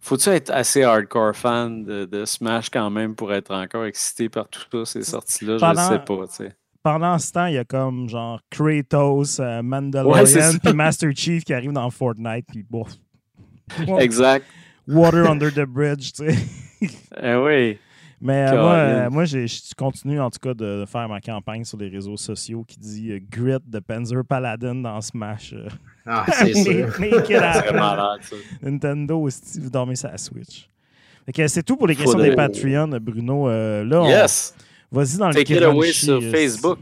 Faut-tu 0.00 0.30
être 0.30 0.50
assez 0.50 0.82
hardcore 0.82 1.36
fan 1.36 1.84
de, 1.84 2.24
Smash 2.24 2.70
quand 2.70 2.88
même 2.88 3.14
pour 3.14 3.32
être 3.34 3.54
encore 3.54 3.84
excité 3.84 4.30
par 4.30 4.48
tout 4.48 4.62
ça, 4.72 4.84
ces 4.86 5.02
sorties-là? 5.02 5.58
Je 5.58 5.64
ne 5.64 5.74
sais 5.74 5.98
pas, 5.98 6.26
tu 6.28 6.34
sais. 6.34 6.52
Pendant 6.82 7.18
ce 7.18 7.32
temps, 7.32 7.46
il 7.46 7.54
y 7.54 7.58
a 7.58 7.64
comme 7.64 8.08
genre 8.08 8.40
Kratos, 8.48 9.40
euh, 9.40 9.62
Mandalorian, 9.62 10.58
puis 10.62 10.72
Master 10.72 11.10
Chief 11.14 11.44
qui 11.44 11.52
arrive 11.52 11.72
dans 11.72 11.90
Fortnite, 11.90 12.46
puis 12.48 12.64
bon. 12.68 12.86
Exact. 13.98 14.46
Water 14.86 15.28
under 15.28 15.52
the 15.52 15.66
bridge, 15.66 16.12
tu 16.12 16.32
sais. 16.32 16.38
eh 17.22 17.34
oui. 17.34 17.78
Mais 18.20 18.46
euh, 18.52 19.10
moi, 19.10 19.24
je 19.24 19.46
continue 19.76 20.20
en 20.20 20.30
tout 20.30 20.40
cas 20.40 20.54
de 20.54 20.84
faire 20.86 21.08
ma 21.08 21.20
campagne 21.20 21.64
sur 21.64 21.78
les 21.78 21.88
réseaux 21.88 22.16
sociaux 22.16 22.64
qui 22.66 22.78
dit 22.78 23.12
euh, 23.12 23.20
Grit 23.30 23.62
de 23.64 23.78
Panzer 23.78 24.24
Paladin 24.28 24.74
dans 24.74 25.00
Smash. 25.00 25.52
Euh. 25.52 25.68
Ah, 26.04 26.26
c'est 26.32 26.54
sûr. 26.64 26.88
Nintendo 28.62 29.20
aussi, 29.20 29.60
vous 29.60 29.70
dormez 29.70 29.94
sur 29.94 30.08
la 30.08 30.18
Switch. 30.18 30.68
C'est 31.46 31.62
tout 31.62 31.76
pour 31.76 31.86
les 31.86 31.94
questions 31.94 32.18
des 32.18 32.34
Patreons, 32.34 32.98
Bruno. 33.00 33.48
là, 33.48 34.08
yes. 34.08 34.54
vas-y 34.90 35.18
dans 35.18 35.30
Take 35.30 35.54
le 35.54 35.60
it 35.60 35.62
away 35.66 35.92
sur 35.92 36.22
Facebook. 36.22 36.78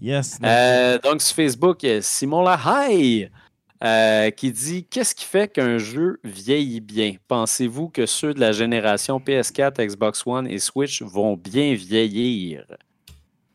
Yes. 0.00 0.40
donc, 1.04 1.20
sur 1.20 1.36
Facebook, 1.36 1.86
Simon 2.00 2.42
Lahaye 2.42 3.30
euh, 3.84 4.30
qui 4.30 4.50
dit 4.52 4.84
Qu'est-ce 4.84 5.14
qui 5.14 5.24
fait 5.24 5.52
qu'un 5.52 5.78
jeu 5.78 6.18
vieillit 6.24 6.80
bien? 6.80 7.14
Pensez-vous 7.28 7.88
que 7.88 8.06
ceux 8.06 8.34
de 8.34 8.40
la 8.40 8.52
génération 8.52 9.18
PS4, 9.18 9.86
Xbox 9.86 10.26
One 10.26 10.48
et 10.48 10.58
Switch 10.58 11.02
vont 11.02 11.36
bien 11.36 11.74
vieillir? 11.74 12.64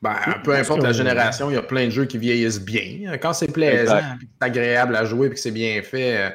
Ben, 0.02 0.16
peu 0.44 0.54
importe 0.56 0.84
la 0.84 0.91
génération, 0.91 1.50
il 1.50 1.54
y 1.54 1.58
a 1.58 1.62
plein 1.62 1.86
de 1.86 1.90
jeux 1.90 2.06
qui 2.06 2.18
vieillissent 2.18 2.64
bien. 2.64 3.18
Quand 3.22 3.34
c'est 3.34 3.52
plaisant, 3.52 4.00
c'est 4.20 4.45
agréable 4.45 4.95
à 4.95 5.06
jouer 5.06 5.28
et 5.28 5.30
que 5.30 5.40
c'est 5.40 5.52
bien 5.52 5.82
fait, 5.82 6.32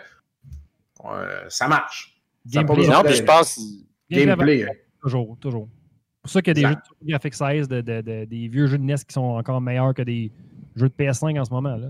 euh, 1.04 1.44
ça 1.48 1.68
marche. 1.68 2.18
Gameplay. 2.46 2.88
non, 2.88 3.02
puis 3.02 3.16
je 3.16 3.22
pense. 3.22 3.60
Gameplay. 4.10 4.66
Toujours, 5.02 5.36
toujours. 5.38 5.68
C'est 5.70 6.22
pour 6.22 6.30
ça 6.30 6.42
qu'il 6.42 6.58
y 6.58 6.64
a 6.64 6.68
des 6.68 6.74
jeux 6.74 6.80
de 7.02 7.10
graphics 7.10 7.34
16, 7.34 7.68
des 7.68 8.48
vieux 8.48 8.66
jeux 8.66 8.78
de 8.78 8.82
NES 8.82 8.96
qui 8.96 9.12
sont 9.12 9.20
encore 9.20 9.60
meilleurs 9.60 9.94
que 9.94 10.02
des 10.02 10.30
jeux 10.76 10.88
de 10.88 10.94
PS5 10.94 11.38
en 11.38 11.44
ce 11.44 11.50
moment. 11.50 11.76
Là. 11.76 11.88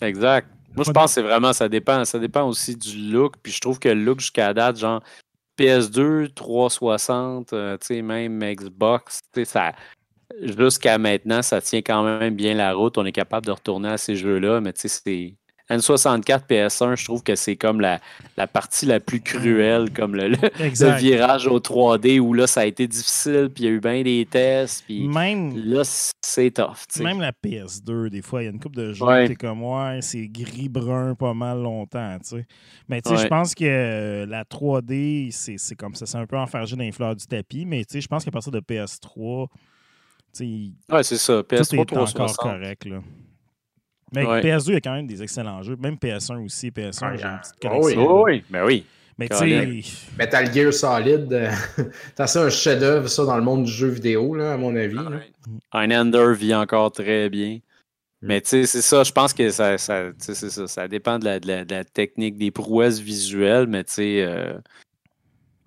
Exact. 0.00 0.48
Moi, 0.74 0.84
je 0.86 0.92
pense 0.92 1.06
que 1.06 1.14
c'est 1.14 1.22
vraiment, 1.22 1.52
ça 1.52 1.68
dépend. 1.68 2.04
Ça 2.04 2.18
dépend 2.18 2.46
aussi 2.48 2.76
du 2.76 3.10
look. 3.10 3.34
Puis 3.42 3.52
je 3.52 3.60
trouve 3.60 3.78
que 3.78 3.88
le 3.88 4.02
look 4.02 4.20
jusqu'à 4.20 4.54
date, 4.54 4.78
genre 4.78 5.02
PS2, 5.58 6.32
360, 6.34 7.52
euh, 7.52 7.76
tu 7.78 7.86
sais, 7.86 8.02
même 8.02 8.40
Xbox, 8.40 9.20
tu 9.32 9.40
sais, 9.40 9.44
ça. 9.44 9.72
Jusqu'à 10.42 10.98
maintenant, 10.98 11.42
ça 11.42 11.60
tient 11.60 11.80
quand 11.80 12.04
même 12.04 12.36
bien 12.36 12.54
la 12.54 12.74
route. 12.74 12.98
On 12.98 13.06
est 13.06 13.12
capable 13.12 13.46
de 13.46 13.52
retourner 13.52 13.88
à 13.88 13.98
ces 13.98 14.14
jeux-là, 14.14 14.60
mais 14.60 14.72
tu 14.72 14.82
sais, 14.82 14.88
c'est. 14.88 15.37
N64 15.70 16.46
PS1, 16.48 16.96
je 16.96 17.04
trouve 17.04 17.22
que 17.22 17.34
c'est 17.34 17.56
comme 17.56 17.80
la, 17.80 18.00
la 18.36 18.46
partie 18.46 18.86
la 18.86 19.00
plus 19.00 19.20
cruelle, 19.20 19.92
comme 19.92 20.14
le, 20.14 20.28
le- 20.28 20.96
virage 20.98 21.46
au 21.46 21.58
3D 21.60 22.18
où 22.20 22.32
là, 22.34 22.46
ça 22.46 22.60
a 22.62 22.64
été 22.64 22.86
difficile, 22.88 23.50
puis 23.54 23.64
il 23.64 23.66
y 23.66 23.68
a 23.68 23.72
eu 23.72 23.80
bien 23.80 24.02
des 24.02 24.26
tests, 24.30 24.84
puis 24.86 25.06
Même, 25.08 25.56
là, 25.56 25.82
c'est 25.84 26.50
tough. 26.50 27.00
même 27.02 27.20
la 27.20 27.32
PS2, 27.32 28.08
des 28.08 28.22
fois, 28.22 28.42
il 28.42 28.46
y 28.46 28.48
a 28.48 28.52
une 28.52 28.60
coupe 28.60 28.76
de 28.76 28.92
jeux 28.92 29.04
Ouais. 29.04 29.28
t'es 29.28 29.34
comme, 29.36 29.62
ouais, 29.62 30.00
c'est 30.02 30.26
gris-brun 30.28 31.14
pas 31.14 31.34
mal 31.34 31.60
longtemps, 31.62 32.16
tu 32.20 32.36
sais. 32.38 32.46
Mais 32.88 33.02
tu 33.02 33.10
sais, 33.10 33.16
je 33.22 33.26
pense 33.28 33.54
que 33.54 33.64
euh, 33.64 34.26
la 34.26 34.44
3D, 34.44 35.30
c'est 35.30 35.74
comme 35.76 35.94
ça, 35.94 36.06
c'est 36.06 36.16
un 36.18 36.26
peu 36.26 36.38
enfargé 36.38 36.76
dans 36.76 36.82
les 36.82 36.92
fleurs 36.92 37.14
du 37.16 37.26
tapis, 37.26 37.66
mais 37.66 37.84
tu 37.84 37.92
sais, 37.92 38.00
je 38.00 38.08
pense 38.08 38.24
qu'à 38.24 38.30
partir 38.30 38.52
de 38.52 38.60
PS3, 38.60 39.48
tu 39.48 39.52
sais, 40.32 40.94
Ouais, 40.94 41.02
c'est 41.02 41.18
ça. 41.18 41.42
tout 41.42 41.54
PS3 41.54 41.74
est 41.76 41.80
encore 41.80 42.08
360. 42.12 42.36
correct, 42.38 42.84
là. 42.86 43.00
Mais 44.14 44.24
Ouais. 44.26 44.40
PS2, 44.40 44.68
il 44.68 44.74
y 44.74 44.76
a 44.76 44.80
quand 44.80 44.94
même 44.94 45.06
des 45.06 45.22
excellents 45.22 45.62
jeux. 45.62 45.76
Même 45.76 45.96
PS1 45.96 46.44
aussi. 46.44 46.70
PS1, 46.70 46.98
Ah, 47.02 47.16
j'ai 47.16 47.24
une 47.24 47.38
petite 47.40 47.54
Oh, 47.64 47.68
collection. 47.68 48.22
oui. 48.22 48.22
Oui, 48.24 48.32
oui, 48.38 48.44
ben 48.50 48.64
oui. 48.66 48.84
Mais 49.18 49.28
tu 49.28 49.36
sais, 49.36 49.82
Metal 50.16 50.52
Gear 50.54 50.72
Solid, 50.72 51.32
euh, 51.32 51.50
t'as 52.14 52.26
ça 52.28 52.44
un 52.44 52.50
chef-d'œuvre, 52.50 53.08
ça, 53.08 53.24
dans 53.24 53.36
le 53.36 53.42
monde 53.42 53.64
du 53.64 53.70
jeu 53.72 53.88
vidéo, 53.88 54.34
là, 54.34 54.52
à 54.52 54.56
mon 54.56 54.74
avis. 54.76 54.96
Un 55.72 55.90
Ender 55.90 56.32
vit 56.34 56.54
encore 56.54 56.92
très 56.92 57.28
bien. 57.28 57.58
Mais 58.22 58.40
tu 58.40 58.48
sais, 58.50 58.66
c'est 58.66 58.80
ça, 58.82 59.02
je 59.04 59.12
pense 59.12 59.32
que 59.32 59.48
ça, 59.50 59.76
ça, 59.78 60.04
tu 60.10 60.14
sais, 60.18 60.34
c'est 60.34 60.50
ça, 60.50 60.66
ça 60.68 60.88
dépend 60.88 61.18
de 61.18 61.24
la, 61.24 61.38
de 61.40 61.46
la- 61.48 61.64
de 61.64 61.74
la 61.74 61.84
technique, 61.84 62.36
des 62.36 62.50
prouesses 62.50 62.98
visuelles, 63.00 63.66
mais 63.68 63.84
tu 63.84 63.92
sais, 63.94 64.22
euh, 64.22 64.54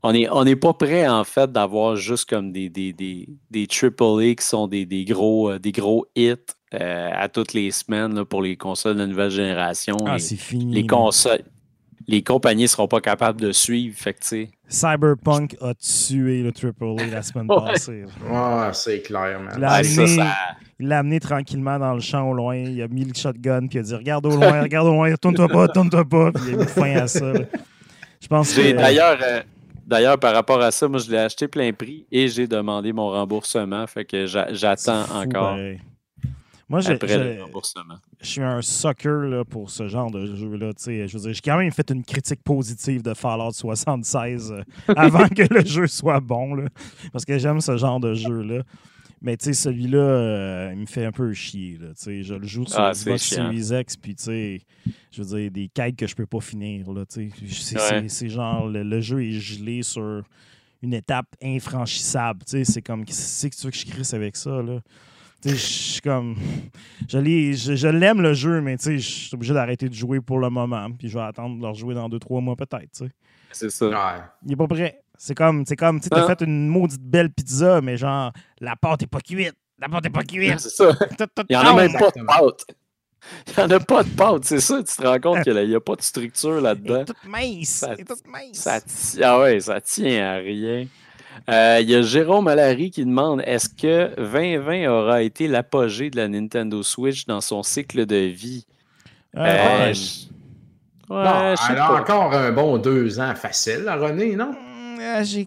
on 0.04 0.12
n'est 0.14 0.28
on 0.30 0.46
est 0.46 0.56
pas 0.56 0.74
prêt 0.74 1.08
en 1.08 1.24
fait 1.24 1.52
d'avoir 1.52 1.96
juste 1.96 2.30
comme 2.30 2.52
des, 2.52 2.70
des, 2.70 2.92
des, 2.94 3.28
des 3.52 3.68
AAA 3.70 4.36
qui 4.36 4.46
sont 4.46 4.68
des, 4.68 4.86
des 4.86 5.06
gros, 5.06 5.52
euh, 5.52 5.60
des 5.60 5.72
gros 5.72 6.06
hits 6.16 6.36
euh, 6.74 7.10
à 7.14 7.28
toutes 7.30 7.54
les 7.54 7.72
semaines 7.72 8.16
là, 8.16 8.26
pour 8.26 8.42
les 8.42 8.56
consoles 8.58 8.98
de 8.98 9.06
nouvelle 9.06 9.32
génération. 9.32 9.98
ah, 10.06 10.14
les, 10.14 10.20
c'est 10.20 10.36
fini. 10.38 10.74
les 10.74 10.88
consoles, 10.88 11.42
les 12.08 12.24
compagnies 12.24 12.64
ne 12.64 12.68
seront 12.68 12.88
pas 12.88 13.02
capables 13.02 13.40
de 13.42 13.52
suivre. 13.52 13.96
Fait 13.98 14.14
que 14.14 14.20
tu 14.22 14.28
sais, 14.28 14.50
Cyberpunk 14.68 15.56
a 15.62 15.74
tué 15.76 16.44
le 16.44 16.52
AAA 16.52 17.08
la 17.12 17.22
semaine 17.22 17.46
Ouais. 17.50 17.58
passée. 17.74 18.06
Ah, 18.30 18.72
c'est 18.74 19.02
clair, 19.02 19.40
man. 19.40 19.60
La- 19.60 19.84
ça, 19.84 20.02
amené- 20.04 20.16
ça- 20.16 20.36
Il 20.80 20.88
l'a 20.88 21.00
amené 21.00 21.20
tranquillement 21.20 21.78
dans 21.78 21.94
le 21.94 22.00
champ 22.00 22.30
au 22.30 22.34
loin. 22.34 22.56
Il 22.56 22.82
a 22.82 22.88
mis 22.88 23.04
le 23.06 23.14
shotgun, 23.14 23.68
puis 23.68 23.78
il 23.78 23.82
a 23.82 23.84
dit 23.84 23.96
Regarde 23.96 24.26
au 24.26 24.30
loin, 24.36 24.62
regarde 24.62 24.88
au 24.88 24.94
loin, 24.94 25.14
tourne-toi 25.16 25.48
pas, 25.48 25.68
tourne-toi 25.68 26.06
pas. 26.06 26.32
Puis 26.32 26.44
il 26.48 26.54
a 26.56 26.58
mis 26.58 26.66
fin 26.66 26.96
à 26.96 27.08
ça. 27.08 27.34
là. 27.34 27.40
Je 28.22 28.28
pense 28.28 28.54
que. 28.54 28.72
D'ailleurs, 28.74 29.18
euh, 29.22 29.42
d'ailleurs, 29.86 30.18
par 30.20 30.34
rapport 30.34 30.62
à 30.62 30.72
ça, 30.72 30.88
moi, 30.88 31.00
je 31.00 31.12
l'ai 31.12 31.18
acheté 31.20 31.48
plein 31.48 31.72
prix 31.74 32.06
et 32.12 32.28
j'ai 32.30 32.48
demandé 32.48 32.94
mon 32.94 33.10
remboursement. 33.10 33.86
Fait 33.88 34.06
que 34.06 34.26
j'a- 34.26 34.52
j'attends 34.54 35.04
encore. 35.14 35.58
Moi, 36.72 36.80
j'ai- 36.82 36.94
après 36.94 37.18
le 37.36 37.44
remboursement. 37.44 37.96
je 38.22 38.28
suis 38.28 38.42
un 38.42 38.62
sucker 38.62 39.28
là, 39.30 39.44
pour 39.46 39.70
ce 39.70 39.88
genre 39.88 40.10
de 40.10 40.36
jeu-là. 40.36 40.72
Je 40.78 40.92
veux 41.18 41.20
dire, 41.24 41.34
j'ai 41.34 41.42
quand 41.42 41.58
même 41.58 41.72
fait 41.72 41.90
une 41.92 42.04
critique 42.04 42.42
positive 42.44 43.04
de 43.04 43.14
Fallout 43.14 43.52
76 43.52 44.52
euh, 44.52 44.64
avant 44.96 45.28
que 45.28 45.44
le 45.54 45.64
jeu 45.66 45.86
soit 45.88 46.20
bon. 46.20 46.56
là, 46.56 46.66
parce 47.12 47.26
que 47.26 47.38
j'aime 47.38 47.62
ce 47.62 47.78
genre 47.78 48.00
de 48.00 48.14
jeu-là. 48.14 48.64
Mais 49.24 49.38
tu 49.38 49.46
sais, 49.46 49.54
celui-là, 49.54 50.00
euh, 50.00 50.70
il 50.74 50.80
me 50.80 50.86
fait 50.88 51.06
un 51.06 51.12
peu 51.12 51.32
chier. 51.32 51.78
Là, 51.80 51.90
je 51.96 52.34
le 52.34 52.48
joue 52.48 52.66
sur 52.66 52.80
Ah, 52.80 52.92
Xbox 52.94 53.22
c'est. 53.24 53.36
Series 53.36 53.80
X, 53.82 53.96
puis 53.96 54.16
tu 54.16 54.24
sais, 54.24 54.62
je 55.12 55.22
veux 55.22 55.38
dire, 55.38 55.52
des 55.52 55.68
quêtes 55.68 55.96
que 55.96 56.08
je 56.08 56.16
peux 56.16 56.26
pas 56.26 56.40
finir. 56.40 56.88
C'est, 57.08 57.22
Ouais. 57.22 57.30
c'est- 57.78 58.08
c'est 58.10 58.30
genre, 58.30 58.68
le, 58.68 58.82
le 58.82 59.00
jeu 59.00 59.24
est 59.24 59.32
gelé 59.40 59.84
sur 59.84 60.24
une 60.82 60.96
étape 60.96 61.28
infranchissable. 61.44 62.40
tu 62.46 62.52
sais. 62.52 62.64
C'est 62.64 62.82
comme, 62.82 63.06
qu'est-ce 63.06 63.48
que 63.48 63.56
tu 63.56 63.66
veux 63.68 63.72
que 63.72 63.78
je 63.78 63.86
crisse 63.86 64.14
avec 64.16 64.36
ça? 64.36 64.62
Là? 64.62 64.80
Je 65.44 65.56
suis 65.56 66.02
comme. 66.02 66.36
Je, 67.10 67.20
je, 67.54 67.76
je 67.76 67.88
l'aime 67.88 68.22
le 68.22 68.34
jeu, 68.34 68.62
mais 68.62 68.78
je 68.80 68.98
suis 69.00 69.34
obligé 69.34 69.54
d'arrêter 69.54 69.90
de 69.90 69.94
jouer 69.94 70.22
pour 70.22 70.40
le 70.40 70.50
moment. 70.50 70.88
Puis 70.92 71.10
je 71.10 71.18
vais 71.18 71.24
attendre 71.24 71.58
de 71.58 71.62
le 71.62 71.68
rejouer 71.70 71.96
dans 71.96 72.08
2-3 72.10 72.42
mois 72.44 72.56
peut-être. 72.56 73.04
C'est 73.52 73.70
ça. 73.72 73.88
Ouais. 73.88 74.22
Il 74.46 74.52
est 74.54 74.56
pas 74.56 74.68
prêt. 74.68 75.02
C'est 75.18 75.36
comme, 75.36 75.66
c'est 75.66 75.76
comme, 75.76 76.00
tu 76.00 76.06
sais, 76.06 76.10
t'as 76.10 76.24
Ah. 76.24 76.36
fait 76.36 76.42
une 76.46 76.68
maudite 76.68 77.02
belle 77.04 77.30
pizza, 77.32 77.80
mais 77.82 77.98
genre, 77.98 78.32
la 78.60 78.76
pâte 78.76 79.04
est 79.04 79.08
pas 79.08 79.20
cuite. 79.20 79.54
La 79.80 79.88
pâte 79.90 80.06
est 80.06 80.10
pas 80.10 80.24
cuite. 80.24 80.60
C'est 80.60 80.70
ça. 80.70 80.94
Tout- 80.94 81.26
tout- 81.36 81.44
Il 81.50 81.56
n'y 81.58 81.64
en 81.64 81.68
a 81.68 81.74
même 81.76 81.94
pas 81.94 82.10
de 82.12 82.24
pâte. 82.26 82.66
Il 83.48 83.54
n'y 83.58 83.64
en 83.64 83.70
a 83.76 83.80
pas 83.80 84.04
de 84.04 84.10
pâte, 84.10 84.46
c'est 84.46 84.60
ça. 84.60 84.82
Tu 84.84 84.96
te 84.96 85.06
rends 85.06 85.20
compte 85.20 85.44
qu'il 85.44 85.54
n'y 85.56 85.76
a 85.76 85.80
pas 85.80 85.96
de 85.96 86.02
structure 86.02 86.60
là-dedans. 86.62 87.06
toute 87.06 87.24
mince. 87.28 87.70
Ça- 87.70 87.94
Elle 87.94 88.02
est 88.02 88.04
toute 88.06 88.28
mince. 88.28 88.54
Ça 88.54 88.80
Ah 89.24 89.40
ouais, 89.40 89.60
ça 89.60 89.80
tient 89.82 90.26
à 90.26 90.36
rien. 90.38 90.88
Euh, 91.50 91.80
Il 91.82 91.90
y 91.90 91.96
a 91.96 92.02
Jérôme 92.02 92.48
Allary 92.48 92.92
qui 92.92 93.04
demande 93.06 93.42
est-ce 93.46 93.70
que 93.70 94.14
2020 94.16 94.88
aura 94.90 95.22
été 95.22 95.48
l'apogée 95.48 96.10
de 96.10 96.18
la 96.18 96.28
Nintendo 96.28 96.84
Switch 96.84 97.26
dans 97.26 97.42
son 97.42 97.64
cycle 97.64 98.06
de 98.06 98.16
vie? 98.16 98.66
Euh, 99.36 99.40
Euh, 99.46 99.88
ouais. 99.88 99.94
je- 99.94 100.30
Ouais, 101.14 101.24
non, 101.26 101.56
je 101.56 101.62
sais 101.62 101.74
elle 101.74 101.78
a 101.80 101.88
pas. 101.88 102.00
encore 102.02 102.34
un 102.34 102.52
bon 102.54 102.78
deux 102.78 103.20
ans 103.20 103.36
facile, 103.36 103.82
la 103.86 103.98
René, 103.98 104.36
non? 104.36 104.52
Mm, 104.52 105.00
euh, 105.02 105.24
Je- 105.24 105.40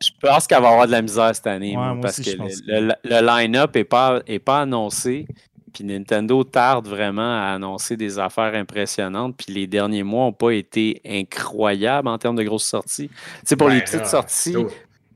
Je 0.00 0.10
pense 0.20 0.46
qu'elle 0.46 0.60
va 0.62 0.68
avoir 0.70 0.86
de 0.86 0.92
la 0.92 1.00
misère 1.02 1.34
cette 1.34 1.46
année, 1.46 1.70
Ouais, 1.70 1.76
moi, 1.76 1.94
moi 1.94 2.02
parce 2.02 2.18
aussi, 2.18 2.36
que 2.36 2.42
le, 2.42 2.80
le- 2.88 2.94
le 3.04 3.26
line-up 3.26 3.74
n'est 3.74 3.84
pas, 3.84 4.20
est 4.26 4.38
pas 4.40 4.62
annoncé. 4.62 5.26
Puis 5.72 5.84
Nintendo 5.84 6.42
tarde 6.44 6.86
vraiment 6.88 7.40
à 7.40 7.52
annoncer 7.54 7.96
des 7.96 8.18
affaires 8.18 8.54
impressionnantes. 8.54 9.34
Puis 9.36 9.52
les 9.54 9.66
derniers 9.66 10.02
mois 10.02 10.24
n'ont 10.26 10.32
pas 10.32 10.50
été 10.52 11.00
incroyables 11.06 12.08
en 12.08 12.18
termes 12.18 12.36
de 12.36 12.42
grosses 12.42 12.64
sorties. 12.66 13.08
Tu 13.08 13.14
sais, 13.44 13.56
pour 13.56 13.68
les 13.68 13.76
Ben, 13.78 13.84
petites 13.84 14.00
là, 14.00 14.04
sorties, 14.06 14.56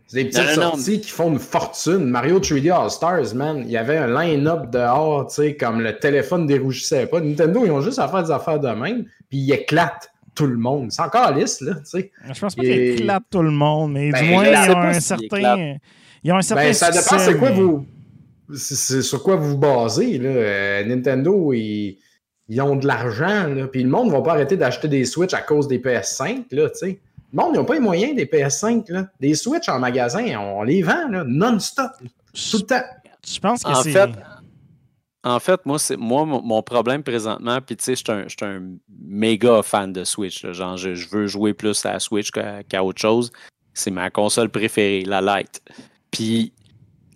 C'est 0.07 0.25
des 0.25 0.25
petites 0.31 0.41
Non, 0.41 0.45
non, 0.45 0.55
non. 0.57 0.71
sorties 0.73 1.01
qui 1.01 1.11
font 1.11 1.31
une 1.33 1.39
fortune. 1.39 2.05
Mario 2.05 2.39
3D 2.39 2.71
All-Stars, 2.71 3.35
man, 3.35 3.63
il 3.65 3.71
y 3.71 3.77
avait 3.79 3.97
un 3.97 4.09
line-up 4.23 4.71
dehors, 4.71 5.27
tu 5.29 5.35
sais, 5.37 5.57
comme 5.57 5.81
le 5.81 5.97
téléphone 5.99 6.47
dérougissait 6.47 7.07
pas. 7.07 7.21
Nintendo, 7.21 7.63
ils 7.65 7.71
ont 7.71 7.81
juste 7.81 7.99
à 7.99 8.09
faire 8.09 8.23
des 8.23 8.31
affaires 8.31 8.61
de 8.61 8.69
même, 8.69 9.05
puis 9.31 9.39
ils 9.39 9.53
éclatent 9.53 10.11
tout 10.35 10.47
le 10.47 10.57
monde. 10.59 10.93
C'est 10.93 11.01
encore 11.03 11.33
lisse, 11.33 11.61
là, 11.63 11.75
tu 11.77 11.81
sais. 11.85 12.11
Je 12.31 12.41
pense 12.41 12.55
pas 12.55 12.63
Et- 12.63 12.67
qu'ils 12.67 13.01
éclatent 13.03 13.23
tout 13.31 13.43
le 13.43 13.51
monde, 13.51 13.93
mais 13.93 14.11
Ben, 14.11 14.23
du 14.25 14.31
moins, 14.31 14.45
je 14.45 14.51
ils 14.51 14.71
ont 14.71 14.75
pas 14.75 14.87
un 14.89 15.01
certain. 15.01 15.77
Ils 16.25 16.33
ont 16.33 16.37
un 16.37 16.43
certain. 16.43 16.63
Ben, 16.65 16.75
ça 16.75 16.91
dépend 16.91 17.19
c'est 17.19 17.37
quoi 17.39 17.49
mais- 17.51 17.57
vous. 17.57 17.87
C'est 18.55 19.03
sur 19.03 19.23
quoi 19.23 19.37
vous 19.37 19.51
vous 19.51 19.59
basez, 19.59 20.19
là? 20.19 20.29
Euh, 20.31 20.85
Nintendo, 20.85 21.53
ils, 21.53 21.99
ils 22.49 22.61
ont 22.61 22.77
de 22.77 22.87
l'argent, 22.87 23.47
là. 23.47 23.67
Puis 23.67 23.83
le 23.83 23.89
monde 23.89 24.09
ne 24.09 24.13
va 24.13 24.21
pas 24.23 24.33
arrêter 24.33 24.57
d'acheter 24.57 24.89
des 24.89 25.05
Switch 25.05 25.33
à 25.33 25.41
cause 25.41 25.69
des 25.69 25.79
PS5, 25.79 26.45
là, 26.51 26.69
tu 26.71 26.79
sais. 26.79 27.01
Le 27.33 27.37
monde, 27.41 27.53
ils 27.55 27.59
n'ont 27.59 27.65
pas 27.65 27.75
les 27.75 27.81
moyens 27.81 28.15
des 28.15 28.27
PS5, 28.27 28.91
là. 28.93 29.07
Des 29.21 29.35
Switch 29.35 29.69
en 29.69 29.79
magasin, 29.79 30.25
on 30.39 30.63
les 30.63 30.83
vend, 30.83 31.09
non-stop, 31.27 31.93
tout 32.01 32.59
le 32.59 32.63
temps. 32.63 32.83
Je 33.27 33.39
pense 33.39 33.63
que 33.63 33.69
En 33.71 33.83
c'est. 33.83 33.93
fait, 33.93 34.11
En 35.25 35.39
fait, 35.39 35.65
moi, 35.65 35.79
c'est 35.79 35.97
moi 35.97 36.25
mon, 36.27 36.63
problème 36.63 37.03
présentement, 37.03 37.61
puis 37.65 37.77
tu 37.77 37.85
sais, 37.85 37.95
je 37.95 38.03
suis 38.05 38.13
un, 38.13 38.25
je 38.25 38.35
suis 38.37 38.45
un 38.45 38.63
méga 39.01 39.63
fan 39.63 39.93
de 39.93 40.05
Switch. 40.05 40.45
là. 40.45 40.53
Genre, 40.53 40.77
je, 40.77 40.95
je 40.95 41.09
veux 41.09 41.27
jouer 41.29 41.55
plus 41.55 41.87
à 41.87 41.93
la 41.95 42.01
Switch 42.01 42.31
qu'à 42.31 42.63
qu'à 42.65 42.83
autre 42.85 43.01
chose. 43.01 43.31
C'est 43.75 43.91
ma 43.91 44.11
console 44.11 44.51
préférée, 44.51 45.05
la 45.07 45.21
Lite. 45.23 45.63
Puis, 46.11 46.53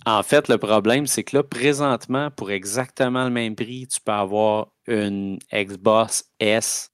en 0.06 0.22
fait, 0.22 0.48
le 0.48 0.56
problème, 0.56 1.06
c'est 1.06 1.24
que 1.24 1.36
là, 1.36 1.42
présentement, 1.42 2.30
pour 2.30 2.50
exactement 2.50 3.24
le 3.24 3.30
même 3.30 3.54
prix, 3.56 3.86
tu 3.88 4.00
peux 4.00 4.12
avoir 4.12 4.68
une 4.86 5.38
Xbox 5.52 6.24
S 6.38 6.90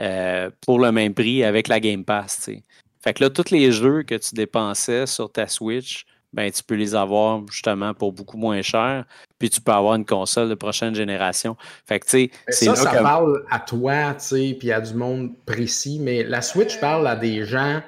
euh, 0.00 0.50
pour 0.62 0.78
le 0.80 0.90
même 0.92 1.12
prix 1.14 1.44
avec 1.44 1.68
la 1.68 1.78
Game 1.78 2.04
Pass. 2.04 2.36
tu 2.36 2.42
sais. 2.42 2.62
Fait 3.02 3.12
que 3.14 3.22
là, 3.24 3.30
tous 3.30 3.50
les 3.50 3.70
jeux 3.72 4.02
que 4.04 4.14
tu 4.14 4.34
dépensais 4.34 5.06
sur 5.06 5.30
ta 5.30 5.46
Switch, 5.46 6.06
ben, 6.32 6.50
tu 6.50 6.62
peux 6.64 6.76
les 6.76 6.94
avoir 6.94 7.42
justement 7.50 7.92
pour 7.92 8.12
beaucoup 8.12 8.38
moins 8.38 8.62
cher 8.62 9.04
puis 9.38 9.50
tu 9.50 9.60
peux 9.60 9.72
avoir 9.72 9.96
une 9.96 10.06
console 10.06 10.48
de 10.48 10.54
prochaine 10.54 10.94
génération. 10.94 11.56
Fait 11.84 12.00
que, 12.00 12.04
tu 12.06 12.10
sais, 12.10 12.30
Mais 12.46 12.52
c'est 12.54 12.64
ça, 12.66 12.70
là 12.70 12.76
ça 12.76 12.90
que- 12.96 13.02
parle 13.02 13.44
à 13.50 13.58
toi, 13.58 14.14
tu 14.14 14.24
sais, 14.24 14.56
puis 14.58 14.72
à 14.72 14.80
du 14.80 14.94
monde 14.94 15.32
précis, 15.44 15.98
mais 16.00 16.22
la 16.22 16.40
Switch 16.40 16.78
parle 16.80 17.06
à 17.08 17.16
des 17.16 17.44
gens 17.44 17.82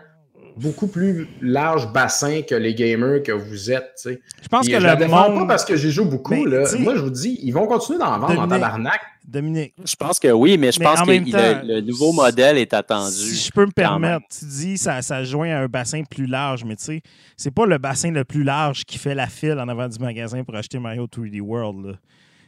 beaucoup 0.57 0.87
plus 0.87 1.27
large 1.41 1.93
bassin 1.93 2.43
que 2.43 2.55
les 2.55 2.75
gamers 2.75 3.23
que 3.23 3.33
vous 3.33 3.71
êtes, 3.73 3.93
tu 4.01 4.11
sais. 4.11 4.21
Je 4.43 4.49
pense 4.49 4.65
Puis 4.67 4.75
que 4.75 4.81
je 4.81 4.87
la 4.87 4.95
le 4.95 5.01
défends 5.05 5.31
monde. 5.31 5.41
pas 5.41 5.47
parce 5.55 5.65
que 5.65 5.77
j'y 5.77 5.91
joue 5.91 6.05
beaucoup, 6.05 6.33
Mais, 6.35 6.45
là. 6.45 6.65
Moi, 6.79 6.95
je 6.97 7.01
vous 7.01 7.11
dis, 7.11 7.39
ils 7.43 7.51
vont 7.53 7.67
continuer 7.67 7.99
d'en 7.99 8.19
vendre 8.19 8.25
en 8.27 8.47
Dominique, 8.47 8.51
tabarnak. 8.51 9.01
Dominique, 9.27 9.75
Je 9.85 9.97
pense 9.97 10.19
que 10.21 10.29
oui, 10.29 10.57
mais 10.59 10.71
je 10.71 10.79
Mais 10.79 10.85
pense 10.85 11.01
en 11.01 11.05
que 11.05 11.11
même 11.11 11.25
il- 11.27 11.33
temps, 11.33 11.39
le, 11.65 11.75
le 11.77 11.81
nouveau 11.81 12.13
modèle 12.13 12.59
est 12.59 12.73
attendu. 12.75 13.15
si 13.15 13.47
je 13.47 13.51
peux 13.53 13.67
me 13.67 13.73
permettre, 13.73 14.27
tu 14.39 14.45
dis 14.45 14.79
ça, 14.79 15.01
ça 15.03 15.25
joint 15.25 15.49
à 15.51 15.61
un 15.61 15.67
bassin 15.67 16.03
plus 16.09 16.27
large, 16.27 16.65
mais 16.65 16.77
tu 16.77 16.85
sais, 16.85 17.03
c'est 17.37 17.51
pas 17.51 17.67
le 17.67 17.79
bassin 17.79 18.11
le 18.11 18.25
plus 18.25 18.45
large 18.45 18.85
qui 18.85 18.99
fait 18.99 19.15
la 19.15 19.27
file 19.27 19.59
en 19.59 19.67
avant 19.69 19.89
du 19.89 19.99
magasin 19.99 20.45
pour 20.45 20.55
acheter 20.55 20.79
Mario 20.79 21.07
3D 21.07 21.41
World. 21.41 21.99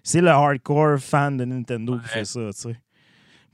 C'est 0.02 0.20
le 0.20 0.28
hardcore 0.28 0.98
fan 1.00 1.36
de 1.36 1.44
Nintendo 1.44 1.98
qui 1.98 2.08
fait 2.08 2.24
ça, 2.24 2.40
tu 2.54 2.60
sais. 2.70 2.76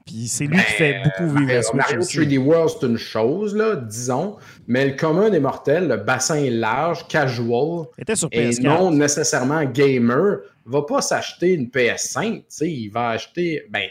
Puis 0.06 0.26
c'est 0.28 0.46
lui 0.46 0.58
qui 0.58 0.72
fait 0.72 1.02
beaucoup 1.04 1.28
vivre 1.34 1.52
la 1.52 1.60
Mario, 1.60 1.62
Switch 1.62 1.74
Mario 1.74 2.00
aussi. 2.00 2.18
3D 2.18 2.38
World, 2.38 2.70
c'est 2.80 2.86
une 2.86 2.96
chose, 2.96 3.54
là, 3.54 3.76
disons, 3.76 4.36
mais 4.66 4.86
le 4.86 4.92
commun 4.92 5.30
des 5.30 5.40
mortels, 5.40 5.88
le 5.88 5.96
bassin 5.96 6.50
large, 6.50 7.06
casual, 7.08 7.86
était 7.98 8.16
sur 8.16 8.28
et 8.32 8.50
PS4. 8.50 8.62
non 8.62 8.90
nécessairement 8.90 9.64
gamer, 9.64 10.38
va 10.66 10.82
pas 10.82 11.02
s'acheter 11.02 11.52
une 11.54 11.66
PS5, 11.66 12.38
tu 12.38 12.44
sais, 12.48 12.70
il 12.70 12.88
va 12.88 13.10
acheter, 13.10 13.62
ben, 13.70 13.88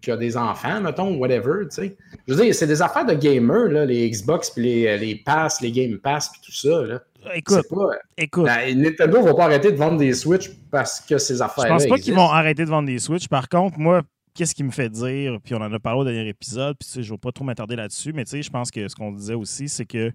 qui 0.00 0.10
a 0.10 0.16
des 0.16 0.36
enfants, 0.36 0.80
mettons, 0.80 1.16
whatever, 1.16 1.66
tu 1.70 1.76
sais. 1.76 1.96
Je 2.26 2.34
veux 2.34 2.44
dire, 2.44 2.54
c'est 2.54 2.66
des 2.66 2.82
affaires 2.82 3.06
de 3.06 3.14
gamer, 3.14 3.68
là, 3.68 3.86
les 3.86 4.08
Xbox, 4.10 4.50
puis 4.50 4.62
les, 4.64 4.98
les 4.98 5.16
Pass, 5.16 5.60
les 5.60 5.72
Game 5.72 5.98
Pass, 5.98 6.30
puis 6.30 6.40
tout 6.44 6.52
ça, 6.52 6.82
là. 6.82 7.00
Écoute, 7.34 7.66
pas... 7.70 7.90
écoute. 8.18 8.44
Ben, 8.44 8.78
Nintendo 8.78 9.22
va 9.22 9.34
pas 9.34 9.44
arrêter 9.44 9.72
de 9.72 9.76
vendre 9.76 9.96
des 9.96 10.12
Switch 10.12 10.50
parce 10.70 11.00
que 11.00 11.16
ces 11.16 11.36
Je 11.36 11.42
affaires-là 11.42 11.70
pense 11.70 11.86
pas 11.86 11.96
qu'ils 11.96 12.14
vont 12.14 12.28
arrêter 12.28 12.64
de 12.64 12.70
vendre 12.70 12.86
des 12.86 12.98
Switch. 12.98 13.28
Par 13.28 13.48
contre, 13.48 13.78
moi, 13.78 14.02
qu'est-ce 14.34 14.54
qui 14.54 14.64
me 14.64 14.70
fait 14.70 14.90
dire, 14.90 15.38
puis 15.42 15.54
on 15.54 15.58
en 15.58 15.72
a 15.72 15.78
parlé 15.78 16.00
au 16.00 16.04
dernier 16.04 16.28
épisode, 16.28 16.76
puis 16.78 16.86
tu 16.86 16.94
sais, 16.94 17.02
je 17.02 17.10
ne 17.10 17.14
vais 17.14 17.20
pas 17.20 17.32
trop 17.32 17.44
m'attarder 17.44 17.76
là-dessus, 17.76 18.12
mais 18.12 18.24
tu 18.24 18.32
sais, 18.32 18.42
je 18.42 18.50
pense 18.50 18.70
que 18.70 18.86
ce 18.88 18.94
qu'on 18.94 19.12
disait 19.12 19.34
aussi, 19.34 19.68
c'est 19.68 19.86
que 19.86 20.12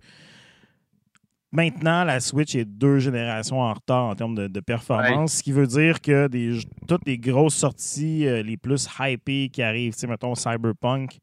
maintenant, 1.51 2.03
la 2.03 2.19
Switch 2.19 2.53
est 2.55 2.65
deux 2.65 2.99
générations 2.99 3.61
en 3.61 3.73
retard 3.73 4.05
en 4.05 4.15
termes 4.15 4.35
de, 4.35 4.47
de 4.47 4.59
performance, 4.59 5.35
ce 5.35 5.43
qui 5.43 5.51
veut 5.51 5.67
dire 5.67 6.01
que 6.01 6.27
des, 6.27 6.59
toutes 6.87 7.05
les 7.07 7.17
grosses 7.17 7.55
sorties 7.55 8.27
euh, 8.27 8.43
les 8.43 8.57
plus 8.57 8.87
hypées 8.99 9.49
qui 9.49 9.61
arrivent, 9.61 9.93
tu 9.93 9.99
sais, 9.99 10.07
mettons 10.07 10.35
Cyberpunk, 10.35 11.17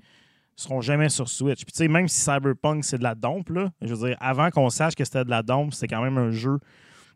seront 0.57 0.81
jamais 0.81 1.11
sur 1.11 1.29
Switch. 1.29 1.65
Puis 1.65 1.73
tu 1.73 1.79
sais, 1.79 1.89
même 1.89 2.09
si 2.09 2.21
Cyberpunk, 2.21 2.83
c'est 2.83 2.99
de 2.99 3.03
la 3.03 3.15
dompe, 3.15 3.51
là, 3.51 3.71
je 3.83 3.95
veux 3.95 4.09
dire, 4.09 4.17
avant 4.21 4.51
qu'on 4.51 4.71
sache 4.71 4.95
que 4.95 5.05
c'était 5.05 5.25
de 5.25 5.31
la 5.31 5.43
dompe, 5.43 5.75
c'était 5.75 5.95
quand 5.95 6.03
même 6.03 6.17
un 6.17 6.31
jeu 6.31 6.59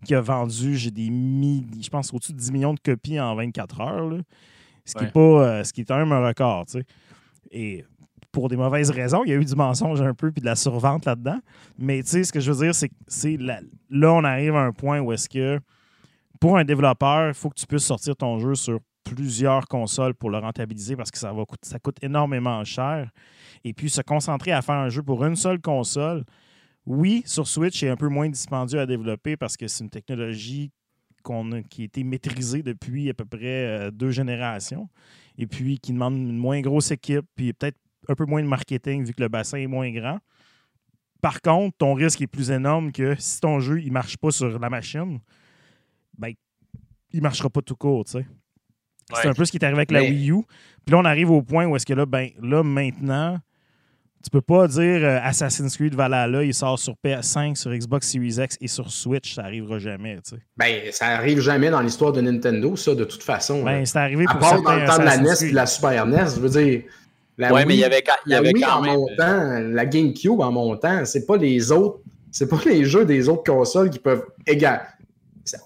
qui 0.04 0.14
a 0.14 0.20
vendu, 0.20 0.76
j'ai 0.76 0.90
des 0.90 1.10
milliers, 1.10 1.82
je 1.82 1.88
pense, 1.88 2.12
au-dessus 2.12 2.32
de 2.32 2.38
10 2.38 2.52
millions 2.52 2.74
de 2.74 2.80
copies 2.80 3.18
en 3.18 3.34
24 3.34 3.80
heures, 3.80 4.08
là. 4.08 4.18
Ce, 4.84 4.94
qui 4.94 5.04
est 5.04 5.12
pas, 5.12 5.20
euh, 5.20 5.64
ce 5.64 5.72
qui 5.72 5.82
est 5.82 5.84
quand 5.84 5.98
même 5.98 6.12
un 6.12 6.26
record, 6.26 6.66
tu 6.66 6.78
sais. 6.78 6.84
Et 7.50 7.84
pour 8.32 8.48
des 8.48 8.56
mauvaises 8.56 8.90
raisons, 8.90 9.22
il 9.24 9.30
y 9.30 9.32
a 9.32 9.36
eu 9.36 9.44
du 9.44 9.54
mensonge 9.54 10.00
un 10.00 10.14
peu 10.14 10.30
puis 10.30 10.40
de 10.40 10.46
la 10.46 10.56
survente 10.56 11.04
là-dedans. 11.04 11.38
Mais 11.78 12.02
tu 12.02 12.10
sais, 12.10 12.24
ce 12.24 12.32
que 12.32 12.40
je 12.40 12.52
veux 12.52 12.64
dire, 12.64 12.74
c'est 12.74 12.88
que 12.88 13.36
là, 13.90 14.12
on 14.12 14.24
arrive 14.24 14.54
à 14.54 14.60
un 14.60 14.72
point 14.72 15.00
où 15.00 15.12
est-ce 15.12 15.28
que 15.28 15.58
pour 16.40 16.56
un 16.56 16.64
développeur, 16.64 17.28
il 17.28 17.34
faut 17.34 17.50
que 17.50 17.58
tu 17.58 17.66
puisses 17.66 17.84
sortir 17.84 18.16
ton 18.16 18.38
jeu 18.38 18.54
sur 18.54 18.80
plusieurs 19.04 19.66
consoles 19.66 20.14
pour 20.14 20.30
le 20.30 20.38
rentabiliser 20.38 20.96
parce 20.96 21.10
que 21.10 21.18
ça, 21.18 21.32
va 21.32 21.44
coûter, 21.44 21.68
ça 21.68 21.78
coûte 21.78 21.96
énormément 22.02 22.62
cher. 22.64 23.10
Et 23.64 23.72
puis 23.72 23.90
se 23.90 24.00
concentrer 24.00 24.52
à 24.52 24.62
faire 24.62 24.76
un 24.76 24.88
jeu 24.88 25.02
pour 25.02 25.24
une 25.24 25.36
seule 25.36 25.60
console, 25.60 26.24
oui, 26.86 27.22
sur 27.26 27.46
Switch, 27.46 27.80
c'est 27.80 27.88
un 27.88 27.96
peu 27.96 28.08
moins 28.08 28.28
dispendieux 28.28 28.80
à 28.80 28.86
développer 28.86 29.36
parce 29.36 29.56
que 29.56 29.68
c'est 29.68 29.84
une 29.84 29.90
technologie 29.90 30.70
qu'on 31.22 31.52
a, 31.52 31.62
qui 31.62 31.82
a 31.82 31.84
été 31.84 32.04
maîtrisée 32.04 32.62
depuis 32.62 33.08
à 33.10 33.14
peu 33.14 33.24
près 33.24 33.66
euh, 33.66 33.90
deux 33.90 34.10
générations 34.10 34.88
et 35.38 35.46
puis 35.46 35.78
qui 35.78 35.92
demande 35.92 36.16
une 36.16 36.36
moins 36.36 36.60
grosse 36.60 36.90
équipe, 36.90 37.24
puis 37.34 37.52
peut-être 37.52 37.78
un 38.08 38.14
peu 38.14 38.24
moins 38.24 38.42
de 38.42 38.48
marketing 38.48 39.04
vu 39.04 39.14
que 39.14 39.22
le 39.22 39.28
bassin 39.28 39.58
est 39.58 39.66
moins 39.66 39.90
grand. 39.90 40.18
Par 41.22 41.40
contre, 41.40 41.76
ton 41.76 41.94
risque 41.94 42.20
est 42.22 42.26
plus 42.26 42.50
énorme 42.50 42.92
que 42.92 43.14
si 43.18 43.40
ton 43.40 43.60
jeu 43.60 43.78
ne 43.80 43.90
marche 43.90 44.16
pas 44.16 44.30
sur 44.30 44.58
la 44.58 44.70
machine, 44.70 45.20
ben, 46.16 46.32
il 47.12 47.18
ne 47.18 47.22
marchera 47.22 47.50
pas 47.50 47.60
tout 47.62 47.76
court, 47.76 48.04
tu 48.04 48.12
sais. 48.12 48.26
C'est 49.14 49.28
un 49.28 49.34
peu 49.34 49.44
ce 49.44 49.50
qui 49.50 49.56
est 49.58 49.64
arrivé 49.64 49.78
avec 49.78 49.90
la 49.90 50.00
Mais- 50.02 50.10
Wii 50.10 50.30
U. 50.30 50.42
Puis 50.84 50.92
là, 50.92 50.98
on 50.98 51.04
arrive 51.04 51.30
au 51.30 51.42
point 51.42 51.66
où 51.66 51.74
est-ce 51.74 51.84
que 51.84 51.94
là, 51.94 52.06
ben, 52.06 52.30
là, 52.40 52.62
maintenant, 52.62 53.38
tu 54.22 54.30
peux 54.30 54.40
pas 54.42 54.68
dire 54.68 55.00
euh, 55.02 55.18
Assassin's 55.22 55.76
Creed 55.76 55.94
Valhalla, 55.94 56.42
il 56.44 56.52
sort 56.52 56.78
sur 56.78 56.94
PS5, 57.04 57.54
sur 57.56 57.70
Xbox 57.72 58.08
Series 58.10 58.36
X 58.38 58.58
et 58.60 58.68
sur 58.68 58.90
Switch, 58.90 59.34
ça 59.34 59.42
arrivera 59.44 59.78
jamais, 59.78 60.16
tu 60.16 60.36
sais. 60.36 60.42
Ben, 60.56 60.82
ça 60.92 61.06
arrive 61.06 61.40
jamais 61.40 61.70
dans 61.70 61.80
l'histoire 61.80 62.12
de 62.12 62.20
Nintendo, 62.20 62.76
ça, 62.76 62.94
de 62.94 63.04
toute 63.04 63.22
façon. 63.22 63.62
Ben, 63.64 63.84
c'est 63.86 63.98
arrivé 63.98 64.24
à 64.28 64.32
pour 64.32 64.40
part 64.40 64.62
dans 64.62 64.76
le 64.76 64.84
temps 64.86 64.98
de 64.98 65.04
la 65.04 65.16
NES 65.16 65.30
et 65.46 65.50
de 65.50 65.54
la 65.54 65.66
Super 65.66 66.06
NES, 66.06 66.26
je 66.36 66.40
veux 66.40 66.48
dire. 66.50 66.82
La 67.38 67.52
Ouais, 67.54 67.64
mais 67.64 67.74
il 67.74 67.80
y 67.80 67.84
avait, 67.84 68.04
il 68.26 68.28
y 68.28 68.32
la 68.32 68.38
avait 68.38 68.52
Wii 68.52 68.62
quand 68.62 68.72
en 68.76 68.82
même. 68.82 68.90
euh, 68.94 68.96
montant, 68.98 69.74
la 69.74 69.86
GameCube 69.86 70.40
en 70.40 70.52
montant, 70.52 71.04
c'est 71.06 71.24
pas 71.24 71.38
les 71.38 71.72
autres, 71.72 72.00
c'est 72.30 72.48
pas 72.48 72.58
les 72.66 72.84
jeux 72.84 73.06
des 73.06 73.30
autres 73.30 73.44
consoles 73.50 73.88
qui 73.88 73.98
peuvent 73.98 74.24
égal. 74.46 74.82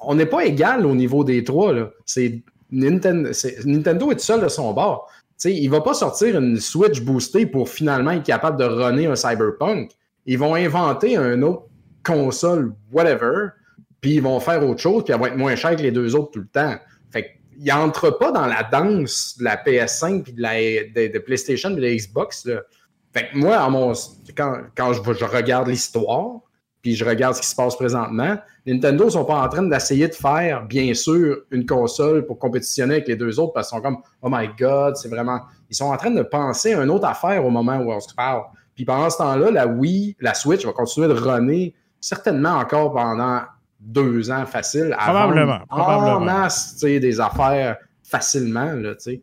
On 0.02 0.14
n'est 0.14 0.26
pas 0.26 0.44
égal 0.44 0.86
au 0.86 0.94
niveau 0.94 1.24
des 1.24 1.42
trois 1.42 1.72
là. 1.72 1.90
C'est 2.06 2.40
Nintendo, 2.70 3.32
c'est- 3.32 3.64
Nintendo 3.66 4.12
est 4.12 4.20
seul 4.20 4.40
de 4.40 4.48
son 4.48 4.72
bord. 4.72 5.10
Il 5.44 5.68
va 5.68 5.80
pas 5.80 5.94
sortir 5.94 6.38
une 6.38 6.58
Switch 6.58 7.00
boostée 7.00 7.46
pour 7.46 7.68
finalement 7.68 8.12
être 8.12 8.22
capable 8.24 8.58
de 8.58 8.64
runner 8.64 9.06
un 9.06 9.16
Cyberpunk. 9.16 9.90
Ils 10.26 10.38
vont 10.38 10.54
inventer 10.54 11.16
un 11.16 11.42
autre 11.42 11.64
console, 12.02 12.72
whatever, 12.92 13.48
puis 14.00 14.14
ils 14.16 14.22
vont 14.22 14.40
faire 14.40 14.66
autre 14.66 14.80
chose, 14.80 15.04
puis 15.04 15.12
elle 15.12 15.20
va 15.20 15.28
être 15.28 15.36
moins 15.36 15.56
chère 15.56 15.76
que 15.76 15.82
les 15.82 15.90
deux 15.90 16.14
autres 16.14 16.30
tout 16.32 16.40
le 16.40 16.48
temps. 16.48 16.76
Fait 17.10 17.40
qu'il 17.56 17.72
entre 17.72 18.10
pas 18.10 18.30
dans 18.32 18.46
la 18.46 18.62
danse 18.62 19.36
de 19.38 19.44
la 19.44 19.56
PS5 19.56 20.22
puis 20.22 20.32
de 20.32 20.42
la 20.42 21.20
PlayStation 21.20 21.70
et 21.70 21.76
de 21.76 21.80
la 21.80 21.94
Xbox. 21.94 22.48
Moi, 23.34 23.56
quand, 24.36 24.92
je 24.92 25.24
regarde 25.24 25.68
l'histoire, 25.68 26.40
puis 26.84 26.94
je 26.94 27.02
regarde 27.02 27.34
ce 27.34 27.40
qui 27.40 27.48
se 27.48 27.56
passe 27.56 27.76
présentement, 27.76 28.36
Nintendo 28.66 29.08
sont 29.08 29.24
pas 29.24 29.40
en 29.40 29.48
train 29.48 29.62
d'essayer 29.62 30.06
de 30.06 30.14
faire, 30.14 30.66
bien 30.66 30.92
sûr, 30.92 31.38
une 31.50 31.64
console 31.64 32.26
pour 32.26 32.38
compétitionner 32.38 32.96
avec 32.96 33.08
les 33.08 33.16
deux 33.16 33.40
autres 33.40 33.54
parce 33.54 33.70
qu'ils 33.70 33.78
sont 33.78 33.82
comme 33.82 34.02
Oh 34.20 34.28
my 34.30 34.50
God, 34.58 34.94
c'est 34.94 35.08
vraiment. 35.08 35.40
Ils 35.70 35.76
sont 35.76 35.86
en 35.86 35.96
train 35.96 36.10
de 36.10 36.20
penser 36.20 36.74
à 36.74 36.82
une 36.82 36.90
autre 36.90 37.06
affaire 37.06 37.42
au 37.42 37.48
moment 37.48 37.78
où 37.78 37.90
on 37.90 38.00
se 38.00 38.12
parle. 38.14 38.42
Puis 38.74 38.84
pendant 38.84 39.08
ce 39.08 39.16
temps-là, 39.16 39.50
la 39.50 39.66
Wii, 39.66 40.14
la 40.20 40.34
Switch 40.34 40.66
va 40.66 40.72
continuer 40.72 41.08
de 41.08 41.14
runner 41.14 41.74
certainement 42.02 42.58
encore 42.58 42.92
pendant 42.92 43.40
deux 43.80 44.30
ans 44.30 44.44
facile. 44.44 44.94
Probablement, 44.98 45.60
probablement. 45.66 46.16
En 46.16 46.20
masse, 46.20 46.74
tu 46.74 46.80
sais, 46.80 47.00
des 47.00 47.18
affaires 47.18 47.78
facilement, 48.02 48.74
là, 48.74 48.94
tu 48.94 49.04
sais. 49.04 49.22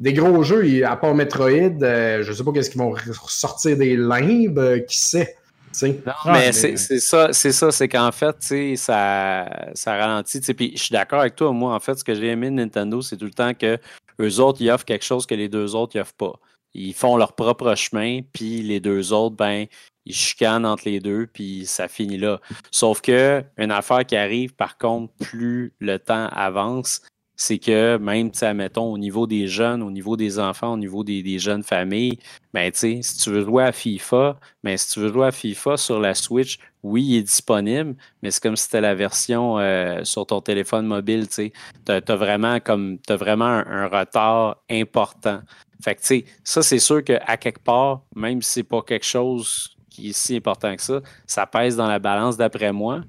Des 0.00 0.14
gros 0.14 0.42
jeux, 0.42 0.86
à 0.86 0.96
part 0.96 1.14
Metroid, 1.14 1.82
euh, 1.82 2.22
je 2.22 2.32
sais 2.32 2.42
pas 2.42 2.52
qu'est-ce 2.52 2.70
qu'ils 2.70 2.80
vont 2.80 2.92
ressortir 2.92 3.76
des 3.76 3.94
limbes, 3.94 4.58
euh, 4.58 4.78
qui 4.80 4.98
sait? 4.98 5.36
Non, 5.82 5.94
Ah, 6.06 6.32
mais 6.32 6.46
mais- 6.46 6.76
c'est 6.76 7.00
ça, 7.00 7.32
c'est 7.32 7.52
ça, 7.52 7.70
c'est 7.72 7.88
qu'en 7.88 8.12
fait, 8.12 8.32
tu 8.38 8.46
sais, 8.46 8.76
ça, 8.76 9.46
ça 9.74 9.96
ralentit. 9.96 10.40
tu 10.40 10.46
sais, 10.46 10.54
Puis 10.54 10.72
je 10.76 10.82
suis 10.84 10.92
d'accord 10.92 11.20
avec 11.20 11.36
toi, 11.36 11.52
moi, 11.52 11.74
en 11.74 11.80
fait, 11.80 11.94
ce 11.98 12.04
que 12.04 12.14
j'ai 12.14 12.28
aimé 12.28 12.46
de 12.50 12.54
Nintendo, 12.54 13.02
c'est 13.02 13.16
tout 13.16 13.24
le 13.24 13.30
temps 13.32 13.54
que 13.54 13.78
eux 14.20 14.40
autres, 14.40 14.60
ils 14.60 14.70
offrent 14.70 14.84
quelque 14.84 15.04
chose 15.04 15.26
que 15.26 15.34
les 15.34 15.48
deux 15.48 15.74
autres, 15.74 15.96
ils 15.96 16.00
offrent 16.00 16.14
pas. 16.14 16.32
Ils 16.74 16.94
font 16.94 17.16
leur 17.16 17.34
propre 17.34 17.74
chemin, 17.76 18.20
puis 18.32 18.62
les 18.62 18.80
deux 18.80 19.12
autres, 19.12 19.36
ben, 19.36 19.66
ils 20.06 20.14
chicanent 20.14 20.66
entre 20.66 20.84
les 20.86 21.00
deux, 21.00 21.26
puis 21.26 21.66
ça 21.66 21.88
finit 21.88 22.18
là. 22.18 22.40
Sauf 22.70 23.00
que 23.00 23.44
une 23.58 23.70
affaire 23.70 24.04
qui 24.04 24.16
arrive, 24.16 24.54
par 24.54 24.76
contre, 24.76 25.12
plus 25.14 25.72
le 25.78 25.98
temps 25.98 26.26
avance, 26.32 27.00
c'est 27.36 27.58
que 27.58 27.96
même, 27.98 28.30
mettons, 28.54 28.92
au 28.92 28.98
niveau 28.98 29.26
des 29.26 29.46
jeunes, 29.48 29.82
au 29.82 29.90
niveau 29.90 30.16
des 30.16 30.38
enfants, 30.38 30.74
au 30.74 30.76
niveau 30.76 31.02
des, 31.02 31.22
des 31.22 31.38
jeunes 31.38 31.62
familles, 31.62 32.18
ben, 32.52 32.70
tu 32.70 32.78
sais, 32.78 33.00
si 33.02 33.18
tu 33.18 33.30
veux 33.30 33.44
jouer 33.44 33.64
à 33.64 33.72
FIFA, 33.72 34.38
mais 34.62 34.76
si 34.76 34.92
tu 34.92 35.00
veux 35.00 35.12
jouer 35.12 35.26
à 35.26 35.32
FIFA 35.32 35.76
sur 35.76 36.00
la 36.00 36.14
Switch, 36.14 36.58
oui, 36.82 37.02
il 37.02 37.16
est 37.16 37.22
disponible, 37.22 37.96
mais 38.22 38.30
c'est 38.30 38.42
comme 38.42 38.56
si 38.56 38.64
c'était 38.64 38.80
la 38.80 38.94
version 38.94 39.58
euh, 39.58 40.04
sur 40.04 40.26
ton 40.26 40.40
téléphone 40.40 40.86
mobile, 40.86 41.26
tu 41.26 41.34
sais. 41.34 41.52
T'as 41.84 42.00
as 42.06 42.16
vraiment 42.16 42.60
comme 42.60 42.98
t'as 42.98 43.16
vraiment 43.16 43.46
un, 43.46 43.66
un 43.66 43.88
retard 43.88 44.58
important. 44.70 45.40
Fait 45.82 45.94
que 45.94 46.00
tu 46.00 46.06
sais, 46.06 46.24
ça 46.44 46.62
c'est 46.62 46.78
sûr 46.78 47.02
qu'à 47.02 47.36
quelque 47.36 47.62
part, 47.62 48.02
même 48.14 48.42
si 48.42 48.52
c'est 48.52 48.62
pas 48.62 48.82
quelque 48.82 49.06
chose 49.06 49.74
qui 49.90 50.10
est 50.10 50.12
si 50.12 50.36
important 50.36 50.74
que 50.74 50.82
ça, 50.82 51.00
ça 51.26 51.46
pèse 51.46 51.76
dans 51.76 51.86
la 51.86 51.98
balance 51.98 52.36
d'après 52.36 52.72
moi. 52.72 53.02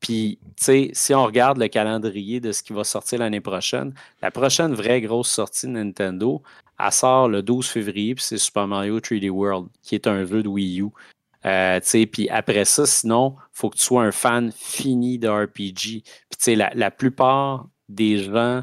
Puis, 0.00 0.38
tu 0.56 0.64
sais, 0.64 0.90
si 0.94 1.14
on 1.14 1.24
regarde 1.24 1.58
le 1.58 1.68
calendrier 1.68 2.40
de 2.40 2.52
ce 2.52 2.62
qui 2.62 2.72
va 2.72 2.84
sortir 2.84 3.18
l'année 3.18 3.40
prochaine, 3.40 3.92
la 4.22 4.30
prochaine 4.30 4.72
vraie 4.74 5.00
grosse 5.00 5.30
sortie 5.30 5.66
de 5.66 5.72
Nintendo, 5.72 6.42
elle 6.78 6.92
sort 6.92 7.28
le 7.28 7.42
12 7.42 7.66
février, 7.68 8.14
puis 8.14 8.24
c'est 8.24 8.38
Super 8.38 8.66
Mario 8.66 8.98
3D 8.98 9.28
World, 9.28 9.68
qui 9.82 9.94
est 9.94 10.06
un 10.06 10.24
jeu 10.24 10.42
de 10.42 10.48
Wii 10.48 10.80
U. 10.80 10.86
Euh, 11.46 11.80
puis 12.10 12.28
après 12.30 12.64
ça, 12.64 12.86
sinon, 12.86 13.36
faut 13.52 13.70
que 13.70 13.76
tu 13.76 13.82
sois 13.82 14.02
un 14.04 14.12
fan 14.12 14.50
fini 14.54 15.18
de 15.18 15.28
RPG. 15.28 16.02
Puis 16.38 16.54
la, 16.56 16.70
la 16.74 16.90
plupart 16.90 17.66
des 17.88 18.18
gens 18.24 18.62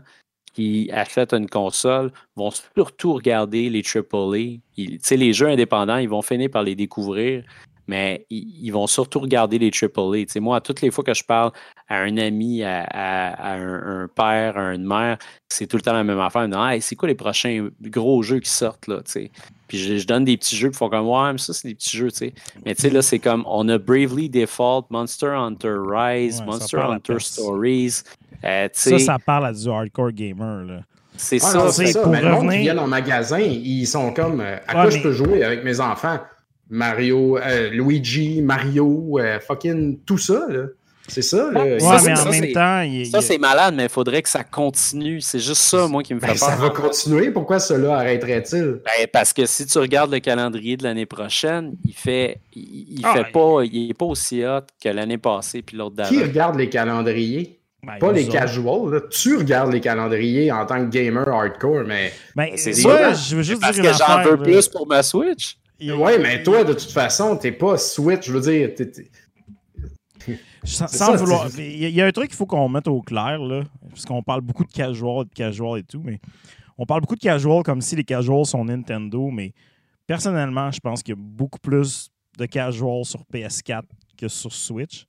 qui 0.54 0.90
achètent 0.92 1.34
une 1.34 1.50
console 1.50 2.12
vont 2.36 2.50
surtout 2.76 3.14
regarder 3.14 3.70
les 3.70 3.84
AAA. 3.84 4.60
Ils- 4.78 5.00
les 5.12 5.34
jeux 5.34 5.48
indépendants, 5.50 5.98
ils 5.98 6.10
vont 6.10 6.24
finir 6.24 6.50
par 6.50 6.64
les 6.64 6.76
découvrir, 6.76 7.44
mais 7.88 8.26
ils, 8.30 8.48
ils 8.66 8.72
vont 8.72 8.88
surtout 8.88 9.20
regarder 9.20 9.58
les 9.60 9.72
AAA. 9.72 10.26
Tu 10.26 10.26
sais, 10.30 10.40
moi, 10.40 10.60
toutes 10.62 10.82
les 10.82 10.92
fois 10.92 11.04
que 11.04 11.14
je 11.14 11.24
parle 11.24 11.52
à 11.88 12.00
un 12.02 12.18
ami, 12.18 12.64
à, 12.64 12.84
à- 12.84 13.54
à 13.54 13.54
un, 13.56 14.04
un 14.04 14.08
père, 14.08 14.58
à 14.58 14.74
une 14.76 14.86
mère, 14.86 15.18
c'est 15.50 15.68
tout 15.68 15.78
le 15.78 15.82
temps 15.82 15.94
la 15.94 16.04
même 16.04 16.20
affaire. 16.20 16.44
Ils 16.44 16.50
me 16.50 16.54
disent, 16.56 16.74
Hey, 16.74 16.82
c'est 16.82 16.96
quoi 16.96 17.08
les 17.08 17.16
prochains 17.16 17.70
gros 17.82 18.22
jeux 18.24 18.40
qui 18.40 18.50
sortent 18.50 18.88
là, 18.88 18.98
tu 18.98 19.12
sais? 19.12 19.32
Puis 19.68 19.78
je, 19.78 19.98
je 19.98 20.08
donne 20.08 20.24
des 20.24 20.38
petits 20.38 20.56
jeux, 20.56 20.70
puis 20.70 20.76
ils 20.76 20.80
font 20.80 20.90
comme 20.90 21.08
ouais, 21.08 21.32
mais 21.34 21.38
ça, 21.38 21.54
c'est 21.54 21.68
des 21.68 21.76
petits 21.76 21.96
jeux, 21.98 22.12
tu 22.12 22.18
sais. 22.18 22.34
Mais 22.66 22.74
tu 22.76 22.82
sais, 22.84 22.90
là, 22.90 23.02
c'est 23.02 23.20
comme 23.20 23.44
on 23.48 23.68
a 23.70 23.78
Bravely 23.78 24.30
Default, 24.30 24.86
Monster 24.90 25.28
Hunter 25.28 25.76
Rise, 25.86 26.40
Ouais, 26.40 26.46
Monster 26.46 26.78
Hunter. 26.78 27.16
Stories. 27.20 28.04
Euh, 28.46 28.70
Ça, 28.72 29.00
ça 29.00 29.18
parle 29.20 29.48
à 29.48 29.54
du 29.54 29.68
hardcore 29.68 30.12
gamer. 30.12 30.64
Là. 30.64 30.80
c'est 31.18 31.38
Ah, 31.44 31.48
ça. 31.48 31.72
c'est 31.72 31.88
ça. 31.88 32.02
pour 32.04 32.12
Mais 32.12 32.22
le 32.22 32.30
monde 32.30 32.42
qui 32.44 32.48
revenir- 32.48 32.74
vient 32.74 32.84
en 32.84 32.88
magasin, 32.88 33.40
ils 33.40 33.88
sont 33.88 34.14
comme 34.14 34.40
euh, 34.42 34.58
à 34.68 34.76
Ouais, 34.76 34.82
quoi 34.84 34.90
je 34.92 35.02
peux 35.02 35.12
jouer 35.12 35.44
avec 35.44 35.64
mes 35.64 35.80
enfants? 35.80 36.20
Mario, 36.70 37.38
euh, 37.38 37.70
Luigi, 37.70 38.42
Mario, 38.42 39.20
euh, 39.20 39.40
fucking 39.40 40.00
tout 40.06 40.18
ça, 40.18 40.46
là. 40.50 40.64
C'est 41.10 41.22
ça, 41.22 41.50
là. 41.54 41.64
Ouais, 41.64 41.80
Ça, 41.80 41.92
mais 41.94 42.00
c'est- 42.00 42.12
en 42.12 42.16
ça, 42.18 42.30
même 42.32 42.44
c'est- 42.44 42.52
temps, 42.52 42.82
il, 42.82 43.06
Ça, 43.06 43.20
il- 43.20 43.24
c'est 43.24 43.38
malade, 43.38 43.74
mais 43.78 43.84
il 43.84 43.90
faudrait 43.90 44.22
que 44.22 44.28
ça 44.28 44.44
continue. 44.44 45.22
C'est 45.22 45.40
juste 45.40 45.62
ça, 45.62 45.88
moi, 45.88 46.04
qui 46.04 46.14
me 46.14 46.20
fait 46.20 46.28
Ben, 46.28 46.36
ça 46.36 46.48
peur. 46.58 46.58
va 46.64 46.70
continuer. 46.72 47.32
Pourquoi 47.32 47.60
cela 47.60 47.96
arrêterait-il? 47.96 48.82
Ben, 48.84 49.08
parce 49.14 49.32
que 49.32 49.46
si 49.46 49.66
tu 49.66 49.78
regardes 49.78 50.12
le 50.12 50.20
calendrier 50.20 50.76
de 50.76 50.84
l'année 50.84 51.06
prochaine, 51.06 51.76
il 51.86 51.94
fait, 51.94 52.42
il, 52.54 52.98
il 53.00 53.02
Ah, 53.06 53.14
fait 53.14 53.32
pas, 53.32 53.62
il 53.64 53.92
est 53.92 53.94
pas 53.94 54.04
aussi 54.06 54.44
hot 54.44 54.64
que 54.84 54.90
l'année 54.90 55.18
passée 55.18 55.62
puis 55.62 55.78
l'autre 55.78 55.96
Qui 56.10 56.16
d'avant. 56.18 56.28
regarde 56.28 56.56
les 56.58 56.68
calendriers? 56.70 57.54
ben, 57.84 57.94
Pas 58.02 58.12
les 58.12 58.24
autres. 58.26 58.34
casuals. 58.34 58.92
là. 58.96 59.00
Tu 59.10 59.38
regardes 59.38 59.72
les 59.72 59.80
calendriers 59.80 60.52
en 60.52 60.66
tant 60.66 60.84
que 60.86 60.90
gamer 60.90 61.26
hardcore, 61.30 61.86
mais. 61.88 62.12
Ben, 62.36 62.50
C'est 62.58 62.82
moi, 62.84 62.98
ça. 62.98 63.14
je 63.14 63.36
veux 63.38 63.44
juste 63.44 63.62
Parce 63.62 63.80
dire 63.80 63.94
que 63.94 63.98
j'en 63.98 64.24
veux 64.24 64.38
plus 64.44 64.68
pour 64.68 64.86
ma 64.86 65.02
Switch. 65.04 65.58
Il- 65.80 65.94
Ouais, 65.94 66.18
mais 66.20 66.42
toi, 66.44 66.64
de 66.64 66.74
toute 66.74 66.92
façon, 66.92 67.38
t'es 67.38 67.52
pas 67.52 67.78
Switch. 67.78 68.26
Je 68.28 68.34
veux 68.34 68.42
dire, 68.42 68.74
t'es- 68.76 68.90
t'es- 68.92 69.10
Sans, 70.64 70.88
C'est 70.88 70.98
sans 70.98 71.06
ça, 71.12 71.16
vouloir. 71.18 71.48
Il 71.58 71.90
y, 71.90 72.02
a- 72.02 72.06
un 72.06 72.12
truc 72.12 72.28
qu'il 72.28 72.36
faut 72.36 72.46
qu'on 72.46 72.68
mette 72.68 72.88
au 72.90 73.02
clair, 73.02 73.40
là, 73.40 73.62
parce 73.90 74.04
qu'on 74.06 74.22
parle 74.22 74.42
beaucoup 74.42 74.66
de 74.66 74.72
casual, 74.72 75.24
de 75.26 75.34
casual 75.34 75.80
et 75.80 75.84
tout, 75.84 76.02
mais 76.04 76.20
on 76.78 76.86
parle 76.86 77.02
beaucoup 77.02 77.16
de 77.16 77.22
casual 77.22 77.64
comme 77.64 77.80
si 77.80 77.96
les 77.96 78.04
casuals 78.04 78.46
sont 78.46 78.66
Nintendo, 78.66 79.30
mais 79.30 79.54
personnellement, 80.06 80.70
je 80.72 80.80
pense 80.82 81.02
qu'il 81.04 81.14
y 81.16 81.18
a 81.18 81.22
beaucoup 81.22 81.60
plus 81.60 82.10
de 82.38 82.46
casual 82.48 83.06
sur 83.06 83.24
PS4 83.32 83.84
que 84.18 84.28
sur 84.28 84.52
Switch. 84.52 85.06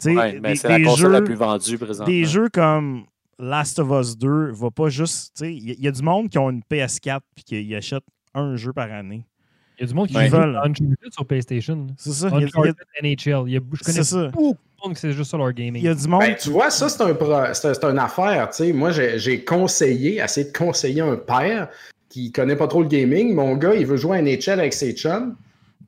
Tu 0.00 0.10
sais, 0.10 0.16
Ouais, 0.16 0.40
mais 0.40 0.50
des- 0.52 0.56
c'est 0.56 0.68
la 0.68 0.80
console 0.82 1.12
la 1.12 1.18
jeux- 1.18 1.24
plus 1.24 1.34
vendue 1.36 1.78
présentement. 1.78 2.06
des 2.12 2.24
jeux 2.24 2.48
comme 2.48 3.04
Last 3.38 3.78
of 3.78 3.88
Us 3.90 4.16
2 4.18 4.50
va 4.50 4.70
pas 4.72 4.88
juste. 4.88 5.32
tu 5.36 5.44
sais, 5.44 5.54
Il 5.54 5.70
y, 5.78 5.82
y 5.84 5.86
a 5.86 5.92
du 5.92 6.02
monde 6.02 6.28
qui 6.28 6.38
ont 6.38 6.50
une 6.50 6.62
PS4 6.64 7.22
et 7.36 7.42
qui 7.42 7.74
achètent 7.76 8.02
un 8.34 8.56
jeu 8.56 8.72
par 8.72 8.90
année. 8.90 9.24
Il 9.82 9.86
y 9.86 9.88
a 9.88 9.88
du 9.88 9.94
monde 9.94 10.06
qui 10.08 10.16
Ouais. 10.16 10.28
joue 10.28 10.36
Uncharted 10.36 10.96
sur 11.12 11.26
PlayStation. 11.26 11.86
C'est 11.96 12.12
ça. 12.12 12.28
Il 12.28 12.32
y 12.34 12.36
a- 12.36 12.38
il 12.38 12.42
y 12.42 12.44
a- 12.44 12.48
Uncharted 12.60 12.76
NHL. 13.02 13.44
Il 13.48 13.52
y 13.52 13.56
a, 13.56 13.60
je 13.72 13.82
connais 13.82 14.04
ça. 14.04 14.28
beaucoup 14.28 14.52
de 14.52 14.86
monde 14.86 14.94
qui 14.94 15.00
c'est 15.00 15.12
juste 15.12 15.28
ça 15.32 15.36
leur 15.36 15.52
gaming. 15.52 15.82
il 15.82 15.86
y 15.86 15.88
a 15.88 15.94
du 15.94 16.06
monde. 16.06 16.20
Ben, 16.20 16.36
tu 16.40 16.50
vois, 16.50 16.70
ça, 16.70 16.88
c'est 16.88 17.02
un 17.02 17.14
pro- 17.14 17.52
c'est 17.52 17.74
c'est 17.74 17.84
une 17.84 17.98
affaire. 17.98 18.48
tu 18.50 18.56
sais. 18.58 18.72
Moi, 18.72 18.92
j'ai 18.92 19.44
conseillé, 19.44 20.20
essayé 20.22 20.52
de 20.52 20.56
conseiller 20.56 21.00
un 21.00 21.16
père 21.16 21.68
qui 22.08 22.30
connaît 22.30 22.54
pas 22.54 22.68
trop 22.68 22.82
le 22.82 22.88
gaming. 22.88 23.34
Mon 23.34 23.56
gars, 23.56 23.74
il 23.74 23.84
veut 23.86 23.96
jouer 23.96 24.18
à 24.18 24.22
NHL 24.22 24.60
avec 24.60 24.72
ses 24.72 24.92
chums, 24.92 25.34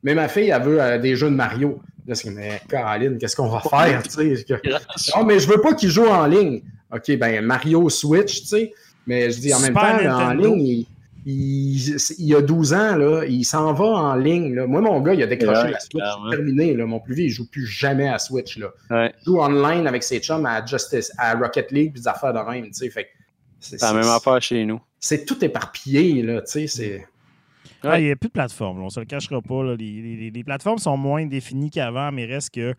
mais 0.03 0.13
ma 0.13 0.27
fille, 0.27 0.49
elle 0.49 0.61
veut 0.61 0.81
euh, 0.81 0.97
des 0.99 1.15
jeux 1.15 1.29
de 1.29 1.35
Mario. 1.35 1.79
Là, 2.05 2.15
mais 2.33 2.61
Caroline, 2.69 3.17
qu'est-ce 3.17 3.35
qu'on 3.37 3.47
va 3.49 3.61
faire? 3.61 4.03
Non, 5.15 5.23
mais 5.25 5.39
je 5.39 5.47
veux 5.47 5.61
pas 5.61 5.73
qu'il 5.73 5.89
joue 5.89 6.05
en 6.07 6.25
ligne. 6.27 6.61
OK, 6.93 7.17
ben 7.17 7.43
Mario 7.43 7.89
Switch, 7.89 8.41
tu 8.41 8.47
sais. 8.47 8.73
Mais 9.07 9.31
je 9.31 9.39
dis 9.39 9.53
en 9.53 9.59
même 9.59 9.73
temps, 9.73 9.81
en 9.81 10.33
ligne, 10.33 10.59
il, 10.67 10.87
il, 11.25 11.95
il 12.19 12.25
y 12.27 12.35
a 12.35 12.41
12 12.41 12.73
ans, 12.73 12.95
là, 12.95 13.25
il 13.25 13.43
s'en 13.43 13.73
va 13.73 13.85
en 13.85 14.15
ligne. 14.15 14.53
là. 14.53 14.67
Moi, 14.67 14.81
mon 14.81 15.01
gars, 15.01 15.13
il 15.13 15.23
a 15.23 15.27
décroché 15.27 15.61
Ouais, 15.63 15.71
la 15.71 15.79
Switch. 15.79 16.03
C'est 16.03 16.35
terminé. 16.37 16.73
Là. 16.75 16.85
Mon 16.85 16.99
plus 16.99 17.15
vieux, 17.15 17.25
il 17.25 17.29
joue 17.29 17.49
plus 17.49 17.65
jamais 17.65 18.07
à 18.07 18.19
Switch. 18.19 18.57
Là. 18.57 18.67
Ouais. 18.91 19.13
Il 19.21 19.25
joue 19.25 19.39
online 19.39 19.87
avec 19.87 20.03
ses 20.03 20.19
chums 20.19 20.45
à 20.45 20.63
Justice, 20.65 21.11
à 21.17 21.33
Rocket 21.35 21.71
League, 21.71 21.91
puis 21.93 22.01
des 22.01 22.07
affaires 22.07 22.33
de 22.33 22.39
même. 22.51 22.65
tu 22.67 22.73
sais. 22.73 22.89
Fait 22.89 23.05
que 23.05 23.09
c'est 23.59 23.81
la 23.81 23.93
même 23.93 24.07
affaire 24.07 24.39
chez 24.41 24.63
nous. 24.65 24.79
c'est 24.99 25.25
tout 25.25 25.43
éparpillé. 25.43 26.21
Là, 26.21 26.41
tu 26.41 26.51
sais, 26.51 26.67
c'est... 26.67 27.07
Ah, 27.83 27.99
il 27.99 28.05
n'y 28.05 28.11
a 28.11 28.15
plus 28.15 28.29
de 28.29 28.33
plateforme, 28.33 28.77
là, 28.77 28.83
on 28.83 28.85
ne 28.85 28.89
se 28.91 28.99
le 28.99 29.05
cachera 29.05 29.41
pas. 29.41 29.63
là. 29.63 29.75
Les, 29.75 30.01
les- 30.01 30.31
les 30.31 30.43
plateformes 30.43 30.77
sont 30.79 30.97
moins 30.97 31.25
définies 31.25 31.69
qu'avant, 31.69 32.11
mais 32.11 32.25
reste 32.25 32.51
que. 32.51 32.73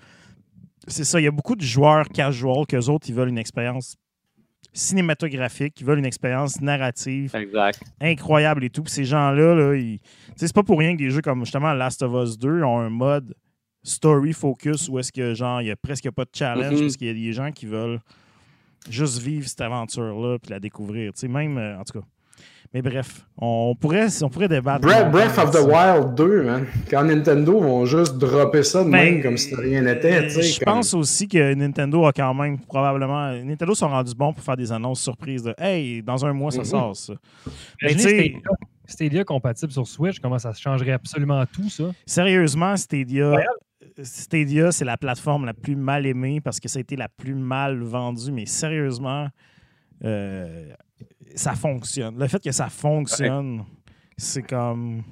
C'est 0.89 1.05
ça, 1.05 1.21
il 1.21 1.25
y 1.25 1.27
a 1.27 1.31
beaucoup 1.33 1.55
de 1.57 1.63
joueurs 1.63 2.09
casual 2.09 2.65
qu'eux 2.69 2.87
autres, 2.87 3.09
ils 3.09 3.15
veulent 3.15 3.29
une 3.29 3.39
expérience 3.39 3.97
cinématographique, 4.77 5.81
ils 5.81 5.87
veulent 5.87 5.99
une 5.99 6.05
expérience 6.07 6.61
narrative 6.61 7.35
Exact. 7.35 7.81
incroyable 8.01 8.65
et 8.65 8.71
tout. 8.71 8.83
Puis 8.83 8.93
ces 8.93 9.05
gens-là, 9.05 9.55
là, 9.55 9.75
ils- 9.75 10.01
c'est 10.37 10.53
pas 10.53 10.63
pour 10.63 10.79
rien 10.79 10.93
que 10.93 10.99
des 10.99 11.11
jeux 11.11 11.23
comme 11.23 11.41
justement 11.45 11.73
Last 11.75 12.03
of 12.03 12.13
Us 12.15 12.39
2 12.39 12.63
ont 12.63 12.79
un 12.79 12.91
mode 12.91 13.35
story 13.83 14.33
focus 14.33 14.89
où 14.89 14.99
est-ce 14.99 15.13
que 15.13 15.33
genre 15.35 15.63
il 15.63 15.69
y 15.69 15.71
a 15.71 15.77
presque 15.77 16.11
pas 16.11 16.25
de 16.25 16.31
challenge 16.35 16.75
Mhm. 16.75 16.81
parce 16.81 16.97
qu'il 16.97 17.07
y 17.07 17.11
a 17.11 17.15
des 17.15 17.33
gens 17.33 17.53
qui 17.53 17.67
veulent 17.67 18.01
juste 18.91 19.21
vivre 19.21 19.49
cette 19.49 19.61
aventure-là 19.61 20.39
puis 20.39 20.51
la 20.51 20.61
découvrir. 20.61 21.13
Tu 21.13 21.21
sais, 21.21 21.29
même 21.29 21.57
euh, 21.59 21.79
en 21.79 21.85
tout 21.85 22.01
cas. 22.01 22.07
Mais 22.75 22.83
bref, 22.83 23.27
on 23.39 23.75
pourrait, 23.81 24.07
on 24.23 24.29
pourrait 24.29 24.49
débattre. 24.49 24.81
Breath, 24.83 25.11
Breath 25.11 25.39
of 25.39 25.51
the. 25.51 25.67
Wild 25.67 26.15
2, 26.15 26.43
man. 26.43 26.67
Quand 26.91 27.05
Nintendo 27.05 27.59
vont 27.61 27.87
juste 27.87 28.19
dropper 28.19 28.63
ça 28.63 28.85
de 28.85 28.91
Ben, 28.91 29.15
même 29.15 29.23
comme 29.23 29.37
si 29.37 29.51
de 29.51 29.57
rien 29.57 29.83
n'était. 29.83 30.29
Je 30.29 30.59
comme- 30.63 30.75
pense 30.75 30.93
aussi 30.95 31.27
que 31.29 31.55
Nintendo 31.55 32.05
a 32.07 32.13
quand 32.13 32.35
même 32.35 32.59
probablement. 32.59 33.33
Nintendo 33.33 33.75
sont 33.75 33.89
rendus 33.89 34.15
bons 34.15 34.33
pour 34.33 34.43
faire 34.45 34.57
des 34.57 34.71
annonces 34.73 35.01
surprises 35.01 35.43
de 35.43 35.55
Hey, 35.59 36.03
dans 36.03 36.25
un 36.27 36.33
mois, 36.33 36.51
ça 36.51 36.59
Mhm. 36.59 36.65
sort 36.65 36.97
ça. 36.97 37.15
Mais 37.83 37.93
tu 37.95 38.01
sais- 38.01 38.09
Stadia, 38.09 38.39
Stadia 38.87 39.25
compatible 39.25 39.73
sur 39.73 39.87
Switch, 39.87 40.19
comment 40.21 40.39
ça 40.39 40.53
changerait 40.53 40.93
absolument 40.93 41.45
tout, 41.47 41.69
ça? 41.71 41.85
Sérieusement, 42.05 42.77
Stadia, 42.77 43.33
Stadia, 44.03 44.73
c'est 44.73 44.85
la 44.85 44.97
plateforme 44.97 45.47
la 45.47 45.55
plus 45.55 45.77
mal 45.77 46.05
aimée 46.07 46.41
parce 46.41 46.61
que 46.61 46.69
ça 46.69 46.79
a 46.79 46.81
été 46.81 46.97
la 46.97 47.09
plus 47.09 47.35
mal 47.35 47.81
vendue. 47.83 48.31
Mais 48.33 48.45
sérieusement, 48.47 49.29
euh, 50.05 50.73
ça 51.35 51.55
fonctionne. 51.55 52.19
Le 52.19 52.29
fait 52.29 52.43
que 52.43 52.53
ça 52.53 52.69
fonctionne, 52.69 53.65
c'est 54.17 54.43
comme. 54.43 55.03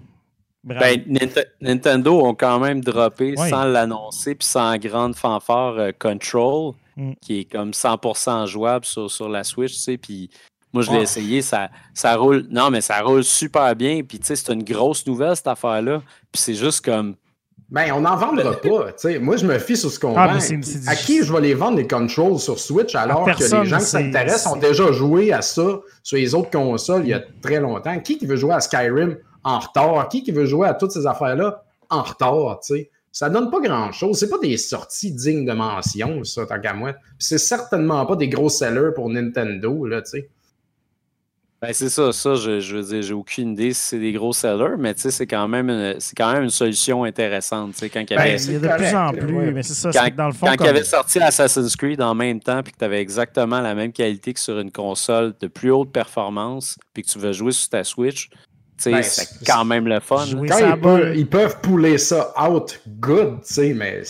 Ben, 0.63 1.03
Nint- 1.07 1.45
Nintendo 1.61 2.25
ont 2.25 2.35
quand 2.35 2.59
même 2.59 2.81
droppé 2.81 3.35
Ouais. 3.37 3.51
sans 3.51 3.65
l'annoncer 3.65 4.35
puis 4.35 4.49
sans 4.49 4.77
grande 4.79 5.15
fanfare 5.15 5.75
euh, 5.79 5.93
Control, 5.99 6.73
Mm. 6.97 7.13
qui 7.21 7.41
est 7.41 7.45
comme 7.45 7.73
100% 7.73 8.47
jouable 8.47 8.85
sur, 8.85 9.11
sur 9.11 9.29
la 9.29 9.43
Switch, 9.45 9.73
tu 9.75 9.79
sais, 9.81 9.99
puis 9.99 10.31
moi 10.73 10.83
je 10.85 10.93
l'ai 10.93 11.03
essayé, 11.03 11.43
ça, 11.43 11.69
ça 11.93 12.15
roule, 12.17 12.47
non 12.51 12.71
mais 12.71 12.81
ça 12.81 13.03
roule 13.03 13.25
super 13.25 13.75
bien, 13.77 14.03
puis 14.05 14.19
tu 14.21 14.27
sais, 14.27 14.37
c'est 14.37 14.53
une 14.53 14.63
grosse 14.63 15.05
nouvelle 15.07 15.35
cette 15.37 15.49
affaire-là, 15.49 16.03
puis 16.33 16.41
c'est 16.41 16.55
juste 16.55 16.85
comme, 16.85 17.17
Ben, 17.75 17.93
on 17.93 18.01
n'en 18.03 18.17
vendra 18.17 18.53
pas. 18.63 18.93
tu 18.93 18.93
sais. 18.97 19.19
Moi, 19.19 19.37
je 19.37 19.45
me 19.47 19.59
fie 19.59 19.77
sur 19.77 19.91
ce 19.91 19.99
qu'on 19.99 20.17
Ah, 20.17 20.29
vend. 20.29 20.39
À 20.87 20.95
qui 20.95 21.25
je 21.25 21.33
vais 21.33 21.41
les 21.41 21.55
vendre, 21.55 21.77
les 21.77 21.89
controls 21.89 22.39
sur 22.39 22.59
Switch, 22.59 22.95
alors 22.95 23.25
que 23.25 23.43
les 23.43 23.67
gens 23.67 23.79
qui 23.79 23.85
s'intéressent 23.85 24.53
ont 24.53 24.57
déjà 24.57 24.93
joué 24.93 25.33
à 25.33 25.43
ça 25.43 25.81
sur 26.03 26.17
les 26.17 26.35
autres 26.37 26.51
consoles 26.51 27.03
il 27.03 27.09
y 27.09 27.15
a 27.15 27.23
très 27.43 27.59
longtemps. 27.59 27.99
Qui 27.99 28.17
qui 28.17 28.27
veut 28.27 28.37
jouer 28.37 28.55
à 28.55 28.61
Skyrim 28.61 29.17
en 29.43 29.59
retard? 29.59 30.09
Qui 30.09 30.23
qui 30.23 30.31
veut 30.31 30.47
jouer 30.47 30.69
à 30.69 30.75
toutes 30.75 30.93
ces 30.93 31.05
affaires-là 31.05 31.65
en 31.91 32.03
retard? 32.03 32.61
tu 32.65 32.75
sais? 32.77 32.91
Ça 33.11 33.29
donne 33.29 33.51
pas 33.51 33.61
grand-chose. 33.61 34.19
C'est 34.19 34.29
pas 34.31 34.39
des 34.39 34.57
sorties 34.57 35.13
dignes 35.13 35.45
de 35.45 35.53
mention, 35.53 36.23
ça, 36.25 36.47
tant 36.47 36.61
qu'à 36.61 36.75
moi. 36.75 36.93
Puis 36.93 37.01
C'est 37.19 37.39
certainement 37.39 38.07
pas 38.07 38.17
des 38.17 38.29
gros 38.29 38.49
sellers 38.49 38.91
pour 38.95 39.09
Nintendo, 39.09 39.85
là, 39.87 40.01
tu 40.03 40.11
sais. 40.11 40.29
Ben 41.67 41.73
c'est 41.73 41.89
ça, 41.89 42.13
ça, 42.13 42.35
je, 42.35 42.61
je 42.61 42.77
veux 42.77 42.83
dire, 42.83 43.03
j'ai 43.03 43.15
aucune 43.15 43.53
idée 43.53 43.73
si 43.73 43.81
c'est 43.81 43.99
des 43.99 44.13
gros 44.13 44.33
sellers, 44.33 44.77
mais 44.79 44.95
tu 44.95 45.03
sais, 45.03 45.11
c'est 45.11 45.27
quand 45.27 45.49
même 45.49 45.71
une, 45.71 45.97
c'est 45.99 46.15
quand 46.17 46.33
même 46.33 46.43
une 46.45 46.51
solution 46.51 47.05
intéressante, 47.05 47.73
tu 47.73 47.79
sais, 47.81 47.89
quand 47.91 48.01
il 48.01 48.13
y 48.13 48.17
Ben, 48.17 48.21
avait... 48.21 48.37
il 48.37 48.53
y 48.53 48.57
a 48.57 48.59
de 48.59 48.69
plus 48.77 48.95
en 48.95 49.11
plus. 49.13 49.35
ouais. 49.37 49.51
Mais 49.53 49.63
c'est 49.63 49.75
ça, 49.75 49.91
Quand- 49.93 50.15
dans 50.17 50.27
le 50.27 50.33
fond. 50.33 50.47
Quand 50.47 50.53
il 50.53 50.57
comme- 50.59 50.67
avait 50.69 50.85
sorti 50.85 51.19
Assassin's 51.21 51.77
Creed 51.77 52.03
en 52.03 52.15
même 52.15 52.41
temps, 52.41 52.63
puis 52.63 52.73
que 52.73 52.79
tu 52.79 52.85
avais 52.85 53.01
exactement 53.01 53.61
la 53.61 53.75
même 53.75 53.93
qualité 53.93 54.33
que 54.35 54.41
sur 54.41 54.59
une 54.61 54.71
console 54.73 55.35
de 55.41 55.47
plus 55.47 55.71
haute 55.71 55.93
performance, 55.93 56.77
puis 56.93 57.03
que 57.03 57.09
tu 57.11 57.19
veux 57.19 57.33
jouer 57.33 57.53
sur 57.53 57.69
ta 57.71 57.85
Switch, 57.85 58.29
tu 58.31 58.37
sais, 58.79 58.91
Ben, 58.91 59.03
c'est 59.03 59.29
quand 59.47 59.65
même 59.65 59.87
le 59.87 60.01
fun. 60.01 60.25
Quand 60.49 60.59
ils, 60.59 60.81
peuvent, 60.81 61.17
ils 61.17 61.29
peuvent 61.29 61.61
pouler 61.61 61.97
ça 61.99 62.33
out 62.51 62.81
good, 63.01 63.39
tu 63.47 63.55
sais, 63.55 63.73
mais 63.75 64.03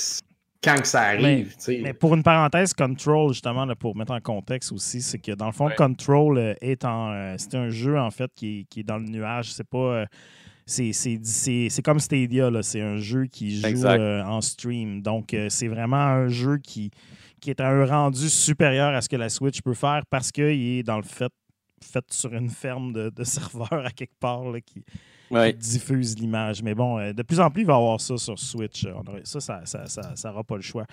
quand 0.64 0.80
que 0.80 0.86
ça 0.86 1.02
arrive. 1.02 1.54
Mais 1.82 1.92
pour 1.92 2.14
une 2.14 2.22
parenthèse, 2.22 2.72
Control, 2.74 3.32
justement, 3.32 3.64
là, 3.64 3.74
pour 3.74 3.94
mettre 3.96 4.12
en 4.12 4.20
contexte 4.20 4.72
aussi, 4.72 5.00
c'est 5.02 5.18
que 5.18 5.32
dans 5.32 5.46
le 5.46 5.52
fond, 5.52 5.66
Ouais. 5.66 5.74
Control 5.76 6.38
euh, 6.38 6.54
est 6.60 6.84
en. 6.84 7.12
euh, 7.12 7.34
c'est 7.38 7.54
un 7.54 7.68
jeu, 7.68 7.98
en 7.98 8.10
fait, 8.10 8.30
qui 8.34 8.60
est, 8.60 8.64
qui 8.64 8.80
est 8.80 8.84
dans 8.84 8.98
le 8.98 9.04
nuage. 9.04 9.52
C'est 9.52 9.68
pas. 9.68 9.78
euh, 9.78 10.06
c'est- 10.66 10.92
c'est 10.92 11.20
c'est- 11.22 11.68
c'est 11.68 11.82
comme 11.82 12.00
Stadia, 12.00 12.50
là. 12.50 12.62
C'est 12.62 12.80
un 12.80 12.96
jeu 12.96 13.26
qui 13.26 13.60
joue 13.60 13.66
euh, 13.98 14.22
en 14.24 14.40
stream. 14.40 15.02
Donc, 15.02 15.34
euh, 15.34 15.48
c'est 15.50 15.68
vraiment 15.68 15.96
un 15.96 16.28
jeu 16.28 16.56
qui, 16.58 16.90
qui 17.40 17.50
est 17.50 17.60
à 17.60 17.68
un 17.68 17.84
rendu 17.84 18.28
supérieur 18.30 18.94
à 18.94 19.00
ce 19.02 19.08
que 19.08 19.16
la 19.16 19.28
Switch 19.28 19.60
peut 19.60 19.74
faire 19.74 20.02
parce 20.08 20.32
qu'il 20.32 20.44
est 20.78 20.82
dans 20.82 20.96
le 20.96 21.02
fait 21.02 21.30
fait 21.82 22.04
sur 22.10 22.32
une 22.32 22.48
ferme 22.48 22.94
de, 22.94 23.10
de 23.10 23.24
serveurs 23.24 23.84
à 23.84 23.90
quelque 23.90 24.18
part 24.18 24.44
là, 24.50 24.58
qui, 24.62 24.82
Qui 25.30 25.54
diffuse 25.54 26.18
l'image. 26.18 26.62
Mais 26.62 26.74
bon, 26.74 26.98
euh, 26.98 27.12
de 27.12 27.22
plus 27.22 27.40
en 27.40 27.50
plus, 27.50 27.62
il 27.62 27.66
va 27.66 27.74
y 27.74 27.76
avoir 27.76 28.00
ça 28.00 28.16
sur 28.16 28.38
Switch. 28.38 28.84
Euh, 28.84 28.92
Ça, 29.24 29.40
ça 29.40 29.62
ça, 29.64 29.86
ça, 29.86 30.16
ça 30.16 30.34
pas 30.46 30.56
le 30.56 30.62
choix. 30.62 30.84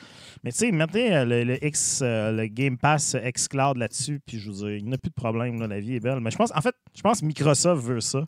Mais 0.43 0.51
tu 0.51 0.59
sais, 0.59 0.71
mettez 0.71 1.13
euh, 1.13 1.25
le, 1.25 1.63
X, 1.65 2.01
le 2.01 2.47
Game 2.47 2.77
Pass 2.77 3.15
X 3.23 3.47
Cloud 3.47 3.77
là-dessus, 3.77 4.19
puis 4.25 4.39
je 4.39 4.49
vous 4.49 4.65
dis, 4.65 4.77
il 4.77 4.85
n'y 4.85 4.93
a 4.93 4.97
plus 4.97 5.09
de 5.09 5.15
problème, 5.15 5.59
la 5.61 5.79
vie 5.79 5.95
est 5.95 5.99
belle. 5.99 6.19
Mais 6.21 6.31
je 6.31 6.37
pense, 6.37 6.51
en 6.55 6.61
fait, 6.61 6.75
je 6.95 7.01
pense 7.01 7.21
que 7.21 7.25
Microsoft 7.25 7.83
veut 7.83 8.01
ça. 8.01 8.23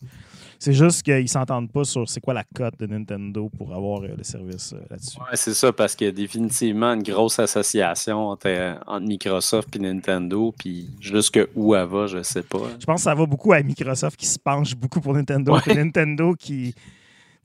C'est 0.64 0.72
juste 0.72 1.04
qu'ils 1.04 1.24
ne 1.24 1.28
s'entendent 1.28 1.70
pas 1.70 1.84
sur 1.84 2.08
c'est 2.08 2.22
quoi 2.22 2.34
la 2.34 2.46
cote 2.56 2.80
de 2.80 2.86
Nintendo 2.88 3.50
pour 3.58 3.74
avoir 3.76 4.02
euh, 4.04 4.16
le 4.18 4.24
service 4.24 4.72
euh, 4.72 4.78
là-dessus. 4.90 5.18
Ouais, 5.20 5.36
c'est 5.36 5.54
ça, 5.54 5.74
parce 5.74 5.94
qu'il 5.94 6.08
y 6.08 6.10
a 6.10 6.14
définitivement 6.14 6.94
une 6.94 7.04
grosse 7.04 7.38
association 7.38 8.30
entre, 8.30 8.48
euh, 8.48 8.74
entre 8.88 9.06
Microsoft 9.06 9.76
et 9.76 9.80
Nintendo, 9.80 10.54
puis 10.58 10.90
jusque 11.02 11.38
où 11.54 11.76
elle 11.76 11.86
va, 11.88 12.08
je 12.08 12.24
sais 12.24 12.44
pas. 12.44 12.60
Je 12.80 12.86
pense 12.86 13.02
que 13.02 13.04
ça 13.04 13.14
va 13.14 13.26
beaucoup 13.26 13.52
à 13.52 13.62
Microsoft 13.62 14.16
qui 14.18 14.26
se 14.26 14.40
penche 14.40 14.74
beaucoup 14.74 15.02
pour 15.02 15.14
Nintendo. 15.14 15.52
Ouais. 15.54 15.60
puis 15.62 15.76
Nintendo 15.76 16.34
qui. 16.34 16.74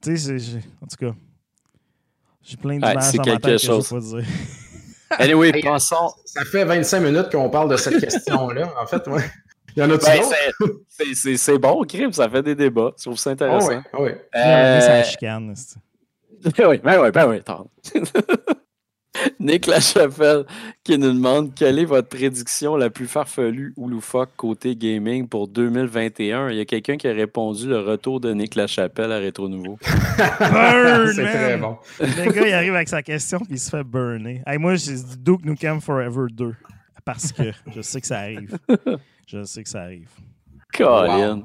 Tu 0.00 0.16
sais, 0.16 0.36
en 0.80 0.86
tout 0.86 0.96
cas, 1.06 1.12
j'ai 2.40 2.56
plein 2.56 2.74
Ouais, 2.74 2.88
d'images 2.88 3.02
c'est 3.02 3.16
dans 3.16 3.24
ma 3.24 3.30
quelque 3.32 3.42
tête 3.42 3.52
que 3.56 3.58
je 3.62 3.66
chose. 3.66 3.90
veux 3.92 3.98
pas 4.00 4.06
dire. 4.22 4.28
Anyway, 5.18 5.50
Hey, 5.56 5.62
passons. 5.62 6.12
Ça 6.24 6.44
fait 6.44 6.64
25 6.64 7.00
minutes 7.00 7.30
qu'on 7.32 7.50
parle 7.50 7.68
de 7.68 7.76
cette 7.76 7.98
question-là. 8.00 8.72
En 8.80 8.86
fait, 8.86 9.04
ouais. 9.08 9.24
Il 9.78 9.82
y 9.82 9.84
en 9.84 9.90
a-tu 9.90 10.06
Ben, 10.98 11.36
c'est- 11.36 11.58
bon, 11.58 11.84
Crime, 11.84 12.12
ça 12.12 12.28
fait 12.28 12.42
des 12.42 12.56
débats. 12.56 12.90
Je 12.98 13.04
trouve 13.04 13.16
ça 13.16 13.30
intéressant. 13.30 13.80
ouais. 13.96 14.20
Euh, 14.34 14.80
ça 14.80 15.04
chicane. 15.04 15.54
oui, 16.58 16.80
ben 16.82 17.00
oui, 17.00 17.10
ben 17.12 17.28
oui, 17.28 17.36
attends. 17.36 17.70
Nick 19.40 19.66
Lachapelle 19.66 20.44
qui 20.82 20.98
nous 20.98 21.12
demande 21.12 21.54
quelle 21.54 21.78
est 21.78 21.84
votre 21.84 22.08
prédiction 22.08 22.74
la 22.76 22.90
plus 22.90 23.06
farfelue 23.06 23.72
ou 23.76 23.88
loufoque 23.88 24.30
côté 24.36 24.74
gaming 24.74 25.28
pour 25.28 25.46
2021. 25.46 26.50
Il 26.50 26.56
y 26.56 26.60
a 26.60 26.64
quelqu'un 26.64 26.96
qui 26.96 27.06
a 27.06 27.12
répondu 27.12 27.68
le 27.68 27.78
retour 27.78 28.20
de 28.20 28.32
Nick 28.32 28.56
Lachapelle 28.56 29.12
à 29.12 29.18
Rétro 29.18 29.48
Nouveau. 29.48 29.78
Burn, 30.40 31.12
c'est 31.14 31.22
très 31.22 31.56
bon. 31.56 31.78
Le 32.00 32.32
gars, 32.32 32.46
il 32.48 32.52
arrive 32.52 32.74
avec 32.74 32.88
sa 32.88 33.02
question 33.02 33.38
puis 33.38 33.54
il 33.54 33.58
se 33.60 33.70
fait 33.70 33.84
burner. 33.84 34.42
Hey, 34.44 34.58
moi, 34.58 34.74
j'ai 34.74 34.94
dit 34.94 35.18
Duke 35.18 35.44
Nukem 35.44 35.80
Forever 35.80 36.26
2. 36.32 36.54
Parce 37.04 37.32
que 37.32 37.44
je 37.74 37.80
sais 37.80 38.00
que 38.00 38.06
ça 38.08 38.18
arrive. 38.18 38.56
Je 39.28 39.42
sais 39.44 39.62
que 39.62 39.68
ça 39.68 39.82
arrive. 39.82 40.08
Colin. 40.74 41.42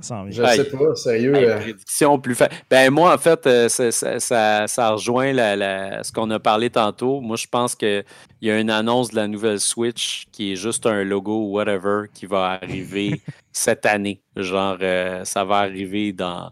Ça 0.00 0.24
Je 0.30 0.42
sais 0.56 0.64
pas, 0.70 0.94
sérieux. 0.94 1.34
Hey, 1.36 1.44
euh, 1.44 1.60
prédiction 1.60 2.18
plus 2.18 2.34
fa- 2.34 2.48
Ben 2.70 2.90
moi, 2.90 3.14
en 3.14 3.18
fait, 3.18 3.46
euh, 3.46 3.68
ça, 3.68 3.90
ça- 3.92 4.18
ça- 4.18 4.66
ça 4.66 4.90
rejoint 4.92 5.32
la- 5.32 5.56
la- 5.56 6.02
ce 6.02 6.10
qu'on 6.10 6.30
a 6.30 6.38
parlé 6.40 6.70
tantôt. 6.70 7.20
Moi, 7.20 7.36
je 7.36 7.46
pense 7.46 7.74
qu'il 7.74 8.04
y 8.40 8.50
a 8.50 8.58
une 8.58 8.70
annonce 8.70 9.10
de 9.10 9.16
la 9.16 9.28
nouvelle 9.28 9.60
Switch 9.60 10.24
qui 10.32 10.52
est 10.52 10.56
juste 10.56 10.86
un 10.86 11.04
logo 11.04 11.44
ou 11.48 11.52
whatever 11.52 12.04
qui 12.14 12.24
va 12.26 12.58
arriver 12.62 13.20
cette 13.52 13.84
année. 13.84 14.22
Genre, 14.36 14.78
euh, 14.80 15.24
ça 15.26 15.44
va 15.44 15.56
arriver 15.58 16.12
dans. 16.14 16.50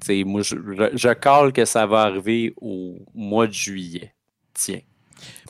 tu 0.00 0.06
sais, 0.18 0.24
moi, 0.24 0.42
je, 0.42 0.56
je, 0.56 0.96
je 0.96 1.12
cale 1.12 1.52
que 1.52 1.64
ça 1.64 1.86
va 1.86 2.00
arriver 2.02 2.54
au 2.60 2.96
mois 3.14 3.46
de 3.46 3.52
juillet. 3.52 4.12
Tiens. 4.52 4.80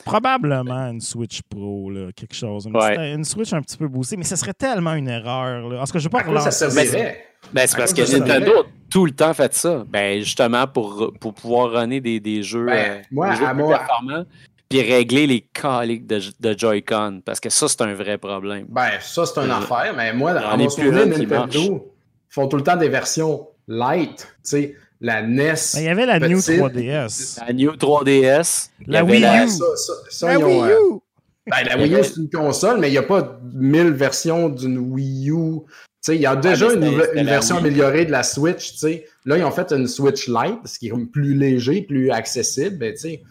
Probablement 0.05 0.89
une 0.91 1.01
Switch 1.01 1.41
Pro, 1.49 1.89
là, 1.91 2.11
quelque 2.15 2.35
chose. 2.35 2.65
Une, 2.65 2.75
Ouais. 2.75 2.95
petite- 2.95 3.15
une 3.17 3.23
Switch 3.25 3.53
un 3.53 3.61
petit 3.61 3.77
peu 3.77 3.87
boostée, 3.87 4.17
mais 4.17 4.23
ce 4.23 4.35
serait 4.35 4.53
tellement 4.53 4.93
une 4.93 5.07
erreur. 5.07 5.69
Là. 5.69 5.83
Tout 5.85 5.93
cas, 5.93 5.99
je 5.99 6.07
à 6.07 6.09
pas 6.09 6.23
ça 6.41 6.51
servirait? 6.51 7.25
Ben, 7.53 7.65
c'est 7.67 7.77
parce 7.77 7.93
que. 7.93 8.01
Nintendo 8.19 8.51
a 8.59 8.63
tout 8.89 9.05
le 9.05 9.11
temps 9.11 9.33
fait 9.33 9.53
ça. 9.53 9.83
Ben, 9.87 10.19
justement, 10.19 10.67
pour, 10.67 11.13
pour 11.19 11.33
pouvoir 11.33 11.71
runner 11.71 12.01
des, 12.01 12.19
des 12.19 12.43
jeux, 12.43 12.65
Ben, 12.65 12.91
euh, 12.91 13.01
moi, 13.11 13.29
des 13.31 13.35
jeux 13.37 13.45
à 13.47 13.53
plus 13.53 13.63
moi- 13.63 13.77
performants, 13.77 14.25
puis 14.69 14.81
régler 14.81 15.27
les 15.27 15.41
caliques 15.41 16.07
de, 16.07 16.19
de 16.39 16.57
Joy-Con, 16.57 17.21
parce 17.25 17.39
que 17.39 17.49
ça, 17.49 17.67
c'est 17.67 17.81
un 17.81 17.93
vrai 17.93 18.17
problème. 18.17 18.65
Ben, 18.69 18.89
ça, 19.01 19.25
c'est 19.25 19.39
une 19.39 19.49
Euh, 19.51 19.55
affaire, 19.55 19.93
mais 19.95 20.13
moi, 20.13 20.33
dans 20.33 20.57
mon 20.57 20.65
plus 20.65 20.69
souvenir, 20.71 21.07
Nintendo 21.07 21.93
font 22.29 22.47
tout 22.47 22.57
le 22.57 22.63
temps 22.63 22.77
des 22.77 22.89
versions 22.89 23.47
light. 23.67 24.17
Tu 24.17 24.25
sais, 24.43 24.75
la 25.01 25.21
NES. 25.23 25.55
Il 25.75 25.83
y 25.83 25.87
avait 25.89 26.05
la 26.05 26.19
New 26.19 26.37
Petite. 26.37 26.59
3DS. 26.59 27.39
La 27.45 27.53
New 27.53 27.71
3DS, 27.71 28.69
il 28.81 28.87
y 28.87 28.91
La 28.91 29.03
Wii 29.03 29.19
la- 29.19 29.45
U. 29.45 29.49
ça, 29.49 29.65
ça, 29.75 29.93
ça, 30.09 30.27
La 30.27 30.33
ils 30.39 30.43
ont, 30.43 30.61
Wii 30.63 30.71
euh, 30.71 30.79
U! 30.95 30.99
ben, 31.49 31.63
la 31.67 31.77
Wii 31.77 31.93
U, 31.95 32.03
c'est 32.03 32.17
une 32.17 32.29
console, 32.29 32.79
mais 32.79 32.87
il 32.89 32.91
n'y 32.91 32.97
a 32.97 33.03
pas 33.03 33.39
1000 33.53 33.91
versions 33.93 34.47
d'une 34.49 34.77
Wii 34.77 35.29
U. 35.31 35.33
Tu 36.03 36.13
sais, 36.13 36.15
il 36.15 36.21
y 36.21 36.25
a 36.25 36.35
déjà 36.35 36.71
une, 36.71 36.79
version 37.25 37.55
Wii. 37.57 37.65
améliorée 37.65 38.05
de 38.05 38.11
la 38.11 38.23
Switch. 38.23 38.71
tu 38.73 38.77
sais. 38.77 39.05
Là, 39.25 39.37
ils 39.37 39.43
ont 39.43 39.51
fait 39.51 39.71
une 39.71 39.87
Switch 39.87 40.27
Lite, 40.27 40.65
ce 40.65 40.79
qui 40.79 40.87
est 40.87 41.11
plus 41.11 41.33
léger, 41.35 41.81
plus 41.81 42.11
accessible. 42.11 42.77
Ben, 42.77 42.93
tu 42.93 42.99
sais, 42.99 43.21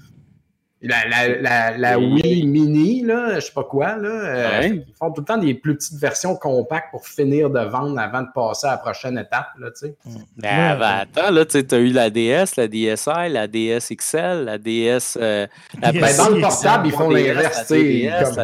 la, 0.82 1.06
la, 1.08 1.28
la, 1.40 1.76
la 1.78 1.92
Et- 1.94 1.96
Wii 1.96 2.46
Mini, 2.46 3.02
là, 3.04 3.34
je 3.34 3.40
sais 3.40 3.52
pas 3.52 3.64
quoi, 3.64 3.96
là, 3.96 4.08
euh, 4.08 4.60
ils 4.66 4.84
font 4.98 5.10
tout 5.12 5.20
le 5.20 5.26
temps 5.26 5.36
des 5.36 5.52
plus 5.54 5.76
petites 5.76 5.98
versions 5.98 6.36
compactes 6.36 6.90
pour 6.90 7.06
finir 7.06 7.50
de 7.50 7.60
vendre 7.60 7.98
avant 8.00 8.22
de 8.22 8.28
passer 8.34 8.66
à 8.66 8.70
la 8.72 8.76
prochaine 8.78 9.18
étape. 9.18 9.48
Là, 9.58 9.68
tu 9.70 9.88
sais. 9.88 9.94
Ben, 10.36 10.72
Ouais. 10.72 10.78
ben, 10.78 10.82
attends, 11.02 11.30
là, 11.30 11.44
tu 11.44 11.58
as 11.70 11.78
eu 11.78 11.88
la 11.88 12.08
DS, 12.08 12.56
la 12.56 12.66
DSi, 12.66 13.10
la 13.30 13.46
DS 13.46 13.90
XL, 13.94 14.44
la 14.44 14.56
DS. 14.58 15.18
euh, 15.20 15.46
la 15.82 15.92
Ben, 15.92 16.16
dans 16.16 16.28
le 16.30 16.40
portable, 16.40 16.86
ils 16.86 16.92
font 16.92 17.10
3DS, 17.10 17.26
l'inverse. 17.34 17.58
tu 17.60 17.66
sais, 17.66 17.82
2DS, 17.82 18.24
comme- 18.34 18.36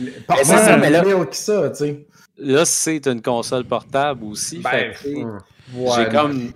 la- 0.00 0.10
Pas 0.26 0.34
c'est 0.38 0.44
ça, 0.44 0.76
mais 0.78 0.88
là- 0.90 1.02
que 1.02 1.36
ça, 1.36 1.68
tu 1.70 1.76
sais. 1.76 2.06
Là, 2.38 2.64
c'est 2.64 3.06
une 3.06 3.20
console 3.20 3.64
portable 3.64 4.24
aussi. 4.24 4.58
Ben, 4.58 4.94
fait 4.94 5.16
hum, 5.22 5.38
j'ai 5.74 6.08
comme 6.08 6.50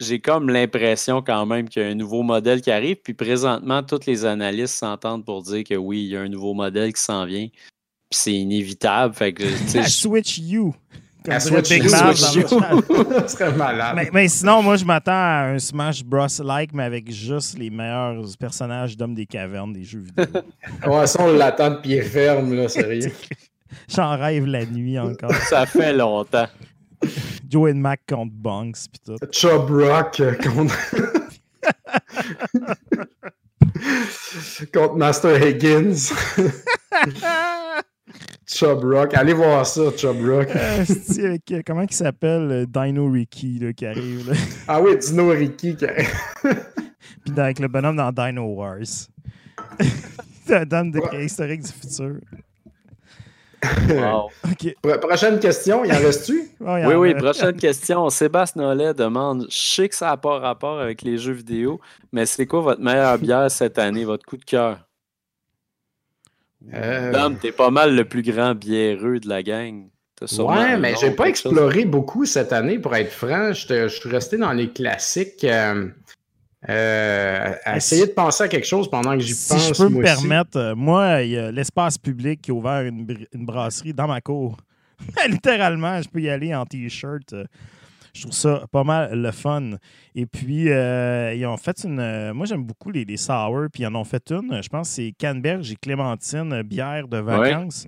j'ai 0.00 0.18
comme 0.20 0.48
l'impression 0.48 1.22
quand 1.22 1.44
même 1.46 1.68
qu'il 1.68 1.82
y 1.82 1.84
a 1.84 1.88
un 1.88 1.94
nouveau 1.94 2.22
modèle 2.22 2.60
qui 2.60 2.70
arrive. 2.70 2.96
Puis 2.96 3.14
présentement, 3.14 3.82
tous 3.82 4.06
les 4.06 4.24
analystes 4.24 4.74
s'entendent 4.76 5.24
pour 5.24 5.42
dire 5.42 5.62
que 5.64 5.74
oui, 5.74 6.04
il 6.04 6.08
y 6.10 6.16
a 6.16 6.20
un 6.20 6.28
nouveau 6.28 6.54
modèle 6.54 6.92
qui 6.92 7.02
s'en 7.02 7.24
vient. 7.26 7.46
Puis 7.48 8.18
c'est 8.18 8.32
inévitable. 8.32 9.14
Fait 9.14 9.32
que, 9.32 9.44
je- 9.44 9.88
Switch 9.88 10.38
U. 10.38 10.72
Comme 11.22 11.38
Switch 11.38 11.68
Big 11.68 11.82
Switch 11.86 12.46
ça 12.48 13.28
serait 13.28 13.52
malade. 13.52 13.92
Mais, 13.94 14.08
mais 14.10 14.26
sinon, 14.28 14.62
moi, 14.62 14.76
je 14.76 14.86
m'attends 14.86 15.12
à 15.12 15.50
un 15.52 15.58
Smash 15.58 16.02
Bros. 16.02 16.26
like, 16.42 16.72
mais 16.72 16.84
avec 16.84 17.12
juste 17.12 17.58
les 17.58 17.68
meilleurs 17.68 18.24
personnages 18.38 18.96
d'hommes 18.96 19.14
des 19.14 19.26
cavernes 19.26 19.74
des 19.74 19.84
jeux 19.84 19.98
vidéo. 20.00 20.24
Ouais, 20.86 21.06
ça, 21.06 21.22
on 21.22 21.32
l'attend 21.34 21.72
de 21.72 21.76
pied 21.76 22.00
ferme, 22.00 22.54
là, 22.54 22.68
sérieux. 22.70 23.12
J'en 23.94 24.18
rêve 24.18 24.46
la 24.46 24.64
nuit 24.64 24.98
encore. 24.98 25.34
ça 25.34 25.66
fait 25.66 25.92
longtemps. 25.92 26.46
Joe 27.48 27.70
and 27.70 27.76
Mac 27.80 28.00
contre 28.08 28.32
Bunks 28.34 28.88
pis 28.92 29.00
tout. 29.00 29.16
Chub 29.32 29.70
Rock 29.70 30.20
euh, 30.20 30.34
contre... 30.34 30.74
contre 34.72 34.96
Master 34.96 35.36
Higgins. 35.42 36.12
Chub 38.46 38.82
Rock. 38.84 39.14
Allez 39.14 39.32
voir 39.32 39.64
ça, 39.66 39.82
Chub 39.96 40.16
Rock. 40.26 40.48
Euh, 40.54 40.84
avec, 41.24 41.50
euh, 41.52 41.62
comment 41.64 41.82
il 41.82 41.92
s'appelle 41.92 42.50
euh, 42.50 42.66
Dino 42.66 43.08
Ricky 43.10 43.58
là, 43.60 43.72
qui 43.72 43.86
arrive 43.86 44.28
là? 44.30 44.36
Ah 44.66 44.80
oui, 44.82 44.96
Dino 44.98 45.28
Ricky. 45.30 45.76
qui- 45.76 45.86
Puis 45.86 47.32
dans- 47.34 47.42
avec 47.44 47.60
le 47.60 47.68
bonhomme 47.68 47.96
dans 47.96 48.10
Dino 48.12 48.42
Wars. 48.54 48.78
Dame 50.66 50.90
de 50.90 50.98
préhistorique 51.00 51.62
du 51.62 51.70
futur. 51.70 52.16
Wow. 53.88 54.30
Ok. 54.44 54.74
Pro- 54.82 54.98
Prochaine 54.98 55.38
question, 55.38 55.84
il 55.84 55.92
en 55.92 55.98
reste-tu? 55.98 56.48
Oh, 56.60 56.64
Oui, 56.64 56.84
en 56.84 56.96
oui, 56.98 57.14
prochaine 57.14 57.56
question. 57.56 58.08
Sébastien 58.10 58.62
Nollet 58.62 58.94
demande 58.94 59.46
Je 59.50 59.56
sais 59.56 59.88
que 59.88 59.94
ça 59.94 60.06
n'a 60.06 60.16
pas 60.16 60.38
rapport 60.38 60.78
avec 60.80 61.02
les 61.02 61.18
jeux 61.18 61.32
vidéo, 61.32 61.80
mais 62.12 62.26
c'est 62.26 62.46
quoi 62.46 62.60
votre 62.60 62.80
meilleure 62.80 63.18
bière 63.18 63.50
cette 63.50 63.78
année, 63.78 64.04
votre 64.04 64.24
coup 64.26 64.36
de 64.36 64.44
cœur? 64.44 64.86
Euh, 66.74 67.30
t'es 67.40 67.52
pas 67.52 67.70
mal 67.70 67.94
le 67.96 68.04
plus 68.04 68.22
grand 68.22 68.54
biéreux 68.54 69.18
de 69.18 69.28
la 69.28 69.42
gang. 69.42 69.88
Ouais, 70.38 70.76
mais 70.76 70.94
j'ai 71.00 71.10
pas 71.12 71.24
chose. 71.24 71.30
exploré 71.30 71.86
beaucoup 71.86 72.26
cette 72.26 72.52
année, 72.52 72.78
pour 72.78 72.94
être 72.94 73.10
franc. 73.10 73.52
Je 73.54 73.88
je 73.88 73.94
suis 73.94 74.08
resté 74.10 74.36
dans 74.36 74.52
les 74.52 74.70
classiques. 74.70 75.44
euh, 75.44 75.88
euh, 76.68 77.52
essayer 77.74 78.02
si- 78.02 78.08
de 78.08 78.12
penser 78.12 78.44
à 78.44 78.48
quelque 78.48 78.66
chose 78.66 78.88
pendant 78.90 79.14
que 79.14 79.20
j'y 79.20 79.34
Si 79.34 79.48
pense. 79.48 79.68
je 79.68 79.74
peux 79.82 79.88
me 79.88 80.02
permettre, 80.02 80.58
euh, 80.58 80.74
moi, 80.74 81.22
il 81.22 81.30
y 81.30 81.38
a 81.38 81.50
l'espace 81.50 81.96
public 81.98 82.42
qui 82.42 82.50
a 82.50 82.54
ouvert 82.54 82.82
une, 82.82 83.06
br- 83.06 83.26
une 83.32 83.46
brasserie 83.46 83.94
dans 83.94 84.06
ma 84.06 84.20
cour. 84.20 84.56
Littéralement, 85.28 86.00
je 86.02 86.08
peux 86.08 86.20
y 86.20 86.28
aller 86.28 86.54
en 86.54 86.66
t-shirt. 86.66 87.32
euh, 87.32 87.44
Je 88.12 88.22
trouve 88.22 88.34
ça 88.34 88.64
pas 88.70 88.84
mal 88.84 89.18
le 89.20 89.30
fun. 89.30 89.70
Et 90.14 90.26
puis, 90.26 90.68
euh, 90.70 91.32
ils 91.34 91.46
ont 91.46 91.56
fait 91.56 91.84
une. 91.84 92.00
euh, 92.00 92.34
moi, 92.34 92.44
j'aime 92.44 92.64
beaucoup 92.64 92.90
les, 92.90 93.04
les 93.04 93.16
sour, 93.16 93.66
puis 93.72 93.84
ils 93.84 93.86
en 93.86 93.94
ont 93.94 94.04
fait 94.04 94.30
une. 94.30 94.60
Je 94.62 94.68
pense 94.68 94.88
que 94.88 94.94
c'est 94.96 95.14
Canberge 95.18 95.70
et 95.72 95.76
Clémentine, 95.76 96.62
bière 96.62 97.08
de 97.08 97.18
vacances. 97.18 97.86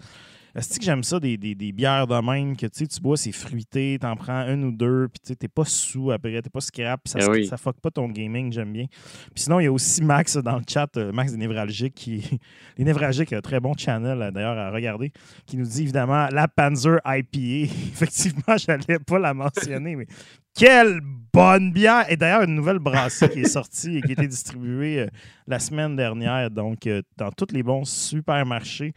Est-ce 0.54 0.78
que 0.78 0.84
j'aime 0.84 1.02
ça, 1.02 1.18
des, 1.18 1.36
des- 1.38 1.54
des 1.54 1.72
bières 1.72 2.06
de 2.06 2.14
même, 2.20 2.56
que 2.56 2.66
tu 2.66 2.84
bois, 3.00 3.16
c'est 3.16 3.32
fruité, 3.32 3.98
t'en 4.00 4.14
prends 4.16 4.42
une 4.52 4.64
ou 4.64 4.72
deux, 4.72 5.08
puis 5.08 5.34
t'es 5.34 5.48
pas 5.48 5.64
sous 5.64 6.10
après, 6.10 6.42
t'es 6.42 6.50
pas 6.50 6.60
scrap, 6.60 7.00
ça, 7.08 7.18
Eh 7.22 7.26
oui. 7.26 7.46
ça 7.46 7.56
fuck 7.56 7.80
pas 7.80 7.90
ton 7.90 8.08
gaming, 8.08 8.52
j'aime 8.52 8.72
bien. 8.72 8.86
Puis 9.34 9.44
sinon, 9.44 9.60
il 9.60 9.64
y 9.64 9.66
a 9.66 9.72
aussi 9.72 10.02
Max 10.04 10.36
dans 10.36 10.56
le 10.56 10.62
chat, 10.68 10.94
euh, 10.98 11.10
Max 11.12 11.32
des 11.32 11.38
Névralgiques, 11.38 11.94
qui. 11.94 12.38
Les 12.76 12.84
Névralgiques, 12.84 13.32
un 13.32 13.40
très 13.40 13.60
bon 13.60 13.74
channel 13.76 14.20
euh, 14.20 14.30
d'ailleurs 14.30 14.58
à 14.58 14.70
regarder, 14.70 15.12
qui 15.46 15.56
nous 15.56 15.64
dit 15.66 15.82
évidemment 15.82 16.28
la 16.30 16.48
Panzer 16.48 16.98
IPA. 17.06 17.72
Effectivement, 17.92 18.56
j'allais 18.58 18.98
pas 18.98 19.18
la 19.18 19.32
mentionner, 19.34 19.96
mais 19.96 20.06
quelle 20.54 21.00
bonne 21.32 21.72
bière! 21.72 22.04
Et 22.10 22.16
d'ailleurs, 22.18 22.42
une 22.42 22.54
nouvelle 22.54 22.78
brasserie 22.78 23.30
qui 23.30 23.40
est 23.40 23.44
sortie 23.48 23.96
et 23.96 24.02
qui 24.02 24.10
a 24.10 24.12
été 24.12 24.26
distribuée 24.26 25.00
euh, 25.00 25.06
la 25.46 25.58
semaine 25.58 25.96
dernière, 25.96 26.50
donc 26.50 26.86
euh, 26.86 27.00
dans 27.16 27.30
tous 27.30 27.52
les 27.54 27.62
bons 27.62 27.84
supermarchés. 27.86 28.92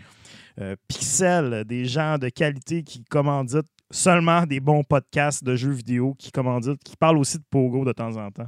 Euh, 0.61 0.76
Pixel, 0.88 1.64
des 1.65 1.86
gens 1.86 2.18
de 2.18 2.30
qualité 2.30 2.84
qui 2.84 3.03
commanditent 3.03 3.65
seulement 3.91 4.44
des 4.45 4.60
bons 4.60 4.84
podcasts 4.84 5.44
de 5.44 5.56
jeux 5.56 5.72
vidéo, 5.72 6.15
qui 6.18 6.32
commanditent, 6.32 6.82
qui 6.84 6.95
parlent 6.95 7.18
aussi 7.18 7.38
de 7.38 7.44
Pogo 7.49 7.84
de 7.86 7.91
temps 7.91 8.15
en 8.15 8.32
temps. 8.32 8.48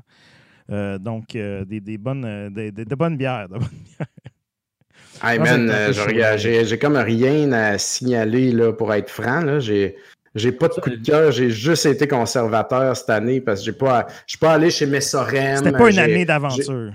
Euh, 0.71 0.97
donc, 0.97 1.35
euh, 1.35 1.63
des, 1.65 1.79
des 1.81 1.97
bonnes, 1.97 2.49
des, 2.53 2.71
des- 2.71 2.85
de 2.85 2.95
bonnes 2.95 3.17
bières. 3.17 3.47
de 3.49 3.53
bonnes- 3.55 3.67
Hey 5.23 5.39
Non, 5.39 5.45
man, 5.45 5.71
j'ai 6.65 6.79
comme 6.79 6.97
rien 6.97 7.51
à 7.51 7.77
signaler 7.77 8.51
là, 8.51 8.71
pour 8.73 8.93
être 8.93 9.09
franc. 9.09 9.59
J'ai 9.59 9.95
j'ai 10.35 10.51
pas 10.51 10.67
de 10.67 10.73
coup 10.73 10.89
de 10.91 10.97
cœur, 11.03 11.31
j'ai 11.31 11.49
juste 11.49 11.87
été 11.87 12.07
conservateur 12.07 12.95
cette 12.95 13.09
année 13.09 13.41
parce 13.41 13.61
que 13.61 13.65
j'ai 13.65 13.73
pas, 13.73 14.05
je 14.27 14.33
suis 14.33 14.37
pas 14.37 14.53
allé 14.53 14.69
chez 14.69 14.85
Messorem. 14.85 15.57
C'était 15.57 15.71
pas 15.71 15.89
une 15.89 15.97
année 15.97 16.25
d'aventure. 16.25 16.91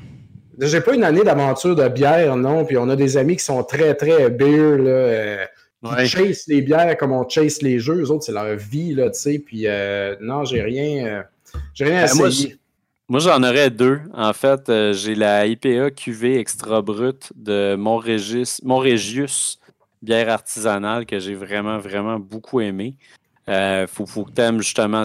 J'ai 0.62 0.80
pas 0.80 0.94
une 0.94 1.05
année 1.05 1.24
d'aventure 1.24 1.74
de 1.76 1.89
bière, 1.89 2.36
non. 2.36 2.64
Puis 2.64 2.76
on 2.78 2.89
a 2.89 2.97
des 2.97 3.16
amis 3.16 3.36
qui 3.36 3.44
sont 3.44 3.62
très, 3.64 3.94
très 3.94 4.30
beer, 4.30 4.78
là. 4.78 4.90
euh, 4.90 5.44
qui 5.84 5.90
Ouais. 5.94 6.06
chase 6.06 6.44
les 6.47 6.62
bières 6.62 6.97
comme 6.97 7.10
on 7.10 7.28
chase 7.28 7.60
les 7.60 7.80
jeux. 7.80 8.02
Eux 8.02 8.10
autres, 8.12 8.24
c'est 8.24 8.32
leur 8.32 8.55
vie, 8.56 8.94
là, 8.94 9.10
tu 9.10 9.18
sais. 9.18 9.39
Puis 9.40 9.62
euh, 9.66 10.14
non, 10.20 10.44
j'ai 10.44 10.62
rien, 10.62 11.06
euh, 11.06 11.22
j'ai 11.74 11.84
rien 11.86 12.05
à 12.05 12.06
Ben, 12.06 12.14
moi, 12.14 12.28
essayer. 12.28 12.56
Moi, 13.09 13.18
j'en 13.18 13.43
aurais 13.43 13.68
deux. 13.68 13.98
En 14.14 14.32
fait, 14.32 14.68
euh, 14.68 14.93
j'ai 14.93 15.16
la 15.16 15.44
IPA 15.44 15.90
QV 15.90 16.39
Extra 16.39 16.80
Brut 16.82 17.32
de 17.34 17.74
Montrégis- 17.76 18.60
bière 20.01 20.28
artisanale 20.30 21.05
que 21.05 21.18
j'ai 21.18 21.34
vraiment, 21.34 21.78
vraiment 21.78 22.18
beaucoup 22.20 22.60
aimé. 22.60 22.94
Euh, 23.48 23.89
faut, 23.89 24.06
faut 24.06 24.22
que 24.24 24.30
tu 24.30 24.40
aimes 24.40 24.60
justement, 24.62 25.05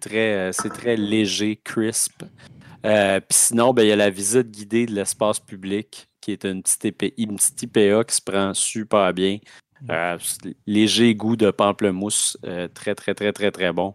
très, 0.00 0.34
euh, 0.34 0.52
c'est 0.52 0.70
très 0.70 0.96
léger, 0.96 1.56
crisp. 1.62 2.24
Euh, 2.86 3.20
Puis 3.20 3.38
sinon, 3.38 3.72
ben, 3.72 3.82
il 3.82 3.88
y 3.88 3.92
a 3.92 3.96
la 3.96 4.10
visite 4.10 4.50
guidée 4.50 4.86
de 4.86 4.92
l'espace 4.94 5.40
public, 5.40 6.08
qui 6.20 6.32
est 6.32 6.44
une 6.44 6.62
petite, 6.62 6.84
épée- 6.84 7.14
une 7.18 7.36
petite 7.36 7.62
IPA 7.62 8.04
qui 8.04 8.14
se 8.16 8.22
prend 8.22 8.54
super 8.54 9.12
bien. 9.12 9.38
Euh, 9.90 10.18
c'est 10.20 10.56
léger 10.66 11.14
goût 11.14 11.36
de 11.36 11.50
pamplemousse, 11.50 12.36
euh, 12.44 12.68
très, 12.68 12.94
très, 12.94 13.14
très, 13.14 13.32
très, 13.32 13.50
très 13.50 13.72
bon. 13.72 13.94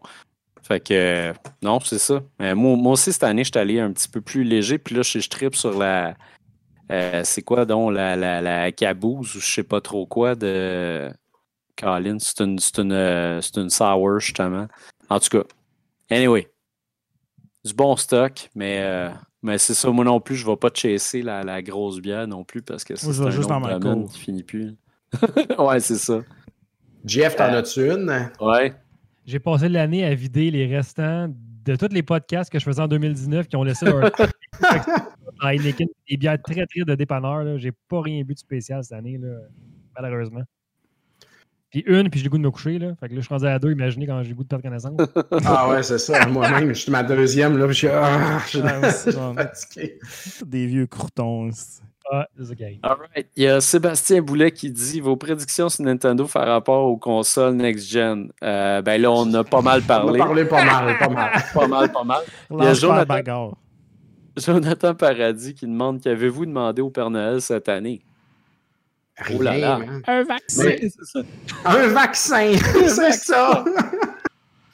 Fait 0.62 0.80
que, 0.80 0.94
euh, 0.94 1.34
non, 1.62 1.80
c'est 1.82 2.00
ça. 2.00 2.22
Euh, 2.42 2.56
moi, 2.56 2.78
moi 2.78 2.94
aussi, 2.94 3.12
cette 3.12 3.24
année, 3.24 3.44
je 3.44 3.50
suis 3.52 3.60
allé 3.60 3.80
un 3.80 3.92
petit 3.92 4.08
peu 4.08 4.22
plus 4.22 4.44
léger. 4.46 4.78
Puis 4.78 4.96
là, 4.96 5.02
je, 5.02 5.20
je 5.20 5.30
tripe 5.30 5.56
sur 5.56 5.78
la. 5.78 6.16
euh, 6.92 7.22
c'est 7.26 7.42
quoi 7.42 7.66
donc 7.66 7.94
la, 7.94 8.16
la, 8.16 8.42
la 8.42 8.72
caboose 8.72 9.36
ou 9.36 9.40
je 9.42 9.46
sais 9.54 9.64
pas 9.64 9.82
trop 9.82 10.06
quoi 10.06 10.36
de. 10.36 11.12
Colin, 11.76 12.18
c'est 12.20 12.42
une, 12.42 12.60
c'est 12.60 12.80
une, 12.80 12.92
euh, 12.94 13.42
c'est 13.42 13.58
une 13.58 13.70
sour, 13.70 14.20
justement. 14.20 14.68
En 15.10 15.20
tout 15.20 15.30
cas, 15.30 15.44
anyway, 16.10 16.50
du 17.66 17.74
bon 17.74 17.96
stock, 17.96 18.50
mais, 18.56 18.82
euh, 18.82 19.10
mais 19.42 19.58
c'est 19.58 19.74
ça, 19.74 19.90
moi 19.90 20.04
non 20.06 20.20
plus, 20.20 20.36
je 20.36 20.46
ne 20.46 20.52
vais 20.52 20.58
pas 20.58 20.70
chasser 20.74 21.22
la, 21.22 21.44
la 21.44 21.62
grosse 21.62 22.00
bière 22.00 22.28
non 22.28 22.44
plus 22.44 22.62
parce 22.62 22.84
que 22.84 22.96
c'est 22.96 23.08
un 23.08 23.30
juste 23.30 23.50
dans 23.50 23.58
autre 23.58 23.68
ma 23.68 23.80
domaine 23.80 24.04
cour. 24.04 24.14
qui 24.14 24.20
finit 24.20 24.44
plus. 24.44 24.76
ouais, 25.60 25.80
c'est 25.80 25.98
ça. 25.98 26.22
Jeff, 27.06 27.36
t'en 27.36 27.46
as-tu 27.54 27.92
une? 27.92 28.32
Ouais. 28.40 28.74
J'ai 29.26 29.40
passé 29.40 29.70
l'année 29.70 30.04
à 30.06 30.14
vider 30.14 30.52
les 30.52 30.66
restants 30.66 31.30
de 31.66 31.76
tous 31.76 31.94
les 31.94 32.04
podcasts 32.04 32.52
que 32.52 32.60
je 32.60 32.66
faisais 32.66 32.82
en 32.82 32.88
2019 32.88 33.48
qui 33.48 33.56
ont 33.56 33.64
laissé 33.64 33.86
leur. 33.86 34.12
Heineken, 35.42 35.88
des 36.10 36.18
bières 36.18 36.42
très, 36.42 36.66
très 36.66 36.84
de 36.86 36.96
dépanneur. 36.96 37.58
J'ai 37.58 37.72
pas 37.72 38.02
rien 38.02 38.24
bu 38.24 38.34
de 38.34 38.40
spécial 38.40 38.84
cette 38.84 38.94
année, 38.98 39.18
là, 39.18 39.30
malheureusement. 40.00 40.44
Puis 41.74 41.84
une, 41.88 42.08
puis 42.12 42.20
j'ai 42.20 42.26
le 42.26 42.30
goût 42.30 42.38
de 42.38 42.44
me 42.44 42.52
coucher. 42.52 42.78
Là. 42.78 42.94
Fait 43.00 43.10
que 43.10 43.16
là, 43.16 43.20
je 43.20 43.26
suis 43.26 43.34
rendu 43.34 43.48
à 43.48 43.58
deux. 43.58 43.72
Imaginez 43.72 44.06
quand 44.06 44.22
j'ai 44.22 44.30
le 44.30 44.36
goût 44.36 44.44
de 44.44 44.48
perdre 44.48 44.64
connaissance. 44.64 44.96
Ah 45.46 45.68
ouais, 45.70 45.82
c'est 45.82 45.98
ça. 45.98 46.28
Moi-même, 46.28 46.70
je 46.70 46.74
suis 46.80 46.92
ma 46.92 47.02
deuxième, 47.02 47.58
là, 47.58 47.66
puis 47.66 47.74
je 47.74 47.80
suis 47.80 47.88
ah, 47.88 48.38
je 48.46 48.92
suis 48.92 49.12
genre, 49.12 49.34
fatigué. 49.34 49.98
Des 50.46 50.68
vieux 50.68 50.86
croutons. 50.86 51.50
Ah, 52.12 52.28
arrive. 52.38 52.80
All 52.84 52.98
right. 53.16 53.28
Il 53.36 53.44
y 53.44 53.48
a 53.48 53.60
Sébastien 53.60 54.22
Boulet 54.22 54.52
qui 54.52 54.70
dit 54.70 55.00
Vos 55.00 55.16
prédictions 55.16 55.70
sur 55.70 55.84
Nintendo 55.84 56.26
par 56.32 56.46
rapport 56.48 56.86
aux 56.86 56.98
consoles 56.98 57.56
next-gen. 57.56 58.30
Euh, 58.44 58.82
ben 58.84 59.02
là, 59.02 59.10
on 59.12 59.34
a 59.34 59.44
pas 59.44 59.62
mal 59.62 59.80
On 59.82 59.84
a 59.84 59.88
parlé. 59.88 60.20
parlé 60.20 60.46
pas 60.46 60.64
mal, 60.64 60.98
pas 61.00 61.10
mal. 61.10 61.32
Pas 61.54 61.68
mal, 61.68 61.92
pas 61.92 62.04
mal. 62.04 62.22
y 62.52 62.66
a 62.68 62.74
Jonathan- 62.74 63.06
bagarre. 63.06 63.58
Jonathan 64.38 64.94
Paradis 64.96 65.54
qui 65.54 65.66
demande 65.66 66.02
Qu'avez-vous 66.02 66.46
demandé 66.46 66.82
au 66.82 66.90
Père 66.90 67.10
Noël 67.10 67.42
cette 67.42 67.70
année? 67.70 68.04
Rien, 69.18 69.38
Oh 69.40 69.42
là 69.44 69.58
là. 69.58 69.78
man. 69.80 70.02
Un 70.08 70.24
vaccin. 70.24 70.64
Mais- 70.66 70.82
Un 71.66 71.88
vaccin, 71.88 72.52
c'est 72.88 73.12
ça. 73.14 73.64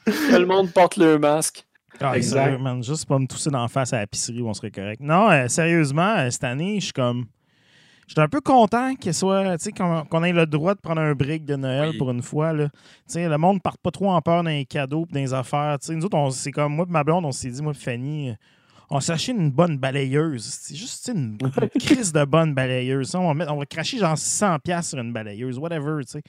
Que 0.06 0.36
le 0.36 0.46
monde 0.46 0.72
porte 0.72 0.96
le 0.96 1.18
masque. 1.18 1.64
Ah, 2.00 2.16
Exact. 2.16 2.58
man, 2.58 2.82
juste 2.82 3.06
pas 3.06 3.18
me 3.18 3.26
tousser 3.26 3.50
d'en 3.50 3.68
face 3.68 3.92
à 3.92 3.98
la 3.98 4.06
pisserie 4.06 4.40
où 4.40 4.48
on 4.48 4.54
serait 4.54 4.70
correct. 4.70 5.00
Non, 5.02 5.30
euh, 5.30 5.48
sérieusement, 5.48 6.16
euh, 6.16 6.30
cette 6.30 6.44
année, 6.44 6.76
je 6.80 6.84
suis 6.84 6.92
comme. 6.92 7.26
J'étais 8.08 8.22
un 8.22 8.28
peu 8.28 8.40
content 8.40 8.94
qu'il 8.96 9.14
soit, 9.14 9.56
tu 9.58 9.64
sais, 9.66 9.72
qu'on 9.72 10.24
ait 10.24 10.32
le 10.32 10.44
droit 10.46 10.74
de 10.74 10.80
prendre 10.80 11.00
un 11.00 11.12
break 11.14 11.44
de 11.44 11.54
Noël 11.54 11.90
Oui. 11.90 11.98
pour 11.98 12.10
une 12.10 12.22
fois. 12.22 12.52
Là. 12.52 12.68
Tu 12.72 12.78
sais, 13.06 13.28
le 13.28 13.38
monde 13.38 13.56
ne 13.56 13.60
part 13.60 13.78
pas 13.78 13.90
trop 13.92 14.10
en 14.10 14.20
peur 14.20 14.42
dans 14.42 14.48
les 14.50 14.64
cadeaux 14.64 15.06
et 15.10 15.12
dans 15.14 15.20
les 15.20 15.32
affaires. 15.34 15.78
Tu 15.78 15.88
sais, 15.88 15.94
nous 15.94 16.04
autres, 16.06 16.16
on- 16.16 16.30
c'est 16.30 16.50
comme 16.50 16.74
moi 16.74 16.86
et 16.88 16.90
ma 16.92 17.04
blonde, 17.04 17.24
on 17.26 17.30
s'est 17.30 17.50
dit, 17.50 17.62
moi 17.62 17.72
et 17.72 17.78
Fanny, 17.78 18.30
euh, 18.30 18.34
on 18.90 19.00
s'est 19.00 19.12
acheté 19.12 19.32
une 19.32 19.50
bonne 19.50 19.78
balayeuse. 19.78 20.44
C'est 20.44 20.74
juste 20.74 21.10
une, 21.14 21.38
une 21.40 21.80
crise 21.80 22.12
de 22.12 22.24
bonne 22.24 22.54
balayeuse. 22.54 23.08
Ça, 23.10 23.20
On 23.20 23.28
va, 23.28 23.34
mettre- 23.34 23.52
on 23.52 23.58
va 23.58 23.66
cracher 23.66 23.98
genre 23.98 24.16
600$ 24.16 24.82
sur 24.82 24.98
une 24.98 25.12
balayeuse, 25.12 25.58
whatever. 25.58 26.02
tu 26.04 26.12
sais. 26.12 26.22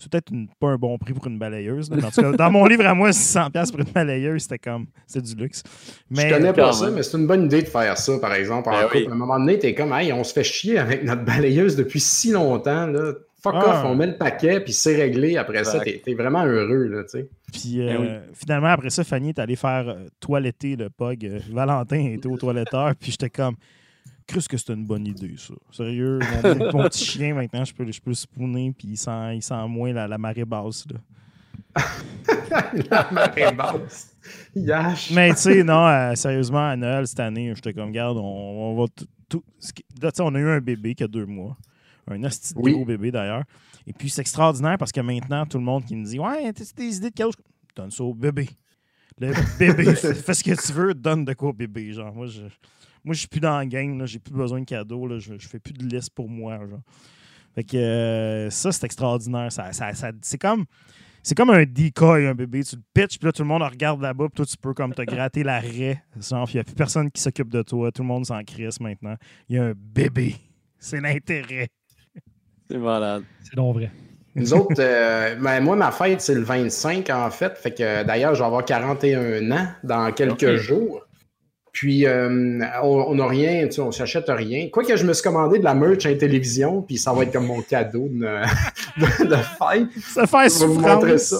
C'est 0.00 0.08
peut-être 0.12 0.30
une- 0.32 0.46
pas 0.60 0.68
un 0.68 0.76
bon 0.76 0.96
prix 0.96 1.12
pour 1.12 1.26
une 1.26 1.40
balayeuse. 1.40 1.90
là, 1.90 1.96
en 2.06 2.10
tout 2.12 2.22
cas, 2.22 2.30
dans 2.32 2.50
mon 2.52 2.64
livre 2.68 2.86
à 2.86 2.94
moi, 2.94 3.10
600$ 3.10 3.70
pour 3.72 3.80
une 3.80 3.90
balayeuse, 3.92 4.42
c'était 4.42 4.58
comme, 4.60 4.86
c'est 5.08 5.20
du 5.20 5.34
luxe. 5.34 5.64
Mais, 6.08 6.28
je 6.28 6.34
connais 6.34 6.52
pas 6.52 6.72
ça, 6.72 6.88
mais 6.90 7.02
c'est 7.02 7.18
une 7.18 7.26
bonne 7.26 7.46
idée 7.46 7.62
de 7.62 7.66
faire 7.68 7.98
ça, 7.98 8.18
par 8.20 8.32
exemple. 8.34 8.68
En 8.68 8.72
Ben 8.72 8.82
couple. 8.84 8.96
oui. 8.98 9.06
À 9.08 9.12
un 9.12 9.16
moment 9.16 9.38
donné, 9.40 9.58
t'es 9.58 9.74
comme, 9.74 9.92
hey, 9.92 10.12
on 10.12 10.22
se 10.22 10.32
fait 10.32 10.44
chier 10.44 10.78
avec 10.78 11.02
notre 11.02 11.24
balayeuse 11.24 11.74
depuis 11.74 11.98
si 11.98 12.30
longtemps. 12.30 12.86
Là. 12.86 13.12
Fuck 13.42 13.54
Ah. 13.56 13.80
off, 13.80 13.84
on 13.86 13.94
met 13.96 14.06
le 14.06 14.16
paquet, 14.16 14.60
puis 14.60 14.72
c'est 14.72 14.94
réglé. 14.96 15.36
Après 15.36 15.64
ça, 15.64 15.80
t'es 15.80 16.00
t'es 16.04 16.14
vraiment 16.14 16.44
heureux. 16.44 16.84
Là, 16.88 17.02
tu 17.02 17.18
sais. 17.18 17.28
Puis 17.52 17.80
euh, 17.80 17.98
Ben 17.98 18.22
finalement, 18.34 18.68
après 18.68 18.90
ça, 18.90 19.04
Fanny 19.04 19.30
est 19.30 19.38
allée 19.38 19.56
faire 19.56 19.88
euh, 19.88 20.06
toiletter 20.20 20.76
le 20.76 20.90
pug. 20.90 21.24
Euh, 21.24 21.40
Valentin 21.50 21.98
était 22.12 22.28
au 22.28 22.36
toiletteur, 22.36 22.94
puis 22.96 23.10
j'étais 23.10 23.30
comme, 23.30 23.56
Crus 24.26 24.46
que 24.46 24.58
c'était 24.58 24.74
une 24.74 24.84
bonne 24.84 25.06
idée, 25.06 25.34
ça. 25.38 25.54
Sérieux, 25.70 26.18
mon, 26.44 26.72
mon 26.72 26.82
petit 26.88 27.04
chien, 27.04 27.34
maintenant, 27.34 27.64
je 27.64 27.72
peux, 27.72 27.90
je 27.90 28.00
peux 28.00 28.10
le 28.10 28.14
spooner, 28.14 28.74
puis 28.76 28.88
il 28.88 28.96
sent, 28.98 29.36
il 29.36 29.42
sent 29.42 29.66
moins 29.68 29.92
la, 29.94 30.06
la 30.06 30.18
marée 30.18 30.44
basse. 30.44 30.84
Là. 30.92 30.98
La 32.90 33.08
marée 33.10 33.52
basse. 33.52 34.14
Yash. 34.54 35.10
Mais 35.12 35.30
tu 35.30 35.36
sais, 35.36 35.62
non, 35.64 35.86
euh, 35.86 36.14
sérieusement, 36.14 36.68
à 36.70 36.76
Noël 36.76 37.06
cette 37.06 37.20
année, 37.20 37.52
j'étais 37.54 37.72
comme, 37.72 37.88
regarde, 37.88 38.16
on, 38.18 38.22
on 38.22 38.76
va 38.80 38.86
tout. 39.28 39.42
Là, 40.02 40.10
tu 40.10 40.16
sais, 40.16 40.22
on 40.22 40.34
a 40.34 40.38
eu 40.38 40.48
un 40.48 40.60
bébé 40.60 40.94
qui 40.94 41.04
a 41.04 41.08
deux 41.08 41.26
mois. 41.26 41.56
Un 42.10 42.22
hostie 42.24 42.54
de 42.54 42.58
Oui. 42.60 42.72
gros 42.72 42.84
bébé 42.84 43.10
d'ailleurs. 43.10 43.44
Et 43.88 43.92
puis 43.94 44.10
c'est 44.10 44.20
extraordinaire 44.20 44.76
parce 44.76 44.92
que 44.92 45.00
maintenant, 45.00 45.46
tout 45.46 45.56
le 45.56 45.64
monde 45.64 45.82
qui 45.84 45.96
me 45.96 46.04
dit 46.04 46.18
Ouais, 46.18 46.52
t'as 46.52 46.64
des 46.76 46.96
idées 46.98 47.08
de 47.10 47.14
cadeaux? 47.14 47.32
Donne 47.74 47.90
ça 47.90 48.04
au 48.04 48.12
bébé. 48.14 48.48
Le 49.18 49.32
bébé, 49.58 49.94
fais 49.96 50.34
ce 50.34 50.44
que 50.44 50.66
tu 50.66 50.72
veux, 50.74 50.92
donne 50.94 51.24
de 51.24 51.32
quoi 51.32 51.48
au 51.48 51.52
bébé. 51.54 51.90
Genre, 51.92 52.14
moi, 52.14 52.26
je. 52.26 52.42
Moi, 53.02 53.14
je 53.14 53.20
suis 53.20 53.28
plus 53.28 53.40
dans 53.40 53.56
la 53.56 53.64
game, 53.64 54.04
j'ai 54.06 54.18
plus 54.18 54.34
besoin 54.34 54.60
de 54.60 54.64
cadeaux, 54.66 55.06
là, 55.06 55.18
je, 55.18 55.38
je 55.38 55.48
fais 55.48 55.58
plus 55.58 55.72
de 55.72 55.84
liste 55.86 56.10
pour 56.10 56.28
moi. 56.28 56.58
Genre. 56.68 56.80
Fait 57.54 57.64
que 57.64 57.76
euh, 57.78 58.50
ça, 58.50 58.70
c'est 58.72 58.84
extraordinaire. 58.84 59.50
Ça, 59.50 59.72
ça- 59.72 59.94
ça- 59.94 60.12
c'est 60.20 60.38
comme. 60.38 60.66
C'est 61.22 61.34
comme 61.34 61.50
un 61.50 61.64
decoy, 61.64 62.26
un 62.26 62.34
bébé. 62.34 62.62
Tu 62.64 62.76
le 62.76 62.82
pitches, 62.94 63.18
puis 63.18 63.26
là, 63.26 63.32
tout 63.32 63.42
le 63.42 63.48
monde 63.48 63.62
regarde 63.62 64.00
là-bas, 64.02 64.26
puis 64.28 64.36
toi, 64.36 64.46
tu 64.46 64.56
peux 64.56 64.72
comme 64.74 64.94
te 64.94 65.02
gratter. 65.02 65.42
Genre, 65.42 66.44
puis 66.46 66.54
il 66.54 66.56
n'y 66.56 66.60
a 66.60 66.64
plus 66.64 66.74
personne 66.74 67.10
qui 67.10 67.20
s'occupe 67.20 67.48
de 67.50 67.62
toi. 67.62 67.90
Tout 67.90 68.02
le 68.02 68.08
monde 68.08 68.26
s'en 68.26 68.42
crisse 68.44 68.80
maintenant. 68.80 69.16
Il 69.48 69.56
y 69.56 69.58
a 69.58 69.64
un 69.64 69.74
bébé. 69.74 70.36
C'est 70.78 71.00
l'intérêt. 71.00 71.68
C'est 72.70 72.78
malade. 72.78 73.22
C'est 73.42 73.56
donc 73.56 73.76
vrai. 73.76 73.90
Nous 74.34 74.54
autres, 74.54 74.74
euh, 74.78 75.34
ben, 75.36 75.60
moi, 75.60 75.74
ma 75.74 75.90
fête, 75.90 76.20
c'est 76.20 76.34
le 76.34 76.42
25, 76.42 77.10
en 77.10 77.30
fait. 77.30 77.56
Fait 77.58 77.72
que 77.72 78.04
d'ailleurs, 78.04 78.34
je 78.34 78.40
vais 78.40 78.46
avoir 78.46 78.64
41 78.64 79.50
ans 79.50 79.66
dans 79.82 80.12
quelques 80.12 80.56
jours. 80.56 81.04
Puis, 81.72 82.06
euh, 82.06 82.60
on 82.82 83.14
n'a 83.14 83.26
rien, 83.26 83.66
tu 83.66 83.72
sais, 83.72 83.80
on 83.80 83.92
s'achète 83.92 84.24
rien. 84.28 84.68
Quoique, 84.70 84.96
je 84.96 85.04
me 85.04 85.12
suis 85.12 85.22
commandé 85.22 85.58
de 85.58 85.64
la 85.64 85.74
merch 85.74 86.06
à 86.06 86.10
la 86.10 86.16
télévision, 86.16 86.82
puis 86.82 86.98
ça 86.98 87.12
va 87.12 87.22
être 87.22 87.32
comme 87.32 87.46
mon 87.46 87.62
cadeau 87.62 88.08
de, 88.10 88.18
de, 88.98 89.24
de 89.26 89.36
fête. 89.36 89.88
Ça 90.02 90.26
fait 90.26 90.48
vous 90.64 90.74
montrer 90.74 91.18
ça. 91.18 91.38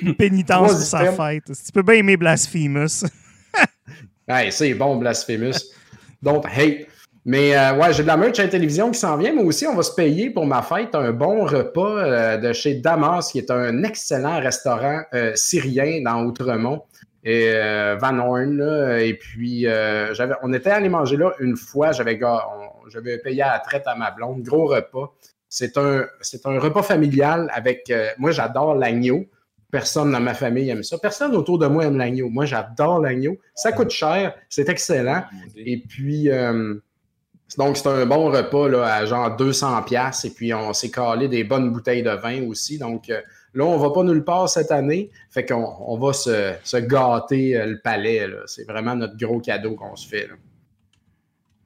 Une 0.00 0.14
pénitence 0.14 0.72
pour 0.72 0.80
sa 0.80 1.12
fête. 1.12 1.44
Tu 1.46 1.72
peux 1.72 1.82
bien 1.82 1.96
aimer 1.96 2.16
Blasphemous. 2.16 3.04
Hey, 4.28 4.52
c'est 4.52 4.74
bon, 4.74 4.96
Blasphemous. 4.96 5.72
Don't 6.22 6.42
hate. 6.44 6.86
Mais 7.24 7.56
euh, 7.56 7.76
ouais, 7.76 7.92
j'ai 7.92 8.02
de 8.02 8.08
la 8.08 8.16
merch 8.16 8.40
à 8.40 8.44
la 8.44 8.48
télévision 8.48 8.90
qui 8.90 8.98
s'en 8.98 9.16
vient, 9.16 9.32
mais 9.32 9.42
aussi 9.42 9.66
on 9.66 9.76
va 9.76 9.82
se 9.82 9.94
payer 9.94 10.30
pour 10.30 10.44
ma 10.44 10.60
fête 10.60 10.94
un 10.94 11.12
bon 11.12 11.44
repas 11.44 11.98
euh, 11.98 12.36
de 12.36 12.52
chez 12.52 12.74
Damas, 12.74 13.30
qui 13.30 13.38
est 13.38 13.50
un 13.50 13.84
excellent 13.84 14.40
restaurant 14.40 15.02
euh, 15.14 15.32
syrien 15.36 16.02
dans 16.02 16.24
Outremont. 16.24 16.82
Et 17.24 17.52
Van 18.00 18.18
Horn, 18.18 18.56
là, 18.56 18.98
et 18.98 19.14
puis 19.14 19.64
on 20.42 20.52
était 20.52 20.70
allé 20.70 20.88
manger 20.88 21.16
là 21.16 21.32
une 21.38 21.56
fois, 21.56 21.92
j'avais, 21.92 22.18
payé 23.18 23.42
à 23.42 23.52
la 23.52 23.58
traite 23.60 23.84
à 23.86 23.94
ma 23.94 24.10
blonde, 24.10 24.42
gros 24.42 24.66
repas. 24.66 25.14
C'est 25.48 25.78
un, 25.78 26.04
un 26.46 26.58
repas 26.58 26.82
familial 26.82 27.48
avec, 27.54 27.92
moi 28.18 28.32
j'adore 28.32 28.74
l'agneau, 28.74 29.24
Personne 29.70 30.10
dans 30.10 30.20
ma 30.20 30.34
famille 30.34 30.68
aime 30.68 30.82
ça. 30.82 30.98
Personne 30.98 31.34
autour 31.36 31.58
de 31.58 31.66
moi 31.66 31.86
aime 31.86 31.96
l'agneau. 31.96 32.28
Moi, 32.28 32.44
j'adore 32.44 33.00
l'agneau. 33.00 33.38
Ça 33.54 33.72
coûte 33.72 33.88
cher. 33.88 34.34
C'est 34.50 34.68
excellent. 34.68 35.22
Et 35.56 35.78
puis, 35.78 36.28
donc, 37.58 37.76
c'est 37.76 37.88
un 37.88 38.06
bon 38.06 38.30
repas 38.30 38.68
là, 38.68 38.94
à 38.94 39.04
genre 39.04 39.36
200 39.36 39.82
pièces 39.82 40.24
Et 40.24 40.30
puis, 40.30 40.52
on 40.54 40.72
s'est 40.72 40.90
calé 40.90 41.28
des 41.28 41.44
bonnes 41.44 41.72
bouteilles 41.72 42.02
de 42.02 42.10
vin 42.10 42.46
aussi. 42.46 42.78
Donc, 42.78 43.10
euh, 43.10 43.20
là, 43.54 43.64
on 43.64 43.78
va 43.78 43.90
pas 43.90 44.02
nulle 44.04 44.24
part 44.24 44.48
cette 44.48 44.70
année. 44.70 45.10
Fait 45.30 45.44
qu'on 45.44 45.66
on 45.86 45.98
va 45.98 46.12
se, 46.12 46.54
se 46.62 46.76
gâter 46.76 47.56
euh, 47.56 47.66
le 47.66 47.80
palais. 47.80 48.26
là. 48.26 48.38
C'est 48.46 48.64
vraiment 48.64 48.94
notre 48.94 49.16
gros 49.16 49.40
cadeau 49.40 49.74
qu'on 49.74 49.96
se 49.96 50.08
fait. 50.08 50.26
là. 50.26 50.34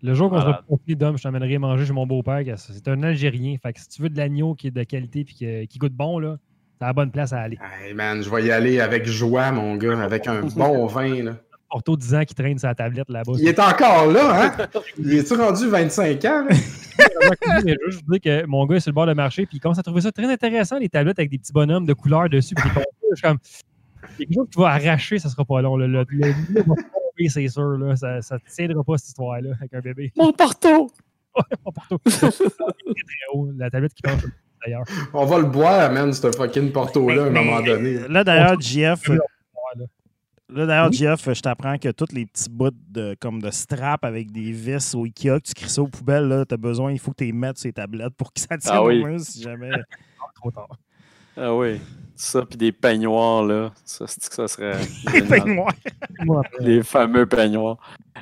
Le 0.03 0.15
jour 0.15 0.31
qu'on 0.31 0.41
sera 0.41 0.63
confié 0.69 0.95
d'homme, 0.95 1.17
je 1.17 1.23
t'emmènerai 1.23 1.59
manger 1.59 1.87
chez 1.87 1.93
mon 1.93 2.07
beau-père. 2.07 2.45
que 2.45 2.57
C'est 2.57 2.87
un 2.89 3.03
Algérien. 3.03 3.57
Fait 3.63 3.73
que 3.73 3.81
si 3.81 3.89
tu 3.89 4.03
veux 4.03 4.11
de 4.11 4.17
l'agneau 4.17 4.55
qui 4.55 4.69
est 4.69 4.71
de 4.71 4.83
qualité 4.85 5.21
et 5.21 5.25
qui, 5.25 5.69
qui 5.69 5.79
goûte 5.79 5.95
bon, 5.95 6.19
là, 6.19 6.37
c'est 6.79 6.85
la 6.85 6.93
bonne 6.93 7.11
place 7.11 7.33
à 7.33 7.41
aller. 7.41 7.59
Hey, 7.83 7.95
man, 7.95 8.23
je 8.23 8.29
vais 8.29 8.45
y 8.45 8.51
aller 8.51 8.81
avec 8.81 9.07
joie, 9.07 9.51
mon 9.51 9.77
gars, 9.77 9.99
avec 10.03 10.27
un 10.27 10.43
bon 10.57 10.87
vin. 10.87 11.23
Là. 11.25 11.37
Porto 11.71 11.97
10 11.97 12.15
ans 12.15 12.25
qui 12.25 12.35
traîne 12.35 12.59
sa 12.59 12.75
tablette 12.75 13.09
là-bas. 13.09 13.33
Il 13.39 13.49
est 13.49 13.59
encore 13.59 14.07
là, 14.07 14.45
hein? 14.47 14.67
Il 14.99 15.15
est-tu 15.15 15.35
rendu 15.35 15.69
25 15.69 16.25
ans? 16.25 16.45
là? 16.49 16.57
Juste 17.89 18.03
vous 18.07 18.17
dire 18.19 18.21
que 18.21 18.47
mon 18.47 18.65
gars 18.67 18.77
est 18.77 18.81
sur 18.81 18.91
le 18.91 18.95
bord 18.95 19.07
de 19.07 19.13
marché 19.15 19.47
puis 19.47 19.57
il 19.59 19.61
commence 19.61 19.79
à 19.79 19.83
trouver 19.83 20.01
ça 20.01 20.13
très 20.13 20.31
intéressant, 20.31 20.79
les 20.79 20.89
tablettes 20.89 21.19
avec 21.19 21.31
des 21.31 21.39
petits 21.39 21.53
bonhommes 21.53 21.85
de 21.87 21.93
couleurs 21.93 22.29
dessus. 22.29 22.55
Puis 22.55 22.69
je 23.11 23.17
suis 23.17 23.23
comme, 23.23 23.39
il 24.19 24.21
y 24.21 24.23
a 24.23 24.27
quelque 24.27 24.35
chose 24.35 24.49
qui 24.53 24.59
va 24.61 24.69
arracher, 24.69 25.19
ça 25.19 25.29
sera 25.29 25.45
pas 25.45 25.61
long. 25.61 25.77
Le, 25.77 25.87
le, 25.87 26.05
le- 26.09 26.29
le- 26.51 26.61
va 26.63 26.75
tomber, 26.75 27.29
c'est 27.29 27.49
sûr. 27.49 27.63
Là. 27.79 27.97
Ça 27.97 28.19
ne 28.19 28.39
tiendra 28.55 28.85
pas 28.85 28.99
cette 28.99 29.09
histoire-là 29.09 29.51
avec 29.59 29.75
un 29.75 29.81
bébé. 29.81 30.13
Mon 30.17 30.33
partout! 30.33 30.91
Pas 31.35 31.45
partout. 31.75 31.99
très, 32.05 32.31
très 32.31 32.41
haut. 33.35 33.51
La 33.59 33.69
tablette 33.71 33.93
qui 33.93 34.03
penche 34.03 34.23
d'ailleurs. 34.65 34.85
On 35.13 35.27
va 35.27 35.39
le 35.39 35.45
boire, 35.45 35.93
man, 35.93 36.13
ce 36.13 36.31
fucking 36.33 36.73
Porto-là, 36.73 37.25
à 37.25 37.27
un 37.27 37.31
moment 37.31 37.61
donné. 37.61 37.99
Là, 38.09 38.25
d'ailleurs, 38.25 38.59
GF, 38.61 39.09
Ouais, 39.11 39.19
là. 40.49 40.67
D'ailleurs, 40.67 40.89
Oui. 40.91 40.97
Jeff, 40.97 41.33
je 41.33 41.41
t'apprends 41.41 41.79
que 41.79 41.89
tous 41.91 42.13
les 42.13 42.27
petits 42.27 42.49
bouts 42.51 42.71
de, 42.91 43.17
comme 43.21 43.41
de 43.43 43.51
strap 43.51 44.05
avec 44.05 44.31
des 44.33 44.53
vis 44.53 44.95
au 44.95 45.05
Ikea, 45.05 45.41
que 45.41 45.47
tu 45.49 45.55
cries 45.55 45.69
ça 45.71 45.83
aux 45.83 45.89
poubelles, 45.89 46.29
là, 46.29 46.45
t'as 46.45 46.57
besoin, 46.57 46.93
il 46.93 46.99
faut 46.99 47.11
que 47.13 47.19
tu 47.19 47.25
les 47.25 47.33
mettes 47.33 47.59
sur 47.59 47.69
les 47.69 47.73
tablettes 47.73 48.15
pour 48.17 48.33
que 48.33 48.41
ça 48.41 48.57
tienne 48.59 48.73
Ah 48.75 48.85
oui. 48.85 48.99
au 49.03 49.07
moins 49.07 49.19
si 49.19 49.43
jamais. 49.43 49.71
Trop 50.37 50.51
tard. 50.51 50.69
Ah 51.39 51.55
oui. 51.55 51.81
Ça, 52.19 52.47
puis 52.47 52.57
des 52.57 52.73
peignoirs, 52.73 53.45
là. 53.45 53.71
Ça, 53.85 54.07
c'est 54.07 54.27
que 54.27 54.35
ça 54.35 54.49
serait. 54.49 54.79
Les 55.13 55.21
peignoirs. 55.29 55.75
Les 56.61 56.83
fameux 56.83 57.27
peignoirs. 57.27 57.77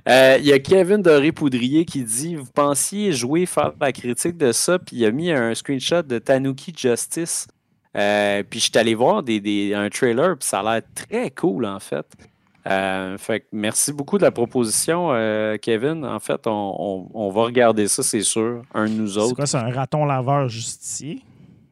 Euh, 0.08 0.36
Il 0.40 0.46
y 0.46 0.52
a 0.52 0.58
Kevin 0.58 1.00
Doré-Poudrier 1.00 1.84
qui 1.84 2.02
dit 2.02 2.34
Vous 2.34 2.50
pensiez 2.52 3.12
jouer, 3.12 3.46
faire 3.46 3.72
la 3.80 3.92
critique 3.92 4.36
de 4.36 4.50
ça, 4.50 4.80
puis 4.80 4.96
il 4.96 5.04
a 5.04 5.12
mis 5.12 5.30
un 5.30 5.54
screenshot 5.54 6.02
de 6.02 6.18
Tanuki 6.18 6.74
Justice. 6.76 7.46
Euh, 7.97 8.42
puis 8.48 8.58
je 8.60 8.64
suis 8.64 8.78
allé 8.78 8.94
voir 8.94 9.23
des, 9.23 9.40
des- 9.40 9.73
un 9.74 9.89
trailer, 9.89 10.36
puis 10.39 10.48
ça 10.48 10.60
a 10.60 10.62
l'air 10.74 10.82
très 10.94 11.31
cool, 11.31 11.64
en 11.66 11.78
fait. 11.81 12.06
Euh, 12.66 13.18
fait 13.18 13.40
que 13.40 13.47
merci 13.52 13.92
beaucoup 13.92 14.16
de 14.16 14.23
la 14.23 14.31
proposition, 14.31 15.10
euh, 15.12 15.56
Kevin. 15.58 16.05
En 16.05 16.18
fait, 16.18 16.47
on, 16.47 16.50
on- 16.78 17.08
on 17.14 17.31
va 17.31 17.42
regarder 17.42 17.86
ça, 17.89 18.02
c'est 18.02 18.23
sûr, 18.23 18.62
un 18.73 18.86
de 18.86 18.90
nous 18.90 19.08
C'est 19.12 19.18
autres. 19.20 19.34
quoi, 19.36 19.47
c'est 19.47 19.58
un 19.58 19.70
raton 19.70 20.05
laveur 20.06 20.48
justicier? 20.48 21.20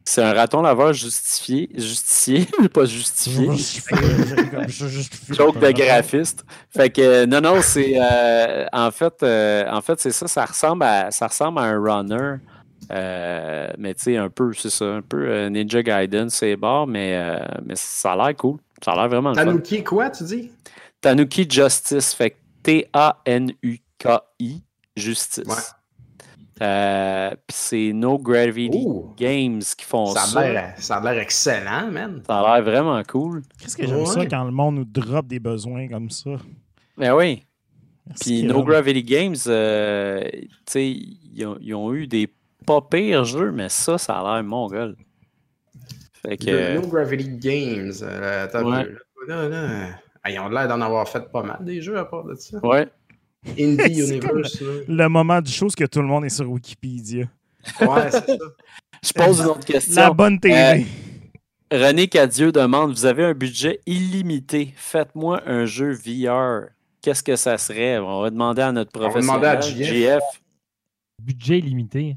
C'est 0.05 0.21
un 0.21 0.33
raton 0.33 0.61
laveur 0.61 0.91
justifié, 0.93 1.69
justicier, 1.75 2.45
pas 2.73 2.83
justifié. 2.85 3.47
Joke 5.29 5.59
de 5.59 5.71
graphiste. 5.71 6.45
Fait 6.69 6.89
que 6.89 7.01
euh, 7.01 7.25
non, 7.25 7.41
non, 7.41 7.61
c'est 7.61 7.93
euh, 7.97 8.65
en 8.73 8.91
fait, 8.91 9.13
euh, 9.23 9.65
en 9.71 9.81
fait, 9.81 9.99
c'est 9.99 10.11
ça, 10.11 10.27
ça 10.27 10.45
ressemble 10.45 10.83
à 10.83 11.11
ça 11.11 11.27
ressemble 11.27 11.59
à 11.59 11.63
un 11.63 11.79
runner. 11.81 12.35
Euh, 12.93 13.69
mais 13.77 13.93
tu 13.95 14.03
sais, 14.03 14.17
un 14.17 14.29
peu, 14.29 14.53
c'est 14.53 14.69
ça, 14.69 14.85
un 14.85 15.01
peu 15.01 15.27
euh, 15.27 15.49
Ninja 15.49 15.81
Gaiden, 15.81 16.29
c'est 16.29 16.55
barre, 16.55 16.85
mais, 16.85 17.15
euh, 17.15 17.39
mais 17.65 17.75
ça 17.75 18.13
a 18.13 18.15
l'air 18.27 18.35
cool. 18.37 18.59
Ça 18.83 18.91
a 18.91 18.95
l'air 18.95 19.09
vraiment 19.09 19.33
fun. 19.33 19.45
Tanuki, 19.45 19.83
quoi, 19.83 20.09
tu 20.11 20.23
dis? 20.25 20.51
Tanuki 21.01 21.47
Justice, 21.49 22.13
fait 22.13 22.31
que 22.31 22.35
T-A-N-U-K-I, 23.43 24.61
Justice. 24.95 25.47
Ouais. 25.47 25.55
Euh, 26.61 27.31
Puis 27.47 27.57
c'est 27.57 27.91
No 27.93 28.17
Gravity 28.19 28.85
Games 29.17 29.59
qui 29.75 29.85
font 29.85 30.05
ça 30.13 30.21
ça. 30.21 30.39
a 30.41 30.49
l'air- 30.51 30.73
ça 30.77 30.97
a 30.97 31.11
l'air 31.13 31.21
excellent, 31.21 31.89
man. 31.91 32.21
Ça 32.27 32.39
a 32.39 32.55
l'air 32.55 32.63
vraiment 32.63 33.01
cool. 33.03 33.41
Qu'est-ce 33.59 33.75
que 33.75 33.87
j'aime 33.87 34.05
ça 34.05 34.25
quand 34.27 34.43
le 34.43 34.51
monde 34.51 34.75
nous 34.75 34.85
drop 34.85 35.25
des 35.27 35.39
besoins 35.39 35.87
comme 35.89 36.09
ça? 36.11 36.29
Mais 36.97 37.09
oui. 37.11 37.43
Puis. 38.21 38.43
No 38.43 38.63
Gravity 38.63 39.03
Games, 39.03 39.35
euh, 39.47 40.21
tu 40.31 40.47
sais, 40.67 40.87
ils 40.89 41.45
ont, 41.45 41.57
ils 41.59 41.73
ont 41.73 41.93
eu 41.93 42.05
des 42.05 42.29
pas 42.65 42.81
pires 42.81 43.25
jeux, 43.25 43.51
mais 43.51 43.69
ça, 43.69 43.97
ça 43.97 44.19
a 44.19 44.35
l'air 44.35 44.43
mongol. 44.43 44.95
Fait 46.25 46.37
que. 46.37 46.75
No 46.75 46.87
Gravity 46.87 47.29
Games. 47.37 47.91
euh, 48.01 48.45
attends 48.45 48.63
Ouais. 48.69 48.85
là. 49.27 49.47
Là, 49.47 49.49
là. 49.49 49.89
Ah, 50.23 50.31
ils 50.31 50.39
ont 50.39 50.49
l'air 50.49 50.67
d'en 50.67 50.79
avoir 50.81 51.07
fait 51.07 51.29
pas 51.31 51.43
mal 51.43 51.57
des 51.61 51.81
jeux 51.81 51.97
à 51.97 52.05
part 52.05 52.23
de 52.23 52.35
ça. 52.35 52.59
Ouais. 52.65 52.87
Indie 53.59 53.99
Universe. 54.09 54.61
Le 54.87 55.07
moment 55.07 55.41
du 55.41 55.51
show, 55.51 55.69
c'est 55.69 55.83
que 55.83 55.89
tout 55.89 56.01
le 56.01 56.07
monde 56.07 56.25
est 56.25 56.29
sur 56.29 56.49
Wikipédia. 56.49 57.25
Ouais, 57.81 58.11
c'est 58.11 58.25
ça. 58.27 58.35
Je 59.05 59.11
pose 59.13 59.39
une 59.41 59.45
autre 59.47 59.65
question. 59.65 60.01
La 60.01 60.11
bonne 60.11 60.39
TV. 60.39 60.85
Euh, 61.73 61.87
René 61.87 62.07
Cadieux 62.07 62.51
demande 62.53 62.91
Vous 62.91 63.05
avez 63.05 63.25
un 63.25 63.33
budget 63.33 63.81
illimité, 63.85 64.73
faites-moi 64.77 65.41
un 65.45 65.65
jeu 65.65 65.91
VR. 65.91 66.67
Qu'est-ce 67.01 67.21
que 67.23 67.35
ça 67.35 67.57
serait? 67.57 67.97
On 67.99 68.21
va 68.21 68.29
demander 68.29 68.61
à 68.61 68.71
notre 68.71 68.97
va 68.97 69.09
demander 69.19 69.47
à 69.47 69.55
professionnel. 69.57 70.19
JF. 70.19 70.23
Budget 71.21 71.59
limité. 71.59 72.15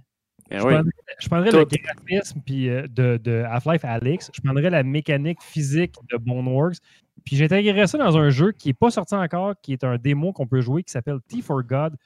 Ben 0.51 0.59
Je 0.61 0.65
oui. 0.67 0.75
prendrais, 0.75 0.93
je 1.19 1.29
prendrais 1.29 1.51
le 1.51 1.65
graphisme 1.65 2.41
puis, 2.45 2.69
euh, 2.69 2.87
de, 2.89 3.17
de 3.23 3.43
Half-Life 3.49 3.85
Alyx. 3.85 4.31
Je 4.35 4.41
prendrais 4.41 4.71
la 4.71 4.83
mécanique 4.83 5.43
physique 5.43 5.95
de 6.11 6.17
Boneworks. 6.17 6.77
Puis 7.25 7.37
j'intégrerais 7.37 7.87
ça 7.89 7.99
dans 7.99 8.17
un 8.17 8.31
jeu 8.31 8.53
qui 8.53 8.69
n'est 8.69 8.75
pas 8.75 8.91
sorti 8.91 9.15
encore, 9.15 9.55
qui 9.61 9.73
est 9.73 9.83
un 9.85 9.97
démo 9.99 10.33
qu'on 10.33 10.47
peut 10.47 10.61
jouer, 10.61 10.83
qui 10.85 10.93
s'appelle 10.93 11.19
T 11.29 11.43
for 11.43 11.63
God, 11.65 11.97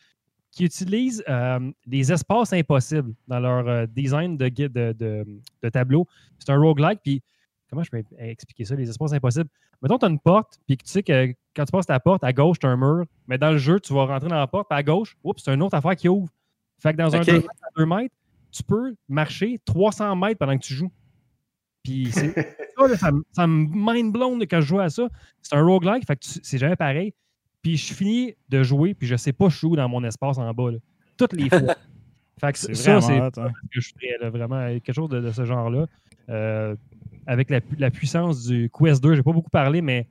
qui 0.51 0.65
utilise 0.65 1.23
euh, 1.28 1.70
les 1.86 2.10
espaces 2.12 2.52
impossibles 2.52 3.12
dans 3.28 3.39
leur 3.41 3.69
euh, 3.69 3.86
design 3.86 4.36
de, 4.36 4.49
guide- 4.49 4.73
de, 4.73 4.93
de, 4.93 5.27
de 5.62 5.69
tableau. 5.69 6.07
C'est 6.39 6.51
un 6.51 6.59
roguelike. 6.59 7.01
Puis 7.05 7.23
comment 7.69 7.83
je 7.83 7.91
peux 7.91 8.02
expliquer 8.19 8.65
ça, 8.65 8.75
les 8.75 8.89
espaces 8.89 9.12
impossibles? 9.12 9.51
Mettons, 9.83 9.99
tu 9.99 10.07
as 10.07 10.09
une 10.09 10.19
porte, 10.19 10.59
puis 10.67 10.77
tu 10.77 10.91
sais 10.91 11.02
que 11.02 11.28
quand 11.55 11.65
tu 11.65 11.73
passes 11.73 11.86
ta 11.86 12.01
porte, 12.01 12.25
à 12.25 12.33
gauche, 12.33 12.59
tu 12.59 12.67
as 12.67 12.70
un 12.70 12.77
mur, 12.77 13.05
mais 13.28 13.39
dans 13.39 13.51
le 13.51 13.59
jeu, 13.59 13.78
tu 13.81 13.93
vas 13.94 14.05
rentrer 14.07 14.28
dans 14.28 14.36
la 14.39 14.47
porte, 14.47 14.69
puis 14.69 14.78
à 14.78 14.83
gauche, 14.83 15.17
oups, 15.25 15.43
c'est 15.43 15.52
une 15.55 15.62
autre 15.62 15.75
affaire 15.77 15.97
qui 15.97 16.09
ouvre. 16.09 16.28
Fait 16.78 16.93
que 16.93 16.99
dans 16.99 17.15
un 17.15 17.20
Ok. 17.20 17.27
2 17.27 17.33
mètres 17.35 17.49
à 17.62 17.69
2 17.78 17.86
mètres, 17.86 18.15
tu 18.51 18.62
peux 18.62 18.95
marcher 19.09 19.59
300 19.65 20.17
mètres 20.17 20.39
pendant 20.39 20.57
que 20.59 20.65
tu 20.65 20.75
joues. 20.75 20.91
Puis 21.83 22.09
c'est 22.12 22.35
ça, 22.77 22.87
là, 22.89 22.97
ça, 22.97 23.11
me- 23.12 23.23
ça 23.33 23.47
me 23.47 23.67
mind 23.73 24.12
blown 24.12 24.39
là, 24.39 24.47
quand 24.47 24.61
je 24.61 24.67
joue 24.67 24.81
à 24.81 24.91
ça. 24.91 25.09
C'est 25.43 25.55
un 25.57 25.62
roguelike, 25.62 26.07
fait 26.07 26.17
que 26.17 26.25
c'est 26.43 26.59
jamais 26.59 26.77
pareil. 26.77 27.15
Puis 27.62 27.77
je 27.77 27.93
finis 27.95 28.35
de 28.49 28.62
jouer, 28.62 28.95
puis 28.95 29.07
je 29.07 29.17
sais 29.17 29.33
pas 29.33 29.49
je 29.49 29.57
suis 29.59 29.67
où 29.67 29.77
dans 29.77 29.89
mon 29.89 30.03
espace 30.05 30.39
en 30.39 30.53
bas. 30.53 30.70
là. 30.70 30.79
Toutes 31.17 31.33
les 31.35 31.49
fois. 31.49 31.61
fait 32.41 32.53
que 32.53 32.59
C'est 32.59 32.75
ça, 32.75 32.99
vraiment 32.99 33.29
c'est 33.35 33.41
hein. 33.41 33.49
ce 33.55 33.69
que 33.75 33.81
je 33.81 33.91
ferais, 33.95 34.17
là, 34.20 34.31
vraiment, 34.31 34.67
quelque 34.81 34.93
chose 34.95 35.09
de, 35.11 35.20
de 35.20 35.31
ce 35.31 35.45
genre-là. 35.45 35.87
Euh, 36.29 36.75
avec 37.27 37.51
la, 37.51 37.61
pu- 37.61 37.77
la 37.77 37.91
puissance 37.91 38.47
du 38.47 38.70
Quest 38.73 39.03
2, 39.03 39.15
j'ai 39.15 39.23
pas 39.23 39.33
beaucoup 39.33 39.51
parlé, 39.51 39.83
mais 39.83 40.09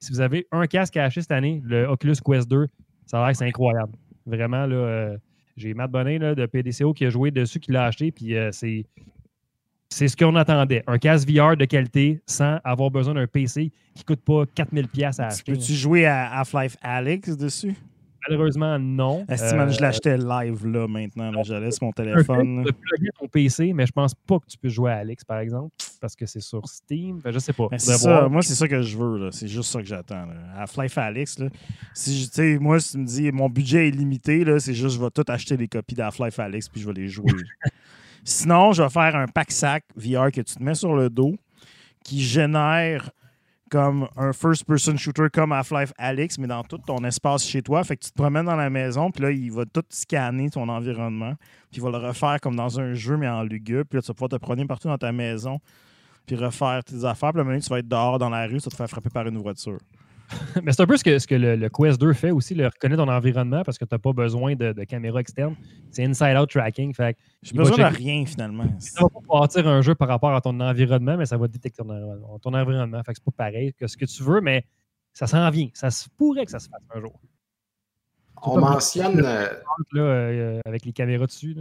si 0.00 0.10
vous 0.12 0.20
avez 0.20 0.46
un 0.52 0.66
casque 0.66 0.96
à 0.96 1.04
acheter 1.04 1.20
cette 1.22 1.32
année, 1.32 1.60
le 1.64 1.86
Oculus 1.86 2.14
Quest 2.24 2.48
2, 2.48 2.66
ça 3.06 3.18
a 3.18 3.22
l'air 3.24 3.32
que 3.32 3.38
c'est 3.38 3.46
incroyable. 3.46 3.92
Vraiment, 4.24 4.64
là, 4.66 4.76
euh, 4.76 5.18
j'ai 5.56 5.74
Matt 5.74 5.90
Bonnet 5.90 6.18
là, 6.18 6.34
de 6.34 6.46
PDCO 6.46 6.92
qui 6.92 7.04
a 7.06 7.10
joué 7.10 7.30
dessus, 7.30 7.60
qui 7.60 7.72
l'a 7.72 7.84
acheté, 7.84 8.12
puis 8.12 8.36
euh, 8.36 8.50
c'est. 8.52 8.84
C'est 9.88 10.08
ce 10.08 10.16
qu'on 10.16 10.34
attendait. 10.34 10.82
Un 10.88 10.98
casque 10.98 11.30
VR 11.30 11.56
de 11.56 11.64
qualité 11.64 12.20
sans 12.26 12.58
avoir 12.64 12.90
besoin 12.90 13.14
d'un 13.14 13.28
PC 13.28 13.70
qui 13.94 14.04
coûte 14.04 14.20
pas 14.20 14.42
4000$ 14.42 14.88
pièces 14.88 15.20
à 15.20 15.28
acheter. 15.28 15.52
Peux-tu 15.52 15.74
jouer 15.74 16.04
à 16.06 16.40
Half-Life 16.40 16.76
Alex 16.82 17.36
dessus? 17.36 17.72
Malheureusement, 18.28 18.78
non. 18.78 19.24
Que 19.26 19.36
je 19.36 19.42
Euh, 19.44 19.72
l'achetais 19.80 20.16
live 20.16 20.66
là 20.66 20.86
maintenant? 20.88 21.30
là, 21.30 21.42
J'allais 21.44 21.70
sur 21.70 21.84
mon 21.84 21.92
téléphone. 21.92 22.62
de 22.64 22.70
plugger 22.72 23.10
ton 23.18 23.28
PC, 23.28 23.72
mais 23.72 23.86
je 23.86 23.92
pense 23.92 24.14
pas 24.14 24.38
que 24.38 24.46
tu 24.46 24.58
peux 24.58 24.68
jouer 24.68 24.90
à 24.92 24.96
Alex, 24.96 25.24
par 25.24 25.38
exemple, 25.38 25.70
parce 26.00 26.16
que 26.16 26.26
c'est 26.26 26.40
sur 26.40 26.66
Steam. 26.68 27.20
Fait, 27.20 27.32
je 27.32 27.38
sais 27.38 27.52
pas. 27.52 27.68
C'est 27.78 27.92
ça, 27.94 28.28
moi, 28.28 28.42
c'est 28.42 28.54
ça 28.54 28.66
que 28.68 28.82
je 28.82 28.96
veux. 28.96 29.30
C'est 29.32 29.48
juste 29.48 29.70
ça 29.70 29.80
que 29.80 29.86
j'attends. 29.86 30.26
Half-Life 30.56 30.98
Alex, 30.98 31.38
là, 31.38 31.48
si 31.94 32.22
je- 32.22 32.30
tu 32.30 32.58
moi, 32.58 32.80
si 32.80 32.92
tu 32.92 32.98
me 32.98 33.04
dis 33.06 33.30
mon 33.32 33.48
budget 33.48 33.88
est 33.88 33.92
limité, 33.92 34.44
c'est 34.58 34.74
juste 34.74 34.96
je 34.96 35.00
vais 35.00 35.10
tout 35.10 35.24
acheter 35.28 35.56
des 35.56 35.68
copies 35.68 35.94
d'Half-Life 35.94 36.38
Alex 36.38 36.68
puis 36.68 36.80
je 36.80 36.86
vais 36.86 36.94
les 36.94 37.08
jouer. 37.08 37.24
Sinon, 38.24 38.72
je 38.72 38.82
vais 38.82 38.88
faire 38.90 39.14
un 39.14 39.26
pack-sac 39.26 39.84
VR 39.96 40.30
que 40.32 40.40
tu 40.40 40.54
te 40.56 40.62
mets 40.62 40.74
sur 40.74 40.94
le 40.96 41.08
dos 41.10 41.36
qui 42.02 42.20
génère 42.22 43.10
comme 43.70 44.08
un 44.16 44.32
first-person 44.32 44.96
shooter 44.96 45.28
comme 45.32 45.52
Half-Life 45.52 45.92
Alex, 45.98 46.38
mais 46.38 46.46
dans 46.46 46.62
tout 46.62 46.78
ton 46.78 46.98
espace 47.04 47.44
chez 47.44 47.62
toi. 47.62 47.82
Fait 47.84 47.96
que 47.96 48.04
tu 48.04 48.10
te 48.10 48.16
promènes 48.16 48.46
dans 48.46 48.56
la 48.56 48.70
maison, 48.70 49.10
puis 49.10 49.22
là, 49.22 49.30
il 49.30 49.50
va 49.50 49.64
tout 49.64 49.82
scanner 49.88 50.50
ton 50.50 50.68
environnement, 50.68 51.34
puis 51.70 51.80
il 51.80 51.82
va 51.82 51.90
le 51.90 51.98
refaire 51.98 52.38
comme 52.40 52.56
dans 52.56 52.78
un 52.78 52.94
jeu, 52.94 53.16
mais 53.16 53.28
en 53.28 53.42
lugubre. 53.42 53.84
Puis 53.88 53.98
là, 53.98 54.02
tu 54.02 54.08
vas 54.08 54.14
pouvoir 54.14 54.30
te 54.30 54.36
promener 54.36 54.66
partout 54.66 54.88
dans 54.88 54.98
ta 54.98 55.12
maison, 55.12 55.58
puis 56.26 56.36
refaire 56.36 56.84
tes 56.84 57.04
affaires. 57.04 57.32
Puis 57.32 57.38
là, 57.38 57.44
maintenant, 57.44 57.60
tu 57.60 57.70
vas 57.70 57.78
être 57.78 57.88
dehors 57.88 58.18
dans 58.18 58.30
la 58.30 58.46
rue, 58.46 58.60
ça 58.60 58.70
te 58.70 58.76
faire 58.76 58.88
frapper 58.88 59.10
par 59.10 59.26
une 59.26 59.38
voiture. 59.38 59.78
Mais 60.62 60.72
c'est 60.72 60.82
un 60.82 60.86
peu 60.86 60.96
ce 60.96 61.04
que, 61.04 61.18
ce 61.18 61.26
que 61.26 61.34
le, 61.34 61.56
le 61.56 61.68
Quest 61.68 62.00
2 62.00 62.12
fait 62.12 62.30
aussi, 62.30 62.54
le 62.54 62.66
reconnaît 62.66 62.96
ton 62.96 63.08
environnement 63.08 63.62
parce 63.62 63.78
que 63.78 63.84
tu 63.84 63.94
n'as 63.94 63.98
pas 63.98 64.12
besoin 64.12 64.54
de, 64.56 64.72
de 64.72 64.84
caméra 64.84 65.20
externe. 65.20 65.54
C'est 65.90 66.04
inside-out 66.04 66.50
tracking. 66.50 66.92
Fait 66.94 67.16
J'ai 67.42 67.54
besoin 67.54 67.76
de 67.90 67.96
rien, 67.96 68.24
finalement. 68.26 68.64
ça 68.78 69.02
va 69.02 69.08
pas 69.08 69.40
bâtir 69.40 69.68
un 69.68 69.82
jeu 69.82 69.94
par 69.94 70.08
rapport 70.08 70.34
à 70.34 70.40
ton 70.40 70.58
environnement, 70.60 71.16
mais 71.16 71.26
ça 71.26 71.36
va 71.36 71.46
détecter 71.48 71.82
ton 71.82 71.90
environnement. 71.90 72.38
Ton 72.40 72.54
environnement. 72.54 73.02
Fait 73.04 73.12
que 73.12 73.18
c'est 73.18 73.24
pas 73.24 73.44
pareil 73.44 73.72
que 73.74 73.86
ce 73.86 73.96
que 73.96 74.04
tu 74.04 74.22
veux, 74.22 74.40
mais 74.40 74.64
ça 75.12 75.26
s'en 75.26 75.48
vient. 75.50 75.68
Ça 75.74 75.90
se 75.90 76.08
pourrait 76.16 76.44
que 76.44 76.50
ça 76.50 76.58
se 76.58 76.68
fasse 76.68 76.82
un 76.94 77.00
jour. 77.00 77.20
On 78.42 78.58
mentionne. 78.60 79.20
euh, 79.24 79.48
Là, 79.92 80.00
euh, 80.02 80.60
avec 80.66 80.84
les 80.84 80.92
caméras 80.92 81.26
dessus, 81.26 81.56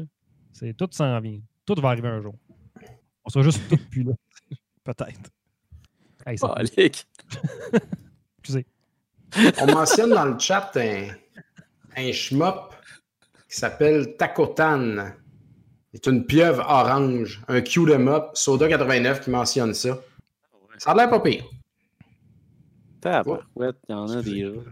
c'est, 0.53 0.73
tout 0.73 0.87
s'en 0.91 1.19
vient. 1.19 1.39
Tout 1.65 1.75
va 1.79 1.89
arriver 1.89 2.07
un 2.09 2.21
jour. 2.21 2.35
On 3.23 3.29
sera 3.29 3.43
juste 3.43 3.61
tout 3.69 3.77
plus 3.89 4.03
là. 4.03 4.13
Peut-être. 4.83 5.31
Hey, 6.25 6.37
ça-. 6.37 6.55
excusez. 8.45 8.65
On 9.61 9.65
mentionne 9.73 10.11
dans 10.11 10.25
le 10.25 10.37
chat 10.39 10.71
un, 10.75 11.07
un 11.97 12.11
shmup 12.11 12.73
qui 13.49 13.57
s'appelle 13.57 14.15
Takotan. 14.17 15.11
C'est 15.93 16.07
une 16.07 16.25
pieuvre 16.25 16.63
orange, 16.67 17.41
un 17.47 17.61
Q 17.61 17.85
de 17.85 17.95
mop, 17.95 18.31
Soda 18.35 18.67
89 18.67 19.21
qui 19.21 19.29
mentionne 19.29 19.73
ça. 19.73 19.97
Ça 20.77 20.91
a 20.91 20.95
l'air 20.95 21.09
pas 21.09 21.19
pire. 21.21 21.43
Tabarouette, 23.01 23.77
il 23.87 23.91
y 23.91 23.93
en 23.93 24.09
a 24.09 24.21
des 24.21 24.41
jeux. 24.41 24.63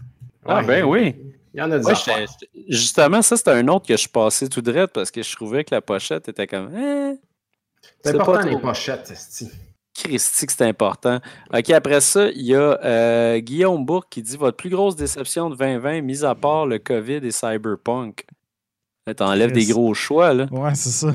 Ah, 0.45 0.59
Ouais. 0.59 0.65
ben 0.65 0.83
oui. 0.83 1.15
Il 1.53 1.59
y 1.59 1.61
en 1.61 1.71
a 1.71 1.79
des 1.79 1.85
Ouais, 1.85 2.25
justement, 2.67 3.21
ça, 3.21 3.37
c'était 3.37 3.51
un 3.51 3.67
autre 3.67 3.87
que 3.87 3.95
je 3.95 4.09
passais 4.09 4.49
tout 4.49 4.61
droit 4.61 4.87
parce 4.87 5.11
que 5.11 5.21
je 5.21 5.35
trouvais 5.35 5.63
que 5.63 5.73
la 5.73 5.81
pochette 5.81 6.27
était 6.27 6.47
comme. 6.47 6.75
Eh, 6.75 7.19
C'est 8.03 8.15
important 8.15 8.41
pas 8.41 8.49
les 8.49 8.57
pochettes, 8.57 9.13
esti. 9.95 10.09
Christy, 10.09 10.45
que 10.47 10.53
c'est 10.53 10.65
important. 10.67 11.19
OK, 11.53 11.69
après 11.69 12.01
ça, 12.01 12.29
il 12.29 12.41
y 12.43 12.55
a 12.55 12.79
euh, 12.83 13.39
Guillaume 13.39 13.85
Bourque 13.85 14.07
qui 14.09 14.21
dit 14.21 14.37
Votre 14.37 14.57
plus 14.57 14.69
grosse 14.69 14.95
déception 14.95 15.49
de 15.49 15.55
2020, 15.55 16.01
mis 16.01 16.23
à 16.25 16.35
part 16.35 16.65
le 16.65 16.79
COVID 16.79 17.17
et 17.23 17.31
Cyberpunk. 17.31 18.25
Là, 19.07 19.13
T'enlèves 19.13 19.51
des 19.51 19.65
gros 19.65 19.93
choix, 19.93 20.33
là. 20.33 20.47
Ouais, 20.51 20.73
c'est 20.75 20.89
ça. 20.89 21.13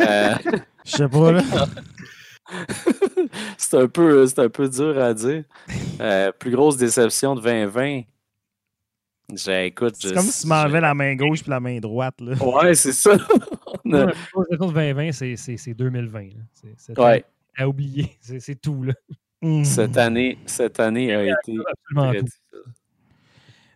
Euh, 0.00 0.34
Je 0.84 0.90
sais 0.90 1.08
pas, 1.08 1.32
là. 1.32 1.42
c'est 3.56 3.76
un, 3.78 3.86
peu- 3.88 4.26
c'est 4.26 4.38
un 4.40 4.48
peu 4.48 4.68
dur 4.68 4.98
à 4.98 5.14
dire. 5.14 5.44
Euh, 6.00 6.32
plus 6.32 6.50
grosse 6.50 6.76
déception 6.76 7.34
de 7.34 7.40
2020. 7.40 8.02
J'ai- 9.34 9.66
Écoute, 9.66 9.94
C'est 9.98 10.12
comme 10.14 10.26
si 10.26 10.42
tu 10.42 10.48
m'enlevais 10.48 10.80
la 10.80 10.94
main 10.94 11.14
gauche 11.14 11.42
puis 11.42 11.50
la 11.50 11.60
main 11.60 11.78
droite, 11.78 12.20
là. 12.20 12.34
Ouais, 12.44 12.74
c'est 12.74 12.92
ça. 12.92 13.12
On 13.84 13.92
a- 13.94 14.06
Ouais, 14.06 14.12
la 14.36 14.44
saison 14.56 14.66
de 14.68 14.72
2020, 14.74 15.12
c'est, 15.12 15.36
c'est, 15.36 15.56
c'est 15.56 15.74
2020. 15.74 16.20
là. 16.20 16.28
C'est, 16.52 16.74
c'est 16.76 16.98
Ouais, 16.98 17.24
à 17.56 17.68
oublier. 17.68 18.16
C'est, 18.38 18.60
tout. 18.60 18.82
Là. 18.84 18.92
Mm. 19.42 19.64
cette 19.64 19.96
année, 19.96 20.38
cette 20.46 20.78
année 20.80 21.14
a 21.14 21.22
été 21.24 21.32
Absolument 21.32 22.10
très 22.10 22.18
tout. 22.18 22.24
difficile. 22.24 22.72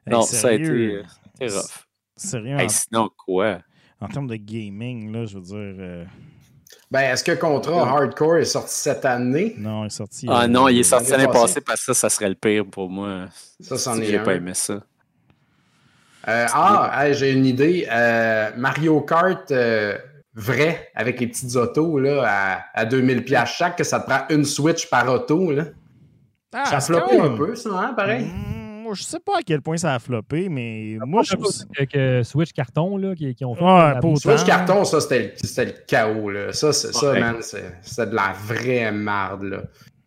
Hey, 0.07 0.13
Non, 0.13 0.23
ça 0.23 0.49
a 0.49 0.53
été, 0.53 0.65
euh, 0.71 1.03
c'était 1.41 1.55
rough. 1.55 1.87
Sérieux, 2.17 2.57
Hey, 2.59 2.71
sinon, 2.71 3.11
quoi? 3.17 3.59
en 4.01 4.09
termes 4.09 4.27
de 4.29 4.37
gaming, 4.37 5.11
là, 5.13 5.25
je 5.27 5.39
veux 5.39 5.43
dire. 5.45 5.57
euh, 5.85 6.05
Ben, 6.91 7.01
est-ce 7.13 7.25
que 7.25 7.33
Contra 7.33 7.83
Hardcore 7.89 8.37
est 8.37 8.45
sorti 8.45 8.75
cette 8.75 9.05
année? 9.05 9.55
Non, 9.59 9.85
il 9.85 9.87
est 9.87 9.91
sorti. 9.91 10.27
Ah 10.31 10.45
euh, 10.45 10.47
non, 10.47 10.69
il 10.69 10.79
est 10.79 10.83
sorti 10.85 11.11
l'année 11.11 11.27
passée. 11.27 11.61
parce 11.61 11.81
que 11.85 11.93
ça, 11.93 11.95
ça 11.95 12.11
serait 12.11 12.29
le 12.29 12.35
pire 12.37 12.65
pour 12.67 12.89
moi. 12.89 13.27
Ça, 13.61 13.77
c'en 13.77 14.01
est 14.01 14.05
J'ai 14.05 14.19
pas 14.21 14.35
aimé 14.35 14.53
ça. 14.55 14.75
Euh, 16.29 16.47
ah, 16.53 16.91
hey, 17.07 17.15
j'ai 17.15 17.33
une 17.33 17.47
idée. 17.47 17.87
Euh, 17.91 18.51
Mario 18.57 19.01
Kart 19.01 19.51
euh, 19.51 19.97
vrai, 20.37 20.91
avec 20.95 21.19
les 21.19 21.27
petites 21.27 21.57
autos 21.57 21.99
là, 21.99 22.23
à, 22.27 22.81
à 22.81 22.85
2000 22.85 23.25
pièces 23.25 23.49
chaque, 23.51 23.77
que 23.79 23.85
ça 23.85 23.99
te 24.01 24.07
prend 24.09 24.21
une 24.31 24.45
Switch 24.45 24.89
par 24.89 25.11
auto. 25.13 25.51
Là. 25.51 25.65
Ah, 26.55 26.65
ça 26.67 26.77
a 26.77 26.81
floppé 26.81 27.19
un 27.19 27.37
peu, 27.37 27.55
ça, 27.57 27.71
hein, 27.73 27.95
pareil? 27.95 28.27
Mm, 28.27 28.83
moi, 28.83 28.95
je 28.95 29.03
sais 29.03 29.19
pas 29.19 29.39
à 29.39 29.43
quel 29.45 29.61
point 29.63 29.77
ça 29.77 29.95
a 29.95 29.99
floppé, 29.99 30.49
mais 30.49 30.97
moi, 31.05 31.23
je 31.25 31.35
trouve. 31.35 31.51
que, 31.77 31.85
que 31.85 32.23
Switch 32.23 32.53
Carton 32.53 32.97
là, 32.99 33.15
qui, 33.17 33.35
qui 33.35 33.45
ont 33.45 33.55
fait. 33.55 33.65
La-. 33.65 34.01
Switch 34.17 34.45
carton, 34.45 34.85
ça, 34.85 35.01
c'était 35.01 35.35
le- 35.65 35.75
chaos. 35.87 36.31
Là. 36.31 36.53
Ça, 36.53 36.73
c'est- 36.73 36.93
ça 36.93 37.11
Ouais. 37.13 37.21
man, 37.21 37.37
c'est 37.41 37.65
c'est 37.83 38.09
de 38.09 38.15
la 38.15 38.33
vraie 38.45 38.93
marde. 38.93 39.43
Là. 39.43 39.63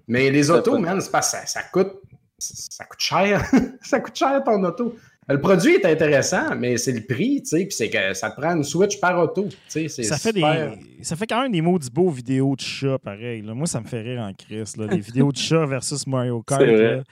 Mais 0.07 0.29
les 0.31 0.49
autos, 0.49 0.77
man, 0.77 1.01
c'est 1.01 1.11
pas 1.11 1.21
ça, 1.21 1.45
ça 1.45 1.61
coûte. 1.63 1.91
Ça 2.37 2.85
coûte 2.85 2.99
cher. 3.01 3.43
ça 3.81 3.99
coûte 3.99 4.15
cher 4.15 4.41
ton 4.45 4.63
auto. 4.63 4.95
Le 5.29 5.39
produit 5.39 5.75
est 5.75 5.85
intéressant, 5.85 6.55
mais 6.57 6.77
c'est 6.77 6.91
le 6.91 7.01
prix, 7.01 7.41
tu 7.43 7.49
sais, 7.49 7.65
puis 7.65 7.71
c'est 7.71 7.89
que 7.89 8.13
ça 8.13 8.31
te 8.31 8.41
prend 8.41 8.55
une 8.55 8.63
Switch 8.63 8.99
par 8.99 9.19
auto. 9.21 9.47
tu 9.47 9.57
sais, 9.67 9.87
c'est 9.87 10.03
Ça 10.03 10.17
fait, 10.17 10.33
super. 10.33 10.71
des, 10.71 11.03
ça 11.03 11.15
fait 11.15 11.27
quand 11.27 11.43
même 11.43 11.51
des 11.51 11.61
maudits 11.61 11.91
beaux 11.91 12.09
vidéos 12.09 12.55
de 12.55 12.61
chat, 12.61 12.97
pareil. 12.97 13.41
là. 13.43 13.53
Moi, 13.53 13.67
ça 13.67 13.79
me 13.79 13.85
fait 13.85 14.01
rire 14.01 14.21
en 14.21 14.33
crise. 14.33 14.75
Là. 14.75 14.87
Les 14.87 14.99
vidéos 14.99 15.31
de 15.31 15.37
chat 15.37 15.65
versus 15.67 16.07
Mario 16.07 16.41
Kart. 16.41 16.61
Là. 16.61 17.03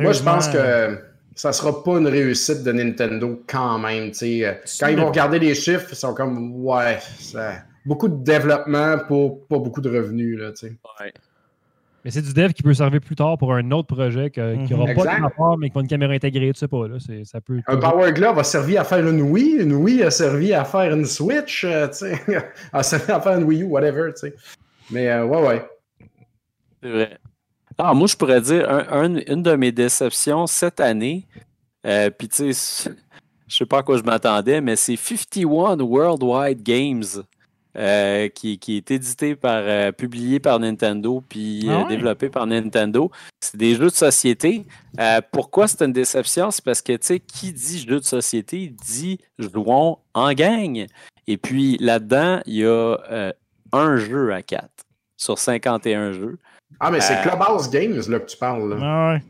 Moi, 0.00 0.12
je 0.12 0.22
pense 0.22 0.48
que 0.48 0.98
ça 1.34 1.52
sera 1.52 1.82
pas 1.82 1.98
une 1.98 2.06
réussite 2.06 2.62
de 2.62 2.70
Nintendo 2.70 3.42
quand 3.48 3.78
même. 3.80 4.12
tu 4.12 4.18
sais. 4.18 4.60
Quand 4.78 4.86
ils 4.86 4.96
vont 4.96 5.06
regarder 5.08 5.40
les 5.40 5.54
chiffres, 5.56 5.88
ils 5.90 5.96
sont 5.96 6.14
comme 6.14 6.64
ouais, 6.64 6.98
ça- 7.18 7.64
beaucoup 7.84 8.08
de 8.08 8.22
développement 8.22 8.98
pour 9.08 9.46
pas 9.48 9.58
beaucoup 9.58 9.80
de 9.80 9.90
revenus. 9.90 10.38
Là, 10.38 10.52
tu 10.52 10.68
sais. 10.68 10.72
Ouais. 11.00 11.12
Mais 12.04 12.10
c'est 12.10 12.20
du 12.20 12.34
dev 12.34 12.52
qui 12.52 12.62
peut 12.62 12.74
servir 12.74 13.00
plus 13.00 13.16
tard 13.16 13.38
pour 13.38 13.54
un 13.54 13.70
autre 13.70 13.94
projet 13.94 14.28
que- 14.28 14.66
qui 14.66 14.74
n'aura 14.74 14.92
pas 14.92 15.16
de 15.16 15.22
rapport, 15.22 15.56
mais 15.56 15.70
qui 15.70 15.78
a 15.78 15.80
une 15.80 15.88
caméra 15.88 16.12
intégrée, 16.12 16.52
tu 16.52 16.58
sais 16.58 16.68
pas. 16.68 16.86
Là, 16.86 16.96
ça 17.24 17.40
peut. 17.40 17.60
Un 17.66 17.78
Power 17.78 18.12
Glove 18.12 18.38
a 18.38 18.44
servi 18.44 18.76
à 18.76 18.84
faire 18.84 19.06
une 19.08 19.22
Wii, 19.22 19.62
une 19.62 19.72
Wii 19.72 20.02
a 20.02 20.10
servi 20.10 20.52
à 20.52 20.64
faire 20.64 20.92
une 20.92 21.06
Switch, 21.06 21.64
euh, 21.64 21.88
tu 21.88 21.94
sais. 21.94 22.20
a 22.72 22.82
servi 22.82 23.10
à 23.10 23.20
faire 23.20 23.38
une 23.38 23.44
Wii 23.44 23.62
U, 23.62 23.64
whatever. 23.64 24.10
tu 24.12 24.28
sais. 24.28 24.34
Mais 24.90 25.08
euh, 25.08 25.24
ouais, 25.24 25.46
ouais. 25.46 25.68
C'est 26.82 26.90
vrai. 26.90 27.18
Ah, 27.78 27.94
moi, 27.94 28.06
je 28.06 28.16
pourrais 28.16 28.40
dire 28.42 28.70
un- 28.70 28.86
un- 29.04 29.20
une 29.26 29.42
de 29.42 29.56
mes 29.56 29.72
déceptions 29.72 30.46
cette 30.46 30.80
année, 30.80 31.26
euh, 31.86 32.10
puis 32.10 32.28
tu 32.28 32.52
sais, 32.52 32.90
je 33.48 33.56
sais 33.56 33.66
pas 33.66 33.78
à 33.78 33.82
quoi 33.82 33.96
je 33.96 34.02
m'attendais, 34.02 34.60
mais 34.60 34.76
c'est 34.76 34.96
51 34.96 35.80
Worldwide 35.80 36.62
Games. 36.62 37.02
Euh, 37.76 38.28
qui, 38.28 38.58
qui 38.58 38.76
est 38.76 38.90
édité 38.90 39.34
par, 39.36 39.62
euh, 39.64 39.92
publié 39.92 40.40
par 40.40 40.58
Nintendo, 40.60 41.22
puis 41.28 41.66
Ah 41.68 41.72
euh, 41.72 41.82
ouais? 41.82 41.88
développé 41.88 42.28
par 42.28 42.46
Nintendo. 42.46 43.10
C'est 43.40 43.56
des 43.56 43.74
jeux 43.74 43.86
de 43.86 43.90
société. 43.90 44.64
Euh, 45.00 45.20
pourquoi 45.32 45.66
c'est 45.68 45.82
une 45.84 45.92
déception? 45.92 46.50
C'est 46.50 46.64
parce 46.64 46.82
que, 46.82 46.92
tu 46.92 46.98
sais, 47.06 47.20
qui 47.20 47.52
dit 47.52 47.80
jeu 47.86 48.00
de 48.00 48.04
société 48.04 48.72
dit 48.86 49.18
jouons 49.38 49.98
en 50.14 50.32
gang. 50.32 50.86
Et 51.26 51.36
puis 51.36 51.76
là-dedans, 51.78 52.40
il 52.46 52.54
y 52.56 52.64
a 52.64 52.98
euh, 53.10 53.32
un 53.72 53.96
jeu 53.96 54.32
à 54.32 54.42
4 54.42 54.68
sur 55.16 55.38
51 55.38 56.12
jeux. 56.12 56.38
Ah, 56.80 56.90
mais 56.90 57.00
c'est 57.00 57.20
Clubhouse 57.22 57.70
Games 57.70 58.02
là, 58.08 58.18
que 58.20 58.26
tu 58.26 58.36
parles. 58.36 58.68
Là. 58.70 58.76
Ah 58.80 59.12
ouais. 59.14 59.22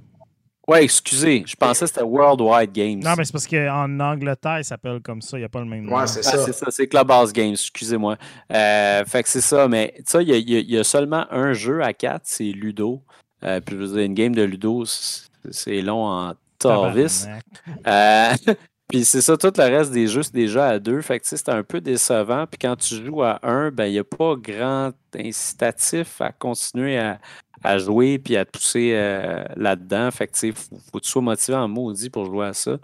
Ouais, 0.67 0.83
excusez, 0.85 1.45
je 1.47 1.55
pensais 1.57 1.81
que 1.85 1.89
c'était 1.91 2.03
Worldwide 2.03 2.73
Games. 2.73 2.99
Non, 3.01 3.15
mais 3.19 3.25
c'est 3.25 3.33
parce 3.33 3.47
qu'en 3.47 4.01
Angleterre, 4.01 4.61
il 4.61 4.65
s'appelle 4.65 5.01
comme 5.01 5.21
ça. 5.21 5.37
Il 5.37 5.41
n'y 5.41 5.45
a 5.45 5.49
pas 5.51 5.61
le 5.61 5.67
même 5.67 5.85
nom. 5.85 5.95
Ouais, 5.97 6.07
c'est 6.07 6.21
Ah, 6.21 6.31
ça. 6.31 6.39
c'est 6.39 6.53
ça, 6.55 6.67
c'est 6.71 6.87
Clubhouse 6.87 7.33
Games, 7.35 7.53
excusez-moi. 7.53 8.17
Euh, 8.51 9.05
fait 9.05 9.23
que 9.23 9.29
c'est 9.29 9.43
ça, 9.43 9.69
mais 9.69 9.93
tu 9.99 10.05
sais, 10.07 10.23
il 10.23 10.29
y, 10.31 10.33
a- 10.57 10.61
y 10.61 10.81
y 10.81 10.85
seulement 10.85 11.27
un 11.31 11.53
jeu 11.53 11.83
à 11.83 11.93
4, 11.93 12.23
c'est 12.25 12.45
Ludo. 12.45 13.03
Euh, 13.45 13.61
puis 13.61 13.77
je 13.77 13.81
veux 13.83 13.89
dire, 13.89 14.05
une 14.07 14.15
game 14.15 14.35
de 14.35 14.43
Ludo, 14.43 14.85
c'est 14.87 15.83
long 15.83 16.07
en 16.07 16.33
torvis. 16.59 17.27
Euh, 17.87 18.33
puis 18.89 19.05
c'est 19.05 19.21
ça, 19.23 19.37
tout 19.37 19.53
le 19.57 19.63
reste 19.65 19.93
des 19.93 20.07
jeux, 20.07 20.23
c'est 20.23 20.35
des 20.35 20.47
jeux 20.49 20.61
à 20.61 20.79
deux. 20.79 21.01
Fait 21.01 21.19
que 21.19 21.27
c'est 21.27 21.49
un 21.49 21.63
peu 21.63 21.81
décevant. 21.81 22.47
Puis 22.47 22.59
quand 22.61 22.77
tu 22.77 23.05
joues 23.05 23.23
à 23.23 23.41
un, 23.43 23.71
ben 23.71 23.87
il 23.87 23.93
n'y 23.93 23.99
a 23.99 24.05
pas 24.05 24.35
grand 24.37 24.93
incitatif 25.17 26.21
à 26.21 26.33
continuer 26.33 26.99
à, 26.99 27.19
à 27.63 27.79
jouer 27.79 28.19
puis 28.19 28.37
à 28.37 28.45
te 28.45 28.51
pousser 28.53 28.93
euh, 28.95 29.45
là-dedans. 29.57 30.11
Fait 30.11 30.27
que 30.29 30.37
tu 30.37 30.53
faut, 30.53 30.77
faut 30.93 30.99
que 30.99 31.05
tu 31.05 31.11
sois 31.11 31.23
motivé 31.23 31.57
en 31.57 31.69
maudit 31.69 32.11
pour 32.11 32.27
jouer 32.27 32.47
à 32.47 32.53
ça. 32.53 32.77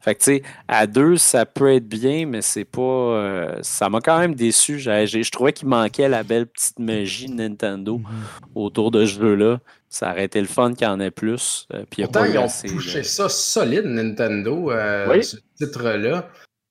Fait 0.00 0.14
que 0.14 0.20
tu 0.20 0.24
sais, 0.36 0.42
à 0.68 0.86
deux, 0.86 1.16
ça 1.16 1.44
peut 1.46 1.72
être 1.72 1.88
bien, 1.88 2.26
mais 2.26 2.40
c'est 2.42 2.64
pas. 2.64 2.80
euh, 2.80 3.58
ça 3.62 3.88
m'a 3.88 4.00
quand 4.00 4.18
même 4.20 4.36
déçu. 4.36 4.78
Je 4.78 5.30
trouvais 5.32 5.52
qu'il 5.52 5.66
manquait 5.66 6.08
la 6.08 6.22
belle 6.22 6.46
petite 6.46 6.78
magie 6.78 7.26
de 7.26 7.34
Nintendo 7.34 7.98
Mhm. 7.98 8.06
autour 8.54 8.92
de 8.92 9.04
ce 9.04 9.18
jeu-là. 9.18 9.58
Ça 9.98 10.10
aurait 10.12 10.24
été 10.24 10.40
le 10.42 10.46
fun 10.46 10.74
qu'il 10.74 10.86
y 10.86 10.90
en 10.90 11.00
ait 11.00 11.10
plus. 11.10 11.66
euh, 11.72 11.84
puis 11.90 11.98
il 11.98 12.00
y 12.00 12.04
a 12.04 12.08
Pourtant, 12.08 12.24
ils 12.26 12.36
ont 12.38 12.42
là. 12.42 13.02
ça 13.02 13.28
solide, 13.30 13.86
Nintendo, 13.86 14.70
euh, 14.70 15.06
Oui. 15.10 15.24
ce 15.24 15.36
titre-là. 15.56 16.28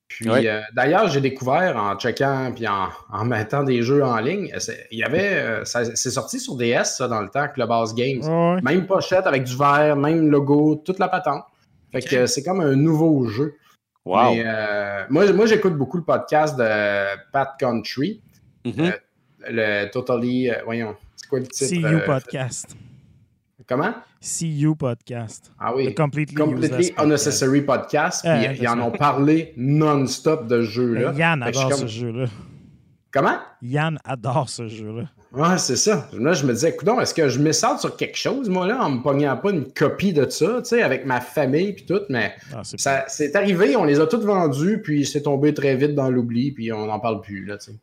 Puis 0.08 0.30
Oui. 0.30 0.48
euh, 0.48 0.62
d'ailleurs, 0.74 1.08
j'ai 1.08 1.22
découvert 1.22 1.76
en 1.76 1.98
checkant 1.98 2.52
puis 2.56 2.68
en, 2.68 2.90
en 3.12 3.26
mettant 3.26 3.64
des 3.64 3.82
jeux 3.82 4.04
en 4.04 4.18
ligne, 4.20 4.54
il 4.92 5.00
y 5.00 5.04
avait. 5.04 5.34
euh, 5.40 5.66
ça- 5.66 5.96
c'est 5.96 6.12
sorti 6.12 6.40
sur 6.40 6.56
DS, 6.56 6.84
ça, 6.98 7.08
dans 7.08 7.22
le 7.22 7.30
temps, 7.30 7.48
Clubhouse 7.52 7.96
Games. 7.96 8.22
Ouais, 8.22 8.56
ouais. 8.56 8.62
Même 8.62 8.86
pochette 8.86 9.26
avec 9.26 9.44
du 9.44 9.58
vert, 9.58 9.96
même 9.96 10.30
logo, 10.30 10.82
toute 10.86 11.00
la 11.00 11.08
patente. 11.08 11.44
Fait 11.92 12.02
que 12.02 12.28
c'est 12.28 12.44
comme 12.44 12.60
un 12.62 12.76
nouveau 12.76 13.26
jeu. 13.28 13.56
Wow. 14.06 14.36
Mais, 14.36 14.44
euh, 14.46 15.04
moi, 15.10 15.32
moi 15.34 15.48
j'écoute 15.48 15.74
beaucoup 15.76 15.98
le 15.98 16.04
podcast 16.04 16.56
de 16.56 17.16
Pat 17.32 17.56
Country, 17.58 18.22
Mhm. 18.66 18.74
euh, 18.80 18.92
le 19.50 19.90
Totally. 19.90 20.52
euh, 20.52 20.58
voyons, 20.64 20.96
c'est 21.16 21.28
quoi 21.28 21.40
le 21.40 21.48
titre 21.48 21.70
See 21.70 21.80
You 21.80 21.88
euh, 21.88 22.06
Podcast. 22.06 22.76
Comment? 23.68 23.94
See 24.22 24.48
You 24.50 24.76
Podcast. 24.76 25.52
Ah 25.60 25.72
The 25.72 25.76
oui. 25.76 25.96
Completely, 25.96 26.36
Completely 26.36 26.70
Podcast. 26.70 26.94
Unnecessary 27.00 27.62
Podcast. 27.62 28.22
Puis 28.22 28.30
Ah, 28.32 28.54
ils- 28.54 28.68
en 28.68 28.80
ont 28.80 28.92
parlé 28.92 29.54
non-stop 29.58 30.48
de 30.48 30.62
ce 30.62 30.70
jeu-là. 30.70 31.12
Mais 31.14 31.20
Yann 31.20 31.42
adore 31.44 31.70
comme- 31.70 31.80
ce 31.80 31.88
jeu-là. 31.88 32.26
Comment? 33.12 33.38
Yann 33.62 33.98
adore 34.04 34.50
ce 34.50 34.68
jeu-là. 34.68 35.04
Ouais, 35.32 35.58
c'est 35.58 35.78
ça. 35.78 36.08
Là, 36.18 36.34
je 36.34 36.46
me 36.46 36.54
disais, 36.54 36.76
coudonc, 36.76 37.00
est-ce 37.00 37.14
que 37.14 37.28
je 37.30 37.40
m'essalte 37.40 37.80
sur 37.80 37.96
quelque 37.98 38.18
chose, 38.18 38.50
moi, 38.50 38.68
là, 38.68 38.84
en 38.84 38.90
me 38.90 39.02
pognant 39.02 39.36
pas 39.38 39.52
une 39.52 39.72
copie 39.72 40.14
de 40.14 40.30
ça, 40.30 40.58
tu 40.62 40.66
sais, 40.70 40.82
avec 40.84 41.06
ma 41.06 41.20
famille 41.22 41.74
puis 41.74 41.86
tout, 41.86 42.02
mais 42.10 42.36
Ah, 42.54 42.62
c'est 43.08 43.36
arrivé, 43.36 43.76
on 43.76 43.84
les 43.86 44.00
a 44.00 44.06
toutes 44.08 44.24
vendus, 44.24 44.82
puis 44.82 45.06
c'est 45.06 45.22
tombé 45.24 45.54
très 45.54 45.76
vite 45.76 45.96
dans 45.96 46.10
l'oubli, 46.10 46.52
puis 46.52 46.72
on 46.72 46.86
n'en 46.88 47.00
parle 47.00 47.22
plus, 47.22 47.46
là, 47.46 47.58
tu 47.58 47.72
sais. 47.72 47.78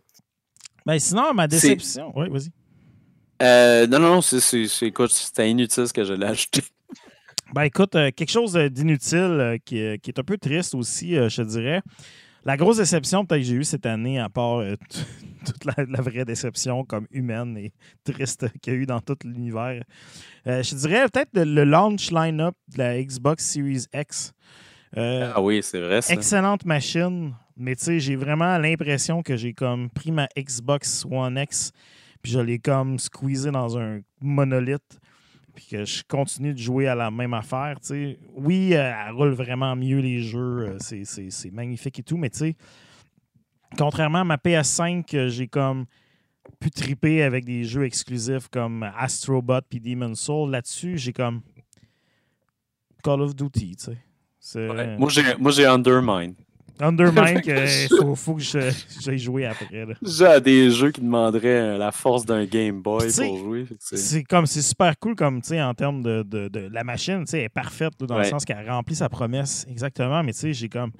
Ben, 0.86 0.98
sinon, 0.98 1.32
ma 1.34 1.46
déception. 1.48 2.12
Oui, 2.16 2.28
vas-y. 2.30 2.50
Euh, 3.42 3.86
non, 3.86 3.98
non, 3.98 4.14
non, 4.14 4.20
c'est, 4.22 4.40
c'était 4.40 5.50
inutile 5.50 5.88
ce 5.88 5.92
que 5.92 6.04
je 6.04 6.14
l'ai 6.14 6.26
acheté. 6.26 6.62
Ben 7.54 7.64
écoute, 7.64 7.94
euh, 7.96 8.10
quelque 8.16 8.30
chose 8.30 8.56
euh, 8.56 8.70
d'inutile 8.70 9.18
euh, 9.18 9.58
qui, 9.62 9.98
qui 9.98 10.10
est 10.10 10.18
un 10.18 10.22
peu 10.22 10.38
triste 10.38 10.74
aussi, 10.74 11.14
je 11.14 11.42
te 11.42 11.46
dirais. 11.46 11.82
La 12.46 12.56
grosse 12.56 12.78
déception 12.78 13.26
peut-être 13.26 13.42
que 13.42 13.46
j'ai 13.46 13.54
eue 13.54 13.64
cette 13.64 13.84
année, 13.84 14.18
à 14.18 14.30
part 14.30 14.62
toute 15.44 15.64
la, 15.66 15.84
la 15.86 16.00
vraie 16.00 16.24
déception 16.24 16.82
comme 16.84 17.06
humaine 17.10 17.58
et 17.58 17.72
triste 18.10 18.46
qu'il 18.62 18.72
y 18.72 18.76
a 18.76 18.78
eu 18.78 18.86
dans 18.86 19.00
tout 19.00 19.18
l'univers, 19.24 19.84
je 20.46 20.70
te 20.70 20.74
dirais 20.74 21.06
peut-être 21.12 21.30
le, 21.34 21.64
launch 21.64 22.10
line-up 22.10 22.54
de 22.72 22.78
la 22.78 23.02
Xbox 23.02 23.44
Series 23.44 23.84
X. 23.94 24.32
Ah 24.96 25.40
oui, 25.42 25.62
c'est 25.62 25.80
vrai, 25.80 26.00
ça. 26.00 26.14
excellente 26.14 26.64
machine, 26.64 27.34
mais 27.56 27.76
tu 27.76 27.84
sais, 27.84 28.00
j'ai 28.00 28.16
vraiment 28.16 28.56
l'impression 28.58 29.22
que 29.22 29.36
j'ai 29.36 29.52
comme 29.52 29.90
pris 29.90 30.10
ma 30.10 30.26
Xbox 30.36 31.04
One 31.10 31.38
X, 31.38 31.72
puis 32.23 32.33
je 32.33 32.39
l'ai 32.41 32.59
comme 32.59 32.99
squeezé 32.99 33.51
dans 33.51 33.76
un 33.78 34.01
monolithe, 34.20 35.01
puis 35.55 35.67
que 35.70 35.84
je 35.84 36.02
continue 36.09 36.55
de 36.55 36.59
jouer 36.59 36.86
à 36.89 36.94
la 36.94 37.10
même 37.10 37.34
affaire. 37.34 37.76
Oui, 38.34 38.75
euh, 38.75 38.92
elle 39.07 39.12
roule 39.12 39.31
vraiment 39.33 39.75
mieux 39.76 39.99
les 40.01 40.20
jeux, 40.20 40.68
euh, 40.70 40.76
c'est- 40.81 41.51
magnifique 41.52 41.99
et 41.99 42.02
tout, 42.02 42.17
mais 42.17 42.31
tu 42.31 42.39
sais, 42.39 42.57
contrairement 43.76 44.20
à 44.20 44.25
ma 44.25 44.36
PS5, 44.39 45.05
que 45.07 45.28
j'ai 45.28 45.49
comme 45.49 45.84
pu 46.59 46.70
triper 46.70 47.23
avec 47.23 47.44
des 47.44 47.65
jeux 47.65 47.84
exclusifs 47.84 48.49
comme 48.49 48.83
Astrobot 48.97 49.60
puis 49.68 49.81
Demon's 49.81 50.20
Soul, 50.20 50.51
là-dessus, 50.51 50.97
j'ai 50.99 51.12
comme 51.12 51.42
Call 53.02 53.20
of 53.20 53.34
Duty, 53.34 53.76
tu 53.76 53.84
sais. 53.84 53.99
Moi, 55.39 55.51
j'ai 55.52 55.67
Undermine. 55.67 56.34
Undermine, 56.81 57.41
il 57.47 57.89
faut, 57.97 58.15
faut 58.17 58.34
que 58.34 58.42
je- 58.42 58.73
j'aille 59.01 59.18
jouer 59.18 59.44
après. 59.47 59.86
là. 59.86 59.94
J'ai 60.02 60.41
des 60.41 60.70
jeux 60.70 60.91
qui 60.91 61.01
demanderaient 61.01 61.75
euh, 61.75 61.78
la 61.78 61.92
force 61.92 62.25
d'un 62.26 62.44
Game 62.44 62.81
Boy 62.83 63.09
pour 63.28 63.39
jouer. 63.39 63.67
c'est- 63.78 63.97
C'est 63.97 64.25
comme 64.25 64.47
c'est 64.47 64.62
super 64.62 64.99
cool 64.99 65.15
comme 65.15 65.41
tu 65.42 65.49
sais 65.51 65.62
en 65.62 65.75
termes 65.75 66.02
de, 66.02 66.23
de- 66.23 66.49
de- 66.49 66.68
la 66.73 66.83
machine, 66.84 67.20
tu 67.20 67.31
sais, 67.31 67.39
elle 67.41 67.44
est 67.44 67.49
parfaite 67.49 67.92
là, 68.01 68.07
dans 68.07 68.17
le 68.25 68.31
sens 68.31 68.44
qu'elle 68.44 68.68
remplit 68.68 68.97
sa 68.97 69.09
promesse 69.09 69.67
exactement, 69.70 70.23
mais 70.23 70.33
tu 70.33 70.39
sais, 70.41 70.52
j'ai 70.55 70.68
comme 70.68 70.91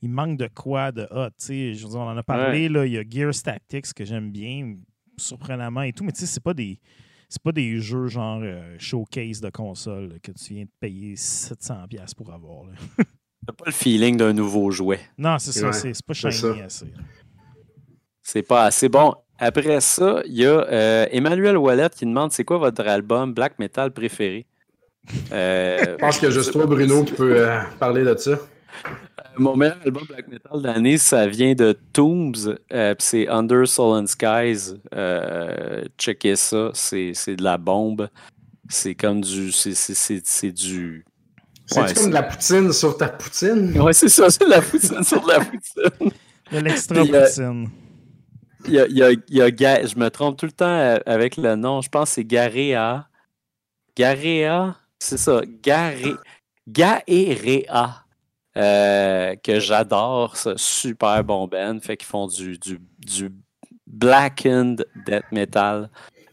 il 0.00 0.08
manque 0.10 0.36
de 0.38 0.48
quoi 0.48 0.90
de 0.92 1.02
hot, 1.10 1.28
tu 1.30 1.34
sais, 1.46 1.74
je 1.74 1.84
veux 1.84 1.90
dire, 1.90 2.00
on 2.00 2.08
en 2.08 2.16
a 2.16 2.22
parlé 2.22 2.68
là, 2.68 2.86
il 2.86 2.92
y 2.92 2.98
a 2.98 3.02
Gears 3.08 3.42
Tactics 3.42 3.92
que 3.92 4.04
j'aime 4.04 4.30
bien 4.32 4.76
surprenamment 5.18 5.82
et 5.82 5.92
tout, 5.92 6.04
mais 6.04 6.12
tu 6.12 6.20
sais, 6.20 6.26
c'est 6.26 6.42
pas 6.42 6.54
des 6.54 6.80
c'est 7.28 7.42
pas 7.42 7.52
des 7.52 7.78
jeux 7.80 8.08
genre 8.08 8.40
euh, 8.42 8.76
showcase 8.78 9.40
de 9.40 9.48
console 9.50 10.08
là, 10.08 10.14
que 10.22 10.32
tu 10.32 10.54
viens 10.54 10.64
de 10.64 10.70
payer 10.80 11.16
700 11.16 11.86
pièces 11.88 12.14
pour 12.14 12.32
avoir. 12.32 12.64
là. 12.66 12.72
T'as 13.46 13.52
pas 13.52 13.64
le 13.66 13.72
feeling 13.72 14.16
d'un 14.16 14.32
nouveau 14.32 14.70
jouet. 14.70 15.00
Non, 15.18 15.38
c'est 15.38 15.52
ça, 15.52 15.66
Ouais, 15.66 15.72
c'est 15.72 16.02
pas 16.06 16.12
shiny 16.12 16.32
ça. 16.32 16.48
assez. 16.64 16.86
C'est 18.22 18.42
pas 18.42 18.64
assez 18.66 18.88
bon. 18.88 19.14
Après 19.38 19.80
ça, 19.80 20.22
il 20.26 20.34
y 20.34 20.46
a 20.46 20.50
euh, 20.68 21.06
Emmanuel 21.10 21.56
Wallet 21.56 21.90
qui 21.90 22.06
demande 22.06 22.30
c'est 22.30 22.44
quoi 22.44 22.58
votre 22.58 22.86
album 22.86 23.34
black 23.34 23.58
metal 23.58 23.90
préféré? 23.90 24.46
Euh, 25.32 25.78
Je 25.82 25.94
pense 25.96 26.18
qu'il 26.18 26.28
y 26.28 26.30
a 26.30 26.34
juste 26.34 26.52
toi, 26.52 26.66
Bruno, 26.66 27.02
qui 27.02 27.12
peut 27.14 27.34
euh, 27.48 27.60
parler 27.80 28.04
de 28.04 28.16
ça. 28.16 28.38
Mon 29.36 29.56
meilleur 29.56 29.78
album 29.84 30.04
black 30.06 30.28
metal 30.28 30.62
d'année, 30.62 30.96
ça 30.98 31.26
vient 31.26 31.54
de 31.54 31.76
Tombs, 31.92 32.54
c'est 33.00 33.28
Under 33.28 33.66
Sullen 33.66 34.06
Skies. 34.06 34.74
checkez 35.98 36.36
ça, 36.36 36.70
c'est 36.74 37.34
de 37.36 37.42
la 37.42 37.58
bombe. 37.58 38.08
C'est 38.68 38.94
comme 38.94 39.20
du. 39.22 39.50
C'est 39.50 40.52
du. 40.52 41.04
C'est 41.72 41.94
comme 41.94 42.08
de 42.10 42.14
la 42.14 42.22
poutine 42.22 42.72
sur 42.72 42.96
ta 42.96 43.08
poutine? 43.08 43.80
Ouais, 43.80 43.92
c'est 43.92 44.08
ça, 44.08 44.30
c'est 44.30 44.44
de 44.44 44.50
la 44.50 44.60
poutine 44.60 45.02
sur 45.02 45.22
de 45.22 45.28
la 45.28 45.40
poutine. 45.40 46.10
De 46.50 46.58
l'extra 46.58 47.04
poutine. 47.04 47.70
Il 48.66 48.74
y 48.74 48.80
a, 48.80 48.86
il 48.86 49.22
y 49.30 49.66
a, 49.66 49.86
je 49.86 49.96
me 49.96 50.08
trompe 50.08 50.36
tout 50.36 50.46
le 50.46 50.52
temps 50.52 50.66
euh, 50.66 50.98
avec 51.06 51.36
le 51.36 51.56
nom. 51.56 51.80
Je 51.80 51.88
pense 51.88 52.10
que 52.10 52.14
c'est 52.16 52.24
Garéa. 52.24 53.08
Garéa, 53.96 54.76
c'est 54.98 55.18
ça. 55.18 55.40
Garé, 55.62 56.12
Gaéréa. 56.68 57.98
Euh, 58.54 59.34
que 59.42 59.60
j'adore, 59.60 60.36
ce 60.36 60.56
super 60.58 61.24
bon 61.24 61.48
band. 61.48 61.80
Fait 61.80 61.96
qu'ils 61.96 62.06
font 62.06 62.26
du, 62.26 62.58
du, 62.58 62.78
du 62.98 63.32
blackened 63.86 64.86
death 65.06 65.24
metal. 65.32 65.88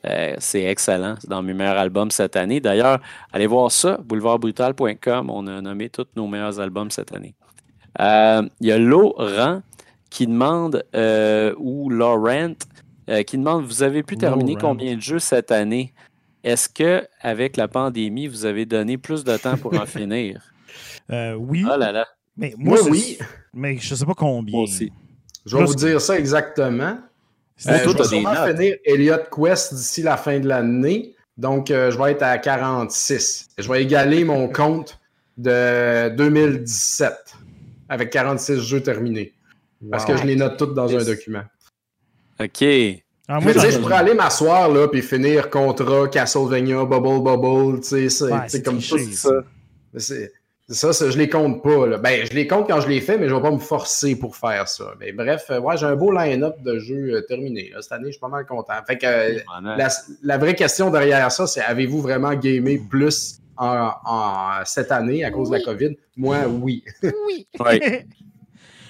Euh, 0.10 0.36
c'est 0.40 0.64
excellent. 0.64 1.16
C'est 1.20 1.30
dans 1.30 1.42
mes 1.42 1.54
meilleurs 1.54 1.78
albums 1.78 2.10
cette 2.12 2.36
année. 2.36 2.60
D'ailleurs, 2.60 3.00
allez 3.32 3.48
voir 3.48 3.72
ça, 3.72 3.98
boulevardbrutal.com. 4.04 5.30
On 5.30 5.48
a 5.48 5.62
nommé 5.62 5.90
tous 5.90 6.08
nos 6.16 6.28
meilleurs 6.28 6.60
albums 6.60 6.90
cette 6.92 7.14
année. 7.14 7.36
Il 8.00 8.68
y 8.68 8.72
a 8.72 8.78
Laurent 8.78 9.62
qui 10.10 10.26
demande, 10.28 10.84
euh, 10.96 11.54
ou 11.58 11.90
Laurent, 11.90 12.56
euh, 13.10 13.24
qui 13.24 13.38
demande 13.38 13.66
Vous 13.66 13.84
avez 13.84 14.04
pu 14.04 14.18
terminer 14.18 14.56
combien 14.56 14.96
de 14.96 15.02
jeux 15.02 15.20
cette 15.20 15.52
année? 15.52 15.94
Est-ce 16.44 16.70
que 16.70 17.06
avec 17.22 17.58
la 17.58 17.68
pandémie, 17.68 18.28
vous 18.28 18.46
avez 18.46 18.66
donné 18.66 18.98
plus 18.98 19.24
de 19.24 19.36
temps 19.38 19.58
pour 19.58 19.74
en 19.80 19.86
finir? 19.86 20.42
Euh, 21.12 21.34
Oui. 21.34 21.66
Oh 21.66 21.78
là 21.78 21.92
là. 21.92 22.08
Mais 22.38 22.54
moi, 22.58 22.78
oui. 22.90 23.18
Mais 23.54 23.78
je 23.78 23.94
ne 23.94 23.98
sais 23.98 24.06
pas 24.06 24.14
combien. 24.14 24.60
aussi. 24.60 24.92
Je 25.46 25.58
vais 25.58 25.66
vous 25.66 25.76
dire 25.76 26.00
ça 26.00 26.18
exactement. 26.18 26.98
Je 27.60 27.70
vais 27.70 28.04
sûrement 28.04 28.48
finir 28.48 28.76
Elliot 28.86 29.18
Quest 29.32 29.74
d'ici 29.74 30.02
la 30.02 30.18
fin 30.18 30.40
de 30.40 30.48
l'année. 30.48 31.16
Donc, 31.38 31.68
je 31.68 31.98
vais 31.98 32.12
être 32.12 32.24
à 32.24 32.38
46. 32.38 33.50
Je 33.58 33.72
vais 33.72 33.84
égaler 33.84 34.24
mon 34.24 34.48
compte 34.52 35.00
de 35.38 36.10
2017 36.16 37.14
avec 37.88 38.10
46 38.10 38.60
jeux 38.60 38.82
terminés. 38.82 39.34
Parce 39.90 40.06
que 40.06 40.18
je 40.18 40.24
les 40.24 40.36
note 40.36 40.58
toutes 40.58 40.74
dans 40.74 40.94
un 40.96 41.04
document. 41.04 41.44
OK. 42.40 42.64
Ah, 43.32 43.40
moi, 43.40 43.52
je 43.54 43.78
pourrais 43.78 43.96
aller 43.96 44.16
m'asseoir 44.16 44.70
là 44.70 44.88
puis 44.88 45.04
finir 45.04 45.52
Contra, 45.52 46.08
Castlevania, 46.08 46.84
Bubble 46.84 47.24
Bubble, 47.24 47.80
tu 47.82 48.10
sais, 48.10 48.28
c'est 48.48 48.64
comme 48.64 48.80
tout 48.80 48.98
ça. 49.12 49.44
C'est 50.70 50.76
ça, 50.76 50.94
ça, 50.94 51.10
je 51.10 51.18
les 51.18 51.28
compte 51.28 51.64
pas. 51.64 51.88
Là. 51.88 51.98
Ben, 51.98 52.28
je 52.30 52.34
les 52.36 52.46
compte 52.46 52.68
quand 52.68 52.80
je 52.80 52.88
les 52.88 53.02
fais, 53.02 53.18
mais 53.18 53.28
je 53.28 53.34
vais 53.34 53.42
pas 53.42 53.50
me 53.50 53.58
forcer 53.58 54.16
pour 54.16 54.36
faire 54.36 54.68
ça. 54.68 54.94
Mais 55.00 55.12
bref, 55.12 55.48
euh, 55.50 55.60
ouais, 55.60 55.76
j'ai 55.78 55.88
un 55.88 55.96
beau 55.96 56.12
line-up 56.12 56.62
de 56.62 56.78
jeux 56.78 57.16
euh, 57.16 57.22
terminé. 57.22 57.72
Cette 57.82 57.92
année, 57.94 58.06
je 58.08 58.12
suis 58.12 58.20
pas 58.20 58.28
mal 58.28 58.46
content. 58.46 58.74
Fait 58.86 59.00
que 59.00 59.08
euh, 59.08 59.40
la, 60.22 60.38
vraie 60.38 60.54
question 60.54 60.92
derrière 60.92 61.32
ça, 61.32 61.48
c'est 61.48 61.62
avez-vous 61.62 62.02
vraiment 62.02 62.36
gamé 62.36 62.78
plus 62.78 63.40
en, 63.58 63.90
cette 64.64 64.92
année 64.92 65.24
à 65.24 65.32
cause 65.32 65.50
de 65.50 65.56
la 65.56 65.64
COVID? 65.64 65.98
Moi, 66.16 66.38
oui. 66.48 66.84
Oui. 67.04 67.48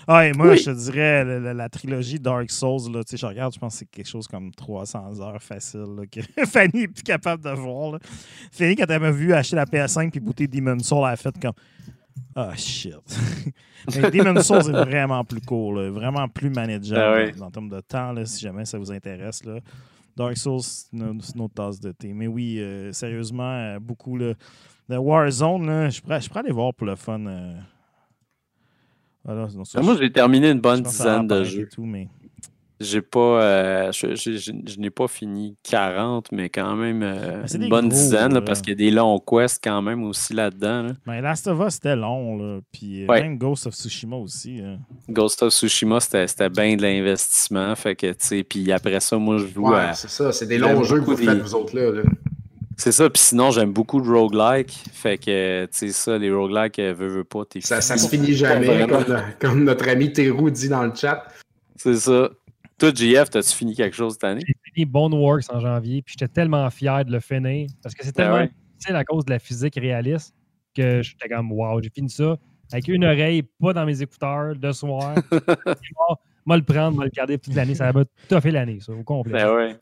ouais. 0.10 0.16
Ouais, 0.16 0.32
moi, 0.34 0.56
je 0.56 0.66
te 0.66 0.70
dirais 0.72 1.54
la, 1.54 1.70
trilogie 1.70 2.20
Dark 2.20 2.50
Souls, 2.50 2.92
là, 2.92 3.02
je 3.10 3.26
regarde, 3.26 3.54
je 3.54 3.60
pense 3.60 3.74
que 3.74 3.80
c'est 3.80 3.86
quelque 3.86 4.08
chose 4.08 4.28
comme 4.28 4.52
300 4.52 5.22
heures 5.22 5.42
facile 5.42 5.86
que 6.12 6.22
Fanny 6.46 6.84
est 6.84 6.88
plus 6.88 7.04
capable 7.04 7.44
de 7.44 7.50
voir. 7.52 7.94
Là. 7.94 8.00
Fanny, 8.52 8.76
quand 8.76 8.86
elle 8.90 9.02
m'a 9.02 9.12
vu 9.12 9.34
acheter 9.34 9.56
la 9.56 9.66
PS5 9.66 10.12
et 10.14 10.20
booter 10.20 10.48
Demon 10.48 10.80
Soul, 10.80 11.00
elle 11.06 11.14
a 11.14 11.16
fait 11.16 11.40
comme 11.40 11.54
Ah, 12.36 12.50
oh, 12.52 12.56
shit. 12.56 12.96
Mais 13.96 14.12
Demon 14.12 14.42
Souls 14.42 14.70
est 14.70 14.86
vraiment 14.86 15.24
plus 15.24 15.42
cool, 15.42 15.88
vraiment 15.90 16.28
plus 16.28 16.50
manageable 16.50 17.34
ah 17.40 17.46
en 17.46 17.52
termes 17.52 17.70
de 17.70 17.80
temps, 17.82 18.12
là, 18.12 18.26
si 18.26 18.42
jamais 18.42 18.66
ça 18.66 18.78
vous 18.78 18.92
intéresse. 18.92 19.44
Là. 19.46 19.60
Dark 20.20 20.38
Souls, 20.38 20.62
c'est 20.62 20.92
une, 20.92 21.22
autre 21.40 21.54
tasse 21.54 21.80
de 21.80 21.92
thé. 21.94 22.14
Mais 22.14 22.28
oui, 22.28 22.58
euh, 22.60 22.92
sérieusement, 22.92 23.54
euh, 23.54 23.80
beaucoup. 23.80 24.18
Là, 24.18 24.34
de 24.90 24.98
Warzone, 24.98 25.66
là, 25.66 25.90
je 25.90 26.02
pourrais, 26.02 26.20
aller 26.36 26.52
voir 26.52 26.74
pour 26.74 26.88
le 26.88 26.96
fun. 26.96 27.26
Euh, 27.26 27.54
ah, 29.28 29.82
moi, 29.82 29.96
j'ai 30.00 30.12
terminé 30.12 30.50
une 30.50 30.62
bonne 30.62 30.82
dizaine 30.82 31.28
de 31.28 31.44
jeux. 31.44 31.68
J'ai 32.82 33.02
pas, 33.02 33.20
euh, 33.20 33.92
je, 33.92 34.80
n'ai 34.80 34.90
pas 34.90 35.10
fini 35.10 35.58
40, 35.64 36.32
mais 36.32 36.48
quand 36.48 36.78
même 36.78 37.04
euh, 37.04 37.46
une 37.54 37.68
bonne 37.68 37.90
dizaine, 37.90 38.40
parce 38.40 38.62
qu'il 38.62 38.70
y 38.70 38.72
a 38.72 38.78
des 38.78 38.90
longs 38.90 39.20
quests 39.20 39.60
quand 39.62 39.82
même 39.82 40.02
aussi 40.06 40.34
là-dedans. 40.34 40.84
Là. 40.84 40.92
Ben, 41.06 41.20
Last 41.20 41.48
of 41.48 41.60
Us, 41.60 41.74
c'était 41.74 41.98
long, 41.98 42.38
là. 42.38 42.62
puis 42.72 43.04
euh, 43.04 43.08
même 43.08 43.38
Ghost 43.38 43.68
of 43.68 43.74
Tsushima 43.74 44.16
aussi. 44.16 44.62
Hein. 44.64 44.80
Ghost 45.10 45.44
of 45.44 45.52
Tsushima, 45.52 46.00
c'était 46.00 46.50
bien 46.50 46.78
de 46.78 46.82
l'investissement, 46.82 47.76
fait 47.76 47.98
que, 47.98 48.44
puis 48.44 48.72
après 48.72 49.02
ça, 49.02 49.18
moi, 49.18 49.40
je 49.40 49.48
joue 49.48 49.68
ouais, 49.68 49.94
c'est 49.96 50.10
ça, 50.10 50.32
c'est 50.32 50.48
des 50.48 50.58
longs 50.58 50.82
jeux 50.84 51.02
que 51.02 51.06
vous 51.06 51.18
faites, 51.18 51.42
vous 51.42 51.56
autres, 51.56 51.78
là. 51.78 52.02
C'est 52.80 52.94
ça, 52.94 53.10
puis 53.10 53.22
sinon, 53.22 53.52
j'aime 53.52 53.74
beaucoup 53.74 54.00
le 54.00 54.10
roguelike. 54.10 54.72
Fait 54.94 55.18
que, 55.18 55.66
tu 55.66 55.70
sais, 55.72 55.90
ça, 55.90 56.18
les 56.18 56.32
roguelikes, 56.32 56.80
euh, 56.80 56.94
veut, 56.94 57.10
veut 57.10 57.24
pas. 57.26 57.44
Ça, 57.60 57.82
ça 57.82 57.98
se 57.98 58.08
finit 58.08 58.34
jamais, 58.34 58.88
comme, 59.42 59.66
notre 59.66 59.90
ami 59.90 60.14
Théroux 60.14 60.50
dit 60.50 60.70
dans 60.70 60.86
le 60.86 60.96
chat. 60.96 61.26
C'est 61.76 61.98
ça. 61.98 62.30
Toi, 62.78 62.92
JF, 62.96 63.32
t'as-tu 63.32 63.54
fini 63.54 63.76
quelque 63.76 63.98
chose 63.98 64.14
cette 64.14 64.24
année? 64.24 64.42
J'ai 64.48 64.56
fini 64.64 64.86
Boneworks 64.86 65.44
en 65.50 65.60
janvier, 65.60 66.02
puis 66.02 66.16
j'étais 66.18 66.32
tellement 66.32 66.70
fier 66.70 67.04
de 67.04 67.12
le 67.12 67.20
finir. 67.20 67.68
Parce 67.84 67.94
que 67.94 68.06
c'est 68.06 68.16
ben 68.16 68.24
tellement 68.24 68.50
difficile 68.78 68.96
à 68.96 69.04
cause 69.04 69.26
de 69.26 69.32
la 69.32 69.40
physique 69.40 69.76
réaliste 69.76 70.34
que 70.74 71.02
j'étais 71.02 71.28
comme, 71.28 71.52
wow, 71.52 71.82
j'ai 71.82 71.90
fini 71.90 72.10
ça 72.10 72.38
avec 72.72 72.88
une 72.88 73.04
oreille, 73.04 73.44
pas 73.60 73.74
dans 73.74 73.86
mes 73.86 74.02
écouteurs, 74.02 74.56
de 74.56 74.72
soir. 74.72 75.16
moi, 76.46 76.56
le 76.56 76.64
prendre, 76.64 76.96
moi 76.96 77.04
le 77.04 77.12
garder 77.12 77.38
toute 77.38 77.56
l'année. 77.56 77.76
Ça 77.76 77.92
va 77.92 78.06
tout 78.06 78.40
fait 78.40 78.52
l'année, 78.52 78.80
ça, 78.80 78.94
au 78.94 79.04
complet. 79.04 79.34
Ben 79.34 79.54
ouais. 79.54 79.76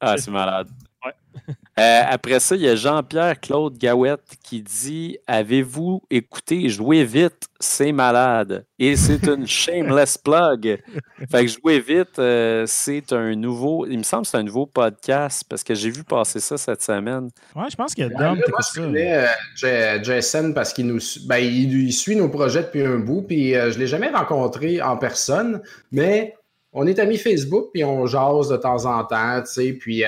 Ah, 0.00 0.18
c'est 0.18 0.30
malade. 0.30 0.68
Euh, 1.76 2.02
après 2.08 2.38
ça, 2.38 2.54
il 2.54 2.62
y 2.62 2.68
a 2.68 2.76
Jean-Pierre 2.76 3.40
Claude 3.40 3.76
Gawette 3.76 4.36
qui 4.44 4.62
dit 4.62 5.18
Avez-vous 5.26 6.02
écouté 6.08 6.68
Jouer 6.68 7.02
vite, 7.02 7.48
c'est 7.58 7.90
malade 7.90 8.64
Et 8.78 8.94
c'est 8.94 9.26
une 9.26 9.44
shameless 9.48 10.16
plug. 10.18 10.80
Fait 11.28 11.44
que 11.44 11.50
Jouer 11.50 11.80
vite, 11.80 12.16
euh, 12.20 12.62
c'est 12.68 13.12
un 13.12 13.34
nouveau, 13.34 13.86
il 13.86 13.98
me 13.98 14.02
semble 14.04 14.22
que 14.22 14.28
c'est 14.28 14.36
un 14.36 14.44
nouveau 14.44 14.66
podcast 14.66 15.42
parce 15.48 15.64
que 15.64 15.74
j'ai 15.74 15.90
vu 15.90 16.04
passer 16.04 16.38
ça 16.38 16.56
cette 16.56 16.80
semaine. 16.80 17.30
Ouais, 17.56 17.64
je 17.68 17.74
pense 17.74 17.92
qu'il 17.92 18.04
y 18.04 18.06
a 18.06 18.10
Dom 18.10 18.36
qui 18.36 18.52
je 18.72 18.80
connais 18.80 19.26
euh, 19.64 19.98
Jason 20.00 20.52
parce 20.52 20.72
qu'il 20.72 20.86
nous 20.86 21.00
ben, 21.26 21.38
il, 21.38 21.92
suit 21.92 22.14
nos 22.14 22.28
projets 22.28 22.62
depuis 22.62 22.84
un 22.84 23.00
bout, 23.00 23.22
puis 23.22 23.54
je 23.54 23.74
ne 23.74 23.78
l'ai 23.78 23.88
jamais 23.88 24.10
rencontré 24.10 24.80
en 24.80 24.96
personne, 24.96 25.60
mais 25.90 26.36
on 26.74 26.86
est 26.86 26.98
amis 26.98 27.18
Facebook, 27.18 27.70
puis 27.72 27.84
on 27.84 28.06
jase 28.06 28.48
de 28.48 28.56
temps 28.56 28.84
en 28.84 29.04
temps, 29.04 29.40
tu 29.42 29.52
sais, 29.52 29.72
puis 29.72 30.04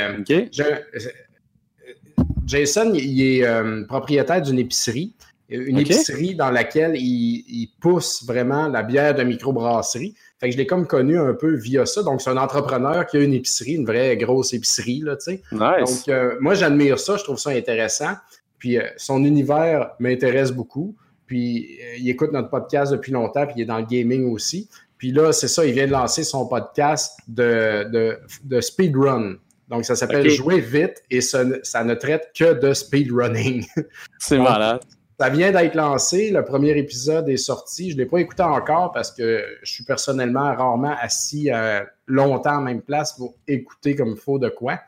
Jason, 2.46 2.92
il 2.94 3.22
est 3.22 3.44
euh, 3.44 3.84
propriétaire 3.84 4.40
d'une 4.40 4.58
épicerie. 4.58 5.12
Une 5.48 5.78
épicerie 5.78 6.34
dans 6.34 6.50
laquelle 6.50 6.96
il, 6.96 7.68
pousse 7.80 8.24
vraiment 8.26 8.66
la 8.66 8.82
bière 8.82 9.14
de 9.14 9.22
microbrasserie. 9.22 10.14
Fait 10.40 10.48
que 10.48 10.52
je 10.52 10.58
l'ai 10.58 10.66
comme 10.66 10.88
connu 10.88 11.18
un 11.18 11.34
peu 11.34 11.54
via 11.54 11.86
ça. 11.86 12.02
Donc, 12.02 12.20
c'est 12.20 12.30
un 12.30 12.36
entrepreneur 12.36 13.06
qui 13.06 13.16
a 13.16 13.20
une 13.20 13.32
épicerie, 13.32 13.74
une 13.74 13.86
vraie 13.86 14.16
grosse 14.16 14.52
épicerie, 14.54 15.00
là, 15.04 15.16
tu 15.16 15.36
sais. 15.36 15.42
Donc, 15.52 16.08
euh, 16.08 16.36
moi, 16.40 16.54
j'admire 16.54 16.98
ça. 16.98 17.16
Je 17.16 17.22
trouve 17.22 17.38
ça 17.38 17.50
intéressant. 17.50 18.14
Puis, 18.58 18.76
euh, 18.76 18.82
son 18.96 19.24
univers 19.24 19.92
m'intéresse 20.00 20.50
beaucoup. 20.50 20.96
Puis, 21.26 21.78
il 21.98 22.08
écoute 22.08 22.32
notre 22.32 22.50
podcast 22.50 22.90
depuis 22.90 23.12
longtemps, 23.12 23.46
puis 23.46 23.54
il 23.58 23.62
est 23.62 23.66
dans 23.66 23.78
le 23.78 23.86
gaming 23.86 24.24
aussi. 24.24 24.68
Puis 24.98 25.12
là, 25.12 25.32
c'est 25.32 25.48
ça, 25.48 25.64
il 25.64 25.72
vient 25.72 25.86
de 25.86 25.92
lancer 25.92 26.24
son 26.24 26.46
podcast 26.46 27.18
de, 27.28 27.84
de, 27.90 28.18
de 28.44 28.60
speedrun. 28.60 29.36
Donc, 29.68 29.84
ça 29.84 29.96
s'appelle 29.96 30.28
Jouer 30.30 30.60
vite 30.60 31.02
et 31.10 31.20
ça, 31.20 31.44
ne 31.44 31.94
traite 31.94 32.30
que 32.38 32.54
de 32.54 32.72
speedrunning. 32.72 33.66
C'est 34.18 34.38
malade. 34.38 34.80
Ça 35.18 35.30
vient 35.30 35.50
d'être 35.50 35.74
lancé. 35.74 36.30
Le 36.30 36.44
premier 36.44 36.76
épisode 36.76 37.28
est 37.28 37.38
sorti. 37.38 37.90
Je 37.90 37.96
ne 37.96 38.02
l'ai 38.02 38.06
pas 38.06 38.18
écouté 38.18 38.42
encore 38.42 38.92
parce 38.92 39.10
que 39.10 39.44
je 39.62 39.72
suis 39.72 39.84
personnellement 39.84 40.54
rarement 40.54 40.94
assis 41.00 41.50
euh, 41.50 41.80
longtemps 42.06 42.56
en 42.56 42.60
même 42.60 42.82
place 42.82 43.14
pour 43.14 43.34
écouter 43.48 43.96
comme 43.96 44.10
il 44.10 44.20
faut 44.20 44.38
de 44.38 44.50
quoi. 44.50 44.78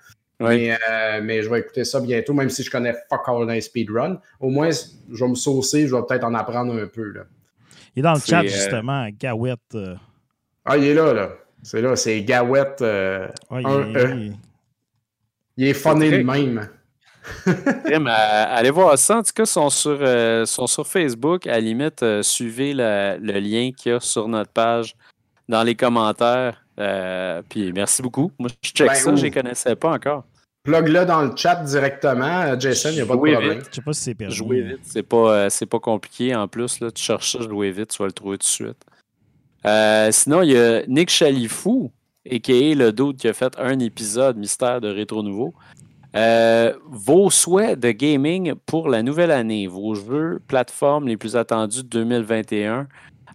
Mais, 0.40 0.72
euh, 0.72 1.20
mais, 1.20 1.42
je 1.42 1.50
vais 1.50 1.60
écouter 1.60 1.84
ça 1.84 1.98
bientôt, 1.98 2.32
même 2.32 2.48
si 2.48 2.62
je 2.62 2.70
connais 2.70 2.94
fuck 3.10 3.22
all 3.26 3.46
dans 3.46 3.60
speedrun. 3.60 4.20
Au 4.38 4.50
moins, 4.50 4.70
je 4.70 5.24
vais 5.24 5.30
me 5.30 5.34
saucer, 5.34 5.88
je 5.88 5.96
vais 5.96 6.02
peut-être 6.08 6.22
en 6.22 6.34
apprendre 6.34 6.72
un 6.74 6.86
peu. 6.86 7.10
Là. 7.10 7.22
Il 7.98 8.00
est 8.00 8.02
dans 8.02 8.14
le 8.14 8.20
chat, 8.20 8.44
euh, 8.44 8.48
justement, 8.48 9.08
Gawette. 9.18 9.76
Ah, 10.64 10.76
il 10.76 10.84
est 10.84 10.94
là, 10.94 11.12
là. 11.12 11.30
C'est 11.64 11.82
là, 11.82 11.96
c'est 11.96 12.22
Gawette. 12.22 12.80
il, 12.80 14.34
il 15.56 15.66
est 15.66 15.74
funny 15.74 16.08
le 16.08 16.22
même. 16.22 16.68
allez 18.06 18.70
voir 18.70 18.96
ça. 18.96 19.18
En 19.18 19.22
tout 19.22 19.32
cas, 19.34 19.42
ils 19.42 19.46
sont 19.46 19.68
sur, 19.68 19.98
euh, 20.00 20.46
sont 20.46 20.68
sur 20.68 20.86
Facebook. 20.86 21.48
À 21.48 21.52
la 21.52 21.60
limite, 21.60 22.02
euh, 22.04 22.22
suivez 22.22 22.72
le 22.74 23.40
lien 23.40 23.72
qu'il 23.76 23.92
y 23.92 23.94
a 23.96 24.00
sur 24.00 24.28
notre 24.28 24.52
page 24.52 24.94
dans 25.48 25.64
les 25.64 25.74
commentaires. 25.74 26.64
Euh, 26.78 27.42
puis 27.48 27.72
merci 27.72 28.02
beaucoup. 28.02 28.30
Moi, 28.38 28.50
je 28.62 28.70
check 28.70 28.86
Ben, 28.86 28.94
ça, 28.94 29.16
je 29.16 29.22
les 29.24 29.32
connaissais 29.32 29.74
pas 29.74 29.90
encore. 29.90 30.24
Plug-le 30.68 31.06
dans 31.06 31.22
le 31.22 31.32
chat 31.34 31.56
directement. 31.56 32.42
Euh, 32.42 32.56
Jason, 32.60 32.90
il 32.90 32.96
n'y 32.96 33.00
a 33.00 33.06
pas 33.06 33.14
de 33.14 33.18
problème. 33.18 33.60
Je 33.70 33.74
sais 33.74 33.80
pas 33.80 33.92
si 33.94 34.02
c'est 34.02 34.14
permis. 34.14 34.34
Jouer 34.34 34.60
vite, 34.60 34.80
c'est 34.82 35.02
pas, 35.02 35.32
euh, 35.32 35.48
c'est 35.48 35.64
pas 35.64 35.80
compliqué. 35.80 36.36
En 36.36 36.46
plus, 36.46 36.80
là, 36.80 36.90
tu 36.90 37.02
cherches 37.02 37.32
ça, 37.32 37.40
jouer 37.40 37.70
vite, 37.70 37.88
tu 37.88 38.02
vas 38.02 38.06
le 38.06 38.12
trouver 38.12 38.36
tout 38.36 38.42
de 38.42 38.50
suite. 38.50 38.84
Euh, 39.64 40.10
sinon, 40.12 40.42
il 40.42 40.50
y 40.52 40.58
a 40.58 40.86
Nick 40.86 41.08
Chalifou, 41.08 41.90
a.k.a. 42.30 42.74
le 42.74 42.90
dude 42.92 43.16
qui 43.16 43.28
a 43.28 43.32
fait 43.32 43.54
un 43.58 43.78
épisode 43.78 44.36
Mystère 44.36 44.82
de 44.82 44.88
Rétro 44.88 45.22
Nouveau. 45.22 45.54
Euh, 46.14 46.74
vos 46.86 47.30
souhaits 47.30 47.80
de 47.80 47.90
gaming 47.90 48.54
pour 48.66 48.90
la 48.90 49.02
nouvelle 49.02 49.30
année, 49.30 49.66
vos 49.66 49.94
jeux, 49.94 50.40
plateformes 50.48 51.08
les 51.08 51.16
plus 51.16 51.34
attendus 51.34 51.82
de 51.82 51.88
2021. 51.88 52.88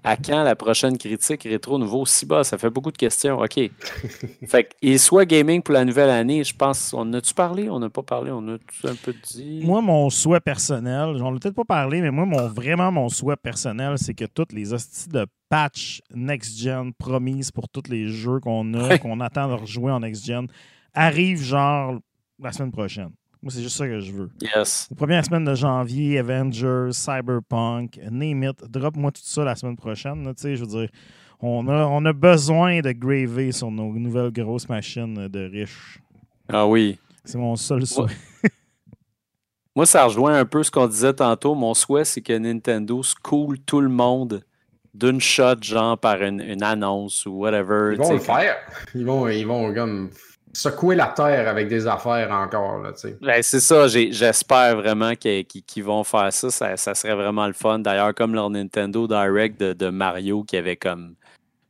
À 0.03 0.17
quand 0.17 0.43
la 0.43 0.55
prochaine 0.55 0.97
critique 0.97 1.43
rétro 1.43 1.77
nouveau? 1.77 2.05
Si 2.05 2.25
bas, 2.25 2.43
ça 2.43 2.57
fait 2.57 2.69
beaucoup 2.69 2.91
de 2.91 2.97
questions. 2.97 3.39
OK. 3.39 3.57
fait 4.45 4.63
que, 4.65 4.69
et 4.81 4.97
soit 4.97 5.25
gaming 5.25 5.61
pour 5.61 5.73
la 5.73 5.85
nouvelle 5.85 6.09
année, 6.09 6.43
je 6.43 6.53
pense, 6.53 6.93
on 6.93 7.13
a-tu 7.13 7.33
parlé? 7.33 7.69
On 7.69 7.79
n'a 7.79 7.89
pas 7.89 8.03
parlé, 8.03 8.31
on 8.31 8.45
a 8.49 8.57
tout 8.57 8.87
un 8.87 8.95
peu 8.95 9.13
dit. 9.31 9.61
Moi, 9.63 9.81
mon 9.81 10.09
souhait 10.09 10.41
personnel, 10.41 11.15
j'en 11.17 11.33
ai 11.33 11.39
peut-être 11.39 11.55
pas 11.55 11.63
parlé, 11.63 12.01
mais 12.01 12.11
moi, 12.11 12.25
mon, 12.25 12.47
vraiment, 12.47 12.91
mon 12.91 13.07
souhait 13.07 13.37
personnel, 13.37 13.97
c'est 13.97 14.13
que 14.13 14.25
toutes 14.25 14.51
les 14.51 14.73
hosties 14.73 15.09
de 15.09 15.25
patch 15.47 16.01
next-gen 16.13 16.93
promises 16.93 17.51
pour 17.51 17.69
tous 17.69 17.89
les 17.89 18.09
jeux 18.09 18.39
qu'on 18.39 18.73
a, 18.73 18.97
qu'on 18.97 19.19
attend 19.21 19.47
de 19.47 19.53
rejouer 19.53 19.91
en 19.91 20.01
next-gen, 20.01 20.47
arrivent 20.93 21.41
genre 21.41 21.99
la 22.39 22.51
semaine 22.51 22.71
prochaine. 22.71 23.11
Moi, 23.43 23.51
c'est 23.51 23.61
juste 23.61 23.75
ça 23.75 23.85
que 23.85 23.99
je 23.99 24.13
veux. 24.13 24.29
Yes. 24.41 24.87
La 24.89 24.95
première 24.95 25.25
semaine 25.25 25.43
de 25.43 25.53
janvier, 25.53 26.17
Avengers, 26.17 26.91
Cyberpunk, 26.93 27.99
name 28.09 28.43
it, 28.43 28.63
drop-moi 28.71 29.11
tout 29.11 29.21
ça 29.21 29.43
la 29.43 29.53
semaine 29.53 29.75
prochaine. 29.75 30.23
tu 30.33 30.41
sais, 30.41 30.55
je 30.55 30.61
veux 30.61 30.67
dire, 30.67 30.89
on 31.41 31.67
a, 31.67 31.85
on 31.87 32.05
a 32.05 32.13
besoin 32.13 32.79
de 32.79 32.93
graver 32.93 33.51
sur 33.51 33.69
nos 33.69 33.91
nouvelles 33.91 34.31
grosses 34.31 34.69
machines 34.69 35.27
de 35.27 35.49
riches. 35.51 35.99
Ah 36.47 36.65
oui. 36.65 36.97
C'est 37.25 37.37
mon 37.37 37.57
seul 37.57 37.85
souhait. 37.85 38.13
Moi, 39.75 39.85
ça 39.85 40.05
rejoint 40.05 40.39
un 40.39 40.45
peu 40.45 40.63
ce 40.63 40.71
qu'on 40.71 40.87
disait 40.87 41.13
tantôt. 41.13 41.53
Mon 41.53 41.73
souhait, 41.73 42.05
c'est 42.05 42.21
que 42.21 42.37
Nintendo 42.37 43.01
school 43.03 43.59
tout 43.59 43.81
le 43.81 43.89
monde 43.89 44.41
d'une 44.93 45.19
shot, 45.19 45.61
genre 45.61 45.97
par 45.97 46.21
une, 46.21 46.39
une 46.39 46.63
annonce 46.63 47.25
ou 47.25 47.31
whatever. 47.31 47.93
Ils 47.93 47.99
vont 47.99 48.13
le 48.13 48.19
faire. 48.19 48.55
Ils 48.95 49.05
vont, 49.05 49.27
ils 49.27 49.45
vont 49.45 49.73
comme 49.73 50.11
secouer 50.53 50.95
la 50.95 51.07
terre 51.07 51.47
avec 51.49 51.67
des 51.67 51.87
affaires 51.87 52.31
encore. 52.31 52.77
Là, 52.79 52.93
tu 52.93 52.99
sais. 52.99 53.17
Ben, 53.21 53.41
c'est 53.41 53.59
ça, 53.59 53.87
j'espère 53.87 54.77
vraiment 54.77 55.13
qu'ils 55.15 55.83
vont 55.83 56.03
faire 56.03 56.31
ça. 56.31 56.49
ça. 56.51 56.77
ça 56.77 56.95
serait 56.95 57.15
vraiment 57.15 57.47
le 57.47 57.53
fun. 57.53 57.79
D'ailleurs, 57.79 58.13
comme 58.13 58.33
leur 58.35 58.49
Nintendo 58.49 59.07
Direct 59.07 59.59
de, 59.59 59.73
de 59.73 59.89
Mario 59.89 60.43
qui 60.43 60.55
avait 60.57 60.77
comme 60.77 61.15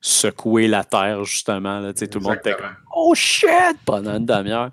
secoué 0.02 0.68
la 0.68 0.84
terre, 0.84 1.24
justement. 1.24 1.80
Là, 1.80 1.94
Tu 1.94 2.00
sais, 2.00 2.08
tout 2.08 2.20
le 2.20 2.26
monde 2.26 2.36
était 2.36 2.54
comme. 2.56 2.76
Oh 2.94 3.16
shit! 3.16 3.50
pendant 3.86 4.18
une 4.18 4.26
demi-heure. 4.26 4.70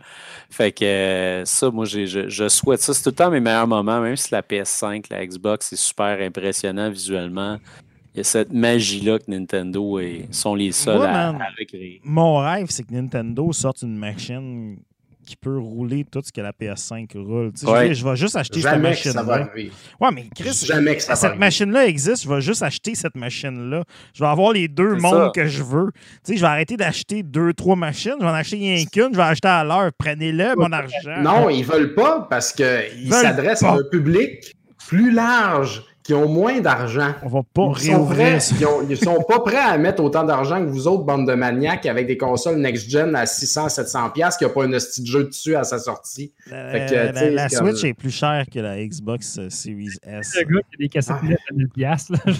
Fait 0.50 0.72
que 0.72 1.42
ça, 1.46 1.70
moi, 1.70 1.84
j'ai- 1.84 2.08
je, 2.08 2.28
je 2.28 2.48
souhaite 2.48 2.80
ça. 2.80 2.92
C'est 2.92 3.04
tout 3.04 3.10
le 3.10 3.14
temps 3.14 3.30
mes 3.30 3.38
meilleurs 3.38 3.68
moments, 3.68 4.00
même 4.00 4.16
si 4.16 4.32
la 4.32 4.42
PS5, 4.42 5.04
la 5.08 5.24
Xbox, 5.24 5.68
c'est 5.70 5.76
super 5.76 6.20
impressionnant 6.20 6.90
visuellement. 6.90 7.58
Il 8.14 8.18
y 8.18 8.20
a 8.20 8.24
cette 8.24 8.52
magie-là 8.52 9.18
que 9.20 9.30
Nintendo 9.30 9.98
est, 10.00 10.26
sont 10.32 10.54
les 10.54 10.72
seuls 10.72 10.98
Ouais, 11.00 11.06
à, 11.06 11.32
man. 11.32 11.42
à 11.42 11.48
recréer. 11.58 12.00
Mon 12.04 12.38
rêve, 12.38 12.66
c'est 12.70 12.82
que 12.84 12.92
Nintendo 12.92 13.52
sorte 13.52 13.82
une 13.82 13.96
machine 13.96 14.78
qui 15.24 15.36
peut 15.36 15.58
rouler 15.58 16.04
tout 16.10 16.20
ce 16.24 16.32
que 16.32 16.40
la 16.40 16.50
PS5 16.50 17.16
roule. 17.16 17.52
Tu 17.52 17.60
sais, 17.60 17.66
je 17.66 17.70
veux 17.70 17.72
Ouais. 17.78 17.94
Je 17.94 18.04
vais 18.04 18.16
juste 18.16 18.34
acheter 18.34 18.60
cette 18.62 18.72
Jamais 18.72 18.92
que 18.96 19.12
ça 19.12 19.22
va 19.22 19.38
machine-là. 19.38 19.50
arriver. 19.52 19.70
Ouais, 20.00 20.08
mais 20.12 20.24
Chris, 20.34 20.64
Jamais 20.66 20.96
que 20.96 21.02
ça 21.02 21.14
cette 21.14 21.38
machine-là 21.38 21.86
existe, 21.86 22.24
je 22.24 22.28
vais 22.28 22.40
juste 22.40 22.64
acheter 22.64 22.96
cette 22.96 23.14
machine-là. 23.14 23.84
Je 24.12 24.24
vais 24.24 24.28
avoir 24.28 24.52
les 24.54 24.66
deux 24.66 24.96
mondes 24.96 25.26
ça. 25.26 25.32
que 25.32 25.46
je 25.46 25.62
veux. 25.62 25.92
Tu 26.24 26.32
sais, 26.32 26.36
je 26.36 26.40
vais 26.40 26.48
arrêter 26.48 26.76
d'acheter 26.76 27.22
deux, 27.22 27.52
trois 27.52 27.76
machines. 27.76 28.14
Je 28.18 28.24
vais 28.24 28.30
en 28.30 28.34
acheter 28.34 28.56
rien 28.56 28.84
qu'une. 28.86 29.10
Je 29.12 29.16
vais 29.18 29.22
acheter 29.22 29.46
à 29.46 29.62
l'heure. 29.62 29.92
Prenez-le, 29.96 30.56
mon 30.56 30.72
argent. 30.72 31.20
Non, 31.22 31.48
ils 31.48 31.64
veulent 31.64 31.94
pas 31.94 32.26
parce 32.28 32.52
qu'ils 32.52 33.12
s'adressent 33.12 33.62
à 33.62 33.74
un 33.74 33.84
public 33.88 34.56
plus 34.88 35.12
large, 35.12 35.84
qui 36.10 36.14
ont 36.14 36.28
moins 36.28 36.58
d'argent. 36.60 37.12
On 37.22 37.28
va 37.28 37.42
pas 37.54 37.70
Ils 37.80 37.92
sont, 37.92 38.04
prêts, 38.04 38.38
ils, 38.58 38.66
ont- 38.66 38.84
ils 38.90 38.96
sont 38.96 39.22
pas 39.28 39.38
prêts 39.38 39.56
à 39.58 39.78
mettre 39.78 40.02
autant 40.02 40.24
d'argent 40.24 40.58
que 40.60 40.68
vous 40.68 40.88
autres, 40.88 41.04
bande 41.04 41.28
de 41.28 41.34
maniaques, 41.34 41.86
avec 41.86 42.08
des 42.08 42.16
consoles 42.16 42.56
next-gen 42.58 43.14
à 43.14 43.26
600-700$, 43.26 44.10
piastres, 44.12 44.38
qui 44.40 44.44
a 44.44 44.48
pas 44.48 44.64
un 44.64 44.68
de 44.70 44.78
jeu 45.04 45.22
dessus 45.22 45.54
à 45.54 45.62
sa 45.62 45.78
sortie. 45.78 46.32
Euh, 46.52 46.72
Fait 46.72 46.86
que, 46.92 47.34
la, 47.36 47.48
comme- 47.48 47.68
Switch 47.70 47.84
est 47.84 47.94
plus 47.94 48.10
chère 48.10 48.44
que 48.52 48.58
la 48.58 48.84
Xbox 48.84 49.38
euh, 49.38 49.48
Series 49.50 49.90
S. 50.02 50.34
Le 50.36 50.52
gars 50.56 50.60
qui 50.68 50.74
a 50.74 50.78
des 50.80 50.88
cassettes 50.88 51.16
Ah. 51.22 51.26
nettes 51.26 51.38
à 51.48 51.54
1000 51.54 51.68
piastres, 51.68 52.12
là. 52.26 52.32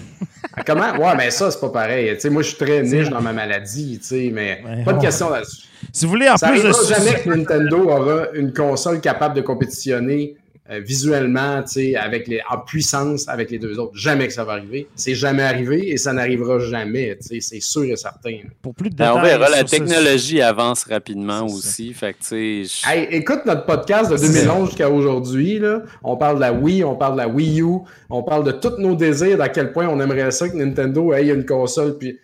Ah, 0.56 0.62
Comment? 0.66 0.96
Ouais, 0.98 1.14
mais 1.16 1.30
ça, 1.30 1.48
c'est 1.52 1.60
pas 1.60 1.68
pareil. 1.68 2.12
Tu 2.14 2.22
sais, 2.22 2.30
moi, 2.30 2.42
je 2.42 2.48
suis 2.48 2.56
très 2.58 2.82
niche 2.82 3.08
dans 3.08 3.20
ma 3.22 3.32
maladie, 3.32 4.00
tu 4.00 4.04
sais, 4.08 4.30
mais 4.34 4.62
Ouais, 4.66 4.82
pas 4.82 4.94
de 4.94 4.98
on- 4.98 5.00
question 5.00 5.30
là-dessus. 5.30 5.68
Si 5.92 6.06
vous 6.06 6.10
voulez 6.10 6.28
en 6.28 6.36
Ça 6.36 6.48
plus 6.48 6.60
sous- 6.72 6.88
jamais 6.92 7.20
que 7.22 7.28
Nintendo 7.28 7.88
aura 7.88 8.32
une 8.34 8.52
console 8.52 9.00
capable 9.00 9.36
de 9.36 9.42
compétitionner 9.42 10.34
euh, 10.70 10.80
visuellement, 10.80 11.62
tu 11.62 11.72
sais, 11.72 11.96
avec 11.96 12.28
les, 12.28 12.40
en 12.50 12.58
puissance 12.58 13.28
avec 13.28 13.50
les 13.50 13.58
deux 13.58 13.78
autres. 13.78 13.96
Jamais 13.96 14.26
que 14.28 14.32
ça 14.32 14.44
va 14.44 14.52
arriver. 14.52 14.86
C'est 14.94 15.14
jamais 15.14 15.42
arrivé 15.42 15.90
et 15.90 15.96
ça 15.96 16.12
n'arrivera 16.12 16.58
jamais, 16.60 17.16
tu 17.20 17.26
sais, 17.28 17.40
c'est 17.40 17.60
sûr 17.60 17.84
et 17.84 17.96
certain. 17.96 18.36
pour 18.62 18.74
plus 18.74 18.90
de 18.90 18.94
Ben, 18.96 19.06
détails. 19.06 19.18
on 19.20 19.22
verra, 19.24 19.48
la 19.50 19.56
ça, 19.58 19.64
technologie 19.64 20.40
avance 20.40 20.84
rapidement 20.84 21.44
aussi. 21.46 21.92
Fait 21.92 22.12
que, 22.12 22.18
tu 22.20 22.26
sais, 22.26 22.64
je- 22.64 22.88
Hey, 22.88 23.08
écoute 23.10 23.40
notre 23.46 23.66
podcast 23.66 24.10
de 24.10 24.16
2011 24.16 24.68
jusqu'à 24.68 24.88
aujourd'hui. 24.90 25.58
là. 25.58 25.82
On 26.04 26.16
parle 26.16 26.36
de 26.36 26.40
la 26.42 26.52
Wii, 26.52 26.84
on 26.84 26.94
parle 26.96 27.12
de 27.14 27.18
la 27.18 27.28
Wii 27.28 27.60
U, 27.62 27.78
on 28.08 28.22
parle 28.22 28.44
de 28.44 28.52
tous 28.52 28.78
nos 28.78 28.94
désirs, 28.94 29.38
d'à 29.38 29.48
quel 29.48 29.72
point 29.72 29.88
on 29.88 30.00
aimerait 30.00 30.30
ça 30.30 30.48
que 30.48 30.56
Nintendo 30.56 31.12
ait 31.12 31.26
une 31.28 31.44
console. 31.46 31.98
Puis 31.98 32.18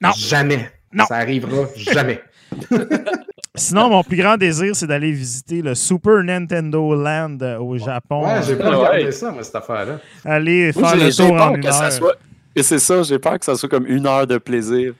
Non. 0.00 0.10
jamais. 0.16 0.70
Non. 0.92 1.04
Ça 1.06 1.16
arrivera 1.16 1.66
jamais. 1.76 2.20
Sinon, 3.54 3.90
mon 3.90 4.02
plus 4.02 4.16
grand 4.16 4.38
désir, 4.38 4.74
c'est 4.74 4.86
d'aller 4.86 5.12
visiter 5.12 5.60
le 5.60 5.74
Super 5.74 6.22
Nintendo 6.24 6.94
Land 6.94 7.36
euh, 7.42 7.58
au 7.58 7.76
Japon. 7.76 8.24
Ouais, 8.26 8.40
j'ai 8.46 8.56
pas 8.56 8.70
Ouais. 8.70 8.76
regardé 8.76 9.12
ça, 9.12 9.30
moi, 9.30 9.42
cette 9.42 9.54
affaire-là. 9.56 9.98
Aller 10.24 10.72
faire 10.72 10.96
le 10.96 11.14
tour 11.14 11.32
en 11.32 11.54
une 11.54 11.66
heure. 11.66 11.92
soit. 11.92 12.14
Et 12.56 12.62
c'est 12.62 12.78
ça, 12.78 13.02
j'ai 13.02 13.18
peur 13.18 13.38
que 13.38 13.44
ça 13.44 13.54
soit 13.54 13.68
comme 13.68 13.86
une 13.86 14.06
heure 14.06 14.26
de 14.26 14.38
plaisir. 14.38 14.94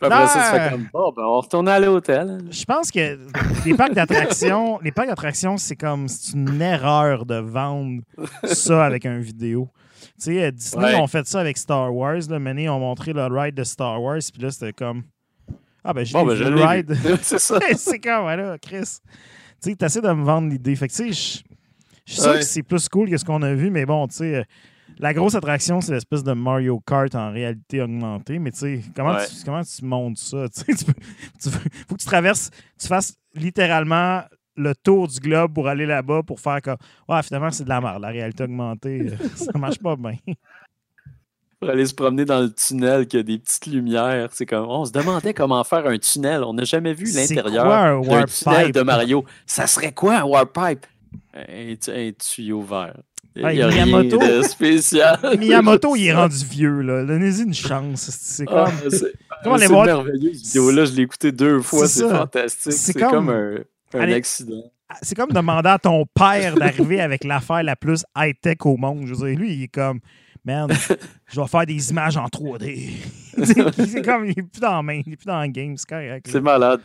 Après 0.00 0.18
Non. 0.20 0.26
ça, 0.26 0.40
tu 0.52 0.58
fais 0.58 0.70
comme 0.70 0.86
bon, 0.92 1.12
ben, 1.16 1.22
on 1.22 1.40
retourne 1.40 1.68
à 1.68 1.78
l'hôtel. 1.78 2.38
Je 2.50 2.64
pense 2.64 2.90
que 2.90 3.16
les 3.64 3.74
parcs 3.74 3.92
d'attractions, 3.94 4.80
les 4.82 4.90
parcs 4.90 5.06
d'attractions, 5.06 5.56
c'est 5.56 5.76
comme 5.76 6.08
c'est 6.08 6.32
une 6.36 6.60
erreur 6.60 7.24
de 7.24 7.36
vendre 7.36 8.02
ça 8.42 8.84
avec 8.84 9.06
un 9.06 9.18
vidéo. 9.18 9.68
Tu 10.20 10.34
sais, 10.34 10.42
euh, 10.42 10.50
Disney 10.50 10.86
Ouais. 10.86 10.94
ont 10.96 11.06
fait 11.06 11.24
ça 11.28 11.38
avec 11.38 11.56
Star 11.56 11.94
Wars. 11.94 12.18
Là, 12.28 12.40
Mené 12.40 12.68
ont 12.68 12.80
montré 12.80 13.12
le 13.12 13.26
ride 13.26 13.54
de 13.54 13.62
Star 13.62 14.02
Wars, 14.02 14.18
puis 14.32 14.42
là, 14.42 14.50
c'était 14.50 14.72
comme 14.72 15.04
Ah 15.84 15.92
ben, 15.92 16.04
j'ai 16.04 16.12
Bon, 16.12 16.24
ben, 16.24 16.38
le 16.38 16.50
l'ai 16.54 16.64
ride. 16.64 16.94
c'est 17.22 17.38
ça. 17.38 17.58
c'est 17.76 17.98
comme, 17.98 18.22
voilà, 18.22 18.58
Chris. 18.58 18.98
Tu 19.62 19.70
sais, 19.70 19.76
t'essaies 19.76 20.00
de 20.00 20.12
me 20.12 20.24
vendre 20.24 20.48
l'idée. 20.48 20.74
Fait 20.76 20.88
que, 20.88 20.92
tu 20.92 21.12
sais, 21.12 21.42
je 22.06 22.12
suis 22.12 22.20
sûr 22.22 22.34
que 22.34 22.42
c'est 22.42 22.62
plus 22.62 22.88
cool 22.88 23.08
que 23.10 23.16
ce 23.16 23.24
qu'on 23.24 23.42
a 23.42 23.54
vu, 23.54 23.70
mais 23.70 23.84
bon, 23.86 24.06
tu 24.08 24.14
sais, 24.16 24.34
euh, 24.36 24.42
la 24.98 25.14
grosse 25.14 25.34
attraction, 25.34 25.80
c'est 25.80 25.92
l'espèce 25.92 26.22
de 26.22 26.32
Mario 26.32 26.80
Kart 26.80 27.14
en 27.14 27.30
réalité 27.32 27.80
augmentée. 27.80 28.38
Mais 28.38 28.50
tu 28.52 28.58
sais, 28.58 28.80
comment, 28.94 29.14
Ouais. 29.14 29.26
tu, 29.26 29.44
comment 29.44 29.62
tu 29.62 29.84
montes 29.84 30.18
ça? 30.18 30.46
Tu 30.54 30.60
sais, 30.60 30.74
tu 30.74 30.84
peux- 30.84 31.00
tu 31.42 31.48
veux- 31.48 31.58
faut 31.88 31.94
que 31.96 32.00
tu 32.00 32.06
traverses, 32.06 32.50
tu 32.78 32.86
fasses 32.88 33.14
littéralement 33.34 34.22
le 34.56 34.74
tour 34.74 35.08
du 35.08 35.18
globe 35.18 35.54
pour 35.54 35.66
aller 35.66 35.86
là-bas 35.86 36.22
pour 36.24 36.38
faire 36.38 36.60
comme, 36.60 36.76
ouais, 37.08 37.22
finalement, 37.22 37.50
c'est 37.50 37.64
de 37.64 37.68
la 37.70 37.80
merde, 37.80 38.02
la 38.02 38.08
réalité 38.08 38.44
augmentée. 38.44 39.08
ça 39.34 39.56
marche 39.58 39.78
pas 39.78 39.96
bien. 39.96 40.16
Pour 41.62 41.70
aller 41.70 41.86
se 41.86 41.94
promener 41.94 42.24
dans 42.24 42.40
le 42.40 42.52
tunnel, 42.52 43.06
qu'il 43.06 43.18
y 43.18 43.20
a 43.20 43.22
des 43.22 43.38
petites 43.38 43.66
lumières. 43.66 44.28
C'est 44.32 44.46
comme, 44.46 44.66
on 44.68 44.84
se 44.84 44.90
demandait 44.90 45.32
comment 45.32 45.62
faire 45.62 45.86
un 45.86 45.96
tunnel. 45.96 46.42
On 46.42 46.54
n'a 46.54 46.64
jamais 46.64 46.92
vu 46.92 47.04
l'intérieur 47.04 48.02
d'un 48.02 48.24
tunnel 48.26 48.64
pipe? 48.66 48.74
de 48.74 48.80
Mario. 48.82 49.24
Ça 49.46 49.68
serait 49.68 49.92
quoi 49.92 50.18
un 50.18 50.24
warp 50.24 50.52
pipe? 50.52 50.86
Un, 51.34 51.74
un 51.88 52.10
tuyau 52.18 52.62
vert. 52.62 52.96
Il 53.36 53.44
Ah, 53.46 53.54
n'y 53.54 53.62
a 53.62 53.68
rien 53.68 53.86
Miyamoto. 53.86 54.18
de 54.18 54.42
spécial. 54.42 55.18
Miyamoto, 55.38 55.94
il 55.94 56.06
est 56.08 56.12
rendu 56.12 56.44
vieux, 56.44 56.80
là. 56.82 57.04
Donnez-y 57.04 57.42
une 57.44 57.54
chance. 57.54 58.10
C'est 58.10 58.44
Ah, 58.48 58.64
comme. 59.44 59.52
aller 59.54 59.62
c'est 59.66 59.72
voir- 59.72 59.86
merveilleux, 59.86 60.34
cette 60.34 60.42
vidéo-là. 60.46 60.84
Je 60.86 60.92
l'ai 60.94 61.02
écouté 61.02 61.30
deux 61.32 61.60
fois. 61.62 61.86
C'est 61.86 62.08
fantastique. 62.08 62.72
C'est 62.72 62.92
C'est 62.92 62.92
comme- 62.94 63.10
comme, 63.10 63.28
un, 63.30 63.54
un 63.94 64.00
Allez. 64.00 64.14
accident. 64.14 64.64
c'est 65.00 65.14
comme 65.14 65.30
demander 65.30 65.68
à 65.70 65.78
ton 65.78 66.04
père 66.12 66.56
d'arriver 66.56 67.00
avec 67.00 67.22
l'affaire 67.24 67.62
la 67.62 67.76
plus 67.76 68.04
high-tech 68.16 68.56
au 68.64 68.76
monde. 68.76 69.04
Je 69.06 69.14
veux 69.14 69.30
dire, 69.30 69.38
lui, 69.38 69.54
il 69.54 69.62
est 69.62 69.68
comme, 69.68 70.00
man, 70.44 70.68
je 71.26 71.40
vais 71.40 71.46
faire 71.46 71.66
des 71.66 71.90
images 71.90 72.16
en 72.16 72.26
3D. 72.26 72.90
c'est 73.44 74.02
comme, 74.02 74.26
il 74.26 74.38
est 74.38 74.42
plus 74.42 74.60
dans 74.60 74.76
la 74.76 74.82
main, 74.82 75.00
il 75.06 75.12
est 75.12 75.16
plus 75.16 75.26
dans 75.26 75.40
le 75.40 75.48
game, 75.48 75.76
c'est 75.76 75.88
correct. 75.88 76.26
C'est 76.28 76.40
malade. 76.40 76.80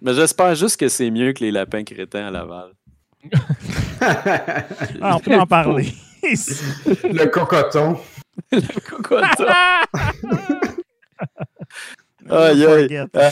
Mais 0.00 0.14
j'espère 0.14 0.54
juste 0.54 0.78
que 0.78 0.88
c'est 0.88 1.10
mieux 1.10 1.32
que 1.32 1.42
les 1.42 1.50
lapins 1.50 1.84
crétins 1.84 2.26
à 2.26 2.30
Laval. 2.30 2.72
Ah, 5.00 5.16
on 5.16 5.18
peut 5.18 5.34
en 5.34 5.44
parler. 5.46 5.92
Le 6.22 7.24
cocoton. 7.26 7.98
Cocoton. 8.86 9.44
Aïe, 12.30 12.64
aïe. 12.64 13.06
Euh, 13.16 13.30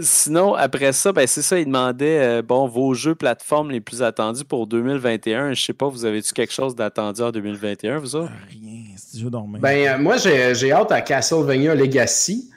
sinon, 0.00 0.54
après 0.54 0.92
ça, 0.92 1.12
ben, 1.12 1.26
c'est 1.26 1.42
ça, 1.42 1.58
il 1.58 1.66
demandait 1.66 2.18
euh, 2.20 2.42
bon, 2.42 2.66
vos 2.66 2.94
jeux 2.94 3.14
plateformes 3.14 3.70
les 3.70 3.80
plus 3.80 4.02
attendus 4.02 4.44
pour 4.44 4.66
2021. 4.66 5.52
Je 5.54 5.62
sais 5.62 5.72
pas, 5.72 5.88
vous 5.88 6.04
avez-tu 6.04 6.32
quelque 6.32 6.52
chose 6.52 6.74
d'attendu 6.74 7.20
en 7.22 7.30
2021, 7.30 7.98
vous 7.98 8.16
autres? 8.16 8.32
Rien, 8.50 8.82
tu 9.12 9.24
veux 9.24 9.30
dormir. 9.30 9.60
Ben, 9.60 9.88
euh, 9.88 9.98
moi, 9.98 10.16
j'ai 10.16 10.54
j'ai 10.54 10.72
hâte 10.72 10.92
à 10.92 11.00
Castlevania 11.00 11.74
Legacy 11.74 12.50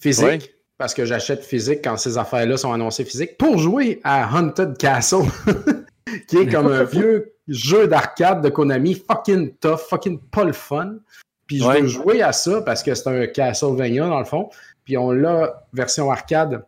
physique. 0.00 0.24
Ouais. 0.26 0.38
parce 0.78 0.94
que 0.94 1.04
j'achète 1.04 1.44
physique 1.44 1.80
quand 1.84 1.96
ces 1.98 2.16
affaires-là 2.16 2.56
sont 2.56 2.72
annoncées 2.72 3.04
physiques, 3.04 3.36
pour 3.36 3.58
jouer 3.58 4.00
à 4.04 4.34
Haunted 4.34 4.78
Castle, 4.78 5.24
qui 6.28 6.38
est 6.38 6.46
comme 6.46 6.68
un 6.68 6.84
vieux 6.84 7.32
jeu 7.48 7.86
d'arcade 7.86 8.42
de 8.42 8.48
Konami, 8.48 8.94
fucking 8.94 9.52
tough, 9.60 9.80
fucking 9.90 10.18
pas 10.30 10.44
le 10.44 10.52
fun. 10.52 10.94
Puis 11.46 11.58
je 11.58 11.64
Ouais. 11.64 11.80
veux 11.82 11.88
jouer 11.88 12.22
à 12.22 12.32
ça 12.32 12.62
parce 12.62 12.82
que 12.82 12.94
c'est 12.94 13.08
un 13.08 13.26
Castlevania 13.26 14.06
dans 14.08 14.20
le 14.20 14.24
fond. 14.24 14.48
Puis 14.90 14.96
on 14.96 15.12
l'a 15.12 15.68
version 15.72 16.10
arcade 16.10 16.64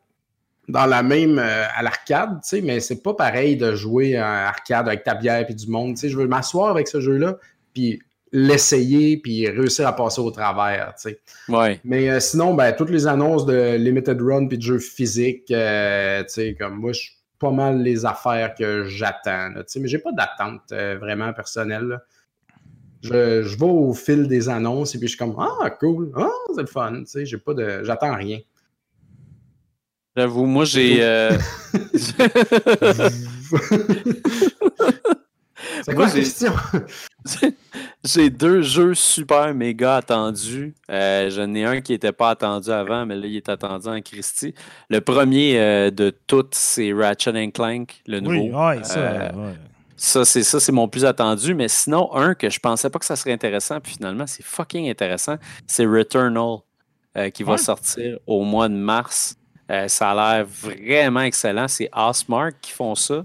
dans 0.69 0.87
la 0.87 1.03
même 1.03 1.41
euh, 1.41 1.65
à 1.75 1.83
l'arcade, 1.83 2.35
tu 2.35 2.51
sais, 2.51 2.61
mais 2.61 2.79
c'est 2.79 3.03
pas 3.03 3.15
pareil 3.15 3.57
de 3.57 3.75
jouer 3.75 4.17
à 4.17 4.47
arcade 4.47 4.87
avec 4.87 5.03
ta 5.03 5.17
bière 5.17 5.45
puis 5.45 5.57
du 5.57 5.67
monde. 5.67 5.97
Tu 5.97 6.03
sais, 6.03 6.09
je 6.09 6.17
veux 6.17 6.29
m'asseoir 6.29 6.71
avec 6.71 6.87
ce 6.87 7.01
jeu-là, 7.01 7.37
puis 7.75 8.01
l'essayer, 8.31 9.17
puis 9.17 9.49
réussir 9.49 9.89
à 9.89 9.97
passer 9.97 10.21
au 10.21 10.31
travers, 10.31 10.95
tu 10.95 11.11
sais. 11.11 11.21
Ouais. 11.49 11.81
Mais 11.83 12.11
euh, 12.11 12.21
sinon, 12.21 12.55
ben, 12.55 12.71
toutes 12.71 12.91
les 12.91 13.09
annonces 13.09 13.45
de 13.45 13.75
Limited 13.75 14.23
Run 14.23 14.47
puis 14.47 14.57
de 14.57 14.63
jeux 14.63 14.79
physiques, 14.79 15.51
euh, 15.51 16.23
tu 16.23 16.29
sais, 16.29 16.57
comme 16.57 16.77
moi, 16.77 16.93
je 16.93 17.01
suis 17.01 17.17
pas 17.41 17.51
mal 17.51 17.83
les 17.83 18.07
affaires 18.07 18.55
que 18.55 18.85
j'attends. 18.85 19.53
tu 19.53 19.63
sais, 19.67 19.81
Mais 19.81 19.89
j'ai 19.89 19.99
pas 19.99 20.13
d'attente 20.13 20.71
vraiment 20.71 21.33
personnelle. 21.33 21.87
là. 21.87 22.03
Je, 23.03 23.43
je 23.43 23.59
vais 23.59 23.65
au 23.67 23.93
fil 23.95 24.29
des 24.29 24.49
annonces 24.49 24.95
et 24.95 24.99
puis 24.99 25.09
je 25.09 25.17
suis 25.17 25.19
comme 25.19 25.35
Ah, 25.39 25.71
cool, 25.71 26.13
ah, 26.17 26.29
c'est 26.55 26.61
le 26.63 26.67
fun. 26.67 27.01
tu 27.01 27.07
sais, 27.07 27.27
J'ai 27.27 27.39
pas 27.39 27.55
de. 27.55 27.81
J'attends 27.83 28.15
rien. 28.15 28.39
J'avoue, 30.17 30.47
moi, 30.47 30.65
j'ai. 30.65 30.99
euh, 31.03 31.37
c'est 35.83 35.89
Moi, 35.89 35.95
quoi 35.95 36.07
la 36.07 36.13
j'ai- 36.13 36.21
question? 36.21 36.53
J'ai 38.05 38.31
deux 38.31 38.63
jeux 38.63 38.95
super 38.95 39.55
méga 39.55 39.95
attendus. 39.97 40.75
Euh, 40.91 41.31
J'en 41.31 41.55
ai 41.55 41.65
un 41.65 41.81
qui 41.81 41.93
n'était 41.93 42.11
pas 42.11 42.31
attendu 42.31 42.69
avant, 42.71 43.07
mais 43.07 43.15
là, 43.15 43.29
il 43.29 43.37
est 43.37 43.49
attendu 43.49 43.87
en 43.87 44.01
Christie. 44.01 44.55
Le 44.91 45.01
premier 45.01 45.57
euh, 45.61 45.91
de 45.93 46.13
toutes, 46.27 46.57
c'est 46.57 46.93
Ratchet 46.93 47.31
and 47.31 47.51
Clank, 47.53 48.03
le 48.09 48.19
nouveau. 48.19 48.35
Oui, 48.35 48.51
ouais, 48.51 48.83
ça. 48.83 48.99
Euh, 48.99 49.31
ouais. 49.33 49.55
Ça, 50.05 50.25
c'est 50.25 50.43
ça, 50.43 50.59
c'est 50.59 50.73
mon 50.73 50.89
plus 50.89 51.05
attendu. 51.05 51.55
Mais 51.55 51.69
sinon, 51.69 52.13
un 52.13 52.35
que 52.35 52.51
je 52.51 52.59
pensais 52.59 52.91
pas 52.91 52.99
que 52.99 53.05
ça 53.05 53.15
serait 53.15 53.31
intéressant, 53.31 53.79
puis 53.81 53.93
finalement, 53.93 54.27
c'est 54.27 54.43
fucking 54.43 54.91
intéressant, 54.91 55.37
c'est 55.69 55.87
Returnal, 55.87 56.59
euh, 57.17 57.31
qui 57.31 57.45
va 57.45 57.57
sortir 57.57 58.19
au 58.27 58.43
mois 58.43 58.69
de 58.69 58.75
mars. 58.75 59.37
Euh, 59.71 59.87
ça 59.87 60.11
a 60.11 60.15
l'air 60.15 60.47
vraiment 60.47 61.21
excellent. 61.21 61.69
C'est 61.69 61.89
Osmark 61.95 62.57
qui 62.61 62.73
font 62.73 62.97
ça. 62.97 63.23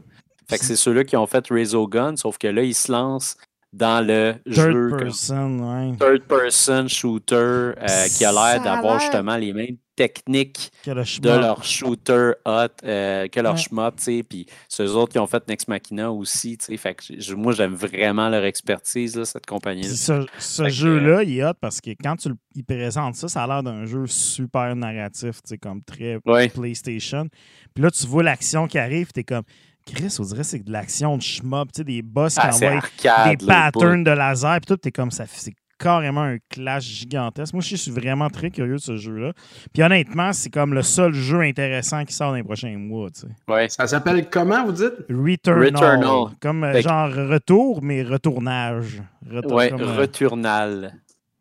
Fait 0.47 0.59
que 0.59 0.65
c'est 0.65 0.75
ceux-là 0.75 1.03
qui 1.03 1.17
ont 1.17 1.25
fait 1.25 1.49
Gun, 1.49 2.15
sauf 2.15 2.37
que 2.37 2.47
là, 2.47 2.61
ils 2.61 2.75
se 2.75 2.91
lancent 2.91 3.37
dans 3.73 4.05
le 4.05 4.35
Third 4.45 4.71
jeu 4.71 4.89
comme 4.91 4.99
person, 4.99 5.59
ouais. 5.59 5.97
third 5.97 6.21
person 6.27 6.87
shooter 6.87 7.35
euh, 7.35 7.73
qui 8.15 8.23
a 8.23 8.31
l'air 8.31 8.61
d'avoir 8.61 8.99
justement 8.99 9.35
les 9.35 9.51
mêmes 9.51 9.77
techniques 9.97 10.71
Que 10.85 10.91
le 10.91 11.03
de 11.19 11.29
leur 11.29 11.63
shooter 11.65 12.33
hot 12.45 12.67
euh, 12.85 13.27
que 13.27 13.39
leur 13.41 13.57
Ouais. 13.57 13.91
tu 13.97 14.03
sais, 14.03 14.23
puis 14.23 14.45
ceux 14.69 14.91
autres 14.91 15.13
qui 15.13 15.19
ont 15.19 15.27
fait 15.27 15.45
Next 15.49 15.67
Machina 15.67 16.11
aussi, 16.11 16.57
tu 16.57 16.65
sais, 16.65 16.77
fait 16.77 16.93
que 16.93 17.33
moi 17.33 17.51
j'aime 17.51 17.73
vraiment 17.73 18.29
leur 18.29 18.45
expertise, 18.45 19.17
là, 19.17 19.25
cette 19.25 19.47
compagnie-là. 19.47 20.25
Ce, 20.37 20.69
jeu-là, 20.69 21.23
il 21.23 21.39
est 21.39 21.43
hot 21.43 21.55
parce 21.59 21.81
que 21.81 21.89
quand 21.91 22.15
tu 22.15 22.29
le 22.29 22.35
il 22.55 22.63
présente 22.63 23.15
ça, 23.15 23.27
ça 23.27 23.43
a 23.43 23.47
l'air 23.47 23.63
d'un 23.63 23.85
jeu 23.85 24.07
super 24.07 24.75
narratif, 24.75 25.41
tu 25.43 25.49
sais, 25.49 25.57
comme 25.57 25.83
très 25.83 26.19
Ouais, 26.25 26.49
PlayStation. 26.49 27.27
Puis 27.73 27.83
là, 27.83 27.91
tu 27.91 28.05
vois 28.07 28.23
l'action 28.23 28.67
qui 28.67 28.79
arrive, 28.79 29.11
t'es 29.11 29.23
comme, 29.23 29.43
Chris, 29.85 30.15
on 30.19 30.23
dirait 30.23 30.41
que 30.41 30.47
c'est 30.47 30.63
de 30.63 30.71
l'action 30.71 31.17
de 31.17 31.21
shmup, 31.21 31.71
tu 31.71 31.77
sais, 31.79 31.83
des 31.83 32.01
boss 32.01 32.35
qui 32.35 32.41
ah, 32.43 32.51
c'est 32.51 32.67
envoient 32.67 32.77
arcade. 32.79 33.37
des 33.37 33.45
là, 33.45 33.71
patterns 33.71 34.03
de 34.03 34.11
laser, 34.11 34.59
puis 34.59 34.67
tout, 34.67 34.77
t'es 34.77 34.91
comme 34.91 35.11
ça, 35.11 35.25
c'est 35.27 35.53
carrément 35.79 36.21
un 36.23 36.37
clash 36.49 36.83
gigantesque. 36.83 37.53
Moi, 37.53 37.61
je 37.61 37.75
suis 37.75 37.91
vraiment 37.91 38.29
très 38.29 38.49
curieux 38.49 38.75
de 38.75 38.81
ce 38.81 38.97
jeu-là. 38.97 39.33
Puis 39.73 39.83
honnêtement, 39.83 40.33
c'est 40.33 40.49
comme 40.49 40.73
le 40.73 40.81
seul 40.81 41.13
jeu 41.13 41.41
intéressant 41.41 42.03
qui 42.05 42.13
sort 42.13 42.29
dans 42.31 42.35
les 42.35 42.43
prochains 42.43 42.77
mois, 42.77 43.09
tu 43.09 43.21
sais. 43.21 43.27
Ouais. 43.47 43.69
Ça 43.69 43.87
s'appelle 43.87 44.29
comment, 44.29 44.65
vous 44.65 44.71
dites? 44.71 44.93
Returnal. 45.09 45.65
Returnal. 45.99 46.35
Comme 46.41 46.63
euh, 46.63 46.73
Fait 46.73 46.81
genre 46.81 47.09
retour, 47.09 47.81
mais 47.83 48.03
retournage. 48.03 49.01
Retour- 49.29 49.53
Ouais, 49.53 49.69
comme, 49.69 49.81
euh, 49.81 49.95
Returnal. 49.97 50.93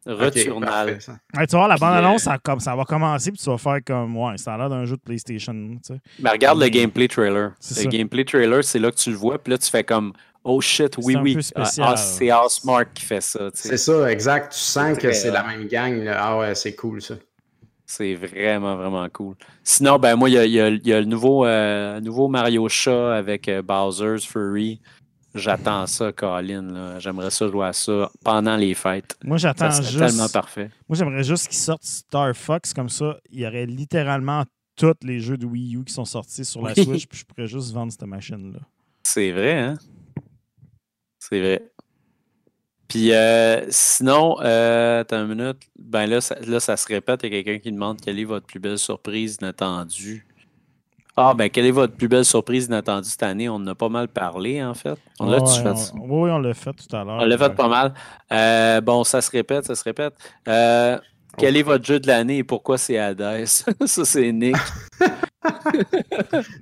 Returnal. 0.06 0.98
Ouais, 1.36 1.46
tu 1.48 1.56
voir, 1.56 1.66
la 1.68 1.76
bande-annonce, 1.76 2.28
euh, 2.28 2.58
ça, 2.60 2.76
va 2.76 2.84
commencer, 2.84 3.32
puis 3.32 3.40
tu 3.42 3.50
vas 3.50 3.58
faire 3.58 3.78
comme, 3.84 4.16
ouais, 4.16 4.38
ça 4.38 4.54
a 4.54 4.58
l'air 4.58 4.70
d'un 4.70 4.84
jeu 4.84 4.96
de 4.96 5.00
PlayStation, 5.00 5.52
tu 5.52 5.94
sais. 5.94 6.00
Mais 6.20 6.30
regarde 6.30 6.58
Mais- 6.60 6.66
le 6.66 6.70
gameplay 6.70 7.08
trailer. 7.08 7.48
Le 7.48 7.54
ça. 7.58 7.84
gameplay 7.86 8.24
trailer, 8.24 8.62
c'est 8.62 8.78
là 8.78 8.90
que 8.92 8.96
tu 8.96 9.10
le 9.10 9.16
vois, 9.16 9.38
puis 9.42 9.50
là 9.50 9.58
tu 9.58 9.68
fais 9.68 9.82
comme 9.82 10.12
Oh 10.48 10.60
shit, 10.60 10.94
oui, 10.98 11.16
oui. 11.16 11.36
Ah, 11.56 11.64
ah, 11.80 11.96
c'est 11.96 12.30
Housemark 12.32 12.94
qui 12.94 13.04
fait 13.04 13.20
ça. 13.20 13.50
tu 13.50 13.58
sais. 13.60 13.68
C'est 13.70 13.76
ça, 13.78 14.10
exact. 14.12 14.52
Tu 14.52 14.58
sens 14.60 14.94
C'est 14.94 15.00
que 15.00 15.12
c'est 15.12 15.30
la 15.32 15.42
même 15.42 15.66
gang. 15.66 16.04
là. 16.04 16.16
Ah 16.20 16.38
ouais, 16.38 16.54
c'est 16.54 16.74
cool 16.76 17.02
ça. 17.02 17.16
C'est 17.84 18.14
vraiment, 18.14 18.76
vraiment 18.76 19.08
cool. 19.08 19.34
Sinon, 19.64 19.98
ben 19.98 20.14
moi, 20.16 20.28
il 20.28 20.34
y 20.34 20.38
a, 20.38 20.44
il 20.44 20.52
y 20.52 20.60
a- 20.60 20.68
il 20.68 20.86
y 20.86 20.92
a 20.92 21.00
le 21.00 21.06
nouveau, 21.06 21.44
euh, 21.46 22.00
nouveau 22.00 22.28
Mario 22.28 22.68
Chat 22.68 23.16
avec 23.16 23.48
euh, 23.48 23.62
Bowser's 23.62 24.24
Fury. 24.24 24.80
J'attends 25.34 25.86
ça, 25.86 26.12
Colin. 26.12 26.98
J'aimerais 26.98 27.30
ça 27.30 27.46
jouer 27.48 27.66
à 27.66 27.72
ça 27.72 28.10
pendant 28.24 28.56
les 28.56 28.74
fêtes. 28.74 29.16
Moi, 29.22 29.36
j'attends 29.36 29.70
juste. 29.70 29.98
tellement 29.98 30.28
parfait. 30.28 30.70
Moi, 30.88 30.96
j'aimerais 30.96 31.22
juste 31.24 31.48
qu'ils 31.48 31.58
sortent 31.58 31.84
Star 31.84 32.34
Fox, 32.34 32.72
comme 32.72 32.88
ça, 32.88 33.18
il 33.30 33.40
y 33.40 33.46
aurait 33.46 33.66
littéralement 33.66 34.44
tous 34.76 34.94
les 35.02 35.20
jeux 35.20 35.36
de 35.36 35.46
Wii 35.46 35.76
U 35.76 35.84
qui 35.84 35.92
sont 35.92 36.04
sortis 36.04 36.44
sur 36.44 36.62
la 36.62 36.72
Oui. 36.76 36.84
Switch, 36.84 37.06
puis 37.06 37.18
je 37.18 37.24
pourrais 37.24 37.46
juste 37.46 37.72
vendre 37.72 37.92
cette 37.92 38.02
machine-là. 38.02 38.60
C'est 39.02 39.30
vrai, 39.32 39.58
hein? 39.58 39.74
C'est 41.28 41.40
vrai. 41.40 41.62
Puis 42.88 43.12
euh, 43.12 43.62
sinon, 43.68 44.36
euh, 44.42 45.00
attends 45.00 45.24
une 45.26 45.34
minute. 45.34 45.58
Ben 45.78 46.06
là 46.06 46.20
ça, 46.20 46.36
là, 46.46 46.60
ça 46.60 46.76
se 46.76 46.86
répète. 46.86 47.20
Il 47.24 47.34
y 47.34 47.38
a 47.38 47.42
quelqu'un 47.42 47.60
qui 47.60 47.72
demande 47.72 48.00
quelle 48.00 48.18
est 48.18 48.24
votre 48.24 48.46
plus 48.46 48.60
belle 48.60 48.78
surprise 48.78 49.38
inattendue. 49.40 50.24
Ah, 51.18 51.32
ben, 51.34 51.48
quelle 51.48 51.64
est 51.64 51.70
votre 51.70 51.94
plus 51.94 52.08
belle 52.08 52.26
surprise 52.26 52.66
inattendue 52.66 53.08
cette 53.08 53.22
année? 53.22 53.48
On 53.48 53.54
en 53.54 53.66
a 53.68 53.74
pas 53.74 53.88
mal 53.88 54.06
parlé, 54.06 54.62
en 54.62 54.74
fait. 54.74 54.98
On 55.18 55.30
l'a-tu 55.30 55.46
Ouais, 55.46 55.62
fait? 55.74 55.92
on- 55.94 56.00
Oui, 56.02 56.08
oui, 56.24 56.30
on 56.30 56.38
l'a 56.38 56.52
fait 56.52 56.74
tout 56.74 56.94
à 56.94 57.04
l'heure. 57.04 57.16
On 57.20 57.24
l'a 57.24 57.38
fait 57.38 57.54
pas 57.54 57.68
mal. 57.68 57.94
Euh, 58.32 58.80
bon, 58.82 59.02
ça 59.02 59.22
se 59.22 59.30
répète, 59.30 59.64
ça 59.64 59.74
se 59.74 59.82
répète. 59.82 60.12
Euh, 60.46 60.98
quel 61.38 61.56
est 61.56 61.62
votre 61.62 61.84
jeu 61.86 61.98
de 62.00 62.06
l'année 62.06 62.38
et 62.38 62.44
pourquoi 62.44 62.76
c'est 62.76 62.98
Hades? 62.98 63.46
ça, 63.46 64.04
c'est 64.04 64.30
Nick. 64.30 64.56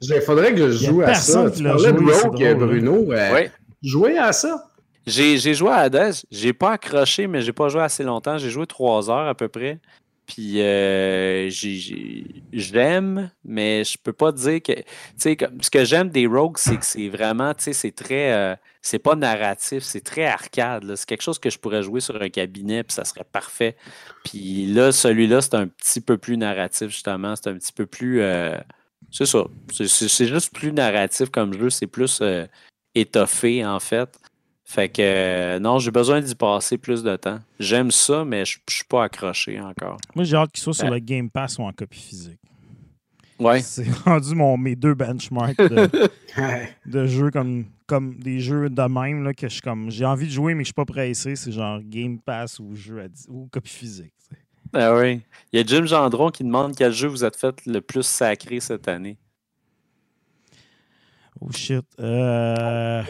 Il 0.03 0.21
faudrait 0.27 0.55
que 0.55 0.71
je 0.71 0.87
joue 0.87 1.03
à 1.03 1.15
ça. 1.15 1.51
Tu 1.51 1.63
l'a 1.65 1.71
parlais 1.71 1.93
de 1.93 1.99
Rogue, 1.99 2.37
drôle, 2.37 2.55
Bruno. 2.69 3.13
euh, 3.13 3.33
Ouais. 3.33 3.51
Jouer 3.85 4.19
à 4.19 4.33
ça? 4.33 4.71
J'ai 5.07 5.37
joué 5.55 5.71
à 5.71 5.77
Hades. 5.81 6.15
J'ai 6.31 6.55
pas 6.55 6.73
accroché, 6.73 7.27
mais 7.27 7.43
j'ai 7.43 7.53
pas 7.53 7.69
joué 7.69 7.83
assez 7.83 8.03
longtemps. 8.03 8.39
J'ai 8.39 8.49
joué 8.51 8.67
trois 8.67 9.11
heures 9.11 9.29
à 9.29 9.35
peu 9.35 9.49
près. 9.49 9.79
Puis 10.27 10.63
euh, 10.63 11.51
j'ai- 11.51 11.77
j'ai- 11.77 12.25
j'aime, 12.55 13.31
mais 13.45 13.85
je 13.85 13.99
peux 14.03 14.15
pas 14.15 14.33
dire 14.33 14.63
que. 14.63 14.73
Tu 14.73 14.85
sais, 15.19 15.37
ce 15.61 15.69
que 15.71 15.85
j'aime 15.85 16.09
des 16.09 16.27
Rogues, 16.27 16.57
c'est 16.57 16.79
que 16.79 16.87
c'est 16.87 17.11
vraiment, 17.11 17.53
tu 17.53 17.65
sais, 17.65 17.73
c'est 17.75 17.91
très. 17.93 18.33
euh, 18.33 18.57
c'est 18.81 18.99
pas 18.99 19.17
narratif, 19.17 19.83
c'est 19.83 20.01
très 20.01 20.25
arcade. 20.25 20.95
C'est 20.97 21.07
quelque 21.07 21.21
chose 21.23 21.39
que 21.39 21.51
je 21.51 21.59
pourrais 21.59 21.83
jouer 21.83 22.01
sur 22.01 22.21
un 22.23 22.31
cabinet, 22.31 22.83
puis 22.85 22.95
ça 22.95 23.05
serait 23.05 23.25
parfait. 23.31 23.77
Puis 24.25 24.65
là, 24.67 24.93
celui-là, 24.93 25.43
c'est 25.43 25.55
un 25.57 25.67
petit 25.67 26.01
peu 26.01 26.17
plus 26.17 26.39
narratif, 26.39 26.89
justement. 26.89 27.37
C'est 27.37 27.51
un 27.51 27.55
petit 27.59 27.73
peu 27.75 27.85
plus. 27.85 28.23
euh, 28.23 28.57
c'est 29.11 29.27
ça. 29.27 29.45
C'est- 29.71 30.27
juste 30.27 30.55
plus 30.55 30.73
narratif 30.73 31.29
comme 31.29 31.53
jeu. 31.53 31.69
C'est 31.69 31.87
plus 31.87 32.23
étoffé, 32.95 33.65
en 33.65 33.81
fait. 33.81 34.19
Fait 34.65 34.89
que 34.89 35.03
euh, 35.03 35.59
non, 35.61 35.79
j'ai 35.79 35.91
besoin 35.91 36.21
d'y 36.21 36.35
passer 36.35 36.79
plus 36.79 37.03
de 37.03 37.15
temps. 37.17 37.39
J'aime 37.61 37.91
ça, 37.91 38.25
mais 38.25 38.45
je 38.45 38.59
suis 38.69 38.85
pas 38.89 39.05
accroché 39.05 39.61
encore. 39.61 39.99
Moi, 40.15 40.25
j'ai 40.25 40.37
hâte 40.37 40.53
qu'il 40.53 40.63
soit 40.63 40.73
sur 40.73 40.87
Ben- 40.87 40.95
le 40.95 40.99
Game 41.01 41.31
Pass 41.31 41.59
ou 41.59 41.63
en 41.63 41.73
copie 41.73 42.01
physique. 42.01 42.41
Ouais. 43.39 43.61
C'est 43.61 43.89
rendu 44.05 44.35
mon, 44.35 44.57
mes 44.57 44.75
deux 44.75 44.95
benchmarks 44.95 45.57
de, 46.87 47.07
jeux 47.07 47.31
comme, 47.31 47.67
comme 47.87 48.15
des 48.19 48.41
jeux 48.41 48.71
de 48.71 48.83
même 48.83 49.23
là, 49.23 49.35
que 49.35 49.49
je 49.49 49.55
suis 49.55 49.61
comme 49.61 49.91
j'ai 49.91 50.05
envie 50.05 50.27
de 50.27 50.33
jouer 50.33 50.55
mais 50.55 50.63
que 50.63 50.69
je 50.69 50.69
suis 50.69 50.75
pas 50.75 50.85
pressé. 50.85 51.37
C'est 51.37 51.53
genre 51.53 51.81
Game 51.83 52.19
Pass 52.19 52.59
ou 52.59 52.75
jeu 52.75 53.01
à 53.01 53.07
ou 53.29 53.49
copie 53.53 53.71
physique. 53.71 54.15
Ah 54.73 54.95
oui. 54.97 55.21
Il 55.53 55.61
y 55.61 55.63
a 55.63 55.67
Jim 55.67 55.85
Gendron 55.85 56.31
qui 56.31 56.43
demande 56.43 56.75
quel 56.75 56.93
jeu 56.93 57.09
vous 57.09 57.25
êtes 57.25 57.37
fait 57.37 57.55
le 57.67 57.81
plus 57.81 58.03
sacré 58.03 58.61
cette 58.61 58.89
année. 58.89 59.19
Oh 61.41 61.51
shit. 61.51 61.85
Euh, 61.99 63.03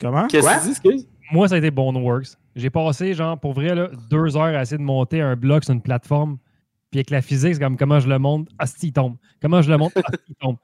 Comment? 0.00 0.26
Qu'est-ce 0.26 0.46
que 0.46 0.58
tu 0.58 0.64
dis, 0.64 0.70
excuse? 0.70 1.08
Moi, 1.32 1.48
ça 1.48 1.54
a 1.54 1.58
été 1.58 1.70
Boneworks. 1.70 2.36
J'ai 2.54 2.70
passé, 2.70 3.14
genre, 3.14 3.38
pour 3.38 3.52
vrai, 3.52 3.74
là, 3.74 3.88
deux 4.10 4.36
heures 4.36 4.56
à 4.56 4.62
essayer 4.62 4.78
de 4.78 4.82
monter 4.82 5.20
un 5.20 5.36
bloc 5.36 5.64
sur 5.64 5.72
une 5.74 5.82
plateforme. 5.82 6.38
Puis 6.90 6.98
avec 7.00 7.10
la 7.10 7.22
physique, 7.22 7.54
c'est 7.54 7.60
comme 7.60 7.76
comment 7.76 7.98
je 7.98 8.08
le 8.08 8.18
monte, 8.18 8.48
ah, 8.58 8.66
si, 8.66 8.88
il 8.88 8.92
tombe. 8.92 9.16
Comment 9.40 9.62
je 9.62 9.70
le 9.70 9.78
monte, 9.78 9.92
ah, 9.96 10.12
il 10.28 10.34
tombe. 10.36 10.56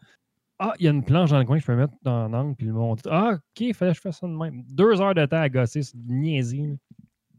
Ah, 0.58 0.74
il 0.78 0.84
y 0.84 0.88
a 0.88 0.90
une 0.90 1.02
planche 1.02 1.30
dans 1.30 1.38
le 1.38 1.44
coin 1.44 1.56
que 1.56 1.62
je 1.62 1.66
peux 1.66 1.74
mettre 1.74 1.94
dans 2.02 2.28
l'angle 2.28 2.54
puis 2.54 2.66
le 2.66 2.72
monter. 2.74 3.08
Ah, 3.10 3.32
ok, 3.34 3.60
il 3.60 3.74
fallait 3.74 3.92
que 3.92 3.96
je 3.96 4.02
fasse 4.02 4.18
ça 4.20 4.26
de 4.26 4.32
même. 4.32 4.62
Deux 4.68 5.00
heures 5.00 5.14
de 5.14 5.24
temps 5.24 5.40
à 5.40 5.48
gosser, 5.48 5.82
c'est 5.82 5.96
là. 5.96 6.76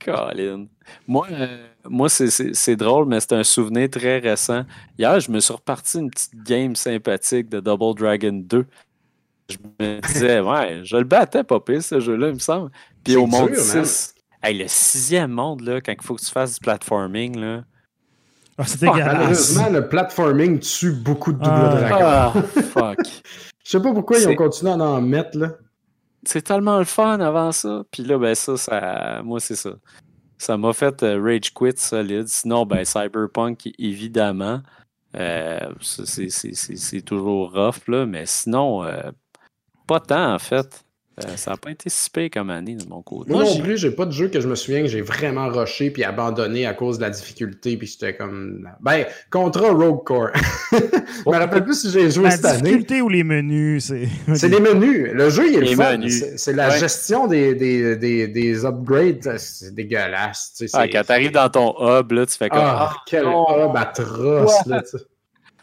Colin. 0.03 0.65
Moi, 1.07 1.27
euh, 1.31 1.67
moi 1.89 2.09
c'est- 2.09 2.75
drôle, 2.75 3.05
mais 3.07 3.19
c'est 3.19 3.33
un 3.33 3.43
souvenir 3.43 3.89
très 3.89 4.19
récent. 4.19 4.63
Hier, 4.97 5.19
je 5.19 5.31
me 5.31 5.39
suis 5.39 5.53
reparti 5.53 5.99
une 5.99 6.09
petite 6.09 6.35
game 6.43 6.75
sympathique 6.75 7.49
de 7.49 7.59
Double 7.59 7.95
Dragon 7.95 8.33
2. 8.33 8.65
Je 9.49 9.57
me 9.79 9.99
disais, 10.01 10.39
ouais, 10.41 10.81
je 10.83 10.97
le 10.97 11.03
battais 11.03 11.43
pas 11.43 11.59
pire, 11.59 11.83
ce 11.83 11.99
jeu-là, 11.99 12.27
il 12.29 12.33
me 12.35 12.39
semble. 12.39 12.71
Puis 13.03 13.15
au 13.15 13.27
monde 13.27 13.49
dur, 13.51 13.57
man. 13.75 13.85
6, 13.85 14.13
hey, 14.43 14.57
le 14.57 14.65
sixième 14.67 15.31
monde, 15.31 15.61
là, 15.61 15.81
quand 15.81 15.91
il 15.91 16.01
faut 16.03 16.15
que 16.15 16.21
tu 16.21 16.31
fasses 16.31 16.53
du 16.55 16.59
platforming, 16.61 17.37
là, 17.39 17.63
Ah, 18.57 18.65
c'est. 18.65 18.85
Malheureusement, 18.85 19.69
le 19.69 19.87
platforming 19.87 20.59
tue 20.59 20.91
beaucoup 20.91 21.31
de 21.31 21.37
double 21.39 21.49
Ah. 21.51 21.79
dragon. 21.89 21.97
Ah, 22.03 22.41
fuck. 22.61 22.97
Je 23.63 23.69
sais 23.71 23.81
pas 23.81 23.93
pourquoi 23.93 24.19
ils 24.19 24.27
ont 24.27 24.35
continué 24.35 24.71
à 24.71 24.75
en 24.77 25.01
mettre, 25.01 25.37
là. 25.37 25.53
C'est 26.23 26.43
tellement 26.43 26.77
le 26.77 26.85
fun 26.85 27.19
avant 27.19 27.51
ça. 27.51 27.83
Puis 27.91 28.03
là, 28.03 28.17
ben 28.17 28.35
ça, 28.35 28.57
ça 28.57 29.21
moi, 29.23 29.39
c'est 29.39 29.55
ça. 29.55 29.71
Ça 30.37 30.57
m'a 30.57 30.73
fait 30.73 31.03
euh, 31.03 31.21
rage 31.21 31.53
quit 31.53 31.77
solide. 31.77 32.27
Sinon, 32.27 32.65
ben 32.65 32.83
Cyberpunk, 32.83 33.69
évidemment. 33.77 34.61
Euh, 35.15 35.73
c'est 35.81 37.01
toujours 37.01 37.53
rough, 37.53 37.87
là. 37.87 38.05
Mais 38.05 38.25
sinon, 38.25 38.83
euh, 38.83 39.11
pas 39.87 39.99
tant, 39.99 40.33
en 40.33 40.39
fait. 40.39 40.85
Euh, 41.19 41.35
ça 41.35 41.51
n'a 41.51 41.57
pas 41.57 41.71
été 41.71 41.89
si 41.89 42.09
pire 42.09 42.29
comme 42.31 42.49
année 42.49 42.75
de 42.75 42.87
mon 42.87 43.01
côté. 43.01 43.31
Moi, 43.33 43.43
non 43.43 43.49
j'ai- 43.53 43.61
plus, 43.61 43.77
j'ai 43.77 43.91
pas 43.91 44.05
de 44.05 44.11
jeu 44.11 44.29
que 44.29 44.39
je 44.39 44.47
me 44.47 44.55
souviens 44.55 44.81
que 44.81 44.87
j'ai 44.87 45.01
vraiment 45.01 45.49
rushé 45.49 45.91
puis 45.91 46.05
abandonné 46.05 46.65
à 46.65 46.73
cause 46.73 46.97
de 46.97 47.03
la 47.03 47.09
difficulté. 47.09 47.75
Puis 47.75 47.87
j'étais 47.87 48.15
comme. 48.15 48.67
Ben, 48.79 49.05
Contra 49.29 49.71
Rogue 49.71 50.03
Core. 50.05 50.29
je 50.71 51.29
me 51.29 51.37
rappelle 51.37 51.65
plus 51.65 51.81
si 51.81 51.91
j'ai 51.91 52.09
joué 52.09 52.23
La 52.23 52.31
cette 52.31 52.45
année. 52.45 52.61
difficulté 52.61 53.01
ou 53.01 53.09
les 53.09 53.23
menus, 53.25 53.85
c'est. 53.85 54.07
C'est 54.35 54.47
les 54.47 54.61
menus. 54.61 55.09
Le 55.13 55.29
jeu, 55.29 55.49
il 55.49 55.55
est 55.57 55.61
Les 55.61 55.69
le 55.71 55.75
fun. 55.75 55.91
menus. 55.97 56.23
C'est 56.37 56.53
la 56.53 56.69
Ouais. 56.69 56.79
gestion 56.79 57.27
des, 57.27 57.55
des, 57.55 57.97
des, 57.97 58.27
des 58.29 58.65
upgrades. 58.65 59.37
C'est 59.37 59.75
dégueulasse. 59.75 60.53
tu 60.57 60.67
sais, 60.69 60.77
Ah, 60.79 60.87
quand 60.87 61.03
t'arrives 61.03 61.31
dans 61.31 61.49
ton 61.49 61.75
hub, 61.99 62.11
là, 62.13 62.25
tu 62.25 62.37
fais 62.37 62.47
comme. 62.49 62.59
Ah, 62.61 62.89
Ah, 62.93 62.97
quel 63.05 63.25
hub 63.25 63.75
atroce. 63.75 64.65
Là, 64.65 64.81
tu 64.81 64.97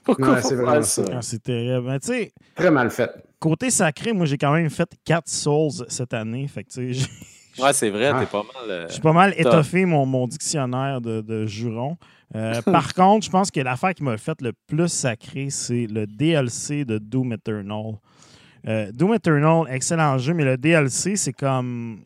pourquoi 0.04 0.34
ouais, 0.34 0.42
c'est 0.42 0.54
vraiment 0.54 0.82
ça? 0.82 1.04
ça. 1.04 1.12
Ah, 1.14 1.22
c'est 1.22 1.42
terrible. 1.42 1.86
Mais 1.88 2.00
tu 2.00 2.06
sais, 2.08 2.32
Très 2.54 2.70
mal 2.70 2.90
fait. 2.90 3.10
Côté 3.40 3.70
sacré, 3.70 4.12
moi, 4.12 4.26
j'ai 4.26 4.38
quand 4.38 4.52
même 4.52 4.70
fait 4.70 4.88
4 5.04 5.28
Souls 5.28 5.84
cette 5.88 6.14
année. 6.14 6.46
Fait 6.48 6.64
que 6.64 6.70
tu 6.70 6.92
sais, 6.94 7.08
j'ai- 7.56 7.62
Ouais, 7.62 7.72
c'est 7.72 7.90
vrai, 7.90 8.06
Ah. 8.06 8.20
t'es 8.20 8.26
pas 8.26 8.44
mal. 8.44 8.70
euh, 8.70 8.86
j'ai 8.88 9.00
pas 9.00 9.12
mal 9.12 9.34
étoffé 9.36 9.84
mon, 9.84 10.06
mon 10.06 10.28
dictionnaire 10.28 11.00
de, 11.00 11.20
de 11.22 11.44
jurons. 11.46 11.96
Euh, 12.36 12.60
par 12.62 12.94
contre, 12.94 13.26
je 13.26 13.30
pense 13.30 13.50
que 13.50 13.58
l'affaire 13.60 13.94
qui 13.94 14.04
m'a 14.04 14.16
fait 14.16 14.40
le 14.42 14.52
plus 14.68 14.86
sacré, 14.88 15.50
c'est 15.50 15.86
le 15.86 16.06
DLC 16.06 16.84
de 16.84 16.98
Doom 16.98 17.32
Eternal. 17.32 17.94
Euh, 18.66 18.92
Doom 18.92 19.14
Eternal, 19.14 19.64
excellent 19.70 20.18
jeu, 20.18 20.34
mais 20.34 20.44
le 20.44 20.56
DLC, 20.56 21.16
c'est 21.16 21.32
comme. 21.32 22.04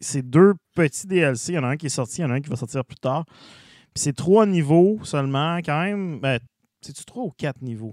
C'est 0.00 0.22
deux 0.22 0.54
petits 0.76 1.08
DLC. 1.08 1.52
Il 1.52 1.54
y 1.56 1.58
en 1.58 1.64
a 1.64 1.68
un 1.68 1.76
qui 1.76 1.86
est 1.86 1.88
sorti, 1.88 2.20
il 2.20 2.22
y 2.22 2.24
en 2.24 2.30
a 2.30 2.34
un 2.34 2.40
qui 2.40 2.48
va 2.48 2.54
sortir 2.54 2.84
plus 2.84 2.98
tard. 3.00 3.24
Puis 3.26 4.02
c'est 4.04 4.12
trois 4.14 4.46
niveaux 4.46 5.00
seulement, 5.02 5.56
quand 5.58 5.80
même. 5.82 6.20
Ben, 6.20 6.38
c'est-tu 6.82 7.04
trois 7.04 7.24
ou 7.24 7.32
quatre 7.36 7.62
niveaux? 7.62 7.92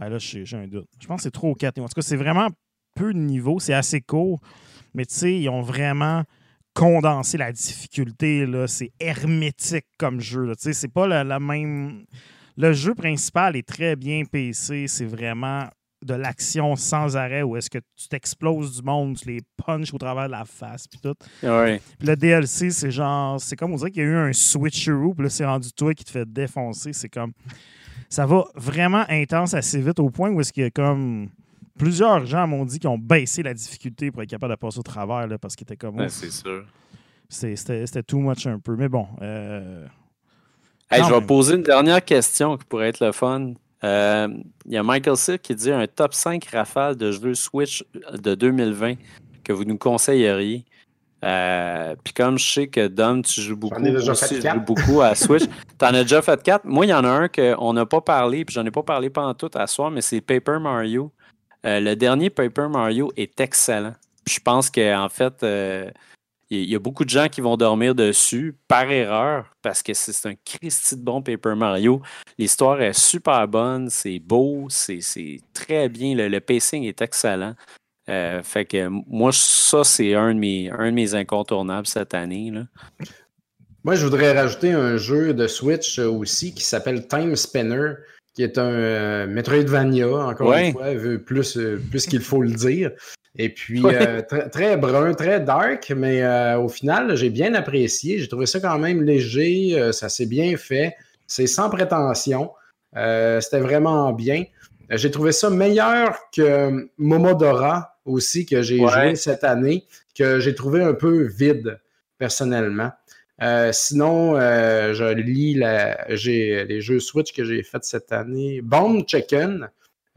Ah, 0.00 0.08
là, 0.08 0.16
j'ai 0.18 0.44
un 0.56 0.66
doute. 0.66 0.88
Je 0.98 1.06
pense 1.06 1.18
que 1.18 1.22
c'est 1.24 1.30
trois 1.30 1.50
ou 1.50 1.54
quatre 1.54 1.76
niveaux. 1.76 1.84
En 1.84 1.88
tout 1.88 2.00
cas, 2.00 2.02
c'est 2.02 2.16
vraiment 2.16 2.48
peu 2.96 3.12
de 3.12 3.18
niveaux. 3.18 3.60
C'est 3.60 3.74
assez 3.74 4.00
court. 4.00 4.40
Mais 4.94 5.04
tu 5.04 5.14
sais, 5.14 5.38
ils 5.38 5.48
ont 5.50 5.60
vraiment 5.60 6.24
condensé 6.74 7.36
la 7.36 7.52
difficulté. 7.52 8.46
C'est 8.66 8.92
hermétique 8.98 9.84
comme 9.98 10.20
jeu. 10.20 10.46
Tu 10.56 10.62
sais, 10.62 10.72
c'est 10.72 10.88
pas 10.88 11.06
la, 11.06 11.22
la 11.22 11.38
même. 11.38 12.06
Le 12.56 12.72
jeu 12.72 12.94
principal 12.94 13.56
est 13.56 13.68
très 13.68 13.94
bien 13.94 14.24
PC. 14.24 14.86
C'est 14.88 15.04
vraiment 15.04 15.68
de 16.02 16.14
l'action 16.14 16.76
sans 16.76 17.16
arrêt 17.18 17.42
où 17.42 17.56
est-ce 17.56 17.68
que 17.68 17.78
tu 17.94 18.08
t'exploses 18.08 18.78
du 18.78 18.82
monde, 18.82 19.18
tu 19.18 19.28
les 19.28 19.40
punches 19.58 19.92
au 19.92 19.98
travers 19.98 20.26
de 20.26 20.32
la 20.32 20.46
face, 20.46 20.88
puis 20.88 20.98
tout. 20.98 21.14
Ouais. 21.42 21.80
Puis 21.98 22.08
le 22.08 22.16
DLC, 22.16 22.70
c'est 22.70 22.90
genre, 22.90 23.38
c'est 23.38 23.54
comme 23.54 23.74
on 23.74 23.76
dirait 23.76 23.90
qu'il 23.90 24.02
y 24.02 24.06
a 24.06 24.08
eu 24.08 24.16
un 24.16 24.32
switcheroo, 24.32 25.12
puis 25.12 25.24
là, 25.24 25.28
c'est 25.28 25.44
rendu 25.44 25.70
toi 25.72 25.92
qui 25.92 26.04
te 26.04 26.10
fait 26.10 26.30
défoncer. 26.30 26.94
C'est 26.94 27.10
comme, 27.10 27.32
ça 28.10 28.26
va 28.26 28.44
vraiment 28.56 29.04
intense 29.08 29.54
assez 29.54 29.80
vite 29.80 29.98
au 30.00 30.10
point 30.10 30.30
où 30.30 30.40
est-ce 30.40 30.52
qu'il 30.52 30.64
y 30.64 30.66
a 30.66 30.70
comme, 30.70 31.28
plusieurs 31.78 32.26
gens 32.26 32.46
m'ont 32.46 32.66
dit 32.66 32.78
qu'ils 32.78 32.90
ont 32.90 32.98
baissé 32.98 33.42
la 33.42 33.54
difficulté 33.54 34.10
pour 34.10 34.22
être 34.22 34.28
capable 34.28 34.52
de 34.52 34.58
passer 34.58 34.78
au 34.80 34.82
travers, 34.82 35.26
là, 35.26 35.38
parce 35.38 35.56
qu'ils 35.56 35.64
étaient 35.64 35.76
comme, 35.76 35.96
Ouais, 35.96 36.08
c'est 36.10 36.30
sûr. 36.30 36.64
c'était 37.28 38.02
too 38.02 38.18
much 38.18 38.46
un 38.46 38.58
peu. 38.58 38.76
Mais 38.76 38.88
bon, 38.88 39.06
euh, 39.22 39.86
Hey, 40.90 41.04
je 41.04 41.14
vais 41.14 41.20
poser 41.20 41.54
une 41.54 41.62
dernière 41.62 42.04
question 42.04 42.56
qui 42.56 42.64
pourrait 42.64 42.88
être 42.88 42.98
le 43.04 43.12
fun. 43.12 43.52
Euh, 43.84 44.28
Il 44.66 44.72
y 44.72 44.76
a 44.76 44.82
Michael 44.82 45.16
Silk 45.16 45.40
qui 45.40 45.54
dit 45.54 45.70
un 45.70 45.86
top 45.86 46.12
5 46.14 46.44
rafale 46.46 46.96
de 46.96 47.12
jeux 47.12 47.34
Switch 47.34 47.84
de 48.12 48.34
2020 48.34 48.94
que 49.44 49.52
vous 49.52 49.64
nous 49.64 49.78
conseilleriez. 49.78 50.64
Euh, 51.24 51.94
Puis 52.02 52.14
comme 52.14 52.38
je 52.38 52.50
sais 52.52 52.68
que 52.68 52.86
Dom, 52.88 53.22
tu 53.22 53.40
joues 53.40 53.56
beaucoup, 53.56 53.82
aussi, 53.82 54.36
je 54.36 54.40
quatre. 54.40 54.54
joue 54.54 54.60
beaucoup 54.74 55.00
à 55.02 55.14
Switch. 55.14 55.44
T'en 55.78 55.88
as 55.88 56.02
déjà 56.02 56.22
fait 56.22 56.42
4. 56.42 56.64
Moi, 56.64 56.86
il 56.86 56.90
y 56.90 56.94
en 56.94 57.04
a 57.04 57.08
un 57.08 57.28
qu'on 57.28 57.72
n'a 57.72 57.86
pas 57.86 58.00
parlé, 58.00 58.44
puis 58.44 58.54
j'en 58.54 58.64
ai 58.64 58.70
pas 58.70 58.82
parlé 58.82 59.10
pendant 59.10 59.34
tout 59.34 59.50
à 59.54 59.66
soir, 59.66 59.90
mais 59.90 60.00
c'est 60.00 60.20
Paper 60.20 60.58
Mario. 60.60 61.12
Euh, 61.66 61.80
le 61.80 61.94
dernier 61.94 62.30
Paper 62.30 62.68
Mario 62.70 63.12
est 63.16 63.38
excellent. 63.40 63.92
Je 64.26 64.38
pense 64.40 64.70
qu'en 64.70 65.08
fait, 65.10 65.42
euh, 65.42 65.90
il 66.48 66.68
y 66.68 66.74
a 66.74 66.78
beaucoup 66.78 67.04
de 67.04 67.10
gens 67.10 67.28
qui 67.28 67.40
vont 67.40 67.56
dormir 67.56 67.94
dessus 67.94 68.56
par 68.66 68.90
erreur 68.90 69.46
parce 69.62 69.82
que 69.82 69.94
c'est 69.94 70.26
un 70.28 70.34
Christy 70.44 70.96
de 70.96 71.02
bon 71.02 71.22
Paper 71.22 71.54
Mario. 71.54 72.00
L'histoire 72.38 72.80
est 72.80 72.98
super 72.98 73.46
bonne, 73.46 73.88
c'est 73.90 74.18
beau, 74.18 74.66
c'est 74.68 75.00
c'est 75.00 75.38
très 75.52 75.88
bien, 75.88 76.14
le, 76.14 76.28
le 76.28 76.40
pacing 76.40 76.84
est 76.84 77.00
excellent. 77.02 77.54
Euh, 78.08 78.42
fait 78.42 78.64
que 78.64 78.88
moi, 78.88 79.30
ça, 79.32 79.84
c'est 79.84 80.14
un, 80.14 80.34
de 80.34 80.38
mes- 80.40 80.70
un 80.70 80.86
de 80.86 80.94
mes 80.94 81.14
incontournables 81.14 81.86
cette 81.86 82.14
année. 82.14 82.50
Là. 82.52 82.62
Moi, 83.84 83.94
je 83.94 84.04
voudrais 84.04 84.32
rajouter 84.38 84.72
un 84.72 84.96
jeu 84.96 85.32
de 85.32 85.46
Switch 85.46 85.98
euh, 85.98 86.08
aussi 86.10 86.52
qui 86.54 86.64
s'appelle 86.64 87.06
Time 87.06 87.36
Spinner, 87.36 87.92
qui 88.34 88.42
est 88.42 88.58
un 88.58 88.70
euh, 88.70 89.26
Metroidvania, 89.26 90.08
encore 90.08 90.48
Ouais. 90.48 90.68
une 90.68 90.72
fois, 90.72 91.18
plus, 91.24 91.58
plus 91.90 92.06
qu'il 92.06 92.20
faut 92.20 92.42
le 92.42 92.50
dire. 92.50 92.90
Et 93.36 93.48
puis, 93.48 93.80
Ouais. 93.82 93.96
euh, 94.00 94.20
tr- 94.22 94.50
très 94.50 94.76
brun, 94.76 95.14
très 95.14 95.40
dark, 95.40 95.92
mais 95.96 96.24
au 96.56 96.68
final, 96.68 97.14
j'ai 97.16 97.30
bien 97.30 97.54
apprécié. 97.54 98.18
J'ai 98.18 98.28
trouvé 98.28 98.46
ça 98.46 98.58
quand 98.60 98.78
même 98.78 99.02
léger, 99.02 99.90
ça 99.92 100.08
s'est 100.08 100.26
bien 100.26 100.56
fait. 100.56 100.94
C'est 101.28 101.46
sans 101.46 101.70
prétention. 101.70 102.50
C'était 102.92 103.60
vraiment 103.60 104.12
bien. 104.12 104.44
J'ai 104.90 105.12
trouvé 105.12 105.30
ça 105.30 105.48
meilleur 105.48 106.18
que 106.34 106.88
Momodora 106.98 107.89
aussi, 108.04 108.46
que 108.46 108.62
j'ai 108.62 108.80
Ouais. 108.80 108.90
joué 108.90 109.14
cette 109.16 109.44
année, 109.44 109.84
que 110.16 110.40
j'ai 110.40 110.54
trouvé 110.54 110.82
un 110.82 110.94
peu 110.94 111.24
vide, 111.24 111.78
personnellement. 112.18 112.90
Euh, 113.42 113.70
sinon, 113.72 114.36
euh, 114.36 114.92
je 114.92 115.04
lis 115.14 115.54
la, 115.54 116.06
les 116.08 116.80
jeux 116.80 117.00
Switch 117.00 117.32
que 117.32 117.44
j'ai 117.44 117.62
fait 117.62 117.82
cette 117.84 118.12
année. 118.12 118.60
Bomb 118.62 119.02
Chicken, 119.06 119.68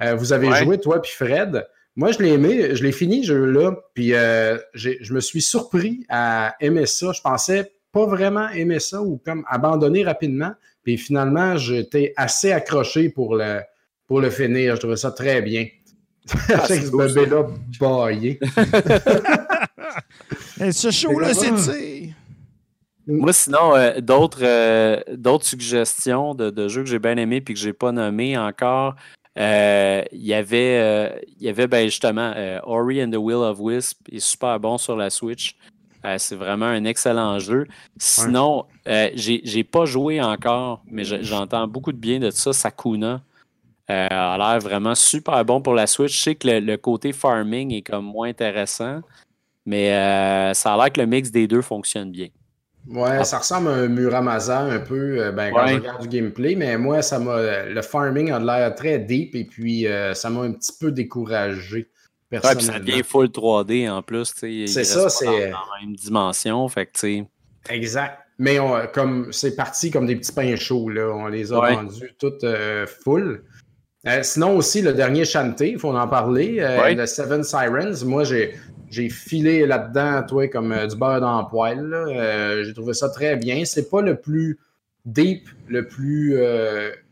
euh, 0.02 0.16
vous 0.16 0.34
avez 0.34 0.50
Ouais. 0.50 0.64
joué, 0.64 0.78
toi 0.78 1.02
puis 1.02 1.12
Fred. 1.12 1.66
Moi, 1.96 2.12
je 2.12 2.20
l'ai 2.20 2.34
aimé, 2.34 2.76
je 2.76 2.84
l'ai 2.84 2.92
fini, 2.92 3.22
ce 3.24 3.28
jeu-là, 3.34 3.76
puis 3.94 4.14
euh, 4.14 4.58
j'ai- 4.74 4.98
je 5.02 5.14
me 5.14 5.20
suis 5.22 5.42
surpris 5.42 6.06
à 6.10 6.56
aimer 6.60 6.86
ça. 6.88 7.12
Je 7.14 7.22
pensais 7.22 7.72
pas 7.92 8.06
vraiment 8.08 8.50
aimer 8.50 8.80
ça 8.80 9.02
ou 9.02 9.22
comme 9.24 9.46
abandonner 9.48 10.04
rapidement. 10.04 10.54
Puis 10.84 10.98
finalement, 10.98 11.56
j'étais 11.56 12.12
assez 12.18 12.52
accroché 12.52 13.10
pour 13.10 13.36
le, 13.36 13.60
pour 14.08 14.20
le 14.20 14.30
finir. 14.32 14.76
Je 14.76 14.80
trouvais 14.82 14.98
ça 14.98 15.12
très 15.12 15.42
bien. 15.42 15.68
Ah, 16.50 16.68
ça. 16.68 16.76
bébé-là 16.76 17.46
baillé. 17.80 18.40
ce 20.72 20.92
show-là, 20.92 21.34
c'est. 21.34 22.10
Moi, 23.06 23.34
sinon, 23.34 23.76
euh, 23.76 24.00
d'autres 24.00 24.40
euh, 24.44 24.98
d'autres 25.14 25.46
suggestions 25.46 26.34
de, 26.36 26.50
de 26.50 26.68
jeux 26.70 26.84
que 26.84 26.90
j'ai 26.90 27.00
bien 27.00 27.18
aimés 27.18 27.42
puis 27.42 27.54
que 27.54 27.60
j'ai 27.60 27.74
pas 27.74 27.92
nommés 27.92 28.38
encore. 28.38 28.96
euh, 29.38 30.02
Il 30.14 30.26
y 30.26 30.34
avait, 30.34 30.78
euh, 30.80 31.10
il 31.40 31.46
y 31.46 31.50
avait 31.50 31.68
ben, 31.68 31.86
justement 31.86 32.32
euh, 32.36 32.60
Ori 32.64 33.04
and 33.04 33.12
the 33.12 33.18
Will 33.18 33.36
of 33.36 33.58
Wisp, 33.60 34.00
il 34.10 34.18
est 34.18 34.20
super 34.22 34.58
bon 34.60 34.78
sur 34.78 34.96
la 34.96 35.10
Switch. 35.10 35.58
Euh, 36.06 36.16
c'est 36.18 36.36
vraiment 36.36 36.66
un 36.68 36.86
excellent 36.86 37.40
jeu. 37.40 37.66
Sinon, 37.98 38.66
euh, 38.88 39.10
j'ai 39.16 39.64
pas 39.66 39.84
joué 39.86 40.22
encore, 40.22 40.82
mais 40.90 41.04
je- 41.04 41.22
j'entends 41.24 41.68
beaucoup 41.68 41.92
de 41.92 41.98
bien 41.98 42.20
de 42.20 42.30
ça. 42.30 42.54
Sakuna 42.54 43.22
euh, 43.90 44.08
a 44.10 44.38
l'air 44.38 44.60
vraiment 44.60 44.96
super 44.96 45.44
bon 45.46 45.62
pour 45.62 45.74
la 45.74 45.88
Switch. 45.88 46.18
Je 46.18 46.22
sais 46.24 46.36
que 46.36 46.48
le, 46.48 46.60
le 46.60 46.78
côté 46.78 47.12
farming 47.14 47.74
est 47.74 47.82
comme 47.82 48.06
moins 48.06 48.30
intéressant, 48.30 49.02
mais 49.66 49.92
euh, 49.94 50.54
ça 50.54 50.74
a 50.74 50.78
l'air 50.78 50.92
que 50.94 51.02
le 51.02 51.08
mix 51.08 51.32
des 51.32 51.48
deux 51.48 51.62
fonctionne 51.62 52.12
bien. 52.12 52.28
Ouais, 52.90 53.24
ça 53.24 53.38
ressemble 53.38 53.70
à 53.70 53.72
un 53.72 53.88
Muramasa 53.88 54.60
un 54.60 54.80
peu 54.80 55.22
euh, 55.22 55.32
ben, 55.32 55.52
quand 55.54 55.64
Ouais. 55.64 55.70
je 55.70 55.76
regarde 55.76 56.02
du 56.02 56.08
gameplay, 56.10 56.56
mais 56.56 56.78
moi, 56.78 57.02
ça 57.02 57.18
m'a. 57.18 57.64
Le 57.64 57.82
farming 57.82 58.32
a 58.32 58.40
l'air 58.40 58.76
très 58.76 59.00
deep 59.00 59.36
et 59.36 59.46
puis 59.46 59.88
euh, 59.88 60.14
ça 60.14 60.30
m'a 60.30 60.42
un 60.42 60.52
petit 60.52 60.74
peu 60.80 60.92
découragé. 60.92 61.78
Ouais, 62.32 62.40
puis 62.40 62.42
ça 62.42 62.56
Personnellement. 62.56 62.86
devient 62.88 63.04
full 63.04 63.28
3D 63.28 63.90
en 63.90 64.02
plus. 64.02 64.34
tu 64.34 64.40
sais, 64.40 64.54
il 64.54 64.68
C'est 64.68 64.84
ça, 64.84 65.08
c'est- 65.10 65.26
Dans, 65.26 65.32
dans 65.32 65.38
la 65.76 65.86
même 65.86 65.96
dimension. 65.96 66.68
Fait 66.68 66.86
que, 66.88 66.92
tu 66.94 67.00
sais, 67.00 67.26
Exact. 67.70 68.18
Mais 68.40 68.60
on- 68.60 68.88
comme 68.94 69.32
c'est 69.32 69.56
parti 69.56 69.90
comme 69.92 70.06
des 70.08 70.16
petits 70.18 70.34
pains 70.34 70.56
chauds, 70.58 70.90
là. 70.90 71.10
On 71.16 71.28
les 71.28 71.54
a 71.54 71.60
Ouais. 71.60 71.76
vendus 71.76 72.14
toutes 72.20 72.44
euh, 72.44 72.86
full. 72.88 73.44
Euh, 74.06 74.20
sinon 74.22 74.58
aussi, 74.58 74.82
le 74.82 74.94
dernier 74.94 75.24
Shanté, 75.24 75.72
il 75.72 75.80
faut 75.80 75.96
en 75.96 76.08
parler. 76.08 76.58
euh. 76.60 76.94
Le 76.94 77.06
Seven 77.06 77.44
Sirens. 77.44 78.04
Moi, 78.04 78.26
j'ai, 78.26 78.54
j'ai 78.90 79.10
filé 79.10 79.66
là-dedans, 79.66 80.24
toi, 80.28 80.48
comme 80.50 80.74
euh, 80.74 80.88
du 80.88 80.98
beurre 80.98 81.22
dans 81.22 81.42
le. 81.42 81.94
Euh, 81.94 82.64
j'ai 82.66 82.74
trouvé 82.74 82.94
ça 82.94 83.10
très 83.10 83.38
bien. 83.38 83.64
C'est 83.64 83.90
pas 83.90 84.02
le 84.02 84.20
plus 84.20 84.60
deep, 85.06 85.48
le 85.68 85.88
plus 85.88 86.38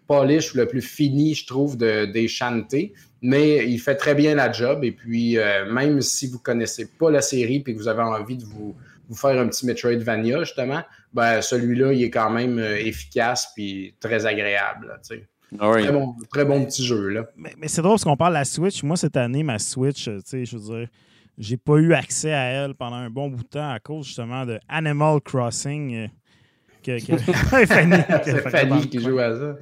polish, 0.07 0.53
le 0.53 0.65
plus 0.67 0.81
fini, 0.81 1.33
je 1.33 1.47
trouve, 1.47 1.77
de, 1.77 2.05
des 2.05 2.27
Shanté. 2.27 2.93
Mais 3.21 3.65
il 3.69 3.79
fait 3.79 3.95
très 3.95 4.15
bien 4.15 4.35
la 4.35 4.51
job. 4.51 4.83
Et 4.83 4.91
puis, 4.91 5.37
même 5.69 6.01
si 6.01 6.27
vous 6.27 6.39
connaissez 6.39 6.89
pas 6.99 7.09
la 7.09 7.21
série 7.21 7.63
et 7.65 7.73
que 7.73 7.77
vous 7.77 7.87
avez 7.87 8.01
envie 8.01 8.35
de 8.37 8.43
vous, 8.43 8.75
vous 9.07 9.15
faire 9.15 9.39
un 9.39 9.47
petit 9.47 9.65
Metroidvania, 9.65 10.39
justement, 10.39 10.81
ben, 11.13 11.41
celui-là, 11.41 11.93
il 11.93 12.03
est 12.03 12.09
quand 12.09 12.29
même 12.29 12.59
efficace 12.59 13.49
puis 13.55 13.93
très 13.99 14.25
agréable. 14.25 14.87
là, 14.87 14.99
sais. 15.51 15.57
Ah 15.59 15.71
oui. 15.71 15.83
Très, 15.83 15.91
bon, 15.91 16.15
très 16.31 16.45
bon 16.45 16.65
petit 16.65 16.85
jeu. 16.85 17.09
Là. 17.09 17.25
Mais, 17.37 17.53
mais 17.57 17.67
c'est 17.67 17.81
drôle 17.81 17.93
parce 17.93 18.03
qu'on 18.03 18.17
parle 18.17 18.33
de 18.33 18.39
la 18.39 18.45
Switch. 18.45 18.83
Moi, 18.83 18.95
cette 18.97 19.17
année, 19.17 19.43
ma 19.43 19.59
Switch, 19.59 20.07
euh, 20.07 20.17
tu 20.17 20.23
sais, 20.25 20.45
je 20.45 20.57
veux 20.57 20.77
dire, 20.79 20.87
j'ai 21.37 21.57
pas 21.57 21.75
eu 21.77 21.93
accès 21.93 22.33
à 22.33 22.43
elle 22.43 22.73
pendant 22.75 22.97
un 22.97 23.09
bon 23.09 23.29
bout 23.29 23.43
de 23.43 23.47
temps 23.47 23.71
à 23.71 23.79
cause 23.79 24.05
justement 24.05 24.45
de 24.45 24.59
Animal 24.67 25.19
Crossing. 25.21 25.95
euh, 25.95 26.07
que, 26.83 26.99
que- 27.05 27.15
Fanny, 27.67 27.91
que- 27.97 28.23
C'est 28.31 28.49
Fanny 28.49 28.87
qui 28.89 28.99
joue 28.99 29.19
à 29.19 29.35
ça. 29.35 29.55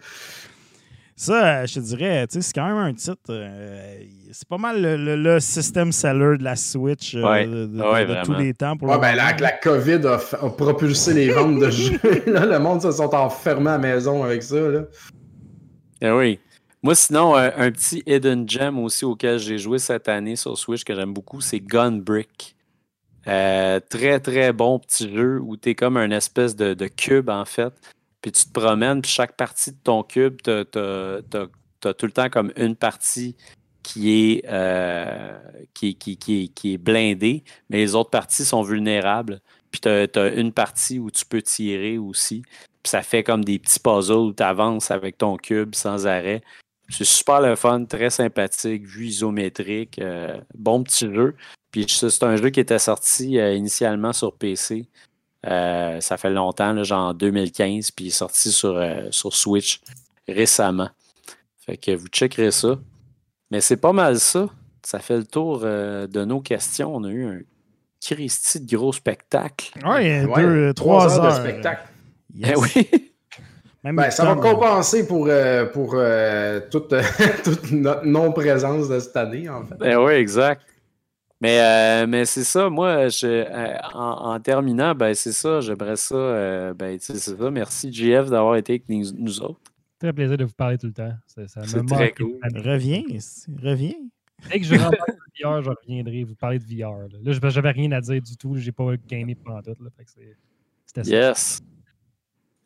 Ça, 1.16 1.46
euh, 1.64 1.66
je 1.68 1.74
te 1.76 1.80
dirais, 1.82 2.26
c'est 2.30 2.54
quand 2.56 2.66
même 2.66 2.78
un 2.78 2.94
titre. 2.94 3.18
euh, 3.30 4.00
c'est 4.32 4.48
pas 4.48 4.58
mal 4.58 4.82
le, 4.82 4.96
le- 4.96 5.16
le 5.18 5.40
system 5.42 5.92
seller 5.92 6.38
de 6.38 6.44
la 6.46 6.56
Switch 6.56 7.14
euh, 7.14 7.24
Ouais. 7.30 7.46
de, 7.46 7.66
de- 7.66 7.82
Ouais, 7.82 8.06
de 8.06 8.24
tous 8.24 8.34
les 8.36 8.54
temps. 8.54 8.78
Pour 8.78 8.88
Ouais, 8.88 8.96
le 8.96 9.02
ben, 9.02 9.16
moment. 9.18 9.28
la, 9.32 9.36
la 9.38 9.52
COVID 9.52 9.92
a, 10.08 10.16
f- 10.18 10.46
a 10.46 10.50
propulsé 10.50 11.14
les 11.14 11.30
ventes 11.32 11.60
de 11.60 11.70
jeux. 11.72 12.00
Là, 12.26 12.46
le 12.46 12.60
monde 12.60 12.82
se 12.82 12.92
sont 12.94 13.14
enfermés 13.14 13.70
à 13.72 13.74
la 13.74 13.80
maison 13.80 14.24
avec 14.24 14.44
ça. 14.44 14.56
Là. 14.62 14.84
Ah 16.02 16.16
oui. 16.16 16.40
Moi, 16.82 16.96
sinon, 16.96 17.36
euh, 17.36 17.50
un 17.58 17.72
petit 17.72 18.04
hidden 18.06 18.48
gem 18.48 18.80
aussi 18.80 19.04
auquel 19.04 19.38
j'ai 19.38 19.58
joué 19.58 19.80
cette 19.80 20.08
année 20.08 20.38
sur 20.38 20.58
Switch 20.58 20.84
que 20.84 20.96
j'aime 20.96 21.14
beaucoup, 21.14 21.42
c'est 21.42 21.60
Gunbrick. 21.60 22.56
Euh, 23.28 23.82
très, 23.82 24.20
très 24.22 24.54
bon 24.54 24.80
petit 24.80 25.14
jeu 25.14 25.40
où 25.42 25.58
tu 25.58 25.70
es 25.70 25.76
comme 25.76 25.98
un 25.98 26.12
espèce 26.12 26.56
de, 26.56 26.88
cube, 26.88 27.30
en 27.30 27.44
fait. 27.46 27.74
Puis 28.22 28.32
tu 28.32 28.46
te 28.46 28.52
promènes, 28.52 29.02
puis 29.02 29.12
chaque 29.12 29.36
partie 29.36 29.72
de 29.72 29.78
ton 29.84 30.04
cube, 30.04 30.42
tu 30.42 30.52
as, 30.52 31.94
tout 31.94 32.06
le 32.06 32.12
temps 32.12 32.30
comme 32.30 32.54
une 32.56 32.76
partie 32.76 33.36
qui 33.84 34.12
est, 34.12 34.46
euh, 34.48 35.38
qui, 35.74 35.96
qui 35.96 36.74
est 36.74 36.78
blindée, 36.78 37.44
mais 37.70 37.78
les 37.78 37.96
autres 37.96 38.10
parties 38.10 38.46
sont 38.46 38.62
vulnérables. 38.62 39.42
Puis 39.72 39.82
tu 39.82 39.90
as, 39.90 40.34
une 40.36 40.52
partie 40.54 41.00
où 41.00 41.12
tu 41.12 41.26
peux 41.26 41.42
tirer 41.42 41.98
aussi. 41.98 42.44
Puis 42.84 42.92
ça 42.92 43.02
fait 43.02 43.24
comme 43.24 43.44
des 43.44 43.60
petits 43.60 43.80
puzzles 43.80 44.14
où 44.30 44.34
tu 44.34 44.44
avances 44.44 44.92
avec 44.92 45.18
ton 45.18 45.38
cube 45.38 45.76
sans 45.76 46.08
arrêt. 46.08 46.42
C'est 46.90 47.06
super 47.06 47.42
le 47.42 47.56
fun, 47.56 47.86
très 47.86 48.10
sympathique, 48.10 48.84
vue 48.86 49.08
isométrique, 49.08 50.00
euh, 50.00 50.38
bon 50.58 50.82
petit 50.84 51.14
jeu. 51.14 51.36
Puis 51.72 51.86
c'est 51.88 52.24
un 52.24 52.36
jeu 52.36 52.50
qui 52.50 52.60
était 52.60 52.80
sorti 52.80 53.38
euh, 53.40 53.54
initialement 53.54 54.12
sur 54.14 54.34
PC. 54.34 54.88
Euh, 55.46 56.02
ça 56.02 56.18
fait 56.18 56.32
longtemps, 56.32 56.74
là, 56.74 56.84
genre 56.84 57.10
en 57.10 57.14
2015, 57.14 57.92
puis 57.92 58.06
il 58.06 58.08
est 58.08 58.12
sorti 58.12 58.52
sur, 58.52 58.76
euh, 58.76 59.08
sur 59.12 59.34
Switch 59.36 59.82
récemment. 60.28 60.90
Fait 61.66 61.78
que 61.78 61.92
vous 61.96 62.08
checkerez 62.08 62.52
ça. 62.52 62.80
Mais 63.52 63.62
c'est 63.62 63.78
pas 63.78 63.94
mal 63.94 64.20
ça. 64.20 64.48
Ça 64.84 65.00
fait 65.00 65.18
le 65.18 65.26
tour 65.26 65.62
euh, 65.64 66.08
de 66.08 66.26
nos 66.26 66.40
questions. 66.42 66.96
On 66.96 67.04
a 67.04 67.10
eu 67.10 67.26
un 67.26 67.40
Christy 68.02 68.62
de 68.62 68.76
gros 68.76 68.94
spectacle. 68.94 69.72
Ouais, 69.86 70.26
Ouais, 70.26 70.42
deux, 70.42 70.74
trois 70.74 71.20
heures. 71.20 71.26
de 71.36 71.48
spectacle. 71.50 71.88
Yes. 72.34 72.52
Eh 72.54 72.56
oui! 72.60 72.88
Même 73.84 73.96
Ben, 73.96 74.12
ça 74.12 74.26
va 74.26 74.36
compenser 74.36 75.08
pour, 75.08 75.28
euh, 75.30 75.66
pour 75.66 75.94
euh, 75.96 76.60
toute, 76.70 76.94
toute 77.44 77.72
notre 77.72 78.06
non-présence 78.06 78.90
de 78.90 79.00
cette 79.00 79.16
année, 79.16 79.48
en 79.48 79.64
fait. 79.64 79.76
Ben 79.76 79.98
oui, 79.98 80.14
exact. 80.14 80.62
Mais, 81.42 81.62
euh, 81.62 82.06
mais 82.06 82.26
c'est 82.26 82.44
ça, 82.44 82.70
moi, 82.70 83.08
je, 83.08 83.26
euh, 83.26 83.78
en, 83.94 84.34
en 84.34 84.40
terminant, 84.42 84.94
ben 84.94 85.14
c'est 85.16 85.32
ça, 85.32 85.62
j'aimerais 85.62 85.96
ça, 85.96 86.14
euh, 86.16 86.74
ben 86.74 87.00
tu 87.00 87.06
sais, 87.06 87.16
c'est 87.18 87.38
ça, 87.38 87.50
merci 87.50 87.94
JF 87.94 88.30
d'avoir 88.30 88.58
été 88.58 88.74
avec 88.74 88.90
nous, 88.90 89.02
nous 89.18 89.42
autres. 89.42 89.62
Très 89.98 90.12
plaisir 90.12 90.36
de 90.38 90.44
vous 90.44 90.54
parler 90.54 90.78
tout 90.78 90.88
le 90.88 90.94
temps. 90.94 91.14
Ça, 91.28 91.48
ça 91.48 91.62
me 91.62 91.66
C'est 91.66 91.86
très 91.86 92.12
cool. 92.12 92.38
Reviens, 92.56 93.04
reviens. 93.64 93.94
Dès 94.52 94.60
que 94.60 94.66
je 94.66 94.76
rentre 94.76 94.98
VR, 95.42 95.62
je 95.64 95.70
reviendrai 95.70 96.24
vous 96.26 96.36
parler 96.36 96.60
de 96.60 96.66
VR. 96.66 96.98
Là, 96.98 97.08
Là, 97.24 97.32
je- 97.32 97.50
j'avais 97.50 97.72
rien 97.72 97.92
à 97.94 98.02
dire 98.02 98.22
du 98.22 98.36
tout. 98.36 98.56
J'ai 98.58 98.72
pas 98.74 98.92
gamé 99.08 99.36
pendant 99.36 99.62
tout. 99.62 99.82
Là, 99.82 99.90
fait 99.98 100.04
que 100.04 100.12
c'est- 100.12 100.38
C'était 100.86 101.04
ça. 101.06 101.10
Yes. 101.10 101.60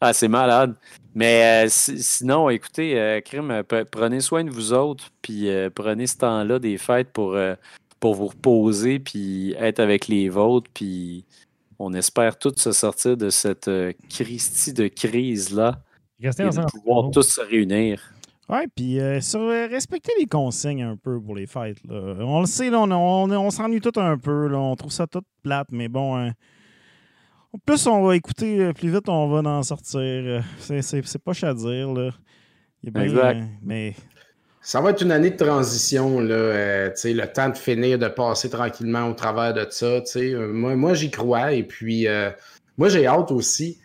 Ah, 0.05 0.13
c'est 0.13 0.27
malade. 0.27 0.75
Mais 1.15 1.65
euh, 1.65 1.69
si- 1.69 2.01
sinon, 2.03 2.49
écoutez, 2.49 2.99
euh, 2.99 3.21
Crime, 3.21 3.51
euh, 3.51 3.63
pre- 3.63 3.85
prenez 3.85 4.19
soin 4.19 4.43
de 4.43 4.49
vous 4.49 4.73
autres, 4.73 5.11
puis 5.21 5.47
euh, 5.49 5.69
prenez 5.73 6.07
ce 6.07 6.17
temps-là 6.17 6.59
des 6.59 6.77
fêtes 6.77 7.11
pour, 7.13 7.35
euh, 7.35 7.55
pour 7.99 8.15
vous 8.15 8.27
reposer, 8.27 8.99
puis 8.99 9.53
être 9.57 9.79
avec 9.79 10.07
les 10.07 10.27
vôtres, 10.27 10.69
puis 10.73 11.23
on 11.79 11.93
espère 11.93 12.37
tous 12.37 12.55
se 12.57 12.71
sortir 12.71 13.15
de 13.15 13.29
cette 13.29 13.67
euh, 13.67 13.93
Christie 14.09 14.73
de 14.73 14.87
crise-là 14.87 15.79
Restez 16.21 16.43
et 16.43 16.49
de 16.49 16.65
pouvoir 16.65 17.11
tous 17.11 17.23
se 17.23 17.41
réunir. 17.41 18.01
Ouais, 18.49 18.67
puis 18.75 18.99
euh, 18.99 19.19
euh, 19.35 19.67
respecter 19.67 20.11
les 20.19 20.25
consignes 20.25 20.83
un 20.83 20.97
peu 20.97 21.19
pour 21.19 21.35
les 21.35 21.47
fêtes. 21.47 21.77
Là. 21.87 22.15
On 22.19 22.41
le 22.41 22.45
sait, 22.45 22.69
là, 22.69 22.81
on, 22.81 22.91
on, 22.91 23.31
on 23.31 23.49
s'ennuie 23.51 23.79
tout 23.81 23.97
un 23.99 24.17
peu. 24.17 24.47
Là. 24.47 24.57
On 24.59 24.75
trouve 24.75 24.91
ça 24.91 25.07
tout 25.07 25.21
plate, 25.43 25.67
mais 25.71 25.87
bon. 25.87 26.17
hein, 26.17 26.31
plus 27.65 27.85
on 27.87 28.03
va 28.05 28.15
écouter, 28.15 28.59
euh, 28.59 28.73
plus 28.73 28.89
vite 28.89 29.07
on 29.07 29.27
va 29.29 29.49
en 29.49 29.63
sortir. 29.63 29.99
Euh, 29.99 30.41
C'est, 30.59 31.17
pas 31.19 31.33
à 31.43 31.53
dire. 31.53 31.93
Là. 31.93 32.11
Il 32.81 32.87
y 32.87 32.89
a 32.89 32.91
bien, 32.91 33.03
Exact. 33.03 33.43
mais 33.61 33.93
Ça 34.61 34.81
va 34.81 34.89
être 34.91 35.01
une 35.01 35.11
année 35.11 35.31
de 35.31 35.37
transition, 35.37 36.19
là, 36.19 36.33
euh, 36.33 36.89
tu 36.89 36.95
sais, 36.95 37.13
le 37.13 37.27
temps 37.27 37.49
de 37.49 37.57
finir, 37.57 37.99
de 37.99 38.07
passer 38.07 38.49
tranquillement 38.49 39.07
au 39.09 39.13
travers 39.13 39.53
de 39.53 39.65
ça. 39.69 40.01
tu 40.01 40.11
sais. 40.11 40.33
Moi, 40.33 40.75
moi 40.75 40.93
j'y 40.93 41.11
crois. 41.11 41.53
Et 41.53 41.63
puis, 41.63 42.07
euh, 42.07 42.31
moi, 42.77 42.89
j'ai 42.89 43.05
hâte 43.05 43.31
aussi 43.31 43.79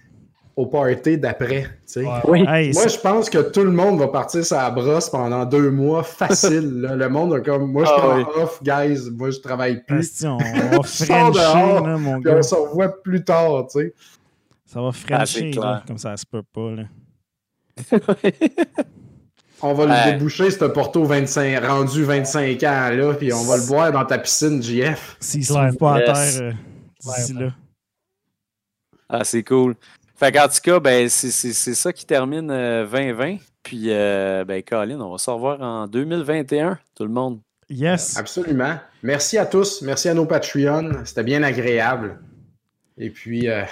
au 0.58 0.66
party 0.66 1.16
d'après. 1.18 1.62
tu 1.62 1.68
sais. 1.86 2.04
Ouais. 2.04 2.20
Oui. 2.24 2.44
hey, 2.48 2.72
Moi, 2.72 2.88
je 2.88 2.98
pense 2.98 3.30
que 3.30 3.38
tout 3.50 3.62
le 3.62 3.70
monde 3.70 3.98
va 4.00 4.08
partir 4.08 4.44
sa 4.44 4.68
brosse 4.70 5.08
pendant 5.08 5.44
deux 5.44 5.70
mois 5.70 6.02
facile. 6.02 6.80
là. 6.80 6.96
Le 6.96 7.08
monde 7.08 7.32
a 7.34 7.40
comme 7.40 7.70
moi, 7.70 7.84
je 7.84 7.90
Ah 7.94 7.98
prends 8.00 8.16
oui. 8.16 8.24
off, 8.42 8.60
guys. 8.62 9.08
Moi, 9.16 9.30
je 9.30 9.38
travaille 9.38 9.84
plus. 9.84 10.24
on, 10.24 10.36
on 10.36 10.38
va 10.38 10.40
dehors, 11.30 11.86
là, 11.86 11.96
mon 11.96 12.18
gars. 12.18 12.36
on 12.38 12.42
se 12.42 12.54
revoit 12.56 12.88
plus 13.02 13.22
tard, 13.22 13.66
tu 13.70 13.78
sais. 13.80 13.94
Ça 14.66 14.80
va 14.82 14.88
Ah, 14.88 14.92
frencher, 14.92 15.52
là, 15.52 15.82
comme 15.86 15.98
ça 15.98 16.16
se 16.16 16.26
peut 16.26 16.42
pas. 16.42 16.70
Là. 16.72 16.82
On 19.60 19.74
va 19.74 19.86
le 19.86 20.12
déboucher, 20.12 20.50
ce 20.52 20.64
Porto 20.66 21.04
25, 21.04 21.64
rendu 21.64 22.04
25 22.04 22.62
ans, 22.62 22.90
là, 22.90 23.14
puis 23.14 23.32
on 23.32 23.42
va 23.44 23.56
le 23.56 23.66
boire 23.66 23.90
dans 23.90 24.04
ta 24.04 24.18
piscine, 24.18 24.62
JF. 24.62 25.16
S'il 25.18 25.44
se 25.44 25.52
Claire. 25.52 25.68
trouve 25.68 25.78
pas 25.78 25.94
à 25.94 25.98
Yes. 26.00 26.36
terre 26.36 26.42
euh, 26.42 26.52
d'ici 27.16 27.32
là. 27.32 27.48
Ah, 29.08 29.24
c'est 29.24 29.42
cool. 29.42 29.74
Fait 30.18 30.32
qu'en 30.32 30.48
tout 30.48 30.60
cas, 30.62 30.80
ben, 30.80 31.08
c'est 31.08 31.30
c'est- 31.30 31.52
c'est 31.52 31.74
ça 31.74 31.92
qui 31.92 32.04
termine 32.04 32.50
euh, 32.50 32.84
2020. 32.86 33.36
Puis, 33.62 33.84
euh, 33.88 34.44
ben, 34.44 34.62
Colin, 34.62 35.00
on 35.00 35.12
va 35.12 35.18
se 35.18 35.30
revoir 35.30 35.60
en 35.60 35.86
2021, 35.86 36.78
tout 36.96 37.04
le 37.04 37.10
monde. 37.10 37.40
Yes. 37.70 38.16
Absolument. 38.16 38.76
Merci 39.02 39.36
à 39.38 39.44
tous. 39.46 39.82
Merci 39.82 40.08
à 40.08 40.14
nos 40.14 40.24
Patreons. 40.26 40.90
C'était 41.04 41.22
bien 41.22 41.42
agréable. 41.42 42.18
Et 43.00 43.10
puis, 43.10 43.48
euh, 43.48 43.62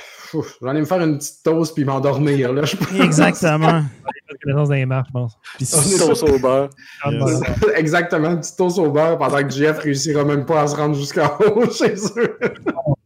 j'en 0.63 0.77
ai 0.77 0.81
me 0.81 0.85
faire 0.85 1.01
une 1.01 1.19
petite 1.19 1.43
toast 1.43 1.75
puis 1.75 1.85
m'endormir, 1.85 2.53
là, 2.53 2.65
je 2.65 2.77
pense. 2.77 2.93
Exactement. 3.01 3.83
Dans 4.47 4.65
les 4.71 4.87
marches, 4.87 5.09
je 5.09 5.13
pense. 5.13 5.37
Puis 5.57 5.67
On 5.73 5.79
si- 5.81 5.97
Sauce 5.97 6.23
au 6.23 6.39
beurre. 6.39 6.69
Exactement, 7.75 8.31
une 8.33 8.41
petite 8.41 8.57
toast 8.57 8.79
au 8.79 8.91
beurre 8.91 9.19
pendant 9.19 9.43
que 9.43 9.49
JF 9.51 9.79
réussira 9.79 10.25
même 10.25 10.45
pas 10.45 10.63
à 10.63 10.67
se 10.69 10.77
rendre 10.77 10.95
jusqu'en 10.95 11.29
haut 11.41 11.69
chez 11.71 11.95
eux. 12.17 12.39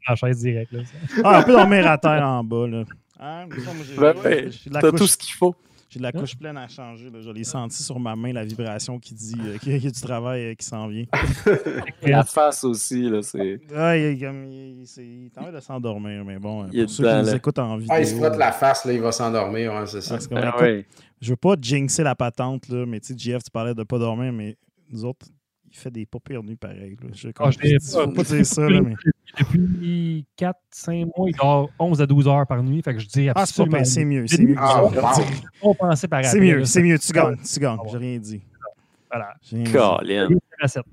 La 0.09 0.17
chaise 0.17 0.39
directe. 0.41 0.73
Là. 0.73 0.81
Ah, 1.25 1.39
on 1.41 1.43
peut 1.45 1.53
dormir 1.53 1.87
à 1.91 1.97
terre 1.97 2.23
en 2.27 2.43
bas. 2.45 2.67
Là. 2.67 2.85
Ah, 3.23 3.45
j'ai- 3.85 3.97
Ben 3.97 4.17
ouais, 4.17 4.49
j'ai 4.51 4.71
de 4.71 4.75
la 4.75 4.81
t'as 4.81 4.91
couche- 4.91 4.99
tout 5.01 5.07
ce 5.07 5.17
qu'il 5.19 5.35
faut. 5.35 5.55
J'ai 5.91 5.99
de 5.99 6.05
la 6.05 6.13
couche 6.13 6.37
pleine 6.37 6.57
à 6.57 6.69
changer. 6.69 7.11
là. 7.11 7.21
Je 7.21 7.31
l'ai 7.31 7.43
senti 7.43 7.83
sur 7.83 7.99
ma 7.99 8.15
main, 8.15 8.33
la 8.33 8.45
vibration 8.45 8.99
qui 9.01 9.13
dit 9.13 9.35
euh, 9.45 9.59
qu'il 9.59 9.73
y 9.83 9.87
a 9.89 9.91
du 9.91 10.01
travail 10.01 10.41
euh, 10.45 10.55
qui 10.55 10.65
s'en 10.65 10.87
vient. 10.87 11.05
La 12.03 12.23
face 12.25 12.63
aussi, 12.65 13.03
là, 13.11 13.23
c'est... 13.23 13.61
Ah, 13.75 13.97
il, 13.97 14.13
il, 14.23 14.87
c'est- 14.87 15.05
il 15.05 15.27
est 15.27 15.39
en 15.39 15.43
train 15.43 15.53
de 15.53 15.59
s'endormir, 15.61 16.25
mais 16.25 16.39
bon, 16.39 16.67
Il 16.73 16.79
est 16.79 16.83
pour 16.85 16.91
ceux 16.93 17.03
dedans, 17.03 17.17
qui 17.17 17.21
nous 17.25 17.31
là. 17.31 17.37
écoutent 17.37 17.59
en 17.59 17.77
vidéo. 17.77 17.93
Ah, 17.95 18.01
il 18.01 18.07
se 18.07 18.15
frotte 18.15 18.37
la 18.37 18.53
face, 18.53 18.85
là, 18.85 18.93
il 18.93 19.01
va 19.01 19.11
s'endormir, 19.13 19.75
ouais, 19.75 19.87
c'est 19.87 20.01
ça. 20.01 20.15
Ah, 20.15 20.21
c'est 20.21 20.29
comme, 20.29 20.39
Ah 20.39 20.49
écoute, 20.51 20.61
ouais. 20.63 20.87
Je 21.21 21.31
veux 21.31 21.37
pas 21.37 21.57
jinxer 21.61 22.05
la 22.05 22.15
patente, 22.15 22.69
là, 22.69 22.87
mais 22.87 23.01
tu 23.01 23.09
sais, 23.13 23.19
JF, 23.19 23.43
tu 23.43 23.51
parlais 23.51 23.75
de 23.75 23.83
pas 23.83 23.99
dormir, 23.99 24.33
mais 24.33 24.57
nous 24.91 25.05
autres, 25.05 25.27
il 25.73 25.77
fait 25.77 25.91
des 25.91 26.07
pas 26.07 26.19
pires 26.21 26.43
nuits 26.45 26.57
pareil. 26.57 26.97
Là. 27.03 27.09
Je, 27.13 27.29
Ah, 27.39 27.51
l'ai 27.63 27.79
je 27.81 27.99
veux 28.07 28.13
pas 28.13 28.23
dire 28.23 28.47
ça, 28.47 28.69
là, 28.69 28.81
mais. 28.81 28.95
Depuis 29.39 30.25
4-5 30.39 31.07
mois, 31.17 31.29
il 31.29 31.37
dort 31.37 31.71
11 31.79 32.01
à 32.03 32.07
12 32.07 32.29
heures 32.29 32.47
par 32.47 32.63
nuit. 32.63 32.83
Fait 32.83 32.95
que 32.95 33.01
je 33.01 33.07
dis 33.07 33.29
Ah, 33.29 33.35
absolument. 33.37 33.77
pire, 33.79 33.87
c'est 33.87 34.05
mieux. 34.05 34.27
C'est 34.27 34.43
mieux. 34.43 34.57
Ah. 34.59 34.83
On 35.63 35.75
pensait 35.75 36.09
par 36.09 36.25
C'est 36.25 36.41
mieux, 36.41 36.65
c'est 36.65 36.83
mieux. 36.83 36.99
Tu 36.99 37.09
Ah, 37.11 37.31
gagnes, 37.31 37.37
tu 37.37 37.61
gagnes. 37.61 37.79
Ah, 37.81 37.89
J'ai 37.91 37.99
rien 37.99 38.19
dit. 38.19 38.41
Voilà. 39.11 39.35
Colin. 39.73 40.29
Recette. 40.63 40.85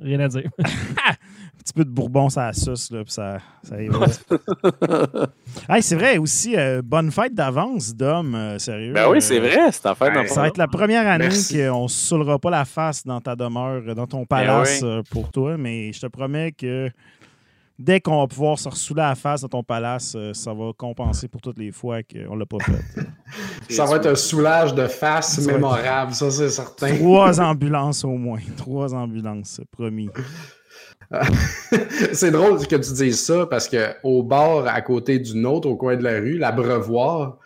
Rien 0.00 0.20
à 0.20 0.28
dire. 0.28 0.48
Un 0.58 1.60
petit 1.70 1.72
peu 1.74 1.84
de 1.84 1.90
bourbon, 1.90 2.28
ça 2.30 2.52
sauce, 2.52 2.90
là, 2.90 3.02
puis 3.04 3.12
ça, 3.12 3.38
ça 3.62 3.82
y 3.82 3.88
va. 3.88 4.06
Hey, 5.68 5.82
c'est 5.82 5.96
vrai 5.96 6.16
aussi, 6.18 6.56
euh, 6.56 6.80
bonne 6.82 7.10
fête 7.10 7.34
d'avance, 7.34 7.94
Dom, 7.94 8.34
euh, 8.34 8.58
sérieux. 8.58 8.92
ben 8.94 9.10
oui, 9.10 9.20
c'est 9.20 9.38
vrai, 9.38 9.70
c'est 9.72 9.86
en 9.86 9.94
fait 9.94 10.10
Ouais, 10.16 10.26
Ça 10.28 10.40
va 10.42 10.48
être 10.48 10.56
la 10.56 10.68
première 10.68 11.06
année 11.06 11.28
qu'on 11.28 11.82
ne 11.82 11.88
se 11.88 12.06
saoulera 12.08 12.38
pas 12.38 12.50
la 12.50 12.64
face 12.64 13.04
dans 13.04 13.20
ta 13.20 13.36
demeure, 13.36 13.94
dans 13.94 14.06
ton 14.06 14.24
palace 14.24 14.80
euh, 14.82 15.02
pour 15.10 15.30
toi, 15.30 15.56
mais 15.58 15.92
je 15.92 16.00
te 16.00 16.06
promets 16.06 16.52
que 16.52 16.88
dès 17.78 18.00
qu'on 18.00 18.20
va 18.20 18.26
pouvoir 18.26 18.58
se 18.58 18.68
ressouler 18.68 19.02
la 19.02 19.14
face 19.14 19.42
dans 19.42 19.48
ton 19.48 19.62
palace, 19.62 20.14
euh, 20.16 20.32
ça 20.34 20.52
va 20.52 20.72
compenser 20.76 21.28
pour 21.28 21.40
toutes 21.40 21.58
les 21.58 21.70
fois 21.70 22.02
qu'on 22.02 22.34
ne 22.34 22.40
l'a 22.40 22.46
pas 22.46 22.58
fait. 22.58 23.04
Ça 23.70 23.84
va 23.84 23.96
être 23.96 24.06
un 24.06 24.14
soulage 24.14 24.74
de 24.74 24.86
face 24.86 25.40
Ça 25.40 25.52
mémorable, 25.52 26.14
ça, 26.14 26.30
c'est 26.30 26.48
certain. 26.48 26.96
Trois 26.96 27.38
ambulances 27.38 28.02
au 28.02 28.16
moins. 28.16 28.40
Trois 28.56 28.94
ambulances, 28.94 29.60
promis. 29.70 30.08
c'est 32.12 32.30
drôle 32.30 32.66
que 32.66 32.76
tu 32.76 32.92
dises 32.94 33.20
ça 33.20 33.46
parce 33.46 33.68
que 33.68 33.94
au 34.02 34.22
bar 34.22 34.66
à 34.66 34.80
côté 34.80 35.18
du 35.18 35.36
nôtre, 35.36 35.68
au 35.68 35.76
coin 35.76 35.96
de 35.96 36.02
la 36.02 36.12
rue, 36.12 36.38
l'abreuvoir, 36.38 37.38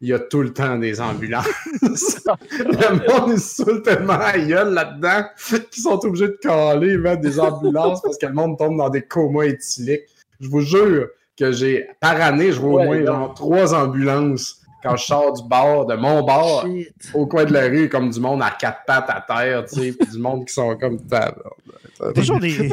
il 0.00 0.08
y 0.08 0.12
a 0.14 0.18
tout 0.18 0.42
le 0.42 0.52
temps 0.52 0.78
des 0.78 1.00
ambulances. 1.00 1.46
le 1.82 3.08
monde 3.08 3.32
est 3.32 3.38
saoule 3.38 3.82
tellement 3.82 4.14
à 4.14 4.38
gueule 4.38 4.72
là-dedans 4.72 5.24
qu'ils 5.70 5.82
sont 5.82 6.04
obligés 6.04 6.28
de 6.28 6.38
caler, 6.40 6.96
mettre 6.96 7.20
des 7.20 7.38
ambulances 7.38 8.00
parce 8.00 8.16
que 8.16 8.26
le 8.26 8.32
monde 8.32 8.56
tombe 8.56 8.78
dans 8.78 8.88
des 8.88 9.02
comas 9.02 9.44
éthyliques. 9.44 10.04
Je 10.40 10.48
vous 10.48 10.62
jure 10.62 11.08
que 11.38 11.52
j'ai, 11.52 11.86
par 12.00 12.20
année, 12.20 12.52
je 12.52 12.60
vois 12.60 12.82
au 12.82 12.84
moins 12.84 13.04
genre, 13.04 13.34
trois 13.34 13.74
ambulances 13.74 14.60
quand 14.82 14.96
je 14.96 15.04
sors 15.04 15.34
du 15.34 15.46
bar, 15.46 15.84
de 15.84 15.94
mon 15.94 16.22
bar, 16.22 16.64
au 17.12 17.26
coin 17.26 17.44
de 17.44 17.52
la 17.52 17.66
rue, 17.66 17.90
comme 17.90 18.08
du 18.08 18.18
monde 18.18 18.40
à 18.42 18.50
quatre 18.50 18.84
pattes 18.86 19.10
à 19.10 19.20
terre, 19.20 19.66
tu 19.66 19.74
sais, 19.74 19.92
puis 19.92 20.10
du 20.10 20.18
monde 20.18 20.46
qui 20.46 20.54
sont 20.54 20.74
comme... 20.78 20.98
Toujours 22.14 22.40
des, 22.40 22.70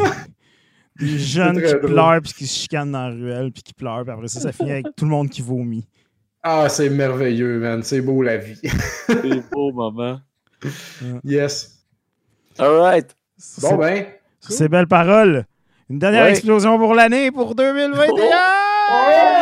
des 0.97 1.19
jeunes 1.19 1.61
qui 1.61 1.75
pleurent 1.75 2.21
puis 2.21 2.31
qui 2.33 2.47
se 2.47 2.59
chicanent 2.61 2.93
dans 2.93 3.09
la 3.09 3.13
ruelle 3.13 3.51
puis 3.51 3.61
qui 3.61 3.73
pleurent, 3.73 4.03
puis 4.03 4.13
après 4.13 4.29
ça, 4.29 4.39
ça 4.39 4.53
finit 4.53 4.71
avec 4.71 4.85
tout 4.95 5.03
le 5.03 5.11
monde 5.11 5.29
qui 5.29 5.41
vomit. 5.41 5.85
Ah, 6.49 6.69
c'est 6.69 6.89
merveilleux, 6.89 7.59
man. 7.59 7.83
C'est 7.83 7.99
beau 7.99 8.21
la 8.23 8.37
vie. 8.37 8.57
c'est 8.63 9.49
beau, 9.51 9.71
maman. 9.73 10.21
Yes. 11.25 11.83
All 12.57 12.79
right. 12.79 13.13
Bon, 13.61 13.75
ben. 13.75 14.05
Sur 14.39 14.53
ces 14.53 14.69
belles 14.69 14.87
paroles, 14.87 15.45
une 15.89 15.99
dernière 15.99 16.23
Ouais. 16.23 16.29
explosion 16.31 16.77
pour 16.79 16.95
l'année 16.95 17.31
pour 17.31 17.53
2021! 17.53 18.13
Oh! 18.89 19.36